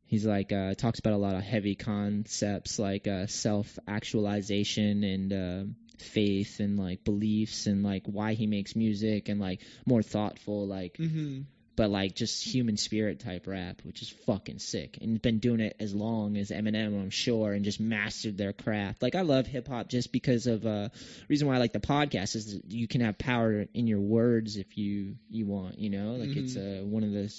he's 0.06 0.26
like 0.26 0.52
uh, 0.52 0.74
talks 0.74 0.98
about 0.98 1.12
a 1.12 1.18
lot 1.18 1.36
of 1.36 1.42
heavy 1.42 1.76
concepts 1.76 2.78
like 2.78 3.06
uh, 3.06 3.26
self 3.26 3.78
actualization 3.86 5.04
and 5.04 5.32
um 5.32 5.76
faith 5.98 6.60
and 6.60 6.78
like 6.78 7.04
beliefs 7.04 7.66
and 7.66 7.82
like 7.82 8.02
why 8.06 8.32
he 8.32 8.46
makes 8.46 8.74
music 8.74 9.28
and 9.28 9.38
like 9.38 9.60
more 9.84 10.02
thoughtful 10.02 10.66
like 10.66 10.94
Mm-hmm. 10.94 11.42
But 11.80 11.88
like 11.88 12.14
just 12.14 12.44
human 12.44 12.76
spirit 12.76 13.20
type 13.20 13.46
rap, 13.46 13.80
which 13.84 14.02
is 14.02 14.10
fucking 14.26 14.58
sick. 14.58 14.98
And 15.00 15.22
been 15.22 15.38
doing 15.38 15.60
it 15.60 15.76
as 15.80 15.94
long 15.94 16.36
as 16.36 16.50
Eminem, 16.50 16.88
I'm 16.88 17.08
sure, 17.08 17.54
and 17.54 17.64
just 17.64 17.80
mastered 17.80 18.36
their 18.36 18.52
craft. 18.52 19.00
Like 19.00 19.14
I 19.14 19.22
love 19.22 19.46
hip 19.46 19.66
hop 19.66 19.88
just 19.88 20.12
because 20.12 20.46
of 20.46 20.66
uh 20.66 20.90
reason 21.30 21.48
why 21.48 21.54
I 21.54 21.58
like 21.58 21.72
the 21.72 21.80
podcast 21.80 22.36
is 22.36 22.52
that 22.52 22.70
you 22.70 22.86
can 22.86 23.00
have 23.00 23.16
power 23.16 23.64
in 23.72 23.86
your 23.86 23.98
words 23.98 24.58
if 24.58 24.76
you 24.76 25.16
you 25.30 25.46
want, 25.46 25.78
you 25.78 25.88
know? 25.88 26.16
Like 26.16 26.36
it's 26.36 26.54
uh 26.54 26.82
one 26.84 27.02
of 27.02 27.12
the 27.12 27.34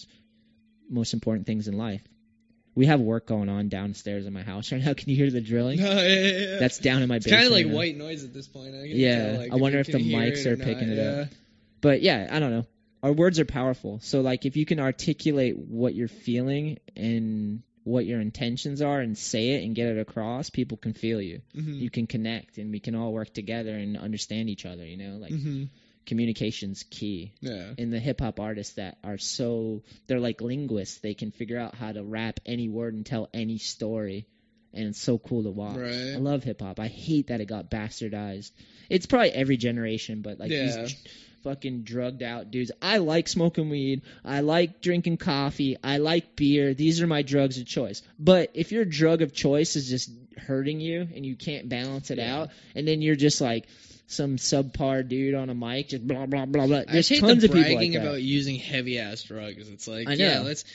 most 0.90 1.14
important 1.14 1.46
things 1.46 1.68
in 1.68 1.78
life. 1.78 2.02
We 2.74 2.88
have 2.88 3.00
work 3.00 3.28
going 3.28 3.48
on 3.48 3.70
downstairs 3.70 4.26
in 4.26 4.34
my 4.34 4.42
house 4.42 4.72
right 4.72 4.84
now. 4.84 4.94
Can 4.98 5.12
you 5.12 5.18
hear 5.18 5.30
the 5.30 5.42
drilling? 5.42 5.78
Yeah, 5.84 6.02
yeah, 6.02 6.30
yeah. 6.30 6.60
That's 6.60 6.80
down 6.80 7.04
in 7.04 7.10
my 7.10 7.18
it's 7.18 7.26
basement. 7.26 7.44
kind 7.44 7.54
of 7.54 7.60
like 7.60 7.66
right 7.68 7.76
white 7.76 7.96
noise 7.96 8.24
at 8.24 8.34
this 8.34 8.48
point. 8.48 8.74
I 8.74 8.86
Yeah, 8.86 9.34
tell, 9.34 9.38
like, 9.42 9.52
I 9.52 9.56
wonder 9.58 9.78
you 9.78 9.82
if 9.82 9.92
the 9.92 10.00
mics 10.00 10.48
are 10.48 10.56
not, 10.56 10.66
picking 10.66 10.90
it 10.90 10.98
up. 10.98 11.28
But 11.80 12.02
yeah, 12.02 12.28
I 12.32 12.40
don't 12.40 12.50
know. 12.50 12.66
Our 13.04 13.14
words 13.14 13.40
are 13.40 13.46
powerful. 13.46 14.00
So 14.02 14.22
like 14.22 14.46
if 14.46 14.56
you 14.56 14.66
can 14.66 14.80
articulate 14.80 15.58
what 15.58 15.96
you're 15.96 16.08
feeling 16.08 16.78
and 16.96 17.64
what 17.84 18.06
your 18.06 18.22
intentions 18.22 18.82
are 18.82 19.00
and 19.00 19.18
say 19.18 19.54
it 19.54 19.64
and 19.64 19.74
get 19.76 19.88
it 19.88 19.98
across, 19.98 20.52
people 20.52 20.78
can 20.78 20.94
feel 20.94 21.20
you. 21.20 21.42
Mhm. 21.56 21.80
You 21.80 21.90
can 21.90 22.06
connect 22.06 22.60
and 22.60 22.72
we 22.72 22.80
can 22.80 22.94
all 22.94 23.12
work 23.12 23.34
together 23.34 23.76
and 23.76 23.98
understand 23.98 24.50
each 24.50 24.68
other, 24.68 24.86
you 24.86 24.98
know? 24.98 25.18
Like 25.18 25.32
Mhm. 25.32 25.70
communication's 26.06 26.84
key. 26.84 27.32
Yeah. 27.42 27.74
And 27.80 27.92
the 27.92 28.00
hip 28.00 28.20
hop 28.20 28.40
artists 28.40 28.76
that 28.76 28.98
are 29.04 29.18
so 29.18 29.82
they're 30.08 30.20
like 30.20 30.42
linguists. 30.42 31.00
They 31.00 31.16
can 31.16 31.32
figure 31.32 31.58
out 31.58 31.74
how 31.74 31.92
to 31.92 32.04
rap 32.04 32.40
any 32.46 32.70
word 32.70 32.94
and 32.94 33.06
tell 33.06 33.30
any 33.34 33.58
story. 33.58 34.28
And 34.74 34.88
it's 34.90 35.02
so 35.02 35.18
cool 35.18 35.44
to 35.44 35.50
watch. 35.52 35.78
Right. 35.78 36.14
I 36.14 36.18
love 36.18 36.44
hip 36.44 36.62
hop. 36.62 36.80
I 36.80 36.88
hate 36.88 37.28
that 37.28 37.42
it 37.42 37.46
got 37.46 37.70
bastardized. 37.72 38.52
It's 38.90 39.06
probably 39.06 39.32
every 39.32 39.58
generation, 39.58 40.22
but 40.22 40.40
like 40.40 40.52
Yeah. 40.52 40.84
these 40.84 40.96
fucking 41.44 41.84
drugged 41.84 42.24
out 42.24 42.52
dudes. 42.52 42.72
I 42.82 42.98
like 42.98 43.28
smoking 43.28 43.70
weed. 43.70 44.02
I 44.24 44.42
like 44.42 44.82
drinking 44.82 45.18
coffee. 45.18 45.78
I 45.84 45.98
like 45.98 46.36
beer. 46.36 46.74
These 46.74 47.02
are 47.02 47.08
my 47.08 47.22
drugs 47.22 47.58
of 47.60 47.66
choice. 47.66 48.02
But 48.20 48.52
if 48.54 48.72
your 48.72 48.86
drug 48.86 49.22
of 49.22 49.34
choice 49.34 49.76
is 49.76 49.90
just 49.90 50.12
hurting 50.38 50.80
you 50.80 51.02
and 51.16 51.26
you 51.26 51.36
can't 51.36 51.70
balance 51.70 52.12
it 52.12 52.18
Yeah. 52.18 52.36
out, 52.42 52.50
and 52.76 52.88
then 52.88 53.02
you're 53.02 53.16
just 53.16 53.42
like 53.42 53.66
some 54.12 54.38
subpar 54.38 55.08
dude 55.08 55.36
on 55.36 55.50
a 55.50 55.56
mic, 55.56 55.90
just 55.90 56.06
blah 56.08 56.26
blah 56.26 56.46
blah 56.46 56.68
blah. 56.68 56.78
I 56.80 56.86
There's 56.92 57.10
hate 57.10 57.22
tons 57.22 57.42
the 57.42 57.48
of 57.48 57.54
people 57.54 57.76
like 57.76 57.92
that. 57.94 58.02
about 58.02 58.22
using 58.22 58.56
heavy 58.58 59.00
ass 59.00 59.24
drugs. 59.24 59.70
It's 59.70 59.88
like, 59.88 60.08
I 60.08 60.14
yeah, 60.14 60.40
know. 60.40 60.44
let's. 60.44 60.66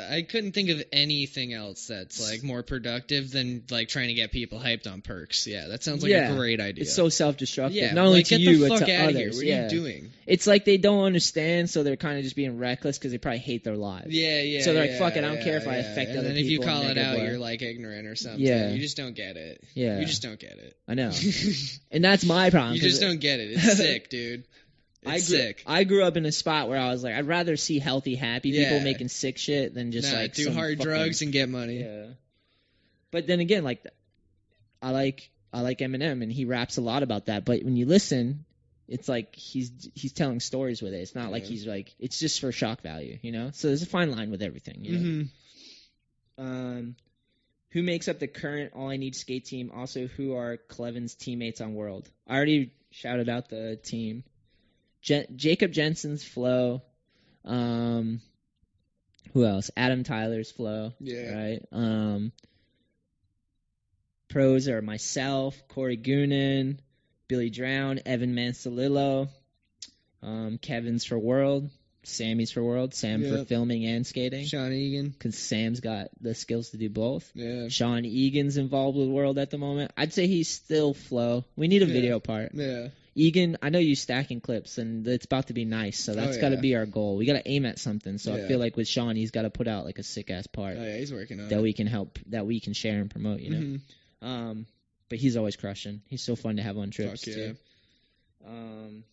I 0.00 0.22
couldn't 0.22 0.52
think 0.52 0.70
of 0.70 0.82
anything 0.92 1.52
else 1.52 1.86
that's 1.86 2.20
like 2.28 2.42
more 2.42 2.62
productive 2.62 3.30
than 3.30 3.64
like 3.70 3.88
trying 3.88 4.08
to 4.08 4.14
get 4.14 4.32
people 4.32 4.58
hyped 4.58 4.90
on 4.90 5.02
perks. 5.02 5.46
Yeah, 5.46 5.68
that 5.68 5.82
sounds 5.82 6.02
like 6.02 6.10
Yeah. 6.10 6.32
a 6.32 6.36
great 6.36 6.60
idea. 6.60 6.82
It's 6.82 6.94
so 6.94 7.08
self-destructive. 7.08 7.76
yeah, 7.76 7.92
Not 7.92 8.06
only 8.06 8.18
like, 8.20 8.26
to 8.26 8.38
get 8.38 8.40
you, 8.40 8.58
the 8.58 8.68
but 8.68 8.78
fuck 8.78 8.88
to 8.88 8.94
outta 8.94 9.08
others. 9.10 9.14
Here. 9.14 9.28
What 9.32 9.44
yeah. 9.46 9.60
are 9.60 9.62
you 9.64 9.68
doing? 9.70 10.10
It's 10.26 10.46
like 10.46 10.64
they 10.64 10.76
don't 10.76 11.04
understand, 11.04 11.70
so 11.70 11.82
they're 11.82 11.96
kind 11.96 12.18
of 12.18 12.24
just 12.24 12.36
being 12.36 12.58
reckless 12.58 12.98
because 12.98 13.12
they 13.12 13.18
probably 13.18 13.38
hate 13.40 13.64
their 13.64 13.76
lives. 13.76 14.08
Yeah, 14.08 14.40
yeah. 14.42 14.62
So 14.62 14.72
they're 14.72 14.82
like, 14.82 14.92
yeah, 14.92 14.98
"Fuck 14.98 15.16
it, 15.16 15.18
I 15.24 15.28
don't 15.28 15.36
yeah, 15.36 15.44
care 15.44 15.56
if 15.56 15.68
I 15.68 15.74
yeah. 15.78 15.90
affect 15.90 16.10
and 16.10 16.18
other 16.20 16.28
then 16.28 16.36
if 16.36 16.46
you 16.46 16.60
call 16.60 16.82
it 16.82 16.98
out, 16.98 17.18
way. 17.18 17.26
you're 17.26 17.38
like 17.38 17.62
ignorant 17.62 18.06
or 18.06 18.16
something. 18.16 18.40
Yeah. 18.40 18.70
you 18.70 18.80
just 18.80 18.96
don't 18.96 19.14
get 19.14 19.36
it. 19.36 19.62
Yeah. 19.74 19.98
you 19.98 20.06
just 20.06 20.22
don't 20.22 20.38
get 20.38 20.52
it. 20.52 20.76
I 20.88 20.94
know, 20.94 21.10
and 21.90 22.04
that's 22.04 22.24
my 22.24 22.50
problem. 22.50 22.69
You 22.74 22.80
just 22.80 23.00
don't 23.00 23.20
get 23.20 23.40
it. 23.40 23.50
It's 23.52 23.76
sick, 23.76 24.10
dude. 24.10 24.44
It's 25.02 25.08
I 25.10 25.14
grew, 25.16 25.20
sick. 25.38 25.62
I 25.66 25.84
grew 25.84 26.04
up 26.04 26.16
in 26.16 26.26
a 26.26 26.32
spot 26.32 26.68
where 26.68 26.78
I 26.78 26.90
was 26.90 27.02
like, 27.02 27.14
I'd 27.14 27.26
rather 27.26 27.56
see 27.56 27.78
healthy, 27.78 28.14
happy 28.16 28.52
people 28.52 28.80
making 28.80 29.08
sick 29.08 29.38
shit 29.38 29.74
than 29.74 29.92
just 29.92 30.12
Nah, 30.12 30.18
like 30.18 30.34
do 30.34 30.52
hard 30.52 30.78
fucking- 30.78 30.92
drugs 30.92 31.22
and 31.22 31.32
get 31.32 31.48
money. 31.48 31.80
Yeah. 31.80 32.06
But 33.10 33.26
then 33.26 33.40
again, 33.40 33.64
like, 33.64 33.84
I 34.82 34.90
like 34.90 35.30
I 35.52 35.62
like 35.62 35.78
Eminem 35.78 36.22
and 36.22 36.30
he 36.30 36.44
raps 36.44 36.76
a 36.76 36.80
lot 36.82 37.02
about 37.02 37.26
that. 37.26 37.44
But 37.44 37.62
when 37.64 37.76
you 37.76 37.86
listen, 37.86 38.44
it's 38.88 39.08
like 39.08 39.34
he's 39.34 39.88
he's 39.94 40.12
telling 40.12 40.38
stories 40.40 40.82
with 40.82 40.92
it. 40.92 40.98
It's 40.98 41.14
not 41.14 41.32
like 41.32 41.44
he's 41.44 41.66
like 41.66 41.94
it's 41.98 42.18
just 42.18 42.40
for 42.40 42.52
shock 42.52 42.82
value, 42.82 43.18
you 43.22 43.32
know. 43.32 43.50
So 43.52 43.68
there's 43.68 43.82
a 43.82 43.86
fine 43.86 44.10
line 44.10 44.30
with 44.30 44.42
everything. 44.42 44.84
You 44.84 44.92
know? 44.98 45.24
hmm 46.36 46.42
Um, 46.46 46.96
who 47.70 47.82
makes 47.82 48.08
up 48.08 48.18
the 48.18 48.28
current 48.28 48.72
All 48.74 48.88
I 48.88 48.96
Need 48.96 49.14
skate 49.14 49.44
team? 49.44 49.70
Also, 49.74 50.06
who 50.06 50.34
are 50.34 50.56
Clevin's 50.56 51.14
teammates 51.14 51.60
on 51.60 51.74
World? 51.74 52.08
I 52.26 52.36
already 52.36 52.72
shouted 52.90 53.28
out 53.28 53.48
the 53.48 53.76
team. 53.76 54.24
Je- 55.02 55.26
Jacob 55.34 55.72
Jensen's 55.72 56.24
Flow. 56.24 56.82
Um, 57.44 58.20
who 59.32 59.44
else? 59.44 59.70
Adam 59.76 60.04
Tyler's 60.04 60.50
Flow. 60.50 60.92
Yeah. 60.98 61.34
Right. 61.34 61.60
Um, 61.72 62.32
pros 64.28 64.68
are 64.68 64.82
myself, 64.82 65.56
Corey 65.68 65.96
Goonan, 65.96 66.78
Billy 67.28 67.50
Drown, 67.50 68.00
Evan 68.04 68.34
Mansalillo, 68.34 69.28
um, 70.22 70.58
Kevin's 70.58 71.04
for 71.04 71.18
World, 71.18 71.70
Sammy's 72.02 72.50
for 72.50 72.62
World, 72.64 72.94
Sam 72.94 73.22
for 73.22 73.44
filming 73.44 73.84
and 73.84 74.06
skating 74.06 74.46
Sean 74.46 74.72
Egan. 74.72 75.10
because 75.10 75.36
Sam's 75.36 75.80
got 75.80 76.08
the 76.20 76.34
skills 76.34 76.70
to 76.70 76.78
do 76.78 76.88
both. 76.88 77.30
Yeah. 77.34 77.68
Sean 77.68 78.04
Egan's 78.04 78.56
involved 78.56 78.96
with 78.96 79.08
World 79.08 79.38
at 79.38 79.50
the 79.50 79.58
moment. 79.58 79.92
I'd 79.96 80.12
say 80.12 80.26
he's 80.26 80.48
still 80.48 80.94
flow. 80.94 81.44
We 81.56 81.68
need 81.68 81.82
a 81.82 81.86
Yeah. 81.86 81.92
video 81.92 82.20
part. 82.20 82.52
Yeah. 82.54 82.88
Egan, 83.14 83.58
I 83.60 83.68
know 83.70 83.80
you 83.80 83.96
stacking 83.96 84.40
clips, 84.40 84.78
and 84.78 85.06
it's 85.06 85.24
about 85.26 85.48
to 85.48 85.52
be 85.52 85.64
nice, 85.64 85.98
so 85.98 86.14
that's 86.14 86.38
Oh, 86.38 86.40
got 86.40 86.50
to 86.50 86.56
be 86.58 86.74
our 86.76 86.86
goal. 86.86 87.16
We 87.16 87.26
got 87.26 87.34
to 87.34 87.46
aim 87.48 87.66
at 87.66 87.78
something. 87.78 88.16
So 88.18 88.32
I 88.34 88.46
feel 88.46 88.58
like 88.60 88.76
with 88.76 88.86
Sean, 88.88 89.16
he's 89.16 89.32
got 89.32 89.42
to 89.42 89.50
put 89.50 89.66
out 89.68 89.84
like 89.84 89.98
a 89.98 90.02
sick 90.04 90.30
ass 90.30 90.46
part 90.46 90.76
Oh 90.78 90.82
yeah, 90.82 90.96
he's 90.96 91.12
working 91.12 91.40
on 91.40 91.48
that 91.48 91.58
it. 91.58 91.62
we 91.62 91.72
can 91.72 91.86
help, 91.88 92.18
that 92.28 92.46
we 92.46 92.60
can 92.60 92.72
share 92.72 93.00
and 93.00 93.10
promote. 93.10 93.40
You 93.40 93.50
know. 93.50 93.58
Mhm. 93.60 93.80
Um, 94.26 94.66
but 95.08 95.18
he's 95.18 95.36
always 95.36 95.56
crushing. 95.56 96.00
He's 96.06 96.22
so 96.22 96.36
fun 96.36 96.56
to 96.56 96.62
have 96.62 96.78
on 96.78 96.90
trips 96.92 97.24
Fuck 97.24 97.34
yeah. 97.36 97.46
too. 97.48 97.56
Um, 98.46 99.04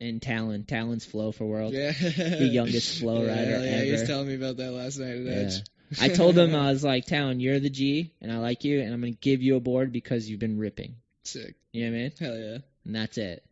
and 0.00 0.20
Talon, 0.22 0.64
Talon's 0.64 1.04
flow 1.04 1.32
for 1.32 1.44
World. 1.44 1.72
Yeah. 1.74 1.92
The 1.92 2.48
youngest 2.50 3.00
flow 3.00 3.22
yeah, 3.24 3.28
rider 3.30 3.50
hell 3.50 3.64
yeah, 3.64 3.82
He 3.84 3.92
was 3.92 4.04
telling 4.04 4.28
me 4.28 4.34
about 4.34 4.56
that 4.56 4.70
last 4.72 4.98
night 4.98 5.16
at 5.16 5.22
Yeah. 5.22 5.32
Edge. 5.32 5.62
I 6.00 6.08
told 6.08 6.38
him 6.38 6.54
I 6.54 6.70
was 6.72 6.84
like, 6.84 7.06
Talon, 7.06 7.40
you're 7.40 7.58
the 7.60 7.70
G, 7.70 8.12
and 8.20 8.30
I 8.32 8.38
like 8.38 8.64
you, 8.64 8.80
and 8.80 8.92
I'm 8.94 9.00
gonna 9.00 9.12
give 9.12 9.42
you 9.42 9.56
a 9.56 9.60
board 9.60 9.92
because 9.92 10.28
you've 10.28 10.40
been 10.40 10.58
ripping. 10.58 10.96
Sick. 11.24 11.56
You 11.72 11.84
know 11.84 11.90
what 11.92 11.96
I 11.96 12.00
mean? 12.00 12.12
Hell 12.18 12.38
yeah. 12.38 12.58
And 12.84 12.94
that's 12.94 13.18
it. 13.18 13.44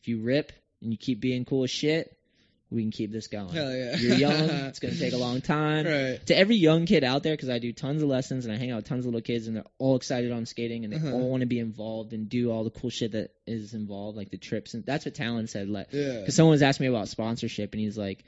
If 0.00 0.08
you 0.08 0.20
rip 0.22 0.52
and 0.82 0.92
you 0.92 0.98
keep 0.98 1.20
being 1.20 1.44
cool 1.44 1.64
as 1.64 1.70
shit, 1.70 2.15
we 2.70 2.82
can 2.82 2.90
keep 2.90 3.12
this 3.12 3.28
going. 3.28 3.48
Hell 3.50 3.72
yeah. 3.72 3.96
You're 3.96 4.16
young. 4.16 4.32
it's 4.66 4.80
gonna 4.80 4.96
take 4.96 5.12
a 5.12 5.16
long 5.18 5.40
time. 5.40 5.86
Right. 5.86 6.26
To 6.26 6.36
every 6.36 6.56
young 6.56 6.84
kid 6.86 7.04
out 7.04 7.22
there, 7.22 7.32
because 7.34 7.48
I 7.48 7.58
do 7.60 7.72
tons 7.72 8.02
of 8.02 8.08
lessons 8.08 8.44
and 8.44 8.52
I 8.52 8.58
hang 8.58 8.72
out 8.72 8.76
with 8.76 8.88
tons 8.88 9.00
of 9.00 9.06
little 9.06 9.20
kids, 9.20 9.46
and 9.46 9.56
they're 9.56 9.64
all 9.78 9.94
excited 9.96 10.32
on 10.32 10.46
skating 10.46 10.84
and 10.84 10.92
they 10.92 10.96
Uh-huh. 10.96 11.12
all 11.12 11.30
want 11.30 11.42
to 11.42 11.46
be 11.46 11.60
involved 11.60 12.12
and 12.12 12.28
do 12.28 12.50
all 12.50 12.64
the 12.64 12.70
cool 12.70 12.90
shit 12.90 13.12
that 13.12 13.30
is 13.46 13.72
involved, 13.74 14.16
like 14.16 14.30
the 14.30 14.36
trips. 14.38 14.74
And 14.74 14.84
that's 14.84 15.04
what 15.04 15.14
Talon 15.14 15.46
said. 15.46 15.68
Like, 15.68 15.88
Yeah. 15.92 16.20
because 16.20 16.34
someone 16.34 16.50
was 16.52 16.62
asking 16.62 16.86
me 16.86 16.88
about 16.94 17.08
sponsorship, 17.08 17.72
and 17.72 17.80
he's 17.80 17.96
like, 17.96 18.24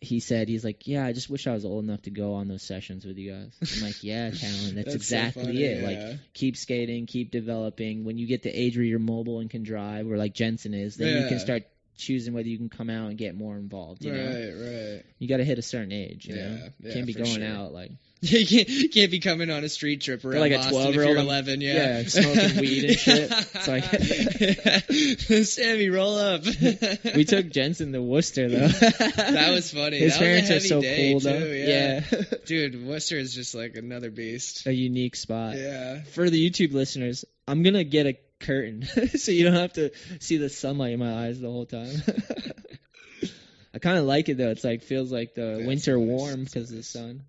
he 0.00 0.18
said, 0.18 0.48
he's 0.48 0.64
like, 0.64 0.86
yeah, 0.88 1.06
I 1.06 1.12
just 1.12 1.30
wish 1.30 1.46
I 1.46 1.52
was 1.52 1.64
old 1.64 1.84
enough 1.84 2.02
to 2.02 2.10
go 2.10 2.34
on 2.34 2.48
those 2.48 2.62
sessions 2.64 3.04
with 3.04 3.18
you 3.18 3.32
guys. 3.32 3.76
I'm 3.76 3.82
like, 3.84 4.02
yeah, 4.02 4.30
Talon, 4.34 4.74
that's, 4.74 4.88
so 4.90 4.94
exactly 4.96 5.44
funny, 5.44 5.62
it. 5.62 5.80
yeah. 5.80 5.86
Like, 6.10 6.18
keep 6.34 6.56
skating, 6.56 7.06
keep 7.06 7.30
developing. 7.30 8.04
When 8.04 8.18
you 8.18 8.26
get 8.26 8.42
the 8.42 8.50
age 8.50 8.76
where 8.76 8.84
you're 8.84 8.98
mobile 8.98 9.38
and 9.38 9.48
can 9.48 9.62
drive, 9.62 10.10
or 10.10 10.16
like 10.16 10.34
Jensen 10.34 10.74
is, 10.74 10.96
then 10.96 11.22
you 11.22 11.28
can 11.28 11.38
start 11.38 11.62
choosing 11.96 12.34
whether 12.34 12.48
you 12.48 12.58
can 12.58 12.68
come 12.68 12.90
out 12.90 13.08
and 13.08 13.18
get 13.18 13.34
more 13.34 13.56
involved. 13.56 14.04
You 14.04 14.12
know, 14.12 14.24
right, 14.24 14.94
right. 14.94 15.04
you 15.18 15.28
got 15.28 15.38
to 15.38 15.44
hit 15.44 15.58
a 15.58 15.62
certain 15.62 15.92
age. 15.92 16.26
You 16.26 16.36
Yeah, 16.36 16.48
know, 16.48 16.68
yeah, 16.80 16.92
can't 16.94 17.06
be 17.06 17.14
going 17.14 17.40
sure. 17.40 17.46
out 17.46 17.72
like 17.72 17.92
you 18.24 18.46
can't, 18.46 18.68
you 18.68 18.88
can't 18.88 19.10
be 19.10 19.18
coming 19.18 19.50
on 19.50 19.64
a 19.64 19.68
street 19.68 20.00
trip 20.02 20.24
around 20.24 20.38
like 20.38 20.52
a 20.52 20.58
Boston 20.58 20.92
12-year-old, 20.92 21.10
if 21.10 21.16
you're 21.16 21.24
11. 21.24 21.60
Yeah, 21.60 21.72
yeah, 21.74 22.02
smoking 22.06 22.60
weed 22.60 22.84
and 22.84 22.96
shit. 22.96 23.32
It's 23.32 23.66
like, 23.66 25.44
Sammy, 25.44 25.88
roll 25.88 26.16
up. 26.16 26.44
we 27.16 27.24
took 27.24 27.50
Jensen 27.50 27.92
to 27.92 28.00
Worcester 28.00 28.48
though. 28.48 28.68
that 28.68 29.50
was 29.52 29.72
funny. 29.72 29.98
His 29.98 30.12
that 30.12 30.20
parents 30.20 30.50
was 30.50 30.70
a 30.70 30.78
are 30.78 30.82
so 30.82 30.82
cool 30.82 31.18
though. 31.18 31.46
Yeah. 31.46 32.04
yeah. 32.12 32.22
dude, 32.46 32.86
Worcester 32.86 33.16
is 33.16 33.34
just 33.34 33.56
like 33.56 33.74
another 33.74 34.12
beast. 34.12 34.66
a 34.66 34.72
unique 34.72 35.16
spot. 35.16 35.56
Yeah. 35.56 36.02
For 36.02 36.30
the 36.30 36.48
YouTube 36.48 36.74
listeners, 36.74 37.24
I'm 37.48 37.64
gonna 37.64 37.82
get 37.82 38.06
a 38.06 38.16
curtain 38.42 38.82
so 39.16 39.32
you 39.32 39.44
don't 39.44 39.54
have 39.54 39.72
to 39.74 39.90
see 40.20 40.36
the 40.36 40.48
sunlight 40.48 40.92
in 40.92 40.98
my 40.98 41.26
eyes 41.26 41.40
the 41.40 41.50
whole 41.50 41.66
time. 41.66 42.02
I 43.74 43.78
kind 43.78 43.98
of 43.98 44.04
like 44.04 44.28
it 44.28 44.36
though. 44.36 44.50
It's 44.50 44.64
like 44.64 44.82
feels 44.82 45.10
like 45.10 45.34
the 45.34 45.64
winter 45.66 45.96
nice. 45.96 46.06
warm 46.06 46.44
because 46.44 46.70
of 46.70 46.76
the 46.76 46.82
sun. 46.82 47.22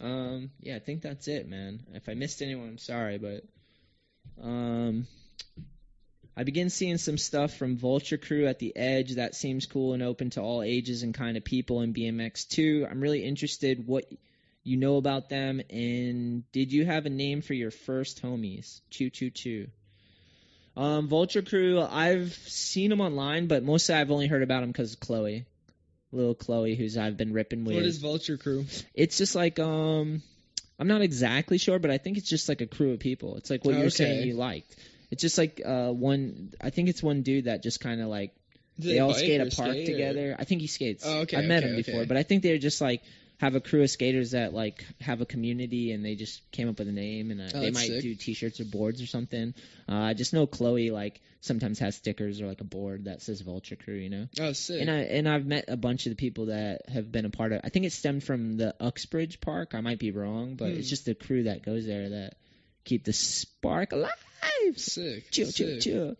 Um, 0.00 0.50
yeah, 0.60 0.76
I 0.76 0.80
think 0.80 1.02
that's 1.02 1.28
it, 1.28 1.48
man. 1.48 1.80
If 1.94 2.08
I 2.08 2.14
missed 2.14 2.42
anyone, 2.42 2.68
I'm 2.68 2.78
sorry, 2.78 3.18
but 3.18 3.44
um, 4.42 5.06
I 6.36 6.42
begin 6.42 6.68
seeing 6.68 6.98
some 6.98 7.16
stuff 7.16 7.54
from 7.54 7.76
Vulture 7.76 8.16
Crew 8.16 8.46
at 8.46 8.58
the 8.58 8.76
Edge 8.76 9.14
that 9.14 9.36
seems 9.36 9.66
cool 9.66 9.92
and 9.92 10.02
open 10.02 10.30
to 10.30 10.42
all 10.42 10.62
ages 10.62 11.04
and 11.04 11.14
kind 11.14 11.36
of 11.36 11.44
people 11.44 11.80
in 11.82 11.94
BMX 11.94 12.48
too. 12.48 12.86
I'm 12.90 13.00
really 13.00 13.24
interested 13.24 13.86
what 13.86 14.04
you 14.64 14.76
know 14.76 14.96
about 14.96 15.28
them 15.28 15.60
and 15.70 16.50
did 16.52 16.72
you 16.72 16.84
have 16.86 17.06
a 17.06 17.10
name 17.10 17.42
for 17.42 17.54
your 17.54 17.70
first 17.70 18.22
homies? 18.22 18.80
Choo 18.90 19.10
choo 19.10 19.30
choo. 19.30 19.68
Um, 20.76 21.06
Vulture 21.06 21.42
Crew, 21.42 21.80
I've 21.80 22.32
seen 22.32 22.90
them 22.90 23.00
online, 23.00 23.46
but 23.46 23.62
mostly 23.62 23.94
I've 23.94 24.10
only 24.10 24.26
heard 24.26 24.42
about 24.42 24.62
them 24.62 24.70
because 24.70 24.94
of 24.94 25.00
Chloe, 25.00 25.44
little 26.10 26.34
Chloe, 26.34 26.74
who's 26.74 26.96
I've 26.98 27.16
been 27.16 27.32
ripping 27.32 27.64
with. 27.64 27.76
What 27.76 27.84
is 27.84 27.98
Vulture 27.98 28.36
Crew? 28.36 28.64
It's 28.92 29.16
just 29.16 29.36
like 29.36 29.60
um, 29.60 30.20
I'm 30.78 30.88
not 30.88 31.02
exactly 31.02 31.58
sure, 31.58 31.78
but 31.78 31.90
I 31.90 31.98
think 31.98 32.18
it's 32.18 32.28
just 32.28 32.48
like 32.48 32.60
a 32.60 32.66
crew 32.66 32.92
of 32.92 32.98
people. 32.98 33.36
It's 33.36 33.50
like 33.50 33.64
what 33.64 33.76
you're 33.76 33.90
saying 33.90 34.26
you 34.26 34.34
liked. 34.34 34.74
It's 35.10 35.22
just 35.22 35.38
like 35.38 35.60
uh 35.64 35.90
one. 35.90 36.52
I 36.60 36.70
think 36.70 36.88
it's 36.88 37.02
one 37.02 37.22
dude 37.22 37.44
that 37.44 37.62
just 37.62 37.80
kind 37.80 38.00
of 38.00 38.08
like 38.08 38.34
Do 38.80 38.88
they 38.88 38.98
all 38.98 39.14
skate 39.14 39.40
or 39.40 39.44
a 39.44 39.50
park 39.50 39.70
skate, 39.70 39.88
or- 39.88 39.92
together. 39.92 40.36
I 40.36 40.44
think 40.44 40.60
he 40.60 40.66
skates. 40.66 41.04
Oh, 41.06 41.20
okay, 41.20 41.36
I've 41.36 41.44
met 41.44 41.62
okay, 41.62 41.70
him 41.70 41.76
before, 41.76 42.00
okay. 42.00 42.06
but 42.06 42.16
I 42.16 42.24
think 42.24 42.42
they're 42.42 42.58
just 42.58 42.80
like 42.80 43.02
have 43.44 43.54
a 43.54 43.60
crew 43.60 43.82
of 43.82 43.90
skaters 43.90 44.32
that 44.32 44.52
like 44.54 44.84
have 45.00 45.20
a 45.20 45.26
community 45.26 45.92
and 45.92 46.04
they 46.04 46.14
just 46.14 46.50
came 46.50 46.68
up 46.68 46.78
with 46.78 46.88
a 46.88 46.92
name 46.92 47.30
and 47.30 47.40
uh, 47.40 47.48
Oh, 47.54 47.60
they 47.60 47.70
might 47.70 47.86
sick. 47.88 48.02
do 48.02 48.14
t-shirts 48.14 48.58
or 48.60 48.64
boards 48.64 49.00
or 49.02 49.06
something. 49.06 49.54
Uh, 49.88 49.94
I 49.94 50.14
just 50.14 50.32
know 50.32 50.46
Chloe 50.46 50.90
like 50.90 51.20
sometimes 51.40 51.78
has 51.78 51.94
stickers 51.96 52.40
or 52.40 52.46
like 52.46 52.60
a 52.60 52.64
board 52.64 53.04
that 53.04 53.22
says 53.22 53.40
Vulture 53.42 53.76
Crew, 53.76 53.94
you 53.94 54.10
know. 54.10 54.26
Oh, 54.40 54.52
sick. 54.52 54.80
And 54.80 54.90
I 54.90 54.98
and 55.00 55.28
I've 55.28 55.46
met 55.46 55.66
a 55.68 55.76
bunch 55.76 56.06
of 56.06 56.10
the 56.10 56.16
people 56.16 56.46
that 56.46 56.88
have 56.88 57.12
been 57.12 57.24
a 57.26 57.30
part 57.30 57.52
of. 57.52 57.60
I 57.62 57.68
think 57.68 57.84
it 57.86 57.92
stemmed 57.92 58.24
from 58.24 58.56
the 58.56 58.74
Uxbridge 58.80 59.40
Park. 59.40 59.74
I 59.74 59.80
might 59.80 59.98
be 59.98 60.10
wrong, 60.10 60.56
but 60.56 60.72
Hmm. 60.72 60.78
it's 60.78 60.88
just 60.90 61.04
the 61.04 61.14
crew 61.14 61.44
that 61.44 61.62
goes 61.64 61.86
there 61.86 62.08
that 62.08 62.34
keep 62.84 63.04
the 63.04 63.12
spark 63.12 63.92
alive. 63.92 64.10
sick. 64.76 65.30
Chill, 65.30 65.50
chill, 65.52 65.78
chill. 65.80 66.16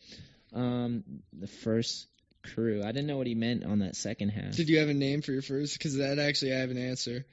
Um, 0.53 1.03
the 1.33 1.47
first 1.47 2.07
crew. 2.45 2.83
I 2.83 2.89
didn't 2.93 3.07
know 3.07 3.17
what 3.17 3.27
he 3.27 3.35
meant 3.35 3.65
on 3.65 3.81
that 3.81 3.97
second 3.97 4.29
half. 4.31 4.55
Did 4.55 4.69
you 4.69 4.79
have 4.79 4.89
a 4.89 4.95
name 4.95 5.23
for 5.23 5.33
your 5.33 5.43
first? 5.43 5.77
Because 5.79 5.97
that 5.97 6.19
actually 6.19 6.55
I 6.55 6.59
have 6.59 6.71
an 6.71 6.79
answer. 6.79 7.25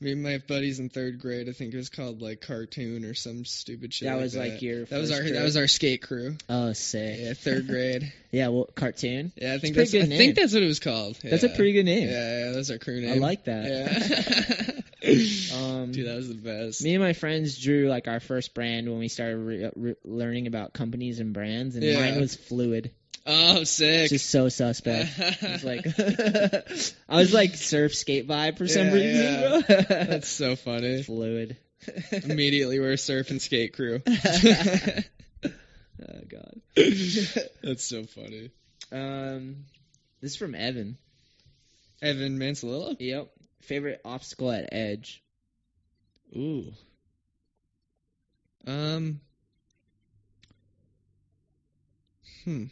I 0.00 0.04
mean, 0.04 0.22
my 0.22 0.38
buddies 0.48 0.80
in 0.80 0.88
third 0.88 1.20
grade, 1.20 1.48
I 1.48 1.52
think 1.52 1.72
it 1.74 1.76
was 1.76 1.88
called 1.88 2.22
like 2.22 2.40
cartoon 2.40 3.04
or 3.04 3.14
some 3.14 3.44
stupid 3.44 3.94
shit. 3.94 4.08
That 4.08 4.14
like 4.14 4.22
was, 4.22 4.32
that. 4.32 4.38
like, 4.48 4.62
your 4.62 4.84
That 4.86 4.98
was 4.98 5.12
our 5.12 5.22
that 5.22 5.42
was 5.44 5.56
our 5.56 5.68
skate 5.68 6.02
crew. 6.02 6.36
Oh, 6.48 6.72
sick. 6.72 7.18
Yeah, 7.20 7.34
third 7.34 7.66
grade. 7.68 8.12
Yeah, 8.32 8.48
well, 8.48 8.64
cartoon. 8.74 9.30
Yeah, 9.36 9.52
I 9.52 9.58
think 9.58 9.74
pretty 9.76 9.90
that's 9.98 10.06
I 10.06 10.08
name. 10.08 10.16
think 10.16 10.36
that's 10.36 10.54
what 10.54 10.62
it 10.62 10.66
was 10.66 10.80
called. 10.80 11.18
That's 11.22 11.42
a 11.44 11.50
pretty 11.50 11.72
good 11.74 11.84
name. 11.84 12.08
Yeah, 12.08 12.46
yeah, 12.46 12.52
that's 12.52 12.70
our 12.70 12.78
crew 12.78 12.98
name. 13.02 13.10
I 13.12 13.16
like 13.16 13.44
that. 13.44 13.66
Yeah. 13.66 14.80
Um, 15.04 15.90
Dude, 15.90 16.06
that 16.06 16.14
was 16.16 16.28
the 16.28 16.34
best. 16.36 16.82
Me 16.82 16.94
and 16.94 17.02
my 17.02 17.12
friends 17.12 17.58
drew 17.58 17.88
like 17.88 18.06
our 18.06 18.20
first 18.20 18.54
brand 18.54 18.88
when 18.88 19.00
we 19.00 19.08
started 19.08 19.36
re- 19.36 19.70
re- 19.74 19.94
learning 20.04 20.46
about 20.46 20.72
companies 20.72 21.18
and 21.18 21.34
brands, 21.34 21.74
and 21.74 21.84
Yeah. 21.84 21.98
mine 21.98 22.20
was 22.20 22.36
Fluid. 22.36 22.92
Oh, 23.24 23.62
sick. 23.64 24.08
Just 24.10 24.30
so 24.30 24.48
suspect. 24.48 25.10
It's 25.18 25.62
like 25.64 25.86
I 27.08 27.16
was 27.16 27.32
like 27.32 27.54
surf 27.54 27.94
skate 27.94 28.26
vibe 28.26 28.58
for 28.58 28.66
some 28.66 28.86
Yeah, 28.88 28.92
reason, 28.92 29.22
yeah. 29.24 29.60
bro. 29.66 29.76
That's 30.06 30.28
so 30.28 30.56
funny. 30.56 31.02
Fluid. 31.04 31.56
Immediately, 32.10 32.80
we're 32.80 32.92
a 32.92 32.98
surf 32.98 33.30
and 33.30 33.40
skate 33.40 33.74
crew. 33.74 34.02
Oh 36.04 36.20
god. 36.28 36.60
That's 37.62 37.84
so 37.84 38.02
funny. 38.04 38.50
Um, 38.90 39.66
this 40.20 40.32
is 40.32 40.36
from 40.36 40.56
Evan. 40.56 40.98
Evan 42.00 42.38
Mansalillo. 42.40 42.96
Yep. 42.98 43.28
Favorite 43.60 44.00
obstacle 44.04 44.50
at 44.50 44.68
Edge. 44.72 45.22
Ooh. 46.36 46.72
Um. 48.66 49.20
Hmm. 52.44 52.64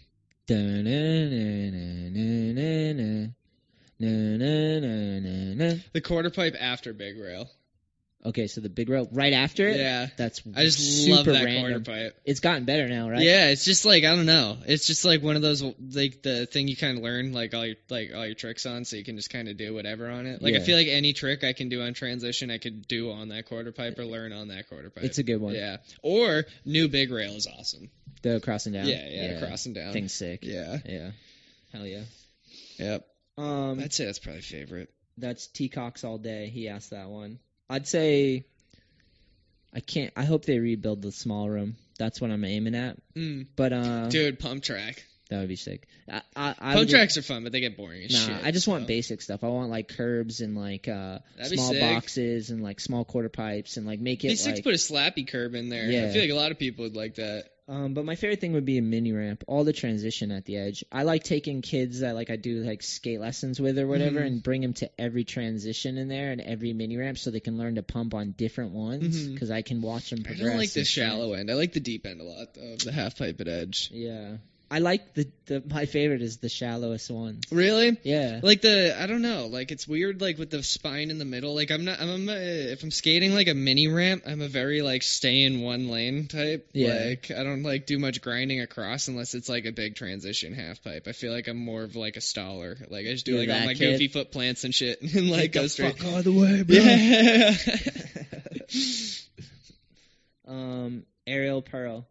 The 5.93 6.01
quarter 6.03 6.31
pipe 6.31 6.57
after 6.59 6.93
Big 6.93 7.19
Rail. 7.19 7.49
Okay, 8.25 8.49
so 8.49 8.61
the 8.61 8.69
big 8.69 8.91
rail 8.91 9.09
right 9.13 9.33
after 9.33 9.67
it. 9.67 9.79
Yeah. 9.79 10.09
That's 10.19 10.43
I 10.55 10.65
just 10.65 11.05
super 11.05 11.17
love 11.17 11.27
that 11.27 11.45
random. 11.45 11.63
quarter 11.63 11.81
pipe. 11.81 12.21
It's 12.27 12.41
gotten 12.41 12.67
better 12.67 12.87
now, 12.87 13.09
right? 13.09 13.23
Yeah, 13.23 13.49
it's 13.49 13.65
just 13.65 13.87
like 13.87 14.05
I 14.05 14.15
don't 14.15 14.27
know. 14.27 14.59
It's 14.67 14.87
just 14.87 15.07
like 15.07 15.23
one 15.23 15.37
of 15.37 15.43
those 15.43 15.63
like 15.63 16.21
the 16.23 16.45
thing 16.45 16.69
you 16.69 16.77
kind 16.77 16.99
of 16.99 17.03
learn 17.03 17.33
like 17.33 17.55
all 17.55 17.65
your 17.65 17.77
like 17.89 18.11
all 18.15 18.27
your 18.27 18.35
tricks 18.35 18.67
on, 18.67 18.85
so 18.85 18.97
you 18.97 19.05
can 19.05 19.17
just 19.17 19.31
kind 19.31 19.49
of 19.49 19.57
do 19.57 19.73
whatever 19.73 20.11
on 20.11 20.27
it. 20.27 20.43
Like 20.43 20.55
I 20.55 20.61
feel 20.61 20.77
like 20.77 20.89
any 20.89 21.15
trick 21.15 21.45
I 21.45 21.55
can 21.55 21.71
do 21.71 21.81
on 21.81 21.95
transition, 21.95 22.51
I 22.51 22.59
could 22.59 22.87
do 22.87 23.11
on 23.11 23.29
that 23.29 23.47
quarter 23.47 23.73
pipe 23.73 23.99
or 23.99 24.05
learn 24.05 24.35
on 24.35 24.49
that 24.49 24.69
quarter 24.69 24.91
pipe. 24.91 25.05
It's 25.05 25.17
a 25.19 25.23
good 25.23 25.41
one. 25.41 25.55
Yeah. 25.55 25.79
Or 26.03 26.45
new 26.67 26.89
big 26.89 27.11
rail 27.11 27.33
is 27.33 27.47
awesome. 27.47 27.91
The 28.23 28.41
crossing 28.41 28.73
down. 28.73 28.87
Yeah, 28.87 29.09
yeah, 29.09 29.39
crossing 29.47 29.73
down. 29.73 29.93
Thing's 29.93 30.13
sick. 30.13 30.41
Yeah. 30.43 30.79
Yeah. 30.87 31.11
Hell 31.73 31.87
yeah. 31.87 32.03
Yep. 32.79 33.07
Um, 33.39 33.81
I'd 33.81 33.93
say 33.93 34.05
that's 34.07 34.19
probably 34.19 34.43
favorite. 34.43 34.91
That's 35.17 35.47
T 35.47 35.69
Cox 35.69 36.05
all 36.05 36.19
day. 36.19 36.49
He 36.49 36.69
asked 36.69 36.91
that 36.91 37.09
one. 37.09 37.39
I'd 37.69 37.87
say 37.87 38.45
I 39.75 39.81
can't 39.81 40.13
I 40.17 40.25
hope 40.25 40.45
they 40.45 40.59
rebuild 40.59 41.03
the 41.03 41.13
small 41.13 41.49
room. 41.49 41.77
That's 41.99 42.21
what 42.21 42.31
I'm 42.31 42.45
aiming 42.45 42.75
at. 42.75 42.97
Mm. 43.15 43.47
But 43.57 43.73
uh 43.73 44.09
Dude, 44.09 44.39
pump 44.39 44.63
track. 44.63 45.05
that 45.29 45.39
would 45.41 45.49
be 45.49 45.57
sick. 45.57 45.87
I 46.11 46.23
I, 46.35 46.49
I 46.51 46.53
Pump 46.73 46.79
would- 46.81 46.89
tracks 46.91 47.17
are 47.17 47.23
fun, 47.23 47.45
but 47.45 47.53
they 47.53 47.61
get 47.61 47.77
boring 47.77 48.03
as 48.05 48.13
Nah, 48.13 48.35
shit. 48.37 48.45
I 48.45 48.51
just 48.51 48.67
want 48.67 48.83
so. 48.85 48.89
basic 48.89 49.23
stuff. 49.23 49.45
I 49.45 49.49
want 49.49 49.71
like 49.71 49.89
curbs 49.89 50.41
and 50.41 50.57
like 50.57 50.89
uh 50.89 51.19
That'd 51.37 51.51
be 51.53 51.57
small 51.57 51.71
sick. 51.73 51.81
boxes 51.81 52.51
and 52.51 52.63
like 52.63 52.81
small 52.81 53.05
quarter 53.05 53.29
pipes 53.29 53.77
and 53.77 53.87
like 53.87 54.01
make 54.01 54.25
It'd 54.25 54.31
be 54.31 54.33
it 54.35 54.39
sick 54.39 54.55
to 54.55 54.59
like 54.59 54.65
put 54.65 54.75
a 54.75 54.79
slappy 54.79 55.27
curb 55.29 55.55
in 55.55 55.69
there. 55.69 55.85
I 56.09 56.13
feel 56.13 56.23
like 56.23 56.31
a 56.31 56.35
lot 56.35 56.51
of 56.51 56.59
people 56.59 56.85
would 56.85 56.97
like 56.97 57.15
that. 57.17 57.45
Um, 57.71 57.95
but 57.95 58.05
my 58.05 58.17
favorite 58.17 58.41
thing 58.41 58.53
would 58.55 58.65
be 58.65 58.79
a 58.79 58.83
mini 58.83 59.13
ramp, 59.13 59.45
all 59.47 59.63
the 59.63 59.73
transition 59.73 60.33
at 60.33 60.45
the 60.45 60.57
edge. 60.57 60.85
I 60.91 61.05
like 61.05 61.23
taking 61.23 61.63
kids 61.63 62.01
that 62.01 62.17
like 62.17 62.29
I 62.29 62.35
do 62.35 62.65
like 62.65 62.83
skate 62.83 63.21
lessons 63.21 63.61
with 63.61 63.79
or 63.79 63.87
whatever, 63.87 64.19
Mhm. 64.21 64.27
and 64.27 64.43
bring 64.43 64.61
them 64.61 64.73
to 64.75 64.91
every 65.01 65.23
transition 65.23 65.97
in 65.97 66.09
there 66.09 66.33
and 66.33 66.41
every 66.41 66.73
mini 66.73 66.97
ramp, 66.97 67.17
so 67.17 67.31
they 67.31 67.39
can 67.39 67.59
learn 67.59 67.77
to 67.77 67.85
pump 67.85 68.13
on 68.13 68.33
different 68.33 68.73
ones. 68.73 69.29
Because 69.29 69.53
I 69.53 69.63
can 69.63 69.83
watch 69.83 70.11
them 70.11 70.25
progress. 70.25 70.41
I 70.45 70.49
don't 70.49 70.59
like 70.59 70.73
the 70.73 70.85
shallow 70.85 71.35
end. 71.35 71.49
I 71.49 71.55
like 71.55 71.73
the 71.73 71.79
deep 71.81 72.07
end 72.07 72.21
a 72.21 72.25
lot, 72.25 72.55
though. 72.55 72.75
The 72.75 72.91
half 72.91 73.17
pipe 73.17 73.41
at 73.41 73.47
edge. 73.47 73.89
Yeah, 73.93 74.39
I 74.73 74.79
like 74.79 75.15
the 75.15 75.29
the 75.47 75.61
my 75.69 75.85
favorite 75.87 76.23
is 76.23 76.37
the 76.37 76.49
shallowest 76.49 77.11
ones. 77.11 77.43
Really? 77.51 77.99
Yeah, 78.05 78.39
Like 78.41 78.61
the 78.61 78.95
I 78.97 79.07
don't 79.09 79.21
know, 79.21 79.47
like 79.47 79.73
it's 79.73 79.89
weird 79.89 80.21
like 80.21 80.39
with 80.39 80.51
the 80.51 80.63
spine 80.63 81.11
in 81.11 81.19
the 81.19 81.25
middle. 81.25 81.57
Like 81.57 81.73
I'm 81.73 81.85
not 81.85 82.01
I'm, 82.01 82.29
a, 82.29 82.35
if 82.71 82.85
I'm 82.85 82.93
skating 82.93 83.35
like 83.35 83.49
a 83.49 83.55
mini 83.55 83.89
ramp, 83.89 84.23
I'm 84.29 84.41
a 84.41 84.47
very 84.47 84.83
like 84.83 85.03
stay 85.03 85.43
in 85.43 85.61
one 85.61 85.89
lane 85.89 86.29
type. 86.29 86.69
Yeah. 86.73 86.95
Like 86.95 87.33
I 87.37 87.43
don't 87.43 87.65
like 87.65 87.87
do 87.87 87.99
much 87.99 88.23
grinding 88.23 88.61
across 88.61 89.09
unless 89.09 89.35
it's 89.35 89.49
like 89.49 89.65
a 89.65 89.73
big 89.73 89.97
transition 89.97 90.55
half 90.55 90.85
pipe. 90.85 91.09
I 91.09 91.13
feel 91.13 91.33
like 91.33 91.49
I'm 91.49 91.57
more 91.59 91.83
of 91.83 91.97
like 91.97 92.17
a 92.17 92.21
staller. 92.21 92.79
Like 92.89 93.07
I 93.07 93.11
just 93.11 93.27
do 93.27 93.33
You're 93.33 93.47
like 93.47 93.61
all 93.61 93.67
my 93.67 93.75
kid? 93.75 93.91
goofy 93.95 94.07
foot 94.07 94.31
plants 94.31 94.63
and 94.63 94.73
shit 94.73 95.03
and 95.15 95.31
like 95.31 95.51
go 95.51 95.67
straight. 95.67 96.05
all 96.05 96.23
the 96.23 96.33
way, 96.33 96.65
Yeah. 96.69 97.57
um, 100.47 101.05
Ariel 101.27 101.63
Pearl, 101.63 102.07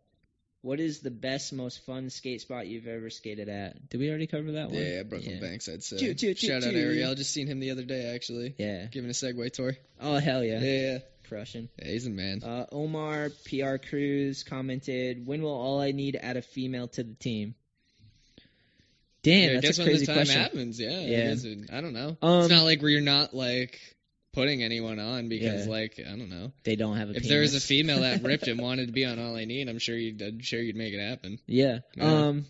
what 0.61 0.79
is 0.79 0.99
the 0.99 1.11
best, 1.11 1.53
most 1.53 1.85
fun 1.85 2.09
skate 2.09 2.41
spot 2.41 2.67
you've 2.67 2.87
ever 2.87 3.09
skated 3.09 3.47
at? 3.49 3.89
Did 3.89 3.99
we 3.99 4.09
already 4.09 4.27
cover 4.27 4.51
that 4.53 4.71
one? 4.71 4.81
yeah, 4.81 5.03
Brooklyn 5.03 5.35
Yeah. 5.35 5.39
Banks, 5.41 5.69
I'd 5.69 5.83
say. 5.83 5.97
Choo, 5.97 6.13
choo, 6.13 6.33
choo, 6.33 6.47
Shout 6.47 6.63
out. 6.63 6.73
Ariel. 6.73 7.15
Just 7.15 7.31
seen 7.31 7.47
him 7.47 7.59
the 7.59 7.71
other 7.71 7.83
day 7.83 8.13
actually, 8.13 8.55
Yeah. 8.57 8.85
giving 8.87 9.09
a 9.09 9.13
Segway 9.13 9.51
tour. 9.51 9.75
Oh 10.01 10.17
hell 10.17 10.43
yeah. 10.43 10.59
Yeah, 10.59 10.81
yeah. 10.93 10.99
Crushing. 11.27 11.69
Yeah, 11.77 11.87
he's 11.89 12.07
a 12.07 12.09
man. 12.09 12.43
Uh, 12.43 12.65
Omar 12.71 13.29
PR 13.45 13.77
Cruz 13.77 14.43
commented, 14.43 15.27
"When 15.27 15.43
will 15.43 15.51
all 15.53 15.79
I 15.79 15.91
need 15.91 16.17
add 16.19 16.37
a 16.37 16.41
female 16.41 16.87
to 16.89 17.03
the 17.03 17.13
team?" 17.13 17.53
Damn, 19.21 19.37
yeah, 19.43 19.49
I 19.49 19.53
that's 19.61 19.65
guess 19.65 19.77
a 19.77 19.81
when 19.81 19.89
crazy 19.89 20.05
the 20.05 20.13
time 20.13 20.15
question. 20.25 20.41
happens, 20.41 20.79
yeah. 20.79 20.89
I, 20.89 21.01
Yeah. 21.01 21.77
I 21.77 21.81
don't 21.81 21.93
know. 21.93 22.17
Um, 22.21 22.39
it's 22.41 22.49
not 22.49 22.63
like 22.63 22.81
where 22.81 22.89
you're 22.89 23.01
not 23.01 23.33
like 23.35 23.79
putting 24.33 24.63
anyone 24.63 24.99
on 24.99 25.27
because 25.29 25.65
Yeah. 25.65 25.71
like 25.71 25.99
I 25.99 26.09
don't 26.09 26.29
know. 26.29 26.51
They 26.63 26.75
don't 26.75 26.97
have 26.97 27.09
a. 27.09 27.15
If 27.15 27.23
there 27.27 27.41
was 27.41 27.55
a 27.55 27.59
female 27.59 28.01
that 28.01 28.23
ripped 28.23 28.47
and 28.47 28.59
wanted 28.59 28.87
to 28.87 28.93
be 28.93 29.05
on 29.05 29.19
All 29.19 29.35
I 29.35 29.45
Need, 29.45 29.69
I'm 29.69 29.79
sure 29.79 29.95
you'd 29.95 30.21
I'm 30.21 30.39
sure 30.41 30.59
you'd 30.61 30.75
make 30.75 30.93
it 30.93 30.99
happen. 30.99 31.39
yeah. 31.47 31.79
Yeah. 31.95 32.27
Um. 32.27 32.45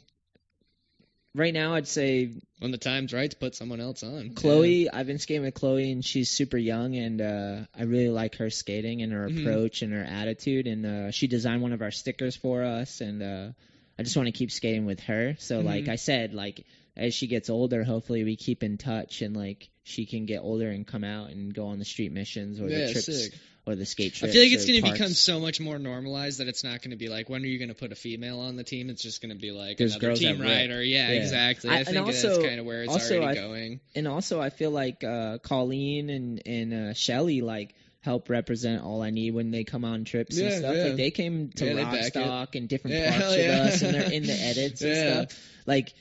Right 1.36 1.54
now, 1.54 1.76
I'd 1.76 1.88
say 1.88 2.32
When 2.58 2.72
the 2.72 2.80
time's 2.80 3.14
right 3.14 3.30
to 3.30 3.38
put 3.38 3.54
someone 3.56 3.80
else 3.80 4.02
on. 4.02 4.32
Chloe. 4.34 4.90
I've 4.90 5.06
been 5.06 5.20
skating 5.20 5.44
with 5.44 5.54
Chloe, 5.54 5.92
and 5.92 6.04
she's 6.04 6.30
super 6.32 6.58
young, 6.58 6.96
and 6.96 7.22
uh, 7.22 7.58
I 7.78 7.84
really 7.84 8.10
like 8.10 8.36
her 8.38 8.50
skating 8.50 9.04
and 9.04 9.14
her 9.14 9.30
Mhm. 9.30 9.42
approach 9.42 9.84
and 9.84 9.94
her 9.94 10.04
attitude. 10.04 10.66
And 10.66 10.86
uh, 10.86 11.12
she 11.12 11.28
designed 11.28 11.62
one 11.62 11.72
of 11.72 11.84
our 11.84 11.92
stickers 11.92 12.36
for 12.36 12.64
us, 12.64 13.00
and 13.02 13.22
uh, 13.22 13.50
I 13.98 14.04
just 14.04 14.18
want 14.18 14.26
to 14.26 14.32
keep 14.32 14.52
skating 14.52 14.86
with 14.88 15.02
her. 15.02 15.36
So, 15.38 15.62
Mhm. 15.62 15.66
like 15.66 15.88
I 15.88 15.98
said, 15.98 16.34
like 16.34 16.66
as 17.00 17.14
she 17.14 17.28
gets 17.28 17.50
older, 17.50 17.84
hopefully 17.84 18.24
we 18.24 18.36
keep 18.36 18.62
in 18.64 18.78
touch, 18.78 19.22
and 19.22 19.36
like 19.36 19.70
she 19.84 20.06
can 20.06 20.26
get 20.26 20.42
older 20.42 20.70
and 20.70 20.86
come 20.86 21.04
out 21.04 21.30
and 21.32 21.54
go 21.54 21.68
on 21.68 21.80
the 21.80 21.86
street 21.86 22.12
missions 22.12 22.60
or 22.60 22.68
Yeah, 22.70 22.88
the 22.88 22.92
trips 22.94 23.06
sick. 23.06 23.34
or 23.66 23.74
the 23.76 23.86
skate 23.86 24.14
trips. 24.14 24.32
I 24.32 24.34
feel 24.34 24.44
like 24.44 24.52
it's 24.52 24.66
going 24.68 24.84
to 24.84 24.92
become 24.92 25.10
so 25.14 25.40
much 25.40 25.60
more 25.60 25.80
normalized 25.80 26.40
that 26.40 26.48
it's 26.48 26.64
not 26.64 26.82
going 26.82 26.92
to 26.92 26.98
be 26.98 27.08
like 27.08 27.30
when 27.30 27.42
are 27.42 27.48
you 27.48 27.58
going 27.58 27.70
to 27.70 27.76
put 27.76 27.92
a 27.92 27.96
female 27.96 28.40
on 28.42 28.56
the 28.56 28.64
team? 28.64 28.90
It's 28.92 29.02
just 29.02 29.22
going 29.22 29.34
to 29.34 29.40
be 29.42 29.52
like 29.52 29.78
There's 29.78 29.94
another 29.96 30.08
girls 30.10 30.20
team 30.20 30.40
rider. 30.42 30.84
Yeah, 30.84 31.10
Yeah. 31.12 31.22
exactly. 31.22 31.70
I- 31.72 31.80
I, 31.80 31.84
think 31.86 32.06
also- 32.06 32.30
that's 32.36 32.44
kind 32.46 32.60
of 32.60 32.66
where 32.66 32.84
it's 32.84 32.94
also 32.94 33.20
already 33.22 33.40
I- 33.40 33.42
going. 33.42 33.80
and 33.96 34.08
also 34.08 34.40
I 34.42 34.50
feel 34.52 34.72
like 34.72 35.04
uh, 35.04 35.40
Colleen 35.40 36.10
and 36.12 36.42
and 36.46 36.74
uh, 36.74 36.94
Shelly 36.94 37.42
like 37.42 37.74
help 38.02 38.30
represent 38.30 38.82
all 38.84 39.02
I 39.02 39.10
need 39.10 39.34
when 39.34 39.52
they 39.52 39.64
come 39.66 39.84
on 39.84 40.06
trips 40.06 40.38
and 40.38 40.54
stuff. 40.54 40.74
yeah. 40.76 40.84
Like 40.86 40.96
they 40.96 41.12
came 41.12 41.50
to 41.58 41.66
Yeah, 41.66 41.74
they 41.74 41.84
back. 41.84 42.14
Rockstock 42.14 42.56
and 42.56 42.70
different 42.70 42.96
Yeah, 42.98 43.10
parks 43.12 43.24
hell 43.24 43.32
with 43.32 43.46
yeah. 43.46 43.62
us, 43.64 43.82
and 43.82 43.94
they're 43.94 44.12
in 44.12 44.24
the 44.26 44.34
edits 44.34 44.82
and 44.82 45.28
stuff. 45.32 45.40
Like, 45.66 45.94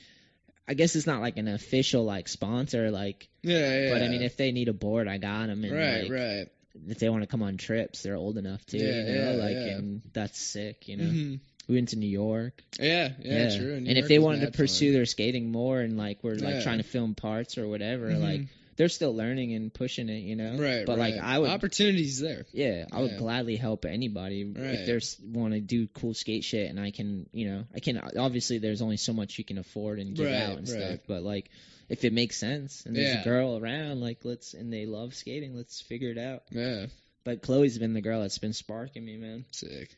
I 0.69 0.75
guess 0.75 0.95
it's 0.95 1.07
not 1.07 1.19
like 1.19 1.37
an 1.37 1.47
official 1.47 2.05
like 2.05 2.27
sponsor, 2.27 2.91
like, 2.91 3.27
Yeah, 3.41 3.57
yeah. 3.85 3.93
but 3.93 4.03
I 4.03 4.07
mean, 4.07 4.21
if 4.21 4.37
they 4.37 4.51
need 4.51 4.67
a 4.69 4.73
board, 4.73 5.07
I 5.07 5.17
got 5.17 5.47
them. 5.47 5.63
And 5.63 5.73
right, 5.75 6.03
like, 6.03 6.11
right. 6.11 6.47
if 6.87 6.99
they 6.99 7.09
want 7.09 7.23
to 7.23 7.27
come 7.27 7.41
on 7.41 7.57
trips, 7.57 8.03
they're 8.03 8.15
old 8.15 8.37
enough 8.37 8.63
too. 8.67 8.77
Yeah, 8.77 8.85
you 9.07 9.15
know, 9.15 9.31
yeah, 9.31 9.43
like, 9.43 9.55
yeah. 9.55 9.77
and 9.77 10.01
that's 10.13 10.39
sick. 10.39 10.87
You 10.87 10.97
know, 10.97 11.03
Mhm. 11.05 11.39
we 11.67 11.75
went 11.75 11.89
to 11.89 11.95
New 11.97 12.07
York. 12.09 12.63
Yeah, 12.79 13.11
yeah, 13.19 13.57
true. 13.57 13.73
and 13.75 13.85
New 13.87 13.93
if 13.95 14.07
they 14.07 14.19
wanted 14.19 14.41
to 14.45 14.51
pursue 14.51 14.89
fun. 14.89 14.93
their 14.93 15.05
skating 15.05 15.51
more, 15.51 15.81
and 15.81 15.97
like 15.97 16.23
we're 16.23 16.35
like 16.35 16.61
trying 16.63 16.77
to 16.77 16.83
film 16.83 17.15
parts 17.15 17.57
or 17.57 17.67
whatever, 17.67 18.09
Mhm. 18.11 18.21
like 18.21 18.41
they're 18.79 18.89
still 18.89 19.13
learning 19.13 19.53
and 19.53 19.71
pushing 19.71 20.09
it, 20.09 20.21
you 20.23 20.35
know. 20.35 20.57
right, 20.57 20.85
But 20.85 20.97
right. 20.97 21.13
like 21.13 21.21
I 21.21 21.37
would, 21.37 21.49
opportunities 21.49 22.19
there. 22.19 22.45
yeah, 22.53 22.85
I 22.91 23.01
would 23.01 23.17
gladly 23.19 23.57
help 23.57 23.85
anybody 23.85 24.45
Right. 24.45 24.55
if 24.55 24.85
they 24.87 25.23
want 25.39 25.53
to 25.53 25.59
do 25.59 25.85
cool 25.87 26.13
skate 26.15 26.43
shit, 26.45 26.69
and 26.69 26.79
I 26.79 26.91
can, 26.91 27.27
you 27.33 27.49
know, 27.49 27.65
I 27.75 27.79
can. 27.81 27.97
Obviously, 28.17 28.57
there's 28.57 28.81
only 28.81 28.97
so 28.97 29.13
much 29.13 29.37
you 29.37 29.43
can 29.43 29.57
afford 29.59 29.99
and 29.99 30.15
give 30.15 30.25
Right, 30.27 30.35
out 30.41 30.57
and 30.57 30.67
stuff, 30.67 30.99
but 31.07 31.21
like. 31.21 31.51
If 31.91 32.05
it 32.05 32.13
makes 32.13 32.37
sense 32.37 32.85
and 32.85 32.95
there's 32.95 33.15
Yeah. 33.15 33.21
a 33.21 33.23
girl 33.23 33.57
around, 33.57 33.99
like 33.99 34.23
let's 34.23 34.53
and 34.53 34.71
they 34.71 34.85
love 34.85 35.15
skating, 35.15 35.55
let's 35.57 35.81
figure 35.81 36.11
it 36.11 36.19
out. 36.19 36.43
Yeah, 36.51 36.85
But 37.23 37.41
Chloe's 37.41 37.79
been 37.79 37.93
the 37.95 38.01
girl 38.01 38.21
that's 38.21 38.37
been 38.37 38.53
sparking 38.53 39.03
me, 39.03 39.17
man. 39.17 39.45
sick. 39.49 39.97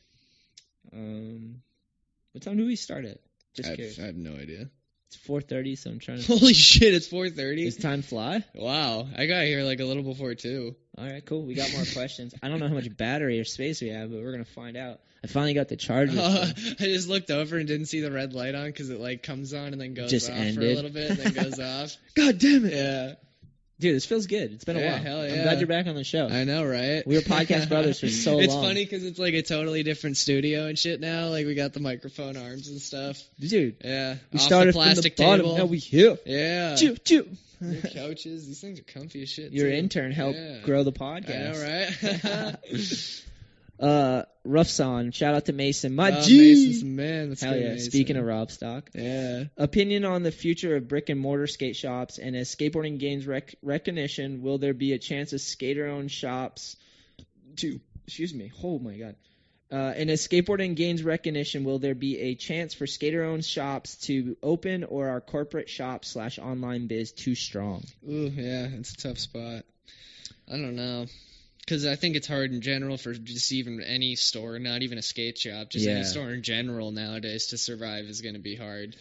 Um, 0.94 1.62
what 2.32 2.44
time 2.44 2.56
do 2.56 2.66
we 2.66 2.78
start 2.78 3.03
at? 3.03 3.18
Just 3.56 3.72
I, 3.72 3.76
curious. 3.76 3.99
I 3.99 4.03
have 4.06 4.16
no 4.16 4.34
idea. 4.36 4.70
It's 5.13 5.27
4:30, 5.27 5.77
so 5.77 5.89
I'm 5.89 5.99
trying 5.99 6.19
to. 6.21 6.27
Holy 6.39 6.53
shit! 6.53 6.93
It's 6.93 7.09
4:30. 7.09 7.65
Does 7.65 7.75
time 7.75 8.01
fly? 8.01 8.45
Wow, 8.55 9.09
I 9.13 9.25
got 9.25 9.43
here 9.43 9.63
like 9.63 9.81
a 9.81 9.85
little 9.85 10.03
before 10.03 10.35
two. 10.35 10.75
All 10.97 11.05
right, 11.05 11.25
cool. 11.25 11.43
We 11.43 11.53
got 11.53 11.71
more 11.73 11.83
questions. 11.93 12.33
I 12.41 12.47
don't 12.47 12.59
know 12.59 12.69
how 12.69 12.73
much 12.73 12.95
battery 12.95 13.38
or 13.39 13.43
space 13.43 13.81
we 13.81 13.89
have, 13.89 14.09
but 14.09 14.21
we're 14.21 14.31
gonna 14.31 14.45
find 14.45 14.77
out. 14.77 15.01
I 15.21 15.27
finally 15.27 15.53
got 15.53 15.67
the 15.67 15.75
charger. 15.75 16.17
I 16.19 16.53
just 16.79 17.09
looked 17.09 17.29
over 17.29 17.57
and 17.57 17.67
didn't 17.67 17.88
see 17.88 17.99
the 17.99 18.11
red 18.11 18.33
light 18.33 18.55
on 18.55 18.67
because 18.67 18.89
it 18.89 19.01
like 19.01 19.21
comes 19.21 19.53
on 19.53 19.73
and 19.73 19.81
then 19.81 19.93
goes 19.93 20.09
Just 20.09 20.29
off 20.29 20.38
for 20.38 20.61
a 20.61 20.75
little 20.75 20.89
bit 20.89 21.11
and 21.11 21.19
then 21.19 21.33
goes 21.33 21.59
off. 21.59 21.95
God 22.15 22.39
damn 22.39 22.65
it, 22.65 22.73
Yeah, 22.73 23.13
dude! 23.82 23.95
This 23.98 24.06
feels 24.06 24.28
good. 24.28 24.53
It's 24.53 24.64
been 24.64 24.78
a 24.78 24.86
while. 24.86 24.98
hell 24.98 25.22
I'm 25.22 25.30
yeah. 25.30 25.44
glad 25.44 25.60
you're 25.60 25.68
back 25.68 25.88
on 25.88 25.95
the 25.95 26.03
show. 26.06 26.28
I 26.30 26.45
know, 26.45 26.64
right? 26.64 27.06
We 27.06 27.16
were 27.16 27.22
podcast 27.22 27.68
brothers 27.68 27.99
for 27.99 28.08
so 28.10 28.40
it's 28.40 28.53
long. 28.53 28.64
It's 28.64 28.68
funny 28.70 28.86
because 28.86 29.03
it's 29.03 29.20
like 29.20 29.34
a 29.34 29.41
totally 29.41 29.84
different 29.84 30.16
studio 30.18 30.68
and 30.68 30.80
shit 30.80 31.02
now. 31.02 31.28
Like 31.28 31.45
we 31.45 31.56
got 31.56 31.74
the 31.74 31.80
microphone 31.82 32.38
arms 32.38 32.70
and 32.70 32.80
stuff. 32.80 33.22
dude. 33.40 33.76
Yeah, 33.84 34.16
We 34.32 34.40
off 34.40 34.45
started 34.45 34.70
the 34.74 34.78
plastic 34.78 35.18
from 35.18 35.26
the 35.26 35.30
bottom. 35.32 35.45
table. 35.48 35.58
Now 35.58 35.66
we 35.66 35.80
here. 35.80 36.18
yeah, 36.26 36.76
Choo, 36.78 36.95
choo. 36.98 37.28
New 37.60 37.82
couches. 37.82 38.48
These 38.48 38.60
things 38.62 38.80
are 38.80 38.84
comfy 38.84 39.22
as 39.24 39.30
shit. 39.30 39.52
Your 39.52 39.68
too. 39.70 39.76
intern 39.76 40.12
helped 40.12 40.38
Yeah. 40.40 40.60
grow 40.64 40.84
the 40.84 40.91
I 40.91 41.20
podcast. 41.22 42.24
know, 42.24 42.49
right? 42.49 42.56
Uh, 43.80 44.24
Rough 44.43 44.68
Son. 44.69 45.11
Shout 45.11 45.35
out 45.35 45.45
to 45.45 45.53
Mason. 45.53 45.93
My 45.95 46.18
Oh, 46.18 46.22
G. 46.23 46.38
Mason's 46.38 46.84
man. 46.84 47.30
Let's 47.30 47.41
Hell 47.43 47.55
yeah. 47.55 47.69
Mason. 47.73 47.91
Speaking 47.91 48.18
of 48.18 48.26
Rockstock. 48.26 48.84
yeah, 48.93 49.43
Opinion 49.57 50.03
on 50.05 50.23
the 50.23 50.31
future 50.31 50.76
of 50.76 50.88
brick 50.88 51.09
and 51.09 51.19
mortar 51.19 51.45
skate 51.47 51.76
shops 51.76 52.18
and 52.18 52.35
as 52.35 52.53
skateboarding 52.53 52.97
gains 52.97 53.27
rec- 53.27 53.55
recognition, 53.61 54.41
will 54.41 54.57
there 54.57 54.73
be 54.73 54.93
a 54.93 54.97
chance 54.97 55.34
of 55.34 55.41
skater 55.41 55.88
owned 55.88 56.09
shops 56.11 56.76
to, 57.57 57.80
excuse 58.07 58.34
me, 58.34 58.51
oh 58.63 58.80
my 58.80 58.95
god. 58.97 59.15
Uh, 59.72 59.93
and 59.95 60.09
as 60.09 60.27
skateboarding 60.27 60.76
gains 60.76 61.01
recognition, 61.01 61.63
will 61.63 61.80
there 61.80 61.95
be 61.95 62.18
a 62.19 62.35
chance 62.35 62.73
for 62.73 62.85
skater 62.85 63.23
owned 63.23 63.45
shops 63.45 63.95
to 63.95 64.35
open 64.43 64.84
or 64.84 65.07
are 65.09 65.22
corporate 65.22 65.69
shops 65.69 66.09
slash 66.09 66.39
online 66.39 66.88
biz 66.88 67.11
too 67.13 67.35
strong? 67.35 67.84
ooh, 68.09 68.30
yeah, 68.35 68.68
it's 68.73 68.91
a 68.93 68.97
tough 68.97 69.18
spot. 69.19 69.63
I 70.51 70.57
don't 70.57 70.76
know. 70.76 71.05
Because 71.65 71.85
I 71.85 71.95
think 71.95 72.15
it's 72.15 72.27
hard 72.27 72.51
in 72.51 72.61
general 72.61 72.97
for 72.97 73.13
just 73.13 73.51
even 73.51 73.81
any 73.81 74.15
store, 74.15 74.59
not 74.59 74.81
even 74.81 74.97
a 74.97 75.01
skate 75.01 75.38
shop, 75.38 75.69
just 75.69 75.85
Yeah. 75.85 75.93
any 75.93 76.03
store 76.03 76.31
in 76.31 76.43
general 76.43 76.91
nowadays 76.91 77.47
to 77.47 77.57
survive 77.57 78.05
is 78.05 78.21
going 78.21 78.33
to 78.33 78.41
be 78.41 78.55
hard. 78.55 78.95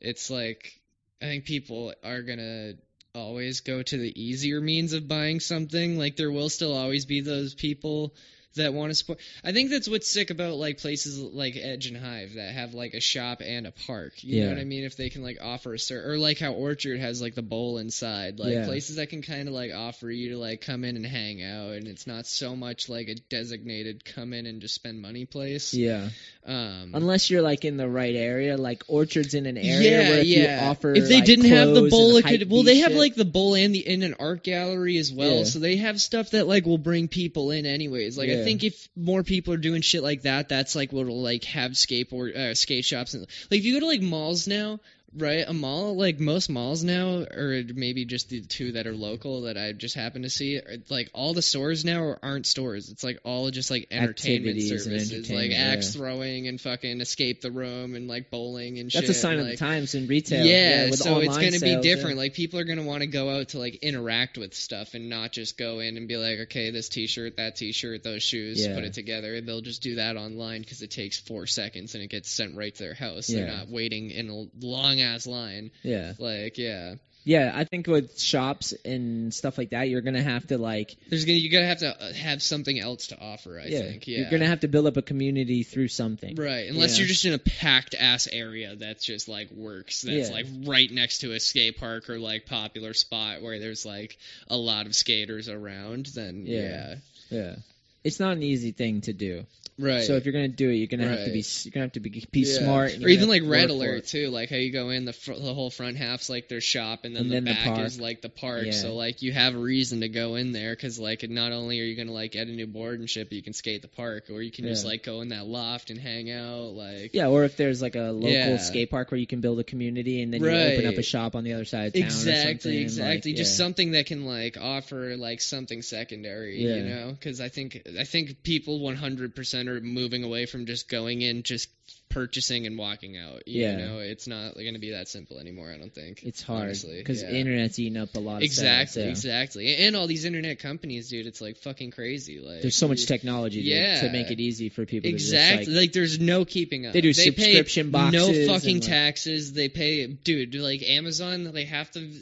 It's 0.00 0.30
like 0.30 0.78
I 1.20 1.26
think 1.26 1.44
people 1.44 1.94
are 2.02 2.22
gonna 2.22 2.74
always 3.14 3.60
go 3.60 3.82
to 3.82 3.96
the 3.96 4.20
easier 4.20 4.60
means 4.60 4.92
of 4.92 5.06
buying 5.06 5.38
something. 5.40 5.96
Like 5.96 6.16
there 6.16 6.32
will 6.32 6.48
still 6.48 6.76
always 6.76 7.06
be 7.06 7.20
those 7.20 7.54
people 7.54 8.14
that 8.54 8.74
want 8.74 8.90
to 8.90 8.94
support. 8.94 9.18
I 9.44 9.52
think 9.52 9.70
that's 9.70 9.88
what's 9.88 10.10
sick 10.10 10.30
about 10.30 10.56
like 10.56 10.78
places 10.78 11.18
like 11.18 11.56
Edge 11.56 11.86
and 11.86 11.96
Hive 11.96 12.34
that 12.34 12.52
have 12.52 12.74
like 12.74 12.94
a 12.94 13.00
shop 13.00 13.40
and 13.44 13.66
a 13.66 13.72
park. 13.72 14.12
You 14.22 14.38
Yeah. 14.38 14.44
know 14.44 14.52
what 14.54 14.60
I 14.60 14.64
mean? 14.64 14.84
If 14.84 14.96
they 14.96 15.10
can 15.10 15.22
like 15.22 15.38
offer 15.40 15.74
a 15.74 15.78
certain, 15.78 16.10
or 16.10 16.18
like 16.18 16.38
how 16.38 16.52
Orchard 16.52 16.98
has 17.00 17.20
like 17.22 17.34
the 17.34 17.42
bowl 17.42 17.78
inside, 17.78 18.38
like 18.38 18.52
Yeah. 18.52 18.66
places 18.66 18.96
that 18.96 19.08
can 19.08 19.22
kind 19.22 19.48
of 19.48 19.54
like 19.54 19.72
offer 19.72 20.10
you 20.10 20.30
to 20.30 20.38
like 20.38 20.60
come 20.60 20.84
in 20.84 20.96
and 20.96 21.06
hang 21.06 21.42
out, 21.42 21.72
and 21.72 21.88
it's 21.88 22.06
not 22.06 22.26
so 22.26 22.54
much 22.56 22.88
like 22.88 23.08
a 23.08 23.14
designated 23.14 24.04
come 24.04 24.32
in 24.32 24.46
and 24.46 24.60
just 24.60 24.74
spend 24.74 25.00
money 25.00 25.24
place. 25.26 25.74
Yeah. 25.74 26.08
Um, 26.44 26.90
Unless 26.94 27.30
you're 27.30 27.42
like 27.42 27.64
in 27.64 27.76
the 27.76 27.88
right 27.88 28.14
area, 28.16 28.56
like 28.56 28.82
Orchard's 28.88 29.34
in 29.34 29.46
an 29.46 29.56
area 29.56 29.90
yeah, 30.02 30.10
where 30.10 30.18
if 30.20 30.26
yeah. 30.26 30.64
you 30.64 30.70
offer 30.70 30.92
if 30.92 31.08
they 31.08 31.16
like, 31.16 31.24
didn't 31.24 31.44
have 31.46 31.72
the 31.72 31.88
bowl, 31.88 32.16
it 32.16 32.24
could. 32.24 32.50
Well, 32.50 32.64
they 32.64 32.74
beast 32.74 32.88
have 32.88 32.92
like 32.96 33.14
the 33.14 33.24
bowl 33.24 33.54
and 33.54 33.74
the 33.74 33.86
in 33.86 34.02
an 34.02 34.16
art 34.18 34.42
gallery 34.42 34.98
as 34.98 35.12
well, 35.12 35.44
so 35.44 35.58
they 35.60 35.76
have 35.76 36.00
stuff 36.00 36.30
that 36.30 36.48
like 36.48 36.66
will 36.66 36.78
bring 36.78 37.06
people 37.08 37.52
in 37.52 37.64
anyways. 37.64 38.18
Like 38.18 38.30
I 38.30 38.41
Yeah. 38.42 38.46
think 38.46 38.64
if 38.64 38.88
more 38.96 39.22
people 39.22 39.54
are 39.54 39.58
doing 39.58 39.82
shit 39.82 40.02
like 40.02 40.22
that, 40.22 40.48
that's 40.48 40.74
like 40.74 40.92
what'll 40.92 41.22
like 41.22 41.44
have 41.44 41.72
skateboard 41.72 42.36
uh, 42.36 42.54
skate 42.54 42.84
shops 42.84 43.14
and 43.14 43.26
like 43.50 43.60
if 43.60 43.64
you 43.64 43.74
go 43.74 43.80
to 43.80 43.86
like 43.86 44.02
malls 44.02 44.46
now. 44.46 44.80
Right, 45.14 45.44
a 45.46 45.52
mall 45.52 45.94
like 45.96 46.18
most 46.20 46.48
malls 46.48 46.82
now, 46.82 47.18
or 47.30 47.62
maybe 47.74 48.06
just 48.06 48.30
the 48.30 48.40
two 48.40 48.72
that 48.72 48.86
are 48.86 48.94
local 48.94 49.42
that 49.42 49.58
I 49.58 49.72
just 49.72 49.94
happen 49.94 50.22
to 50.22 50.30
see. 50.30 50.56
Are, 50.56 50.76
like 50.88 51.10
all 51.12 51.34
the 51.34 51.42
stores 51.42 51.84
now 51.84 52.16
aren't 52.22 52.46
stores. 52.46 52.88
It's 52.88 53.04
like 53.04 53.18
all 53.22 53.50
just 53.50 53.70
like 53.70 53.88
entertainment 53.90 54.56
Activities 54.56 54.70
and 54.70 54.80
services, 54.80 55.30
like 55.30 55.50
entertainment, 55.50 55.76
axe 55.78 55.92
throwing 55.94 56.48
and 56.48 56.58
fucking 56.58 57.00
escape 57.02 57.42
the 57.42 57.50
room 57.50 57.94
and 57.94 58.08
like 58.08 58.30
bowling 58.30 58.78
and 58.78 58.90
shit. 58.90 59.02
That's 59.02 59.18
a 59.18 59.20
sign 59.20 59.38
of 59.38 59.44
the 59.44 59.50
like, 59.50 59.58
times 59.58 59.94
in 59.94 60.06
retail. 60.06 60.46
yeah, 60.46 60.86
with 60.90 60.98
so 60.98 61.18
it's 61.18 61.28
online 61.28 61.40
going 61.40 61.52
to 61.52 61.60
be 61.60 61.72
sales, 61.72 61.82
different. 61.84 62.16
yeah. 62.16 62.22
Like 62.22 62.34
people 62.34 62.58
are 62.60 62.64
going 62.64 62.78
to 62.78 62.84
want 62.84 63.02
to 63.02 63.06
go 63.06 63.28
out 63.38 63.50
to 63.50 63.58
like 63.58 63.74
interact 63.82 64.38
with 64.38 64.54
stuff 64.54 64.94
and 64.94 65.10
not 65.10 65.32
just 65.32 65.58
go 65.58 65.80
in 65.80 65.98
and 65.98 66.08
be 66.08 66.16
like, 66.16 66.38
okay, 66.44 66.70
this 66.70 66.88
T-shirt, 66.88 67.36
that 67.36 67.56
T-shirt, 67.56 68.02
those 68.02 68.22
shoes, 68.22 68.64
Yeah. 68.64 68.74
put 68.74 68.84
it 68.84 68.94
together. 68.94 69.40
They'll 69.42 69.60
just 69.60 69.82
do 69.82 69.96
that 69.96 70.16
online 70.16 70.62
because 70.62 70.80
it 70.80 70.90
takes 70.90 71.20
four 71.20 71.46
seconds 71.46 71.94
and 71.94 72.02
it 72.02 72.08
gets 72.08 72.30
sent 72.30 72.56
right 72.56 72.74
to 72.74 72.82
their 72.82 72.94
house. 72.94 73.28
Yeah. 73.28 73.40
They're 73.44 73.56
not 73.58 73.68
waiting 73.68 74.10
in 74.10 74.30
a 74.30 74.64
long 74.64 75.01
ass 75.02 75.26
line. 75.26 75.70
yeah, 75.82 76.12
Like, 76.18 76.58
yeah, 76.58 76.94
yeah. 77.24 77.52
I 77.54 77.64
think 77.64 77.86
with 77.86 78.18
shops 78.18 78.72
and 78.84 79.32
stuff 79.32 79.56
like 79.58 79.70
that, 79.70 79.88
you're 79.88 80.00
gonna 80.00 80.22
have 80.22 80.46
to 80.48 80.58
like, 80.58 80.96
there's 81.08 81.24
gonna 81.24 81.38
you're 81.38 81.52
gonna 81.52 81.68
have 81.68 81.78
to 81.78 82.02
uh, 82.02 82.12
have 82.12 82.42
something 82.42 82.78
else 82.80 83.08
to 83.08 83.18
offer. 83.20 83.60
I 83.60 83.66
yeah, 83.66 83.78
think. 83.80 84.06
Yeah, 84.08 84.18
you're 84.18 84.30
gonna 84.30 84.46
have 84.48 84.60
to 84.60 84.68
build 84.68 84.86
up 84.86 84.96
a 84.96 85.02
community 85.02 85.62
through 85.62 85.88
something. 85.88 86.34
Right, 86.36 86.68
unless 86.68 86.92
Yeah. 86.96 87.02
you're 87.02 87.08
just 87.08 87.24
in 87.24 87.32
a 87.34 87.38
packed 87.38 87.94
ass 87.98 88.26
area 88.30 88.74
that's 88.76 89.04
just 89.04 89.28
like 89.28 89.50
works, 89.52 90.02
that's 90.02 90.28
Yeah. 90.30 90.34
like 90.34 90.46
right 90.64 90.90
next 90.90 91.18
to 91.18 91.32
a 91.32 91.40
skate 91.40 91.78
park 91.78 92.10
or 92.10 92.18
like 92.18 92.46
popular 92.46 92.92
spot 92.94 93.42
where 93.42 93.58
there's 93.60 93.86
like 93.86 94.18
a 94.48 94.56
lot 94.56 94.86
of 94.86 94.94
skaters 94.94 95.48
around, 95.48 96.06
then 96.06 96.44
Yeah. 96.46 96.96
yeah. 97.30 97.56
Yeah, 98.04 98.08
it's 98.08 98.20
not 98.20 98.32
an 98.36 98.42
easy 98.42 98.72
thing 98.72 99.00
to 99.02 99.12
do. 99.12 99.44
Right. 99.78 100.04
So 100.04 100.16
if 100.16 100.26
you're 100.26 100.34
gonna 100.34 100.48
do 100.48 100.68
it, 100.68 100.74
you're 100.74 100.86
gonna 100.86 101.08
have 101.08 101.24
to 101.24 101.32
be 101.32 101.42
you're 101.64 101.70
gonna 101.72 101.84
have 101.86 101.92
to 101.92 102.00
be, 102.00 102.24
be 102.30 102.40
Yeah. 102.40 102.58
smart. 102.58 103.02
Or 103.02 103.08
even 103.08 103.28
like 103.28 103.42
Red 103.44 103.70
Alert 103.70 104.06
too, 104.06 104.28
like 104.28 104.50
how 104.50 104.56
you 104.56 104.70
go 104.70 104.90
in 104.90 105.06
the 105.06 105.14
fr- 105.14 105.32
the 105.32 105.54
whole 105.54 105.70
front 105.70 105.96
half's 105.96 106.28
like 106.28 106.48
their 106.48 106.60
shop, 106.60 107.04
and 107.04 107.16
then, 107.16 107.22
And 107.22 107.30
the 107.30 107.34
then 107.36 107.44
the 107.44 107.50
back 107.54 107.64
park. 107.76 107.86
is 107.86 107.98
like 107.98 108.20
the 108.20 108.28
park. 108.28 108.66
Yeah. 108.66 108.72
So 108.72 108.94
like 108.94 109.22
you 109.22 109.32
have 109.32 109.54
a 109.54 109.58
reason 109.58 110.00
to 110.00 110.08
go 110.10 110.34
in 110.34 110.52
there 110.52 110.74
because 110.76 110.98
like 110.98 111.28
not 111.28 111.52
only 111.52 111.80
are 111.80 111.84
you 111.84 111.96
gonna 111.96 112.12
like 112.12 112.32
get 112.32 112.48
a 112.48 112.50
new 112.50 112.66
board 112.66 113.00
and 113.00 113.08
shit, 113.08 113.28
but 113.30 113.32
you 113.36 113.42
can 113.42 113.54
skate 113.54 113.80
the 113.80 113.88
park, 113.88 114.24
or 114.30 114.42
you 114.42 114.50
can 114.50 114.66
just 114.66 114.84
like 114.84 115.04
go 115.04 115.22
in 115.22 115.30
that 115.30 115.46
loft 115.46 115.88
and 115.90 115.98
hang 115.98 116.30
out. 116.30 116.74
Like 116.74 117.14
Yeah, 117.14 117.28
or 117.28 117.44
if 117.44 117.56
there's 117.56 117.80
like 117.80 117.96
a 117.96 118.10
local 118.12 118.30
Yeah. 118.30 118.58
skate 118.58 118.90
park 118.90 119.10
where 119.10 119.18
you 119.18 119.26
can 119.26 119.40
build 119.40 119.58
a 119.58 119.64
community 119.64 120.20
and 120.22 120.32
then 120.34 120.42
you 120.42 120.50
open 120.50 120.86
up 120.86 120.94
a 120.98 121.02
shop 121.02 121.34
on 121.34 121.44
the 121.44 121.54
other 121.54 121.64
side 121.64 121.86
of 121.88 121.92
town. 121.94 122.02
or 122.02 122.04
Exactly, 122.06 122.76
exactly. 122.78 123.30
like, 123.32 123.38
Just 123.38 123.54
yeah. 123.58 123.64
something 123.64 123.92
that 123.92 124.04
can 124.06 124.26
like 124.26 124.58
offer 124.60 125.16
like 125.16 125.40
something 125.40 125.80
secondary, 125.80 126.62
Yeah. 126.62 126.76
you 126.76 126.82
know? 126.84 127.16
Because 127.18 127.40
I 127.40 127.48
think 127.48 127.82
I 127.98 128.04
think 128.04 128.42
people 128.42 128.80
100% 128.80 129.68
are 129.68 129.80
moving 129.80 130.24
away 130.24 130.46
from 130.46 130.66
just 130.66 130.88
going 130.88 131.22
in, 131.22 131.42
just 131.42 131.68
purchasing 132.08 132.66
and 132.66 132.76
walking 132.76 133.16
out. 133.16 133.48
You 133.48 133.62
Yeah. 133.62 133.76
know, 133.76 133.98
it's 133.98 134.26
not 134.26 134.54
going 134.54 134.74
to 134.74 134.78
be 134.80 134.90
that 134.90 135.08
simple 135.08 135.38
anymore. 135.38 135.72
I 135.72 135.78
don't 135.78 135.94
think. 135.94 136.22
It's 136.24 136.42
hard 136.42 136.68
because 136.82 137.22
yeah. 137.22 137.30
internet's 137.30 137.78
eating 137.78 137.96
up 137.96 138.14
a 138.14 138.20
lot 138.20 138.36
of 138.36 138.42
Exactly, 138.42 139.02
sales, 139.02 139.24
yeah. 139.24 139.40
exactly. 139.40 139.76
And 139.76 139.96
all 139.96 140.06
these 140.06 140.24
internet 140.26 140.58
companies, 140.58 141.08
dude, 141.08 141.26
it's 141.26 141.40
like 141.40 141.56
fucking 141.58 141.90
crazy. 141.92 142.38
Like 142.38 142.60
There's 142.62 142.76
so 142.76 142.88
much 142.88 143.06
technology 143.06 143.62
to, 143.62 143.68
Yeah. 143.68 144.00
to 144.02 144.10
make 144.10 144.30
it 144.30 144.40
easy 144.40 144.68
for 144.68 144.84
people 144.84 145.08
Exactly. 145.08 145.64
just 145.64 145.70
like 145.70 145.82
like, 145.82 145.92
there's 145.92 146.20
no 146.20 146.44
keeping 146.44 146.86
up. 146.86 146.92
They 146.92 147.00
do 147.00 147.12
pay 147.14 147.24
subscription 147.32 147.90
boxes 147.90 148.12
No 148.28 148.32
and, 148.34 148.46
fucking 148.50 148.76
like- 148.80 148.88
taxes. 148.88 149.52
They 149.54 149.68
pay, 149.68 150.06
dude. 150.06 150.54
Like 150.54 150.82
Amazon, 150.82 151.50
they 151.52 151.64
have 151.64 151.90
to. 151.92 152.12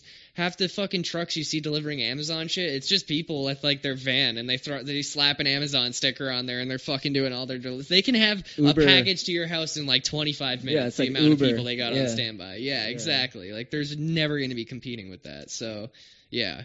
Half 0.40 0.56
the 0.56 0.68
fucking 0.70 1.02
trucks 1.02 1.36
you 1.36 1.44
see 1.44 1.60
delivering 1.60 2.00
Amazon 2.00 2.48
shit, 2.48 2.72
it's 2.72 2.88
just 2.88 3.06
people 3.06 3.44
with 3.44 3.62
like 3.62 3.82
their 3.82 3.94
van 3.94 4.38
and 4.38 4.48
they 4.48 4.56
throw 4.56 4.82
they 4.82 5.02
slap 5.02 5.38
an 5.38 5.46
Amazon 5.46 5.92
sticker 5.92 6.30
on 6.30 6.46
there 6.46 6.60
and 6.60 6.70
they're 6.70 6.78
fucking 6.78 7.12
doing 7.12 7.34
all 7.34 7.44
their 7.44 7.58
deli- 7.58 7.82
They 7.82 8.00
can 8.00 8.14
have 8.14 8.42
Uber. 8.56 8.80
a 8.80 8.86
package 8.86 9.24
to 9.24 9.32
your 9.32 9.46
house 9.46 9.76
in 9.76 9.84
like 9.84 10.02
25 10.02 10.64
minutes. 10.64 10.80
Yeah, 10.80 10.86
it's 10.86 10.96
the 10.96 11.02
like 11.02 11.10
amount 11.10 11.24
Uber. 11.26 11.44
of 11.44 11.50
people 11.50 11.64
they 11.64 11.76
got 11.76 11.94
Yeah. 11.94 12.02
on 12.04 12.08
standby. 12.08 12.56
Yeah, 12.56 12.86
exactly. 12.86 13.52
Like 13.52 13.70
there's 13.70 13.94
never 13.98 14.38
going 14.38 14.48
to 14.48 14.54
be 14.56 14.64
competing 14.64 15.10
with 15.10 15.24
that. 15.24 15.50
So, 15.50 15.90
yeah, 16.30 16.62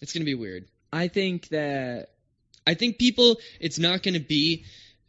it's 0.00 0.12
going 0.12 0.22
to 0.22 0.24
be 0.26 0.36
weird. 0.36 0.66
I 0.92 1.08
think 1.08 1.48
that 1.48 2.10
I 2.68 2.74
think 2.74 2.98
people, 2.98 3.38
it's 3.58 3.80
not 3.80 4.04
going 4.04 4.14
to 4.14 4.20
be 4.20 4.64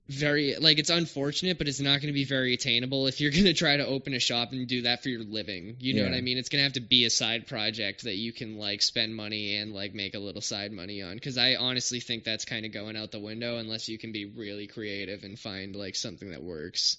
very 0.09 0.55
like 0.59 0.79
it's 0.79 0.89
unfortunate, 0.89 1.57
but 1.59 1.67
it's 1.67 1.79
not 1.79 2.01
going 2.01 2.07
to 2.07 2.13
be 2.13 2.25
very 2.25 2.53
attainable 2.55 3.05
if 3.07 3.21
you're 3.21 3.31
going 3.39 3.45
to 3.45 3.53
try 3.53 3.77
to 3.77 3.85
open 3.85 4.13
a 4.13 4.19
shop 4.19 4.51
and 4.51 4.67
do 4.67 4.81
that 4.81 5.03
for 5.03 5.09
your 5.09 5.21
living. 5.23 5.75
You 5.79 5.93
know 5.93 6.01
Yeah. 6.03 6.09
what 6.09 6.17
I 6.17 6.21
mean? 6.21 6.37
It's 6.37 6.49
going 6.49 6.59
to 6.59 6.63
have 6.63 6.73
to 6.73 6.79
be 6.81 7.05
a 7.05 7.09
side 7.09 7.45
project 7.47 8.03
that 8.03 8.15
you 8.15 8.33
can 8.33 8.57
like 8.57 8.81
spend 8.81 9.15
money 9.15 9.55
and 9.57 9.73
like 9.73 9.93
make 9.93 10.15
a 10.15 10.19
little 10.19 10.41
side 10.41 10.71
money 10.71 11.01
on. 11.03 11.13
Because 11.13 11.37
I 11.37 11.55
honestly 11.55 11.99
think 11.99 12.23
that's 12.23 12.43
kind 12.45 12.65
of 12.65 12.73
going 12.73 12.97
out 12.97 13.11
the 13.11 13.19
window 13.19 13.57
unless 13.57 13.87
you 13.87 13.97
can 13.99 14.11
be 14.11 14.25
really 14.25 14.67
creative 14.67 15.23
and 15.23 15.37
find 15.37 15.75
like 15.75 15.95
something 15.95 16.31
that 16.31 16.41
works. 16.43 16.97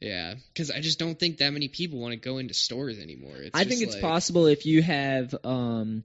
Yeah, 0.00 0.34
because 0.52 0.70
I 0.70 0.80
just 0.80 0.98
don't 0.98 1.18
think 1.18 1.38
that 1.38 1.50
many 1.52 1.68
people 1.68 1.98
want 1.98 2.12
to 2.12 2.18
go 2.18 2.36
into 2.36 2.52
stores 2.52 2.98
anymore. 2.98 3.36
It's 3.36 3.50
I 3.58 3.64
think 3.64 3.80
it's 3.80 3.94
like- 3.94 4.02
possible 4.02 4.46
if 4.46 4.66
you 4.66 4.82
have 4.82 5.34
um, 5.44 6.04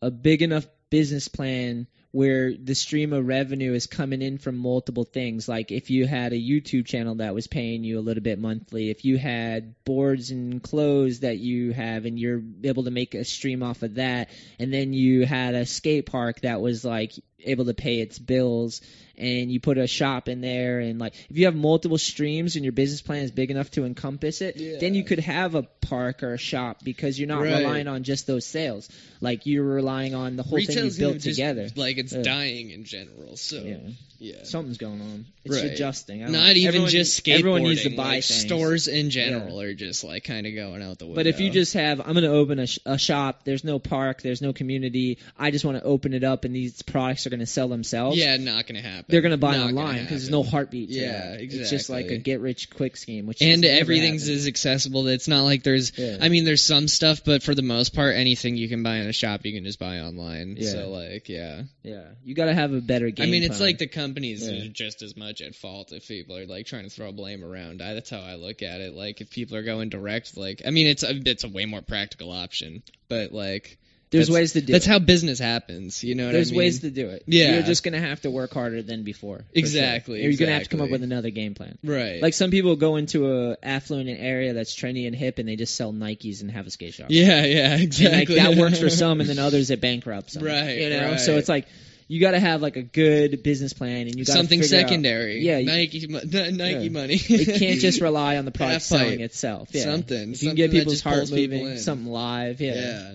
a 0.00 0.10
big 0.12 0.42
enough 0.42 0.66
business 0.90 1.26
plan 1.26 1.88
where 2.14 2.54
the 2.54 2.76
stream 2.76 3.12
of 3.12 3.26
revenue 3.26 3.74
is 3.74 3.88
coming 3.88 4.22
in 4.22 4.38
from 4.38 4.56
multiple 4.56 5.02
things. 5.02 5.48
Like 5.48 5.72
if 5.72 5.90
you 5.90 6.06
had 6.06 6.32
a 6.32 6.36
YouTube 6.36 6.86
channel 6.86 7.16
that 7.16 7.34
was 7.34 7.48
paying 7.48 7.82
you 7.82 7.98
a 7.98 8.06
little 8.06 8.22
bit 8.22 8.38
monthly, 8.38 8.88
if 8.90 9.04
you 9.04 9.18
had 9.18 9.74
boards 9.84 10.30
and 10.30 10.62
clothes 10.62 11.20
that 11.20 11.38
you 11.38 11.72
have 11.72 12.04
and 12.04 12.16
you're 12.16 12.40
able 12.62 12.84
to 12.84 12.92
make 12.92 13.16
a 13.16 13.24
stream 13.24 13.64
off 13.64 13.82
of 13.82 13.96
that, 13.96 14.30
and 14.60 14.72
then 14.72 14.92
you 14.92 15.26
had 15.26 15.56
a 15.56 15.66
skate 15.66 16.06
park 16.06 16.42
that 16.42 16.60
was 16.60 16.84
like 16.84 17.14
able 17.40 17.64
to 17.64 17.74
pay 17.74 17.98
its 17.98 18.16
bills 18.16 18.80
and 19.18 19.50
you 19.50 19.60
put 19.60 19.78
a 19.78 19.86
shop 19.86 20.28
in 20.28 20.40
there 20.40 20.80
and 20.80 20.98
like 20.98 21.14
if 21.30 21.36
you 21.38 21.44
have 21.46 21.54
multiple 21.54 21.98
streams 21.98 22.56
and 22.56 22.64
your 22.64 22.72
business 22.72 23.00
plan 23.02 23.22
is 23.22 23.30
big 23.30 23.50
enough 23.50 23.70
to 23.70 23.84
encompass 23.84 24.40
it 24.40 24.80
then 24.80 24.94
you 24.94 25.04
could 25.04 25.18
have 25.20 25.54
a 25.54 25.62
park 25.80 26.22
or 26.22 26.34
a 26.34 26.38
shop 26.38 26.78
because 26.82 27.18
you're 27.18 27.28
not 27.28 27.42
Right. 27.42 27.58
relying 27.58 27.88
on 27.88 28.02
just 28.04 28.26
those 28.26 28.46
sales 28.46 28.88
like 29.20 29.46
you're 29.46 29.64
relying 29.64 30.14
on 30.14 30.36
the 30.36 30.42
whole 30.42 30.58
thing 30.58 30.62
you 30.62 30.74
Retail's 30.74 30.98
built 30.98 31.14
just- 31.14 31.24
together 31.26 31.68
Like 31.76 31.98
it's 31.98 32.12
Yeah. 32.12 32.22
dying 32.22 32.70
in 32.70 32.84
general. 32.84 33.36
So 33.36 33.62
yeah 33.62 33.76
yeah. 34.20 34.44
something's 34.44 34.78
going 34.78 35.00
on 35.02 35.26
it's 35.44 35.54
Right. 35.56 35.64
adjusting 35.72 36.20
Not 36.20 36.30
know. 36.30 36.50
even 36.52 36.68
everyone, 36.68 36.88
just 36.90 37.22
skateboarding. 37.22 37.38
everyone 37.38 37.62
needs 37.64 37.82
to 37.82 37.90
buy 37.90 38.14
like. 38.14 38.22
Stores 38.24 38.88
in 38.88 39.10
general 39.10 39.60
are 39.60 39.74
just 39.74 40.02
like 40.04 40.24
kind 40.24 40.46
of 40.46 40.54
going 40.54 40.80
out 40.82 40.98
the 40.98 41.04
window. 41.04 41.16
But 41.16 41.26
if 41.26 41.40
you 41.40 41.50
just 41.50 41.74
have, 41.74 42.00
I'm 42.00 42.14
going 42.14 42.24
to 42.24 42.30
open 42.30 42.58
a, 42.58 42.66
sh- 42.66 42.78
a 42.86 42.96
shop. 42.96 43.44
There's 43.44 43.62
no 43.64 43.78
park. 43.78 44.22
There's 44.22 44.40
no 44.40 44.54
community. 44.54 45.18
I 45.38 45.50
just 45.50 45.66
want 45.66 45.76
to 45.76 45.84
open 45.84 46.14
it 46.14 46.24
up, 46.24 46.44
and 46.46 46.54
these 46.56 46.80
products 46.80 47.26
are 47.26 47.30
going 47.30 47.40
to 47.40 47.46
sell 47.46 47.68
themselves. 47.68 48.16
yeah, 48.16 48.38
not 48.38 48.66
gonna 48.66 48.80
happen. 48.80 49.03
They're 49.08 49.20
going 49.20 49.32
to 49.32 49.38
buy 49.38 49.56
Not 49.56 49.68
online 49.68 50.02
because 50.02 50.22
there's 50.22 50.30
no 50.30 50.42
heartbeat. 50.42 50.88
Yeah, 50.88 51.32
that. 51.32 51.40
It's 51.40 51.70
just 51.70 51.90
like 51.90 52.06
a 52.06 52.18
get 52.18 52.40
rich 52.40 52.70
quick 52.70 52.96
scheme, 52.96 53.26
which 53.26 53.42
And 53.42 53.64
everything's 53.64 54.28
as 54.28 54.46
accessible. 54.46 55.06
It's 55.08 55.28
not 55.28 55.42
like 55.42 55.62
there's. 55.62 55.96
Yeah. 55.98 56.18
I 56.20 56.28
mean, 56.28 56.44
there's 56.44 56.64
some 56.64 56.88
stuff, 56.88 57.22
but 57.24 57.42
for 57.42 57.54
the 57.54 57.62
most 57.62 57.94
part, 57.94 58.14
anything 58.14 58.56
you 58.56 58.68
can 58.68 58.82
buy 58.82 58.96
in 58.96 59.08
a 59.08 59.12
shop, 59.12 59.44
you 59.44 59.52
can 59.52 59.64
just 59.64 59.78
buy 59.78 60.00
online. 60.00 60.56
Yeah. 60.58 60.70
So 60.70 60.90
like, 60.90 61.28
yeah. 61.28 61.62
yeah. 61.82 62.04
You 62.24 62.34
got 62.34 62.46
to 62.46 62.54
have 62.54 62.72
a 62.72 62.80
better 62.80 63.10
game. 63.10 63.28
I 63.28 63.30
mean, 63.30 63.42
it's 63.42 63.58
plan. 63.58 63.68
like 63.68 63.78
the 63.78 63.86
companies 63.86 64.46
Yeah. 64.48 64.64
are 64.64 64.68
just 64.68 65.02
as 65.02 65.16
much 65.16 65.40
at 65.40 65.54
fault 65.54 65.92
if 65.92 66.08
people 66.08 66.36
are 66.36 66.46
like 66.46 66.66
trying 66.66 66.84
to 66.84 66.90
throw 66.90 67.12
blame 67.12 67.44
around. 67.44 67.82
I, 67.82 67.94
that's 67.94 68.10
how 68.10 68.20
I 68.20 68.34
look 68.36 68.62
at 68.62 68.80
it. 68.80 68.94
Like 68.94 69.20
if 69.20 69.30
people 69.30 69.56
are 69.56 69.62
going 69.62 69.88
direct, 69.88 70.36
like 70.36 70.62
I 70.66 70.70
mean, 70.70 70.86
it's 70.86 71.02
a 71.02 71.14
it's 71.14 71.44
a 71.44 71.48
way 71.48 71.66
more 71.66 71.82
practical 71.82 72.32
option, 72.32 72.82
but 73.08 73.32
like 73.32 73.78
there's 74.14 74.28
that's- 74.28 74.40
ways 74.40 74.52
to 74.54 74.60
do. 74.60 74.70
It. 74.70 74.72
That's 74.72 74.86
it. 74.86 74.90
how 74.90 74.98
business 74.98 75.38
happens. 75.38 76.02
You 76.02 76.14
know 76.14 76.26
what 76.26 76.32
There's 76.32 76.50
I 76.50 76.52
mean? 76.52 76.58
ways 76.58 76.80
to 76.80 76.90
do 76.90 77.08
it. 77.10 77.24
Yeah. 77.26 77.54
You're 77.54 77.62
just 77.62 77.82
going 77.84 77.94
to 77.94 78.00
have 78.00 78.20
to 78.22 78.30
work 78.30 78.52
harder 78.52 78.82
than 78.82 79.02
before. 79.02 79.44
Exactly, 79.54 80.20
Sure. 80.20 80.30
You're 80.30 80.38
going 80.38 80.48
to 80.48 80.54
have 80.54 80.64
to 80.64 80.68
come 80.70 80.80
up 80.80 80.90
with 80.90 81.02
another 81.02 81.30
game 81.30 81.54
plan. 81.54 81.78
right. 81.84 82.22
Like 82.22 82.34
some 82.34 82.50
people 82.50 82.76
go 82.76 82.96
into 82.96 83.30
a 83.50 83.56
affluent 83.62 84.08
area 84.18 84.52
that's 84.54 84.74
trendy 84.74 85.06
and 85.06 85.14
hip, 85.16 85.38
and 85.38 85.48
they 85.48 85.56
just 85.56 85.74
sell 85.74 85.92
Nikes 85.92 86.40
and 86.40 86.50
have 86.50 86.66
a 86.66 86.70
skate 86.70 86.94
shop. 86.94 87.06
yeah, 87.10 87.44
yeah, 87.44 87.72
and 87.72 87.80
like 87.80 87.82
exactly. 87.82 88.34
that 88.36 88.56
works 88.56 88.78
for 88.78 88.90
some, 88.90 89.20
and 89.20 89.28
then 89.28 89.38
others 89.48 89.70
it 89.70 89.80
bankrupts 89.80 90.34
them. 90.34 90.44
Right, 90.44 90.78
You 90.78 90.90
know, 90.90 91.10
right. 91.10 91.20
so 91.20 91.36
it's 91.36 91.48
like 91.48 91.66
you 92.06 92.20
got 92.20 92.32
to 92.32 92.40
have 92.40 92.60
like 92.60 92.76
a 92.76 92.82
good 92.82 93.42
business 93.42 93.72
plan, 93.72 94.06
and 94.06 94.14
you 94.14 94.24
got 94.26 94.32
something 94.36 94.60
figure 94.60 94.76
out- 94.78 94.80
secondary. 94.82 95.40
Yeah, 95.40 95.58
you- 95.58 95.66
Nike, 95.66 96.06
Nike 96.08 96.84
Yeah. 96.84 96.88
money. 96.90 97.14
it 97.14 97.58
can't 97.58 97.80
just 97.80 98.00
rely 98.08 98.36
on 98.36 98.44
the 98.44 98.50
product 98.52 98.82
selling 98.82 99.20
itself. 99.20 99.68
Yeah. 99.72 99.84
Something, 99.84 100.22
If 100.22 100.28
you 100.28 100.34
something 100.34 100.48
can 100.50 100.56
get 100.56 100.70
people's 100.70 101.00
hearts 101.00 101.30
people 101.30 101.58
moving, 101.58 101.72
in. 101.72 101.78
something 101.78 102.10
live. 102.12 102.60
Yeah. 102.60 102.74
yeah. 102.74 103.12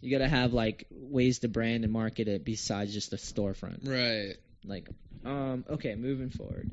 You 0.00 0.10
gotta 0.10 0.28
have 0.28 0.52
like 0.52 0.86
ways 0.90 1.40
to 1.40 1.48
brand 1.48 1.84
and 1.84 1.92
market 1.92 2.28
it 2.28 2.44
besides 2.44 2.92
just 2.92 3.12
a 3.12 3.16
storefront. 3.16 3.86
Right. 3.86 4.36
Like, 4.64 4.88
um, 5.24 5.64
okay, 5.68 5.94
moving 5.94 6.30
forward. 6.30 6.70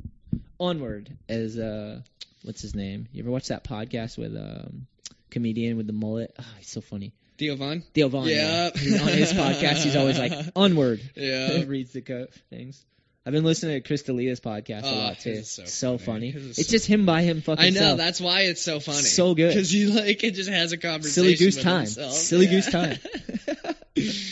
Onward 0.60 1.16
as 1.30 1.58
uh, 1.58 2.02
what's 2.44 2.62
his 2.62 2.76
name? 2.76 3.08
You 3.12 3.24
ever 3.24 3.32
watch 3.32 3.49
that 3.49 3.64
podcast 3.64 4.18
with 4.18 4.36
um, 4.36 4.88
comedian 5.30 5.78
with 5.78 5.88
the 5.88 5.94
mullet? 5.94 6.34
Oh, 6.40 6.45
he's 6.58 6.70
so 6.70 6.82
funny. 6.82 7.14
Theo 7.38 7.56
Von? 7.56 7.84
Theo 7.94 8.10
Von. 8.10 8.28
Yeah. 8.28 8.72
On 8.74 8.80
his 8.80 9.32
podcast, 9.32 9.84
he's 9.84 9.95
always 9.95 10.18
like, 10.18 10.34
onward. 10.56 11.02
Yeah. 11.16 11.64
reads 11.68 11.94
the 11.94 12.02
co- 12.02 12.28
things. 12.49 12.84
I've 13.28 13.34
been 13.34 13.44
listening 13.44 13.74
to 13.82 13.86
Chris 13.86 14.04
D'Elia's 14.04 14.40
podcast 14.40 14.84
a 14.84 14.88
Oh, 14.88 14.95
lot 14.95 15.20
too. 15.20 15.32
his 15.32 15.60
is 15.60 15.74
so 15.74 15.98
funny. 15.98 16.32
funny. 16.32 16.45
Is 16.49 16.60
It's 16.60 16.70
so 16.70 16.72
just 16.72 16.86
him 16.88 17.06
by 17.06 17.24
him 17.24 17.41
fucking 17.41 17.62
I 17.66 17.70
know, 17.72 17.80
self. 17.82 17.98
that's 17.98 18.22
why 18.22 18.44
it's 18.44 18.62
so 18.62 18.80
funny. 18.80 19.02
So 19.02 19.36
good. 19.36 19.49
Because 19.49 19.70
he 19.70 19.86
like 19.88 20.24
it 20.24 20.32
just 20.34 20.49
has 20.49 20.72
a 20.72 20.78
conversation. 20.78 21.24
Silly 21.24 21.36
goose 21.36 21.62
time. 21.62 21.78
himself. 21.82 22.14
Silly 22.14 22.45
Yeah. 22.45 22.52
goose 22.52 22.72
time. 22.72 22.98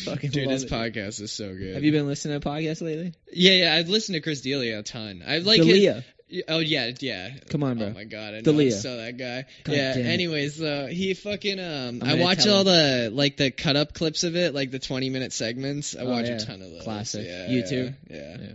Fucking 0.06 0.30
Dude, 0.30 0.48
this 0.50 0.64
it. 0.64 0.70
podcast 0.70 1.20
is 1.22 1.32
so 1.32 1.54
good. 1.56 1.74
Have 1.74 1.84
you 1.84 1.92
been 1.92 2.08
listening 2.08 2.40
to 2.40 2.48
podcasts 2.48 2.82
lately? 2.82 3.14
Yeah, 3.34 3.52
yeah, 3.54 3.76
I've 3.76 3.90
listened 3.90 4.14
to 4.16 4.22
Chris 4.22 4.42
D'Elia 4.42 4.80
a 4.80 4.84
ton. 4.84 5.24
I 5.28 5.40
like 5.40 5.62
his, 5.64 6.04
Oh 6.48 6.60
yeah, 6.60 6.92
yeah. 7.00 7.32
Come 7.50 7.64
on, 7.64 7.78
bro. 7.78 7.88
Oh 7.88 7.92
my 7.94 8.04
god, 8.04 8.34
I 8.34 8.38
know. 8.38 8.42
D'Elia. 8.44 8.74
I'm 8.76 8.80
so 8.82 8.98
that 8.98 9.18
guy. 9.18 9.46
God 9.64 9.76
yeah. 9.76 9.94
Anyways, 9.98 10.62
uh, 10.62 10.88
he 10.90 11.14
fucking 11.16 11.60
um, 11.60 12.02
I 12.04 12.16
watch 12.16 12.48
all 12.48 12.64
the 12.64 13.10
like 13.14 13.38
the 13.38 13.52
cut 13.52 13.76
up 13.76 13.94
clips 13.94 14.24
of 14.24 14.36
it, 14.36 14.54
like 14.54 14.72
the 14.72 14.80
20 14.80 15.10
minute 15.10 15.34
segments. 15.34 15.96
I 15.96 16.02
Oh, 16.02 16.10
watch 16.12 16.28
yeah. 16.28 16.36
a 16.36 16.40
ton 16.40 16.62
of 16.62 16.72
those. 16.72 16.84
Classic. 16.84 17.26
Yeah, 17.28 17.48
YouTube? 17.48 17.96
Yeah. 18.10 18.38
yeah. 18.40 18.48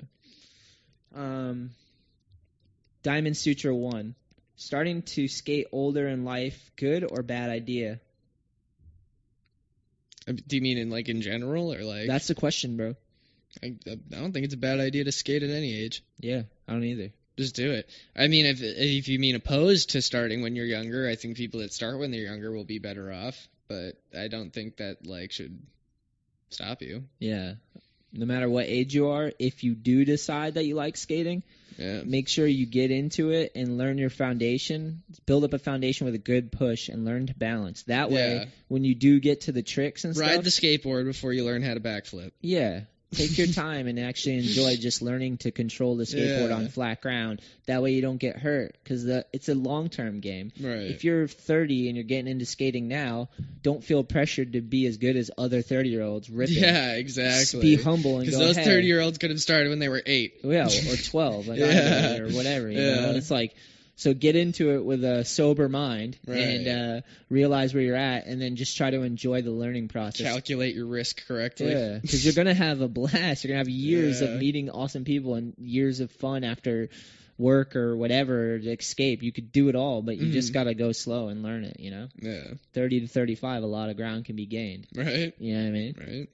Um, 1.15 1.71
Diamond 3.03 3.37
Sutra 3.37 3.75
One. 3.75 4.15
Starting 4.57 5.03
to 5.03 5.27
skate 5.27 5.69
older 5.73 6.07
in 6.07 6.25
life, 6.25 6.71
good 6.77 7.03
or 7.11 7.23
bad 7.23 7.49
idea? 7.49 7.99
Uh, 10.29 10.33
Do 10.33 10.57
you 10.57 10.61
mean 10.63 10.77
in 10.77 10.91
like 10.91 11.09
in 11.09 11.23
general 11.23 11.73
or 11.73 11.83
like? 11.83 12.07
That's 12.07 12.29
the 12.29 12.35
question, 12.35 12.77
bro. 12.77 12.95
I, 13.63 13.75
I 13.87 13.97
don't 14.11 14.33
think 14.33 14.45
it's 14.45 14.55
a 14.55 14.59
bad 14.59 14.79
idea 14.79 15.05
to 15.05 15.13
skate 15.13 15.43
at 15.43 15.51
any 15.51 15.75
age. 15.75 16.05
Yeah, 16.19 16.43
I 16.69 16.73
don't 16.73 16.85
either. 16.85 17.11
Just 17.39 17.57
do 17.57 17.73
it. 17.73 17.89
I 18.15 18.29
mean, 18.29 18.45
if 18.45 18.61
if 18.61 19.09
you 19.09 19.19
mean 19.19 19.35
opposed 19.35 19.91
to 19.91 20.03
starting 20.03 20.43
when 20.43 20.57
you're 20.57 20.67
younger, 20.67 21.09
I 21.09 21.17
think 21.17 21.39
people 21.39 21.61
that 21.61 21.73
start 21.73 21.99
when 21.99 22.11
they're 22.11 22.21
younger 22.21 22.53
will 22.53 22.65
be 22.65 22.79
better 22.79 23.11
off. 23.11 23.49
But 23.67 23.95
I 24.17 24.29
don't 24.29 24.53
think 24.53 24.77
that 24.77 25.07
like 25.07 25.33
should 25.33 25.59
stop 26.51 26.83
you. 26.83 27.05
Yeah. 27.19 27.55
No 28.13 28.27
matter 28.27 28.49
what 28.51 28.67
age 28.67 28.95
you 28.95 29.09
are, 29.09 29.33
if 29.39 29.63
you 29.65 29.75
do 29.75 30.05
decide 30.05 30.55
that 30.55 30.65
you 30.65 30.75
like 30.75 30.97
skating, 30.97 31.43
Yeah. 31.79 32.03
make 32.05 32.29
sure 32.29 32.47
you 32.47 32.67
get 32.67 32.91
into 32.91 33.31
it 33.31 33.53
and 33.55 33.79
learn 33.79 33.97
your 33.99 34.11
foundation. 34.11 35.03
Build 35.27 35.45
up 35.45 35.53
a 35.55 35.59
foundation 35.59 36.05
with 36.07 36.15
a 36.15 36.19
good 36.19 36.51
push 36.53 36.89
and 36.89 37.05
learn 37.05 37.27
to 37.29 37.35
balance. 37.35 37.83
That 37.85 38.11
way, 38.11 38.35
Yeah. 38.35 38.45
when 38.69 38.85
you 38.85 38.95
do 38.95 39.21
get 39.21 39.43
to 39.43 39.53
the 39.53 39.63
tricks 39.63 40.05
and 40.05 40.17
Ride 40.17 40.33
stuff, 40.33 40.45
the 40.45 40.51
skateboard 40.51 41.05
before 41.05 41.33
you 41.33 41.45
learn 41.45 41.63
how 41.63 41.75
to 41.75 41.81
backflip. 41.81 42.33
yeah, 42.41 42.83
take 43.13 43.37
your 43.39 43.49
time 43.49 43.89
and 43.89 43.99
actually 43.99 44.39
enjoy 44.39 44.77
just 44.77 45.03
learning 45.03 45.39
to 45.39 45.51
control 45.51 45.97
the 45.97 46.05
skateboard 46.05 46.51
Yeah. 46.51 46.55
on 46.57 46.69
flat 46.69 47.01
ground. 47.01 47.41
That 47.67 47.83
way, 47.83 47.93
you 47.93 48.03
don't 48.03 48.19
get 48.19 48.37
hurt 48.37 48.77
because 48.83 49.05
it's 49.33 49.49
a 49.49 49.55
long 49.55 49.89
term 49.89 50.21
game. 50.21 50.53
Right. 50.61 50.83
If 50.91 51.03
you're 51.05 51.27
30 51.27 51.89
and 51.89 51.97
you're 51.97 52.05
getting 52.05 52.29
into 52.29 52.47
skating 52.47 52.87
now, 52.89 53.29
don't 53.63 53.83
feel 53.83 54.05
pressured 54.05 54.53
to 54.53 54.61
be 54.61 54.87
as 54.87 54.97
good 54.99 55.17
as 55.17 55.31
other 55.37 55.61
30 55.63 55.89
year 55.89 56.03
olds 56.03 56.31
ripping. 56.31 56.57
yeah, 56.57 57.01
Just 57.03 57.19
exactly. 57.19 57.77
be 57.77 57.83
humble 57.83 58.17
and 58.19 58.27
Because 58.27 58.39
those 58.39 58.57
"Hey." 58.57 58.65
30 58.65 58.87
year 58.87 59.01
olds 59.01 59.19
could 59.19 59.31
have 59.31 59.41
started 59.41 59.71
when 59.71 59.81
they 59.81 59.89
were 59.89 60.03
eight. 60.07 60.35
Yeah, 60.45 60.67
or 60.67 60.97
12, 60.97 61.49
like 61.49 61.59
Yeah. 61.59 62.19
or 62.19 62.29
whatever. 62.31 62.71
You 62.71 62.79
Yeah. 62.81 62.95
know? 63.01 63.15
It's 63.17 63.31
like, 63.31 63.55
so 64.01 64.15
get 64.15 64.35
into 64.35 64.71
it 64.75 64.83
with 64.83 65.05
a 65.05 65.27
sober 65.27 65.69
mind 65.69 66.19
Right. 66.27 66.39
and 66.39 66.69
uh, 66.69 67.01
realize 67.29 67.75
where 67.75 67.83
you're 67.83 67.97
at, 67.97 68.25
and 68.27 68.41
then 68.41 68.57
just 68.57 68.77
try 68.79 68.91
to 68.91 69.03
enjoy 69.03 69.43
the 69.43 69.51
learning 69.51 69.89
process. 69.89 70.27
Calculate 70.27 70.75
your 70.75 70.87
risk 70.87 71.27
correctly. 71.27 71.71
Yeah, 71.71 71.99
because 72.01 72.25
you're 72.25 72.33
gonna 72.35 72.55
have 72.55 72.81
a 72.81 72.89
blast. 72.89 73.45
You're 73.45 73.51
gonna 73.51 73.59
have 73.59 73.69
years 73.69 74.23
Yeah. 74.23 74.29
of 74.29 74.41
meeting 74.41 74.71
awesome 74.71 75.05
people 75.05 75.35
and 75.35 75.53
years 75.59 76.01
of 76.01 76.11
fun 76.13 76.45
after 76.45 76.89
work 77.37 77.77
or 77.77 77.97
whatever 77.97 78.59
to 78.59 78.71
escape. 78.73 79.23
You 79.23 79.33
could 79.33 79.53
do 79.53 79.69
it 79.69 79.75
all, 79.77 80.03
but 80.03 80.17
you 80.19 80.31
just 80.33 80.51
Mhm. 80.51 80.55
gotta 80.55 80.75
go 80.75 80.93
slow 80.93 81.29
and 81.29 81.43
learn 81.43 81.65
it. 81.65 81.77
You 81.79 81.91
know, 81.91 82.09
Yeah. 82.21 82.55
30 82.73 83.01
to 83.01 83.07
35, 83.07 83.63
a 83.63 83.67
lot 83.67 83.91
of 83.91 83.97
ground 83.97 84.25
can 84.25 84.37
be 84.37 84.47
gained. 84.47 84.87
Right. 84.95 85.33
You 85.39 85.55
know 85.55 85.61
what 85.63 85.69
I 85.69 85.71
mean? 85.73 85.95
Right. 85.99 86.29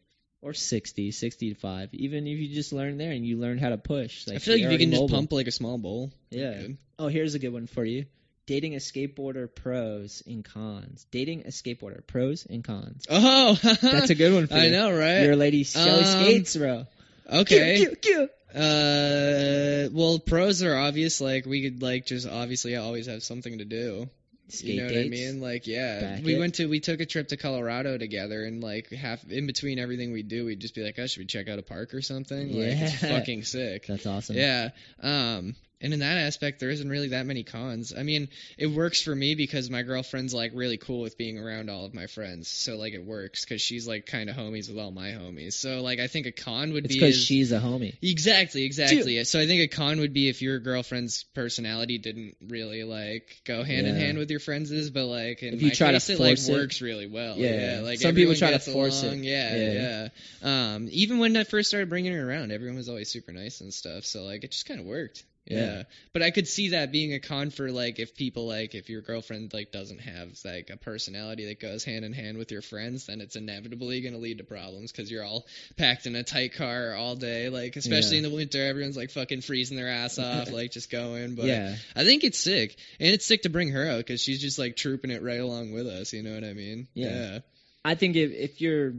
Or 0.46 0.54
60, 0.54 1.10
60 1.10 1.54
to 1.54 1.58
five. 1.60 1.88
Even 1.92 2.24
if 2.28 2.38
you 2.38 2.54
just 2.54 2.72
learn 2.72 2.98
there 2.98 3.10
and 3.10 3.26
you 3.26 3.36
learn 3.36 3.58
how 3.58 3.70
to 3.70 3.76
push. 3.78 4.28
Like, 4.28 4.36
I 4.36 4.38
feel 4.38 4.54
like 4.54 4.62
if 4.62 4.70
you 4.70 4.78
can 4.78 4.90
already 4.94 5.06
just 5.08 5.12
pump 5.12 5.32
like 5.32 5.48
a 5.48 5.50
small 5.50 5.76
bowl. 5.76 6.12
Yeah. 6.30 6.68
Oh, 7.00 7.08
here's 7.08 7.34
a 7.34 7.40
good 7.40 7.52
one 7.52 7.66
for 7.66 7.84
you. 7.84 8.06
Dating 8.46 8.74
a 8.76 8.78
skateboarder 8.78 9.52
pros 9.52 10.22
and 10.24 10.44
cons. 10.44 11.04
Dating 11.10 11.40
a 11.46 11.48
skateboarder 11.48 12.06
pros 12.06 12.46
and 12.48 12.62
cons. 12.62 13.06
Oh, 13.10 13.58
That's 13.82 14.10
a 14.10 14.14
good 14.14 14.32
one 14.34 14.46
for 14.46 14.54
I 14.54 14.66
you. 14.66 14.70
know, 14.70 14.96
right? 14.96 15.22
Your 15.22 15.34
lady 15.34 15.64
Shelly 15.64 16.04
Um, 16.04 16.04
skates, 16.04 16.54
bro. 16.56 16.86
okay. 17.28 17.78
Cute, 17.78 18.00
cute, 18.00 18.02
cute. 18.02 18.30
Uh, 18.54 19.88
well, 19.92 20.20
pros 20.20 20.62
are 20.62 20.76
obvious. 20.76 21.20
Like 21.20 21.44
we 21.46 21.62
could 21.64 21.82
like 21.82 22.06
just 22.06 22.28
obviously 22.28 22.76
always 22.76 23.06
have 23.06 23.24
something 23.24 23.58
to 23.58 23.64
do. 23.64 24.08
Skate 24.48 24.70
you 24.76 24.82
know 24.82 24.88
dates. 24.88 24.96
what 24.96 25.06
I 25.06 25.08
mean? 25.32 25.40
Like, 25.40 25.66
yeah, 25.66 26.20
we 26.20 26.36
it. 26.36 26.38
went 26.38 26.54
to 26.56 26.66
we 26.68 26.78
took 26.80 27.00
a 27.00 27.06
trip 27.06 27.28
to 27.28 27.36
Colorado 27.36 27.98
together, 27.98 28.44
and 28.44 28.62
like 28.62 28.90
half 28.92 29.24
in 29.28 29.46
between 29.46 29.78
everything 29.78 30.12
we 30.12 30.22
do, 30.22 30.44
we'd 30.44 30.60
just 30.60 30.74
be 30.74 30.82
like, 30.84 30.96
"Oh, 30.98 31.06
should 31.06 31.20
we 31.20 31.26
check 31.26 31.48
out 31.48 31.58
a 31.58 31.62
park 31.62 31.94
or 31.94 32.00
something?" 32.02 32.48
Like, 32.52 32.68
it's 32.76 33.02
Yeah. 33.02 33.18
fucking 33.18 33.42
sick. 33.42 33.86
That's 33.86 34.06
awesome. 34.06 34.36
Yeah. 34.36 34.70
Um, 35.02 35.56
and 35.80 35.92
in 35.92 36.00
that 36.00 36.16
aspect, 36.16 36.58
there 36.60 36.70
isn't 36.70 36.88
really 36.88 37.08
that 37.08 37.26
many 37.26 37.42
cons. 37.42 37.92
I 37.96 38.02
mean, 38.02 38.28
it 38.56 38.68
works 38.68 39.02
for 39.02 39.14
me 39.14 39.34
because 39.34 39.68
my 39.68 39.82
girlfriend's 39.82 40.32
like 40.32 40.52
really 40.54 40.78
cool 40.78 41.00
with 41.02 41.18
being 41.18 41.38
around 41.38 41.68
all 41.68 41.84
of 41.84 41.92
my 41.92 42.06
friends. 42.06 42.48
So 42.48 42.76
like 42.76 42.94
it 42.94 43.04
works 43.04 43.44
because 43.44 43.60
she's 43.60 43.86
like 43.86 44.06
kind 44.06 44.30
of 44.30 44.36
homies 44.36 44.68
with 44.68 44.78
all 44.78 44.90
my 44.90 45.10
homies. 45.10 45.52
So 45.52 45.82
like 45.82 46.00
I 46.00 46.06
think 46.06 46.26
a 46.26 46.32
con 46.32 46.72
would 46.72 46.86
It's 46.86 46.94
be 46.94 47.00
because 47.00 47.22
she's 47.22 47.52
a 47.52 47.58
homie. 47.60 47.94
Exactly, 48.00 48.64
exactly. 48.64 49.22
So 49.24 49.38
I 49.38 49.46
think 49.46 49.60
a 49.70 49.76
con 49.76 50.00
would 50.00 50.14
be 50.14 50.28
if 50.28 50.40
your 50.40 50.58
girlfriend's 50.60 51.24
personality 51.24 51.98
didn't 51.98 52.36
really 52.48 52.82
like 52.84 53.42
go 53.44 53.62
hand 53.62 53.86
in 53.86 53.96
hand 53.96 54.16
with 54.18 54.30
your 54.30 54.40
friends', 54.40 54.90
but 54.90 55.04
like 55.04 55.42
in 55.42 55.54
If 55.54 55.62
you 55.62 55.68
my 55.68 55.74
try 55.74 55.88
to 55.88 55.92
case, 55.94 56.10
it 56.10 56.18
like 56.20 56.36
force 56.38 56.48
it- 56.48 56.52
works 56.52 56.80
really 56.80 57.06
well. 57.06 57.36
Yeah. 57.36 57.76
Yeah, 57.76 57.80
like 57.82 57.98
Some 58.00 58.14
people 58.14 58.34
try 58.34 58.52
to 58.52 58.58
force 58.58 59.02
it. 59.02 59.16
Yeah, 59.18 59.54
Yeah. 59.56 60.08
yeah. 60.42 60.74
Um, 60.74 60.88
even 60.90 61.18
when 61.18 61.36
I 61.36 61.44
first 61.44 61.68
started 61.68 61.88
bringing 61.88 62.12
her 62.12 62.28
around, 62.28 62.50
everyone 62.50 62.76
was 62.76 62.88
always 62.88 63.10
super 63.10 63.32
nice 63.32 63.60
and 63.60 63.74
stuff. 63.74 64.04
So 64.04 64.22
like 64.24 64.42
it 64.44 64.52
just 64.52 64.66
kind 64.66 64.80
of 64.80 64.86
worked. 64.86 65.24
Yeah. 65.46 65.58
Yeah. 65.58 65.82
but 66.12 66.22
I 66.22 66.32
could 66.32 66.48
see 66.48 66.70
that 66.70 66.90
being 66.90 67.12
a 67.14 67.20
con 67.20 67.50
for 67.50 67.70
like 67.70 67.98
if 68.00 68.16
people 68.16 68.46
like 68.48 68.74
if 68.74 68.88
your 68.90 69.00
girlfriend 69.00 69.52
like 69.54 69.70
doesn't 69.70 70.00
have 70.00 70.30
like 70.44 70.70
a 70.70 70.76
personality 70.76 71.46
that 71.46 71.60
goes 71.60 71.84
hand 71.84 72.04
in 72.04 72.12
hand 72.12 72.36
with 72.36 72.50
your 72.50 72.62
friends, 72.62 73.06
then 73.06 73.20
it's 73.20 73.36
inevitably 73.36 74.00
going 74.00 74.14
to 74.14 74.18
lead 74.18 74.38
to 74.38 74.44
problems 74.44 74.90
because 74.90 75.10
you're 75.10 75.24
all 75.24 75.46
packed 75.76 76.06
in 76.06 76.16
a 76.16 76.24
tight 76.24 76.54
car 76.54 76.94
all 76.94 77.14
day. 77.14 77.48
Like 77.48 77.76
especially 77.76 78.18
Yeah. 78.18 78.24
in 78.24 78.30
the 78.30 78.36
winter, 78.36 78.66
everyone's 78.66 78.96
like 78.96 79.10
fucking 79.12 79.42
freezing 79.42 79.76
their 79.76 79.88
ass 79.88 80.18
off, 80.18 80.50
like 80.52 80.72
just 80.72 80.90
going. 80.90 81.36
But 81.36 81.44
yeah. 81.44 81.76
I 81.94 82.04
think 82.04 82.24
it's 82.24 82.40
sick, 82.40 82.76
and 82.98 83.12
it's 83.14 83.24
sick 83.24 83.42
to 83.42 83.48
bring 83.48 83.70
her 83.70 83.88
out 83.88 83.98
because 83.98 84.20
she's 84.20 84.40
just 84.40 84.58
like 84.58 84.76
trooping 84.76 85.10
it 85.12 85.22
right 85.22 85.40
along 85.40 85.72
with 85.72 85.86
us. 85.86 86.12
You 86.12 86.22
know 86.24 86.34
what 86.34 86.44
I 86.44 86.54
mean? 86.54 86.88
Yeah. 86.94 87.38
I 87.84 87.94
think 87.94 88.16
if 88.16 88.32
if 88.32 88.60
you're 88.60 88.94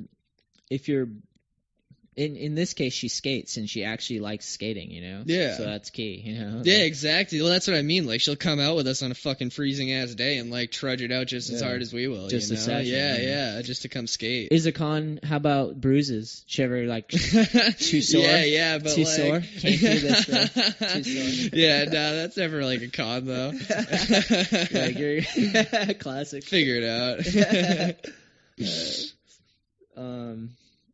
if 0.69 0.87
you're 0.87 1.09
in 2.17 2.35
in 2.35 2.55
this 2.55 2.73
case 2.73 2.93
she 2.93 3.09
skates 3.09 3.57
and 3.57 3.69
she 3.69 3.83
actually 3.83 4.19
likes 4.19 4.49
skating, 4.49 4.89
you 4.89 5.01
know. 5.01 5.21
Yeah. 5.25 5.55
So 5.55 5.65
that's 5.65 5.91
key, 5.91 6.21
you 6.25 6.39
know. 6.39 6.61
Yeah, 6.63 6.79
exactly. 6.79 7.39
Well, 7.39 7.51
that's 7.51 7.67
what 7.67 7.77
I 7.77 7.83
mean. 7.83 8.07
Like, 8.07 8.21
she'll 8.21 8.35
come 8.35 8.59
out 8.59 8.75
with 8.75 8.87
us 8.87 9.03
on 9.03 9.11
a 9.11 9.13
fucking 9.13 9.51
freezing 9.51 9.93
ass 9.93 10.15
day 10.15 10.39
and 10.39 10.49
like 10.49 10.71
trudge 10.71 11.03
it 11.03 11.11
out 11.11 11.27
just 11.27 11.51
as 11.51 11.61
hard 11.61 11.83
as 11.83 11.93
we 11.93 12.07
will. 12.07 12.27
Just 12.27 12.49
you 12.49 12.55
a 12.55 12.59
know? 12.59 12.65
session, 12.65 12.91
yeah, 12.91 13.17
yeah. 13.17 13.55
yeah, 13.55 13.61
just 13.61 13.83
to 13.83 13.89
come 13.89 14.07
skate. 14.07 14.51
Is 14.51 14.65
a 14.65 14.71
con? 14.71 15.19
How 15.23 15.35
about 15.37 15.79
bruises? 15.79 16.43
She 16.47 16.63
ever 16.63 16.87
like? 16.87 17.07
Too 17.09 18.01
sore? 18.01 18.21
Yeah, 18.23 18.43
yeah, 18.43 18.77
but 18.79 18.95
Too 18.95 19.03
like, 19.03 19.15
sore? 19.15 19.41
Can't 19.59 19.79
do 19.79 19.99
this, 19.99 20.25
bro. 20.25 20.87
Too 20.87 21.03
sore. 21.03 21.49
Yeah, 21.57 21.85
no, 21.85 22.15
that's 22.15 22.37
never 22.37 22.63
like 22.63 22.81
a 22.81 22.87
con 22.87 23.25
though. 23.25 23.51
like 24.71 24.97
you're 24.97 25.93
classic. 25.93 26.43
Figure 26.43 26.75
it 26.81 26.83
out. 26.83 28.05
Um, 29.95 30.49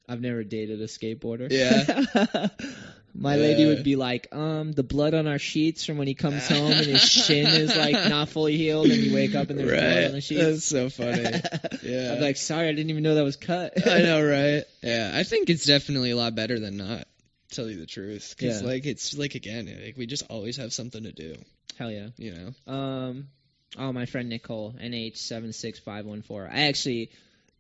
I've 0.08 0.22
never 0.22 0.44
dated 0.44 0.82
a 0.82 0.86
skateboarder. 0.86 1.48
Yeah. 1.52 2.48
My 3.16 3.36
lady 3.36 3.68
would 3.68 3.84
be 3.84 3.96
like, 3.96 4.28
um, 4.32 4.72
the 4.72 4.82
blood 4.82 5.14
on 5.14 5.28
our 5.28 5.38
sheets 5.38 5.86
from 5.86 5.98
when 6.00 6.08
he 6.08 6.16
comes 6.16 6.48
home 6.48 6.72
and 6.72 6.86
his 6.86 7.08
shin 7.08 7.46
is 7.46 7.76
like 7.76 7.94
not 8.10 8.30
fully 8.30 8.58
healed, 8.58 8.88
and 8.88 8.96
you 9.02 9.14
wake 9.14 9.36
up 9.36 9.52
and 9.52 9.60
there's 9.60 9.70
blood 9.70 10.04
on 10.06 10.12
the 10.14 10.22
sheets. 10.22 10.42
That's 10.42 10.66
so 10.66 10.90
funny. 10.90 11.22
Yeah. 11.84 12.14
I'm 12.14 12.22
like, 12.22 12.38
sorry, 12.38 12.70
I 12.70 12.72
didn't 12.72 12.90
even 12.90 13.04
know 13.04 13.16
that 13.16 13.24
was 13.24 13.36
cut. 13.36 13.88
I 13.88 14.00
know, 14.02 14.24
right? 14.26 14.64
Yeah, 14.82 15.12
I 15.14 15.24
think 15.24 15.50
it's 15.50 15.66
definitely 15.66 16.12
a 16.12 16.16
lot 16.16 16.34
better 16.34 16.60
than 16.60 16.78
not. 16.78 17.06
Tell 17.52 17.70
you 17.70 17.78
the 17.80 17.86
truth, 17.86 18.34
because 18.36 18.62
Yeah. 18.62 18.68
like 18.68 18.86
it's 18.86 19.16
like 19.16 19.36
again, 19.36 19.66
like 19.86 19.96
we 19.96 20.08
just 20.08 20.24
always 20.30 20.58
have 20.58 20.74
something 20.74 21.04
to 21.04 21.12
do. 21.12 21.36
Hell 21.78 21.92
yeah. 21.92 22.08
You 22.18 22.34
know? 22.68 22.74
Um, 22.74 23.28
oh, 23.78 23.92
my 23.94 24.06
friend 24.08 24.30
Nicole, 24.30 24.74
NH 24.82 25.18
seven 25.18 25.54
six 25.54 25.78
five 25.78 26.06
one 26.06 26.24
four. 26.24 26.50
I 26.52 26.62
actually 26.64 27.12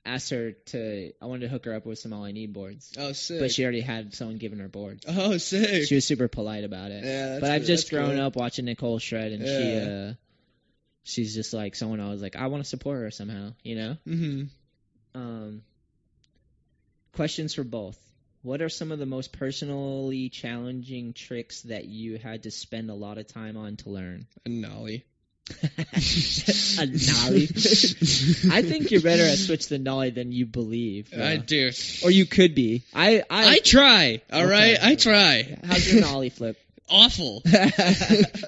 asked 0.06 0.30
her 0.32 0.52
to. 0.52 1.12
I 1.22 1.26
wanted 1.26 1.42
to 1.42 1.48
hook 1.50 1.66
her 1.66 1.74
up 1.74 1.86
with 1.86 2.00
some 2.00 2.14
all 2.14 2.24
I 2.24 2.32
need 2.32 2.54
boards, 2.54 2.92
Oh, 2.98 3.12
sick. 3.14 3.40
but 3.40 3.52
she 3.52 3.64
already 3.64 3.82
had 3.82 4.14
someone 4.14 4.38
giving 4.38 4.60
her 4.60 4.68
boards. 4.68 5.06
oh, 5.08 5.38
sick. 5.38 5.88
She 5.88 5.96
was 5.96 6.06
super 6.06 6.28
polite 6.28 6.64
about 6.64 6.92
it. 6.92 7.04
yeah, 7.04 7.40
but 7.40 7.50
I've 7.52 7.62
good- 7.62 7.68
just 7.68 7.90
grown 7.90 8.20
up 8.20 8.36
watching 8.36 8.66
Nicole 8.66 9.00
shred, 9.00 9.32
and 9.32 9.46
she 9.46 9.90
uh, 10.10 10.14
she's 11.04 11.34
just 11.34 11.54
like 11.54 11.76
someone 11.76 12.00
I 12.00 12.10
was 12.10 12.22
like, 12.22 12.36
I 12.36 12.48
want 12.48 12.64
to 12.64 12.70
support 12.70 13.00
her 13.02 13.12
somehow, 13.12 13.54
you 13.64 13.76
know. 13.76 13.98
Mm-hmm. 14.08 15.20
Um, 15.20 15.62
questions 17.14 17.54
for 17.54 17.64
both. 17.64 17.98
What 18.42 18.62
are 18.62 18.68
some 18.70 18.92
of 18.92 19.00
the 19.00 19.06
most 19.06 19.32
personally 19.32 20.28
challenging 20.30 21.14
tricks 21.14 21.62
that 21.62 21.86
you 21.86 22.18
had 22.18 22.44
to 22.44 22.52
spend 22.52 22.90
a 22.90 22.94
lot 22.94 23.18
of 23.18 23.28
time 23.28 23.56
on 23.56 23.78
to 23.78 23.90
learn? 23.90 24.26
A 24.46 24.50
nollie. 24.50 25.06
a 26.80 26.86
nollie. 26.86 27.48
I 28.52 28.62
think 28.62 28.92
you're 28.92 29.02
better 29.02 29.24
at 29.24 29.38
switch 29.38 29.68
the 29.68 29.78
nollie 29.78 30.10
than 30.12 30.32
you 30.32 30.46
believe. 30.46 31.14
I 31.14 31.38
do. 31.38 31.72
or 32.04 32.12
you 32.12 32.26
could 32.26 32.56
be. 32.56 32.84
I 32.94 33.24
I, 33.30 33.50
I 33.56 33.60
try. 33.60 34.22
All 34.32 34.46
right, 34.46 34.76
Okay. 34.78 34.88
I 34.92 34.96
try. 34.96 35.58
how's 35.66 35.92
your 35.92 36.02
nollie 36.02 36.30
flip? 36.30 36.58
Awful. 36.94 37.42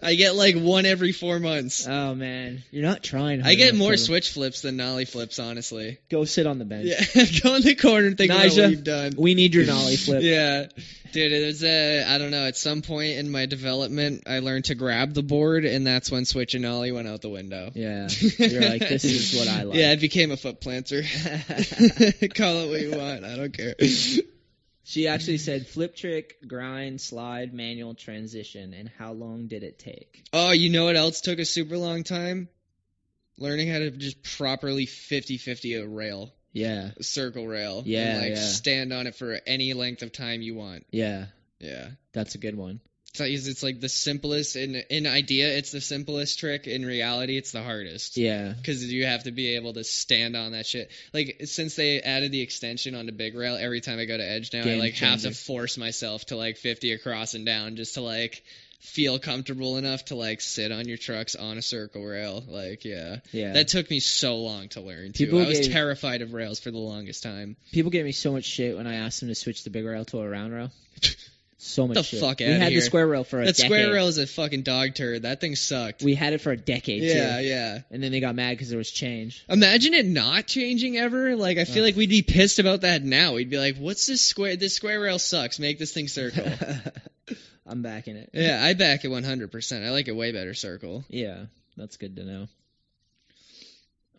I 0.03 0.13
get 0.15 0.35
like 0.35 0.55
one 0.55 0.85
every 0.85 1.11
four 1.11 1.39
months. 1.39 1.87
oh 1.87 2.13
man, 2.13 2.63
you're 2.71 2.83
not 2.83 3.01
trying. 3.03 3.41
I 3.41 3.55
get 3.55 3.73
more 3.75 3.97
switch 3.97 4.31
flips 4.31 4.61
than 4.61 4.77
nollie 4.77 5.05
flips, 5.05 5.39
honestly. 5.39 5.97
Go 6.09 6.25
sit 6.25 6.45
on 6.45 6.59
the 6.59 6.65
bench. 6.65 6.85
Yeah, 6.85 7.25
go 7.43 7.55
in 7.55 7.63
the 7.63 7.73
corner 7.75 8.07
and 8.07 8.17
think 8.17 8.31
about 8.31 8.45
Naja, 8.45 8.61
what 8.61 8.69
you've 8.71 8.83
done. 8.83 9.13
We 9.17 9.33
need 9.33 9.55
your 9.55 9.65
nollie 9.65 9.97
flip. 9.97 10.21
Yeah, 10.35 10.67
dude, 11.11 11.31
it 11.31 11.45
was 11.45 11.63
a 11.63 12.03
I 12.03 12.17
don't 12.19 12.31
know. 12.31 12.45
At 12.45 12.55
some 12.55 12.81
point 12.81 13.17
in 13.17 13.31
my 13.31 13.47
development, 13.47 14.23
I 14.27 14.39
learned 14.39 14.65
to 14.65 14.75
grab 14.75 15.13
the 15.13 15.23
board, 15.23 15.65
and 15.65 15.85
that's 15.87 16.11
when 16.11 16.25
switch 16.25 16.53
and 16.53 16.63
nollie 16.63 16.91
went 16.91 17.07
out 17.07 17.21
the 17.21 17.29
window. 17.29 17.71
Yeah. 17.73 18.07
You're 18.37 18.61
like, 18.61 18.87
this 18.87 19.03
is 19.05 19.35
what 19.37 19.47
I 19.47 19.63
like. 19.63 19.77
Yeah, 19.77 19.91
I 19.91 19.95
became 19.95 20.31
a 20.31 20.37
foot 20.37 20.61
planter. 20.61 21.01
Call 21.01 22.57
it 22.57 22.69
what 22.69 22.81
you 22.81 22.91
want. 22.95 23.25
I 23.25 23.35
don't 23.35 23.53
care. 23.53 23.75
She 24.87 25.07
actually 25.07 25.39
said 25.39 25.65
flip 25.67 25.95
trick, 25.95 26.37
grind, 26.47 27.01
slide, 27.01 27.53
manual, 27.55 27.95
transition, 27.95 28.73
and 28.75 28.87
how 28.87 29.13
long 29.13 29.47
did 29.47 29.63
it 29.63 29.79
take? 29.79 30.23
Oh, 30.31 30.51
you 30.51 30.69
know 30.69 30.85
what 30.85 30.95
else 30.95 31.21
took 31.21 31.39
a 31.39 31.45
super 31.45 31.75
long 31.75 32.03
time? 32.03 32.49
Learning 33.39 33.67
how 33.67 33.79
to 33.79 33.89
just 33.91 34.21
properly 34.37 34.85
50-50 34.85 35.81
a 35.83 35.87
rail, 35.87 36.31
Yeah, 36.53 36.91
a 36.97 37.03
circle 37.03 37.47
rail. 37.47 37.81
Yeah, 37.85 38.11
and 38.11 38.21
like 38.21 38.29
yeah. 38.35 38.41
stand 38.41 38.93
on 38.93 39.07
it 39.07 39.15
for 39.15 39.39
any 39.47 39.73
length 39.73 40.03
of 40.03 40.11
time 40.11 40.41
you 40.43 40.53
want. 40.53 40.85
yeah, 40.91 41.25
Yeah. 41.59 41.89
that's 42.13 42.35
a 42.35 42.37
good 42.37 42.55
one. 42.55 42.79
It's 43.15 43.19
like, 43.19 43.51
it's 43.51 43.63
like 43.63 43.79
the 43.79 43.89
simplest 43.89 44.55
in 44.55 44.75
in 44.89 45.07
idea. 45.07 45.47
It's 45.57 45.71
the 45.71 45.81
simplest 45.81 46.39
trick. 46.39 46.67
In 46.67 46.85
reality, 46.85 47.37
it's 47.37 47.51
the 47.51 47.63
hardest. 47.63 48.17
Yeah, 48.17 48.53
Because 48.55 48.83
you 48.91 49.05
have 49.05 49.23
to 49.23 49.31
be 49.31 49.55
able 49.55 49.73
to 49.73 49.83
stand 49.83 50.35
on 50.35 50.51
that 50.51 50.65
shit. 50.65 50.91
Like 51.13 51.41
since 51.45 51.75
they 51.75 52.01
added 52.01 52.31
the 52.31 52.41
extension 52.41 52.95
onto 52.95 53.11
Big 53.11 53.35
Rail, 53.35 53.55
every 53.55 53.81
time 53.81 53.99
I 53.99 54.05
go 54.05 54.17
to 54.17 54.23
Edge 54.23 54.51
now, 54.53 54.61
I 54.61 54.63
Game 54.63 54.79
like 54.79 54.95
have 54.95 55.21
to 55.21 55.31
force 55.31 55.77
myself 55.77 56.25
to 56.27 56.35
like 56.35 56.57
50 56.57 56.91
across 56.93 57.33
and 57.33 57.45
down 57.45 57.75
just 57.75 57.93
to 57.95 58.01
like 58.01 58.43
feel 58.79 59.17
comfortable 59.17 59.77
enough 59.77 60.05
to 60.05 60.15
like 60.15 60.41
sit 60.41 60.71
on 60.71 60.87
your 60.87 60.97
trucks 60.97 61.35
on 61.35 61.57
a 61.57 61.61
circle 61.61 62.03
rail. 62.05 62.43
Like 62.47 62.85
yeah, 62.85 63.17
yeah. 63.31 63.53
that 63.53 63.67
took 63.69 63.89
me 63.89 63.99
so 63.99 64.37
long 64.37 64.69
to 64.69 64.81
learn. 64.81 65.13
Too. 65.13 65.25
People 65.25 65.41
I 65.41 65.47
was 65.47 65.59
gave- 65.61 65.71
terrified 65.71 66.21
of 66.21 66.33
rails 66.33 66.59
for 66.59 66.71
the 66.71 66.77
longest 66.77 67.23
time. 67.23 67.55
People 67.71 67.91
gave 67.91 68.05
me 68.05 68.11
so 68.11 68.31
much 68.31 68.45
shit 68.45 68.77
when 68.77 68.87
I 68.87 68.95
asked 68.95 69.21
them 69.21 69.29
to 69.29 69.35
switch 69.35 69.63
the 69.63 69.69
big 69.69 69.85
rail 69.85 70.05
to 70.05 70.19
a 70.19 70.29
round 70.29 70.53
rail. 70.53 70.71
So 71.65 71.87
much 71.87 71.95
The 71.97 72.03
shit. 72.03 72.19
fuck 72.19 72.39
we 72.39 72.45
outta 72.45 72.59
had 72.59 72.71
here. 72.71 72.79
the 72.79 72.85
square 72.85 73.07
rail 73.07 73.23
for 73.23 73.41
a 73.41 73.45
That 73.45 73.55
decade. 73.55 73.65
square 73.71 73.91
rail 73.93 74.07
is 74.07 74.17
a 74.19 74.27
fucking 74.27 74.61
dog 74.61 74.93
turd. 74.93 75.23
That 75.23 75.41
thing 75.41 75.55
sucked. 75.55 76.03
We 76.03 76.13
had 76.13 76.33
it 76.33 76.41
for 76.41 76.51
a 76.51 76.57
decade 76.57 77.01
yeah, 77.01 77.39
too. 77.39 77.45
yeah. 77.47 77.79
And 77.89 78.03
then 78.03 78.11
they 78.11 78.19
got 78.19 78.35
mad 78.35 78.51
because 78.51 78.69
there 78.69 78.77
was 78.77 78.91
change. 78.91 79.43
Imagine 79.49 79.93
it 79.95 80.05
not 80.05 80.45
changing 80.47 80.95
ever. 80.97 81.35
Like 81.35 81.57
I 81.57 81.65
feel 81.65 81.83
like 81.83 81.95
we'd 81.95 82.09
be 82.09 82.21
pissed 82.21 82.59
about 82.59 82.81
that 82.81 83.03
now. 83.03 83.33
We'd 83.33 83.49
be 83.49 83.57
like, 83.57 83.77
"What's 83.77 84.05
this 84.05 84.21
square? 84.23 84.55
This 84.55 84.75
square 84.75 84.99
rail 85.01 85.17
sucks. 85.19 85.57
Make 85.59 85.79
this 85.79 85.91
thing 85.91 86.07
circle." 86.07 86.45
I'm 87.65 87.81
backing 87.81 88.15
it. 88.15 88.29
yeah, 88.31 88.63
I 88.63 88.75
back 88.75 89.03
it 89.03 89.07
100%. 89.09 89.83
I 89.83 89.89
like 89.89 90.07
it 90.07 90.15
way 90.15 90.31
better 90.31 90.53
circle. 90.53 91.03
Yeah, 91.09 91.45
that's 91.75 91.97
good 91.97 92.15
to 92.17 92.23
know. 92.23 92.47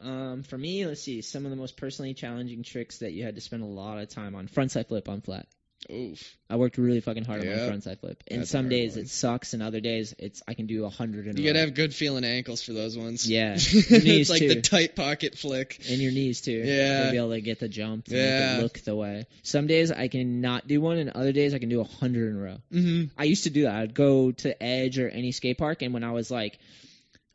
Um, 0.02 0.42
for 0.42 0.58
me, 0.58 0.84
let's 0.84 1.00
see 1.00 1.22
some 1.22 1.44
of 1.44 1.50
the 1.50 1.56
most 1.56 1.76
personally 1.76 2.12
challenging 2.12 2.62
tricks 2.64 2.98
that 2.98 3.12
you 3.12 3.22
had 3.24 3.36
to 3.36 3.40
spend 3.40 3.62
a 3.62 3.66
lot 3.66 3.98
of 3.98 4.08
time 4.08 4.34
on. 4.34 4.48
Frontside 4.48 4.88
flip 4.88 5.08
on 5.08 5.20
flat. 5.20 5.46
Oof. 5.90 6.36
I 6.50 6.56
worked 6.56 6.78
really 6.78 7.00
fucking 7.00 7.24
hard 7.24 7.40
on 7.40 7.46
my 7.46 7.52
frontside 7.54 8.00
flip. 8.00 8.22
And 8.28 8.40
That's 8.40 8.50
some 8.50 8.68
days 8.68 8.92
one. 8.96 9.00
it 9.04 9.08
sucks, 9.08 9.52
and 9.52 9.62
other 9.62 9.80
days 9.80 10.14
it's 10.18 10.42
I 10.46 10.54
can 10.54 10.66
do 10.66 10.84
a 10.84 10.88
hundred 10.90 11.26
in 11.26 11.36
a 11.36 11.40
You 11.40 11.46
gotta 11.48 11.60
have 11.60 11.74
good 11.74 11.94
feeling 11.94 12.24
ankles 12.24 12.62
for 12.62 12.72
those 12.72 12.96
ones. 12.96 13.28
Yeah, 13.28 13.54
it's 13.56 14.30
like 14.30 14.40
too, 14.40 14.48
the 14.48 14.60
tight 14.62 14.96
pocket 14.96 15.36
flick. 15.38 15.80
and 15.90 15.98
your 16.00 16.12
knees 16.12 16.40
too. 16.40 16.52
Yeah. 16.64 17.04
to 17.06 17.10
be 17.12 17.16
able 17.18 17.30
to 17.30 17.40
get 17.40 17.58
the 17.60 17.68
jump, 17.68 18.06
Yeah. 18.08 18.58
look 18.62 18.78
the 18.80 18.94
way. 18.94 19.26
Some 19.42 19.66
days 19.66 19.90
I 19.90 20.08
can 20.08 20.40
not 20.40 20.66
do 20.68 20.80
one, 20.80 20.98
and 20.98 21.10
other 21.10 21.32
days 21.32 21.54
I 21.54 21.58
can 21.58 21.68
do 21.68 21.80
a 21.80 21.84
hundred 21.84 22.30
in 22.30 22.36
a 22.36 22.42
row. 22.42 22.56
hmm 22.70 23.04
I 23.18 23.24
used 23.24 23.44
to 23.44 23.50
do 23.50 23.62
that. 23.62 23.74
I'd 23.74 23.94
go 23.94 24.32
to 24.32 24.62
Edge 24.62 24.98
or 24.98 25.08
any 25.08 25.32
skate 25.32 25.58
park, 25.58 25.82
and 25.82 25.92
when 25.94 26.04
I 26.04 26.12
was 26.12 26.30
like, 26.30 26.58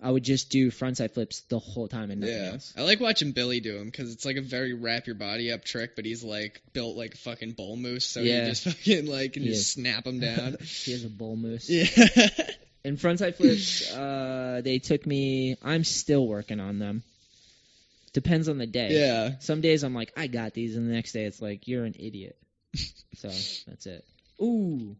I 0.04 0.10
would 0.10 0.24
just 0.24 0.50
do 0.50 0.72
frontside 0.72 1.12
flips 1.14 1.42
the 1.42 1.60
whole 1.60 1.88
time 1.88 2.10
and 2.10 2.22
nothing 2.22 2.36
Yeah, 2.36 2.52
else. 2.54 2.74
I 2.76 2.82
like 2.82 3.00
watching 3.00 3.34
Billy 3.34 3.60
do 3.60 3.78
them 3.78 3.86
because 3.86 4.12
it's 4.12 4.26
like 4.26 4.38
a 4.38 4.42
very 4.42 4.74
wrap 4.74 5.06
your 5.06 5.16
body 5.16 5.52
up 5.52 5.64
trick, 5.64 5.96
but 5.96 6.06
he's 6.06 6.24
like 6.24 6.62
built 6.74 6.98
like 6.98 7.14
a 7.14 7.18
fucking 7.18 7.52
bull 7.52 7.76
moose, 7.76 8.06
so 8.06 8.22
Yeah. 8.22 8.42
you 8.46 8.50
just 8.50 8.64
fucking 8.68 9.06
like 9.06 9.34
can 9.34 9.44
He 9.44 9.50
just 9.50 9.60
is. 9.62 9.72
snap 9.74 10.08
him 10.08 10.20
down. 10.22 10.58
he 10.60 10.92
has 10.94 11.06
a 11.06 11.10
bull 11.10 11.36
moose. 11.36 11.70
yeah. 11.70 11.86
And 12.84 12.98
frontside 12.98 13.36
flips, 13.36 13.92
uh, 13.94 14.62
they 14.64 14.80
took 14.80 15.06
me. 15.06 15.56
I'm 15.64 15.84
still 15.84 16.28
working 16.28 16.60
on 16.60 16.80
them. 16.80 17.04
Depends 18.14 18.50
on 18.50 18.58
the 18.58 18.66
day. 18.66 19.00
yeah. 19.00 19.38
Some 19.40 19.62
days 19.62 19.84
I'm 19.84 19.94
like, 19.94 20.12
I 20.18 20.26
got 20.26 20.56
these, 20.56 20.76
and 20.76 20.90
the 20.90 20.94
next 20.94 21.12
day 21.12 21.26
it's 21.26 21.40
like, 21.40 21.68
you're 21.68 21.86
an 21.86 21.94
idiot. 22.00 22.36
so 23.18 23.28
that's 23.68 23.86
it. 23.86 24.04
Ooh, 24.42 24.96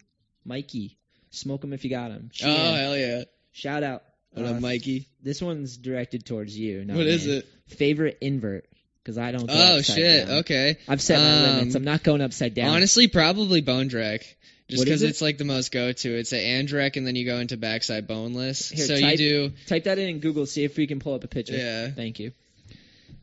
Mikey, 0.46 1.00
smoke 1.32 1.64
'em 1.64 1.74
if 1.74 1.84
you 1.84 1.90
got 1.90 2.12
'em. 2.12 2.30
Oh 2.44 2.74
hell 2.76 2.96
yeah! 2.96 3.24
Shout 3.52 3.82
out. 3.82 4.04
What 4.34 4.46
Uh, 4.46 4.50
up, 4.50 4.62
Mikey? 4.62 5.08
This 5.22 5.42
one's 5.42 5.78
directed 5.78 6.26
towards 6.26 6.58
you. 6.58 6.84
What 6.88 7.08
is 7.08 7.28
it? 7.28 7.46
Favorite 7.68 8.18
invert? 8.22 8.66
Because 9.04 9.18
I 9.18 9.32
don't. 9.32 9.50
Oh 9.50 9.82
shit! 9.82 10.28
down. 10.28 10.38
Okay. 10.40 10.78
I've 10.88 11.02
set 11.02 11.18
my 11.20 11.50
Um, 11.50 11.58
limits. 11.58 11.76
I'm 11.76 11.84
not 11.84 12.04
going 12.04 12.22
upside 12.22 12.54
down. 12.54 12.70
Honestly, 12.70 13.08
probably 13.08 13.62
bone 13.62 13.88
drag. 13.88 14.24
Just 14.70 14.86
because 14.86 15.02
it? 15.02 15.10
it's 15.10 15.22
like 15.22 15.38
the 15.38 15.44
most 15.44 15.72
go 15.74 15.92
to. 15.92 16.10
It's 16.18 16.32
an 16.32 16.40
Andrecht 16.40 16.96
and 16.96 17.06
then 17.06 17.16
you 17.16 17.26
go 17.26 17.40
into 17.40 17.58
backside 17.58 18.08
boneless. 18.08 18.70
Here, 18.70 18.86
so 18.86 18.98
type- 18.98 19.20
you 19.20 19.50
do 19.50 19.54
Type 19.68 19.84
that 19.86 19.98
in 20.00 20.08
in 20.08 20.20
Google. 20.20 20.46
See 20.46 20.64
if 20.64 20.78
we 20.78 20.88
can 20.88 21.00
pull 21.00 21.14
up 21.16 21.24
a 21.26 21.28
picture. 21.28 21.58
Yeah. 21.58 21.90
Thank 21.92 22.20
you. 22.20 22.32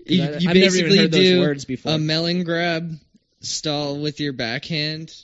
you, 0.04 0.22
I- 0.24 0.26
you 0.26 0.34
I've 0.34 0.42
never 0.42 0.48
even 0.58 0.62
basically 0.62 0.98
heard 0.98 1.12
those 1.12 1.20
do 1.24 1.40
words 1.40 1.64
before. 1.64 1.92
a 1.92 1.98
melon 1.98 2.42
grab 2.44 2.92
stall 3.40 3.98
with 4.00 4.20
your 4.20 4.32
backhand 4.34 5.14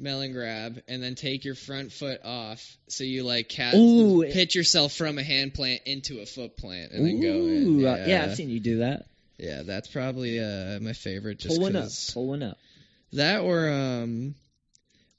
melon 0.00 0.32
grab 0.32 0.80
and 0.88 1.02
then 1.02 1.14
take 1.14 1.44
your 1.44 1.54
front 1.54 1.92
foot 1.92 2.20
off 2.24 2.76
so 2.88 3.02
you 3.04 3.24
like 3.24 3.48
cat 3.48 3.74
Ooh. 3.74 4.22
pitch 4.30 4.54
yourself 4.54 4.92
from 4.92 5.18
a 5.18 5.22
hand 5.22 5.54
plant 5.54 5.82
into 5.86 6.20
a 6.20 6.26
foot 6.26 6.56
plant 6.56 6.92
and 6.92 7.04
then 7.04 7.20
go 7.20 7.28
in. 7.28 7.84
uh, 7.86 7.96
Yeah, 7.96 8.06
yeah, 8.06 8.24
I've 8.24 8.36
seen 8.36 8.48
you 8.50 8.60
do 8.60 8.78
that. 8.78 9.06
Yeah, 9.38 9.62
that's 9.62 9.88
probably 9.88 10.40
uh, 10.40 10.78
my 10.80 10.92
favorite 10.92 11.38
just 11.38 11.56
Pull 11.56 11.62
one 11.62 11.76
up. 11.76 11.84
'cause- 11.84 12.10
Pull 12.12 12.26
one 12.28 12.42
up. 12.42 12.58
That 13.14 13.40
or 13.40 13.68
um, 13.70 14.34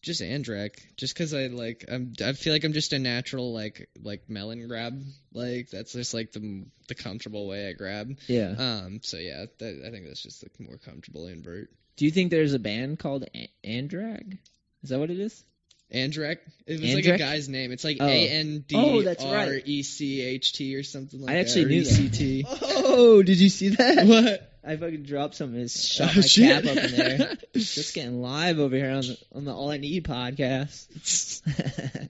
just 0.02 0.22
Andrecht, 0.22 0.80
just 0.96 1.14
because 1.14 1.34
I 1.34 1.48
like 1.48 1.86
I'm 1.92 2.14
I 2.24 2.34
feel 2.34 2.54
like 2.54 2.64
I'm 2.64 2.74
just 2.74 2.94
a 2.94 3.00
natural 3.00 3.52
like 3.54 3.90
like 4.04 4.30
melon 4.30 4.68
grab, 4.68 5.02
like 5.34 5.70
that's 5.72 5.94
just 5.94 6.14
like 6.14 6.32
the 6.32 6.66
the 6.88 6.96
comfortable 6.96 7.48
way 7.48 7.68
I 7.68 7.74
grab. 7.74 8.16
Yeah. 8.28 8.54
Um, 8.58 9.00
so 9.04 9.18
yeah, 9.18 9.46
that, 9.58 9.84
I 9.86 9.90
think 9.92 10.06
that's 10.06 10.22
just 10.22 10.42
the 10.42 10.50
more 10.64 10.78
comfortable 10.78 11.28
invert. 11.28 11.70
Do 11.98 12.06
you 12.06 12.12
think 12.12 12.30
there's 12.32 12.54
a 12.54 12.60
band 12.60 13.00
called 13.00 13.26
A- 13.36 13.50
Andrag? 13.66 14.38
Is 14.84 14.90
that 14.90 15.00
what 15.00 15.10
it 15.10 15.20
is? 15.20 15.44
Andrecht, 15.92 16.42
it 16.68 16.80
was 16.80 16.94
like 16.94 17.06
a 17.06 17.18
guy's 17.18 17.50
name. 17.50 17.72
It's 17.72 17.84
like 17.84 17.98
Oh. 18.00 18.06
A 18.06 18.30
N 18.30 18.64
D 18.68 18.76
Oh, 18.78 19.16
R. 19.28 19.54
E 19.66 19.82
C 19.82 20.22
H 20.22 20.54
T 20.54 20.76
or 20.76 20.84
something 20.84 21.20
like 21.20 21.28
that. 21.28 21.36
I 21.36 21.40
actually 21.40 21.66
or 21.66 21.68
knew 21.70 21.84
that. 21.84 22.12
ECT. 22.12 22.44
Oh, 22.62 23.24
did 23.24 23.40
you 23.40 23.50
see 23.50 23.70
that? 23.70 24.06
What? 24.06 24.46
I 24.64 24.76
fucking 24.76 25.04
dropped 25.04 25.34
some 25.36 25.56
and 25.56 25.72
shot 25.72 26.12
Oh, 26.12 26.16
my 26.18 26.22
shit. 26.22 26.64
cap 26.64 26.78
up 26.78 26.84
in 26.84 26.92
there. 26.96 27.38
Just 27.56 27.96
getting 27.96 28.22
live 28.22 28.60
over 28.60 28.76
here 28.76 28.92
on 28.92 29.02
the 29.02 29.18
on 29.34 29.46
the 29.46 29.54
All 29.54 29.72
I 29.72 29.78
Need 29.78 30.04
podcast. 30.06 30.88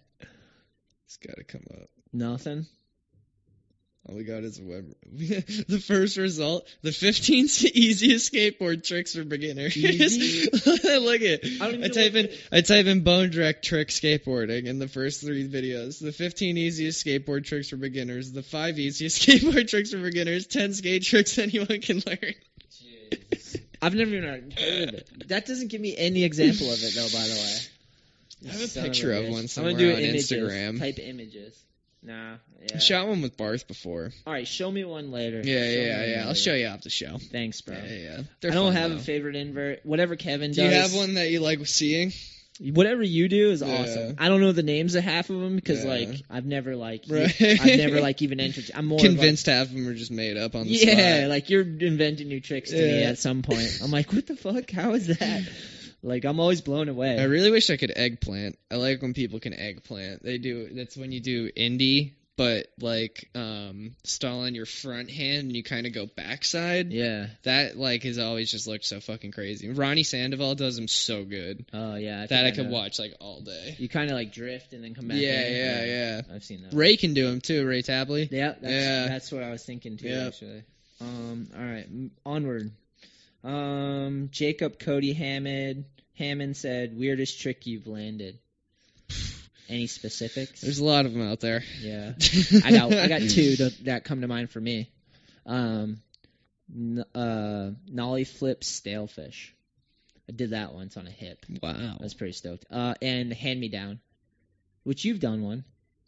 It's 1.05 1.17
gotta 1.25 1.43
come 1.43 1.63
up. 1.71 1.89
Nothing. 2.13 2.65
Oh 4.09 4.13
All 4.13 4.17
we 4.17 4.23
got 4.23 4.43
is 4.43 4.59
a 4.59 4.63
web. 4.63 4.85
the 5.11 5.83
first 5.85 6.17
result: 6.17 6.67
the 6.81 6.91
15 6.91 7.45
easiest 7.73 8.33
skateboard 8.33 8.83
tricks 8.83 9.13
for 9.13 9.23
beginners. 9.23 9.75
Look 10.65 11.21
at. 11.21 11.45
I 11.61 11.83
I 11.83 11.87
type 11.89 12.15
in 12.15 12.29
I 12.51 12.61
type 12.61 12.87
in 12.87 13.03
bone 13.03 13.29
direct 13.29 13.63
trick 13.65 13.89
skateboarding 13.89 14.65
in 14.65 14.79
the 14.79 14.87
first 14.87 15.21
three 15.21 15.47
videos. 15.47 16.01
The 16.01 16.11
15 16.11 16.57
easiest 16.57 17.05
skateboard 17.05 17.45
tricks 17.45 17.69
for 17.69 17.77
beginners. 17.77 18.31
The 18.31 18.41
five 18.41 18.79
easiest 18.79 19.27
skateboard 19.27 19.69
tricks 19.69 19.91
for 19.91 19.99
beginners. 19.99 20.47
10 20.47 20.73
skate 20.73 21.03
tricks 21.03 21.37
anyone 21.37 21.79
can 21.81 22.01
learn. 22.05 22.33
I've 23.81 23.93
never 23.93 24.11
even 24.11 24.23
heard 24.23 24.89
of 24.89 24.93
it. 24.95 25.29
That 25.29 25.45
doesn't 25.45 25.69
give 25.69 25.81
me 25.81 25.95
any 25.95 26.23
example 26.23 26.71
of 26.71 26.79
it 26.81 26.95
though. 26.95 27.07
By 27.07 27.27
the 27.27 27.35
way, 27.35 28.49
I 28.49 28.51
have 28.53 28.61
a 28.61 28.67
Son 28.67 28.83
picture 28.83 29.13
of 29.13 29.25
bitch. 29.25 29.31
one 29.31 29.39
I'm 29.41 29.47
somewhere 29.47 29.73
on 29.73 29.79
images. 29.79 30.31
Instagram. 30.31 30.79
Type 30.79 30.99
images. 30.99 31.63
Nah. 32.01 32.35
Yeah. 32.61 32.75
I 32.75 32.79
shot 32.79 33.07
one 33.07 33.21
with 33.21 33.35
Barth 33.37 33.67
before. 33.67 34.11
All 34.25 34.33
right, 34.33 34.47
show 34.47 34.71
me 34.71 34.83
one 34.85 35.11
later. 35.11 35.41
Yeah, 35.43 35.59
Show 35.63 35.79
yeah, 35.79 36.05
yeah. 36.05 36.17
one 36.19 36.27
I'll 36.29 36.33
show 36.33 36.53
you 36.53 36.67
off 36.67 36.81
the 36.81 36.89
show. 36.89 37.17
Thanks, 37.17 37.61
bro. 37.61 37.75
Yeah, 37.75 37.83
yeah. 37.93 38.17
yeah. 38.43 38.49
I 38.51 38.53
don't 38.53 38.73
have 38.73 38.91
though. 38.91 38.97
a 38.97 38.99
favorite 38.99 39.35
invert. 39.35 39.85
Whatever 39.85 40.15
Kevin 40.15 40.51
Do 40.51 40.61
does. 40.61 40.71
you 40.73 40.79
have 40.81 40.93
one 40.93 41.15
that 41.15 41.29
you 41.29 41.39
like 41.41 41.65
seeing? 41.67 42.11
Whatever 42.61 43.03
you 43.03 43.29
do 43.29 43.51
is 43.51 43.61
Yeah. 43.61 43.81
awesome. 43.81 44.15
I 44.17 44.27
don't 44.27 44.41
know 44.41 44.51
the 44.51 44.63
names 44.63 44.95
of 44.95 45.03
half 45.03 45.29
of 45.29 45.39
them 45.39 45.55
because 45.55 45.83
Yeah. 45.85 45.91
like 45.91 46.09
I've 46.29 46.45
never 46.45 46.75
like 46.75 47.05
Right. 47.09 47.33
I've 47.41 47.65
never 47.77 48.01
like 48.07 48.21
even 48.21 48.39
entered. 48.41 48.69
I'm 48.75 48.85
more 48.85 48.97
of, 48.97 49.01
like- 49.03 49.11
Convinced 49.11 49.45
half 49.45 49.67
of 49.67 49.73
them 49.73 49.87
are 49.87 49.93
just 49.93 50.11
made 50.11 50.35
up 50.35 50.55
on 50.55 50.63
the 50.67 50.69
yeah, 50.71 51.19
spot. 51.19 51.29
like 51.29 51.49
you're 51.49 51.61
inventing 51.61 52.27
new 52.27 52.41
tricks 52.41 52.71
to 52.71 52.75
me 52.77 53.03
at 53.03 53.17
some 53.17 53.43
point. 53.43 53.79
I'm 53.81 53.91
like, 53.91 54.11
what 54.11 54.27
the 54.27 54.35
fuck? 54.35 54.69
How 54.71 54.93
is 54.93 55.07
that? 55.07 55.43
Like 56.01 56.23
I'm 56.25 56.39
always 56.39 56.61
blown 56.61 56.89
away. 56.89 57.19
I 57.19 57.23
really 57.25 57.51
wish 57.51 57.69
I 57.69 57.77
could 57.77 57.91
eggplant. 57.95 58.57
I 58.71 58.75
like 58.75 59.01
when 59.01 59.13
people 59.13 59.39
can 59.39 59.53
eggplant. 59.53 60.23
They 60.23 60.37
do. 60.37 60.69
That's 60.73 60.95
when 60.95 61.11
you 61.11 61.19
do 61.19 61.51
indie, 61.51 62.13
but 62.37 62.67
like 62.79 63.29
um, 63.35 63.95
stall 64.05 64.43
on 64.45 64.55
your 64.55 64.65
front 64.65 65.11
hand 65.11 65.47
and 65.47 65.55
you 65.57 65.61
kind 65.63 65.85
of 65.85 65.93
go 65.93 66.05
backside. 66.05 66.93
yeah. 66.93 67.27
That 67.43 67.77
like 67.77 68.03
has 68.03 68.17
always 68.17 68.49
just 68.49 68.65
looked 68.65 68.85
so 68.85 69.01
fucking 69.01 69.31
crazy. 69.33 69.69
Ronnie 69.69 70.03
Sandoval 70.03 70.55
does 70.55 70.77
them 70.77 70.87
so 70.87 71.25
good 71.25 71.65
Oh 71.73 71.95
yeah. 71.95 72.21
I 72.21 72.27
that 72.27 72.45
I 72.45 72.51
think 72.51 72.55
could 72.55 72.69
watch 72.69 72.97
like 72.97 73.15
all 73.19 73.41
day. 73.41 73.75
You 73.77 73.89
kind 73.89 74.09
of 74.09 74.15
like 74.15 74.31
drift 74.31 74.71
and 74.71 74.81
then 74.81 74.95
come 74.95 75.09
back. 75.09 75.17
Yeah, 75.17 75.45
in. 75.47 75.55
yeah, 75.57 75.85
yeah. 75.85 76.21
I've 76.33 76.45
seen 76.45 76.63
that. 76.63 76.73
Ray 76.73 76.95
can 76.95 77.13
do 77.13 77.27
them 77.27 77.41
too. 77.41 77.67
Ray 77.67 77.81
Tabley. 77.81 78.29
Yeah, 78.31 78.53
that's, 78.61 78.63
Yeah. 78.63 79.07
that's 79.09 79.31
what 79.33 79.43
I 79.43 79.49
was 79.51 79.63
thinking 79.65 79.97
too. 79.97 80.07
Yep. 80.07 80.27
Actually. 80.27 80.63
Um. 81.01 81.47
All 81.57 81.63
right. 81.63 81.87
Onward. 82.25 82.71
Um. 83.43 84.29
Jacob 84.31 84.79
Cody 84.79 85.13
Hammond 85.13 85.85
Hammond 86.19 86.57
said 86.57 86.97
weirdest 86.97 87.39
trick 87.41 87.65
you've 87.65 87.87
landed. 87.87 88.37
Any 89.69 89.85
specifics? 89.87 90.61
There's 90.61 90.79
a 90.79 90.85
lot 90.85 91.05
of 91.05 91.13
them 91.13 91.29
out 91.29 91.39
there. 91.39 91.63
Yeah. 91.79 92.13
I 92.65 92.71
got 92.71 92.93
I 92.93 93.07
got 93.07 93.21
two 93.21 93.55
that, 93.57 93.77
that 93.83 94.03
come 94.03 94.21
to 94.21 94.27
mind 94.27 94.49
for 94.49 94.59
me. 94.59 94.89
Um, 95.45 96.01
n- 96.75 97.05
uh, 97.13 97.71
nollie 97.87 98.23
flip 98.23 98.63
stale 98.63 99.07
fish. 99.07 99.53
I 100.27 100.31
did 100.31 100.51
that 100.51 100.73
once 100.73 100.97
on 100.97 101.07
a 101.07 101.11
hip. 101.11 101.45
Wow. 101.61 101.97
I 101.99 102.03
was 102.03 102.13
pretty 102.15 102.33
stoked. 102.33 102.65
Uh, 102.69 102.95
and 103.01 103.31
hand 103.31 103.59
me 103.59 103.69
down, 103.69 103.99
which 104.83 105.05
you've 105.05 105.19
done 105.19 105.43
one. 105.43 105.63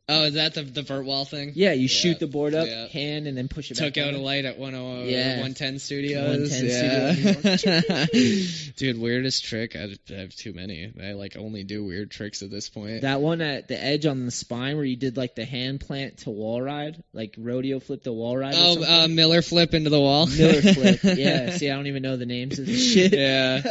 Oh, 0.10 0.24
is 0.26 0.34
that 0.34 0.56
the 0.56 0.64
the 0.64 0.82
vert 0.82 1.06
wall 1.06 1.24
thing? 1.24 1.54
Yeah, 1.56 1.72
you 1.72 1.88
shoot 1.88 2.20
the 2.20 2.28
board 2.28 2.54
up, 2.54 2.68
Yeah. 2.68 2.88
hand, 2.88 3.28
and 3.28 3.38
then 3.38 3.48
push 3.48 3.72
it 3.72 3.76
Took 3.78 3.94
back. 3.94 4.04
out 4.04 4.10
a 4.10 4.14
down. 4.14 4.24
light 4.24 4.44
at 4.44 4.58
100, 4.58 5.06
Yeah. 5.10 5.28
110 5.40 5.80
Studios. 5.80 6.52
110 6.52 7.84
yeah. 7.88 8.06
Dude, 8.76 9.00
weirdest 9.00 9.46
trick. 9.46 9.76
I 9.78 9.96
I 10.10 10.14
have 10.18 10.36
too 10.36 10.52
many. 10.54 10.92
I 11.02 11.14
like 11.14 11.38
only 11.38 11.64
do 11.64 11.86
weird 11.86 12.12
tricks 12.12 12.42
at 12.42 12.50
this 12.52 12.68
point. 12.70 13.02
That 13.02 13.22
one 13.22 13.42
at 13.42 13.70
the 13.70 13.82
edge 13.82 14.06
on 14.06 14.26
the 14.26 14.32
spine 14.32 14.76
where 14.76 14.84
you 14.86 14.98
did 14.98 15.16
like 15.16 15.36
the 15.36 15.46
hand 15.46 15.80
plant 15.80 16.18
to 16.20 16.30
wall 16.30 16.62
ride, 16.62 17.02
like 17.14 17.36
rodeo 17.38 17.80
flip 17.80 18.04
to 18.04 18.12
wall 18.12 18.36
ride. 18.36 18.54
or 18.54 18.58
oh, 18.58 18.74
something. 18.74 18.92
uh, 18.94 19.08
Miller 19.08 19.42
flip 19.42 19.74
into 19.74 19.90
the 19.92 20.00
wall. 20.00 20.26
Miller 20.28 20.62
flip. 20.62 21.00
Yeah. 21.18 21.52
See, 21.56 21.70
I 21.70 21.76
don't 21.76 21.88
even 21.88 22.04
know 22.04 22.18
the 22.18 22.26
names 22.26 22.60
of 22.60 22.66
the 22.66 22.78
shit. 22.78 23.14
Yeah. 23.14 23.62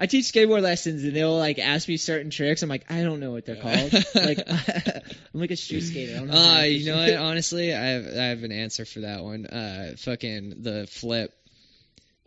I 0.00 0.06
teach 0.06 0.26
skateboard 0.26 0.62
lessons 0.62 1.02
and 1.02 1.14
they'll 1.14 1.36
like 1.36 1.58
ask 1.58 1.88
me 1.88 1.96
certain 1.96 2.30
tricks. 2.30 2.62
I'm 2.62 2.68
like, 2.68 2.90
I 2.90 3.02
don't 3.02 3.18
know 3.18 3.32
what 3.32 3.44
they're 3.44 3.56
called. 3.56 3.92
like, 4.14 4.38
I'm 4.48 5.40
like 5.40 5.50
a 5.50 5.56
street 5.56 5.82
skater. 5.82 6.14
I 6.14 6.18
don't 6.18 6.28
know. 6.28 6.38
Uh, 6.38 6.62
you 6.62 6.86
know 6.86 6.96
what? 7.04 7.14
Honestly, 7.14 7.74
I 7.74 7.84
have 7.84 8.06
I 8.06 8.24
have 8.26 8.42
an 8.44 8.52
answer 8.52 8.84
for 8.84 9.00
that 9.00 9.24
one. 9.24 9.46
Uh, 9.46 9.94
fucking 9.96 10.62
the 10.62 10.86
flip 10.86 11.34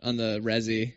on 0.02 0.16
the 0.16 0.40
resi, 0.42 0.92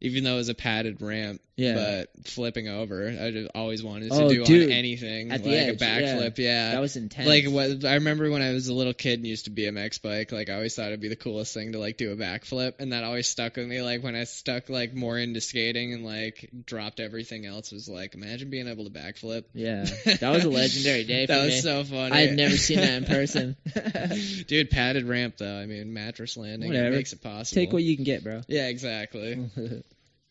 even 0.00 0.24
though 0.24 0.34
it 0.34 0.38
was 0.38 0.48
a 0.48 0.54
padded 0.54 1.00
ramp. 1.00 1.40
Yeah. 1.60 1.74
But 1.74 2.26
flipping 2.26 2.68
over, 2.68 3.06
I 3.08 3.30
just 3.30 3.50
always 3.54 3.82
wanted 3.82 4.10
to 4.10 4.14
Oh, 4.14 4.28
do 4.30 4.44
dude. 4.44 4.70
on 4.70 4.72
anything 4.72 5.30
At 5.30 5.42
the 5.42 5.50
like 5.50 5.58
edge, 5.58 5.82
a 5.82 5.84
backflip. 5.84 6.38
Yeah. 6.38 6.72
That 6.72 6.80
was 6.80 6.96
intense. 6.96 7.28
like 7.28 7.44
what 7.46 7.84
I 7.84 7.94
remember 7.94 8.30
when 8.30 8.40
I 8.40 8.52
was 8.52 8.68
a 8.68 8.72
little 8.74 8.94
kid 8.94 9.18
and 9.18 9.26
used 9.26 9.44
to 9.44 9.50
BMX 9.50 10.00
bike, 10.00 10.32
like 10.32 10.48
I 10.48 10.54
always 10.54 10.74
thought 10.74 10.86
it'd 10.86 11.00
be 11.00 11.08
the 11.08 11.16
coolest 11.16 11.52
thing 11.52 11.72
to 11.72 11.78
like 11.78 11.96
do 11.98 12.12
a 12.12 12.16
backflip, 12.16 12.74
and 12.78 12.92
that 12.92 13.04
always 13.04 13.28
stuck 13.28 13.56
with 13.56 13.66
me. 13.68 13.82
Like 13.82 14.02
when 14.02 14.14
I 14.16 14.24
stuck 14.24 14.68
like 14.70 14.94
more 14.94 15.18
into 15.18 15.40
skating 15.42 15.92
and 15.92 16.04
like 16.04 16.48
dropped 16.64 16.98
everything 16.98 17.44
else, 17.44 17.72
was 17.72 17.88
like 17.88 18.14
imagine 18.14 18.48
being 18.48 18.66
able 18.66 18.84
to 18.84 18.90
backflip. 18.90 19.44
Yeah, 19.52 19.84
that 20.04 20.30
was 20.30 20.44
a 20.44 20.50
legendary 20.50 21.04
day 21.04 21.26
for 21.26 21.32
that 21.34 21.40
me. 21.40 21.46
was 21.54 21.62
so 21.62 21.84
funny. 21.84 22.12
I 22.12 22.20
had 22.20 22.36
never 22.36 22.56
seen 22.56 22.78
that 22.78 22.94
in 22.94 23.04
person. 23.04 23.56
Dude, 24.46 24.70
padded 24.70 25.04
ramp 25.06 25.34
though. 25.36 25.58
I 25.58 25.66
mean, 25.66 25.92
mattress 25.92 26.36
landing 26.36 26.68
Whatever. 26.70 26.88
it 26.88 26.96
makes 26.96 27.12
it 27.12 27.22
possible. 27.22 27.60
Take 27.60 27.72
what 27.72 27.82
you 27.82 27.96
can 27.96 28.04
get, 28.04 28.24
bro. 28.24 28.40
Yeah, 28.48 28.68
exactly. 28.68 29.50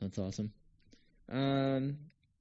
That's 0.01 0.17
awesome. 0.17 0.51
Um, 1.31 1.97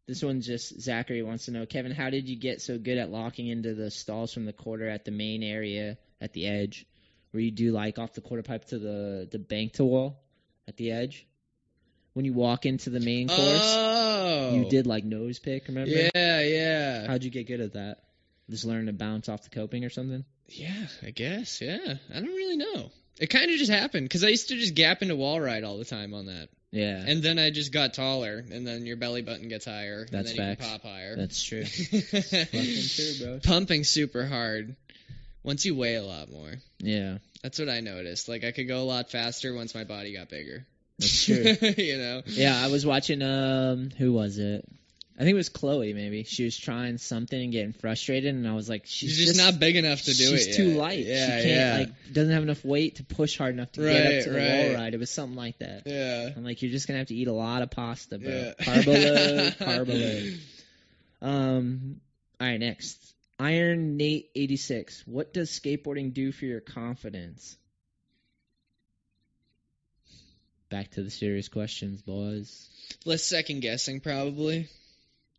this 0.07 0.23
one's 0.23 0.47
just 0.47 0.81
Zachary 0.81 1.23
wants 1.23 1.44
to 1.47 1.50
know, 1.50 1.67
Kevin, 1.67 1.92
how 1.92 2.10
did 2.10 2.28
you 2.28 2.36
get 2.36 2.62
so 2.62 2.78
good 2.78 2.99
at 2.99 3.10
locking 3.10 3.47
into 3.49 3.75
the 3.75 3.91
stalls 3.91 4.33
from 4.33 4.47
the 4.47 4.52
quarter 4.52 4.89
at 4.89 5.05
the 5.05 5.10
main 5.10 5.42
area 5.42 5.99
at 6.20 6.33
the 6.33 6.47
edge, 6.47 6.86
where 7.31 7.42
you 7.42 7.50
do 7.50 7.73
like 7.73 7.99
off 7.99 8.15
the 8.15 8.20
quarter 8.23 8.42
pipe 8.42 8.65
to 8.67 8.78
the 8.78 9.28
the 9.31 9.39
bank 9.39 9.75
to 9.75 9.84
wall 9.84 10.23
at 10.67 10.76
the 10.76 10.92
edge? 10.92 11.26
When 12.15 12.25
you 12.25 12.33
walk 12.33 12.67
into 12.67 12.91
the 12.91 13.00
main 13.00 13.28
course, 13.28 13.39
Oh, 13.41 14.55
you 14.55 14.68
did 14.68 14.86
like 14.86 15.05
nose 15.05 15.39
pick. 15.39 15.68
Remember? 15.68 15.91
Yeah, 15.91 16.41
yeah, 16.41 17.07
How'd 17.07 17.23
you 17.23 17.31
get 17.31 17.47
good 17.47 17.60
at 17.60 17.75
that? 17.75 17.99
Just 18.50 18.65
learn 18.65 18.86
to 18.86 18.92
bounce 18.92 19.28
off 19.28 19.42
the 19.44 19.50
coping 19.50 19.84
or 19.84 19.91
something? 19.91 20.25
yeah. 20.49 20.86
I 21.07 21.10
guess. 21.10 21.60
Yeah, 21.60 21.76
I 22.12 22.15
don't 22.15 22.25
really 22.34 22.57
know. 22.57 22.91
It 23.20 23.28
kind 23.28 23.50
of 23.50 23.58
just 23.58 23.70
happened 23.70 24.07
because 24.07 24.25
I 24.25 24.28
used 24.28 24.49
to 24.49 24.57
just 24.57 24.75
gap 24.75 25.02
into 25.02 25.15
wall 25.17 25.39
ride 25.41 25.65
all 25.65 25.76
the 25.78 25.84
time 25.84 26.15
on 26.15 26.26
that, 26.26 26.49
Yeah, 26.70 27.02
and 27.06 27.22
then 27.22 27.38
I 27.38 27.50
just 27.50 27.72
got 27.72 27.94
taller, 27.94 28.44
and 28.52 28.66
then 28.66 28.84
your 28.84 28.97
belly 28.97 29.22
button 29.22 29.48
gets 29.48 29.64
higher, 29.64 30.06
That's 30.10 30.30
and 30.30 30.38
then 30.38 30.56
facts. 30.56 30.64
you 30.66 30.70
can 30.70 30.78
pop 30.80 30.82
higher. 30.90 31.16
that's 31.16 31.42
true. 31.42 31.64
Fucking 31.64 32.88
true, 32.88 33.26
bro. 33.26 33.40
Pumping 33.42 33.84
super 33.84 34.26
hard. 34.26 34.76
Once 35.42 35.64
you 35.64 35.74
weigh 35.74 35.94
a 35.94 36.02
lot 36.02 36.30
more. 36.30 36.52
Yeah, 36.78 37.18
That's 37.42 37.58
what 37.58 37.70
I 37.70 37.80
noticed. 37.80 38.28
Like 38.28 38.44
I 38.44 38.52
could 38.52 38.68
go 38.68 38.82
a 38.82 38.84
lot 38.84 39.10
faster 39.10 39.55
once 39.55 39.74
my 39.74 39.84
body 39.84 40.12
got 40.12 40.28
bigger. 40.28 40.66
that's 40.98 41.24
true. 41.24 41.36
you 41.78 41.97
know. 41.97 42.22
Yeah, 42.26 42.60
I 42.62 42.68
was 42.70 42.84
watching. 42.84 43.22
Um, 43.22 43.90
who 43.97 44.12
was 44.12 44.36
it? 44.38 44.68
I 45.18 45.22
think 45.22 45.32
it 45.32 45.36
was 45.36 45.48
Chloe. 45.48 45.92
Maybe 45.94 46.22
she 46.22 46.44
was 46.44 46.56
trying 46.56 46.97
something 46.98 47.42
and 47.42 47.50
getting 47.50 47.72
frustrated, 47.72 48.32
and 48.36 48.47
I 48.47 48.55
was 48.55 48.68
like, 48.68 48.82
"She's, 48.86 49.16
She's 49.16 49.26
just, 49.26 49.36
not 49.36 49.58
big 49.58 49.74
enough 49.74 50.02
to 50.02 50.14
do 50.14 50.28
she's 50.28 50.32
it. 50.32 50.44
She's 50.47 50.56
too 50.56 50.78
light. 50.78 51.05
Yeah, 51.05 51.26
she 51.26 51.30
can't 51.30 51.47
yeah. 51.47 51.76
like 51.78 52.12
doesn't 52.12 52.32
have 52.32 52.44
enough 52.44 52.64
weight 52.64 52.97
to 52.97 53.05
push 53.05 53.36
hard 53.36 53.52
enough 53.52 53.72
to 53.72 53.80
get 53.80 54.06
up 54.06 54.24
to 54.24 54.30
the 54.30 54.38
right. 54.38 54.68
wall 54.68 54.74
ride. 54.76 54.94
It 54.94 55.00
was 55.00 55.10
something 55.10 55.36
like 55.36 55.58
that. 55.58 55.82
yeah. 55.86 56.30
I'm 56.36 56.44
like, 56.44 56.62
you're 56.62 56.70
just 56.70 56.86
gonna 56.86 56.98
have 56.98 57.08
to 57.08 57.16
eat 57.16 57.26
a 57.26 57.32
lot 57.32 57.62
of 57.62 57.70
pasta, 57.72 58.20
bro. 58.20 58.30
Yeah. 58.30 58.52
Carbo 58.64 58.92
load, 58.92 59.56
carbo 59.58 59.92
load. 59.92 60.40
Um. 61.20 62.00
All 62.40 62.47
right, 62.47 62.60
next. 62.60 62.97
Iron 63.40 63.97
Nate 63.97 64.30
86. 64.36 65.02
What 65.06 65.32
does 65.32 65.50
skateboarding 65.50 66.14
do 66.14 66.30
for 66.30 66.44
your 66.44 66.60
confidence? 66.60 67.56
Back 70.70 70.92
to 70.92 71.02
the 71.02 71.10
serious 71.10 71.48
questions, 71.48 72.02
boys. 72.02 72.68
Less 73.05 73.24
second 73.24 73.60
guessing, 73.60 74.00
probably. 74.00 74.68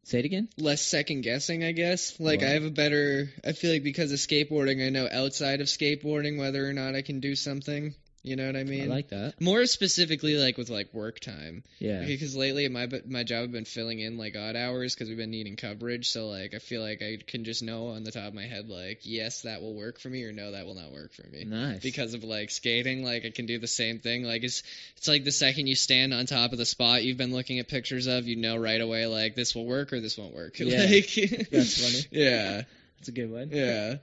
Say 0.04 0.20
it 0.20 0.26
again. 0.26 0.50
Less 0.58 0.82
second 0.82 1.22
guessing, 1.22 1.64
I 1.64 1.72
guess. 1.72 2.20
Like 2.20 2.42
Right. 2.42 2.50
I 2.50 2.54
have 2.54 2.64
a 2.64 2.72
better. 2.72 3.30
I 3.46 3.52
feel 3.52 3.72
like 3.72 3.84
because 3.84 4.12
of 4.12 4.20
skateboarding, 4.20 4.86
I 4.86 4.90
know 4.90 5.08
outside 5.12 5.62
of 5.62 5.68
skateboarding 5.68 6.38
whether 6.40 6.68
or 6.68 6.74
not 6.74 6.96
I 6.96 7.02
can 7.02 7.20
do 7.20 7.36
something. 7.36 7.94
You 8.22 8.36
know 8.36 8.46
what 8.48 8.58
I 8.58 8.64
mean? 8.66 8.84
I 8.92 8.94
like 8.94 9.10
that. 9.10 9.40
More 9.40 9.66
specifically, 9.66 10.36
like 10.36 10.58
with 10.58 10.70
like 10.70 10.94
work 10.94 11.22
time. 11.22 11.64
Yeah. 11.80 12.04
Because 12.06 12.36
lately, 12.36 12.68
my 12.68 12.88
my 13.08 13.24
job 13.24 13.44
have 13.44 13.52
been 13.52 13.64
filling 13.64 14.00
in 14.00 14.18
like 14.18 14.36
odd 14.36 14.58
hours 14.58 14.94
because 14.94 15.08
we've 15.08 15.18
been 15.18 15.32
needing 15.32 15.56
coverage. 15.56 16.10
So 16.10 16.28
like, 16.28 16.54
I 16.54 16.60
feel 16.60 16.82
like 16.82 17.02
I 17.02 17.18
can 17.26 17.46
just 17.46 17.64
know 17.64 17.88
on 17.90 18.04
the 18.04 18.12
top 18.12 18.28
of 18.28 18.34
my 18.34 18.44
head, 18.46 18.68
like, 18.68 19.00
yes, 19.04 19.44
that 19.44 19.62
will 19.62 19.74
work 19.74 20.00
for 20.00 20.10
me, 20.10 20.26
or 20.26 20.34
no, 20.34 20.52
that 20.52 20.66
will 20.66 20.76
not 20.76 20.92
work 20.92 21.14
for 21.14 21.26
me. 21.28 21.46
Nice. 21.46 21.82
Because 21.82 22.14
of 22.14 22.26
like 22.26 22.50
skating, 22.52 23.06
like 23.06 23.24
I 23.26 23.30
can 23.30 23.46
do 23.46 23.58
the 23.58 23.68
same 23.68 24.00
thing. 24.00 24.24
Like 24.24 24.44
it's 24.44 24.64
it's 24.98 25.08
like 25.08 25.24
the 25.24 25.32
second 25.32 25.68
you 25.68 25.76
stand 25.76 26.14
on 26.14 26.26
top 26.26 26.52
of 26.52 26.58
the 26.58 26.66
spot 26.66 27.04
you've 27.04 27.18
been 27.18 27.34
looking 27.34 27.60
at 27.60 27.70
pictures 27.70 28.08
of, 28.08 28.28
you 28.28 28.36
know 28.36 28.58
right 28.58 28.82
away 28.82 29.06
like 29.06 29.36
this 29.36 29.56
will 29.56 29.66
work 29.66 29.94
or 29.94 30.02
this 30.02 30.18
won't 30.18 30.36
work. 30.36 30.60
Yeah. 30.60 30.80
Like, 30.80 31.50
That's 31.52 31.82
funny. 31.82 32.06
Yeah, 32.12 32.64
That's 32.98 33.08
a 33.08 33.12
good 33.14 33.32
one. 33.32 33.50
yeah. 33.52 33.96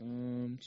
Um, 0.00 0.58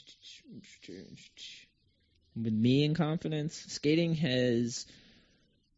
with 2.36 2.52
me 2.52 2.84
in 2.84 2.94
confidence, 2.94 3.54
skating 3.68 4.14
has 4.16 4.86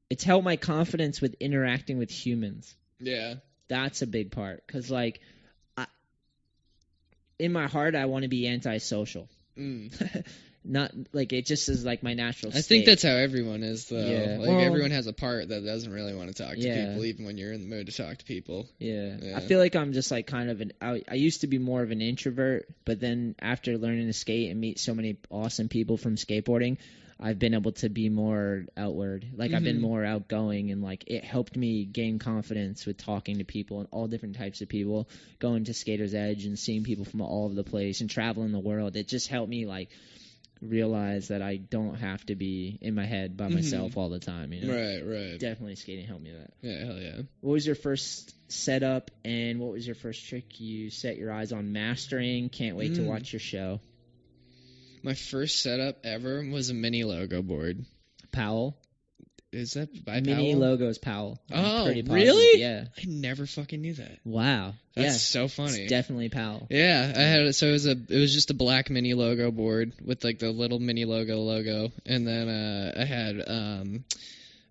it's 0.09 0.25
helped 0.25 0.45
my 0.45 0.57
confidence 0.57 1.21
with 1.21 1.35
interacting 1.41 1.99
with 1.99 2.11
humans. 2.11 2.75
Yeah. 3.01 3.35
That's 3.69 4.03
a 4.03 4.07
big 4.07 4.31
part 4.31 4.63
because, 4.67 4.91
like, 4.91 5.21
I, 5.77 5.87
in 7.39 7.53
my 7.53 7.67
heart, 7.67 7.95
I 7.95 8.05
want 8.07 8.23
to 8.23 8.29
be 8.29 8.47
antisocial. 8.47 9.29
Mm. 9.59 10.27
Not 10.69 10.93
like 11.13 11.33
it 11.33 11.47
just 11.47 11.69
is 11.69 11.85
like 11.85 12.03
my 12.03 12.15
natural. 12.15 12.51
I 12.55 12.61
think 12.61 12.87
that's 12.87 13.03
how 13.03 13.11
everyone 13.15 13.63
is 13.63 13.87
though. 13.87 13.99
Yeah. 14.05 14.37
Like 14.39 14.49
Well- 14.49 14.61
everyone 14.61 14.91
has 14.91 15.07
a 15.07 15.13
part 15.13 15.49
that 15.49 15.65
doesn't 15.65 15.93
really 15.93 16.15
want 16.15 16.35
to 16.35 16.43
talk 16.43 16.55
to 16.55 16.61
Yeah. 16.61 16.89
people 16.89 17.05
even 17.05 17.25
when 17.25 17.39
you're 17.39 17.53
in 17.53 17.61
the 17.63 17.69
mood 17.69 17.87
to 17.87 17.93
talk 17.93 18.19
to 18.19 18.25
people. 18.25 18.69
Yeah. 18.79 19.17
Yeah. 19.23 19.37
I 19.37 19.41
feel 19.41 19.59
like 19.61 19.77
I'm 19.77 19.93
just 19.93 20.11
like 20.11 20.27
kind 20.27 20.51
of 20.51 20.61
an. 20.61 20.73
I, 20.81 21.03
I 21.09 21.15
used 21.15 21.43
to 21.43 21.47
be 21.47 21.59
more 21.59 21.83
of 21.83 21.91
an 21.93 22.01
introvert, 22.03 22.67
but 22.85 22.99
then 23.01 23.37
after 23.41 23.79
learning 23.79 24.07
to 24.09 24.13
skate 24.13 24.51
and 24.51 24.61
meet 24.61 24.79
so 24.81 24.95
many 24.95 25.17
awesome 25.31 25.69
people 25.69 25.97
from 25.97 26.17
skateboarding, 26.17 26.79
I've 27.19 27.39
been 27.39 27.55
able 27.55 27.73
to 27.73 27.89
be 27.89 28.11
more 28.11 28.67
outward. 28.77 29.25
Like 29.35 29.53
I've 29.55 29.65
been 29.65 29.79
Mhm. 29.79 29.83
more 29.83 30.05
outgoing, 30.05 30.71
and 30.71 30.83
like 30.83 31.05
it 31.07 31.25
helped 31.25 31.57
me 31.57 31.85
gain 31.87 32.19
confidence 32.19 32.85
with 32.85 32.99
talking 32.99 33.39
to 33.39 33.45
people 33.45 33.79
and 33.81 33.89
all 33.91 34.07
different 34.07 34.37
types 34.37 34.61
of 34.61 34.69
people, 34.69 35.09
going 35.39 35.65
to 35.65 35.73
Skater's 35.73 36.13
Edge 36.13 36.45
and 36.45 36.59
seeing 36.59 36.83
people 36.85 37.07
from 37.07 37.23
all 37.23 37.45
over 37.47 37.55
the 37.55 37.65
place 37.65 38.01
and 38.03 38.11
traveling 38.11 38.53
the 38.53 38.59
world. 38.59 38.97
It 38.97 39.09
just 39.09 39.29
helped 39.29 39.49
me 39.49 39.65
like 39.65 39.89
realize 40.63 41.29
that 41.29 41.43
I 41.43 41.57
don't 41.57 41.97
have 41.97 42.25
to 42.27 42.35
be 42.35 42.79
in 42.81 42.95
my 42.95 43.05
head 43.05 43.37
by 43.37 43.49
Mhm. 43.49 43.55
myself 43.55 43.97
all 43.97 44.09
the 44.09 44.19
time. 44.19 44.53
You 44.53 44.67
know. 44.67 44.75
Right, 44.75 45.01
right. 45.31 45.39
Definitely 45.39 45.77
skating 45.77 46.07
helped 46.07 46.23
me 46.25 46.33
with 46.33 46.41
that. 46.43 46.55
Yeah, 46.63 46.85
hell 46.85 47.01
yeah. 47.01 47.23
What 47.41 47.53
was 47.53 47.67
your 47.67 47.75
first 47.75 48.35
setup 48.51 49.11
and 49.25 49.59
what 49.61 49.73
was 49.73 49.87
your 49.87 49.97
first 49.97 50.27
trick 50.29 50.61
you 50.61 50.91
set 50.91 51.17
your 51.17 51.31
eyes 51.33 51.53
on 51.53 51.73
mastering? 51.73 52.49
Can't 52.49 52.77
wait 52.77 52.95
to 52.95 53.03
Mm. 53.03 53.07
watch 53.07 53.33
your 53.33 53.41
show. 53.41 53.81
My 55.03 55.15
first 55.15 55.61
setup 55.61 56.05
ever 56.05 56.45
was 56.49 56.71
a 56.71 56.75
mini 56.75 57.05
logo 57.05 57.43
board. 57.43 57.85
Powell. 58.33 58.77
Is 59.53 59.75
that 59.75 60.05
by 60.05 60.21
Mini 60.21 60.53
Powell? 60.53 60.61
logos 60.61 60.99
Powell. 60.99 61.39
I'm 61.51 61.65
Oh, 61.65 62.13
really? 62.13 62.61
Yeah. 62.61 62.85
I 62.99 63.03
never 63.07 63.47
fucking 63.47 63.81
knew 63.81 63.95
that. 63.95 64.19
Wow. 64.25 64.75
That's 64.95 65.07
yeah. 65.07 65.13
so 65.13 65.49
funny. 65.49 65.83
It's 65.83 65.91
definitely 65.91 66.29
Powell. 66.29 66.67
Yeah, 66.71 67.13
I 67.17 67.21
had 67.21 67.43
it. 67.43 67.53
So 67.55 67.69
it 67.69 67.73
was 67.73 67.87
a 67.87 67.93
it 67.93 68.19
was 68.19 68.33
just 68.35 68.51
a 68.51 68.55
black 68.55 68.91
mini 68.91 69.15
logo 69.15 69.51
board 69.51 69.93
with 70.05 70.25
like 70.25 70.39
the 70.39 70.51
little 70.51 70.79
mini 70.79 71.05
logo 71.05 71.39
logo, 71.41 71.91
and 72.05 72.27
then 72.27 72.49
uh, 72.49 72.93
I 73.01 73.05
had 73.05 73.43
um 73.47 74.05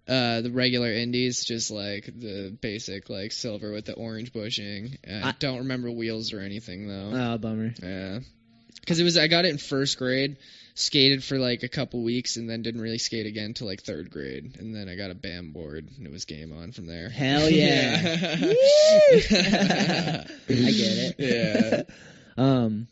uh 0.07 0.41
the 0.41 0.51
regular 0.51 0.91
indies, 0.91 1.45
just 1.45 1.71
like 1.71 2.05
the 2.05 2.55
basic 2.61 3.09
like 3.09 3.31
silver 3.31 3.71
with 3.71 3.85
the 3.85 3.93
orange 3.93 4.33
bushing. 4.33 4.97
I, 5.07 5.29
I- 5.29 5.35
don't 5.39 5.59
remember 5.59 5.89
wheels 5.91 6.33
or 6.33 6.39
anything 6.41 6.87
though. 6.87 7.11
Oh, 7.13 7.37
bummer. 7.37 7.73
yeah, 7.81 8.19
because 8.81 8.99
it 8.99 9.03
was 9.03 9.17
I 9.17 9.27
got 9.27 9.45
it 9.45 9.49
in 9.51 9.57
first 9.57 9.97
grade, 9.97 10.37
skated 10.75 11.23
for 11.23 11.39
like 11.39 11.63
a 11.63 11.67
couple 11.67 12.03
weeks, 12.03 12.35
and 12.37 12.49
then 12.49 12.61
didn't 12.61 12.81
really 12.81 12.97
skate 12.97 13.25
again 13.25 13.53
till 13.53 13.65
like 13.67 13.81
third 13.81 14.11
grade, 14.11 14.57
and 14.59 14.75
then 14.75 14.87
I 14.87 14.95
got 14.95 15.09
a 15.09 15.15
BAM 15.15 15.51
board, 15.51 15.89
and 15.97 16.05
it 16.05 16.11
was 16.11 16.25
game 16.25 16.53
on 16.53 16.71
from 16.71 16.85
there. 16.85 17.09
Hell 17.09 17.49
yeah. 17.49 18.01
yeah. 19.31 20.25
I 20.27 20.71
get 20.71 20.97
it. 20.97 21.15
Yeah. 21.17 21.83
um, 22.37 22.87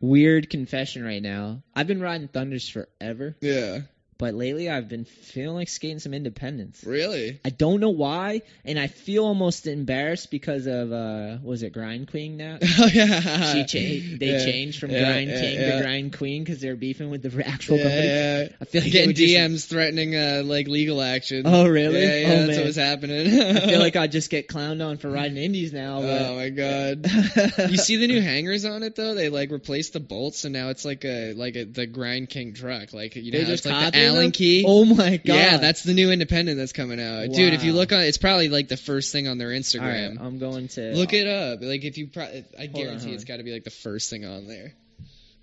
weird 0.00 0.50
confession 0.50 1.02
right 1.04 1.22
now. 1.22 1.62
I've 1.74 1.86
been 1.86 2.00
riding 2.00 2.28
Thunders 2.28 2.68
forever, 2.68 3.36
Yeah. 3.40 3.80
But 4.22 4.34
lately 4.34 4.70
I've 4.70 4.88
been 4.88 5.04
feeling 5.04 5.56
like 5.56 5.68
skating 5.68 5.98
some 5.98 6.14
independence. 6.14 6.84
Really? 6.86 7.40
I 7.44 7.50
don't 7.50 7.80
know 7.80 7.90
why, 7.90 8.42
and 8.64 8.78
I 8.78 8.86
feel 8.86 9.24
almost 9.24 9.66
embarrassed 9.66 10.30
because 10.30 10.66
of 10.68 10.92
uh, 10.92 11.38
was 11.42 11.64
it 11.64 11.72
Grind 11.72 12.08
Queen 12.08 12.36
now? 12.36 12.58
Oh 12.78 12.86
yeah. 12.86 13.52
She 13.52 13.64
cha- 13.64 14.16
they 14.18 14.26
Yeah. 14.32 14.44
changed 14.44 14.78
from 14.78 14.92
Yeah, 14.92 15.00
Grind 15.10 15.28
yeah, 15.30 15.40
King 15.40 15.58
to 15.58 15.82
Grind 15.82 16.16
Queen 16.16 16.44
because 16.44 16.60
they're 16.60 16.76
beefing 16.76 17.10
with 17.10 17.22
the 17.22 17.44
actual 17.46 17.78
Yeah, 17.78 17.82
company. 17.82 18.06
yeah. 18.06 18.48
I 18.60 18.64
feel 18.64 18.82
like 18.82 18.92
Getting 18.92 19.08
would 19.08 19.16
just- 19.16 19.34
DMs 19.34 19.66
threatening 19.68 20.14
uh 20.14 20.42
like 20.44 20.68
legal 20.68 21.02
action. 21.02 21.42
Oh, 21.44 21.66
really? 21.66 22.00
Yeah, 22.00 22.14
yeah, 22.16 22.26
Oh, 22.26 22.36
that's 22.36 22.48
man. 22.48 22.56
what 22.58 22.66
was 22.66 22.76
happening. 22.76 23.40
I 23.40 23.60
feel 23.66 23.80
like 23.80 23.96
I'd 24.02 24.12
just 24.12 24.30
get 24.30 24.46
clowned 24.46 24.86
on 24.86 24.98
for 24.98 25.10
riding 25.10 25.36
indies 25.36 25.72
now. 25.72 25.98
Oh 26.00 26.36
my 26.36 26.48
god. 26.50 27.06
You 27.72 27.76
see 27.76 27.96
the 27.96 28.06
new 28.06 28.20
hangers 28.20 28.64
on 28.64 28.84
it 28.84 28.94
though? 28.94 29.14
They 29.14 29.28
like 29.30 29.50
replaced 29.50 29.94
the 29.94 30.00
bolts 30.00 30.44
and 30.44 30.52
now 30.52 30.68
it's 30.68 30.84
like 30.84 31.04
a 31.04 31.32
like 31.34 31.56
a 31.56 31.64
the 31.64 31.86
Grind 31.86 32.28
King 32.28 32.54
truck. 32.54 32.92
Like 32.92 33.16
you 33.16 33.32
know 33.32 33.38
They 33.38 33.44
just 33.46 33.66
it's 33.66 33.72
like 33.72 33.92
the 33.92 33.98
Allen 34.16 34.30
key. 34.30 34.64
Oh 34.66 34.84
my 34.84 35.16
god! 35.16 35.34
Yeah, 35.34 35.56
that's 35.58 35.82
the 35.82 35.94
new 35.94 36.10
independent 36.10 36.58
that's 36.58 36.72
coming 36.72 37.00
out. 37.00 37.32
Dude, 37.32 37.54
if 37.54 37.64
you 37.64 37.72
look 37.72 37.92
on 37.92 38.00
it's 38.00 38.18
probably 38.18 38.48
like 38.48 38.68
the 38.68 38.76
first 38.76 39.12
thing 39.12 39.28
on 39.28 39.38
their 39.38 39.48
right, 39.48 39.60
Instagram. 39.60 40.20
I'm 40.20 40.38
going 40.38 40.68
to 40.68 40.94
Look 40.94 41.12
it 41.12 41.26
up. 41.26 41.60
Like 41.62 41.84
if 41.84 41.98
you, 41.98 42.08
pro- 42.08 42.24
I 42.24 42.44
on, 42.58 42.72
guarantee 42.72 43.04
hold 43.04 43.14
it's 43.14 43.24
on. 43.24 43.28
got 43.28 43.36
to 43.38 43.42
be 43.42 43.52
like 43.52 43.64
the 43.64 43.70
first 43.70 44.10
thing 44.10 44.24
on 44.24 44.46
there. 44.46 44.74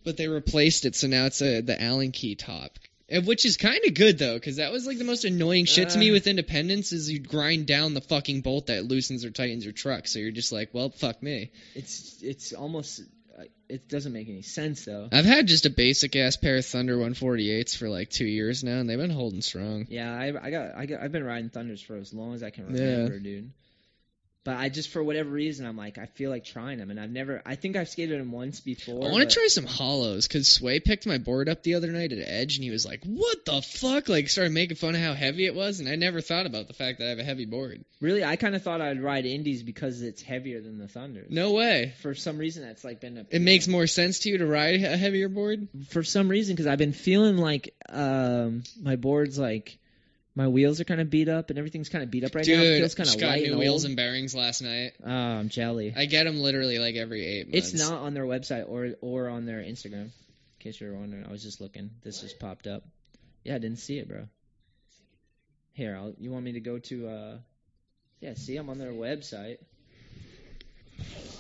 But 0.06 0.18
they 0.18 0.28
replaced 0.28 0.86
it, 0.86 0.96
so 0.96 1.08
now 1.08 1.26
it's 1.26 1.42
a 1.42 1.62
the 1.62 1.82
Allen 1.82 2.12
key 2.12 2.36
top, 2.36 2.80
which 3.26 3.46
is 3.46 3.58
kind 3.58 3.80
of 3.86 3.94
good 3.94 4.18
though, 4.18 4.36
because 4.36 4.56
that 4.56 4.72
was 4.72 4.88
like 4.88 4.98
the 4.98 5.04
most 5.04 5.26
annoying 5.26 5.66
shit 5.66 5.90
to 5.90 6.00
me 6.00 6.10
Uh. 6.10 6.14
with 6.14 6.26
Independence 6.28 6.94
is 6.94 7.12
you 7.12 7.20
grind 7.20 7.68
down 7.68 7.94
the 7.94 8.02
fucking 8.02 8.42
bolt 8.42 8.68
that 8.68 8.86
loosens 8.86 9.26
or 9.26 9.30
tightens 9.32 9.66
your 9.66 9.74
truck. 9.74 10.08
So 10.08 10.20
you're 10.20 10.32
just 10.32 10.52
like, 10.52 10.70
well, 10.74 10.90
fuck 10.90 11.22
me. 11.22 11.52
It's 11.76 12.18
it's 12.22 12.54
almost 12.54 13.02
uh, 13.02 13.04
it 13.68 13.88
doesn't 13.88 14.14
make 14.14 14.28
any 14.30 14.42
sense 14.42 14.86
though. 14.86 15.10
I've 15.12 15.26
had 15.26 15.48
just 15.48 15.66
a 15.66 15.70
basic 15.70 16.16
ass 16.16 16.38
pair 16.38 16.58
of 16.58 16.66
Thunder 16.66 16.98
148s 16.98 17.76
for 17.78 17.90
like 17.90 18.10
two 18.10 18.26
years 18.26 18.64
now, 18.64 18.80
and 18.80 18.90
they've 18.90 18.98
been 18.98 19.10
holding 19.10 19.42
strong. 19.42 19.86
Yeah, 19.90 20.12
I 20.14 20.34
I 20.48 20.52
got 20.52 20.76
I 20.76 20.86
got 20.86 21.02
I've 21.02 21.12
been 21.12 21.24
riding 21.24 21.50
Thunders 21.50 21.82
for 21.82 21.96
as 21.96 22.14
long 22.14 22.34
as 22.34 22.44
I 22.44 22.50
can 22.50 22.66
Yeah. 22.74 22.82
remember, 22.82 23.20
dude. 23.20 23.52
But 24.46 24.56
I 24.56 24.70
just 24.70 24.90
for 24.90 25.04
whatever 25.04 25.30
reason 25.30 25.66
I'm 25.66 25.76
like 25.76 25.98
I 25.98 26.06
feel 26.06 26.30
like 26.30 26.46
trying 26.46 26.78
them, 26.78 26.92
and 26.92 27.00
I've 27.00 27.10
never 27.10 27.42
I 27.46 27.56
think 27.56 27.76
I've 27.76 27.90
skated 27.90 28.20
them 28.20 28.32
once 28.32 28.62
before. 28.62 29.06
I 29.06 29.12
want 29.12 29.24
but- 29.24 29.30
to 29.30 29.36
try 29.36 29.48
some 29.48 29.66
hollows 29.66 30.28
because 30.28 30.48
Sway 30.48 30.80
picked 30.80 31.06
my 31.06 31.18
board 31.18 31.50
up 31.50 31.62
the 31.64 31.76
other 31.76 31.88
night 31.92 32.14
at 32.14 32.20
Edge 32.26 32.56
and 32.56 32.64
he 32.64 32.72
was 32.72 32.86
like, 32.86 33.04
"What 33.04 33.44
the 33.46 33.62
fuck?" 33.62 34.08
Like 34.08 34.30
started 34.30 34.54
making 34.54 34.78
fun 34.78 34.96
of 34.96 35.02
how 35.02 35.14
heavy 35.14 35.46
it 35.46 35.56
was, 35.56 35.82
and 35.82 35.90
I 35.90 35.96
never 35.96 36.22
thought 36.22 36.46
about 36.46 36.68
the 36.68 36.74
fact 36.74 37.00
that 37.00 37.06
I 37.06 37.10
have 37.10 37.20
a 37.20 37.24
heavy 37.24 37.46
board. 37.46 37.84
Really, 38.00 38.24
I 38.24 38.38
kind 38.38 38.56
of 38.56 38.64
thought 38.64 38.80
I'd 38.80 39.02
ride 39.02 39.26
Indies 39.26 39.62
because 39.62 40.02
it's 40.02 40.22
heavier 40.22 40.62
than 40.62 40.78
the 40.78 40.88
Thunders. 40.88 41.30
No 41.30 41.52
way. 41.52 41.94
For 42.02 42.16
some 42.16 42.38
reason, 42.38 42.64
that's 42.64 42.86
like 42.86 43.02
been 43.02 43.18
a. 43.18 43.26
It 43.30 43.42
makes 43.42 43.68
more 43.68 43.88
sense 43.88 44.20
to 44.20 44.30
you 44.30 44.38
to 44.38 44.46
ride 44.46 44.82
a 44.82 44.96
heavier 44.96 45.28
board. 45.28 45.68
For 45.90 46.02
some 46.04 46.30
reason, 46.30 46.56
because 46.56 46.68
I've 46.68 46.78
been 46.78 46.94
feeling 46.94 47.38
like 47.38 47.76
um 47.90 48.64
my 48.82 48.96
board's 48.96 49.38
like 49.38 49.79
my 50.40 50.48
wheels 50.48 50.80
are 50.80 50.86
kind 50.86 51.02
of 51.02 51.10
beat 51.10 51.28
up 51.28 51.50
and 51.50 51.60
everything's 51.60 51.90
kind 51.90 52.02
of 52.02 52.10
beat 52.10 52.24
up 52.24 52.34
right 52.34 52.48
now. 52.48 52.54
It 52.54 52.78
feels 52.78 52.96
kind 52.96 53.10
of 53.10 53.20
got 53.20 53.28
light 53.28 53.44
new 53.44 53.52
and 53.52 53.60
wheels 53.60 53.84
old. 53.84 53.90
and 53.90 53.98
bearings 53.98 54.34
last 54.34 54.62
night. 54.62 54.94
Oh, 55.06 55.12
I'm 55.12 55.50
jelly. 55.50 55.94
I 55.94 56.06
get 56.06 56.24
them 56.24 56.40
literally 56.40 56.80
like 56.80 56.96
every 56.96 57.26
eight 57.26 57.52
months. 57.52 57.74
It's 57.74 57.84
not 57.84 58.00
on 58.00 58.14
their 58.14 58.24
website 58.24 58.70
or 58.70 58.96
or 59.02 59.28
on 59.28 59.46
their 59.46 59.60
Instagram. 59.60 60.06
In 60.06 60.12
case 60.60 60.80
you're 60.80 60.94
wondering, 60.94 61.26
I 61.26 61.30
was 61.30 61.44
just 61.44 61.60
looking. 61.60 61.90
This 62.06 62.22
just 62.22 62.40
popped 62.40 62.68
up. 62.68 62.84
Yeah, 63.44 63.56
I 63.56 63.58
didn't 63.58 63.80
see 63.80 64.00
it, 64.00 64.08
bro. 64.08 64.30
Here, 65.74 65.98
I'll, 65.98 66.14
you 66.18 66.32
want 66.32 66.46
me 66.46 66.54
to 66.54 66.62
go 66.62 66.80
to? 66.80 67.10
uh 67.10 67.38
Yeah, 68.22 68.36
see, 68.36 68.56
I'm 68.56 68.70
on 68.70 68.78
their 68.78 68.94
website. 68.94 69.58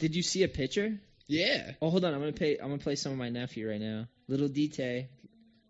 Did 0.01 0.13
you 0.13 0.23
see 0.23 0.43
a 0.43 0.49
picture? 0.49 0.99
Yeah. 1.25 1.71
Oh, 1.81 1.89
hold 1.89 2.03
on. 2.03 2.13
I'm 2.13 2.19
gonna 2.19 2.33
pay. 2.33 2.57
I'm 2.57 2.67
gonna 2.67 2.79
play 2.79 2.97
some 2.97 3.13
of 3.13 3.17
my 3.17 3.29
nephew 3.29 3.69
right 3.69 3.79
now. 3.79 4.09
Little 4.27 4.49
Dite. 4.49 4.77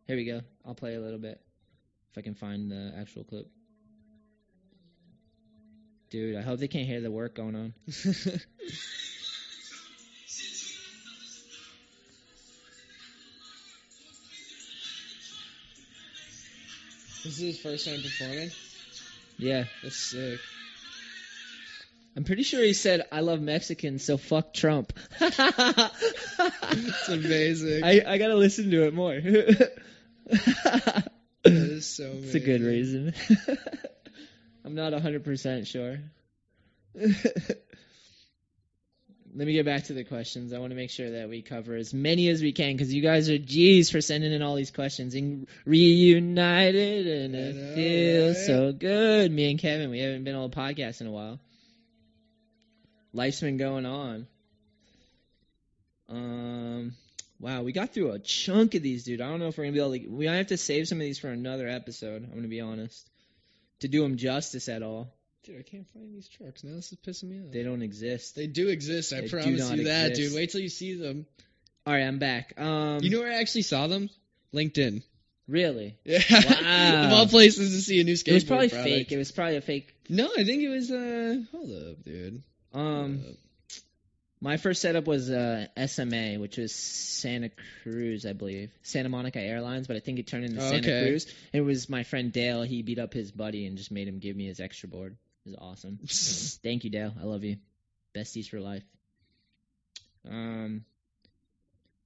Here 0.07 0.15
we 0.15 0.25
go. 0.25 0.41
I'll 0.65 0.73
play 0.73 0.95
a 0.95 0.99
little 0.99 1.19
bit 1.19 1.39
I 2.19 2.21
can 2.21 2.35
find 2.35 2.69
the 2.69 2.91
actual 2.99 3.23
clip. 3.23 3.47
Dude, 6.09 6.35
I 6.35 6.41
hope 6.41 6.59
they 6.59 6.67
can't 6.67 6.85
hear 6.85 6.99
the 6.99 7.09
work 7.09 7.33
going 7.33 7.55
on. 7.55 7.73
this 7.87 8.45
is 17.23 17.37
his 17.37 17.61
first 17.61 17.85
time 17.85 18.01
performing. 18.01 18.51
Yeah, 19.37 19.63
That's 19.81 19.95
sick. 19.95 20.41
I'm 22.17 22.25
pretty 22.25 22.43
sure 22.43 22.61
he 22.61 22.73
said, 22.73 23.07
"I 23.13 23.21
love 23.21 23.39
Mexicans, 23.39 24.03
so 24.03 24.17
fuck 24.17 24.53
Trump." 24.53 24.91
It's 26.71 27.09
amazing. 27.09 27.83
I 27.83 28.03
I 28.05 28.17
gotta 28.17 28.35
listen 28.35 28.71
to 28.71 28.87
it 28.87 28.93
more. 28.93 29.21
is 31.79 31.95
so. 31.95 32.11
It's 32.13 32.35
a 32.35 32.39
good 32.39 32.61
reason. 32.61 33.13
I'm 34.65 34.75
not 34.75 34.93
100% 34.93 35.65
sure. 35.67 35.99
Let 39.35 39.45
me 39.45 39.53
get 39.53 39.65
back 39.65 39.85
to 39.85 39.93
the 39.93 40.03
questions. 40.03 40.53
I 40.53 40.59
want 40.59 40.71
to 40.71 40.75
make 40.75 40.89
sure 40.89 41.11
that 41.11 41.29
we 41.29 41.41
cover 41.41 41.75
as 41.75 41.93
many 41.93 42.29
as 42.29 42.41
we 42.41 42.51
can 42.51 42.73
because 42.75 42.93
you 42.93 43.01
guys 43.01 43.29
are 43.29 43.37
G's 43.37 43.89
for 43.89 44.01
sending 44.01 44.33
in 44.33 44.41
all 44.41 44.55
these 44.55 44.71
questions. 44.71 45.13
And 45.15 45.47
reunited, 45.65 47.07
and 47.07 47.35
I 47.35 47.39
it 47.39 47.55
know, 47.55 47.75
feels 47.75 48.37
right? 48.37 48.45
so 48.45 48.71
good. 48.73 49.31
Me 49.31 49.51
and 49.51 49.59
Kevin, 49.59 49.91
we 49.91 49.99
haven't 49.99 50.23
been 50.23 50.35
on 50.35 50.45
a 50.45 50.49
podcast 50.49 51.01
in 51.01 51.07
a 51.07 51.11
while. 51.11 51.39
Life's 53.13 53.39
been 53.41 53.57
going 53.57 53.85
on. 53.85 54.27
Um, 56.09 56.93
wow, 57.39 57.61
we 57.63 57.71
got 57.71 57.93
through 57.93 58.11
a 58.11 58.19
chunk 58.19 58.75
of 58.75 58.83
these, 58.83 59.03
dude. 59.03 59.21
I 59.21 59.29
don't 59.29 59.39
know 59.39 59.47
if 59.47 59.57
we're 59.57 59.65
gonna 59.65 59.73
be 59.73 59.79
able 59.79 59.91
to. 59.97 60.07
We 60.07 60.25
might 60.27 60.35
have 60.35 60.47
to 60.47 60.57
save 60.57 60.87
some 60.87 60.97
of 60.99 61.03
these 61.05 61.19
for 61.19 61.29
another 61.29 61.67
episode. 61.67 62.23
I'm 62.23 62.35
gonna 62.35 62.47
be 62.47 62.61
honest, 62.61 63.09
to 63.79 63.87
do 63.87 64.01
them 64.03 64.17
justice 64.17 64.69
at 64.69 64.83
all. 64.83 65.13
Dude, 65.43 65.57
I 65.59 65.63
can't 65.63 65.87
find 65.93 66.13
these 66.13 66.27
trucks 66.27 66.63
now. 66.63 66.75
This 66.75 66.91
is 66.91 66.97
pissing 67.05 67.29
me 67.29 67.39
off. 67.39 67.51
They 67.51 67.63
don't 67.63 67.81
exist. 67.81 68.35
They 68.35 68.47
do 68.47 68.67
exist. 68.67 69.13
I 69.13 69.21
They 69.21 69.27
do 69.27 69.29
promise 69.41 69.69
not 69.69 69.77
you 69.77 69.83
that, 69.85 70.09
exist. 70.11 70.31
dude. 70.31 70.37
Wait 70.37 70.49
till 70.51 70.61
you 70.61 70.69
see 70.69 70.95
them. 70.95 71.25
all 71.87 71.93
right, 71.93 72.03
I'm 72.03 72.19
back. 72.19 72.53
Um, 72.59 72.99
You 73.01 73.09
know 73.09 73.19
where 73.19 73.31
I 73.31 73.35
actually 73.39 73.61
saw 73.63 73.87
them? 73.87 74.09
LinkedIn. 74.53 75.01
really? 75.47 75.97
Yeah. 76.03 76.21
Wow. 76.29 77.05
of 77.07 77.13
all 77.13 77.27
places 77.27 77.73
to 77.73 77.81
see 77.81 78.01
a 78.01 78.03
new 78.03 78.13
skateboard 78.13 78.27
It 78.27 78.33
was 78.33 78.43
probably 78.43 78.69
product. 78.69 78.89
fake. 78.89 79.11
It 79.13 79.17
was 79.17 79.31
probably 79.31 79.55
a 79.55 79.61
fake. 79.61 79.95
No, 80.09 80.29
I 80.37 80.43
think 80.43 80.61
it 80.61 80.69
was. 80.69 80.91
uh 80.91 81.37
Hold 81.51 81.71
up, 81.71 82.03
dude. 82.03 82.43
Um, 82.73 83.19
Hold 83.19 83.29
up. 83.31 83.35
My 84.41 84.57
first 84.57 84.81
setup 84.81 85.05
was 85.05 85.29
uh, 85.29 85.67
SMA, 85.87 86.35
which 86.39 86.57
was 86.57 86.73
Santa 86.73 87.49
Cruz, 87.83 88.25
I 88.25 88.33
believe, 88.33 88.71
Santa 88.83 89.09
Monica 89.09 89.39
Airlines, 89.39 89.87
but 89.87 89.97
I 89.97 89.99
think 89.99 90.19
it 90.19 90.27
turned 90.27 90.45
into 90.45 90.61
Oh, 90.61 90.69
Santa 90.69 90.77
okay. 90.87 91.09
Cruz. 91.09 91.27
It 91.51 91.61
was 91.61 91.89
my 91.89 92.03
friend 92.03 92.31
Dale. 92.31 92.63
He 92.63 92.81
beat 92.81 92.99
up 92.99 93.13
his 93.13 93.31
buddy 93.31 93.65
and 93.65 93.77
just 93.77 93.91
made 93.91 94.07
him 94.07 94.19
give 94.19 94.35
me 94.35 94.47
his 94.47 94.59
extra 94.59 94.87
board. 94.87 95.17
It 95.45 95.49
was 95.49 95.57
awesome. 95.59 95.99
Thank 96.63 96.83
you, 96.85 96.89
Dale. 96.89 97.13
I 97.19 97.25
love 97.25 97.43
you. 97.43 97.57
Besties 98.15 98.49
for 98.49 98.59
life. 98.59 98.83
Um, 100.29 100.85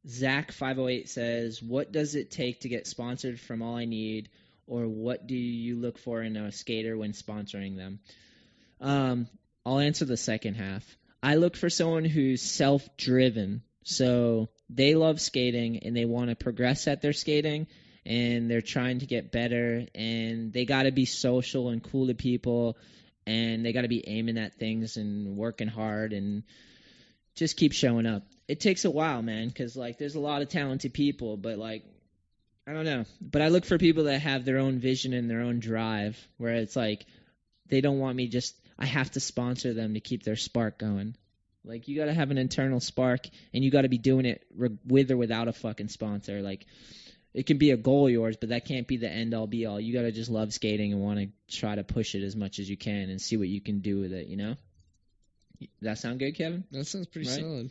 Zach 0.07 0.51
five 0.51 0.77
hundred 0.77 0.89
eight 0.89 1.09
says, 1.09 1.61
"What 1.61 1.91
does 1.91 2.15
it 2.15 2.29
take 2.31 2.61
to 2.61 2.69
get 2.69 2.87
sponsored 2.87 3.39
from 3.39 3.61
All 3.61 3.75
I 3.75 3.85
Need, 3.85 4.29
or 4.67 4.87
what 4.87 5.27
do 5.27 5.35
you 5.35 5.77
look 5.77 5.97
for 5.97 6.21
in 6.21 6.35
a 6.35 6.51
skater 6.51 6.97
when 6.97 7.13
sponsoring 7.13 7.77
them?" 7.77 7.99
Um, 8.81 9.27
I'll 9.65 9.79
answer 9.79 10.05
the 10.05 10.17
second 10.17 10.55
half. 10.55 10.83
I 11.23 11.35
look 11.35 11.55
for 11.55 11.69
someone 11.69 12.03
who's 12.03 12.41
self-driven, 12.41 13.63
so 13.85 14.49
they 14.69 14.93
love 14.93 15.21
skating 15.21 15.79
and 15.79 15.95
they 15.95 16.03
want 16.03 16.29
to 16.29 16.35
progress 16.35 16.85
at 16.89 17.01
their 17.01 17.13
skating, 17.13 17.67
and 18.05 18.51
they're 18.51 18.61
trying 18.61 18.99
to 18.99 19.05
get 19.05 19.31
better, 19.31 19.85
and 19.95 20.51
they 20.51 20.65
got 20.65 20.83
to 20.83 20.91
be 20.91 21.05
social 21.05 21.69
and 21.69 21.81
cool 21.81 22.07
to 22.07 22.13
people, 22.13 22.77
and 23.25 23.65
they 23.65 23.71
got 23.71 23.83
to 23.83 23.87
be 23.87 24.05
aiming 24.05 24.37
at 24.37 24.55
things 24.55 24.97
and 24.97 25.37
working 25.37 25.69
hard 25.69 26.11
and 26.11 26.43
just 27.35 27.55
keep 27.55 27.71
showing 27.71 28.05
up. 28.05 28.23
It 28.49 28.59
takes 28.59 28.83
a 28.83 28.91
while, 28.91 29.21
man, 29.21 29.47
because 29.47 29.77
like 29.77 29.97
there's 29.97 30.15
a 30.15 30.19
lot 30.19 30.41
of 30.41 30.49
talented 30.49 30.93
people, 30.93 31.37
but 31.37 31.57
like 31.57 31.85
I 32.67 32.73
don't 32.73 32.85
know, 32.85 33.05
but 33.21 33.41
I 33.41 33.47
look 33.47 33.63
for 33.63 33.77
people 33.77 34.03
that 34.05 34.19
have 34.19 34.43
their 34.43 34.57
own 34.57 34.79
vision 34.79 35.13
and 35.13 35.29
their 35.29 35.41
own 35.41 35.59
drive, 35.59 36.19
where 36.35 36.55
it's 36.55 36.75
like 36.75 37.05
they 37.69 37.79
don't 37.79 37.99
want 37.99 38.17
me 38.17 38.27
just. 38.27 38.55
I 38.77 38.85
have 38.85 39.11
to 39.11 39.19
sponsor 39.19 39.73
them 39.73 39.93
to 39.93 39.99
keep 39.99 40.23
their 40.23 40.35
spark 40.35 40.77
going. 40.77 41.15
Like 41.65 41.87
you 41.87 41.95
got 41.95 42.05
to 42.05 42.13
have 42.13 42.31
an 42.31 42.37
internal 42.37 42.79
spark, 42.79 43.27
and 43.53 43.63
you 43.63 43.71
got 43.71 43.83
to 43.83 43.89
be 43.89 43.97
doing 43.97 44.25
it 44.25 44.45
re- 44.55 44.77
with 44.85 45.11
or 45.11 45.17
without 45.17 45.47
a 45.47 45.53
fucking 45.53 45.87
sponsor. 45.87 46.41
Like 46.41 46.65
it 47.33 47.45
can 47.45 47.57
be 47.57 47.71
a 47.71 47.77
goal 47.77 48.07
of 48.07 48.11
yours, 48.11 48.35
but 48.37 48.49
that 48.49 48.65
can't 48.65 48.87
be 48.87 48.97
the 48.97 49.09
end 49.09 49.33
all 49.33 49.47
be 49.47 49.65
all. 49.65 49.79
You 49.79 49.93
got 49.93 50.01
to 50.01 50.11
just 50.11 50.29
love 50.29 50.53
skating 50.53 50.91
and 50.91 51.01
want 51.01 51.19
to 51.19 51.57
try 51.57 51.75
to 51.75 51.83
push 51.83 52.15
it 52.15 52.23
as 52.23 52.35
much 52.35 52.59
as 52.59 52.69
you 52.69 52.77
can 52.77 53.09
and 53.09 53.21
see 53.21 53.37
what 53.37 53.47
you 53.47 53.61
can 53.61 53.79
do 53.79 53.99
with 54.01 54.11
it. 54.13 54.27
You 54.27 54.37
know. 54.37 54.55
That 55.81 55.97
sound 55.97 56.19
good, 56.19 56.33
Kevin? 56.35 56.65
That 56.71 56.85
sounds 56.85 57.07
pretty 57.07 57.29
Right? 57.29 57.39
solid. 57.39 57.69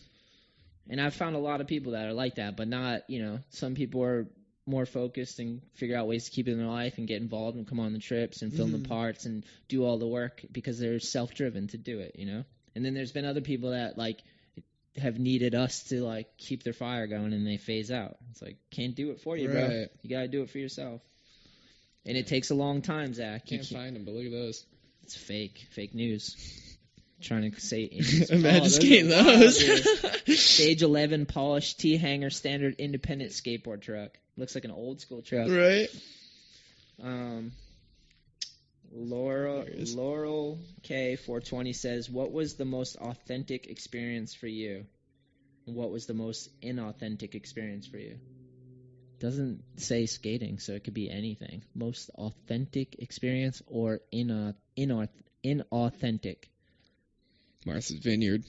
And 0.88 1.00
I've 1.00 1.14
found 1.14 1.36
a 1.36 1.38
lot 1.38 1.60
of 1.60 1.66
people 1.66 1.92
that 1.92 2.06
are 2.06 2.12
like 2.14 2.36
that, 2.36 2.56
but 2.56 2.66
not, 2.68 3.02
you 3.08 3.22
know, 3.22 3.40
some 3.50 3.74
people 3.74 4.02
are 4.02 4.26
more 4.66 4.86
focused 4.86 5.38
and 5.40 5.60
figure 5.74 5.96
out 5.96 6.06
ways 6.06 6.26
to 6.26 6.30
keep 6.30 6.46
it 6.46 6.52
in 6.52 6.58
their 6.58 6.66
life 6.68 6.98
and 6.98 7.08
get 7.08 7.20
involved 7.20 7.56
and 7.56 7.66
come 7.66 7.80
on 7.80 7.92
the 7.92 7.98
trips 7.98 8.42
and 8.42 8.52
film 8.52 8.70
Mhm. 8.70 8.82
the 8.82 8.88
parts 8.88 9.26
and 9.26 9.44
do 9.68 9.84
all 9.84 9.98
the 9.98 10.06
work 10.06 10.44
because 10.52 10.78
they're 10.78 11.00
self 11.00 11.34
driven 11.34 11.66
to 11.68 11.76
do 11.78 11.98
it, 11.98 12.14
you 12.16 12.26
know? 12.26 12.44
And 12.74 12.84
then 12.84 12.94
there's 12.94 13.12
been 13.12 13.24
other 13.24 13.40
people 13.40 13.70
that 13.70 13.98
like 13.98 14.20
have 14.96 15.18
needed 15.18 15.54
us 15.54 15.84
to 15.84 16.02
like 16.04 16.36
keep 16.36 16.62
their 16.62 16.72
fire 16.74 17.06
going 17.06 17.32
and 17.32 17.46
they 17.46 17.56
phase 17.56 17.90
out. 17.90 18.16
It's 18.30 18.42
like 18.42 18.56
can't 18.70 18.94
do 18.94 19.10
it 19.10 19.20
for 19.20 19.36
you, 19.36 19.48
bro. 19.48 19.86
You 20.02 20.10
gotta 20.10 20.28
do 20.28 20.42
it 20.42 20.50
for 20.50 20.58
yourself. 20.58 21.00
And 22.04 22.16
it 22.16 22.26
takes 22.26 22.50
a 22.50 22.54
long 22.54 22.82
time, 22.82 23.14
Zach. 23.14 23.50
You 23.50 23.58
Can't 23.58 23.68
can't- 23.68 23.80
find 23.82 23.96
them, 23.96 24.04
but 24.04 24.14
look 24.14 24.26
at 24.26 24.32
those. 24.32 24.64
it's 25.02 25.16
fake, 25.16 25.66
fake 25.70 25.94
news. 25.94 26.36
Trying 27.22 27.50
to 27.52 27.60
say 27.60 27.84
Imagine 28.30 28.62
Oh, 28.64 28.68
skating 28.68 29.08
those. 29.08 30.38
Stage 30.40 30.82
11 30.82 31.26
polished 31.26 31.80
T 31.80 31.96
hanger 31.96 32.30
standard 32.30 32.74
independent 32.78 33.30
skateboard 33.32 33.80
truck. 33.82 34.18
Looks 34.36 34.54
like 34.54 34.64
an 34.64 34.70
old 34.70 35.00
school 35.00 35.22
truck. 35.22 35.48
right? 35.50 35.88
Um, 37.02 37.52
Laurel 38.92 39.60
There 39.64 39.68
it 39.72 39.78
is. 39.78 39.94
Laurel 39.94 40.58
K 40.82 41.16
420 41.16 41.72
says, 41.72 42.10
"What 42.10 42.32
was 42.32 42.54
the 42.56 42.64
most 42.64 42.96
authentic 42.96 43.66
experience 43.68 44.34
for 44.34 44.46
you? 44.46 44.86
And 45.66 45.76
What 45.76 45.90
was 45.90 46.06
the 46.06 46.14
most 46.14 46.48
inauthentic 46.62 47.34
experience 47.34 47.86
for 47.86 47.98
you?" 47.98 48.18
Doesn't 49.20 49.62
say 49.76 50.06
skating, 50.06 50.58
so 50.58 50.72
it 50.72 50.84
could 50.84 50.94
be 50.94 51.08
anything. 51.10 51.62
Most 51.74 52.10
authentic 52.10 52.96
experience 52.98 53.62
or 53.66 54.00
ina 54.12 54.56
inauth 54.76 55.08
inauthentic. 55.44 56.44
Martha's 57.64 57.98
Vineyard. 57.98 58.44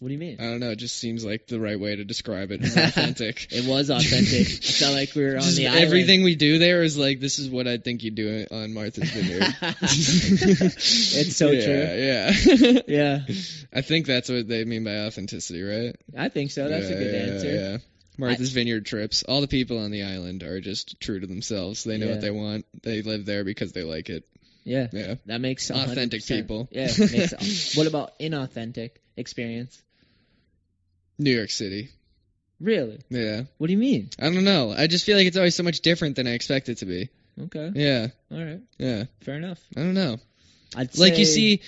What 0.00 0.08
do 0.08 0.14
you 0.14 0.18
mean? 0.18 0.38
I 0.40 0.44
don't 0.44 0.58
know. 0.58 0.70
It 0.70 0.80
just 0.80 0.96
seems 0.96 1.24
like 1.24 1.46
the 1.46 1.60
right 1.60 1.78
way 1.78 1.94
to 1.94 2.04
describe 2.04 2.50
it. 2.50 2.60
It's 2.60 2.76
authentic. 2.76 3.46
It 3.52 3.68
was 3.68 3.88
authentic. 3.88 4.48
I 4.48 4.72
felt 4.72 4.94
like 4.94 5.14
we 5.14 5.22
were 5.22 5.36
on 5.36 5.42
Just 5.42 5.56
the 5.58 5.68
island. 5.68 5.84
everything 5.84 6.24
we 6.24 6.34
do 6.34 6.58
there 6.58 6.82
is 6.82 6.98
like 6.98 7.20
this 7.20 7.38
is 7.38 7.48
what 7.48 7.68
I 7.68 7.78
think 7.78 8.02
you 8.02 8.10
do 8.10 8.44
on 8.50 8.74
Martha's 8.74 9.10
Vineyard. 9.10 9.54
it's 9.62 11.36
so 11.36 11.52
yeah, 11.52 11.64
true. 11.64 12.56
Yeah. 12.66 12.80
Yeah, 12.88 13.18
I 13.72 13.82
think 13.82 14.06
that's 14.06 14.28
what 14.28 14.48
they 14.48 14.64
mean 14.64 14.82
by 14.82 14.98
authenticity, 15.06 15.62
right? 15.62 15.94
I 16.18 16.28
think 16.30 16.50
so. 16.50 16.68
That's 16.68 16.88
a 16.88 16.94
good 16.94 17.14
yeah, 17.14 17.32
answer. 17.34 17.54
Yeah. 17.54 17.78
Martha's 18.18 18.50
Vineyard 18.50 18.84
trips. 18.84 19.22
All 19.22 19.40
the 19.40 19.48
people 19.48 19.78
on 19.78 19.92
the 19.92 20.02
island 20.02 20.42
are 20.42 20.60
just 20.60 21.00
true 21.00 21.20
to 21.20 21.26
themselves. 21.28 21.84
They 21.84 21.96
know 21.96 22.06
Yeah. 22.06 22.12
what 22.12 22.20
they 22.20 22.30
want. 22.30 22.66
They 22.82 23.02
live 23.02 23.24
there 23.24 23.44
because 23.44 23.72
they 23.72 23.84
like 23.84 24.10
it. 24.10 24.24
Yeah, 24.64 24.86
Yeah. 24.92 25.14
that 25.26 25.40
makes 25.40 25.70
Authentic 25.70 26.22
100%. 26.22 26.28
people. 26.28 26.68
Yeah. 26.70 26.86
Makes, 26.98 27.74
what 27.76 27.86
about 27.86 28.18
inauthentic 28.20 28.90
experience? 29.16 29.80
New 31.18 31.32
York 31.34 31.50
City. 31.50 31.90
Really? 32.60 33.00
Yeah. 33.10 33.42
What 33.58 33.66
do 33.66 33.72
you 33.72 33.78
mean? 33.78 34.10
I 34.20 34.24
don't 34.30 34.44
know. 34.44 34.72
I 34.76 34.86
just 34.86 35.04
feel 35.04 35.16
like 35.16 35.26
it's 35.26 35.36
always 35.36 35.54
so 35.56 35.62
much 35.64 35.80
different 35.80 36.16
than 36.16 36.26
I 36.28 36.32
expect 36.32 36.68
it 36.68 36.78
to 36.78 36.86
be. 36.86 37.08
Okay. 37.40 37.72
Yeah. 37.74 38.06
All 38.30 38.44
right. 38.44 38.60
Yeah. 38.78 39.04
Fair 39.22 39.34
enough. 39.36 39.60
I 39.76 39.80
don't 39.80 39.94
know. 39.94 40.18
I'd 40.76 40.96
Like 40.96 41.18
you 41.18 41.24
see, 41.24 41.60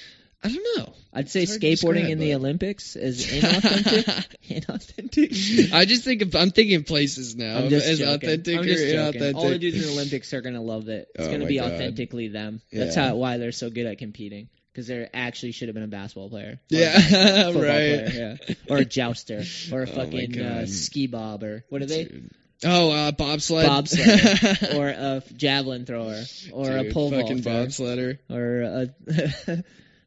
I 0.45 0.49
don't 0.49 0.77
know. 0.79 0.93
I'd 1.13 1.31
say 1.31 1.43
it's 1.45 1.53
hard 1.53 1.61
to 1.63 1.67
skateboarding 1.69 2.11
in 2.11 2.19
the 2.19 2.35
Olympics 2.35 2.97
is 2.97 3.25
inauthentic. 3.27 4.27
inauthentic. 4.49 5.73
I 5.73 5.85
just 5.85 6.05
think 6.05 6.23
of, 6.23 6.35
I'm 6.37 6.51
thinking 6.51 6.85
places 6.85 7.35
now. 7.37 7.59
I'm 7.59 7.69
just 7.71 7.87
as 7.87 7.99
joking. 8.01 8.15
authentic 8.29 8.59
I'm 8.59 8.65
just 8.65 8.83
or 8.85 8.93
joking. 8.93 9.21
inauthentic. 9.23 9.35
All 9.37 9.49
the 9.49 9.59
dudes 9.59 9.77
in 9.77 9.83
the 9.83 9.93
Olympics 9.93 10.33
are 10.35 10.41
gonna 10.43 10.63
love 10.63 10.89
it. 10.89 11.09
It's 11.15 11.27
Oh 11.27 11.31
gonna 11.31 11.47
be 11.47 11.59
God. 11.59 11.73
authentically 11.73 12.29
them. 12.29 12.61
That's 12.73 12.97
Yeah. 12.97 13.09
how 13.09 13.17
why 13.17 13.39
they're 13.39 13.53
so 13.53 13.71
good 13.71 13.87
at 13.87 13.99
competing. 13.99 14.49
Because 14.73 14.89
they 14.89 15.09
actually 15.15 15.53
should 15.53 15.69
have 15.69 15.75
been 15.75 15.85
a 15.85 15.89
basketball 15.89 16.29
player. 16.31 16.59
Yeah, 16.69 16.99
a 16.99 17.45
right. 17.53 17.53
player, 17.55 18.37
yeah. 18.49 18.55
Or 18.69 18.79
a 18.79 18.85
jouster. 18.85 19.45
Or 19.71 19.83
a 19.85 19.89
Oh 19.89 19.95
fucking 19.95 20.41
uh, 20.41 20.67
ski 20.67 21.07
bob. 21.07 21.45
Or 21.45 21.65
what 21.69 21.81
are 21.81 21.87
they? 21.87 22.05
Dude. 22.05 22.31
Oh, 22.65 22.91
uh, 22.91 23.13
bobsled. 23.13 23.67
Bobsled. 23.67 24.75
or 24.75 24.89
a 24.89 25.23
javelin 25.37 25.87
thrower. 25.87 26.25
Or 26.53 26.71
a 26.77 26.83
Dude, 26.85 26.93
pole 26.93 27.11
fucking 27.13 27.43
vaulter. 27.43 27.69
bobsledder. 27.69 28.19
Or 28.29 28.63
a 28.63 29.65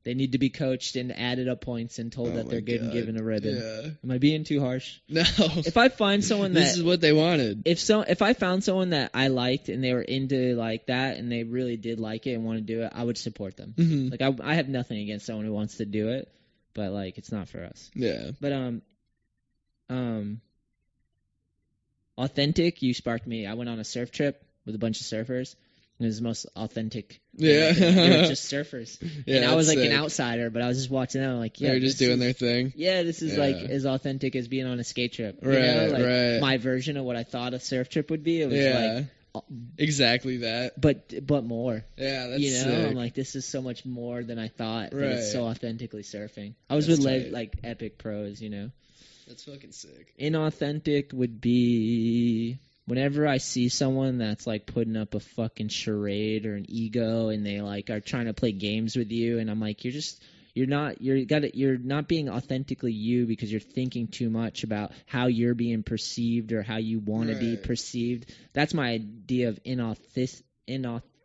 they 0.07 0.13
need 0.13 0.31
to 0.31 0.37
be 0.37 0.49
coached 0.49 0.95
and 0.95 1.11
added 1.11 1.49
up 1.49 1.59
points 1.59 1.99
and 1.99 2.13
told 2.13 2.29
Oh 2.29 2.35
that 2.37 2.47
they're 2.49 2.61
good 2.61 2.79
and 2.79 2.93
given 2.93 3.19
a 3.19 3.23
ribbon. 3.23 3.57
Yeah. 3.57 3.89
Am 4.05 4.09
I 4.09 4.19
being 4.19 4.45
too 4.45 4.61
harsh? 4.61 4.99
No. 5.09 5.23
If 5.37 5.75
I 5.75 5.89
find 5.89 6.23
someone 6.23 6.53
that 6.53 6.61
this 6.61 6.77
is 6.77 6.83
what 6.83 7.01
they 7.01 7.11
wanted. 7.11 7.63
if 7.65 7.77
so 7.77 8.01
if 8.01 8.21
I 8.21 8.31
found 8.31 8.63
someone 8.63 8.91
that 8.91 9.11
I 9.13 9.27
liked 9.27 9.67
and 9.67 9.83
they 9.83 9.93
were 9.93 10.01
into 10.01 10.55
like 10.55 10.85
that 10.85 11.17
and 11.17 11.29
they 11.29 11.43
really 11.43 11.75
did 11.75 11.99
like 11.99 12.25
it 12.25 12.35
and 12.35 12.45
want 12.45 12.57
to 12.59 12.63
do 12.63 12.83
it, 12.83 12.91
I 12.95 13.03
would 13.03 13.17
support 13.17 13.57
them. 13.57 13.73
hmm 13.75 14.07
Like 14.07 14.21
I, 14.21 14.33
I 14.41 14.53
have 14.53 14.69
nothing 14.69 14.99
against 14.99 15.25
someone 15.25 15.43
who 15.43 15.51
wants 15.51 15.75
to 15.77 15.85
do 15.85 16.07
it, 16.11 16.31
but 16.73 16.93
like 16.93 17.17
it's 17.17 17.33
not 17.33 17.49
for 17.49 17.61
us. 17.65 17.91
Yeah. 17.93 18.31
But 18.39 18.53
um, 18.53 18.81
um, 19.89 20.39
authentic. 22.17 22.81
You 22.81 22.93
sparked 22.93 23.27
me. 23.27 23.45
I 23.45 23.55
went 23.55 23.69
on 23.69 23.79
a 23.79 23.83
surf 23.83 24.11
trip 24.11 24.41
with 24.65 24.73
a 24.73 24.79
bunch 24.79 25.01
of 25.01 25.05
surfers. 25.07 25.55
It 25.99 26.03
was 26.05 26.17
the 26.17 26.23
most 26.23 26.45
authentic. 26.55 27.19
Yeah. 27.33 27.71
They 27.71 28.21
were 28.21 28.27
just 28.27 28.51
surfers, 28.51 28.97
Yeah. 29.25 29.37
and 29.37 29.45
I 29.45 29.55
was 29.55 29.67
like 29.67 29.79
an 29.79 29.91
outsider, 29.93 30.49
but 30.51 30.61
I 30.61 30.67
was 30.67 30.77
just 30.77 30.91
watching 30.91 31.21
them. 31.21 31.39
Like, 31.39 31.59
yeah, 31.59 31.69
They're 31.69 31.79
just 31.79 31.97
doing 31.97 32.13
is- 32.13 32.19
their 32.19 32.33
thing. 32.33 32.73
Yeah, 32.75 33.01
this 33.03 33.21
is 33.23 33.35
like 33.37 33.55
as 33.55 33.85
authentic 33.85 34.35
as 34.35 34.47
being 34.47 34.67
on 34.67 34.79
a 34.79 34.83
skate 34.83 35.13
trip. 35.13 35.39
Right, 35.41 35.55
know? 35.59 35.87
like 35.93 36.03
right. 36.03 36.39
My 36.39 36.57
version 36.57 36.97
of 36.97 37.05
what 37.05 37.15
I 37.15 37.23
thought 37.23 37.53
a 37.55 37.59
surf 37.59 37.89
trip 37.89 38.11
would 38.11 38.23
be. 38.23 38.41
It 38.41 38.45
was 38.49 38.59
Yeah. 38.59 38.93
like, 38.95 39.05
uh, 39.35 39.41
Exactly 39.77 40.37
that. 40.37 40.79
but 40.79 41.13
but 41.25 41.43
more. 41.45 41.83
Yeah, 41.97 42.27
that's 42.27 42.41
you 42.41 42.51
know, 42.53 42.63
sick. 42.63 42.87
I'm 42.89 42.95
like, 42.95 43.13
this 43.15 43.35
is 43.35 43.45
so 43.45 43.61
much 43.61 43.85
more 43.85 44.23
than 44.23 44.37
I 44.39 44.47
thought. 44.49 44.91
But 44.91 44.99
it's 45.01 45.25
Right. 45.25 45.31
so 45.33 45.45
authentically 45.45 46.01
surfing. 46.03 46.53
I 46.69 46.75
was 46.75 46.87
That's 46.87 46.99
with 46.99 47.07
tight. 47.25 47.31
like 47.31 47.53
epic 47.63 47.97
pros, 47.97 48.41
you 48.41 48.49
know. 48.49 48.71
that's 49.27 49.43
fucking 49.43 49.71
sick. 49.73 50.13
Inauthentic 50.19 51.13
would 51.13 51.39
be 51.41 52.57
whenever 52.87 53.27
I 53.27 53.37
see 53.37 53.69
someone 53.69 54.17
that's 54.17 54.47
like 54.47 54.65
putting 54.65 54.97
up 54.97 55.13
a 55.13 55.19
fucking 55.19 55.67
charade 55.67 56.45
or 56.45 56.55
an 56.55 56.65
ego, 56.67 57.29
and 57.29 57.45
they 57.45 57.61
like 57.61 57.89
are 57.91 57.99
trying 57.99 58.25
to 58.25 58.33
play 58.33 58.51
games 58.51 58.95
with 58.95 59.11
you, 59.11 59.37
and 59.37 59.51
I'm 59.51 59.59
like, 59.59 59.83
you're 59.83 59.93
just. 59.93 60.21
You're 60.53 60.65
not 60.65 61.03
you're 61.03 61.23
got 61.25 61.43
to 61.43 61.55
you're 61.55 61.77
not 61.77 62.07
being 62.07 62.31
authentically 62.31 62.91
you 62.91 63.27
because 63.27 63.51
you're 63.51 63.61
thinking 63.61 64.07
too 64.07 64.31
much 64.31 64.63
about 64.63 64.91
how 65.05 65.27
you're 65.27 65.53
being 65.53 65.83
perceived 65.83 66.51
or 66.51 66.63
how 66.63 66.77
you 66.77 66.97
want 66.97 67.29
to 67.29 67.35
be 67.35 67.57
perceived. 67.57 68.33
That's 68.53 68.73
my 68.73 68.89
idea 68.93 69.49
of 69.49 69.61
inauthentic 69.63 70.41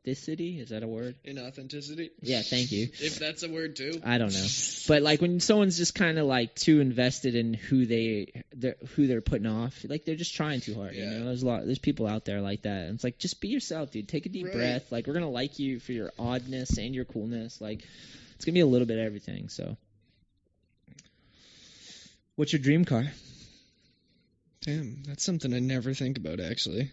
inauthenticity. 0.06 0.60
Is 0.60 0.70
that 0.70 0.82
a 0.82 0.86
word? 0.86 1.16
Inauthenticity. 1.24 2.10
Yeah, 2.20 2.42
thank 2.42 2.72
you. 2.72 2.88
If 2.92 3.18
that's 3.18 3.42
a 3.42 3.48
word 3.48 3.76
too. 3.76 4.00
I 4.04 4.18
don't 4.18 4.32
know, 4.32 4.46
but 4.88 5.02
like 5.02 5.20
when 5.20 5.40
someone's 5.40 5.76
just 5.76 5.94
kind 5.94 6.18
of 6.18 6.26
like 6.26 6.54
too 6.54 6.80
invested 6.80 7.34
in 7.34 7.54
who 7.54 7.86
they 7.86 8.42
they're, 8.52 8.76
who 8.96 9.06
they're 9.06 9.20
putting 9.20 9.46
off, 9.46 9.84
like 9.88 10.04
they're 10.04 10.16
just 10.16 10.34
trying 10.34 10.60
too 10.60 10.74
hard. 10.74 10.94
You 10.94 11.06
know, 11.06 11.24
there's 11.26 11.42
a 11.42 11.46
lot, 11.46 11.64
there's 11.66 11.78
people 11.78 12.06
out 12.06 12.24
there 12.24 12.40
like 12.40 12.62
that, 12.62 12.86
and 12.86 12.94
it's 12.94 13.04
like 13.04 13.18
just 13.18 13.40
be 13.40 13.48
yourself, 13.48 13.90
dude. 13.90 14.08
Take 14.08 14.26
a 14.26 14.28
deep 14.28 14.46
Right. 14.46 14.54
breath. 14.54 14.90
Like 14.92 15.06
we're 15.06 15.14
gonna 15.14 15.30
like 15.30 15.58
you 15.58 15.78
for 15.80 15.92
your 15.92 16.10
oddness 16.18 16.78
and 16.78 16.94
your 16.94 17.04
coolness. 17.04 17.60
Like 17.60 17.84
it's 18.36 18.44
gonna 18.44 18.54
be 18.54 18.60
a 18.60 18.66
little 18.66 18.86
bit 18.86 18.98
of 18.98 19.04
everything. 19.04 19.48
So, 19.48 19.76
what's 22.36 22.52
your 22.52 22.60
dream 22.62 22.84
car? 22.84 23.04
Damn, 24.62 25.02
that's 25.04 25.24
something 25.24 25.52
I 25.52 25.58
never 25.58 25.92
think 25.92 26.18
about 26.18 26.38
actually. 26.40 26.90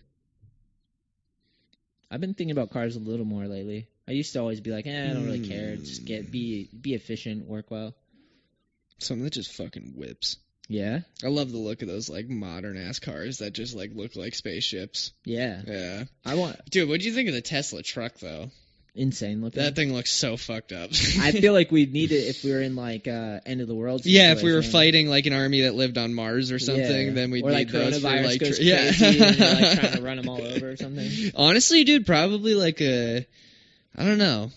I've 2.12 2.22
been 2.22 2.34
thinking 2.34 2.52
about 2.52 2.72
cars 2.72 2.96
a 2.96 3.00
little 3.00 3.26
more 3.26 3.48
lately. 3.48 3.88
I 4.08 4.12
used 4.12 4.34
to 4.34 4.40
always 4.40 4.62
be 4.62 4.72
like, 4.72 4.88
eh, 4.88 5.10
I 5.10 5.14
don't 5.14 5.26
really 5.26 5.48
care. 5.48 5.76
Just 5.76 6.06
get 6.06 6.32
be 6.32 6.70
be 6.80 6.94
efficient, 6.96 7.46
work 7.46 7.70
well. 7.70 7.94
Something 8.98 9.24
that 9.24 9.34
just 9.34 9.54
fucking 9.54 9.94
whips. 9.96 10.38
Yeah, 10.68 11.00
I 11.24 11.28
love 11.28 11.52
the 11.52 11.58
look 11.58 11.82
of 11.82 11.88
those 11.88 12.10
like 12.10 12.28
modern 12.30 12.78
ass 12.78 13.00
cars 13.00 13.40
that 13.40 13.54
just 13.54 13.76
like 13.76 13.92
look 13.94 14.16
like 14.16 14.36
spaceships. 14.36 15.14
yeah. 15.24 15.62
Yeah. 15.66 16.04
I 16.26 16.36
want 16.36 16.58
Dude, 16.70 16.90
what 16.90 17.00
do 17.00 17.08
you 17.08 17.14
think 17.14 17.28
of 17.30 17.36
the 17.36 17.42
Tesla 17.42 17.82
truck 17.82 18.20
though? 18.20 18.52
Insane 18.96 19.42
looking. 19.42 19.62
That 19.62 19.76
thing 19.76 19.94
looks 19.94 20.12
so 20.12 20.38
fucked 20.38 20.72
up. 20.72 20.90
I 21.20 21.32
feel 21.32 21.54
like 21.54 21.72
we'd 21.72 21.94
need 21.94 22.12
it 22.12 22.28
if 22.28 22.44
we 22.44 22.52
were 22.52 22.62
in 22.62 22.76
like 22.76 23.08
uh 23.08 23.40
end 23.46 23.62
of 23.62 23.68
the 23.68 23.76
world. 23.76 24.06
Yeah, 24.06 24.32
if 24.34 24.44
we 24.44 24.54
were 24.54 24.64
fighting 24.64 25.08
like 25.10 25.26
an 25.26 25.34
army 25.34 25.62
that 25.62 25.76
lived 25.76 25.98
on 25.98 26.14
Mars 26.14 26.52
or 26.52 26.60
something, 26.60 27.08
Yeah. 27.08 27.14
then 27.14 27.32
we'd 27.32 27.46
or 27.46 27.52
like 27.52 27.68
need 27.68 27.74
those 27.74 28.02
for 28.02 28.10
like 28.22 28.40
goes 28.40 28.60
yeah. 28.62 28.88
crazy 28.88 29.06
and 29.06 29.38
you're 29.38 29.48
like 29.48 29.80
trying 29.80 29.94
to 29.94 30.02
run 30.02 30.18
them 30.18 30.30
all 30.30 30.42
over 30.42 30.72
or 30.72 30.76
something. 30.78 31.10
Honestly, 31.36 31.84
dude, 31.84 32.06
probably 32.06 32.54
like 32.56 32.82
a 32.82 33.26
I 33.96 34.04
don't 34.06 34.18
know. 34.18 34.52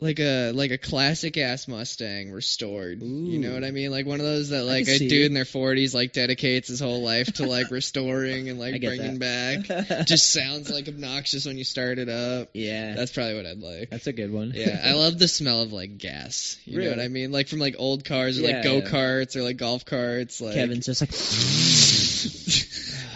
Like 0.00 0.18
a 0.18 0.52
like 0.52 0.70
a 0.70 0.78
classic 0.78 1.36
ass 1.36 1.68
Mustang 1.68 2.32
restored. 2.32 3.02
You 3.02 3.38
know 3.38 3.52
what 3.52 3.64
I 3.64 3.70
mean? 3.70 3.90
Like 3.90 4.06
one 4.06 4.18
of 4.18 4.26
those 4.26 4.48
that 4.48 4.64
like 4.64 4.88
a 4.88 4.98
dude 4.98 5.12
it. 5.12 5.26
in 5.26 5.34
their 5.34 5.44
40s 5.44 5.94
like 5.94 6.12
dedicates 6.12 6.68
his 6.68 6.80
whole 6.80 7.02
life 7.02 7.34
to 7.34 7.46
like 7.46 7.70
restoring 7.70 8.48
and 8.48 8.58
like 8.58 8.80
bringing 8.80 9.18
that. 9.18 9.68
back. 9.68 10.06
Just 10.06 10.32
sounds 10.32 10.70
like 10.70 10.88
obnoxious 10.88 11.44
when 11.44 11.58
you 11.58 11.64
start 11.64 11.98
it 11.98 12.08
up. 12.08 12.48
yeah, 12.54 12.94
That's 12.94 13.12
probably 13.12 13.36
what 13.36 13.46
I'd 13.46 13.60
like. 13.60 13.90
that's 13.90 14.06
a 14.06 14.12
good 14.12 14.32
one. 14.32 14.52
Yeah, 14.54 14.80
I 14.82 14.94
love 14.94 15.18
the 15.18 15.28
smell 15.28 15.62
of 15.62 15.72
like 15.72 15.98
gas. 15.98 16.58
You 16.64 16.80
know 16.80 16.90
what 16.90 17.00
I 17.00 17.08
mean? 17.08 17.32
Like 17.32 17.48
from 17.48 17.58
like 17.58 17.76
old 17.78 18.04
cars 18.04 18.38
or 18.38 18.42
like 18.42 18.52
Yeah, 18.52 18.62
go 18.62 18.76
yeah. 18.78 18.88
karts 18.88 19.36
or 19.36 19.42
like 19.42 19.58
golf 19.58 19.84
carts. 19.84 20.40
Like 20.40 20.54
Kevin's 20.54 20.86
just 20.86 21.02
like. 21.02 21.10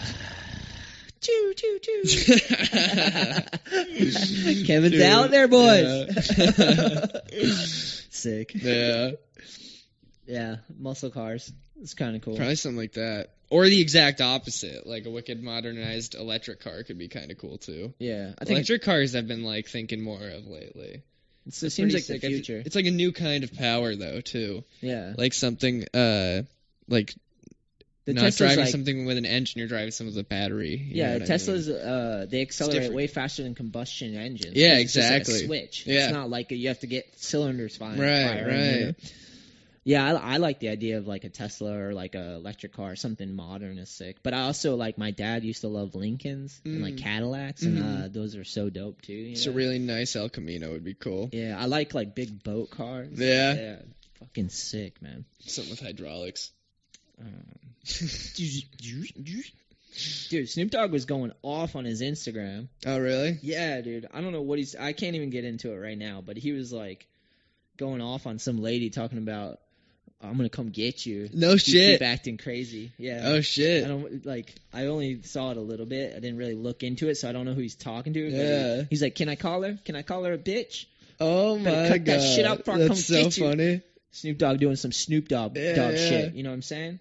choo 1.25 1.79
choo 1.79 1.79
choo. 2.05 2.39
Kevin's 4.65 4.91
Dude, 4.93 5.01
out 5.01 5.31
there, 5.31 5.47
boys. 5.47 6.17
yeah. 6.37 7.05
Sick. 8.09 8.51
yeah, 8.55 9.11
Yeah, 10.25 10.55
muscle 10.77 11.09
cars. 11.09 11.51
It's 11.81 11.93
kind 11.93 12.15
of 12.15 12.21
cool. 12.21 12.35
probably 12.37 12.55
something 12.55 12.77
like 12.77 12.93
that. 12.93 13.29
Or 13.49 13.65
the 13.67 13.79
exact 13.81 14.21
opposite, 14.21 14.87
like 14.87 15.05
a 15.05 15.09
wicked 15.09 15.43
modernized 15.43 16.15
electric 16.15 16.61
car 16.61 16.81
could 16.83 16.97
be 16.97 17.07
kind 17.09 17.29
of 17.31 17.37
cool 17.37 17.57
too. 17.57 17.93
Yeah, 17.99 18.31
I 18.39 18.45
think 18.45 18.57
Electric 18.57 18.81
cars 18.83 19.15
I've 19.15 19.27
been 19.27 19.43
like 19.43 19.67
thinking 19.67 20.01
more 20.01 20.27
of 20.27 20.47
lately. 20.47 21.03
it 21.45 21.53
seems 21.53 21.93
like 21.93 22.03
sick. 22.03 22.21
Fe- 22.21 22.27
future. 22.29 22.63
It's 22.65 22.75
like 22.75 22.87
a 22.87 22.91
new 22.91 23.11
kind 23.11 23.43
of 23.43 23.53
power 23.53 23.95
though 23.95 24.21
too. 24.21 24.63
Yeah, 24.81 25.13
Like 25.17 25.33
something 25.33 25.85
uh 25.93 26.43
like 26.87 27.13
the 28.05 28.13
not 28.13 28.21
Tesla's 28.21 28.37
driving 28.37 28.59
like, 28.65 28.71
something 28.71 29.05
with 29.05 29.17
an 29.17 29.25
engine, 29.25 29.59
you're 29.59 29.67
driving 29.67 29.91
something 29.91 30.15
with 30.15 30.25
a 30.25 30.27
battery. 30.27 30.81
Yeah, 30.91 31.13
what 31.13 31.15
I 31.15 31.19
mean? 31.19 31.27
Teslas 31.27 31.69
uh 31.69 32.25
they 32.27 32.41
accelerate 32.41 32.93
way 32.93 33.07
faster 33.07 33.43
than 33.43 33.55
combustion 33.55 34.15
engines. 34.15 34.55
Yeah, 34.55 34.79
just 34.81 34.95
like 34.95 35.05
exactly. 35.11 35.45
switch. 35.45 35.85
Yeah. 35.87 36.05
It's 36.05 36.13
not 36.13 36.29
like 36.29 36.51
you 36.51 36.67
have 36.69 36.79
to 36.79 36.87
get 36.87 37.19
cylinders 37.19 37.75
firing. 37.77 37.99
Right, 37.99 38.41
right. 38.41 38.81
know? 38.87 38.91
Yeah, 39.87 40.15
I, 40.15 40.33
I 40.33 40.37
like 40.37 40.59
the 40.59 40.69
idea 40.69 40.97
of 40.97 41.05
like 41.05 41.25
a 41.25 41.29
Tesla 41.29 41.77
or 41.77 41.93
like 41.93 42.15
a 42.15 42.33
electric 42.35 42.73
car, 42.73 42.95
something 42.95 43.35
modern 43.35 43.77
is 43.77 43.89
sick. 43.89 44.17
But 44.23 44.33
I 44.33 44.41
also 44.41 44.75
like 44.75 44.97
my 44.97 45.11
dad 45.11 45.43
used 45.43 45.61
to 45.61 45.67
love 45.67 45.93
Lincolns 45.93 46.59
and 46.65 46.81
like 46.81 46.95
Mm. 46.95 47.03
Cadillacs, 47.03 47.61
and 47.61 47.83
uh, 47.83 48.07
those 48.07 48.35
are 48.35 48.43
so 48.43 48.71
dope 48.71 49.01
too. 49.03 49.13
You 49.13 49.31
It's 49.33 49.45
know? 49.45 49.51
a 49.51 49.55
really 49.55 49.77
nice 49.77 50.15
El 50.15 50.29
Camino 50.29 50.71
would 50.71 50.83
be 50.83 50.95
cool. 50.95 51.29
yeah, 51.31 51.55
I 51.59 51.65
like 51.67 51.93
like 51.93 52.15
big 52.15 52.43
boat 52.43 52.71
cars. 52.71 53.09
Yeah. 53.13 53.53
yeah, 53.53 53.75
fucking 54.19 54.49
sick, 54.49 55.01
man. 55.03 55.25
Something 55.41 55.71
with 55.71 55.81
hydraulics. 55.81 56.51
Dude, 60.29 60.49
Snoop 60.49 60.71
Dogg 60.71 60.91
was 60.91 61.05
going 61.05 61.31
off 61.41 61.75
on 61.75 61.85
his 61.85 62.01
Instagram. 62.01 62.67
oh 62.85 62.99
really? 62.99 63.37
Yeah, 63.41 63.79
dude. 63.81 64.07
I 64.13 64.19
don't 64.21 64.33
know 64.33 64.41
what 64.41 64.57
he's. 64.59 64.75
I 64.75 64.91
can't 64.93 65.15
even 65.15 65.29
get 65.29 65.45
into 65.45 65.71
it 65.71 65.77
right 65.77 65.97
now, 65.97 66.21
but 66.25 66.35
he 66.37 66.51
was 66.51 66.73
like 66.73 67.07
going 67.77 68.01
off 68.01 68.27
on 68.27 68.39
some 68.39 68.61
lady 68.61 68.89
talking 68.89 69.17
about, 69.19 69.59
"I'm 70.21 70.35
gonna 70.35 70.49
come 70.49 70.69
get 70.69 71.05
you." 71.05 71.29
No 71.33 71.51
You 71.53 71.57
shit. 71.57 71.99
Keep 71.99 72.07
acting 72.07 72.37
crazy. 72.37 72.91
Yeah. 72.97 73.21
Oh 73.23 73.41
shit. 73.41 73.85
I 73.85 73.87
don't 73.87 74.25
like. 74.25 74.53
I 74.73 74.87
only 74.87 75.21
saw 75.23 75.51
it 75.51 75.57
a 75.57 75.61
little 75.61 75.85
bit. 75.85 76.11
I 76.15 76.19
didn't 76.19 76.37
really 76.37 76.55
look 76.55 76.83
into 76.83 77.07
it, 77.07 77.15
so 77.15 77.29
I 77.29 77.31
don't 77.31 77.45
know 77.45 77.53
who 77.53 77.61
he's 77.61 77.75
talking 77.75 78.13
to. 78.13 78.29
he- 78.29 78.35
Yeah. 78.35 78.83
he's 78.89 79.01
like, 79.01 79.15
"Can 79.15 79.29
I 79.29 79.35
call 79.35 79.61
her? 79.63 79.77
Can 79.85 79.95
I 79.95 80.01
call 80.01 80.23
her 80.25 80.33
a 80.33 80.37
bitch?" 80.37 80.85
Oh 81.21 81.57
Better 81.57 81.83
my 81.83 81.87
cut 81.87 82.03
god. 82.03 82.19
that 82.19 82.35
shit 82.35 82.45
out 82.45 82.57
before 82.57 82.73
I 82.73 82.77
That's 82.79 82.87
come 82.89 82.97
so 82.97 83.23
get 83.23 83.37
you. 83.37 83.43
funny. 83.49 83.81
Snoop 84.11 84.37
Dogg 84.37 84.59
doing 84.59 84.75
some 84.75 84.91
Snoop 84.91 85.29
Dogg 85.29 85.55
Yeah, 85.57 85.75
dog 85.75 85.93
yeah. 85.93 86.09
shit. 86.09 86.33
You 86.35 86.43
know 86.43 86.49
what 86.49 86.55
I'm 86.55 86.61
saying? 86.61 86.99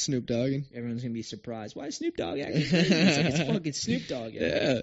Snoop 0.00 0.26
Dogging. 0.26 0.66
Everyone's 0.74 1.02
gonna 1.02 1.14
be 1.14 1.22
surprised. 1.22 1.76
Why 1.76 1.86
is 1.86 1.96
Snoop 1.96 2.16
Dogg 2.16 2.38
acting 2.40 2.68
crazy? 2.68 2.94
It's, 2.94 3.16
like, 3.16 3.26
it's 3.26 3.52
fucking 3.52 3.72
Snoop 3.72 4.06
Dogg. 4.08 4.34
Yeah. 4.34 4.80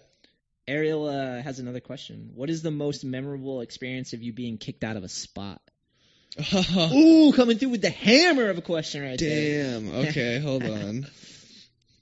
Ariel 0.68 1.08
uh, 1.08 1.42
has 1.42 1.60
another 1.60 1.80
question. 1.80 2.32
What 2.36 2.50
is 2.50 2.62
the 2.62 2.72
most 2.72 3.06
memorable 3.06 3.62
experience 3.62 4.14
of 4.14 4.22
you 4.22 4.34
being 4.34 4.58
kicked 4.58 4.84
out 4.84 4.98
of 4.98 5.04
a 5.04 5.10
spot? 5.10 5.62
Ooh, 6.94 7.32
coming 7.34 7.58
through 7.58 7.70
with 7.70 7.82
the 7.82 7.90
hammer 7.90 8.50
of 8.50 8.58
a 8.58 8.62
question 8.62 9.02
right 9.02 9.18
there. 9.18 9.80
Damn. 9.80 9.96
Okay, 10.08 10.40
hold 10.40 10.64
on. 10.66 11.08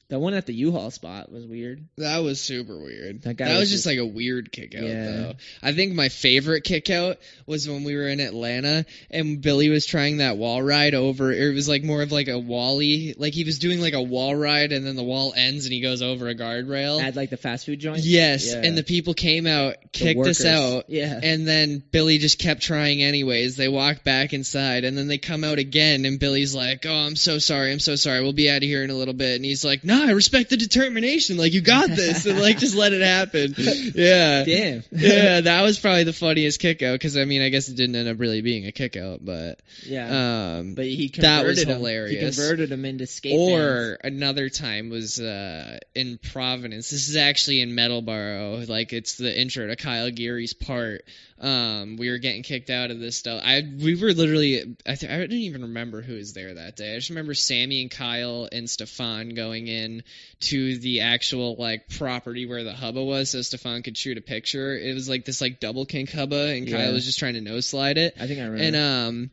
That 0.10 0.20
one 0.20 0.36
at 0.36 0.46
the 0.46 0.54
U-Haul 0.54 0.92
spot 0.92 1.32
was 1.32 1.48
weird. 1.48 1.84
That 1.98 2.20
was 2.20 2.40
super 2.40 2.78
weird. 2.78 3.24
That 3.24 3.38
That, 3.40 3.50
was, 3.54 3.62
was 3.62 3.72
just 3.72 3.86
like 3.88 3.98
a 3.98 4.06
weird 4.06 4.52
kick 4.52 4.76
out 4.76 4.84
Yeah. 4.84 5.06
though. 5.12 5.34
I 5.64 5.72
think 5.74 5.94
my 5.96 6.10
favorite 6.10 6.64
kick 6.64 6.92
out 6.92 7.18
was 7.48 7.68
when 7.68 7.84
we 7.84 7.96
were 7.96 8.08
in 8.08 8.20
Atlanta 8.20 8.86
and 9.10 9.42
Billy 9.42 9.70
was 9.70 9.88
trying 9.88 10.18
that 10.18 10.38
wall 10.38 10.62
ride 10.62 10.94
over 10.94 11.32
it 11.32 11.56
was 11.56 11.68
like 11.68 11.84
more 11.84 12.04
of 12.04 12.12
like 12.12 12.28
a 12.28 12.38
wally 12.38 13.16
like 13.18 13.34
he 13.34 13.44
was 13.46 13.58
doing 13.58 13.82
like 13.82 13.96
a 13.96 14.02
wall 14.02 14.36
ride 14.36 14.72
and 14.74 14.86
then 14.86 14.96
the 14.96 15.04
wall 15.04 15.34
ends 15.36 15.66
and 15.66 15.74
he 15.74 15.82
goes 15.82 16.04
over 16.04 16.28
a 16.28 16.36
guardrail. 16.36 17.02
At 17.02 17.16
like 17.16 17.32
the 17.32 17.38
fast 17.38 17.66
food 17.66 17.80
joint. 17.80 18.04
yes, 18.04 18.54
Yeah. 18.54 18.62
and 18.64 18.78
the 18.78 18.84
people 18.84 19.16
came 19.16 19.48
out, 19.48 19.78
kicked 19.92 20.20
us 20.28 20.46
out. 20.46 20.86
Yeah. 20.88 21.20
And 21.24 21.48
then 21.48 21.82
Billy 21.92 22.20
just 22.20 22.38
kept 22.38 22.62
trying 22.62 23.02
anyways. 23.02 23.56
They 23.56 23.70
walked 23.70 24.04
back 24.04 24.34
inside 24.34 24.84
and 24.84 24.96
then 24.96 25.08
they 25.08 25.18
come 25.18 25.44
out 25.44 25.58
again 25.58 26.06
and 26.06 26.20
Billy's 26.20 26.54
like, 26.54 26.86
"Oh, 26.86 26.94
I'm 26.94 27.16
so 27.16 27.40
sorry. 27.40 27.72
I'm 27.72 27.80
so 27.80 27.96
sorry. 27.96 28.22
We'll 28.22 28.34
be 28.34 28.52
out 28.52 28.58
of 28.58 28.64
here 28.64 28.84
in 28.84 28.92
a 28.92 28.96
little 28.96 29.16
bit." 29.16 29.38
And 29.38 29.44
he's 29.46 29.66
like, 29.66 29.84
"No, 29.84 30.05
I 30.06 30.12
respect 30.12 30.50
the 30.50 30.58
determination. 30.58 31.38
Like 31.38 31.54
you 31.54 31.62
got 31.62 31.90
this." 31.90 32.26
and 32.26 32.40
like 32.40 32.58
just 32.58 32.76
let 32.76 32.94
it 32.94 33.02
happen. 33.02 33.56
Yeah. 33.96 34.44
Damn. 34.44 34.84
yeah, 34.92 35.42
that 35.42 35.62
was 35.62 35.80
probably 35.80 36.04
the 36.04 36.14
funniest 36.14 36.60
kick 36.60 36.82
out 36.82 37.00
cuz 37.00 37.18
I 37.18 37.26
mean, 37.26 37.42
I 37.42 37.50
guess 37.50 37.70
it 37.70 37.76
didn't 37.76 37.96
end 37.96 38.08
up 38.08 38.20
really 38.20 38.42
being 38.42 38.66
a 38.66 38.72
kick 38.72 38.96
out, 38.98 39.24
but 39.24 39.60
yeah. 39.86 40.58
um 40.58 40.74
but 40.76 40.86
he 40.86 41.08
that 41.08 41.14
converted 41.14 41.46
was 41.48 41.64
him. 41.64 41.70
hilarious. 41.70 42.36
He 42.36 42.44
converted 42.44 42.72
him 42.72 42.86
into 42.86 43.08
skate 43.08 43.36
or 43.38 43.98
another 44.04 44.50
time 44.50 44.90
was 44.90 45.20
uh, 45.20 45.80
in 45.94 46.18
Providence. 46.18 46.90
This 46.90 47.10
is 47.10 47.16
actually 47.16 47.62
in 47.62 47.72
Metalboro. 47.72 48.68
Like 48.68 48.94
it's 48.94 49.16
the 49.16 49.40
intro 49.40 49.68
to 49.68 49.76
Kyle 49.76 50.12
Geary's 50.12 50.54
part. 50.54 51.06
Um, 51.40 51.98
we 51.98 52.10
were 52.10 52.18
getting 52.18 52.44
kicked 52.44 52.70
out 52.70 52.92
of 52.92 53.00
this 53.00 53.18
stuff. 53.18 53.42
I 53.44 53.62
we 53.62 53.96
were 53.96 54.14
literally. 54.14 54.78
I 54.86 54.96
th- 54.96 55.12
I 55.12 55.18
didn't 55.18 55.34
even 55.34 55.64
remember 55.64 56.02
who 56.02 56.16
was 56.16 56.32
there 56.34 56.54
that 56.54 56.78
day. 56.78 56.94
I 56.94 56.96
just 56.96 57.10
remember 57.10 57.34
Sammy 57.34 57.82
and 57.82 57.92
Kyle 57.92 58.48
and 58.50 58.70
Stefan 58.70 59.30
going 59.30 59.68
in 59.68 60.04
to 60.42 60.78
the 60.78 61.02
actual 61.02 61.56
like 61.58 61.90
property 61.90 62.46
where 62.46 62.64
the 62.64 62.72
hubba 62.74 63.04
was, 63.04 63.32
so 63.32 63.42
Stefan 63.42 63.84
could 63.84 63.98
shoot 63.98 64.18
a 64.18 64.22
picture. 64.22 64.78
It 64.78 64.94
was 64.94 65.10
like 65.10 65.26
this 65.26 65.42
like 65.42 65.60
double 65.60 65.86
kink 65.86 66.10
hubba, 66.12 66.54
and 66.54 66.70
Yeah. 66.70 66.78
Kyle 66.78 66.94
was 66.94 67.06
just 67.06 67.20
trying 67.20 67.34
to 67.34 67.42
no 67.42 67.60
slide 67.60 67.98
it. 67.98 68.16
I 68.18 68.28
think 68.28 68.40
I 68.40 68.44
remember. 68.44 68.64
And 68.64 68.76
um 68.76 69.32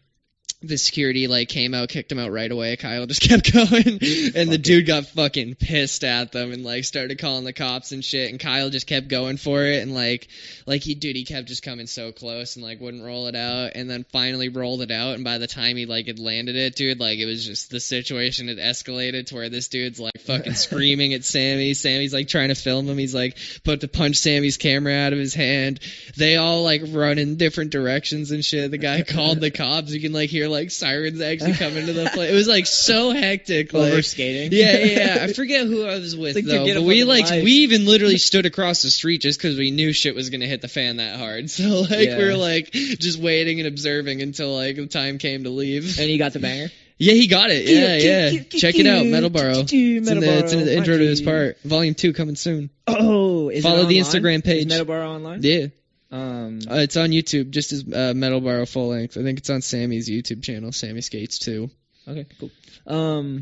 the 0.62 0.76
security 0.76 1.26
like 1.26 1.48
came 1.48 1.74
out, 1.74 1.88
kicked 1.88 2.12
him 2.12 2.18
out 2.18 2.30
right 2.30 2.50
away. 2.50 2.76
Kyle 2.76 3.06
just 3.06 3.20
kept 3.28 3.52
going, 3.52 3.98
and 4.34 4.50
the 4.50 4.58
dude 4.58 4.86
got 4.86 5.06
fucking 5.06 5.56
pissed 5.56 6.04
at 6.04 6.32
them 6.32 6.52
and 6.52 6.64
like 6.64 6.84
started 6.84 7.18
calling 7.18 7.44
the 7.44 7.52
cops 7.52 7.92
and 7.92 8.04
shit. 8.04 8.30
And 8.30 8.40
Kyle 8.40 8.70
just 8.70 8.86
kept 8.86 9.08
going 9.08 9.36
for 9.36 9.64
it, 9.64 9.82
and 9.82 9.94
like, 9.94 10.28
like 10.66 10.82
he 10.82 10.94
dude, 10.94 11.16
he 11.16 11.24
kept 11.24 11.48
just 11.48 11.62
coming 11.62 11.86
so 11.86 12.12
close 12.12 12.56
and 12.56 12.64
like 12.64 12.80
wouldn't 12.80 13.04
roll 13.04 13.26
it 13.26 13.34
out, 13.34 13.72
and 13.74 13.90
then 13.90 14.04
finally 14.12 14.48
rolled 14.48 14.82
it 14.82 14.90
out. 14.90 15.14
And 15.14 15.24
by 15.24 15.38
the 15.38 15.46
time 15.46 15.76
he 15.76 15.86
like 15.86 16.06
had 16.06 16.18
landed 16.18 16.56
it, 16.56 16.76
dude, 16.76 17.00
like 17.00 17.18
it 17.18 17.26
was 17.26 17.44
just 17.44 17.70
the 17.70 17.80
situation 17.80 18.48
had 18.48 18.58
escalated 18.58 19.26
to 19.26 19.34
where 19.34 19.48
this 19.48 19.68
dude's 19.68 20.00
like 20.00 20.20
fucking 20.20 20.54
screaming 20.54 21.14
at 21.14 21.24
Sammy. 21.24 21.74
Sammy's 21.74 22.14
like 22.14 22.28
trying 22.28 22.48
to 22.48 22.54
film 22.54 22.88
him. 22.88 22.98
He's 22.98 23.14
like 23.14 23.36
put 23.64 23.80
to 23.80 23.88
punch 23.88 24.16
Sammy's 24.16 24.56
camera 24.56 24.94
out 24.94 25.12
of 25.12 25.18
his 25.18 25.34
hand. 25.34 25.80
They 26.16 26.36
all 26.36 26.62
like 26.62 26.82
run 26.88 27.18
in 27.18 27.36
different 27.36 27.70
directions 27.70 28.30
and 28.30 28.44
shit. 28.44 28.70
The 28.70 28.78
guy 28.78 29.02
called 29.02 29.40
the 29.40 29.50
cops. 29.50 29.92
You 29.92 30.00
can 30.00 30.12
like 30.12 30.30
hear 30.30 30.48
like 30.52 30.70
sirens 30.70 31.20
actually 31.20 31.54
coming 31.54 31.86
to 31.86 31.92
the 31.92 32.08
place. 32.14 32.30
It 32.30 32.34
was 32.34 32.46
like 32.46 32.66
so 32.66 33.10
hectic. 33.10 33.72
Like, 33.72 33.92
over 33.92 34.02
skating. 34.02 34.52
yeah, 34.52 34.76
yeah, 34.78 35.16
yeah. 35.16 35.24
I 35.24 35.32
forget 35.32 35.66
who 35.66 35.84
I 35.84 35.98
was 35.98 36.16
with 36.16 36.36
Like, 36.36 36.44
though, 36.44 36.64
but 36.74 36.82
we 36.84 37.02
like 37.04 37.28
life. 37.28 37.42
we 37.42 37.52
even 37.64 37.84
literally 37.86 38.18
stood 38.18 38.46
across 38.46 38.82
the 38.82 38.90
street 38.90 39.22
just 39.22 39.38
because 39.40 39.58
we 39.58 39.70
knew 39.72 39.92
shit 39.92 40.14
was 40.14 40.30
gonna 40.30 40.46
hit 40.46 40.60
the 40.60 40.68
fan 40.68 40.98
that 40.98 41.18
hard. 41.18 41.50
So 41.50 41.80
like 41.90 42.08
Yeah. 42.08 42.18
we 42.18 42.24
were 42.24 42.36
like 42.36 42.70
just 42.70 43.18
waiting 43.18 43.58
and 43.58 43.66
observing 43.66 44.22
until 44.22 44.54
like 44.54 44.76
the 44.76 44.86
time 44.86 45.18
came 45.18 45.44
to 45.44 45.50
leave. 45.50 45.98
And 45.98 46.08
he 46.08 46.18
got 46.18 46.32
the 46.32 46.38
banger. 46.38 46.68
Yeah, 46.98 47.14
he 47.14 47.26
got 47.26 47.50
it. 47.50 47.66
Yeah, 47.66 47.96
yeah. 48.30 48.42
Check 48.44 48.76
it 48.76 48.86
out, 48.86 49.04
Metalboro. 49.04 49.62
It's 49.62 49.72
in 49.72 50.20
the, 50.20 50.38
it's 50.38 50.52
in 50.52 50.64
the 50.66 50.76
intro 50.76 50.96
to 50.96 51.04
his 51.04 51.20
part. 51.20 51.58
Volume 51.64 51.94
two 51.94 52.12
coming 52.12 52.36
soon. 52.36 52.70
Oh, 52.86 53.48
is 53.48 53.64
it 53.64 53.68
Follow 53.68 53.86
the? 53.86 53.98
Instagram 53.98 54.44
page. 54.44 54.66
Is 54.66 54.72
Metalboro 54.72 55.08
online? 55.08 55.40
Yeah, 55.42 55.66
Um, 56.12 56.60
uh, 56.70 56.74
it's 56.76 56.96
on 56.96 57.10
YouTube, 57.10 57.50
just 57.50 57.72
as 57.72 57.80
uh, 57.82 58.12
Metalboro 58.14 58.68
full 58.68 58.88
length. 58.88 59.16
I 59.16 59.22
think 59.22 59.38
it's 59.38 59.50
on 59.50 59.62
Sammy's 59.62 60.08
YouTube 60.10 60.42
channel, 60.42 60.70
Sammy 60.70 61.00
Skates 61.00 61.38
too. 61.38 61.70
okay, 62.06 62.26
cool. 62.38 62.50
Um, 62.86 63.40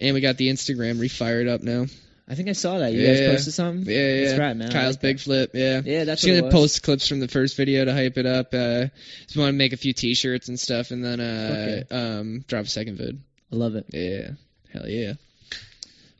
And 0.00 0.14
we 0.14 0.20
got 0.20 0.36
the 0.36 0.48
Instagram 0.50 0.98
refired 0.98 1.48
up 1.48 1.62
now. 1.62 1.86
I 2.28 2.34
think 2.34 2.48
I 2.48 2.52
saw 2.52 2.78
that. 2.78 2.92
You 2.92 3.00
Yeah, 3.00 3.14
guys 3.14 3.30
posted 3.36 3.54
something. 3.54 3.92
Yeah, 3.92 4.14
yeah. 4.14 4.24
That's 4.26 4.38
right, 4.38 4.56
man. 4.56 4.70
Kyle's 4.70 4.94
like 4.94 5.00
that. 5.00 5.02
big 5.02 5.20
flip. 5.20 5.50
Yeah. 5.52 5.80
Yeah, 5.84 6.04
that's 6.04 6.24
it 6.24 6.40
gonna 6.40 6.50
post 6.52 6.82
clips 6.82 7.06
from 7.08 7.18
the 7.20 7.28
first 7.28 7.56
video 7.56 7.84
to 7.84 7.92
hype 7.92 8.16
it 8.18 8.26
up. 8.26 8.54
Uh, 8.54 8.86
just 9.22 9.36
want 9.36 9.48
to 9.48 9.52
make 9.58 9.72
a 9.72 9.76
few 9.76 9.92
T-shirts 9.92 10.48
and 10.48 10.58
stuff, 10.58 10.90
and 10.92 11.04
then 11.04 11.20
uh, 11.20 11.82
um, 11.90 12.44
drop 12.46 12.64
a 12.64 12.68
second 12.68 12.96
vid. 12.98 13.20
I 13.52 13.56
love 13.56 13.74
it. 13.74 13.86
Yeah, 13.92 14.30
hell 14.72 14.88
yeah. 14.88 15.14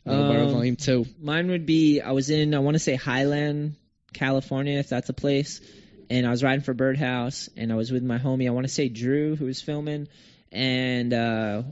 Um, 0.05 0.51
Volume 0.51 0.75
Two. 0.75 1.05
Mine 1.21 1.49
would 1.49 1.65
be 1.65 2.01
I 2.01 2.11
was 2.11 2.29
in 2.29 2.53
I 2.55 2.59
want 2.59 2.75
to 2.75 2.79
say 2.79 2.95
Highland, 2.95 3.75
California, 4.13 4.79
if 4.79 4.89
that's 4.89 5.09
a 5.09 5.13
place, 5.13 5.61
and 6.09 6.27
I 6.27 6.29
was 6.29 6.43
riding 6.43 6.63
for 6.63 6.73
Birdhouse, 6.73 7.49
and 7.55 7.71
I 7.71 7.75
was 7.75 7.91
with 7.91 8.03
my 8.03 8.17
homie. 8.17 8.47
I 8.47 8.51
want 8.51 8.67
to 8.67 8.73
say 8.73 8.89
Drew, 8.89 9.35
who 9.35 9.45
was 9.45 9.61
filming, 9.61 10.07
and 10.51 11.13
uh, 11.13 11.63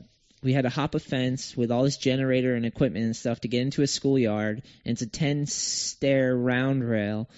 we 0.41 0.53
had 0.53 0.63
to 0.63 0.69
hop 0.69 0.95
a 0.95 0.99
fence 0.99 1.55
with 1.57 1.71
all 1.71 1.83
this 1.83 1.97
generator 1.97 2.55
and 2.55 2.65
equipment 2.65 3.05
and 3.05 3.15
stuff 3.15 3.41
to 3.41 3.47
get 3.47 3.61
into 3.61 3.81
a 3.81 3.87
schoolyard. 3.87 4.61
And 4.85 4.93
it's 4.93 5.01
a 5.01 5.07
ten 5.07 5.45
stair 5.45 6.35
round 6.35 6.87
rail, 6.87 7.29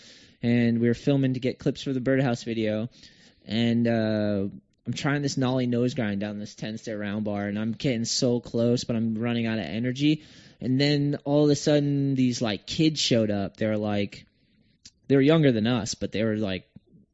and 0.44 0.80
we 0.80 0.88
were 0.88 0.94
filming 0.94 1.34
to 1.34 1.40
get 1.40 1.60
clips 1.60 1.84
for 1.84 1.94
the 1.94 2.02
Birdhouse 2.02 2.44
video. 2.44 2.90
and 3.48 3.88
uh, 3.88 4.48
I'm 4.86 4.94
trying 4.94 5.22
this 5.22 5.38
nollie 5.38 5.68
nose 5.68 5.94
grind 5.94 6.22
down 6.22 6.40
this 6.40 6.56
10 6.56 6.80
stair 6.80 6.98
round 6.98 7.24
bar, 7.24 7.46
and 7.46 7.58
I'm 7.58 7.74
getting 7.74 8.06
so 8.06 8.40
close, 8.40 8.84
but 8.84 8.96
I'm 8.96 9.16
running 9.16 9.46
out 9.46 9.60
of 9.60 9.66
energy. 9.66 10.24
And 10.60 10.80
then 10.82 11.18
all 11.24 11.46
of 11.46 11.50
a 11.52 11.56
sudden, 11.56 12.16
these 12.16 12.42
like 12.42 12.66
kids 12.66 13.00
showed 13.00 13.30
up. 13.30 13.58
They 13.58 13.68
were 13.68 13.78
like, 13.78 14.26
they 15.12 15.18
were 15.18 15.22
younger 15.22 15.52
than 15.52 15.68
us, 15.68 15.94
but 15.94 16.14
they 16.14 16.24
were 16.24 16.38
like, 16.38 16.66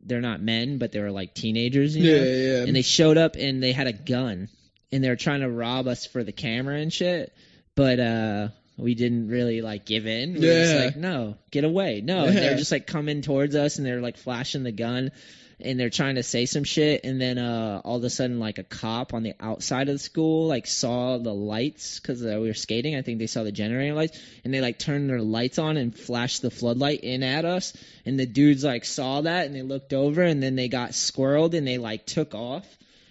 they're 0.02 0.22
not 0.22 0.40
men, 0.40 0.78
but 0.78 0.92
they 0.92 1.00
were 1.00 1.10
like 1.10 1.34
teenagers, 1.34 1.98
you 1.98 2.04
know? 2.04 2.24
Yeah, 2.24 2.58
yeah. 2.58 2.64
and 2.66 2.76
they 2.76 2.84
showed 2.84 3.18
up 3.18 3.36
and 3.36 3.62
they 3.62 3.72
had 3.72 3.88
a 3.88 3.94
gun 3.94 4.50
and 4.92 5.04
they 5.04 5.10
were 5.10 5.16
trying 5.16 5.42
to 5.42 5.50
rob 5.50 5.88
us 5.88 6.06
for 6.06 6.24
the 6.24 6.32
camera 6.32 6.78
and 6.78 6.94
shit 6.94 7.34
but 7.76 8.00
uh 8.00 8.50
we 8.78 8.94
didn't 8.94 9.30
really 9.30 9.62
like 9.62 9.86
give 9.88 10.06
in. 10.06 10.34
We 10.34 10.40
were 10.42 10.54
just 10.54 10.86
like 10.86 10.96
no 10.98 11.36
get 11.50 11.64
away. 11.64 12.02
No 12.02 12.26
and 12.26 12.38
they're 12.38 12.58
just 12.58 12.72
like 12.72 12.86
coming 12.86 13.24
towards 13.24 13.56
us 13.56 13.78
and 13.78 13.88
they're 13.88 14.02
like 14.02 14.18
flashing 14.18 14.62
the 14.62 14.72
gun 14.72 15.12
and 15.60 15.80
they're 15.80 15.90
trying 15.90 16.16
to 16.16 16.24
say 16.24 16.46
some 16.46 16.64
shit 16.64 17.02
and 17.04 17.20
then 17.20 17.38
uh 17.38 17.82
all 17.84 17.98
of 17.98 18.04
a 18.04 18.10
sudden 18.10 18.40
like 18.40 18.60
a 18.60 18.64
cop 18.64 19.14
on 19.14 19.24
the 19.24 19.34
outside 19.40 19.90
of 19.90 19.96
the 19.96 20.00
school 20.00 20.48
like 20.48 20.68
saw 20.68 21.18
the 21.18 21.34
lights 21.34 22.00
because 22.00 22.24
uh, 22.24 22.38
we 22.40 22.48
were 22.48 22.54
skating. 22.54 22.96
I 22.96 23.02
think 23.02 23.20
they 23.20 23.28
saw 23.28 23.44
the 23.44 23.52
generator 23.52 23.96
lights 23.96 24.20
and 24.44 24.54
they 24.54 24.62
like 24.62 24.78
turned 24.78 25.10
their 25.10 25.22
lights 25.22 25.58
on 25.58 25.78
and 25.78 25.98
flashed 25.98 26.42
the 26.42 26.52
floodlight 26.52 27.02
in 27.02 27.24
at 27.24 27.46
us 27.46 27.74
and 28.06 28.20
the 28.20 28.26
dudes 28.26 28.64
like 28.64 28.86
saw 28.86 29.22
that 29.22 29.48
and 29.48 29.56
they 29.56 29.64
looked 29.64 29.94
over 29.94 30.22
and 30.22 30.42
then 30.42 30.56
they 30.56 30.68
got 30.68 30.92
squirreled 30.92 31.56
and 31.56 31.68
they 31.68 31.78
like 31.78 32.06
took 32.06 32.36
off 32.36 32.66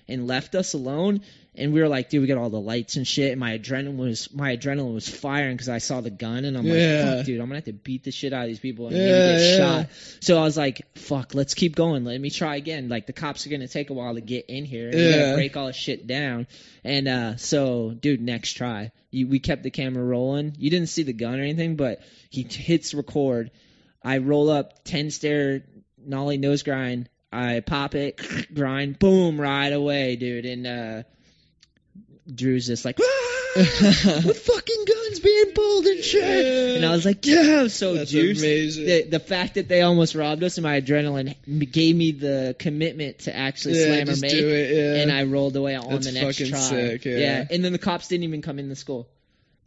and 0.09 0.27
left 0.27 0.55
us 0.55 0.75
alone 0.75 1.21
and 1.59 1.73
we 1.73 1.81
were 1.81 1.89
like 1.89 2.11
dude 2.11 2.21
we 2.23 2.27
got 2.27 2.39
all 2.39 2.51
the 2.51 2.61
lights 2.61 2.97
and 2.97 3.07
shit. 3.07 3.33
And 3.33 3.41
my 3.41 3.59
adrenaline 3.59 3.97
was 3.97 4.33
my 4.35 4.57
adrenaline 4.57 4.95
was 4.95 5.09
firing 5.09 5.55
because 5.55 5.69
i 5.69 5.79
saw 5.79 6.01
the 6.01 6.11
gun 6.11 6.45
and 6.45 6.57
i'm 6.57 6.67
Yeah. 6.67 7.05
like 7.05 7.17
fuck 7.19 7.27
dude 7.27 7.41
i'm 7.41 7.47
gonna 7.47 7.57
have 7.57 7.65
to 7.65 7.73
beat 7.73 8.05
the 8.05 8.11
shit 8.11 8.33
out 8.33 8.43
of 8.43 8.49
these 8.49 8.61
people 8.61 8.89
and 8.89 8.97
Yeah, 8.97 9.05
get 9.07 9.41
yeah. 9.41 9.57
shot. 9.59 9.87
So 10.21 10.39
i 10.39 10.43
was 10.43 10.57
like 10.57 10.83
fuck 10.97 11.35
let's 11.35 11.55
keep 11.55 11.75
going. 11.77 12.05
Let 12.05 12.21
me 12.21 12.31
try 12.31 12.57
again. 12.57 12.89
Like 12.89 13.07
the 13.07 13.13
cops 13.13 13.47
are 13.47 13.51
gonna 13.51 13.69
take 13.69 13.91
a 13.91 13.95
while 13.95 14.15
to 14.15 14.21
get 14.21 14.47
in 14.49 14.65
here. 14.65 14.91
And 14.91 14.99
Yeah. 14.99 15.35
break 15.35 15.57
all 15.57 15.67
this 15.69 15.77
shit 15.77 16.07
down. 16.07 16.47
And 16.85 17.09
uh 17.09 17.37
so 17.37 17.91
dude 17.99 18.21
next 18.21 18.53
try. 18.55 18.93
You, 19.11 19.29
we 19.29 19.39
kept 19.39 19.63
the 19.63 19.71
camera 19.71 20.05
rolling. 20.05 20.55
You 20.59 20.69
didn't 20.71 20.89
see 20.89 21.03
the 21.05 21.13
gun 21.13 21.39
or 21.41 21.43
anything 21.43 21.77
but 21.77 22.01
he 22.31 22.45
t- 22.45 22.63
hits 22.63 22.93
record. 22.95 23.51
I 24.03 24.19
roll 24.19 24.51
up 24.51 24.85
10 24.85 25.11
stair 25.11 25.65
nollie 26.05 26.39
nose 26.39 26.63
grind. 26.63 27.09
I 27.33 27.61
pop 27.61 27.95
it, 27.95 28.21
grind, 28.55 28.99
boom, 28.99 29.41
right 29.41 29.73
away, 29.73 30.17
dude. 30.17 30.45
And 30.47 30.67
uh 30.67 31.03
Drew's 32.33 32.67
just 32.67 32.85
like, 32.85 32.99
ah, 33.01 33.53
with 33.57 34.39
fucking 34.41 34.85
guns 34.87 35.21
being 35.21 35.53
pulled 35.53 35.87
and 35.87 36.05
shit. 36.05 36.77
And 36.77 36.85
I 36.85 36.91
was 36.91 37.05
like, 37.05 37.25
yeah, 37.25 37.61
I'm 37.61 37.69
so 37.69 37.95
That's 37.95 38.11
juiced. 38.11 38.43
amazing. 38.43 38.87
The, 38.87 39.03
the 39.05 39.21
fact 39.21 39.55
that 39.55 39.69
they 39.69 39.83
almost 39.83 40.15
robbed 40.15 40.43
us 40.43 40.59
and 40.59 40.63
my 40.65 40.81
adrenaline 40.81 41.35
gave 41.73 41.97
me 41.97 42.13
the 42.13 42.55
commitment 42.59 43.21
to 43.21 43.35
actually 43.35 43.79
yeah, 43.79 43.87
slam 43.87 44.03
or 44.03 44.07
just 44.07 44.23
make. 44.23 44.33
do 44.33 44.49
it. 44.49 44.71
Yeah. 44.77 45.03
And 45.03 45.13
I 45.13 45.25
rolled 45.25 45.57
away 45.57 45.75
on 45.77 45.89
That's 45.89 46.07
the 46.07 46.13
next 46.13 46.39
fucking 46.39 46.53
try. 46.53 46.61
sick, 46.61 47.05
yeah. 47.05 47.45
And 47.51 47.65
then 47.65 47.73
the 47.73 47.79
cops 47.79 48.09
didn't 48.09 48.25
even 48.25 48.43
come 48.43 48.59
in 48.59 48.69
the 48.69 48.77
school. 48.77 49.09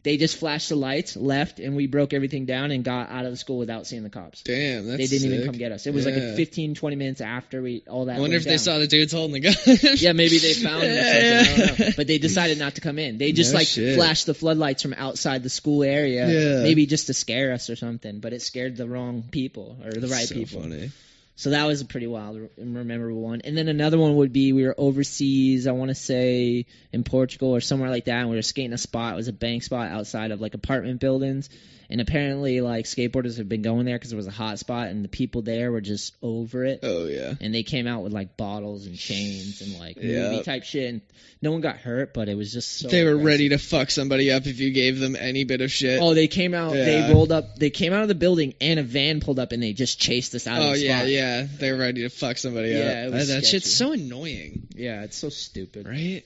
They 0.02 0.16
just 0.16 0.38
flashed 0.38 0.70
the 0.70 0.78
lights, 0.78 1.18
left, 1.18 1.60
and 1.60 1.76
we 1.76 1.86
broke 1.86 2.14
everything 2.14 2.46
down 2.46 2.72
and 2.72 2.86
got 2.86 3.10
out 3.10 3.26
of 3.26 3.32
the 3.32 3.38
school 3.38 3.58
without 3.58 3.86
seeing 3.86 4.02
the 4.04 4.10
cops. 4.10 4.42
Damn, 4.44 4.88
that's 4.88 4.98
they 4.98 5.08
didn't 5.08 5.34
even 5.34 5.46
come 5.46 5.56
get 5.58 5.74
us. 5.74 5.88
It 5.88 5.94
was 5.94 6.06
like 6.06 6.16
a 6.16 6.36
15, 6.38 6.76
20 6.76 6.96
minutes 6.96 7.20
after 7.20 7.62
we 7.62 7.84
all 7.86 8.06
that. 8.06 8.16
I 8.16 8.20
wonder 8.22 8.38
if 8.38 8.46
they 8.46 8.58
saw 8.58 8.80
the 8.80 8.88
dudes 8.88 9.12
holding 9.12 9.42
the 9.42 9.52
gun. 9.52 9.56
Yeah, 9.98 10.14
maybe 10.14 10.38
they 10.38 10.54
found 10.54 10.84
him 10.84 10.92
or 10.92 11.04
something. 11.04 11.64
I 11.64 11.68
don't 11.68 11.80
know. 11.80 11.86
But 11.98 12.08
they 12.08 12.18
decided 12.18 12.60
not 12.60 12.76
to 12.76 12.82
come 12.82 12.98
in. 12.98 13.18
They 13.18 13.34
just 13.34 13.52
No 13.52 13.60
like 13.60 13.68
shit. 13.68 13.96
flashed 13.96 14.26
the 14.26 14.34
floodlights 14.34 14.84
from 14.84 14.94
outside 14.94 15.44
the 15.44 15.50
school 15.50 15.84
area, 15.84 16.28
Yeah. 16.30 16.64
maybe 16.64 16.86
just 16.86 17.08
to 17.08 17.14
scare 17.14 17.52
us 17.52 17.70
or 17.70 17.76
something. 17.76 18.20
But 18.22 18.32
it 18.32 18.42
scared 18.42 18.78
the 18.78 18.88
wrong 18.88 19.24
people 19.30 19.78
or 19.84 19.92
the 19.92 20.08
right 20.08 20.28
so 20.28 20.34
people. 20.36 20.62
Funny. 20.62 20.92
So 21.40 21.52
that 21.52 21.66
was 21.68 21.80
a 21.80 21.86
pretty 21.86 22.06
wild 22.06 22.50
and 22.58 22.74
memorable 22.74 23.22
one. 23.22 23.40
And 23.46 23.58
then 23.58 23.70
another 23.70 23.98
one 23.98 24.18
would 24.18 24.34
be 24.34 24.52
we 24.52 24.66
were 24.66 24.76
overseas, 24.78 25.68
I 25.68 25.72
want 25.72 25.88
to 25.88 25.96
say 25.96 26.66
in 26.92 27.06
Portugal 27.06 27.56
or 27.56 27.62
somewhere 27.62 27.90
like 27.90 28.06
that, 28.06 28.18
and 28.20 28.30
we 28.30 28.36
were 28.36 28.42
skating 28.42 28.74
a 28.74 28.78
spot. 28.78 29.14
It 29.14 29.16
was 29.16 29.30
a 29.30 29.34
bank 29.34 29.64
spot 29.64 29.90
outside 29.90 30.32
of 30.32 30.42
like 30.42 30.54
apartment 30.54 31.00
buildings. 31.00 31.50
And 31.92 32.02
apparently, 32.02 32.62
like 32.62 32.86
skateboarders 32.86 33.38
have 33.40 33.50
been 33.50 33.64
going 33.64 33.86
there 33.86 33.98
because 33.98 34.14
it 34.14 34.16
was 34.16 34.28
a 34.28 34.32
hot 34.32 34.60
spot, 34.60 34.90
and 34.90 35.04
the 35.04 35.08
people 35.10 35.42
there 35.42 35.72
were 35.72 35.82
just 35.82 36.14
over 36.22 36.64
it. 36.64 36.82
Oh 36.84 37.06
yeah. 37.08 37.34
And 37.42 37.52
they 37.52 37.64
came 37.64 37.88
out 37.88 38.04
with 38.04 38.14
like 38.14 38.38
bottles 38.38 38.86
and 38.86 38.96
chains 38.96 39.62
and 39.62 39.80
like 39.80 39.98
Yeah. 40.00 40.30
movie 40.30 40.44
type 40.44 40.64
shit. 40.66 40.88
And 40.94 41.02
no 41.42 41.52
one 41.52 41.62
got 41.62 41.78
hurt, 41.78 42.14
but 42.14 42.30
it 42.30 42.36
was 42.36 42.54
just 42.54 42.78
so. 42.78 42.90
they 42.90 43.04
were 43.04 43.12
aggressive. 43.14 43.26
ready 43.26 43.50
to 43.50 43.58
fuck 43.58 43.90
somebody 43.90 44.32
up 44.32 44.46
if 44.46 44.60
you 44.60 44.70
gave 44.72 45.00
them 45.00 45.16
any 45.16 45.46
bit 45.46 45.62
of 45.62 45.72
shit. 45.72 46.00
Oh, 46.00 46.14
they 46.14 46.28
came 46.28 46.54
out. 46.54 46.76
Yeah. 46.76 46.86
They 46.86 47.12
rolled 47.12 47.32
up. 47.32 47.56
They 47.56 47.72
came 47.72 47.92
out 47.92 48.04
of 48.04 48.08
the 48.08 48.14
building, 48.14 48.54
and 48.62 48.80
a 48.80 48.84
van 48.84 49.20
pulled 49.20 49.40
up, 49.40 49.52
and 49.52 49.64
they 49.64 49.74
just 49.74 50.00
chased 50.00 50.36
us 50.36 50.46
out 50.46 50.62
Oh, 50.62 50.74
of 50.74 50.78
the 50.78 50.84
yeah, 50.86 50.98
spot. 51.00 51.10
yeah. 51.10 51.29
They're 51.60 51.78
ready 51.78 52.02
to 52.02 52.10
fuck 52.10 52.38
somebody 52.38 52.70
Yeah, 52.72 53.06
up. 53.08 53.12
that 53.14 53.28
that 53.28 53.46
shit's 53.46 53.74
so 53.74 53.92
annoying, 53.94 54.68
Yeah, 54.76 55.04
it's 55.04 55.18
so 55.18 55.30
stupid. 55.30 55.88
right? 55.88 56.24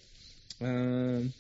Um, 0.62 1.34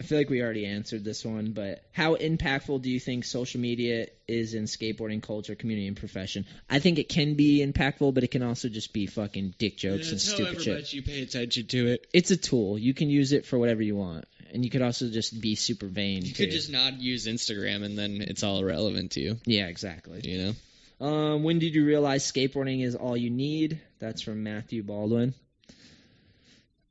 I 0.00 0.04
feel 0.04 0.16
like 0.18 0.30
we 0.30 0.42
already 0.42 0.64
answered 0.64 1.02
this 1.04 1.24
one, 1.24 1.50
but 1.52 1.82
how 1.92 2.14
impactful 2.14 2.82
do 2.82 2.88
you 2.90 3.00
think 3.00 3.24
social 3.24 3.60
media 3.60 4.06
is 4.28 4.54
in 4.54 4.64
skateboarding 4.64 5.20
culture, 5.20 5.56
community, 5.56 5.88
and 5.88 5.96
profession? 5.96 6.44
I 6.70 6.78
think 6.78 6.98
it 7.00 7.08
can 7.08 7.34
be 7.34 7.66
impactful, 7.66 8.14
but 8.14 8.22
it 8.22 8.28
can 8.30 8.44
also 8.44 8.68
just 8.68 8.92
be 8.92 9.06
fucking 9.06 9.54
dick 9.58 9.76
jokes 9.76 10.12
and 10.12 10.20
stupid 10.20 10.62
shit. 10.62 10.92
you 10.92 11.02
pay 11.02 11.22
attention 11.22 11.66
to 11.68 11.88
it. 11.88 12.06
It's 12.12 12.30
a 12.30 12.36
tool. 12.36 12.78
You 12.78 12.94
can 12.94 13.10
use 13.10 13.32
it 13.32 13.44
for 13.44 13.58
whatever 13.58 13.82
you 13.82 13.96
want, 13.96 14.26
and 14.52 14.64
you 14.64 14.70
could 14.70 14.82
also 14.82 15.08
just 15.10 15.40
be 15.40 15.56
super 15.56 15.86
vain. 15.86 16.24
You 16.24 16.32
too. 16.32 16.44
could 16.44 16.52
just 16.52 16.70
not 16.70 17.00
use 17.00 17.26
Instagram 17.26 17.82
and 17.84 17.98
then 17.98 18.18
it's 18.20 18.44
all 18.44 18.60
irrelevant 18.60 19.12
to 19.12 19.20
you. 19.20 19.38
yeah, 19.46 19.66
exactly. 19.66 20.20
You 20.22 20.38
know? 20.38 20.52
Um, 21.00 21.42
when 21.44 21.58
did 21.60 21.74
you 21.74 21.84
realize 21.84 22.30
skateboarding 22.30 22.82
is 22.84 22.94
all 22.96 23.16
you 23.16 23.30
need? 23.30 23.80
That's 24.00 24.20
from 24.22 24.42
Matthew 24.42 24.82
Baldwin. 24.82 25.34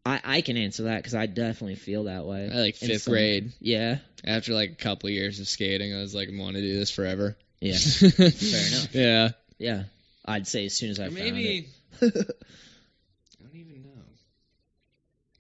I, 0.06 0.22
I 0.24 0.42
can 0.42 0.56
answer 0.56 0.84
that 0.84 0.98
because 0.98 1.16
I 1.16 1.26
definitely 1.26 1.76
feel 1.76 2.06
that 2.06 2.26
way. 2.26 2.50
I 2.50 2.56
like 2.60 2.76
fifth 2.76 3.02
some- 3.04 3.12
grade. 3.14 3.52
Yeah, 3.60 3.98
After 4.24 4.54
like 4.54 4.72
a 4.72 4.76
couple 4.76 5.10
years 5.10 5.40
of 5.42 5.48
skating, 5.50 5.94
I 5.94 5.98
was 6.00 6.16
like, 6.16 6.30
I 6.30 6.40
want 6.40 6.56
to 6.56 6.62
do 6.62 6.78
this 6.80 6.92
forever. 6.92 7.36
yeah, 7.60 7.76
Fair 7.78 8.20
enough. 8.20 8.96
Yeah. 8.96 9.30
yeah. 9.58 9.84
I'd 10.24 10.48
say 10.48 10.66
as 10.66 10.74
soon 10.74 10.92
as 10.92 11.00
I 11.00 11.08
Or 11.08 11.12
found 11.12 11.16
maybe 11.24 11.68
it. 12.02 12.02
I 12.02 13.44
don't 13.44 13.56
even 13.56 13.82
know. 13.84 13.90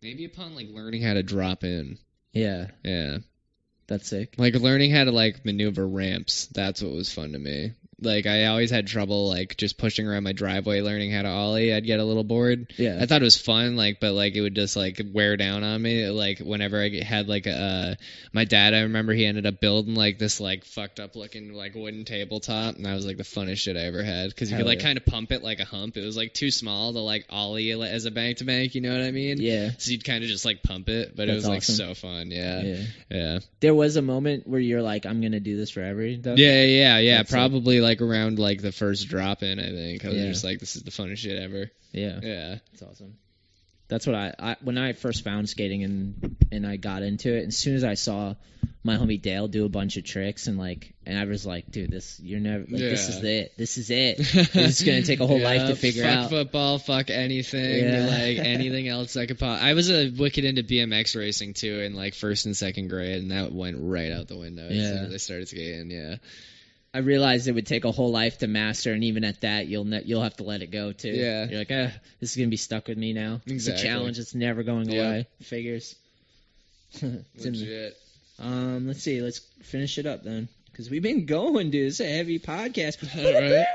Maybe 0.01 0.25
upon 0.25 0.55
like 0.55 0.67
learning 0.69 1.01
how 1.01 1.13
to 1.13 1.23
drop 1.23 1.63
in. 1.63 1.97
yeah, 2.33 2.67
Yeah. 2.83 3.19
that's 3.87 4.09
sick. 4.09 4.35
Like 4.37 4.55
learning 4.55 4.91
how 4.91 5.05
to 5.05 5.11
like 5.11 5.45
maneuver 5.45 5.87
ramps. 5.87 6.47
That's 6.47 6.81
what 6.81 6.91
was 6.93 7.11
fun 7.11 7.31
to 7.31 7.39
me. 7.39 7.71
Like 7.99 8.27
I 8.27 8.45
always 8.45 8.69
had 8.69 8.87
trouble 8.87 9.27
like 9.27 9.57
just 9.57 9.77
pushing 9.77 10.07
around 10.07 10.23
my 10.23 10.33
driveway 10.33 10.81
learning 10.81 11.11
how 11.11 11.23
to 11.23 11.29
ollie. 11.29 11.73
I'd 11.73 11.85
get 11.85 11.99
a 11.99 12.03
little 12.03 12.23
bored. 12.23 12.73
Yeah, 12.77 12.99
I 13.01 13.05
thought 13.07 13.21
it 13.21 13.25
was 13.25 13.37
fun, 13.37 13.75
like, 13.75 13.99
but 13.99 14.13
like 14.13 14.35
it 14.35 14.41
would 14.41 14.55
just 14.55 14.75
like 14.75 15.01
wear 15.13 15.35
down 15.35 15.63
on 15.63 15.81
me. 15.81 16.07
Like 16.07 16.39
whenever 16.39 16.79
I 16.79 17.01
had 17.03 17.27
like 17.27 17.47
a, 17.47 17.57
uh, 17.57 17.95
my 18.33 18.45
dad, 18.45 18.75
I 18.75 18.81
remember 18.81 19.13
he 19.13 19.25
ended 19.25 19.47
up 19.47 19.59
building 19.59 19.95
like 19.95 20.19
this 20.19 20.39
like 20.39 20.63
fucked 20.63 20.99
up 20.99 21.15
looking 21.15 21.53
like 21.53 21.73
wooden 21.73 22.05
tabletop, 22.05 22.75
and 22.75 22.85
that 22.85 22.93
was 22.93 23.05
like 23.05 23.17
the 23.17 23.23
funnest 23.23 23.57
shit 23.57 23.75
I 23.75 23.81
ever 23.81 24.03
had 24.03 24.29
because 24.29 24.51
you 24.51 24.57
could 24.57 24.67
like 24.67 24.79
yeah. 24.79 24.85
kind 24.85 24.97
of 24.97 25.05
pump 25.05 25.31
it 25.31 25.43
like 25.43 25.59
a 25.59 25.65
hump. 25.65 25.97
It 25.97 26.05
was 26.05 26.15
like 26.15 26.33
too 26.33 26.51
small 26.51 26.93
to 26.93 26.99
like 26.99 27.25
ollie 27.31 27.71
as 27.71 28.05
a 28.05 28.11
bank 28.11 28.37
to 28.37 28.43
bank. 28.43 28.75
You 28.75 28.81
know 28.81 28.91
what 28.91 29.01
I 29.01 29.11
mean? 29.11 29.37
yeah, 29.39 29.71
So 29.79 29.91
you'd 29.91 30.05
kind 30.05 30.23
of 30.23 30.29
just 30.29 30.45
like 30.45 30.61
pump 30.61 30.89
it, 30.89 31.15
but 31.15 31.23
it 31.23 31.27
That's 31.27 31.37
was 31.37 31.47
like 31.47 31.57
awesome. 31.57 31.75
so 31.75 31.93
fun. 31.95 32.29
Yeah, 32.29 32.61
yeah. 32.61 32.83
yeah, 33.09 33.39
There 33.59 33.73
was 33.73 33.95
a 33.95 34.01
moment 34.03 34.47
where 34.47 34.59
you're 34.59 34.83
like, 34.83 35.07
I'm 35.07 35.19
gonna 35.21 35.39
do 35.39 35.57
this 35.57 35.71
forever. 35.71 36.15
Though. 36.15 36.35
yeah, 36.35 36.63
yeah, 36.63 36.99
yeah. 36.99 37.17
That's 37.17 37.31
Probably 37.31 37.81
like 37.81 37.86
around 38.01 38.39
like 38.39 38.61
the 38.61 38.71
first 38.71 39.07
drop 39.07 39.43
in. 39.43 39.59
I 39.59 39.69
think 39.69 40.05
I 40.05 40.09
was 40.09 40.17
Yeah. 40.17 40.27
just 40.27 40.43
like, 40.43 40.59
this 40.59 40.75
is 40.75 40.83
the 40.83 40.91
funnest 40.91 41.17
shit 41.17 41.41
ever. 41.41 41.71
yeah. 41.91 42.19
Yeah. 42.21 42.57
It's 42.73 42.81
awesome. 42.83 43.15
That's 43.89 44.05
what 44.05 44.15
I, 44.17 44.33
I 44.37 44.55
when 44.61 44.77
I 44.77 44.91
first 44.91 45.23
found 45.23 45.47
skating 45.47 45.83
and 45.83 46.35
and 46.51 46.67
I 46.67 46.75
got 46.75 47.03
into 47.03 47.33
it. 47.33 47.47
As 47.47 47.55
soon 47.57 47.75
as 47.75 47.85
I 47.85 47.93
saw 47.93 48.35
my 48.83 48.97
homie 48.97 49.21
Dale 49.21 49.47
do 49.47 49.63
a 49.65 49.69
bunch 49.69 49.95
of 49.95 50.03
tricks 50.03 50.47
and 50.47 50.57
like 50.57 50.93
and 51.05 51.17
I 51.17 51.23
was 51.23 51.45
like, 51.45 51.71
dude, 51.71 51.89
this 51.91 52.19
you're 52.19 52.41
never 52.41 52.65
like 52.69 52.69
this 52.81 53.07
is 53.07 53.23
it. 53.23 53.53
This 53.57 53.77
is 53.77 53.89
it. 53.89 54.17
It's 54.55 54.83
gonna 54.83 55.03
take 55.03 55.21
a 55.21 55.27
whole 55.27 55.39
life 55.39 55.67
to 55.69 55.75
figure 55.77 56.03
fuck 56.03 56.11
out. 56.17 56.29
football, 56.29 56.79
fuck 56.79 57.09
anything, 57.09 57.85
Yeah. 57.85 58.07
like 58.07 58.37
anything 58.45 58.89
else 58.89 59.15
I 59.15 59.25
could. 59.25 59.39
pop. 59.39 59.61
I 59.61 59.73
was 59.73 59.89
a 59.89 60.09
wicked 60.09 60.43
into 60.43 60.63
BMX 60.63 61.15
racing 61.17 61.53
too 61.53 61.79
in 61.79 61.95
like 61.95 62.13
first 62.13 62.45
and 62.45 62.57
second 62.57 62.89
grade, 62.89 63.21
and 63.21 63.31
that 63.31 63.53
went 63.53 63.77
right 63.79 64.11
out 64.11 64.27
the 64.27 64.37
window 64.37 64.63
as 64.67 64.73
soon 64.85 64.95
Yeah. 64.97 65.03
as 65.07 65.13
I 65.13 65.17
started 65.17 65.47
skating. 65.47 65.91
Yeah, 65.91 66.15
I 66.97 67.01
realized 67.01 67.47
it 67.47 67.51
would 67.51 67.67
take 67.67 67.85
a 67.85 67.91
whole 67.91 68.11
life 68.11 68.39
to 68.39 68.47
master, 68.47 68.91
and 68.91 69.03
even 69.03 69.23
at 69.23 69.41
that, 69.41 69.67
you'll 69.67 69.85
ne- 69.85 70.01
you'll 70.03 70.23
have 70.23 70.35
to 70.37 70.43
let 70.43 70.63
it 70.63 70.71
go 70.71 70.91
too. 70.93 71.09
Yeah. 71.11 71.45
you're 71.47 71.59
like, 71.59 71.69
eh, 71.71 71.91
this 72.19 72.31
is 72.31 72.35
gonna 72.35 72.47
be 72.49 72.57
stuck 72.57 72.87
with 72.87 72.97
me 72.97 73.13
now. 73.13 73.39
It's 73.45 73.53
Exactly. 73.67 73.81
a 73.81 73.85
challenge. 73.91 74.17
It's 74.19 74.33
never 74.33 74.63
going 74.63 74.89
Yeah. 74.89 75.01
away. 75.07 75.27
Figures. 75.43 75.95
Legit. 77.37 77.95
um, 78.39 78.87
let's 78.87 79.03
see. 79.03 79.21
Let's 79.21 79.39
finish 79.61 79.97
it 79.97 80.05
up 80.07 80.23
then, 80.23 80.47
because 80.71 80.89
we've 80.89 81.03
been 81.03 81.25
going, 81.25 81.69
dude. 81.69 81.87
It's 81.87 81.99
a 81.99 82.05
heavy 82.07 82.39
podcast. 82.39 82.97
Right. 83.15 83.65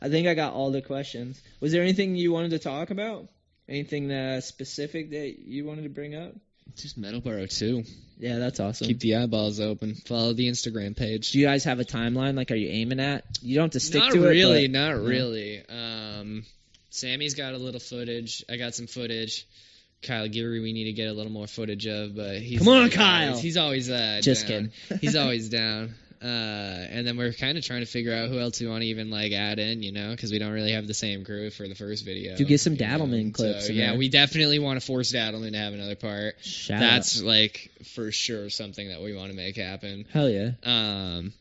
I 0.00 0.08
think 0.08 0.26
I 0.28 0.34
got 0.34 0.52
all 0.52 0.70
the 0.72 0.82
questions. 0.82 1.40
Was 1.60 1.72
there 1.72 1.82
anything 1.82 2.16
you 2.16 2.32
wanted 2.32 2.50
to 2.52 2.58
talk 2.58 2.90
about? 2.90 3.28
Anything 3.68 4.10
uh, 4.10 4.40
specific 4.40 5.10
that 5.10 5.36
you 5.38 5.64
wanted 5.64 5.82
to 5.82 5.88
bring 5.88 6.14
up? 6.14 6.32
Just 6.76 7.00
Metalboro 7.00 7.48
too. 7.58 7.84
Yeah, 8.18 8.38
that's 8.38 8.60
awesome. 8.60 8.86
Keep 8.86 9.00
the 9.00 9.16
eyeballs 9.16 9.60
open. 9.60 9.94
Follow 9.94 10.32
the 10.32 10.48
Instagram 10.48 10.96
page. 10.96 11.32
Do 11.32 11.38
you 11.40 11.46
guys 11.46 11.64
have 11.64 11.80
a 11.80 11.84
timeline? 11.84 12.36
Like, 12.36 12.50
are 12.50 12.54
you 12.56 12.68
aiming 12.70 13.00
at? 13.00 13.24
You 13.42 13.56
don't 13.56 13.64
have 13.64 13.70
to 13.72 13.80
stick 13.80 14.02
not 14.02 14.12
to 14.12 14.20
really, 14.20 14.64
it. 14.64 14.72
but- 14.72 14.78
not 14.78 14.96
No. 14.96 15.02
really. 15.02 15.62
Um, 15.68 16.44
Sammy's 16.90 17.34
got 17.34 17.54
a 17.54 17.58
little 17.58 17.80
footage. 17.80 18.44
I 18.48 18.56
got 18.56 18.74
some 18.74 18.86
footage. 18.86 19.46
Kyle 20.02 20.28
Geary, 20.28 20.60
we 20.60 20.72
need 20.72 20.84
to 20.84 20.92
get 20.92 21.08
a 21.08 21.12
little 21.12 21.30
more 21.32 21.46
footage 21.46 21.86
of, 21.86 22.16
but 22.16 22.38
he's 22.40 22.58
Come 22.58 22.68
on, 22.68 22.90
Kyle. 22.90 23.28
always- 23.30 23.42
He's 23.42 23.56
always 23.56 23.90
uh, 23.90 24.20
Just 24.22 24.48
down. 24.48 24.70
kidding. 24.88 24.98
he's 25.00 25.14
always 25.22 25.48
down. 25.48 25.94
Uh, 26.22 26.86
and 26.90 27.06
then 27.06 27.16
we're 27.16 27.32
kind 27.32 27.58
of 27.58 27.64
trying 27.64 27.80
to 27.80 27.86
figure 27.86 28.14
out 28.14 28.28
who 28.28 28.38
else 28.38 28.60
we 28.60 28.68
want 28.68 28.82
to 28.82 28.86
even 28.86 29.10
like 29.10 29.32
add 29.32 29.58
in, 29.58 29.82
you 29.82 29.90
know, 29.92 30.10
because 30.10 30.30
we 30.30 30.38
don't 30.38 30.52
really 30.52 30.72
have 30.72 30.86
the 30.86 30.94
same 30.94 31.24
crew 31.24 31.50
for 31.50 31.66
the 31.66 31.74
first 31.74 32.04
video. 32.04 32.36
Do 32.36 32.44
get 32.44 32.60
some 32.60 32.74
know? 32.74 32.84
Daddleman 32.86 33.34
clips 33.34 33.66
So, 33.66 33.72
yeah, 33.72 33.88
there. 33.90 33.98
we 33.98 34.08
definitely 34.08 34.58
want 34.60 34.80
to 34.80 34.86
force 34.86 35.12
Daddleman 35.12 35.52
to 35.52 35.58
have 35.58 35.72
another 35.74 35.96
part. 35.96 36.36
Shout 36.44 36.78
That's 36.80 37.20
out. 37.20 37.26
like 37.26 37.70
for 37.94 38.12
sure 38.12 38.50
something 38.50 38.88
that 38.88 39.02
we 39.02 39.14
want 39.16 39.30
to 39.30 39.36
make 39.36 39.56
happen. 39.56 40.06
hell 40.12 40.28
yeah. 40.28 40.52
Um, 40.62 41.32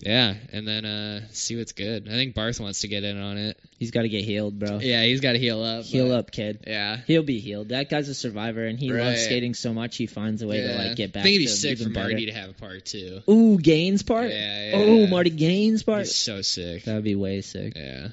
yeah, 0.00 0.34
and 0.52 0.66
then 0.66 0.84
uh, 0.84 1.20
see 1.32 1.56
what's 1.56 1.72
good. 1.72 2.08
I 2.08 2.12
think 2.12 2.34
Barth 2.34 2.60
wants 2.60 2.82
to 2.82 2.88
get 2.88 3.02
in 3.02 3.20
on 3.20 3.36
it. 3.36 3.58
He's 3.78 3.90
got 3.90 4.02
to 4.02 4.08
get 4.08 4.24
healed, 4.24 4.58
bro. 4.58 4.78
Yeah, 4.78 5.02
he's 5.02 5.20
got 5.20 5.32
to 5.32 5.38
heal 5.38 5.62
up. 5.62 5.84
Heal 5.84 6.12
up, 6.12 6.30
kid. 6.30 6.64
Yeah. 6.66 6.98
He'll 7.06 7.24
be 7.24 7.40
healed. 7.40 7.70
That 7.70 7.90
guy's 7.90 8.08
a 8.08 8.14
survivor, 8.14 8.64
and 8.64 8.78
he 8.78 8.92
loves 8.92 9.24
skating 9.24 9.54
so 9.54 9.72
much. 9.72 9.96
He 9.96 10.06
finds 10.06 10.42
a 10.42 10.46
way 10.46 10.60
to 10.60 10.74
like 10.74 10.96
get 10.96 11.12
back. 11.12 11.20
I 11.20 11.24
think 11.24 11.34
it'd 11.34 11.46
be 11.46 11.46
to 11.46 11.52
sick 11.52 11.78
for 11.78 11.82
even 11.82 11.92
better. 11.94 12.08
Marty 12.10 12.26
to 12.26 12.32
have 12.32 12.50
a 12.50 12.54
part 12.54 12.84
too. 12.84 13.22
Ooh, 13.28 13.58
Gaines 13.58 14.02
part. 14.02 14.30
Yeah, 14.30 14.70
yeah. 14.70 14.76
Oh, 14.76 15.06
Marty 15.08 15.30
Gaines 15.30 15.82
part. 15.82 16.06
So 16.06 16.42
sick. 16.42 16.84
That 16.84 16.94
would 16.94 17.04
be 17.04 17.16
way 17.16 17.40
sick. 17.40 17.72
Yeah. 17.74 18.08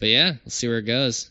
But 0.00 0.08
yeah, 0.08 0.32
we'll 0.44 0.50
see 0.50 0.68
where 0.68 0.78
it 0.78 0.86
goes. 0.86 1.30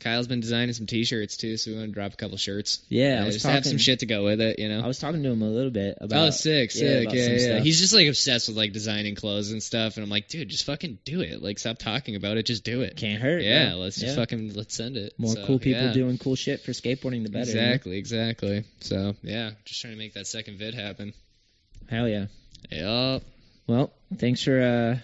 Kyle's 0.00 0.26
been 0.26 0.40
designing 0.40 0.72
some 0.72 0.86
T-shirts 0.86 1.36
too, 1.36 1.56
so 1.56 1.70
we 1.70 1.76
want 1.76 1.90
to 1.90 1.94
drop 1.94 2.14
a 2.14 2.16
couple 2.16 2.36
shirts. 2.38 2.80
Yeah, 2.88 3.20
I 3.22 3.26
was 3.26 3.34
just 3.36 3.44
talking. 3.44 3.54
have 3.54 3.66
some 3.66 3.78
shit 3.78 4.00
to 4.00 4.06
go 4.06 4.24
with 4.24 4.40
it, 4.40 4.58
you 4.58 4.68
know. 4.68 4.80
I 4.82 4.86
was 4.86 4.98
talking 4.98 5.22
to 5.22 5.28
him 5.30 5.42
a 5.42 5.48
little 5.48 5.70
bit 5.70 5.98
about. 6.00 6.28
oh, 6.28 6.30
sick, 6.30 6.74
yeah, 6.74 6.80
sick, 6.80 7.12
yeah, 7.12 7.38
some 7.38 7.50
yeah. 7.56 7.60
He's 7.60 7.78
just 7.78 7.94
like 7.94 8.08
obsessed 8.08 8.48
with 8.48 8.56
like 8.56 8.72
designing 8.72 9.14
clothes 9.14 9.52
and 9.52 9.62
stuff, 9.62 9.96
and 9.96 10.04
I'm 10.04 10.10
like, 10.10 10.28
dude, 10.28 10.48
just 10.48 10.64
fucking 10.66 10.98
do 11.04 11.20
it. 11.20 11.42
Like, 11.42 11.58
stop 11.58 11.78
talking 11.78 12.16
about 12.16 12.36
it, 12.36 12.46
just 12.46 12.64
do 12.64 12.80
it. 12.82 12.96
can't 12.96 13.20
hurt. 13.22 13.42
yeah, 13.42 13.74
let's 13.74 13.96
just 13.96 14.16
Yeah. 14.16 14.22
fucking 14.22 14.54
let's 14.54 14.74
send 14.74 14.96
it. 14.96 15.14
more 15.18 15.34
So, 15.34 15.46
cool 15.46 15.58
people 15.58 15.82
yeah. 15.82 15.92
doing 15.92 16.18
cool 16.18 16.34
shit 16.36 16.62
for 16.62 16.72
skateboarding. 16.72 17.22
The 17.22 17.30
better. 17.30 17.50
you 17.50 17.54
know? 17.56 17.60
Exactly, 17.62 17.96
exactly. 17.98 18.64
So 18.80 19.14
yeah, 19.22 19.50
just 19.64 19.80
trying 19.80 19.92
to 19.92 19.98
make 19.98 20.14
that 20.14 20.26
second 20.26 20.58
vid 20.58 20.74
happen. 20.74 21.12
Hell 21.88 22.08
yeah. 22.08 22.26
Yep. 22.70 23.22
Well, 23.66 23.92
thanks 24.16 24.42
for 24.42 24.60
uh, 24.60 24.98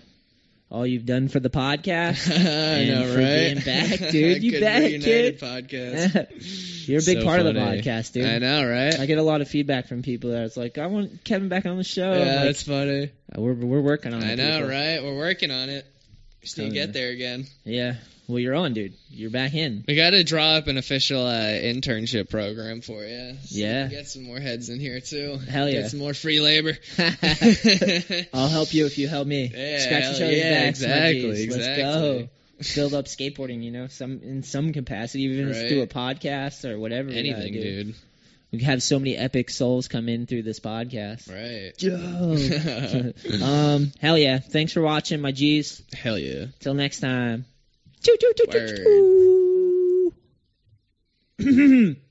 all 0.70 0.86
you've 0.86 1.06
done 1.06 1.28
for 1.28 1.40
the 1.40 1.50
podcast. 1.50 2.30
I 2.30 2.84
know, 2.84 3.12
for 3.12 3.18
right? 3.18 3.54
being 3.54 3.64
back, 3.64 4.10
dude. 4.10 4.42
You 4.42 4.60
back, 4.60 4.82
kid. 4.82 5.38
Podcast. 5.40 6.86
You're 6.88 7.00
a 7.00 7.04
big 7.04 7.18
So 7.18 7.24
part 7.24 7.40
of 7.40 7.46
the 7.46 7.52
podcast, 7.52 8.12
dude. 8.12 8.26
I 8.26 8.38
know, 8.38 8.66
right? 8.66 8.98
I 8.98 9.06
get 9.06 9.18
a 9.18 9.22
lot 9.22 9.40
of 9.40 9.48
feedback 9.48 9.88
from 9.88 10.02
people 10.02 10.30
that 10.30 10.44
it's 10.44 10.56
like, 10.56 10.78
I 10.78 10.86
want 10.86 11.24
Kevin 11.24 11.48
back 11.48 11.66
on 11.66 11.76
the 11.76 11.84
show. 11.84 12.12
Yeah, 12.12 12.18
like, 12.18 12.44
that's 12.44 12.62
funny. 12.62 13.10
Uh, 13.36 13.40
we're 13.40 13.54
we're 13.54 13.80
working 13.80 14.14
on 14.14 14.22
it. 14.22 14.32
I 14.32 14.34
know, 14.36 14.56
people. 14.58 14.70
right? 14.70 15.02
We're 15.02 15.16
working 15.16 15.50
on 15.50 15.68
it. 15.68 15.86
Oh, 16.58 16.70
get 16.70 16.92
there 16.92 17.10
again. 17.10 17.46
Yeah. 17.64 17.96
Well, 18.28 18.40
you're 18.40 18.54
on, 18.54 18.72
dude. 18.72 18.94
You're 19.10 19.30
back 19.30 19.54
in. 19.54 19.84
We 19.86 19.94
got 19.94 20.10
to 20.10 20.24
draw 20.24 20.54
up 20.54 20.66
an 20.66 20.78
official 20.78 21.24
uh, 21.24 21.32
internship 21.44 22.28
program 22.28 22.80
for 22.80 23.04
you. 23.04 23.34
So 23.44 23.58
Yeah. 23.58 23.86
Get 23.86 24.08
some 24.08 24.24
more 24.24 24.40
heads 24.40 24.68
in 24.68 24.80
here 24.80 25.00
too. 25.00 25.38
Hell 25.48 25.68
yeah. 25.68 25.82
Get 25.82 25.90
some 25.90 26.00
more 26.00 26.12
free 26.14 26.40
labor. 26.40 26.76
I'll 28.34 28.48
help 28.48 28.74
you 28.74 28.86
if 28.86 28.98
you 28.98 29.06
help 29.08 29.28
me. 29.28 29.52
Yeah, 29.54 29.78
Scratch 29.78 30.16
each 30.16 30.22
other's 30.22 30.38
yeah, 30.38 30.64
backs, 30.64 30.80
exactly, 30.80 31.48
Let's 31.48 31.66
go. 31.78 32.28
Build 32.74 32.94
up 32.94 33.04
skateboarding, 33.04 33.62
you 33.62 33.70
know, 33.70 33.86
some 33.86 34.20
in 34.22 34.42
some 34.42 34.72
capacity, 34.72 35.24
even 35.24 35.50
Right. 35.50 35.68
through 35.68 35.82
a 35.82 35.86
podcast 35.86 36.64
or 36.68 36.78
whatever. 36.78 37.10
Anything, 37.10 37.52
do. 37.52 37.60
dude. 37.84 37.94
We 38.50 38.62
have 38.62 38.82
so 38.82 38.98
many 38.98 39.16
epic 39.16 39.50
souls 39.50 39.88
come 39.88 40.08
in 40.08 40.26
through 40.26 40.42
this 40.44 40.58
podcast. 40.60 41.28
Right. 41.30 41.76
Joe. 41.76 43.44
um, 43.44 43.92
hell 44.00 44.16
yeah. 44.16 44.38
Thanks 44.38 44.72
for 44.72 44.80
watching, 44.80 45.20
my 45.20 45.32
G's. 45.32 45.82
Hell 45.92 46.18
yeah. 46.18 46.46
Till 46.60 46.74
next 46.74 47.00
time. 47.00 47.44
Choo, 48.06 48.16
choo, 48.20 48.32
choo, 48.36 48.46
choo, 48.52 48.58
Word. 48.58 48.76
choo. 51.40 51.96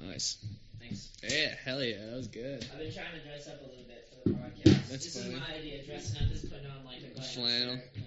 Nice. 0.00 0.44
Thanks. 0.80 1.10
Yeah, 1.28 1.54
hell 1.64 1.82
yeah. 1.82 1.96
That 2.06 2.16
was 2.16 2.28
good. 2.28 2.66
I've 2.72 2.78
been 2.78 2.92
trying 2.92 3.06
to 3.20 3.26
dress 3.26 3.48
up 3.48 3.60
a 3.60 3.64
little 3.68 3.84
bit 3.86 4.08
for 4.22 4.28
the 4.28 4.34
podcast. 4.36 4.88
That's 4.88 5.04
this 5.04 5.16
funny. 5.22 5.34
is 5.34 5.40
my 5.40 5.54
idea, 5.56 5.84
dressing 5.84 6.22
up 6.22 6.28
just 6.32 6.50
putting 6.50 6.66
on 6.66 6.84
like 6.84 6.98
a 6.98 7.08
button-up 7.08 7.24
Flannel. 7.34 7.76
shirt, 7.76 7.84
you 7.94 8.02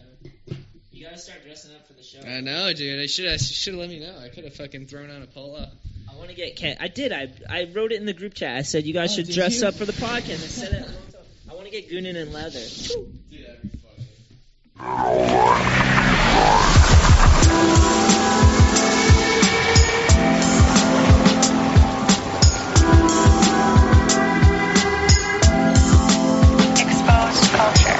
know? 0.53 0.57
You 0.91 1.03
gotta 1.05 1.17
start 1.17 1.43
dressing 1.45 1.75
up 1.75 1.87
for 1.87 1.93
the 1.93 2.03
show. 2.03 2.19
I 2.21 2.39
know, 2.41 2.73
dude. 2.73 3.01
I 3.01 3.05
should 3.07 3.25
have 3.25 3.39
should 3.41 3.73
have 3.73 3.81
let 3.81 3.89
me 3.89 3.99
know. 3.99 4.17
I 4.23 4.29
could 4.29 4.43
have 4.45 4.55
fucking 4.55 4.87
thrown 4.87 5.09
on 5.09 5.21
a 5.21 5.27
polo. 5.27 5.67
I 6.11 6.15
want 6.15 6.29
to 6.29 6.35
get 6.35 6.55
Ken. 6.55 6.77
I 6.79 6.87
did. 6.87 7.11
I 7.11 7.31
I 7.49 7.69
wrote 7.73 7.91
it 7.91 7.99
in 7.99 8.05
the 8.05 8.13
group 8.13 8.33
chat. 8.33 8.55
I 8.57 8.61
said 8.63 8.85
you 8.85 8.93
guys 8.93 9.13
Oh, 9.13 9.15
should 9.17 9.29
dress 9.29 9.61
you? 9.61 9.67
up 9.67 9.75
for 9.75 9.85
the 9.85 9.93
podcast. 9.93 10.43
I 10.43 10.47
said 10.47 10.73
it. 10.73 10.81
a 10.81 10.85
long 10.85 10.91
time. 11.11 11.21
I 11.51 11.53
want 11.53 11.65
to 11.65 11.71
get 11.71 11.89
Goonin 11.89 12.15
in 12.15 12.31
leather. 12.33 12.59
Dude, 12.59 13.45
that'd 13.45 13.61
be 13.71 13.77
Exposed 26.79 27.51
culture. 27.53 27.96